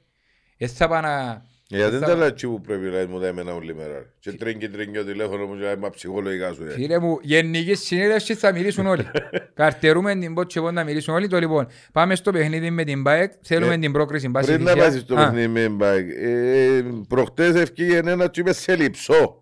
Δεν 0.58 0.70
θα 0.70 0.88
πάω 0.88 1.02
να... 1.02 1.42
Γιατί 1.68 1.92
δεν 1.92 2.00
θα- 2.00 2.06
τα 2.06 2.16
λέει 2.16 2.28
έτσι 2.28 2.48
που 2.48 2.62
πρέπει 2.62 2.86
να 2.86 3.08
μου 3.08 3.20
τα 3.20 3.28
εμένα 3.28 3.54
όλη 3.54 3.76
μέρα. 3.76 3.94
ρε. 3.98 4.06
Και 4.20 4.32
τρίνκι 4.34 4.70
τρίνκι 4.70 4.98
ο 4.98 5.06
τηλέφωνο 5.06 5.46
μου 5.46 5.58
και 5.60 5.66
είμαι 5.78 5.90
ψυχολογικά 5.90 6.54
σου. 6.54 6.64
ε. 6.64 6.70
Φίλε 6.70 7.00
μου, 7.00 7.20
γενική 7.22 7.76
συνέλευση 7.76 8.36
θα 8.36 8.52
μιλήσουν 8.54 8.86
όλοι. 8.86 9.04
Καρτερούμε 9.54 10.16
την 10.20 10.34
πότση 10.34 10.58
εγώ 10.60 10.72
να 10.72 10.84
μιλήσουν 10.84 11.14
όλοι. 11.14 11.28
Το 11.28 11.40
λοιπόν, 11.40 11.68
πάμε 11.92 12.16
στο 12.16 12.32
παιχνίδι 12.32 12.70
με 12.70 12.84
την 12.84 13.04
ΠΑΕΚ. 13.04 13.32
Θέλουμε 13.42 13.74
Ε, 13.74 13.78
την 13.78 13.92
πρόκριση 13.92 14.30
πάση 14.30 14.52
Πριν 14.54 14.64
να 14.64 14.72
θυσία. 14.72 14.86
πάσεις 14.86 15.02
στο 15.02 15.16
Α, 15.16 15.18
παιχνίδι 15.18 15.48
με 15.48 15.70
μπαϊκ, 15.70 16.10
ε, 16.16 16.84
προχτές 17.08 17.56
ευκήγε 17.56 17.98
ένα 17.98 18.28
και 18.28 18.40
είπε 18.40 18.54
σε 18.54 18.76
λειψό. 18.76 19.40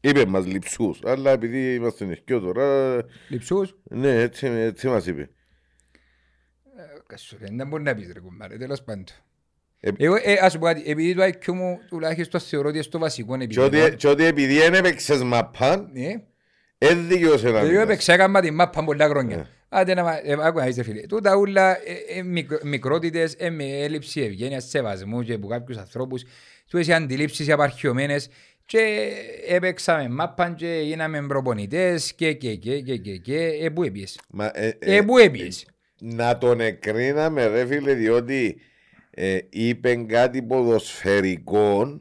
Είπε 0.00 0.26
μας 0.26 0.46
λειψούς, 0.46 1.00
αλλά 1.04 1.30
επειδή 1.30 1.74
είμαστε 1.74 2.04
νησκιό 2.04 2.40
τώρα, 2.40 2.96
Λειψούς. 3.28 3.76
ναι, 3.82 4.20
έτσι, 4.20 4.46
έτσι 4.46 4.88
μας 4.88 5.06
είπε. 5.06 5.30
Κασού, 7.06 7.36
Δεν 7.56 7.66
μπορεί 7.68 7.82
να 7.82 7.94
πεις 7.94 8.10
ρε 8.12 8.20
κουμπάρε, 8.20 8.56
τέλος 8.56 8.82
πάντων. 8.82 9.04
Ε, 9.80 9.90
Εγώ, 9.98 10.14
ε, 10.22 10.32
ας 10.40 10.52
σου 10.52 10.58
πω 10.58 10.64
κάτι, 10.66 10.82
επειδή 10.86 11.14
το 11.14 11.22
IQ 11.22 11.52
μου 11.52 11.78
τουλάχιστον 11.88 12.40
θεωρώ 12.40 12.66
ότι 12.68 12.76
είναι 12.76 12.84
στο 12.84 12.98
βασικό 12.98 13.36
Και 13.38 13.60
ότι- 13.60 13.76
επίπεδο. 13.76 13.96
Και 13.96 14.08
ότι 14.08 14.24
επειδή 14.24 14.54
δεν 14.58 14.74
έπαιξες 14.74 15.22
μαπάν, 15.22 15.90
Ναι. 15.92 16.14
δεν 16.78 17.08
δικαιούσε 17.08 17.48
να 17.50 17.58
Εγώ 17.58 17.68
μιλάς. 17.68 17.82
έπαιξα 17.82 18.12
έκανα 18.12 18.40
την 18.40 18.54
μάπα 18.54 18.84
πολλά 18.84 19.06
Ναι. 19.06 19.12
χρόνια. 19.12 19.48
Άντε 19.68 19.94
να 19.94 20.02
μα- 20.02 20.20
ε, 20.24 20.36
άκου 20.40 20.58
να 20.58 20.66
είστε 20.66 20.82
φίλε. 20.82 21.00
Τούτα 21.00 21.36
ούλα 21.36 21.70
ε, 21.76 22.18
ε, 22.18 22.22
μικρο- 22.22 22.62
μικρότητες, 22.64 23.34
ε, 23.38 23.50
με 23.50 23.64
έλλειψη 23.64 24.20
ευγένειας, 24.20 24.64
σεβασμού 24.68 25.22
και 25.22 25.32
από 25.32 25.46
κάποιους 25.46 25.78
ανθρώπους. 25.78 26.22
Τούτες 26.70 26.86
οι 26.86 26.92
αντιλήψεις 26.92 27.46
οι 27.46 27.52
απαρχιωμένες 27.52 28.28
και 28.64 29.10
έπαιξαμε 29.48 30.08
μάπαν 30.08 30.54
και 30.54 30.80
γίναμε 30.84 31.22
προπονητές 31.26 32.12
και 32.14 32.32
και 32.32 32.54
και 32.54 32.80
και 32.80 32.96
και 32.96 33.16
και 33.16 33.36
ε, 33.62 33.68
πού 33.68 33.82
έπιες; 33.82 34.18
Μα, 34.30 34.50
ε, 34.54 34.76
Ε, 34.78 35.00
πού 35.02 35.18
έπιες; 35.18 35.66
να 36.00 36.38
τον 36.38 36.60
εκρίναμε 36.60 37.46
ρε 37.46 37.66
φίλε 37.66 37.94
διότι 37.94 38.60
ε, 39.22 39.38
είπε 39.50 39.94
κάτι 39.94 40.42
ποδοσφαιρικό 40.42 41.98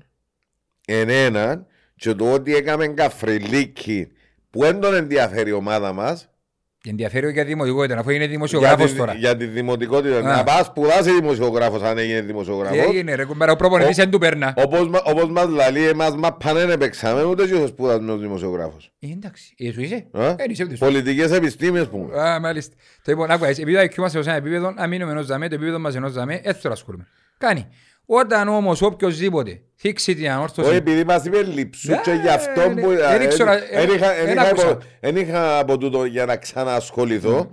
εν 0.85 1.09
έναν 1.09 1.65
και 1.95 2.13
το 2.13 2.33
ότι 2.33 2.55
έκαμε 2.55 2.87
καφριλίκι 2.87 4.11
που 4.49 4.59
δεν 4.59 4.79
τον 4.79 4.93
ενδιαφέρει 4.93 5.49
η 5.49 5.53
ομάδα 5.53 5.93
μας 5.93 6.21
Και 6.23 6.38
ενδιαφέρει 6.85 7.31
για 7.31 7.43
δημοτικότητα, 7.45 7.99
αφού 7.99 8.09
είναι 8.09 8.19
για 8.19 8.27
δημοσιογράφος 8.27 8.91
τη, 8.91 8.97
τώρα. 8.97 9.13
για 9.13 9.37
τη 9.37 9.45
δημοτικότητα. 9.45 10.17
Α. 10.17 10.21
Να 10.21 10.43
πας 10.43 10.65
σπουδάσει 10.65 11.11
δημοσιογράφος 11.11 11.81
αν 11.81 11.97
έγινε 11.97 12.19
Τι 12.19 12.25
δημοσιογράφος. 12.25 12.77
έγινε 12.77 13.15
ρε 13.15 13.25
κουμπάρα, 13.25 13.51
ο 13.51 13.55
προπονητής 13.55 13.97
Ο- 13.97 14.01
δεν 14.01 14.09
του 14.11 14.17
περνά. 14.17 14.53
Όπως, 14.57 14.87
μα- 14.89 15.01
όπως 15.05 15.29
μας 15.29 15.47
λαλεί 15.47 15.87
εμάς 15.87 16.15
μα 16.15 16.33
πάνε 16.33 16.65
να 16.65 16.77
παίξαμε 16.77 17.23
ούτε 17.23 17.45
και 17.47 17.53
ο 17.53 17.67
σπουδασμένος 17.67 18.19
δημοσιογράφος. 18.21 18.91
Ε, 18.99 19.07
Εντάξει, 19.11 19.53
ε, 19.57 19.71
σου 19.71 19.81
είσαι. 19.81 20.05
Α; 20.11 20.25
Ε, 20.29 20.35
είσαι 20.49 20.63
ούτως. 20.63 20.77
Πολιτικές 20.79 21.31
επιστήμες 21.31 21.87
που. 21.87 22.11
Α, 22.19 22.39
μάλιστα. 22.39 22.75
Το 23.03 23.11
λοιπόν, 23.11 23.31
άκουα, 23.31 23.47
επειδή 23.47 23.73
το 23.73 23.79
IQ 23.81 23.95
μας 23.97 24.11
σε 24.11 24.19
ένα 24.19 24.35
επίπεδο, 24.35 24.73
αν 24.77 24.89
μείνουμε 24.89 25.11
ενός 25.11 25.25
ζαμέ, 25.25 25.47
το 25.47 25.55
επίπεδο 25.55 25.79
μας 25.79 25.95
ενός 25.95 26.11
ζαμέ, 26.11 26.39
έτσι 26.43 26.61
το 26.61 26.69
ασχολούμαι. 26.69 27.07
Κάνει. 27.37 27.67
Όταν 28.11 28.47
όμως 28.47 28.81
οποιοςδήποτε 28.81 29.61
θίξει 29.75 30.13
την 30.13 30.23
Όχι 30.23 30.31
ανόρθωση, 30.33 30.75
επειδή 30.75 31.03
μας 31.03 31.25
είπε 31.25 31.41
λειψού 31.41 31.93
και 32.03 32.11
γι' 32.11 32.27
αυτό 32.29 32.61
Ε, 32.61 32.67
που... 32.81 32.89
ε, 32.91 32.95
δεν 32.95 33.21
ήξερα, 33.21 33.53
εν- 33.53 33.63
εν 33.71 33.89
ε, 33.89 33.93
είχα- 33.93 34.13
δεν 34.15 34.27
εν 34.27 34.33
είχα 34.33 34.41
άκουσα. 34.47 34.69
από- 34.69 34.83
εν 34.99 35.15
είχα 35.15 35.59
από 35.59 35.77
τούτο 35.77 36.05
για 36.05 36.25
να 36.25 36.37
ξανασχοληθώ, 36.37 37.49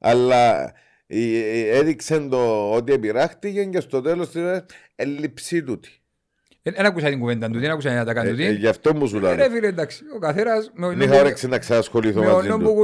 αλλά 0.00 0.60
ε, 1.06 1.18
ε, 1.38 1.76
έδειξε 1.78 2.18
το 2.20 2.70
ότι 2.72 2.92
επειράχτηκε 2.92 3.64
και 3.64 3.80
στο 3.80 4.00
τέλος 4.00 4.26
της 4.26 4.34
ημέρας 4.40 4.64
έλλειψη 4.94 5.62
τούτη. 5.62 5.88
δεν 6.62 6.86
άκουσα 6.86 7.08
την 7.08 7.18
κουβέντα 7.18 7.50
του, 7.50 7.58
δεν 7.60 7.70
άκουσα 7.70 7.94
να 7.94 8.04
τα 8.04 8.10
Ε, 8.10 8.14
κάνω 8.14 8.28
ε, 8.28 8.32
του. 8.32 8.52
Γι' 8.58 8.66
αυτό 8.68 8.94
μου 8.94 9.06
σου 9.06 9.16
Ε, 9.16 9.20
Ρε 9.20 9.34
λέω. 9.34 9.50
φίλε, 9.50 9.66
εντάξει, 9.66 10.02
ο 10.14 10.18
καθένας 10.18 10.70
με 10.74 10.88
Δεν 10.88 11.00
είχα 11.00 11.20
όρεξη 11.20 11.48
να 11.48 11.58
ξανασχοληθώ 11.58 12.20
με 12.20 12.26
μαζί 12.32 12.48
ονό 12.50 12.56
που 12.64 12.64
του. 12.64 12.74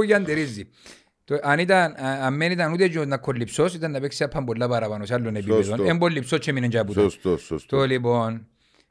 Κουγιαντερίζει. 1.25 1.39
Το- 1.39 1.39
Αν 1.43 1.59
ήταν, 1.59 1.91
α- 2.05 2.25
αν 2.25 2.37
δεν 2.37 2.51
ήταν 2.51 2.71
ούτε 2.73 2.87
και 2.87 3.05
να 3.05 3.17
κολληψός, 3.17 3.73
ήταν 3.73 3.91
να 3.91 3.99
παίξει 3.99 4.23
απ' 4.23 4.43
πολλά 4.43 4.67
παραπάνω 4.67 5.05
σε 5.05 5.13
άλλων 5.13 5.35
επίπεδων. 5.35 5.87
Εν 5.87 5.97
κολληψός 5.97 6.39
και 6.39 6.51
μείνει 6.51 6.67
και 6.67 6.77
από 6.77 6.93
τούτο. 6.93 7.09
Σωστό, 7.09 7.37
σωστό. 7.37 7.77
Το 7.77 7.85
λοιπόν, 7.85 8.47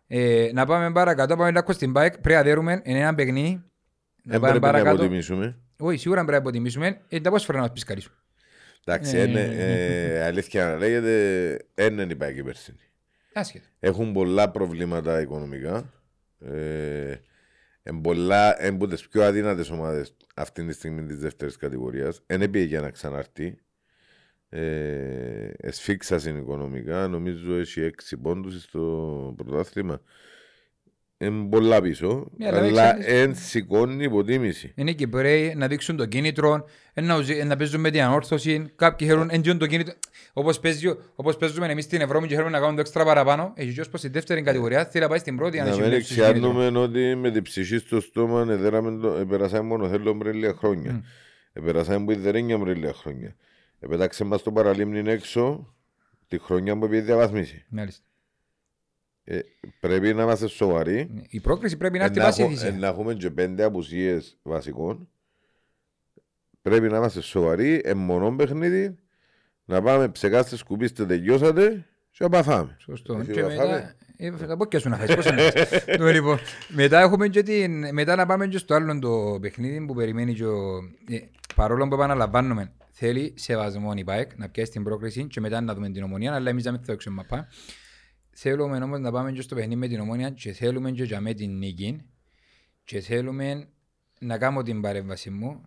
ε, 0.07 0.51
να 0.53 0.67
πάμε 0.67 0.93
παρακάτω, 0.93 1.37
πάμε 1.37 1.51
λίγο 1.51 1.73
στην 1.73 1.91
bike, 1.97 2.13
πρέπει 2.21 2.33
να 2.33 2.43
δέρουμε, 2.43 2.81
είναι 2.85 2.99
ένα 2.99 3.15
παιχνίδι. 3.15 3.63
Να 4.27 4.33
Δεν 4.33 4.41
πάμε 4.41 4.51
πρέπει 4.53 4.65
να 4.65 4.71
παρακάτω. 4.73 4.97
αποτιμήσουμε. 5.03 5.59
Όχι, 5.79 5.99
σίγουρα 5.99 6.21
πρέπει 6.25 6.33
να 6.37 6.43
υποτιμήσουμε. 6.43 7.01
Ε, 7.09 7.21
τα 7.21 7.31
πώς 7.31 7.45
φέρνει 7.45 7.61
να 7.61 7.67
μας 7.67 7.75
πισκαρίσουν. 7.75 8.13
Εντάξει, 8.85 9.17
Ε, 9.17 9.23
είναι, 9.23 9.41
ε, 9.41 10.25
αλήθεια 10.25 10.65
να 10.65 10.77
λέγεται, 10.77 11.57
δεν 11.75 12.11
υπάρχει 12.11 12.43
περσίνη. 12.43 12.79
Άσχετο. 13.33 13.65
Έχουν 13.81 14.13
πολλά 14.13 14.51
προβλήματα 14.51 15.21
οικονομικά. 15.21 15.93
Ε, 16.41 17.15
εν 17.83 18.01
πολλά, 18.01 18.63
εν 18.63 18.77
που 18.77 18.87
τις 18.87 19.09
πιο 19.09 19.25
αδύνατες 19.25 19.71
ομάδες 19.71 20.17
αυτή 20.35 20.67
τη 20.67 20.73
στιγμή 20.73 21.07
της 21.07 21.19
δεύτερης 21.19 21.57
κατηγορίας. 21.57 22.23
Δεν 22.27 22.51
πήγε 22.51 22.65
για 22.65 22.81
να 22.81 22.91
ξαναρτεί. 22.91 23.59
Ε, 24.49 25.51
εσφίξασαν 25.57 26.37
οικονομικά. 26.37 27.09
Νομίζω 27.09 27.55
έχει 27.55 27.81
έξι 27.81 28.17
πόντους 28.17 28.63
στο 28.63 29.35
πρωτάθλημα. 29.37 30.01
Είναι 31.19 31.49
πολλά 31.49 31.81
πίσω, 31.81 32.31
Ναι, 32.37 32.47
αλλά 32.47 32.59
αλλά 32.59 32.93
ξέρεις- 32.99 33.21
εν 33.21 33.35
σηκώνει 33.35 34.05
υποτίμηση. 34.05 34.73
Είναι 34.77 34.93
και 34.93 35.07
πρέπει 35.07 35.55
να 35.57 35.67
δείξουν 35.69 35.97
το 35.97 36.07
κίνητρο, 36.07 36.65
ε, 36.95 37.01
να, 37.01 37.17
ουζι- 37.17 37.43
να 37.45 37.57
παίζουν 37.57 37.81
με 37.81 37.91
την 37.91 38.01
ανόρθωση. 38.03 38.73
Κάποιοι 38.77 39.09
θέλουν 39.09 39.29
εντζιόν 39.31 39.59
το 39.59 39.67
κίνητρο. 39.67 39.95
Όπως, 40.33 40.61
παίζει, 40.61 40.87
όπως 41.15 41.37
παίζουμε 41.37 41.67
εμείς 41.67 41.85
στην 41.85 42.01
Ευρώπη 42.01 42.27
και 42.27 42.33
θέλουμε 42.35 42.51
να 42.53 42.59
κάνουμε 42.59 42.75
το 42.77 42.81
έξτρα 42.81 43.05
παραπάνω, 43.05 43.53
έχει 43.57 43.73
και 43.73 43.81
ως 43.81 43.89
στη 43.95 44.09
δεύτερη 44.09 44.43
κατηγορία 44.43 44.85
θέλει 44.87 45.03
να 45.03 45.09
πάει 45.11 45.19
στην 45.19 45.37
πρώτη. 45.37 45.55
για 45.55 45.65
Να 45.65 45.71
έχει 45.71 45.81
μην 45.81 45.89
βλέψεις 45.89 46.15
κίνητρο. 46.17 46.31
εξιάνουμε 46.35 46.79
ότι 46.79 47.15
με 47.17 47.31
την 47.31 47.43
ψυχή 47.43 47.79
στο 47.79 48.01
στόμα 48.01 48.47
εδέραμε 48.51 49.01
το- 49.01 49.13
επεράσαμε 49.15 49.63
μόνο 49.69 49.89
θέλω 49.89 50.15
πριν 50.17 50.35
λίγα 50.35 50.55
χρόνια. 50.55 51.05
Επεράσαμε 51.53 52.05
που 52.05 52.11
ιδερένια 52.11 52.59
πριν 52.59 52.77
λίγα 52.77 52.93
χρόνια. 52.93 53.35
Επέταξε 53.81 54.25
μας 54.25 54.43
το 54.43 54.53
παραλίμνη 54.53 55.11
έξω 55.11 55.75
τη 56.29 56.39
χρονιά 56.39 56.79
που 56.79 56.89
πήγε 56.89 57.03
διαβαθμίσει. 57.03 57.65
Μάλιστα. 57.69 58.03
Ε, 59.25 59.39
πρέπει 59.81 60.15
να 60.15 60.23
είμαστε 60.23 60.47
σοβαροί. 60.49 61.23
Η 61.29 61.41
πρόκριση 61.41 61.77
πρέπει 61.77 61.99
να 61.99 62.05
Ε, 62.05 62.07
έρθει 62.07 62.19
να, 62.19 62.25
βάση 62.25 62.43
έχω- 62.43 62.51
ε, 62.51 62.55
θυσία. 62.55 62.73
να 62.73 62.87
έχουμε 62.87 63.15
και 63.15 63.31
πέντε 63.31 63.63
απουσίες 63.65 64.39
βασικών. 64.43 65.09
Πρέπει 66.63 66.89
να 66.89 66.97
είμαστε 66.97 67.21
σοβαροί, 67.21 67.81
εμμονών 67.85 68.37
παιχνίδι, 68.37 68.97
να 69.65 69.83
πάμε 69.83 70.09
ψεκάστες, 70.09 70.59
σκουπίστε, 70.59 71.07
τελειώσατε 71.07 71.85
και 72.11 72.23
να 72.25 72.29
παθάμε. 72.29 72.77
Σωστό. 72.79 73.15
Έχει 73.21 73.31
Και 73.33 73.41
να 73.41 73.47
μετά, 73.49 73.63
φάμε. 73.63 73.95
ε, 74.17 74.31
θα 74.31 74.57
πω 74.57 74.65
και 74.67 74.79
σου 74.79 74.89
να 74.89 74.97
φάεις, 74.97 75.15
πώς 75.15 75.27
εννοείς. 75.27 75.53
Το 75.99 76.05
λοιπόν, 76.07 76.39
μετά 76.69 77.01
έχουμε 77.01 77.29
και 77.29 77.43
την, 77.43 77.95
μετά 77.95 78.17
να 78.17 78.27
πάμε 78.27 78.47
και 78.47 78.59
στο 78.59 78.75
άλλο 78.75 78.99
το 78.99 79.39
παιχνίδι 79.41 79.87
που 79.87 79.95
περιμένει 79.95 80.35
και 80.35 80.45
ο, 80.45 80.77
ε, 81.11 81.19
παρόλο 81.55 81.89
που 81.89 81.95
επαναλαμβάνουμε, 81.95 82.73
θέλει 82.91 83.33
σεβασμό 83.37 83.93
η 83.97 84.05
ΠΑΕΚ 84.05 84.31
να 84.37 84.49
πιάσει 84.49 84.71
την 84.71 84.83
πρόκριση 84.83 85.27
και 85.27 85.41
μετά 85.41 85.61
να 85.61 85.75
δούμε 85.75 85.91
την 85.91 86.03
ομονία, 86.03 86.35
αλλά 86.35 86.51
εμείς 86.51 86.65
να 86.65 86.71
μην 86.71 86.81
θα 86.85 86.93
έξω 86.93 87.11
μαπά. 87.11 87.49
Θέλουμε 88.37 88.77
όμως 88.77 89.01
να 89.01 89.11
πάμε 89.13 89.33
και 89.33 89.41
στο 89.43 89.55
παιχνίδι 89.55 89.77
με 89.81 89.89
την 89.89 90.01
ομονία 90.01 90.31
και 90.31 90.53
θέλουμε 90.53 90.91
και 90.91 91.05
για 91.05 91.21
με 91.21 91.35
την 91.35 91.59
νίκη 91.59 92.03
και 92.85 93.01
θέλουμε 93.01 93.69
να 94.21 94.39
κάνω 94.39 94.63
την 94.63 94.81
παρέμβαση 94.81 95.31
μου 95.31 95.63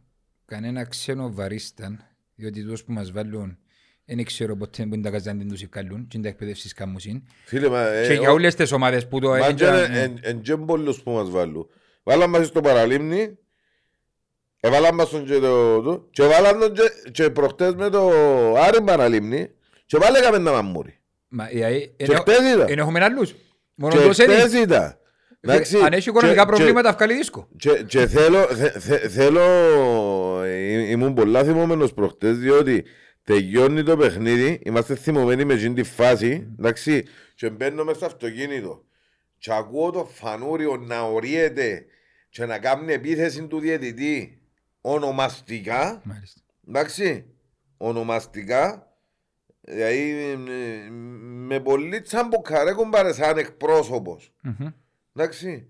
κανένα 0.45 0.83
ξένο 0.85 1.31
βαρίσταν 1.33 1.99
διότι 2.35 2.63
τους 2.63 2.83
που 2.83 2.91
μας 2.91 3.11
βάλουν 3.11 3.57
δεν 4.05 4.23
ξέρω 4.25 4.55
ποτέ 4.55 4.85
που 4.85 4.93
είναι 4.93 5.03
τα 5.03 5.09
καζάντιν 5.09 5.49
τους 5.49 5.61
ευκαλούν 5.61 6.07
και 6.07 6.17
είναι 6.17 6.23
τα 6.25 6.29
εκπαιδεύσεις 6.29 6.73
κάμουσιν 6.73 7.23
Φίλε, 7.45 7.69
μα, 7.69 7.87
ε, 7.87 8.07
και 8.07 8.13
για 8.13 8.29
ο- 8.29 8.33
όλες 8.33 8.55
τις 8.55 8.71
ομάδες 8.71 9.07
που 9.07 9.19
το 9.19 9.29
Μα 9.29 9.37
έλεγαν, 9.37 10.13
και 10.15 10.19
εν 10.29 10.41
και 10.41 10.57
πολλούς 10.57 11.01
που 11.03 11.11
μας 11.11 11.29
βάλουν. 11.29 11.69
Βάλαν 12.03 12.29
μας 12.29 12.47
στο 12.47 12.61
παραλίμνη, 12.61 13.37
έβαλαν 14.59 14.95
μας 14.95 15.09
τον 15.09 15.25
και 15.25 15.39
το... 15.39 15.81
το- 15.81 16.07
και 16.11 16.23
βάλαν 16.23 16.59
τον 16.59 16.73
και- 16.73 17.09
και 17.11 17.29
προχτές 17.29 17.73
με 17.75 17.89
το 17.89 18.09
Άρη 18.55 18.81
παραλίμνη 18.81 19.49
και 19.85 19.97
πάλι 19.97 20.17
έκαμε 20.17 20.37
να 20.37 20.51
μαμούρι. 20.51 20.96
Μα, 21.27 21.47
ε, 21.51 21.65
ε, 21.73 21.79
Και 21.79 21.93
ενώ- 21.97 22.19
χτες 22.19 22.39
είδα. 22.53 22.65
ενώ 22.69 22.81
έχουμε 22.81 23.03
άλλους. 23.03 23.35
Μόνο 23.75 23.93
Και 23.95 24.01
το 24.01 24.13
σένι. 24.13 24.33
χτες 24.33 24.53
είδα. 24.53 24.99
Εντάξει, 25.39 25.77
Αν 25.77 25.93
έχει 25.93 26.09
οικονομικά 26.09 26.41
και- 26.41 26.47
προβλήματα, 26.47 26.93
βγάλει 26.93 27.13
δίσκο. 27.15 27.47
Και, 27.57 27.83
και 27.87 28.07
θέλω, 28.07 28.41
θε- 28.47 28.77
θε- 28.79 29.09
θέλω, 29.09 29.41
ε, 30.43 30.89
ήμουν 30.89 31.13
πολλά 31.13 31.43
θυμωμένος 31.43 31.93
προχτές 31.93 32.37
διότι 32.37 32.83
τελειώνει 33.23 33.83
το 33.83 33.97
παιχνίδι, 33.97 34.59
είμαστε 34.63 34.95
θυμωμένοι 34.95 35.45
με 35.45 35.53
εκείνη 35.53 35.73
τη 35.73 35.83
φάση, 35.83 36.47
εντάξει, 36.59 37.05
και 37.35 37.49
μπαίνω 37.49 37.83
μέσα 37.83 37.97
στο 37.97 38.05
αυτοκίνητο 38.05 38.83
και 39.37 39.53
ακούω 39.53 39.91
το 39.91 40.05
φανούριο 40.13 40.75
να 40.77 41.01
οριέται 41.01 41.85
και 42.29 42.45
να 42.45 42.57
κάνει 42.59 42.93
επίθεση 42.93 43.47
του 43.47 43.59
διαιτητή 43.59 44.41
ονομαστικά, 44.81 46.01
Μάλιστα. 46.03 46.41
εντάξει, 46.67 47.25
ονομαστικά, 47.77 48.86
δηλαδή 49.67 50.09
ε, 50.09 50.89
με 51.47 51.59
πολύ 51.59 52.01
τσαμποκαρέ 52.01 52.73
κομπάρε 52.73 53.13
σαν 53.13 53.37
εκπρόσωπος. 53.37 54.33
Μμμ. 54.41 54.67
Εντάξει. 55.15 55.67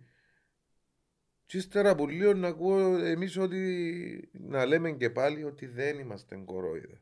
Και 1.46 1.58
ύστερα 1.58 1.90
από 1.90 2.08
λίγο 2.08 2.34
να 2.34 2.48
ακούω 2.48 2.98
εμείς 2.98 3.38
ότι 3.38 4.30
να 4.32 4.66
λέμε 4.66 4.92
και 4.92 5.10
πάλι 5.10 5.44
ότι 5.44 5.66
δεν 5.66 6.00
είμαστε 6.00 6.36
κορόιδα. 6.46 7.00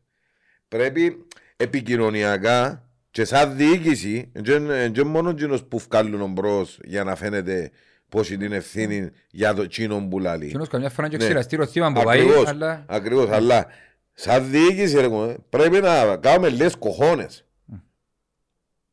Πρέπει 0.68 1.26
επικοινωνιακά 1.58 2.90
και 3.12 3.26
σαν 3.26 3.56
διοίκηση, 3.56 4.32
και 4.92 5.04
μόνο 5.04 5.30
εκείνος 5.30 5.64
που 5.66 5.80
βγάλουν 5.80 6.32
μπρος 6.32 6.80
για 6.84 7.04
να 7.04 7.16
φαίνεται 7.16 7.72
πώς 8.10 8.30
είναι 8.30 8.44
την 8.44 8.54
ευθύνη 8.54 9.10
για 9.32 9.54
το 9.54 9.68
τσίνο 9.68 10.08
που 10.10 10.20
λαλεί. 10.20 10.46
Εκείνος 10.46 10.68
καμιά 10.68 10.90
φορά 10.90 11.08
και 11.08 11.18
Ναι. 11.18 11.24
ξηραστήριο 11.24 11.66
θύμα 11.66 11.94
που 11.94 12.04
πάει, 12.04 12.22
Ακριβώς, 12.88 13.30
αλλά... 13.30 13.68
ακριβώς, 14.18 14.28
αλλά 14.28 14.42
σαν 14.42 14.50
διοίκηση 14.52 15.00
ρε, 15.00 15.08
κομμέ, 15.08 15.36
πρέπει 15.50 15.80
να 15.80 16.18
κάνουμε 16.18 16.50
λες 16.50 16.76
κοχώνες. 16.76 17.46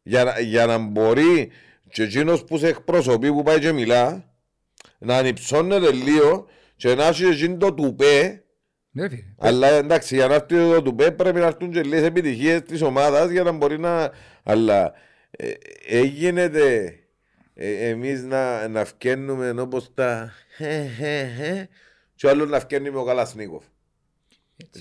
Για, 0.03 0.25
να- 0.25 0.39
για 0.41 0.67
να 0.67 0.79
μπορεί 0.79 1.51
και 1.89 2.03
εκείνος 2.03 2.45
που 2.45 2.59
σε 2.59 2.69
εκπροσωπεί 2.69 3.33
που 3.33 3.43
πάει 3.43 3.59
και 3.59 3.73
μιλά 3.73 4.25
να 4.99 5.17
ανυψώνεται 5.17 5.93
λίγο 5.93 6.47
και 6.77 6.95
να 6.95 7.07
έχει 7.07 7.25
εκείνο 7.25 7.57
το 7.57 7.73
τουπέ 7.75 8.45
Ναι, 8.91 9.09
φίλε. 9.09 9.23
αλλά 9.39 9.69
εντάξει 9.69 10.15
για 10.15 10.27
να 10.27 10.35
έρθει 10.35 10.47
το 10.47 10.83
τουπέ 10.83 11.11
πρέπει 11.11 11.39
να 11.41 11.47
έρθουν 11.47 11.71
και 11.71 11.83
λίγες 11.83 12.03
επιτυχίες 12.03 12.63
της 12.63 12.83
ομάδας 12.83 13.31
για 13.31 13.43
να 13.43 13.53
μπορεί 13.53 13.79
να... 13.79 14.11
Αλλά 14.43 14.93
ε, 15.31 15.53
έγινε 15.89 16.43
ε, 17.55 17.89
εμείς 17.89 18.23
να, 18.23 18.69
να 18.69 18.85
φκένουμε 18.85 19.61
όπως 19.61 19.95
τα 19.95 20.33
χε, 20.57 20.91
χε, 20.97 21.33
χε, 21.37 21.69
και 22.15 22.27
ο 22.27 22.31
άλλος 22.31 22.49
να 22.51 22.61
φκένει 22.61 22.91
με 22.91 22.99
ο 22.99 23.05
Καλασνίκοφ. 23.05 23.65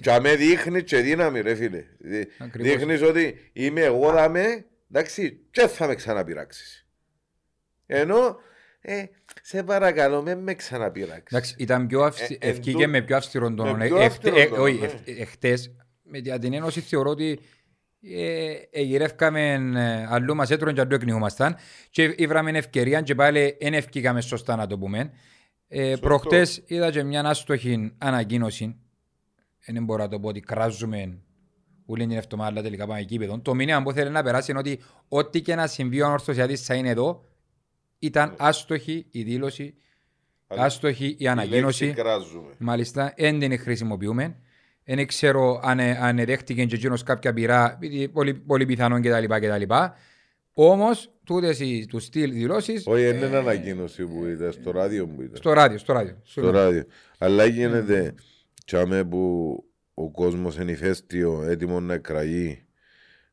Και 0.02 0.12
αμέ 0.12 0.36
δείχνει 0.36 0.84
και 0.84 0.98
δύναμη 0.98 1.42
ρε 1.42 1.56
φίλε. 1.56 1.84
Δι- 2.00 2.30
Ακριβώς. 2.38 2.72
Δείχνεις 2.76 3.02
ότι 3.02 3.50
είμαι 3.54 3.82
εγώ 3.82 4.12
δαμέ, 4.12 4.66
εντάξει, 4.92 5.40
και 5.52 5.68
θα 5.68 5.88
με 5.88 5.96
ξαναπειράξεις. 5.96 6.86
Ενώ, 7.86 8.36
ε, 8.82 9.04
σε 9.42 9.64
παρακαλώ, 9.64 10.22
με 10.22 10.36
με 10.36 10.54
ξαναπειράξεις. 10.54 11.26
Εντάξει, 11.32 11.56
ήταν 11.58 11.88
πιο 11.88 12.02
αυστι... 12.02 12.38
Ε, 12.42 12.48
εν 12.48 12.50
ευκήκε 12.52 12.84
τω- 12.84 12.90
με 12.90 13.02
πιο 13.02 13.16
αυστηρόν 13.18 13.56
τόνο. 13.56 13.76
με 13.76 13.84
Ε, 13.86 13.88
πιο 13.88 13.98
εχτε- 13.98 14.12
αυστηρόν 14.12 14.40
ε, 14.40 14.46
τόνο, 14.46 14.62
Όχι, 14.64 14.80
ναι. 14.80 14.86
εχ- 14.86 15.20
εχτες, 15.20 15.76
με 16.04 16.22
τη- 16.22 16.40
την 16.40 16.54
ένωση 16.54 16.82
θεωρώ 16.82 17.10
ότι 17.10 17.40
ε, 18.04 18.54
εγυρεύκαμε 18.72 19.54
ε, 19.76 20.06
αλλού 20.10 20.36
μας 20.36 20.50
έτρωνε 20.52 20.74
και 20.74 20.82
αλλού 20.82 20.96
εκνιούμασταν 20.96 21.56
και 21.90 22.14
ήβραμε 22.18 22.52
ευκαιρία 22.52 23.02
και 23.02 23.16
πάλι 23.16 23.58
δεν 23.62 23.74
ευκήκαμε 23.74 24.22
σωστά 24.22 24.56
να 24.56 24.68
το 24.68 24.78
πούμε. 24.78 25.12
Ε, 25.68 25.90
Σωστό. 25.90 26.08
προχτές 26.08 26.64
είδα 26.66 26.92
και 26.92 27.04
μια 27.04 27.22
άστοχη 27.26 27.94
ανακοίνωση. 27.98 28.76
Δεν 29.66 29.84
μπορώ 29.84 30.04
να 30.04 30.10
το 30.10 30.20
πω 30.20 30.28
ότι 30.28 30.40
κράζουμε 30.40 31.18
όλη 31.86 32.08
την 32.08 32.18
εβδομάδα, 32.18 32.50
αλλά 32.50 32.62
τελικά 32.62 32.88
πάμε 32.88 33.00
εκεί 33.00 33.18
παιδόν. 33.18 33.42
Το 33.42 33.54
μήνυμα 33.54 33.82
που 33.84 33.92
θέλει 33.92 34.10
να 34.10 34.24
περάσει 34.24 34.52
είναι 34.52 34.60
ότι 34.60 34.80
ό,τι 35.08 35.42
και 35.42 35.56
να 35.56 35.68
συμβεί 35.68 36.02
ο 36.02 36.06
ανορθωσιατής 36.06 36.66
θα 36.66 36.76
είναι 36.76 36.90
εδώ. 36.90 37.26
Ήταν 38.00 38.36
άστοχη 38.38 39.06
η 39.12 39.24
δήλωση, 39.24 39.74
Αλλά 40.48 40.64
άστοχη 40.64 41.06
η 41.06 41.16
η 41.20 41.28
ανακοίνωση. 41.28 41.84
λέξη 41.86 42.02
κράζουμε. 42.02 42.54
Μάλιστα, 42.58 43.14
δεν 43.18 43.40
την 43.40 43.60
χρησιμοποιούμε. 43.60 44.36
Δεν 44.84 45.08
ξέρω 45.08 45.60
αν, 45.64 45.80
ε, 45.80 45.98
αν 46.02 46.26
δέχτηκε 46.26 46.66
και 46.66 46.76
εκείνος 46.76 47.04
κάποια 47.04 47.34
πειρά, 47.34 47.74
επειδή 47.74 48.08
πολύ, 48.08 48.34
πολύ 48.34 48.66
πιθανόν 48.66 49.02
κτλ. 49.02 49.26
κτλ. 49.26 49.74
Όμως, 50.54 51.12
τούτες 51.24 51.60
οι, 51.60 51.86
τους 51.90 52.04
στυλ 52.04 52.32
δηλώσεις 52.32 52.84
Όχι, 52.88 53.04
δεν 53.04 53.28
είναι 53.28 53.38
ανακοίνωση 53.38 54.06
που 54.06 54.26
ήταν, 54.26 54.52
στο 54.52 54.72
ράδιο 54.72 55.08
που 55.08 55.22
ήταν. 55.22 55.36
στο 55.36 55.54
ράδιο, 55.54 55.78
στο 55.78 55.94
ράδιο. 55.94 56.18
Στο 56.24 56.50
ράδιο. 56.52 56.84
Αλλά 57.18 57.46
γίνεται 57.46 58.14
τσάμε 58.66 59.04
που 59.06 59.54
ο 59.94 60.12
κόσμος 60.12 60.58
είναι 60.58 60.72
ηφαίστειο, 60.72 61.44
έτοιμο 61.44 61.80
να 61.80 61.94
εκραγεί, 61.94 62.66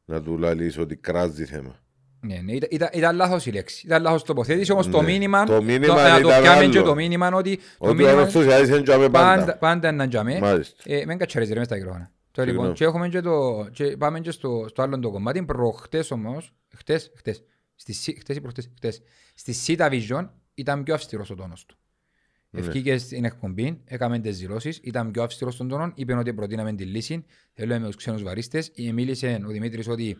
να 0.04 0.22
του 0.22 0.38
λαλείς 0.38 0.78
ότι 0.78 0.96
κράζει 0.96 1.44
θέμα. 1.44 1.78
Ναι, 2.20 2.36
ναι, 2.44 2.52
ήταν, 2.52 2.68
ήταν, 2.72 2.88
ήταν 2.92 3.16
λάθος 3.16 3.46
η 3.46 3.50
λέξη. 3.50 3.86
Ήταν 3.86 4.02
λάθος 4.02 4.22
τοποθέτηση, 4.22 4.72
όμως 4.72 4.88
το 4.88 5.00
Ναι. 5.00 5.06
μήνυμα, 5.12 5.44
Το 5.44 5.62
μήνυμα 5.62 5.94
να 6.08 6.20
το 6.20 6.28
ήταν 6.28 6.42
πιάμε 6.42 6.58
άλλο. 6.58 6.70
και 6.70 6.80
το 6.80 6.94
μήνυμα 6.94 7.28
ότι 7.34 7.56
το 7.56 7.62
Ότι 7.78 7.90
ο 7.90 7.94
μήνυμα 7.94 8.10
ανορθωσιάτης 8.12 8.68
είναι 8.68 8.82
τσάμε 8.82 9.08
πάντα, 9.10 9.38
πάντα. 9.38 9.56
πάντα 9.58 9.92
να 9.92 10.08
τζαμε. 10.08 10.38
Μάλιστα. 10.38 10.82
Ε, 10.86 11.04
μην 11.06 11.18
κατσαρίζεις 11.18 11.52
ρε 11.54 11.58
μες 11.58 11.68
τα 11.68 11.74
μικρόφωνα. 11.76 12.12
Το 12.30 12.44
λοιπόν, 12.44 12.54
Συγγνώμη. 12.54 12.74
και, 12.74 12.84
έχουμε 12.84 13.08
και 13.08 13.20
το, 13.20 13.68
και 13.72 13.96
πάμε 13.96 14.20
και 14.20 14.30
στο, 14.30 14.64
στο 14.68 14.82
άλλο 14.82 14.98
το 14.98 15.10
κομμάτι. 15.10 15.42
Προχτές 15.44 16.10
όμως, 16.10 16.54
χτες, 16.76 17.12
χτες, 17.16 17.42
στη, 17.74 17.92
Σι- 17.92 18.18
χτες 18.18 18.36
ή 18.36 18.40
προχτές, 18.40 18.70
χτες, 18.76 19.02
στη 19.34 19.52
Σίτα 19.52 19.88
Vision 19.92 20.28
ήταν 20.54 20.82
πιο 20.82 20.94
αυστηρός 20.94 21.30
ο 21.30 21.34
τόνος 21.34 21.66
του. 21.66 21.77
Ναι. 22.50 22.60
Ευκήκε 22.60 22.98
στην 22.98 23.24
εκπομπή, 23.24 23.80
έκαμε 23.84 24.18
τις 24.18 24.38
δηλώσεις, 24.38 24.80
ήταν 24.82 25.10
πιο 25.10 25.22
αυστηρός 25.22 25.54
στον 25.54 25.68
τόνο, 25.68 25.92
είπε 25.94 26.14
ότι 26.14 26.34
προτείναμε 26.34 26.72
τη 26.72 26.84
λύση, 26.84 27.24
θέλουμε 27.52 27.78
με 27.78 27.86
τους 27.86 27.96
ξένους 27.96 28.22
βαρίστες. 28.22 28.70
Ε, 28.74 28.92
Μίλησε 28.92 29.40
ο 29.46 29.50
Δημήτρης 29.50 29.88
ότι 29.88 30.16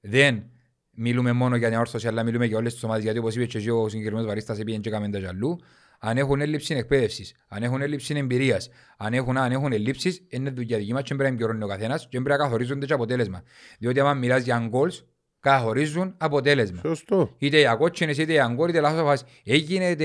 δεν 0.00 0.50
μιλούμε 0.90 1.32
μόνο 1.32 1.56
για 1.56 1.68
την 1.68 1.78
όρθωση, 1.78 2.06
αλλά 2.08 2.22
μιλούμε 2.22 2.46
για 2.46 2.56
όλες 2.56 2.72
τις 2.72 2.82
ομάδες, 2.82 3.02
γιατί 3.02 3.18
όπως 3.18 3.34
είπε 3.34 3.46
και 3.46 3.58
εσύ 3.58 3.70
ο 3.70 3.88
συγκεκριμένος 3.88 4.26
βαρίστας 4.26 4.58
πήγαινε 4.58 4.78
και 4.78 4.88
έκαμε 4.88 5.08
τα 5.08 5.18
τζαλού. 5.18 5.58
Αν 6.00 6.16
έχουν 6.16 6.40
έλλειψη 6.40 6.74
εκπαίδευσης, 6.74 7.34
αν 7.48 7.62
έχουν 7.62 7.82
έλλειψη 7.82 8.14
εμπειρίας, 8.16 8.68
αν 8.96 9.12
έχουν, 9.12 9.36
αν 9.36 9.52
έχουν 9.52 9.72
έλλειψεις, 9.72 10.22
είναι 10.28 10.50
δουλειά 10.50 10.78
δική 10.78 10.92
μας 10.92 11.02
και 11.02 11.14
πρέπει 11.14 11.30
να 11.30 11.36
εμπειρώνει 11.36 11.64
ο 11.64 11.66
καθένας 11.66 12.02
και 12.02 12.20
πρέπει 12.20 12.28
να 12.28 12.36
καθορίζονται 12.36 12.86
και 12.86 12.92
αποτέλεσμα. 12.92 13.42
Διότι 13.78 14.00
άμα 14.00 14.14
μιλάς 14.14 14.42
για 14.42 14.70
goals, 14.72 15.04
καθορίζουν 15.40 16.14
αποτέλεσμα. 16.18 16.80
Σωστό. 16.84 17.34
Είτε 17.38 17.58
για 17.58 17.74
κότσινες, 17.74 18.18
είτε 18.18 18.32
για 18.32 18.50
γκολ, 18.54 18.68
είτε 18.68 18.80
λάθος 18.80 19.02
φάση. 19.02 19.24
Έγινε 19.44 19.96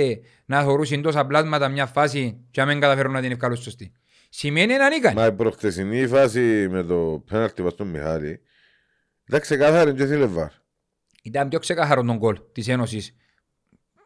να 0.45 0.61
θεωρούσουν 0.61 1.01
τόσα 1.01 1.25
πλάσματα 1.25 1.67
μια 1.69 1.85
φάση 1.85 2.37
και 2.51 2.61
να 2.61 2.67
μην 2.67 2.79
καταφέρουν 2.79 3.11
να 3.11 3.21
την 3.21 3.31
ευκαλούν 3.31 3.57
σωστή. 3.57 3.91
Σημαίνει 4.29 4.75
να 4.77 4.85
ανήκαν. 4.85 5.13
Μα 5.15 5.25
η 5.25 5.31
προχτεσινή 5.31 6.07
φάση 6.07 6.67
με 6.69 6.83
το 6.83 7.23
πέναλτι 7.29 7.61
πας 7.63 7.71
στον 7.73 7.87
Μιχάλη 7.87 8.39
ήταν 9.27 9.39
ξεκάθαρη 9.39 9.93
και 9.93 10.05
θέλει 10.05 10.25
βάρ. 10.25 10.49
Ήταν 11.23 11.49
πιο 11.49 11.59
ξεκάθαρο 11.59 12.03
τον 12.03 12.17
γκολ 12.17 12.39
της 12.51 12.67
Ένωσης 12.67 13.15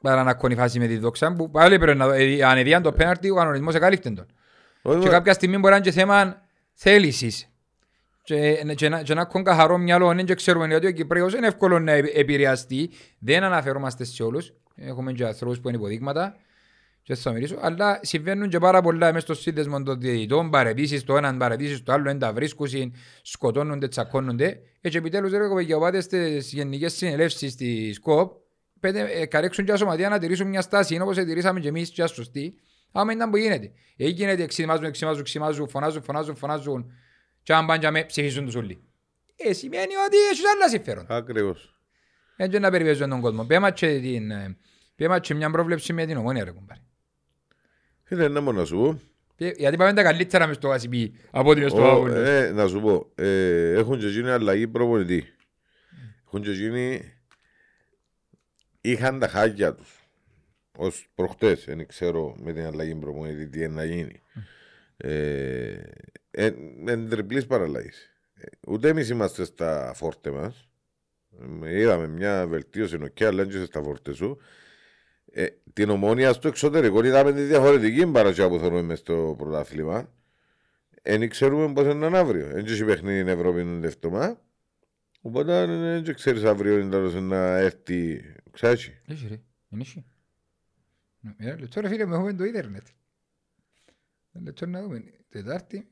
παρά 0.01 0.23
να 0.23 0.33
κόνει 0.33 0.55
φάση 0.55 0.79
με 0.79 0.87
τη 0.87 0.97
δόξα 0.97 1.33
που 1.33 1.49
πάλι 1.51 1.77
πρέπει 1.79 1.97
να 1.97 2.15
ε, 2.15 2.43
αν 2.43 2.57
εδίαν 2.57 2.81
το 2.81 2.91
πέναρτι 2.91 3.29
ο 3.29 3.35
κανονισμός 3.35 3.75
εκαλύφτεν 3.75 4.15
τον. 4.15 4.25
Όχι, 4.81 4.99
Και 4.99 5.05
μα- 5.05 5.11
κάποια 5.11 5.33
στιγμή 5.33 5.57
μπορεί 5.57 5.69
να 5.69 5.75
είναι 5.75 5.85
και 5.85 5.91
θέμα 5.91 6.41
θέλησης. 6.73 7.49
Και, 8.27 8.63
και, 8.75 8.89
να- 8.89 9.01
και 9.01 9.13
να 9.13 9.21
έχουν 9.21 9.43
καθαρό 9.43 9.77
μυαλό, 9.77 10.13
δεν 10.13 10.25
και 10.25 10.35
ξέρουμε 10.35 10.75
ότι 10.75 10.87
ο 10.87 10.91
Κυπρέος 10.91 11.33
είναι 11.33 11.47
εύκολο 11.47 11.79
να 11.79 11.91
επ- 11.91 12.17
επηρεαστεί. 12.17 12.89
Δεν 13.19 13.43
αναφερόμαστε 13.43 14.03
σε 14.03 14.23
όλους. 14.23 14.53
Έχουμε 14.75 15.11
και 15.11 15.25
ανθρώπους 15.25 15.59
που 15.59 15.67
είναι 15.67 15.77
υποδείγματα. 15.77 16.35
Και 17.03 17.15
θα 17.15 17.31
μιλήσω, 17.31 17.57
αλλά 17.61 17.99
συμβαίνουν 18.01 18.49
και 18.49 18.57
πάρα 18.59 18.81
πολλά 18.81 19.05
μέσα 19.05 19.19
στο 19.19 19.33
σύνδεσμο 19.33 19.83
των 19.83 19.99
διαιτητών, 19.99 20.49
παρετήσεις 20.49 21.03
το 21.03 21.17
έναν, 21.17 21.37
παρετήσεις 21.37 21.83
το 21.83 21.91
άλλο, 21.91 22.03
δεν 22.03 22.19
τα 22.19 22.33
βρίσκουν, 22.33 22.67
σκοτώνονται, 23.21 23.87
τσακώνονται. 23.87 24.59
Έτσι 24.81 24.97
επιτέλους 24.97 25.31
ρε 25.31 25.47
κοπέκια, 25.47 25.77
πάτε 25.77 26.01
στις 26.01 26.53
γενικές 26.53 26.93
συνελεύσεις 26.93 27.55
της 27.55 27.95
ΣΚΟΠ, 27.95 28.31
πέντε, 28.79 29.01
ε, 29.01 29.25
καρέξουν 29.25 29.65
και 29.65 29.71
ασωματεία 29.71 30.09
να 30.09 30.19
τηρήσουν 30.19 30.47
μια 30.47 30.61
στάση, 30.61 30.93
είναι 30.93 31.03
όπως 31.03 31.15
τηρήσαμε 31.15 31.59
και 31.59 31.67
εμείς 31.67 31.89
και 31.89 32.05
σωστή. 32.07 32.53
Άμα 32.91 33.11
ήταν 33.13 33.29
που 33.29 33.37
γίνεται. 33.37 33.71
Εκεί 33.97 34.11
γίνεται, 34.11 34.43
εξημάζουν, 34.43 34.83
εξημάζουν, 34.85 35.19
εξημάζουν, 35.19 35.67
φωνάζουν, 35.69 36.03
φωνάζουν, 36.03 36.35
φωνάζουν, 36.35 36.91
και 37.47 37.53
αν 37.53 37.65
πάνε 37.65 37.79
και 37.79 37.89
με 37.89 38.03
ψηφίσουν 38.03 38.45
τους 38.45 38.55
όλοι. 38.55 38.79
Ε, 39.35 39.53
σημαίνει 39.53 39.95
ότι 40.07 40.17
έχεις 40.31 40.45
άλλα 40.55 40.69
συμφέροντα. 40.69 41.15
Ακριβώς. 41.15 41.75
Έτσι 42.35 42.59
να 42.59 42.71
περιπέζουν 42.71 43.09
τον 43.09 43.21
κόσμο. 43.21 43.45
Πέμα 43.45 43.71
και, 43.71 43.99
την, 43.99 44.31
ε, 44.31 44.57
πέμα 44.95 45.19
και 45.19 45.33
μια 45.33 45.49
πρόβλεψη 45.51 45.93
με 45.93 46.05
την 46.05 46.17
ομόνια 46.17 46.43
ρε 46.43 46.51
κουμπάρε. 46.51 46.79
Φίλε, 48.03 48.27
να 48.27 48.41
μόνο 48.41 48.59
να 48.59 48.65
σου 48.65 48.75
πω. 48.75 48.99
Ε, 49.45 49.51
Γιατί 49.55 49.77
πάμε 49.77 49.93
τα 49.93 50.03
καλύτερα 50.03 50.47
μες 50.47 50.55
στο 50.55 50.73
ACB 50.73 51.09
από 51.31 51.49
ότι 51.49 51.59
μες 51.61 51.71
στο 51.71 51.81
Ω, 51.81 51.91
Άβολο. 51.91 52.13
ε, 52.15 52.51
να 52.51 52.67
σου 52.67 52.81
πω, 52.81 53.11
ε, 53.15 53.71
έχουν 53.71 53.99
και 53.99 54.07
γίνει 54.07 54.29
αλλαγή 54.29 54.67
προπονητή. 54.67 55.23
Έχουν 56.25 56.41
και 56.41 56.51
γίνει... 56.51 57.13
Είχαν 58.81 59.19
τα 59.19 59.27
χάκια 59.27 59.73
τους. 59.73 60.09
Ως 60.77 61.07
προχτές, 61.15 61.63
δεν 61.65 61.87
ξέρω 61.87 62.35
με 62.39 62.53
την 62.53 62.65
αλλαγή 62.65 62.95
προπονητή 62.95 63.47
τι 63.47 63.59
είναι 63.59 63.73
να 63.73 63.83
γίνει. 63.83 64.21
Ε, 64.97 65.81
ε, 66.39 66.53
εν 66.85 67.09
τριπλής 67.09 67.45
παραλλαγής. 67.45 68.19
Ε, 68.33 68.45
Ούτε 68.67 68.89
εμείς 68.89 69.09
είμαστε 69.09 69.45
στα 69.45 69.91
φόρτε 69.95 70.31
μας. 70.31 70.69
Ε, 71.63 71.79
Είδαμε 71.79 72.07
μια 72.07 72.47
βελτίωση 72.47 72.95
οκ, 72.95 73.21
αλλά 73.21 73.37
δεν 73.45 73.49
είσαι 73.49 73.65
στα 73.65 73.81
φόρτε 73.81 74.13
σου. 74.13 74.37
Ε, 75.31 75.47
την 75.73 75.89
Ομόνοια 75.89 76.33
στο 76.33 76.47
εξωτερικό 76.47 77.03
είδαμε 77.03 77.33
τη 77.33 77.41
διαφορετική 77.41 78.07
παραγωγή 78.07 78.47
που 78.47 78.59
θέλουμε 78.59 78.81
μες 78.81 78.99
στο 78.99 79.35
πρωτάθλημα. 79.37 80.13
Δεν 81.03 81.29
ξέρουμε 81.29 81.73
πώς 81.73 81.85
είναι 81.93 82.17
αύριο. 82.17 82.47
Δεν 82.47 82.65
έχει 82.65 82.85
παιχνίδι 82.85 83.19
στην 83.19 83.27
Ευρώπη 83.39 83.61
είναι 83.61 83.79
δευτομά. 83.79 84.41
Οπότε 85.21 85.61
ε, 85.61 86.01
δεν 86.01 86.13
ξέρεις 86.15 86.43
αύριο 86.43 86.77
είναι 86.77 86.89
τέλος 86.89 87.13
να 87.13 87.57
έρθει. 87.57 88.21
Ξέρεις. 88.51 88.91
Έχει 89.05 89.27
ρε, 89.27 89.41
είναι 89.69 89.81
έχει. 89.81 90.05
Ε, 91.37 91.55
λεπτό 91.55 91.81
ρε 91.81 91.87
φίλε, 91.87 92.05
με 92.05 92.15
έχουμε 92.15 92.33
το 92.33 92.43
ίντερνετ. 92.43 92.87
Ε, 94.31 94.39
Λεπτό 94.39 94.65
να 94.65 94.81
δούμε. 94.81 95.03
Τετάρτη. 95.29 95.91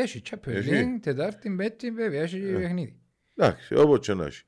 Έχει 0.00 0.22
Champions 0.30 0.54
Έχει. 0.54 0.70
League, 0.72 0.98
Τετάρτη, 1.02 1.50
Πέμπτη, 1.50 1.90
βέβαια, 1.90 2.22
έχει 2.22 2.38
παιχνίδι. 2.38 2.96
Εντάξει, 3.36 3.74
όπως 3.74 3.98
και 4.06 4.14
να 4.14 4.24
έχει. 4.24 4.42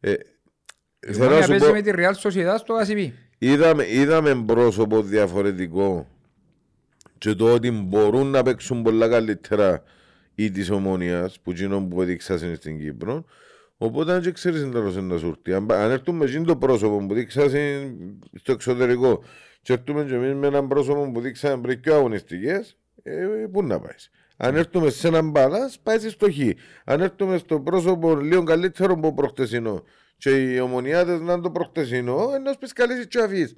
Ε, 0.00 0.12
Η 0.12 1.12
θέλω 1.12 1.18
να 1.18 1.26
Ομόνια 1.26 1.42
σου 1.42 1.48
παίζει 1.48 1.64
πω, 1.66 1.72
με 1.72 1.80
τη 1.82 1.90
Real 1.94 2.12
Sociedad 2.30 2.56
στο 2.58 2.74
ACB. 2.86 3.10
είδαμε, 3.38 3.84
είδαμε 3.92 4.42
πρόσωπο 4.46 5.02
διαφορετικό 5.02 6.08
και 7.18 7.34
το 7.34 7.52
ότι 7.52 7.70
μπορούν 7.70 8.26
να 8.26 8.42
παίξουν 8.42 8.82
πολλά 8.82 9.08
καλύτερα 9.08 9.82
ή 10.34 10.50
της 10.50 10.70
ομόνιας 10.70 11.40
που 11.40 11.52
γίνον 11.52 11.88
που 11.88 12.02
έδειξαν 12.02 12.56
στην 12.56 12.78
Κύπρο 12.78 13.24
οπότε 13.76 14.12
αν 14.12 14.20
και 14.22 14.32
ξέρεις 14.32 14.62
εντός 14.62 14.96
να 14.96 15.18
σου 15.18 15.26
έρθει 15.26 15.52
αν, 15.52 15.72
αν 15.72 15.90
έρθουμε 15.90 16.26
με 16.38 16.44
το 16.44 16.56
πρόσωπο 16.56 17.06
που 17.06 17.14
δείξαν 17.14 17.50
στο 18.34 18.52
εξωτερικό 18.52 19.22
και 19.62 19.72
έρθουμε 19.72 20.04
και 20.04 20.14
εμείς 20.14 20.34
με 20.34 20.46
έναν 20.46 20.68
πρόσωπο 20.68 21.10
που 21.12 21.20
δείξαν 21.20 21.60
πριν 21.60 21.80
και 21.80 21.90
αγωνιστικές 21.90 22.76
ε, 23.02 23.26
πού 23.52 23.62
να 23.62 23.80
πάεις. 23.80 24.10
Αν 24.36 24.56
έρθουμε 24.56 24.90
σε 24.90 25.08
έναν 25.08 25.30
μπάλας, 25.30 25.78
πάει 25.82 25.98
στο 25.98 26.32
χ. 26.32 26.36
Αν 26.84 27.00
έρθουμε 27.00 27.38
στο 27.38 27.60
πρόσωπο 27.60 28.16
λίγο 28.16 28.42
καλύτερο 28.42 28.92
από 28.92 29.14
προχτεσινό 29.14 29.82
και 30.18 30.30
οι 30.30 30.58
ομονιάτες 30.58 31.20
να 31.20 31.32
είναι 31.32 31.42
το 31.42 31.50
προχτεσινό, 31.50 32.30
ενώ 32.34 32.50
πεις 32.60 32.72
καλείς 32.72 33.06
και 33.06 33.18
αφήσεις. 33.18 33.54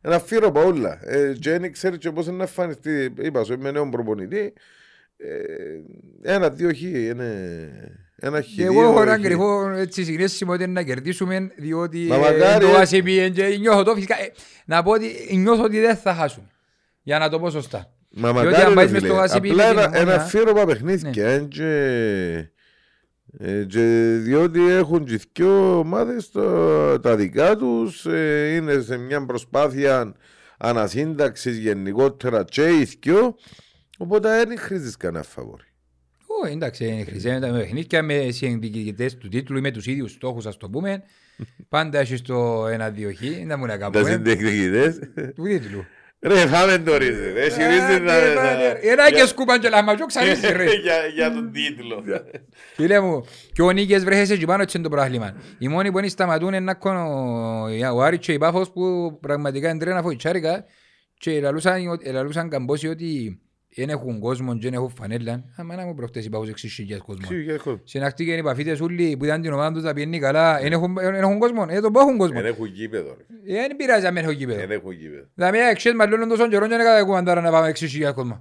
Ένα 0.00 0.18
φύρο 0.18 0.50
παούλα. 0.52 0.98
Ε, 1.04 1.32
και 1.40 1.58
δεν 1.58 1.72
ξέρει 1.72 1.98
και 1.98 2.10
πώς 2.10 2.26
να 2.26 2.42
εμφανιστεί. 2.42 3.14
Είπα 3.20 3.44
σου, 3.44 3.52
είμαι 3.52 3.70
νέο 3.70 3.88
προπονητή. 3.88 4.52
Ε, 5.16 6.32
ένα, 6.34 6.50
δύο 6.50 6.68
χ. 6.74 6.80
Είναι... 6.82 8.02
Ένα 8.16 8.42
χ. 8.42 8.44
Και 8.44 8.68
δύο 8.68 8.72
εγώ 8.72 8.82
έχω 8.90 9.02
έναν 9.02 9.18
χ. 9.18 9.22
κρυφό 9.22 9.70
έτσι, 9.70 10.04
συνέστημα 10.04 10.54
ότι 10.54 10.62
είναι 10.62 10.72
να 10.72 10.82
κερδίσουμε 10.82 11.52
διότι 11.56 11.98
Μα 11.98 12.14
ε, 12.14 12.18
μακάρι, 12.18 12.64
το 12.64 12.70
ε. 12.70 12.82
ACB 12.82 13.30
και 13.34 13.56
νιώθω 13.60 13.82
το 13.82 13.94
φυσικά. 13.94 14.20
ε, 14.20 14.32
Να 14.64 14.82
πω 14.82 14.90
ότι 14.90 15.36
νιώθω 15.36 15.62
ότι 15.62 15.80
δεν 15.80 15.96
θα 15.96 16.14
χάσουμε. 16.14 16.46
Για 17.02 17.18
να 17.18 17.28
το 17.28 17.38
πω 17.40 17.50
σωστά. 17.50 17.92
Μα 18.14 18.32
Διότι 18.32 18.46
μακάρι 18.46 18.62
αν 18.62 18.68
ρε 18.68 18.74
πάεις 18.74 18.90
μες 18.90 19.00
φίλε. 19.02 19.12
στο 19.12 19.22
ACB 19.22 19.36
Απλά 19.50 19.66
με 19.66 19.72
την 19.72 19.78
ένα, 19.78 19.82
Ομόνια- 19.86 20.00
ένα 20.00 20.18
φύρωμα 20.18 20.64
παιχνίδια. 20.64 21.24
ε, 21.30 21.38
και- 21.38 22.48
ε, 23.38 23.64
και 23.64 24.16
διότι 24.22 24.70
έχουν 24.70 25.04
και 25.04 25.20
δυο 25.34 25.78
ομάδες 25.78 26.30
το- 26.30 27.00
τα 27.00 27.16
δικά 27.16 27.56
τους 27.56 28.06
ε, 28.06 28.54
είναι 28.54 28.80
σε 28.80 28.96
μια 28.96 29.24
προσπάθεια 29.26 30.14
ανασύνταξης 30.58 31.58
γενικότερα 31.58 32.44
και 32.44 32.68
οι 32.68 32.88
δυο 33.02 33.34
οπότε 33.98 34.44
δεν 34.44 34.58
χρήζεις 34.58 34.96
κανένα 34.96 35.24
φαβόρι. 35.24 35.62
Ω, 36.44 36.46
εντάξει, 36.48 36.86
είναι 36.86 37.04
χρυσέ 37.04 37.32
με 37.32 37.40
τα 37.40 37.52
παιχνίδια 37.52 38.02
με 38.02 38.28
συνδικητές 38.30 39.16
του 39.16 39.28
τίτλου 39.28 39.56
ή 39.58 39.60
με 39.60 39.70
τους 39.70 39.86
ίδιους 39.86 40.10
στόχους, 40.12 40.46
ας 40.46 40.56
το 40.56 40.68
πούμε. 40.70 41.02
Πάντα 41.68 41.98
έχεις 41.98 42.22
το 42.22 42.66
1-2 42.66 43.12
χ, 43.14 43.20
δεν 43.46 43.58
μου 43.58 43.66
να 43.66 43.78
Τα 43.78 43.90
κάνουμε. 43.90 44.10
συντεκτικητές. 44.10 44.98
Του 45.34 45.42
τίτλου. 45.42 45.84
Ρε 46.24 46.46
φάμε 46.46 46.78
το 46.78 46.96
ρίζε. 46.96 47.32
Ρε 47.32 47.50
συρίζεις 47.50 48.00
να... 48.00 48.14
Ε, 48.14 48.34
να- 48.34 48.42
ναι, 48.42 48.78
Ένα 48.82 49.10
και 49.10 49.26
σκούπαν 49.26 49.60
και 49.60 49.68
λαμματζό 49.68 50.06
ξαρίζει 50.06 50.52
ρε. 50.56 50.64
για- 50.64 51.06
Για 51.14 51.32
τον 51.32 51.52
τίτλο. 51.52 52.04
Φίλε 52.74 53.00
μου, 53.00 53.24
και 53.52 53.62
ο 53.62 53.70
Νίκες 53.70 54.04
βρέχεσαι 54.04 54.36
και 54.36 54.46
πάνω 54.46 54.62
έτσι 54.62 54.76
είναι 54.78 54.88
το 54.88 54.94
πρόβλημα. 54.96 55.34
Οι 55.58 55.68
μόνοι 55.68 55.92
που 55.92 55.98
είναι 55.98 56.08
σταματούν 56.08 56.48
είναι 56.48 56.60
να 56.60 56.74
κόνο 56.74 57.08
ο 57.94 58.02
Άρης 58.02 58.18
και 58.18 58.32
η 58.32 58.38
Πάφος 58.38 58.70
που 58.72 59.18
πραγματικά 59.20 59.68
είναι 59.68 59.78
τρένα 59.78 60.02
φοητσάρικα 60.02 60.64
και 61.18 61.40
λαλούσαν, 61.40 61.88
ότι- 61.88 62.10
λαλούσαν 62.12 62.48
καμπόσοι 62.48 62.88
ότι 62.88 63.40
δεν 63.76 63.88
έχουν 63.88 64.20
κόσμο 64.20 64.52
και 64.54 64.58
δεν 64.62 64.72
έχουν 64.74 64.92
φανέλα. 64.98 65.44
Άμα 65.56 65.74
να 65.76 65.84
μου 65.84 65.94
προχτές 65.94 66.24
η 66.24 66.28
Πάφος 66.28 66.48
6.000 66.48 66.98
κόσμος. 67.06 67.28
Συναχτήκαν 67.84 68.38
οι 68.38 68.42
παφίτες 68.42 68.80
όλοι 68.80 69.16
που 69.18 69.24
ήταν 69.24 69.42
την 69.42 69.52
ομάδα 69.52 69.72
τους 69.72 69.82
να 69.82 69.92
πιένει 69.92 70.18
καλά. 70.18 70.58
Δεν 70.60 70.72
έχουν, 70.72 70.94
δεν 70.94 71.14
έχουν 71.14 71.38
κόσμο. 71.38 71.66
Ε, 71.68 71.80
τον 71.80 71.92
που 71.92 71.98
έχουν 71.98 72.16
κόσμο. 72.16 72.40
Δεν 72.40 72.46
έχουν 72.50 72.66
γήπεδο. 72.66 73.16
ρε. 73.46 73.54
Ε, 73.54 73.66
Δεν 73.66 73.76
πειράζει 73.76 74.06
αν 74.06 74.14
δεν 74.14 74.22
έχουν 74.24 74.36
κήπεδο. 74.36 74.58
Δεν 74.58 74.70
έχουν 74.70 74.92
γήπεδο. 74.92 75.24
Δηλαδή, 75.34 75.58
εξές 75.58 75.92
μας 75.92 76.08
λένε 76.08 76.26
τόσο 76.26 76.48
καιρό 76.48 76.62
και 76.64 76.70
δεν 76.70 76.80
έκανα 76.80 77.04
κουμαντάρα 77.04 77.40
να 77.40 77.50
πάμε 77.50 77.68
6.000 77.68 78.12
κόσμος. 78.14 78.40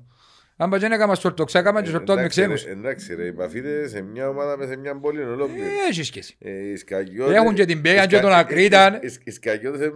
Αν 0.58 0.70
πας 0.70 0.80
και 0.80 0.88
δεν 0.88 0.98
έκανα 0.98 1.16
σορτοξά, 1.16 1.60
έκανα 1.60 1.82
και 1.82 1.90
σορτό 1.90 2.14
με 2.14 2.20
Εντάξει, 2.20 2.40
ξένους. 2.42 2.64
ρε, 2.66 2.72
Εντάξει 2.72 3.16
ρε, 3.16 3.26
οι 3.26 3.32
παφίτες 3.34 3.90
σε 3.90 4.02
μια 4.02 4.30
ομάδα 4.30 4.58
με 4.58 4.66
σε 4.66 4.76
μια 4.78 5.00
πόλη 5.00 5.22
είναι 5.22 5.30
ολόκληρη. 5.32 5.62
Ε, 5.62 5.90
Έχει 5.90 6.04
σχέση. 6.04 6.36
Ε, 6.40 6.52
οι 6.72 6.76
Σκαγιώτες- 6.76 7.36
Έχουν 7.36 7.54
και 7.54 7.66
την 7.66 7.80
Μπέγαν 7.80 8.04
οι 8.04 8.08
και 8.08 8.20
τον 8.20 8.30
Σκα- 8.30 8.40
Ακρίταν. 8.40 8.94
οι- 8.94 9.00
οι- 9.04 9.22
Οι 9.24 9.32
Σκαγιώτες 9.32 9.92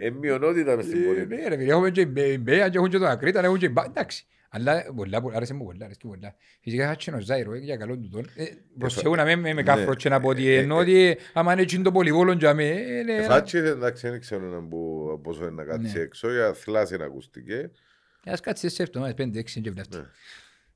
είναι 0.00 0.10
μειονότητα 0.20 0.76
μες 0.76 0.84
στην 0.84 1.04
πόλη. 1.04 1.26
Ναι 1.26 1.48
ρε 1.48 1.56
φίλε, 1.56 1.70
έχουμε 1.72 1.90
και 1.90 2.00
η 2.00 2.38
Μπέα 2.40 2.68
και 2.68 2.76
έχουν 2.76 2.88
και 2.88 2.98
τον 2.98 3.06
Ακρίτα, 3.08 3.44
έχουν 3.44 3.58
και 3.58 3.66
η 3.66 3.70
Μπα- 3.72 3.84
εντάξει. 3.88 4.26
Αλλά 4.54 4.84
πολλά, 4.96 5.20
πολλά, 5.20 5.36
άρεσε 5.36 5.54
μου 5.54 5.64
πολλά, 5.64 5.84
άρεσε 5.84 6.00
μου 6.04 6.10
πολλά. 6.10 6.34
Φυσικά 6.60 6.86
θα 6.88 6.96
τσινο 6.96 7.20
Ζάιρο, 7.20 7.52
ε, 7.54 7.58
για 7.58 7.76
καλό 7.76 7.98
του 7.98 8.08
τον. 8.08 8.26
Ε, 8.36 8.44
Προσέχω 8.78 9.14
να 9.16 9.24
μην 9.24 9.38
με- 9.38 9.54
με 9.54 9.62
κάφρο 9.62 9.94
και 9.94 10.08
να 10.08 10.20
πω 10.20 10.28
ότι 10.28 10.48
Ε, 10.48 10.54
ε, 10.54 10.58
εννοώ 10.58 10.78
ότι 10.78 11.16
άμα 11.32 11.52
είναι 11.52 11.62
εκείνο 11.62 11.82
το 11.82 11.92
πολυβόλον 11.92 12.38
για 12.38 12.54
με, 12.54 12.64
ε, 12.68 12.98
είναι 12.98 13.12
ένα- 13.12 13.22
Φάτσι 13.22 13.58
εντάξει 13.58 14.08
δεν 14.08 14.20
ξέρω 14.20 14.46
να 14.46 14.60
μπου- 14.60 15.22
πόσο 15.22 15.42
είναι 15.42 15.50
να 15.50 15.64
κάτσει 15.64 15.96
Ναι. 15.96 16.02
έξω, 16.02 16.32
για 16.32 16.52
θλάση 16.52 16.96
να 16.96 17.04
ακουστηκε. 17.04 17.70
Ας 18.24 18.40
κάτσει 18.40 18.68
σε 18.68 18.82
εβδομάδες, 18.82 19.14
πέντε, 19.14 19.38
έξι 19.38 19.58
είναι 19.58 19.68
και 19.68 19.74
βλάφτη. 19.74 19.96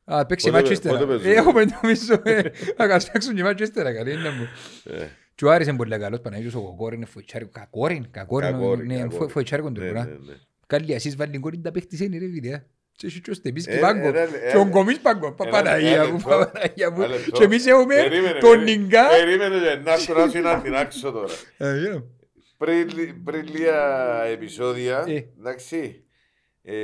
Α, 0.04 0.26
παίξει 0.26 0.44
Πότε- 0.46 0.58
μάτσο 0.58 0.72
ύστερα. 0.72 0.98
πότε 0.98 1.06
παίζουν; 1.10 1.30
Ε, 1.30 1.34
Έχουμε 1.34 1.64
νομίζω, 1.82 2.20
ε, 2.22 2.42
να 2.76 2.86
μας 2.86 3.10
παίξουν 3.10 3.34
και 3.34 3.42
μάτσο 3.42 3.64
ύστερα, 3.64 3.94
καλή 3.94 4.12
είναι 4.12 4.30
μου. 4.30 4.46
Ε. 4.84 5.06
Και 5.34 5.44
ο 5.44 5.50
Άρης 5.52 5.66
είναι 5.66 5.76
πολύ 5.76 5.98
καλός, 5.98 6.20
Παναγιώτος 6.20 6.54
ο 6.54 6.64
Κοκόρη 6.64 6.96
είναι 6.96 7.04
φοητσάρικο. 7.06 7.50
Κακόριν, 7.54 8.06
κακόριν, 8.10 8.50
Κακόρι, 8.50 8.86
ναι, 8.86 8.98
κακόρι. 8.98 9.30
φοητσάρικο 9.30 9.70
του 9.72 9.80
Ναι, 9.80 9.86
τώρα. 9.86 10.04
ναι, 10.04 10.10
ναι. 10.10 10.34
Καλή 10.66 10.94
ασύς 10.94 11.16
βάλει 11.16 11.38
κόρη 11.38 11.60
τα 11.60 11.70
παίχτης 11.70 12.00
είναι 12.00 12.18
ρε 12.18 12.28
φίλε. 12.28 12.62
Και 12.96 13.06
έχει 13.06 13.20
και 13.20 13.30
ο 13.30 13.34
Στεμίς 13.34 13.66
και 13.66 13.72
Ε, 13.72 13.78
Πάγκο. 13.78 14.08
ένα- 14.08 14.26
Και 14.26 14.56
ο 14.56 14.60
ένα- 14.60 14.64
Γκομής 14.70 14.98
Πάγκο. 15.00 15.32
Πα- 15.32 15.44
ένα- 15.46 15.56
Παναγία 15.56 15.90
ένα 15.92 16.04
μου, 16.06 16.12
λεπτό. 16.12 16.50
Παναγία 16.52 16.90
μου. 16.90 17.02
Ένα 17.02 17.14
λεπτό. 17.14 17.30
Και 17.30 17.44
εμείς 17.44 17.66
έχουμε 17.66 17.94
Περίμενε, 17.94 18.38
τον 18.38 18.50
περίμενε. 18.50 18.76
Νιγκά. 18.76 19.08
Περίμενε 19.08 19.56
και 19.58 19.90
να 19.90 19.96
σου 19.96 20.12
να 20.12 20.28
σου 20.28 20.40
να 20.40 20.60
την 20.60 20.74
άξω 20.76 21.10
τώρα. 21.12 21.32
Ε, 21.58 21.74
yeah. 21.96 22.02
Πριν 22.56 22.88
λι- 22.88 23.14
Πριν 23.24 23.46
λίγα 23.46 24.22
επεισόδια, 24.24 25.04
Ε. 25.08 25.24
εντάξει, 25.38 26.04
ε, 26.62 26.74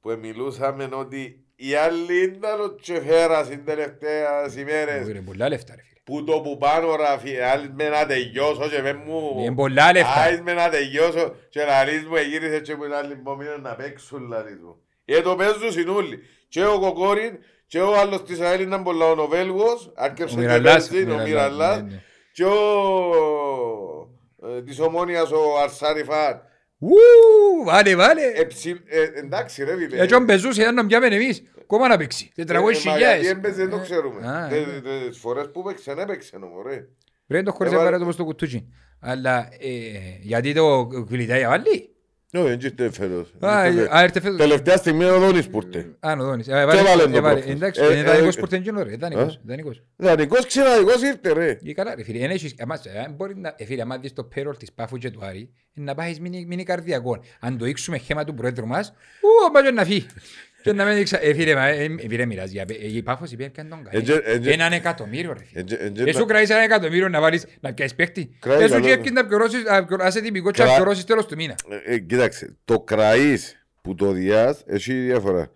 που 0.00 0.18
μιλούσαμε 0.20 0.88
ότι 0.92 1.44
οι 1.56 1.74
άλλοι 1.74 2.22
ήταν 2.22 2.60
ο 2.60 2.74
Τσεφέρας 2.74 3.48
οι 3.50 3.58
τελευταίες 3.58 4.56
ημέρες 4.58 5.08
Είναι 5.08 5.20
πολλά 5.20 5.48
λεφτά 5.48 5.74
ρε 5.74 5.82
φίλε. 5.82 6.00
που 6.04 6.24
το 6.24 6.40
που 6.40 6.58
πάνω 6.58 6.96
ραφεί, 6.96 7.36
άλλοι 7.40 7.70
με 7.76 7.88
να 7.88 8.06
τελειώσω 8.06 8.68
και 8.68 8.82
με 8.82 8.92
μου... 8.92 9.36
Είναι 9.40 9.54
πολλά 9.54 9.92
λεφτά. 9.92 10.14
Άις 10.20 10.40
με 10.40 10.52
να 10.52 10.68
τελειώσω 10.68 11.34
και 11.48 11.64
λαλείς 11.64 12.04
μου 12.04 12.16
εγύρισε 12.16 12.60
και 12.60 12.76
που 12.76 12.84
είναι 12.84 12.96
άλλοι 12.96 13.14
που 13.16 13.36
μείναν 13.38 13.60
να 13.60 13.74
παίξουν 13.74 14.28
λαλείς 14.28 14.58
μου. 14.64 14.76
Ε, 15.08 15.20
το 15.20 15.34
παίζουν 15.36 15.72
συνούλοι. 15.72 16.18
Και 16.48 16.64
ο 16.64 16.78
Κοκόριν 16.78 17.38
και 17.66 17.80
ο 17.80 17.98
άλλος 17.98 18.22
της 18.22 18.40
ΑΕΛ 18.40 18.60
ήταν 18.60 18.82
πολλά 18.82 19.06
ο 19.10 19.26
Βέλγος, 19.26 19.86
Ο 19.86 19.92
άρκεψε 19.94 20.34
και 20.34 20.40
Μιραλάς. 20.40 20.88
παίζει, 20.88 21.10
ο 21.10 21.18
Μιραλάς. 21.22 21.76
ναι, 21.82 21.88
ναι. 21.90 22.02
Και 22.32 22.44
ο 22.44 22.54
ε, 24.56 24.62
της 24.62 24.80
ομόνιας 24.80 25.30
ο 25.30 25.58
Αρσάριφαν. 25.62 26.40
Ου, 26.78 26.94
Βάλε, 27.64 27.94
βάλε. 27.96 28.22
Ε, 28.34 28.44
ψι- 28.44 28.82
ε, 28.86 29.02
εντάξει 29.14 29.64
ρε 29.64 29.76
φίλε. 29.76 30.02
Έτσι 30.02 30.14
αν 30.14 30.24
πεζούσε 30.24 30.62
ήταν 30.62 30.74
να 30.74 30.86
πιάμε 30.86 31.06
εμείς. 31.06 31.42
Κόμμα 31.66 31.88
να 31.88 31.96
παίξει. 31.96 32.30
Ε, 32.36 32.42
Τετραγώσεις 32.44 32.84
μα 32.84 32.96
γιατί 32.98 33.12
χιλιάδες. 33.14 33.30
έμπαιζε 33.30 33.54
δεν 33.54 33.70
το 33.70 33.76
Ε, 33.76 33.80
ξέρουμε. 33.82 34.28
α, 34.28 34.48
Τε- 34.48 34.58
ε. 34.66 34.80
τε- 34.80 35.08
Τις 35.08 35.18
φορές 35.18 35.50
που 35.52 35.62
παίξε, 35.62 35.94
δεν 35.94 35.98
έπαιξε 36.08 36.36
όμως 36.42 36.62
ρε. 36.66 36.86
Πρέπει 37.26 37.44
να 37.44 37.50
το 37.50 37.56
χωρίς 37.56 37.72
Έβαλε- 37.72 37.78
να 37.78 37.84
πάρει 37.84 37.98
το 37.98 38.04
πως 38.04 38.16
το 38.16 38.24
κουτούτσι. 38.24 38.72
Αλλά 39.00 39.48
ε, 39.60 40.18
γιατί 40.20 40.54
το 40.54 40.86
κλειδάει 41.08 41.44
αβάλλει. 41.44 41.95
Όχι, 42.36 42.48
δεν 42.56 42.58
ήρθε 42.62 42.90
φέτος. 42.90 43.32
Α, 43.40 43.66
Ήρθε 43.66 43.88
α, 43.96 44.02
έρθε 44.02 44.20
φέτος. 44.20 44.36
Τελευταία 44.38 44.76
στιγμή 44.76 45.04
ο 45.04 45.18
Δόνης 45.18 45.48
που 45.48 45.60
ήρθε. 45.66 45.96
Α, 46.00 46.12
ο 46.12 46.24
Δόνης. 46.24 46.48
Ε, 46.48 46.60
έβαλε 46.60 46.80
έβαλε- 46.80 47.02
το 47.10 47.16
έβαλε. 47.16 47.34
προχθές. 47.34 47.54
Εντάξει, 47.54 47.80
Ε, 47.82 47.84
είναι 47.86 47.94
ε, 48.00 48.02
δανεικός 48.02 48.36
ε, 48.36 48.40
που 48.40 48.46
ήρθε 48.54 48.82
ρε. 48.82 48.96
Δανεικός, 48.96 49.40
δανεικός. 49.46 49.82
Δανεικός 49.96 50.46
ξεναδικός 50.46 51.02
ήρθε 51.02 51.32
ρε. 51.32 51.54
Και 51.54 51.74
καλά 51.74 51.94
ρε 51.94 52.02
φίλε, 52.04 52.24
εν 52.24 52.30
έχεις- 52.30 52.54
αμάς, 52.60 52.84
ε, 52.86 52.98
αν 53.06 53.12
μπορεί 53.14 53.36
να, 53.36 53.54
ε, 53.56 53.64
φίλε, 53.64 53.82
άμα 53.82 53.98
δεις 53.98 54.12
το 54.12 54.28
payroll 54.36 54.56
της 54.58 54.72
Πάφου 54.72 54.96
και 54.96 55.10
του 55.10 55.20
Άρη, 55.24 55.50
ε, 55.74 55.80
να 55.80 55.94
πάεις 55.94 56.20
μείνει, 56.20 56.44
μείνει 56.48 56.62
καρδιακό. 56.64 57.18
Αν 57.40 57.58
το 57.58 57.66
ήξουμε 57.66 57.98
χέμα 57.98 58.24
του 58.24 58.34
Προέδρου 58.34 58.66
μας, 58.66 58.92
ου, 59.20 59.50
πάει 59.52 59.72
να 59.72 59.84
φύγει. 59.84 60.06
Και 60.70 60.72
να 60.76 60.84
μην 60.84 60.96
ήξα, 60.98 61.22
ε, 61.24 61.34
φίλε, 61.34 61.54
μα, 61.54 61.66
ε, 61.66 61.84
ε, 61.84 62.08
φίλε, 62.08 62.24
μοιράζει, 62.26 62.52
για- 62.52 62.64
ε, 62.82 62.96
η 62.96 63.02
Πάφος 63.02 63.30
είπε 63.32 63.46
και 63.46 63.60
αν 63.60 63.68
τον 63.68 63.84
κάνει; 63.84 63.96
Εντζε- 63.98 64.26
εντζε- 64.26 64.52
Έναν 64.54 64.72
εκατομμύριο 64.72 65.32
ρε 65.32 65.44
φίλε. 65.44 65.60
Εντζε- 65.60 65.80
εντζε- 65.80 66.06
Εσύ 66.08 66.18
σου 66.18 66.24
κρατήσεις 66.24 66.54
ένα 66.54 66.64
εκατομμύριο 66.64 67.08
να 67.08 67.20
βάλεις, 67.20 67.46
να 67.60 67.74
πιάσεις 67.74 67.94
παίκτη. 67.96 68.30
Κράει 68.40 68.62
Εσύ 68.62 68.74
σου 68.74 68.80
καλό. 68.80 68.96
και 68.96 69.10
να 69.10 69.26
πληρώσεις, 69.26 69.62
να 69.64 69.84
πληρώσεις- 69.84 69.98
να 69.98 70.06
είσαι 70.06 70.20
τυπικό 70.20 70.50
και 70.50 70.60
να 70.62 70.66
Κρα- 70.68 70.76
πληρώσεις 70.76 71.04
τέλος 71.04 71.26
του 71.26 71.34
μήνα. 71.36 71.54
Ε, 71.86 71.94
ε, 71.94 71.98
Κοίταξε, 71.98 72.56
το 72.64 72.80
κραείς 72.80 73.66
που 73.82 73.94
το 73.94 74.10
διάς 74.12 74.62
έχει 74.66 74.92
διάφορα 74.92 75.50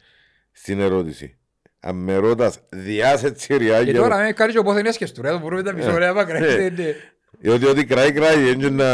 στην 0.52 0.80
ερώτηση. 0.80 1.34
Αν 1.80 1.96
με 1.96 2.16
ρωτάς 2.16 2.58
διάς 2.70 3.24
έτσι 3.24 3.46
Και 3.46 3.56
ριάγια 3.56 3.94
τώρα 3.94 4.18
με 4.22 4.32
κάνεις 4.32 4.54
και 4.54 4.60
πόθεν 4.62 4.86
έσχες 4.86 5.12
του 5.12 5.22
ρε, 5.22 5.30
το 5.30 5.38
μπορούμε 5.38 5.62
τα 5.62 5.72
μισό 5.72 5.96
ρε, 5.98 6.06
άμα 6.06 6.24
κρατήσεις, 6.24 6.56
ε. 6.56 6.72
ναι. 6.76 6.94
Διότι 7.42 7.66
ότι 7.66 7.84
κραεί 7.84 8.12
κραεί, 8.12 8.48
έτσι 8.48 8.70
να... 8.70 8.84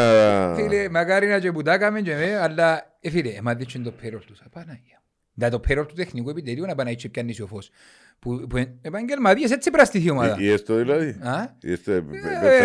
Φίλε, 0.55 0.89
μακάρι 0.89 1.27
να 1.27 1.39
και 1.39 1.53
που 1.53 1.63
τα 1.63 1.73
έκαμε 1.73 2.01
και 2.01 2.15
με, 2.15 2.39
αλλά 2.39 2.97
ε, 3.01 3.11
φίλε, 3.11 3.29
εμάς 3.31 3.55
δείξουν 3.57 3.83
το 3.83 3.93
payroll 4.03 4.21
τους. 4.27 4.41
Απαναγία. 4.47 5.03
Da 5.41 5.49
το 5.51 5.61
payroll 5.69 5.85
του 5.89 5.95
τεχνικού 5.95 6.31
επιτελείου 6.31 6.67
να 6.67 6.75
πάει 6.75 6.85
να 6.87 6.93
έτσι 6.93 7.09
πιάνει 7.09 7.37
ο 7.43 7.47
φως. 7.47 7.71
Που, 8.19 8.47
που 8.49 8.57
εν- 8.57 8.79
επαγγελματίες 8.83 9.51
έτσι 9.51 9.71
πραστηθεί 9.71 10.07
η 10.07 10.11
ομάδα. 10.11 10.37
Ή 10.39 10.51
έστω 10.51 10.77
δηλαδή. 10.77 11.09
Α; 11.23 11.57
Ή 11.61 11.73
έστω... 11.73 11.93
Ε, 11.93 12.01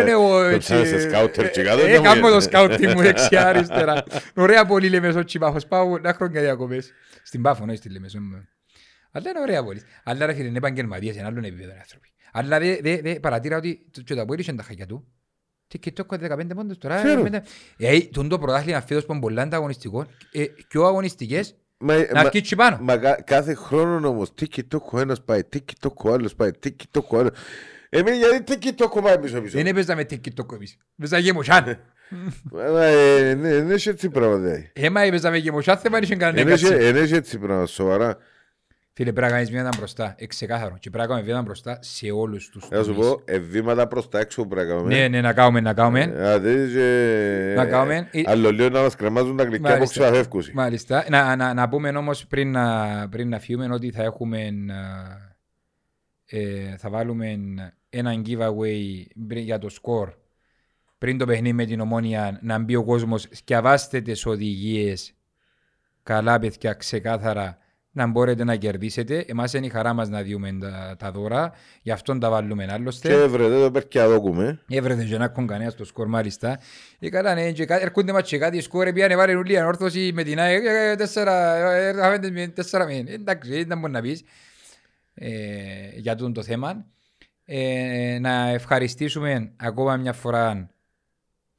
ναι, 0.03 0.11
εγώ 0.11 0.43
έτσι... 0.43 0.85
σε 0.85 0.99
σκάουτερ 0.99 1.51
και 1.51 1.63
κάτω. 1.63 1.81
Ε, 1.81 1.83
δεν 1.85 1.95
μου 1.97 2.03
κάνω 2.03 2.21
το 2.21 2.27
γίνεται. 2.27 2.41
σκάουτι 2.41 2.87
μου 2.87 3.01
δεξιά 3.01 3.47
αριστερά. 3.47 4.03
Ωραία 4.35 4.65
πόλη 4.65 4.89
Λεμεσό 4.89 5.23
Τσιπάφος. 5.23 5.67
Πάω 5.67 5.97
να 5.99 6.13
χρόνια 6.13 6.41
διακοπές. 6.41 6.91
Στην 7.23 7.41
Πάφο, 7.41 7.63
όχι 7.67 7.75
στη 7.75 7.89
Λεμεσό. 7.89 8.19
Αλλά 9.11 9.29
είναι 9.29 9.39
ωραία 9.39 9.63
πόλη. 9.63 9.81
Αλλά 10.03 10.25
ρε 10.25 10.33
φίλε, 10.33 10.47
είναι 10.47 10.57
επαγγελματίες, 10.57 11.15
είναι 11.15 11.25
άλλον 11.25 11.43
επίπεδο 11.43 11.71
άνθρωποι. 11.79 12.07
Αλλά 12.31 12.59
δε, 12.59 12.77
δε, 12.81 12.99
δε 13.01 13.19
παρατήρα 13.19 13.57
ότι 13.57 13.85
το- 13.91 14.01
και 14.01 14.15
το 14.15 14.21
Αποέλ 14.21 14.39
είχε 14.39 14.53
τα 14.53 14.63
χακιά 14.63 14.85
του. 14.85 15.07
Τι 15.67 15.79
και 15.79 15.91
το 15.91 16.05
15 16.09 16.55
πόντους 16.55 16.77
τώρα. 16.77 17.03
Ξέρω. 17.03 17.21
πέντε- 17.21 17.45
Ε, 17.77 17.99
τον 17.99 18.29
το 18.29 18.39
πρωτάθλημα 18.39 18.81
φέτος 18.81 19.05
που 19.05 19.11
είναι 19.11 19.21
πολλά 19.21 19.41
ανταγωνιστικό. 19.41 20.05
Ε, 20.31 20.45
πιο 20.67 20.85
αγωνιστικές, 20.85 21.55
Μα- 21.81 21.95
να 21.97 22.07
μα- 22.13 22.19
αρκίτσι 22.19 22.55
πάνω. 22.55 22.77
Μα 22.81 22.97
κα- 22.97 23.21
κάθε 23.25 23.53
χρόνο 23.53 24.07
όμως 24.07 24.33
τίκι 24.33 24.63
τόκο 24.63 24.99
ένας 24.99 25.21
πάει, 25.21 25.43
τίκι 25.43 25.73
τόκο 25.79 26.09
ο 26.09 26.13
άλλος 26.13 26.35
πάει, 26.35 26.51
τίκι 26.51 26.85
τόκο 26.91 27.17
ο 27.17 27.19
άλλος. 27.19 27.31
Εμείς 27.89 28.17
γιατί 28.17 28.41
τίκι 28.43 28.73
τόκο 28.73 29.01
πάει 29.01 29.19
πίσω 29.19 29.41
πίσω. 29.41 29.57
Δεν 29.57 29.67
έπαιζα 29.67 29.95
με 29.95 30.01
TikTok 30.09 30.53
εμείς. 30.53 30.77
Παίζα 30.97 31.17
γεμοσάν. 31.17 31.65
Ε, 32.79 33.33
ναι, 33.33 33.49
Δεν 33.53 33.71
έχει 33.71 33.89
έτσι 33.89 34.09
πράγματα. 34.09 34.69
Έμα 34.73 35.05
είπες 35.05 35.21
και 35.43 35.51
μοσιά 35.51 35.77
θέμα 35.77 35.97
είχε 36.01 36.15
κανένα 36.15 36.43
Δεν 36.43 36.53
έχει- 36.53 36.63
κάτσε. 36.69 36.91
δεν 36.91 37.03
έχει 37.03 37.13
έτσι 37.13 37.37
πράγματα, 37.37 37.65
σοβαρά. 37.65 38.17
Φίλε 38.93 39.11
πρέπει 39.13 39.27
να 39.31 39.37
κάνεις 39.37 39.51
βήματα 39.51 39.69
μπροστά, 39.77 40.15
εξεκάθαρο. 40.17 40.77
Και 40.79 40.89
πρέπει 40.89 40.97
να 40.97 41.05
κάνουμε 41.05 41.25
βήματα 41.25 41.43
μπροστά 41.43 41.77
σε 41.81 42.11
όλους 42.11 42.49
τους 42.49 42.65
Θα 42.67 42.83
σου 42.83 42.93
τομείς. 42.93 43.07
πω, 43.07 43.21
ε, 43.25 43.39
βήματα 43.39 43.87
προς 43.87 44.09
τα 44.09 44.19
έξω 44.19 44.41
που 44.41 44.47
πρέπει 44.47 44.67
να 44.67 44.73
κάνουμε. 44.73 44.95
Ναι, 44.95 45.07
ναι, 45.07 45.21
να 45.21 45.33
κάνουμε, 45.33 45.59
να 45.61 45.73
κάνουμε. 45.73 46.01
Α, 46.01 46.39
δεν 46.39 46.65
είχε- 46.67 47.53
Να 47.55 47.65
κάνουμε. 47.65 48.07
Ε, 48.11 48.21
Άλλο 48.25 48.51
λίγο 48.51 48.69
να 48.69 48.81
μας 48.81 48.95
κρεμάζουν 48.95 49.37
τα 49.37 49.43
γλυκιά 49.43 49.69
που 49.69 49.73
Μάλιστα. 49.73 49.99
ξαφεύκουσι. 50.03 50.51
Μάλιστα. 50.53 51.05
Να, 51.09 51.35
να, 51.35 51.53
να 51.53 51.69
πούμε 51.69 51.89
όμως 51.89 52.27
πριν 52.27 52.51
να, 52.51 53.09
πριν 53.09 53.29
να 53.29 53.39
φύγουμε 53.39 53.73
ότι 53.73 53.91
θα 53.91 54.03
έχουμε 54.03 54.49
ε, 56.25 56.75
θα 56.77 56.89
βάλουμε 56.89 57.39
έναν 57.89 58.23
giveaway 58.27 59.05
πριν- 59.27 59.43
για 59.43 59.57
το 59.59 59.69
σκορ 59.69 60.13
πριν 60.97 61.17
το 61.17 61.25
παιχνίδι 61.25 61.53
με 61.55 61.65
την 61.65 61.79
ομόνια 61.79 62.39
να 62.41 62.59
μπει 62.59 62.75
ο 62.75 62.83
κόσμος 62.83 63.27
σκιαβάστε 63.31 64.01
τις 64.01 64.25
οδηγίες 64.25 65.13
καλά 66.03 66.39
παιδιά 66.39 66.73
ξεκάθαρα 66.73 67.57
να 67.91 68.07
μπορείτε 68.07 68.43
να 68.43 68.55
κερδίσετε. 68.55 69.25
Εμάς 69.27 69.53
είναι 69.53 69.65
η 69.65 69.69
χαρά 69.69 69.93
μας 69.93 70.09
να 70.09 70.21
διούμε 70.21 70.57
τα, 70.61 70.95
τα 70.99 71.11
δώρα. 71.11 71.51
Γι' 71.81 71.91
αυτό 71.91 72.17
τα 72.17 72.29
βάλουμε 72.29 72.67
άλλωστε. 72.69 73.09
Και 73.09 73.25
βρε, 73.25 73.49
το 73.49 73.71
περκιά 73.71 74.07
δόκουμε. 74.07 74.59
Έβρεθε 74.69 75.03
και 75.03 75.17
να 75.17 75.23
έχουν 75.23 75.47
κανένας 75.47 75.73
στο 75.73 75.85
σκορ 75.85 76.07
μάλιστα. 76.07 76.59
Ε, 76.99 77.09
καλά, 77.09 77.33
ναι, 77.33 77.51
και 77.51 77.65
κάτι- 77.65 77.83
έρχονται 77.83 78.11
μας 78.11 78.27
και 78.27 78.37
κάτι 78.37 78.61
σκορ, 78.61 78.93
πιάνε 78.93 79.15
βάλε 79.15 79.35
ουλή 79.35 79.57
ανόρθωση 79.59 80.11
με 80.13 80.23
την 80.23 80.39
ΑΕΚ, 80.39 80.63
ε, 80.65 80.91
ε, 80.91 80.95
τέσσερα, 80.95 81.55
ε, 81.55 81.87
ε, 81.87 81.93
χάμε 81.93 82.31
με 82.31 82.47
τέσσερα 82.47 82.85
μεν. 82.85 83.07
Εντάξει, 83.07 83.63
δεν 83.63 83.79
μπορεί 83.79 83.91
να 83.91 84.01
πεις 84.01 84.23
ε, 85.13 85.29
για 85.95 86.15
τούτο 86.15 86.31
το 86.31 86.43
θέμα. 86.43 86.85
Ε, 87.45 88.17
να 88.21 88.47
ευχαριστήσουμε 88.49 89.51
ακόμα 89.57 89.95
μια 89.97 90.13
φορά 90.13 90.69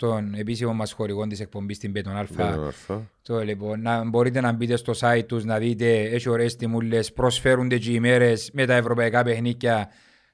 τον 0.06 0.34
επίσημο 0.34 0.72
μας 0.72 0.92
χορηγό 0.92 1.26
της 1.26 1.40
εκπομπής 1.40 1.76
στην 1.76 1.92
Πέτον 1.92 2.16
Αλφα. 2.16 2.34
Δεν 2.44 2.54
είναι 2.54 2.64
αλφα. 2.64 3.10
Το, 3.22 3.40
λοιπόν, 3.40 3.80
να 3.82 4.04
μπορείτε 4.04 4.40
να 4.40 4.52
μπείτε 4.52 4.76
στο 4.76 4.92
site 5.00 5.24
τους, 5.26 5.44
να 5.44 5.58
δείτε, 5.58 6.00
έχει 6.00 6.28
ωραίες 6.28 6.56
τιμούλες, 6.56 7.12
προσφέρονται 7.12 7.78
και 7.78 7.92
οι 7.92 8.00
μέρες 8.00 8.50
με 8.52 8.66
τα 8.66 8.74
ευρωπαϊκά 8.74 9.22
παιχνίκια, 9.22 9.88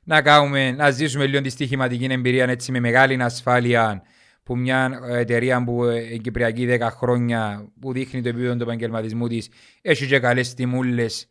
να, 0.04 0.22
κάνουμε, 0.22 0.70
να 0.70 0.90
ζήσουμε 0.90 1.26
λίγο 1.26 1.40
τη 1.40 1.48
στοιχηματική 1.48 2.04
εμπειρία 2.04 2.44
έτσι, 2.44 2.72
με 2.72 2.80
μεγάλη 2.80 3.22
ασφάλεια 3.22 4.02
που 4.42 4.56
μια 4.56 5.00
εταιρεία 5.08 5.64
που 5.64 5.84
ε, 5.84 6.00
είναι 6.00 6.16
κυπριακή 6.16 6.66
10 6.70 6.88
χρόνια 6.90 7.68
που 7.80 7.92
δείχνει 7.92 8.22
το 8.22 8.28
επίπεδο 8.28 8.56
του 8.56 8.62
επαγγελματισμού 8.62 9.28
της 9.28 9.48
έχει 9.82 10.06
και 10.06 10.18
καλές 10.18 10.54
τιμούλες 10.54 11.28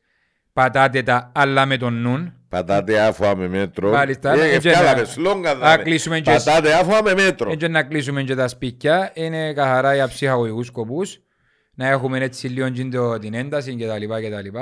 πατάτε 0.62 1.04
τα 1.04 1.32
αλλά 1.36 1.66
με 1.66 1.78
τον 1.78 1.94
νουν 2.02 2.34
Πατάτε 2.50 3.00
άφωα 3.02 3.36
με 3.36 3.48
μέτρο. 3.48 3.90
Μάλιστα. 3.92 4.34
Ε, 4.34 4.50
Ε, 4.56 4.58
και 4.60 4.70
ευκάλαμε 4.70 5.00
να- 5.02 5.06
σλόγγα, 5.08 5.54
να 5.54 5.60
δάμε. 5.60 5.84
κλείσουμε 5.84 6.20
και- 6.20 6.32
Πατάτε 6.32 6.74
άφωα 6.74 7.04
με 7.04 7.14
μέτρο. 7.14 7.52
Έτσι 7.52 7.68
να 7.68 7.84
κλείσουμε 7.84 8.24
και 8.24 8.36
τα 8.36 8.48
σπίτια, 8.48 9.12
είναι 9.14 9.54
καθαρά 9.54 9.94
για 9.96 10.08
ψυχαγωγικούς 10.08 10.68
σκοπούς, 10.68 11.20
να 11.74 11.88
έχουμε 11.88 12.20
έτσι 12.20 12.48
λίγο 12.48 12.70
και 12.70 12.86
το- 12.86 13.18
την 13.20 13.34
ένταση 13.34 13.76
κτλ. 13.76 14.06
κτλ. 14.06 14.58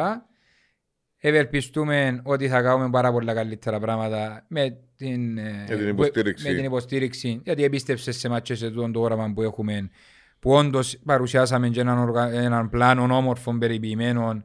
Ευελπιστούμε 1.18 2.22
ότι 2.24 2.48
θα 2.48 2.62
κάνουμε 2.62 2.90
πάρα 2.90 3.12
πολλά 3.12 3.34
καλύτερα 3.34 3.80
πράγματα 3.80 4.46
με 4.48 4.78
την, 4.98 5.38
ε, 5.38 5.64
την 5.68 5.88
υποστήριξη. 5.88 6.48
με 6.48 6.54
την 6.56 6.64
υποστήριξη 6.64 7.42
γιατί 7.44 7.64
επίστεψε 7.64 8.12
σε 8.12 8.30
μας 8.30 8.42
και 8.42 8.56
σε 8.56 8.70
τούτο 8.70 8.92
το 8.92 9.00
όραμα 9.00 9.32
που 9.36 9.42
έχουμε 9.42 9.90
που 10.40 10.52
όντως 10.52 10.98
παρουσιάσαμε 11.06 11.70
και 11.70 11.80
έναν, 11.80 11.98
οργα... 11.98 12.30
έναν 12.32 12.70
πλάνο 12.70 13.16
όμορφο 13.16 13.58
περιποιημένο 13.58 14.44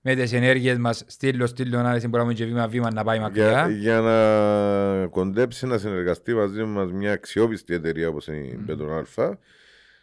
με 0.00 0.14
τις 0.14 0.32
ενέργειες 0.32 0.78
μας 0.78 1.04
στήλω 1.06 1.46
στήλω 1.46 1.78
ανάλυση 1.78 2.04
που 2.04 2.10
μπορούμε 2.10 2.32
και 2.32 2.44
βήμα 2.44 2.68
βήμα 2.68 2.92
να 2.92 3.04
πάει 3.04 3.18
μακριά. 3.18 3.50
Για, 3.50 3.68
για 3.68 4.00
να 4.00 5.06
κοντέψει 5.06 5.66
να 5.66 5.78
συνεργαστεί 5.78 6.34
μαζί 6.34 6.64
μας 6.64 6.92
μια 6.92 7.12
αξιόπιστη 7.12 7.74
εταιρεία 7.74 8.08
όπως 8.08 8.26
είναι 8.26 8.36
η 8.36 8.62
Πέτρον 8.66 8.92
Αλφα, 8.92 9.38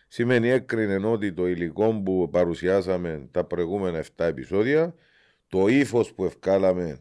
σημαίνει 0.07 0.49
έκρινε 0.49 1.07
ότι 1.07 1.33
το 1.33 1.47
υλικό 1.47 2.01
που 2.05 2.29
παρουσιάσαμε 2.31 3.27
τα 3.31 3.43
προηγούμενα 3.43 4.03
7 4.03 4.25
επεισόδια, 4.25 4.93
το 5.47 5.67
ύφος 5.67 6.13
που 6.13 6.25
ευκάλαμε 6.25 6.99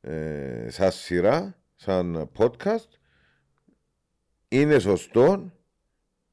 ε, 0.00 0.66
σαν 0.70 0.90
σειρά, 0.90 1.58
σαν 1.76 2.30
podcast, 2.38 2.88
είναι 4.48 4.78
σωστό, 4.78 5.52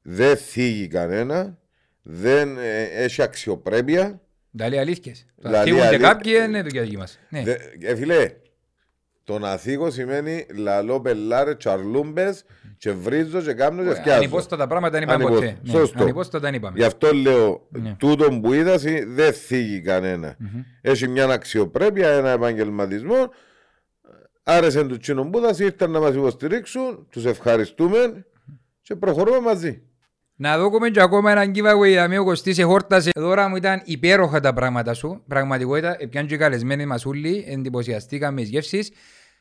δεν 0.02 0.36
θίγει 0.36 0.86
κανένα, 0.86 1.58
δεν 2.02 2.58
ε, 2.58 2.82
έχει 2.82 3.22
αξιοπρέπεια. 3.22 4.22
Τα 4.56 4.68
λέει 4.68 4.78
αλήθειες. 4.78 5.26
Θα 5.42 5.48
Δηλαδή, 5.48 5.64
φύγουν 5.64 5.80
και 5.82 5.86
αλήθεια- 5.86 6.08
κάποιοι 6.08 6.32
είναι 6.46 6.62
δουλειά 6.62 6.82
δική 6.82 6.96
μας. 6.96 7.18
Ναι. 7.28 7.42
Δε, 7.42 7.56
ε, 7.80 7.94
φίλε, 7.96 8.32
το 9.24 9.38
να 9.38 9.56
θίγω 9.56 9.90
σημαίνει 9.90 10.46
λαλό 10.56 11.00
πελάρε, 11.00 11.54
τσαρλούμπες 11.54 12.44
και 12.78 12.92
βρίζω 12.92 13.40
και 13.40 13.52
κάμνω 13.52 13.82
και 13.84 13.94
σκιάζω. 13.94 14.18
Ανυπόστατα 14.18 14.66
πράγματα 14.66 14.92
δεν 14.98 15.02
είπαμε 15.02 15.24
Ανυπόστα- 15.24 15.46
ποτέ. 15.46 15.60
Ναι, 15.62 15.78
σωστό. 15.78 16.02
Ανυπόστατα 16.02 16.38
δεν 16.44 16.54
είπαμε. 16.54 16.78
Γι' 16.78 16.84
αυτό 16.84 17.12
λέω, 17.14 17.66
Ναι. 17.70 17.94
τούτο 17.98 18.38
που 18.40 18.52
είδα 18.52 18.78
σι- 18.78 19.04
δεν 19.06 19.32
θίγει 19.32 19.80
κανένα. 19.80 20.36
Έχει 20.80 21.08
μια 21.08 21.24
αξιοπρέπεια, 21.24 22.08
ένα 22.08 22.30
επαγγελματισμό. 22.30 23.30
Άρεσε 24.42 24.84
τους 24.84 24.98
τσινομπούδας, 24.98 25.58
ήρθαν 25.58 25.90
να 25.90 26.00
μας 26.00 26.14
υποστηρίξουν, 26.14 27.06
τους 27.10 27.24
ευχαριστούμε 27.24 28.26
και 28.82 28.94
προχωρούμε 28.96 29.40
μαζί. 29.40 29.82
Να 30.40 30.58
δούμε 30.58 30.88
και 30.88 31.00
ακόμα 31.00 31.30
έναν 31.30 31.52
giveaway 31.54 31.94
να 31.94 32.08
μην 32.08 32.18
ο 32.18 32.24
Κωστής 32.24 32.58
εχόρτασε. 32.58 33.10
Δώρα 33.14 33.48
μου 33.48 33.56
ήταν 33.56 33.82
υπέροχα 33.84 34.40
τα 34.40 34.52
πράγματα 34.52 34.94
σου. 34.94 35.22
Πραγματικότητα, 35.28 35.96
πιάνε 36.10 36.26
και 36.26 36.36
καλεσμένοι 36.36 36.86
μας 36.86 37.06
όλοι, 37.06 37.44
εντυπωσιαστήκαμε 37.48 38.40
τις 38.40 38.50
γεύσεις. 38.50 38.90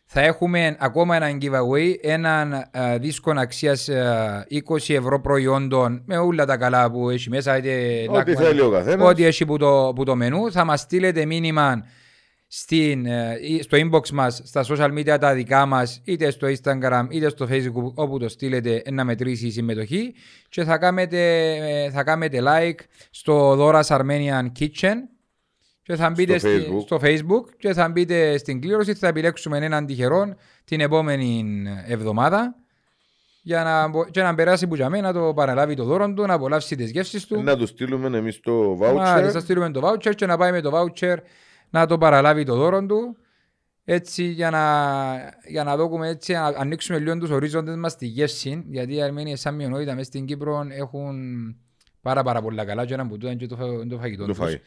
Θα 0.05 0.21
έχουμε 0.21 0.75
ακόμα 0.79 1.15
έναν 1.15 1.37
giveaway, 1.41 1.93
έναν 2.01 2.53
α, 2.53 2.97
δίσκο 2.99 3.33
αξίας 3.35 3.89
α, 3.89 4.45
20 4.69 4.93
ευρώ 4.93 5.21
προϊόντων 5.21 6.01
με 6.05 6.17
όλα 6.17 6.45
τα 6.45 6.57
καλά 6.57 6.91
που 6.91 7.09
έχει 7.09 7.29
μέσα. 7.29 7.57
Είτε 7.57 8.05
Ό,τι 8.09 8.17
λάκμα, 8.17 8.35
θέλει 8.35 8.61
ο 8.61 8.69
καθένας. 8.69 9.09
Ό,τι 9.09 9.25
έχει 9.25 9.45
που 9.45 9.57
το, 9.57 9.91
που 9.95 10.03
το 10.03 10.15
μενού. 10.15 10.51
Θα 10.51 10.65
μας 10.65 10.79
στείλετε 10.79 11.25
μήνυμα 11.25 11.83
στην, 12.47 13.05
ε, 13.05 13.37
ή 13.41 13.61
στο 13.61 13.77
inbox 13.77 14.09
μας, 14.09 14.41
στα 14.45 14.65
social 14.67 14.91
media 14.97 15.17
τα 15.19 15.33
δικά 15.33 15.65
μας, 15.65 16.01
είτε 16.03 16.29
στο 16.31 16.47
Instagram 16.47 17.05
είτε 17.09 17.29
στο 17.29 17.47
Facebook, 17.49 17.93
όπου 17.93 18.19
το 18.19 18.29
στείλετε 18.29 18.81
να 18.91 19.03
μετρήσει 19.03 19.47
η 19.47 19.51
συμμετοχή 19.51 20.13
και 20.49 20.63
θα 20.63 20.77
κάνετε, 20.77 21.51
ε, 21.55 21.89
θα 21.91 22.03
κάνετε 22.03 22.39
like 22.43 22.79
στο 23.09 23.51
Dora's 23.59 23.83
Armenian 23.97 24.45
Kitchen 24.59 24.95
και 25.83 25.95
θα 25.95 26.09
μπείτε 26.09 26.37
Στο 26.37 26.47
στη- 26.49 26.57
Facebook. 26.69 26.81
στο 26.81 26.99
Facebook 27.03 27.55
και 27.57 27.73
θα 27.73 27.89
μπείτε 27.89 28.37
στην 28.37 28.61
κλήρωση, 28.61 28.93
θα 28.93 29.07
επιλέξουμε 29.07 29.57
έναν 29.57 29.85
τυχερό 29.85 30.35
την 30.65 30.79
επόμενη 30.81 31.45
εβδομάδα 31.87 32.55
για 33.41 33.63
να, 33.63 33.87
μπο- 33.87 34.05
και 34.05 34.21
να 34.21 34.35
περάσει 34.35 34.67
που 34.67 34.75
για 34.75 34.89
μένα 34.89 35.11
να 35.11 35.19
το 35.19 35.33
παραλάβει 35.33 35.75
το 35.75 35.83
δώρο 35.83 36.13
του, 36.13 36.25
να 36.25 36.33
απολαύσει 36.33 36.75
τις 36.75 36.91
γεύσεις 36.91 37.25
του. 37.25 37.41
Να 37.43 37.57
του 37.57 37.65
στείλουμε 37.65 38.17
εμείς 38.17 38.39
το 38.39 38.77
voucher. 38.81 38.93
Μάλιστα, 38.93 39.39
στείλουμε 39.39 39.71
το 39.71 39.81
voucher 39.89 40.15
και 40.15 40.25
να 40.25 40.37
πάει 40.37 40.51
με 40.51 40.61
το 40.61 40.71
voucher 40.73 41.15
να 41.69 41.85
το 41.85 41.97
παραλάβει 41.97 42.43
το 42.43 42.55
δώρο 42.55 42.85
του. 42.85 43.17
Έτσι 43.89 44.23
για 44.23 44.49
να, 44.49 45.39
για 45.47 45.63
να 45.63 45.77
δούμε 45.77 46.07
έτσι, 46.07 46.33
να 46.33 46.45
ανοίξουμε 46.45 46.99
λίγο 46.99 47.17
τους 47.17 47.29
ορίζοντες 47.29 47.75
μας 47.75 47.91
στη 47.91 48.05
γεύση, 48.05 48.63
γιατί 48.69 48.93
οι 48.95 49.01
Αρμένοι 49.01 49.35
σαν 49.35 49.55
μειονότητα 49.55 49.91
μέσα 49.93 50.03
στην 50.03 50.25
Κύπρο 50.25 50.67
έχουν 50.69 51.15
πάρα 52.01 52.23
πάρα 52.23 52.41
πολλά 52.41 52.65
καλά 52.65 52.85
και 52.85 52.93
έναν 52.93 53.07
που 53.07 53.17
τούτα 53.17 53.31
είναι 53.31 53.39
και 53.39 53.45
το, 53.47 53.55
φα- 53.55 53.87
το 53.87 53.97
φαγητό 53.97 54.21
Το 54.25 54.27
τους. 54.27 54.37
φάει. 54.37 54.59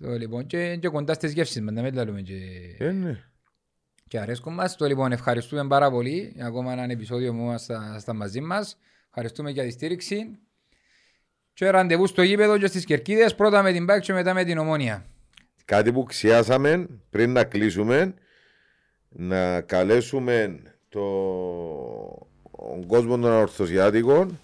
Το, 0.00 0.10
λοιπόν, 0.10 0.46
και, 0.46 0.76
και 0.76 0.88
κοντά 0.88 1.14
στις 1.14 1.32
γεύσεις 1.32 1.60
μας, 1.60 1.74
να 1.74 1.82
μην 1.82 1.94
τα 1.94 2.04
λέμε 2.04 2.20
και, 2.20 2.34
Ε, 2.78 2.90
ναι. 2.90 3.18
και 4.08 4.18
αρέσκουν 4.18 4.54
μας. 4.54 4.76
Το 4.76 4.86
λοιπόν 4.86 5.12
ευχαριστούμε 5.12 5.66
πάρα 5.66 5.90
πολύ 5.90 6.32
για 6.34 6.46
ακόμα 6.46 6.72
ένα 6.72 6.82
επεισόδιο 6.82 7.32
μου 7.32 7.58
στα, 7.58 7.98
στα 7.98 8.12
μαζί 8.12 8.40
μας. 8.40 8.76
Ευχαριστούμε 9.08 9.50
για 9.50 9.62
τη 9.62 9.70
στήριξη. 9.70 10.38
Και 11.52 11.70
ραντεβού 11.70 12.06
στο 12.06 12.22
γήπεδο 12.22 12.58
και 12.58 12.66
στις 12.66 12.84
Κερκίδες, 12.84 13.34
πρώτα 13.34 13.62
με 13.62 13.72
την 13.72 13.84
Μπάκ 13.84 14.02
και 14.02 14.12
μετά 14.12 14.34
με 14.34 14.44
την 14.44 14.58
Ομόνια. 14.58 15.06
Κάτι 15.70 15.92
που 15.92 16.04
ξιάσαμε 16.04 16.86
πριν 17.10 17.32
να 17.32 17.44
κλείσουμε, 17.44 18.14
να 19.08 19.60
καλέσουμε 19.60 20.60
το 20.88 21.00
τον 22.56 22.86
κόσμο 22.86 23.18
των 23.18 23.32
Ορθωσιάτικων 23.32 24.38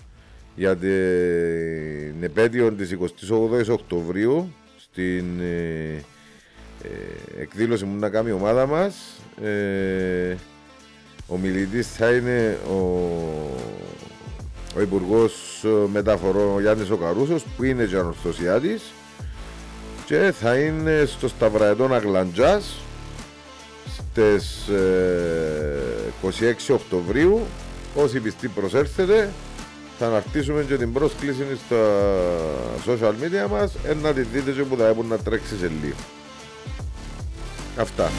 για 0.55 0.77
την 0.77 2.23
επέτειο 2.23 2.73
της 2.73 2.97
28ης 3.01 3.69
Οκτωβρίου 3.69 4.53
στην 4.77 5.40
ε, 5.40 6.05
ε, 6.82 7.40
εκδήλωση 7.40 7.85
που 7.85 7.97
να 7.98 8.09
κάνει 8.09 8.28
η 8.28 8.32
ομάδα 8.32 8.66
μας. 8.66 9.20
Ε, 9.43 10.35
ο 11.27 11.36
μιλητής 11.36 11.89
θα 11.89 12.11
είναι 12.11 12.59
ο, 12.69 12.81
ο 14.77 14.81
Υπουργός 14.81 15.65
Μεταφορών 15.93 16.55
ο 16.55 16.61
Γιάννης 16.61 16.90
Οκαρούσος 16.90 17.44
που 17.57 17.65
είναι 17.65 17.85
και 17.85 17.97
ανορθωσιάτης 17.97 18.82
και 20.06 20.32
θα 20.40 20.56
είναι 20.56 21.04
στο 21.04 21.28
Σταυραετόν 21.28 21.94
Αγλαντζάς 21.94 22.74
στις 23.96 24.68
ε, 24.68 25.78
26 26.68 26.74
Οκτωβρίου 26.74 27.40
όσοι 27.94 28.20
πιστοί 28.20 28.48
προσέρθετε 28.48 29.30
θα 29.98 30.06
αναρτήσουμε 30.06 30.62
και 30.62 30.76
την 30.76 30.92
πρόσκληση 30.92 31.44
στα 31.66 31.76
social 32.86 33.12
media 33.12 33.50
μας 33.50 33.74
ε, 33.84 33.94
να 33.94 34.12
τη 34.12 34.20
δείτε 34.20 34.50
και 34.50 34.62
που 34.62 34.76
θα 34.76 34.86
έπρεπε 34.86 35.08
να 35.08 35.18
τρέξει 35.18 35.56
σε 35.58 35.70
λίγο. 35.82 35.96
Αυτά. 37.76 38.10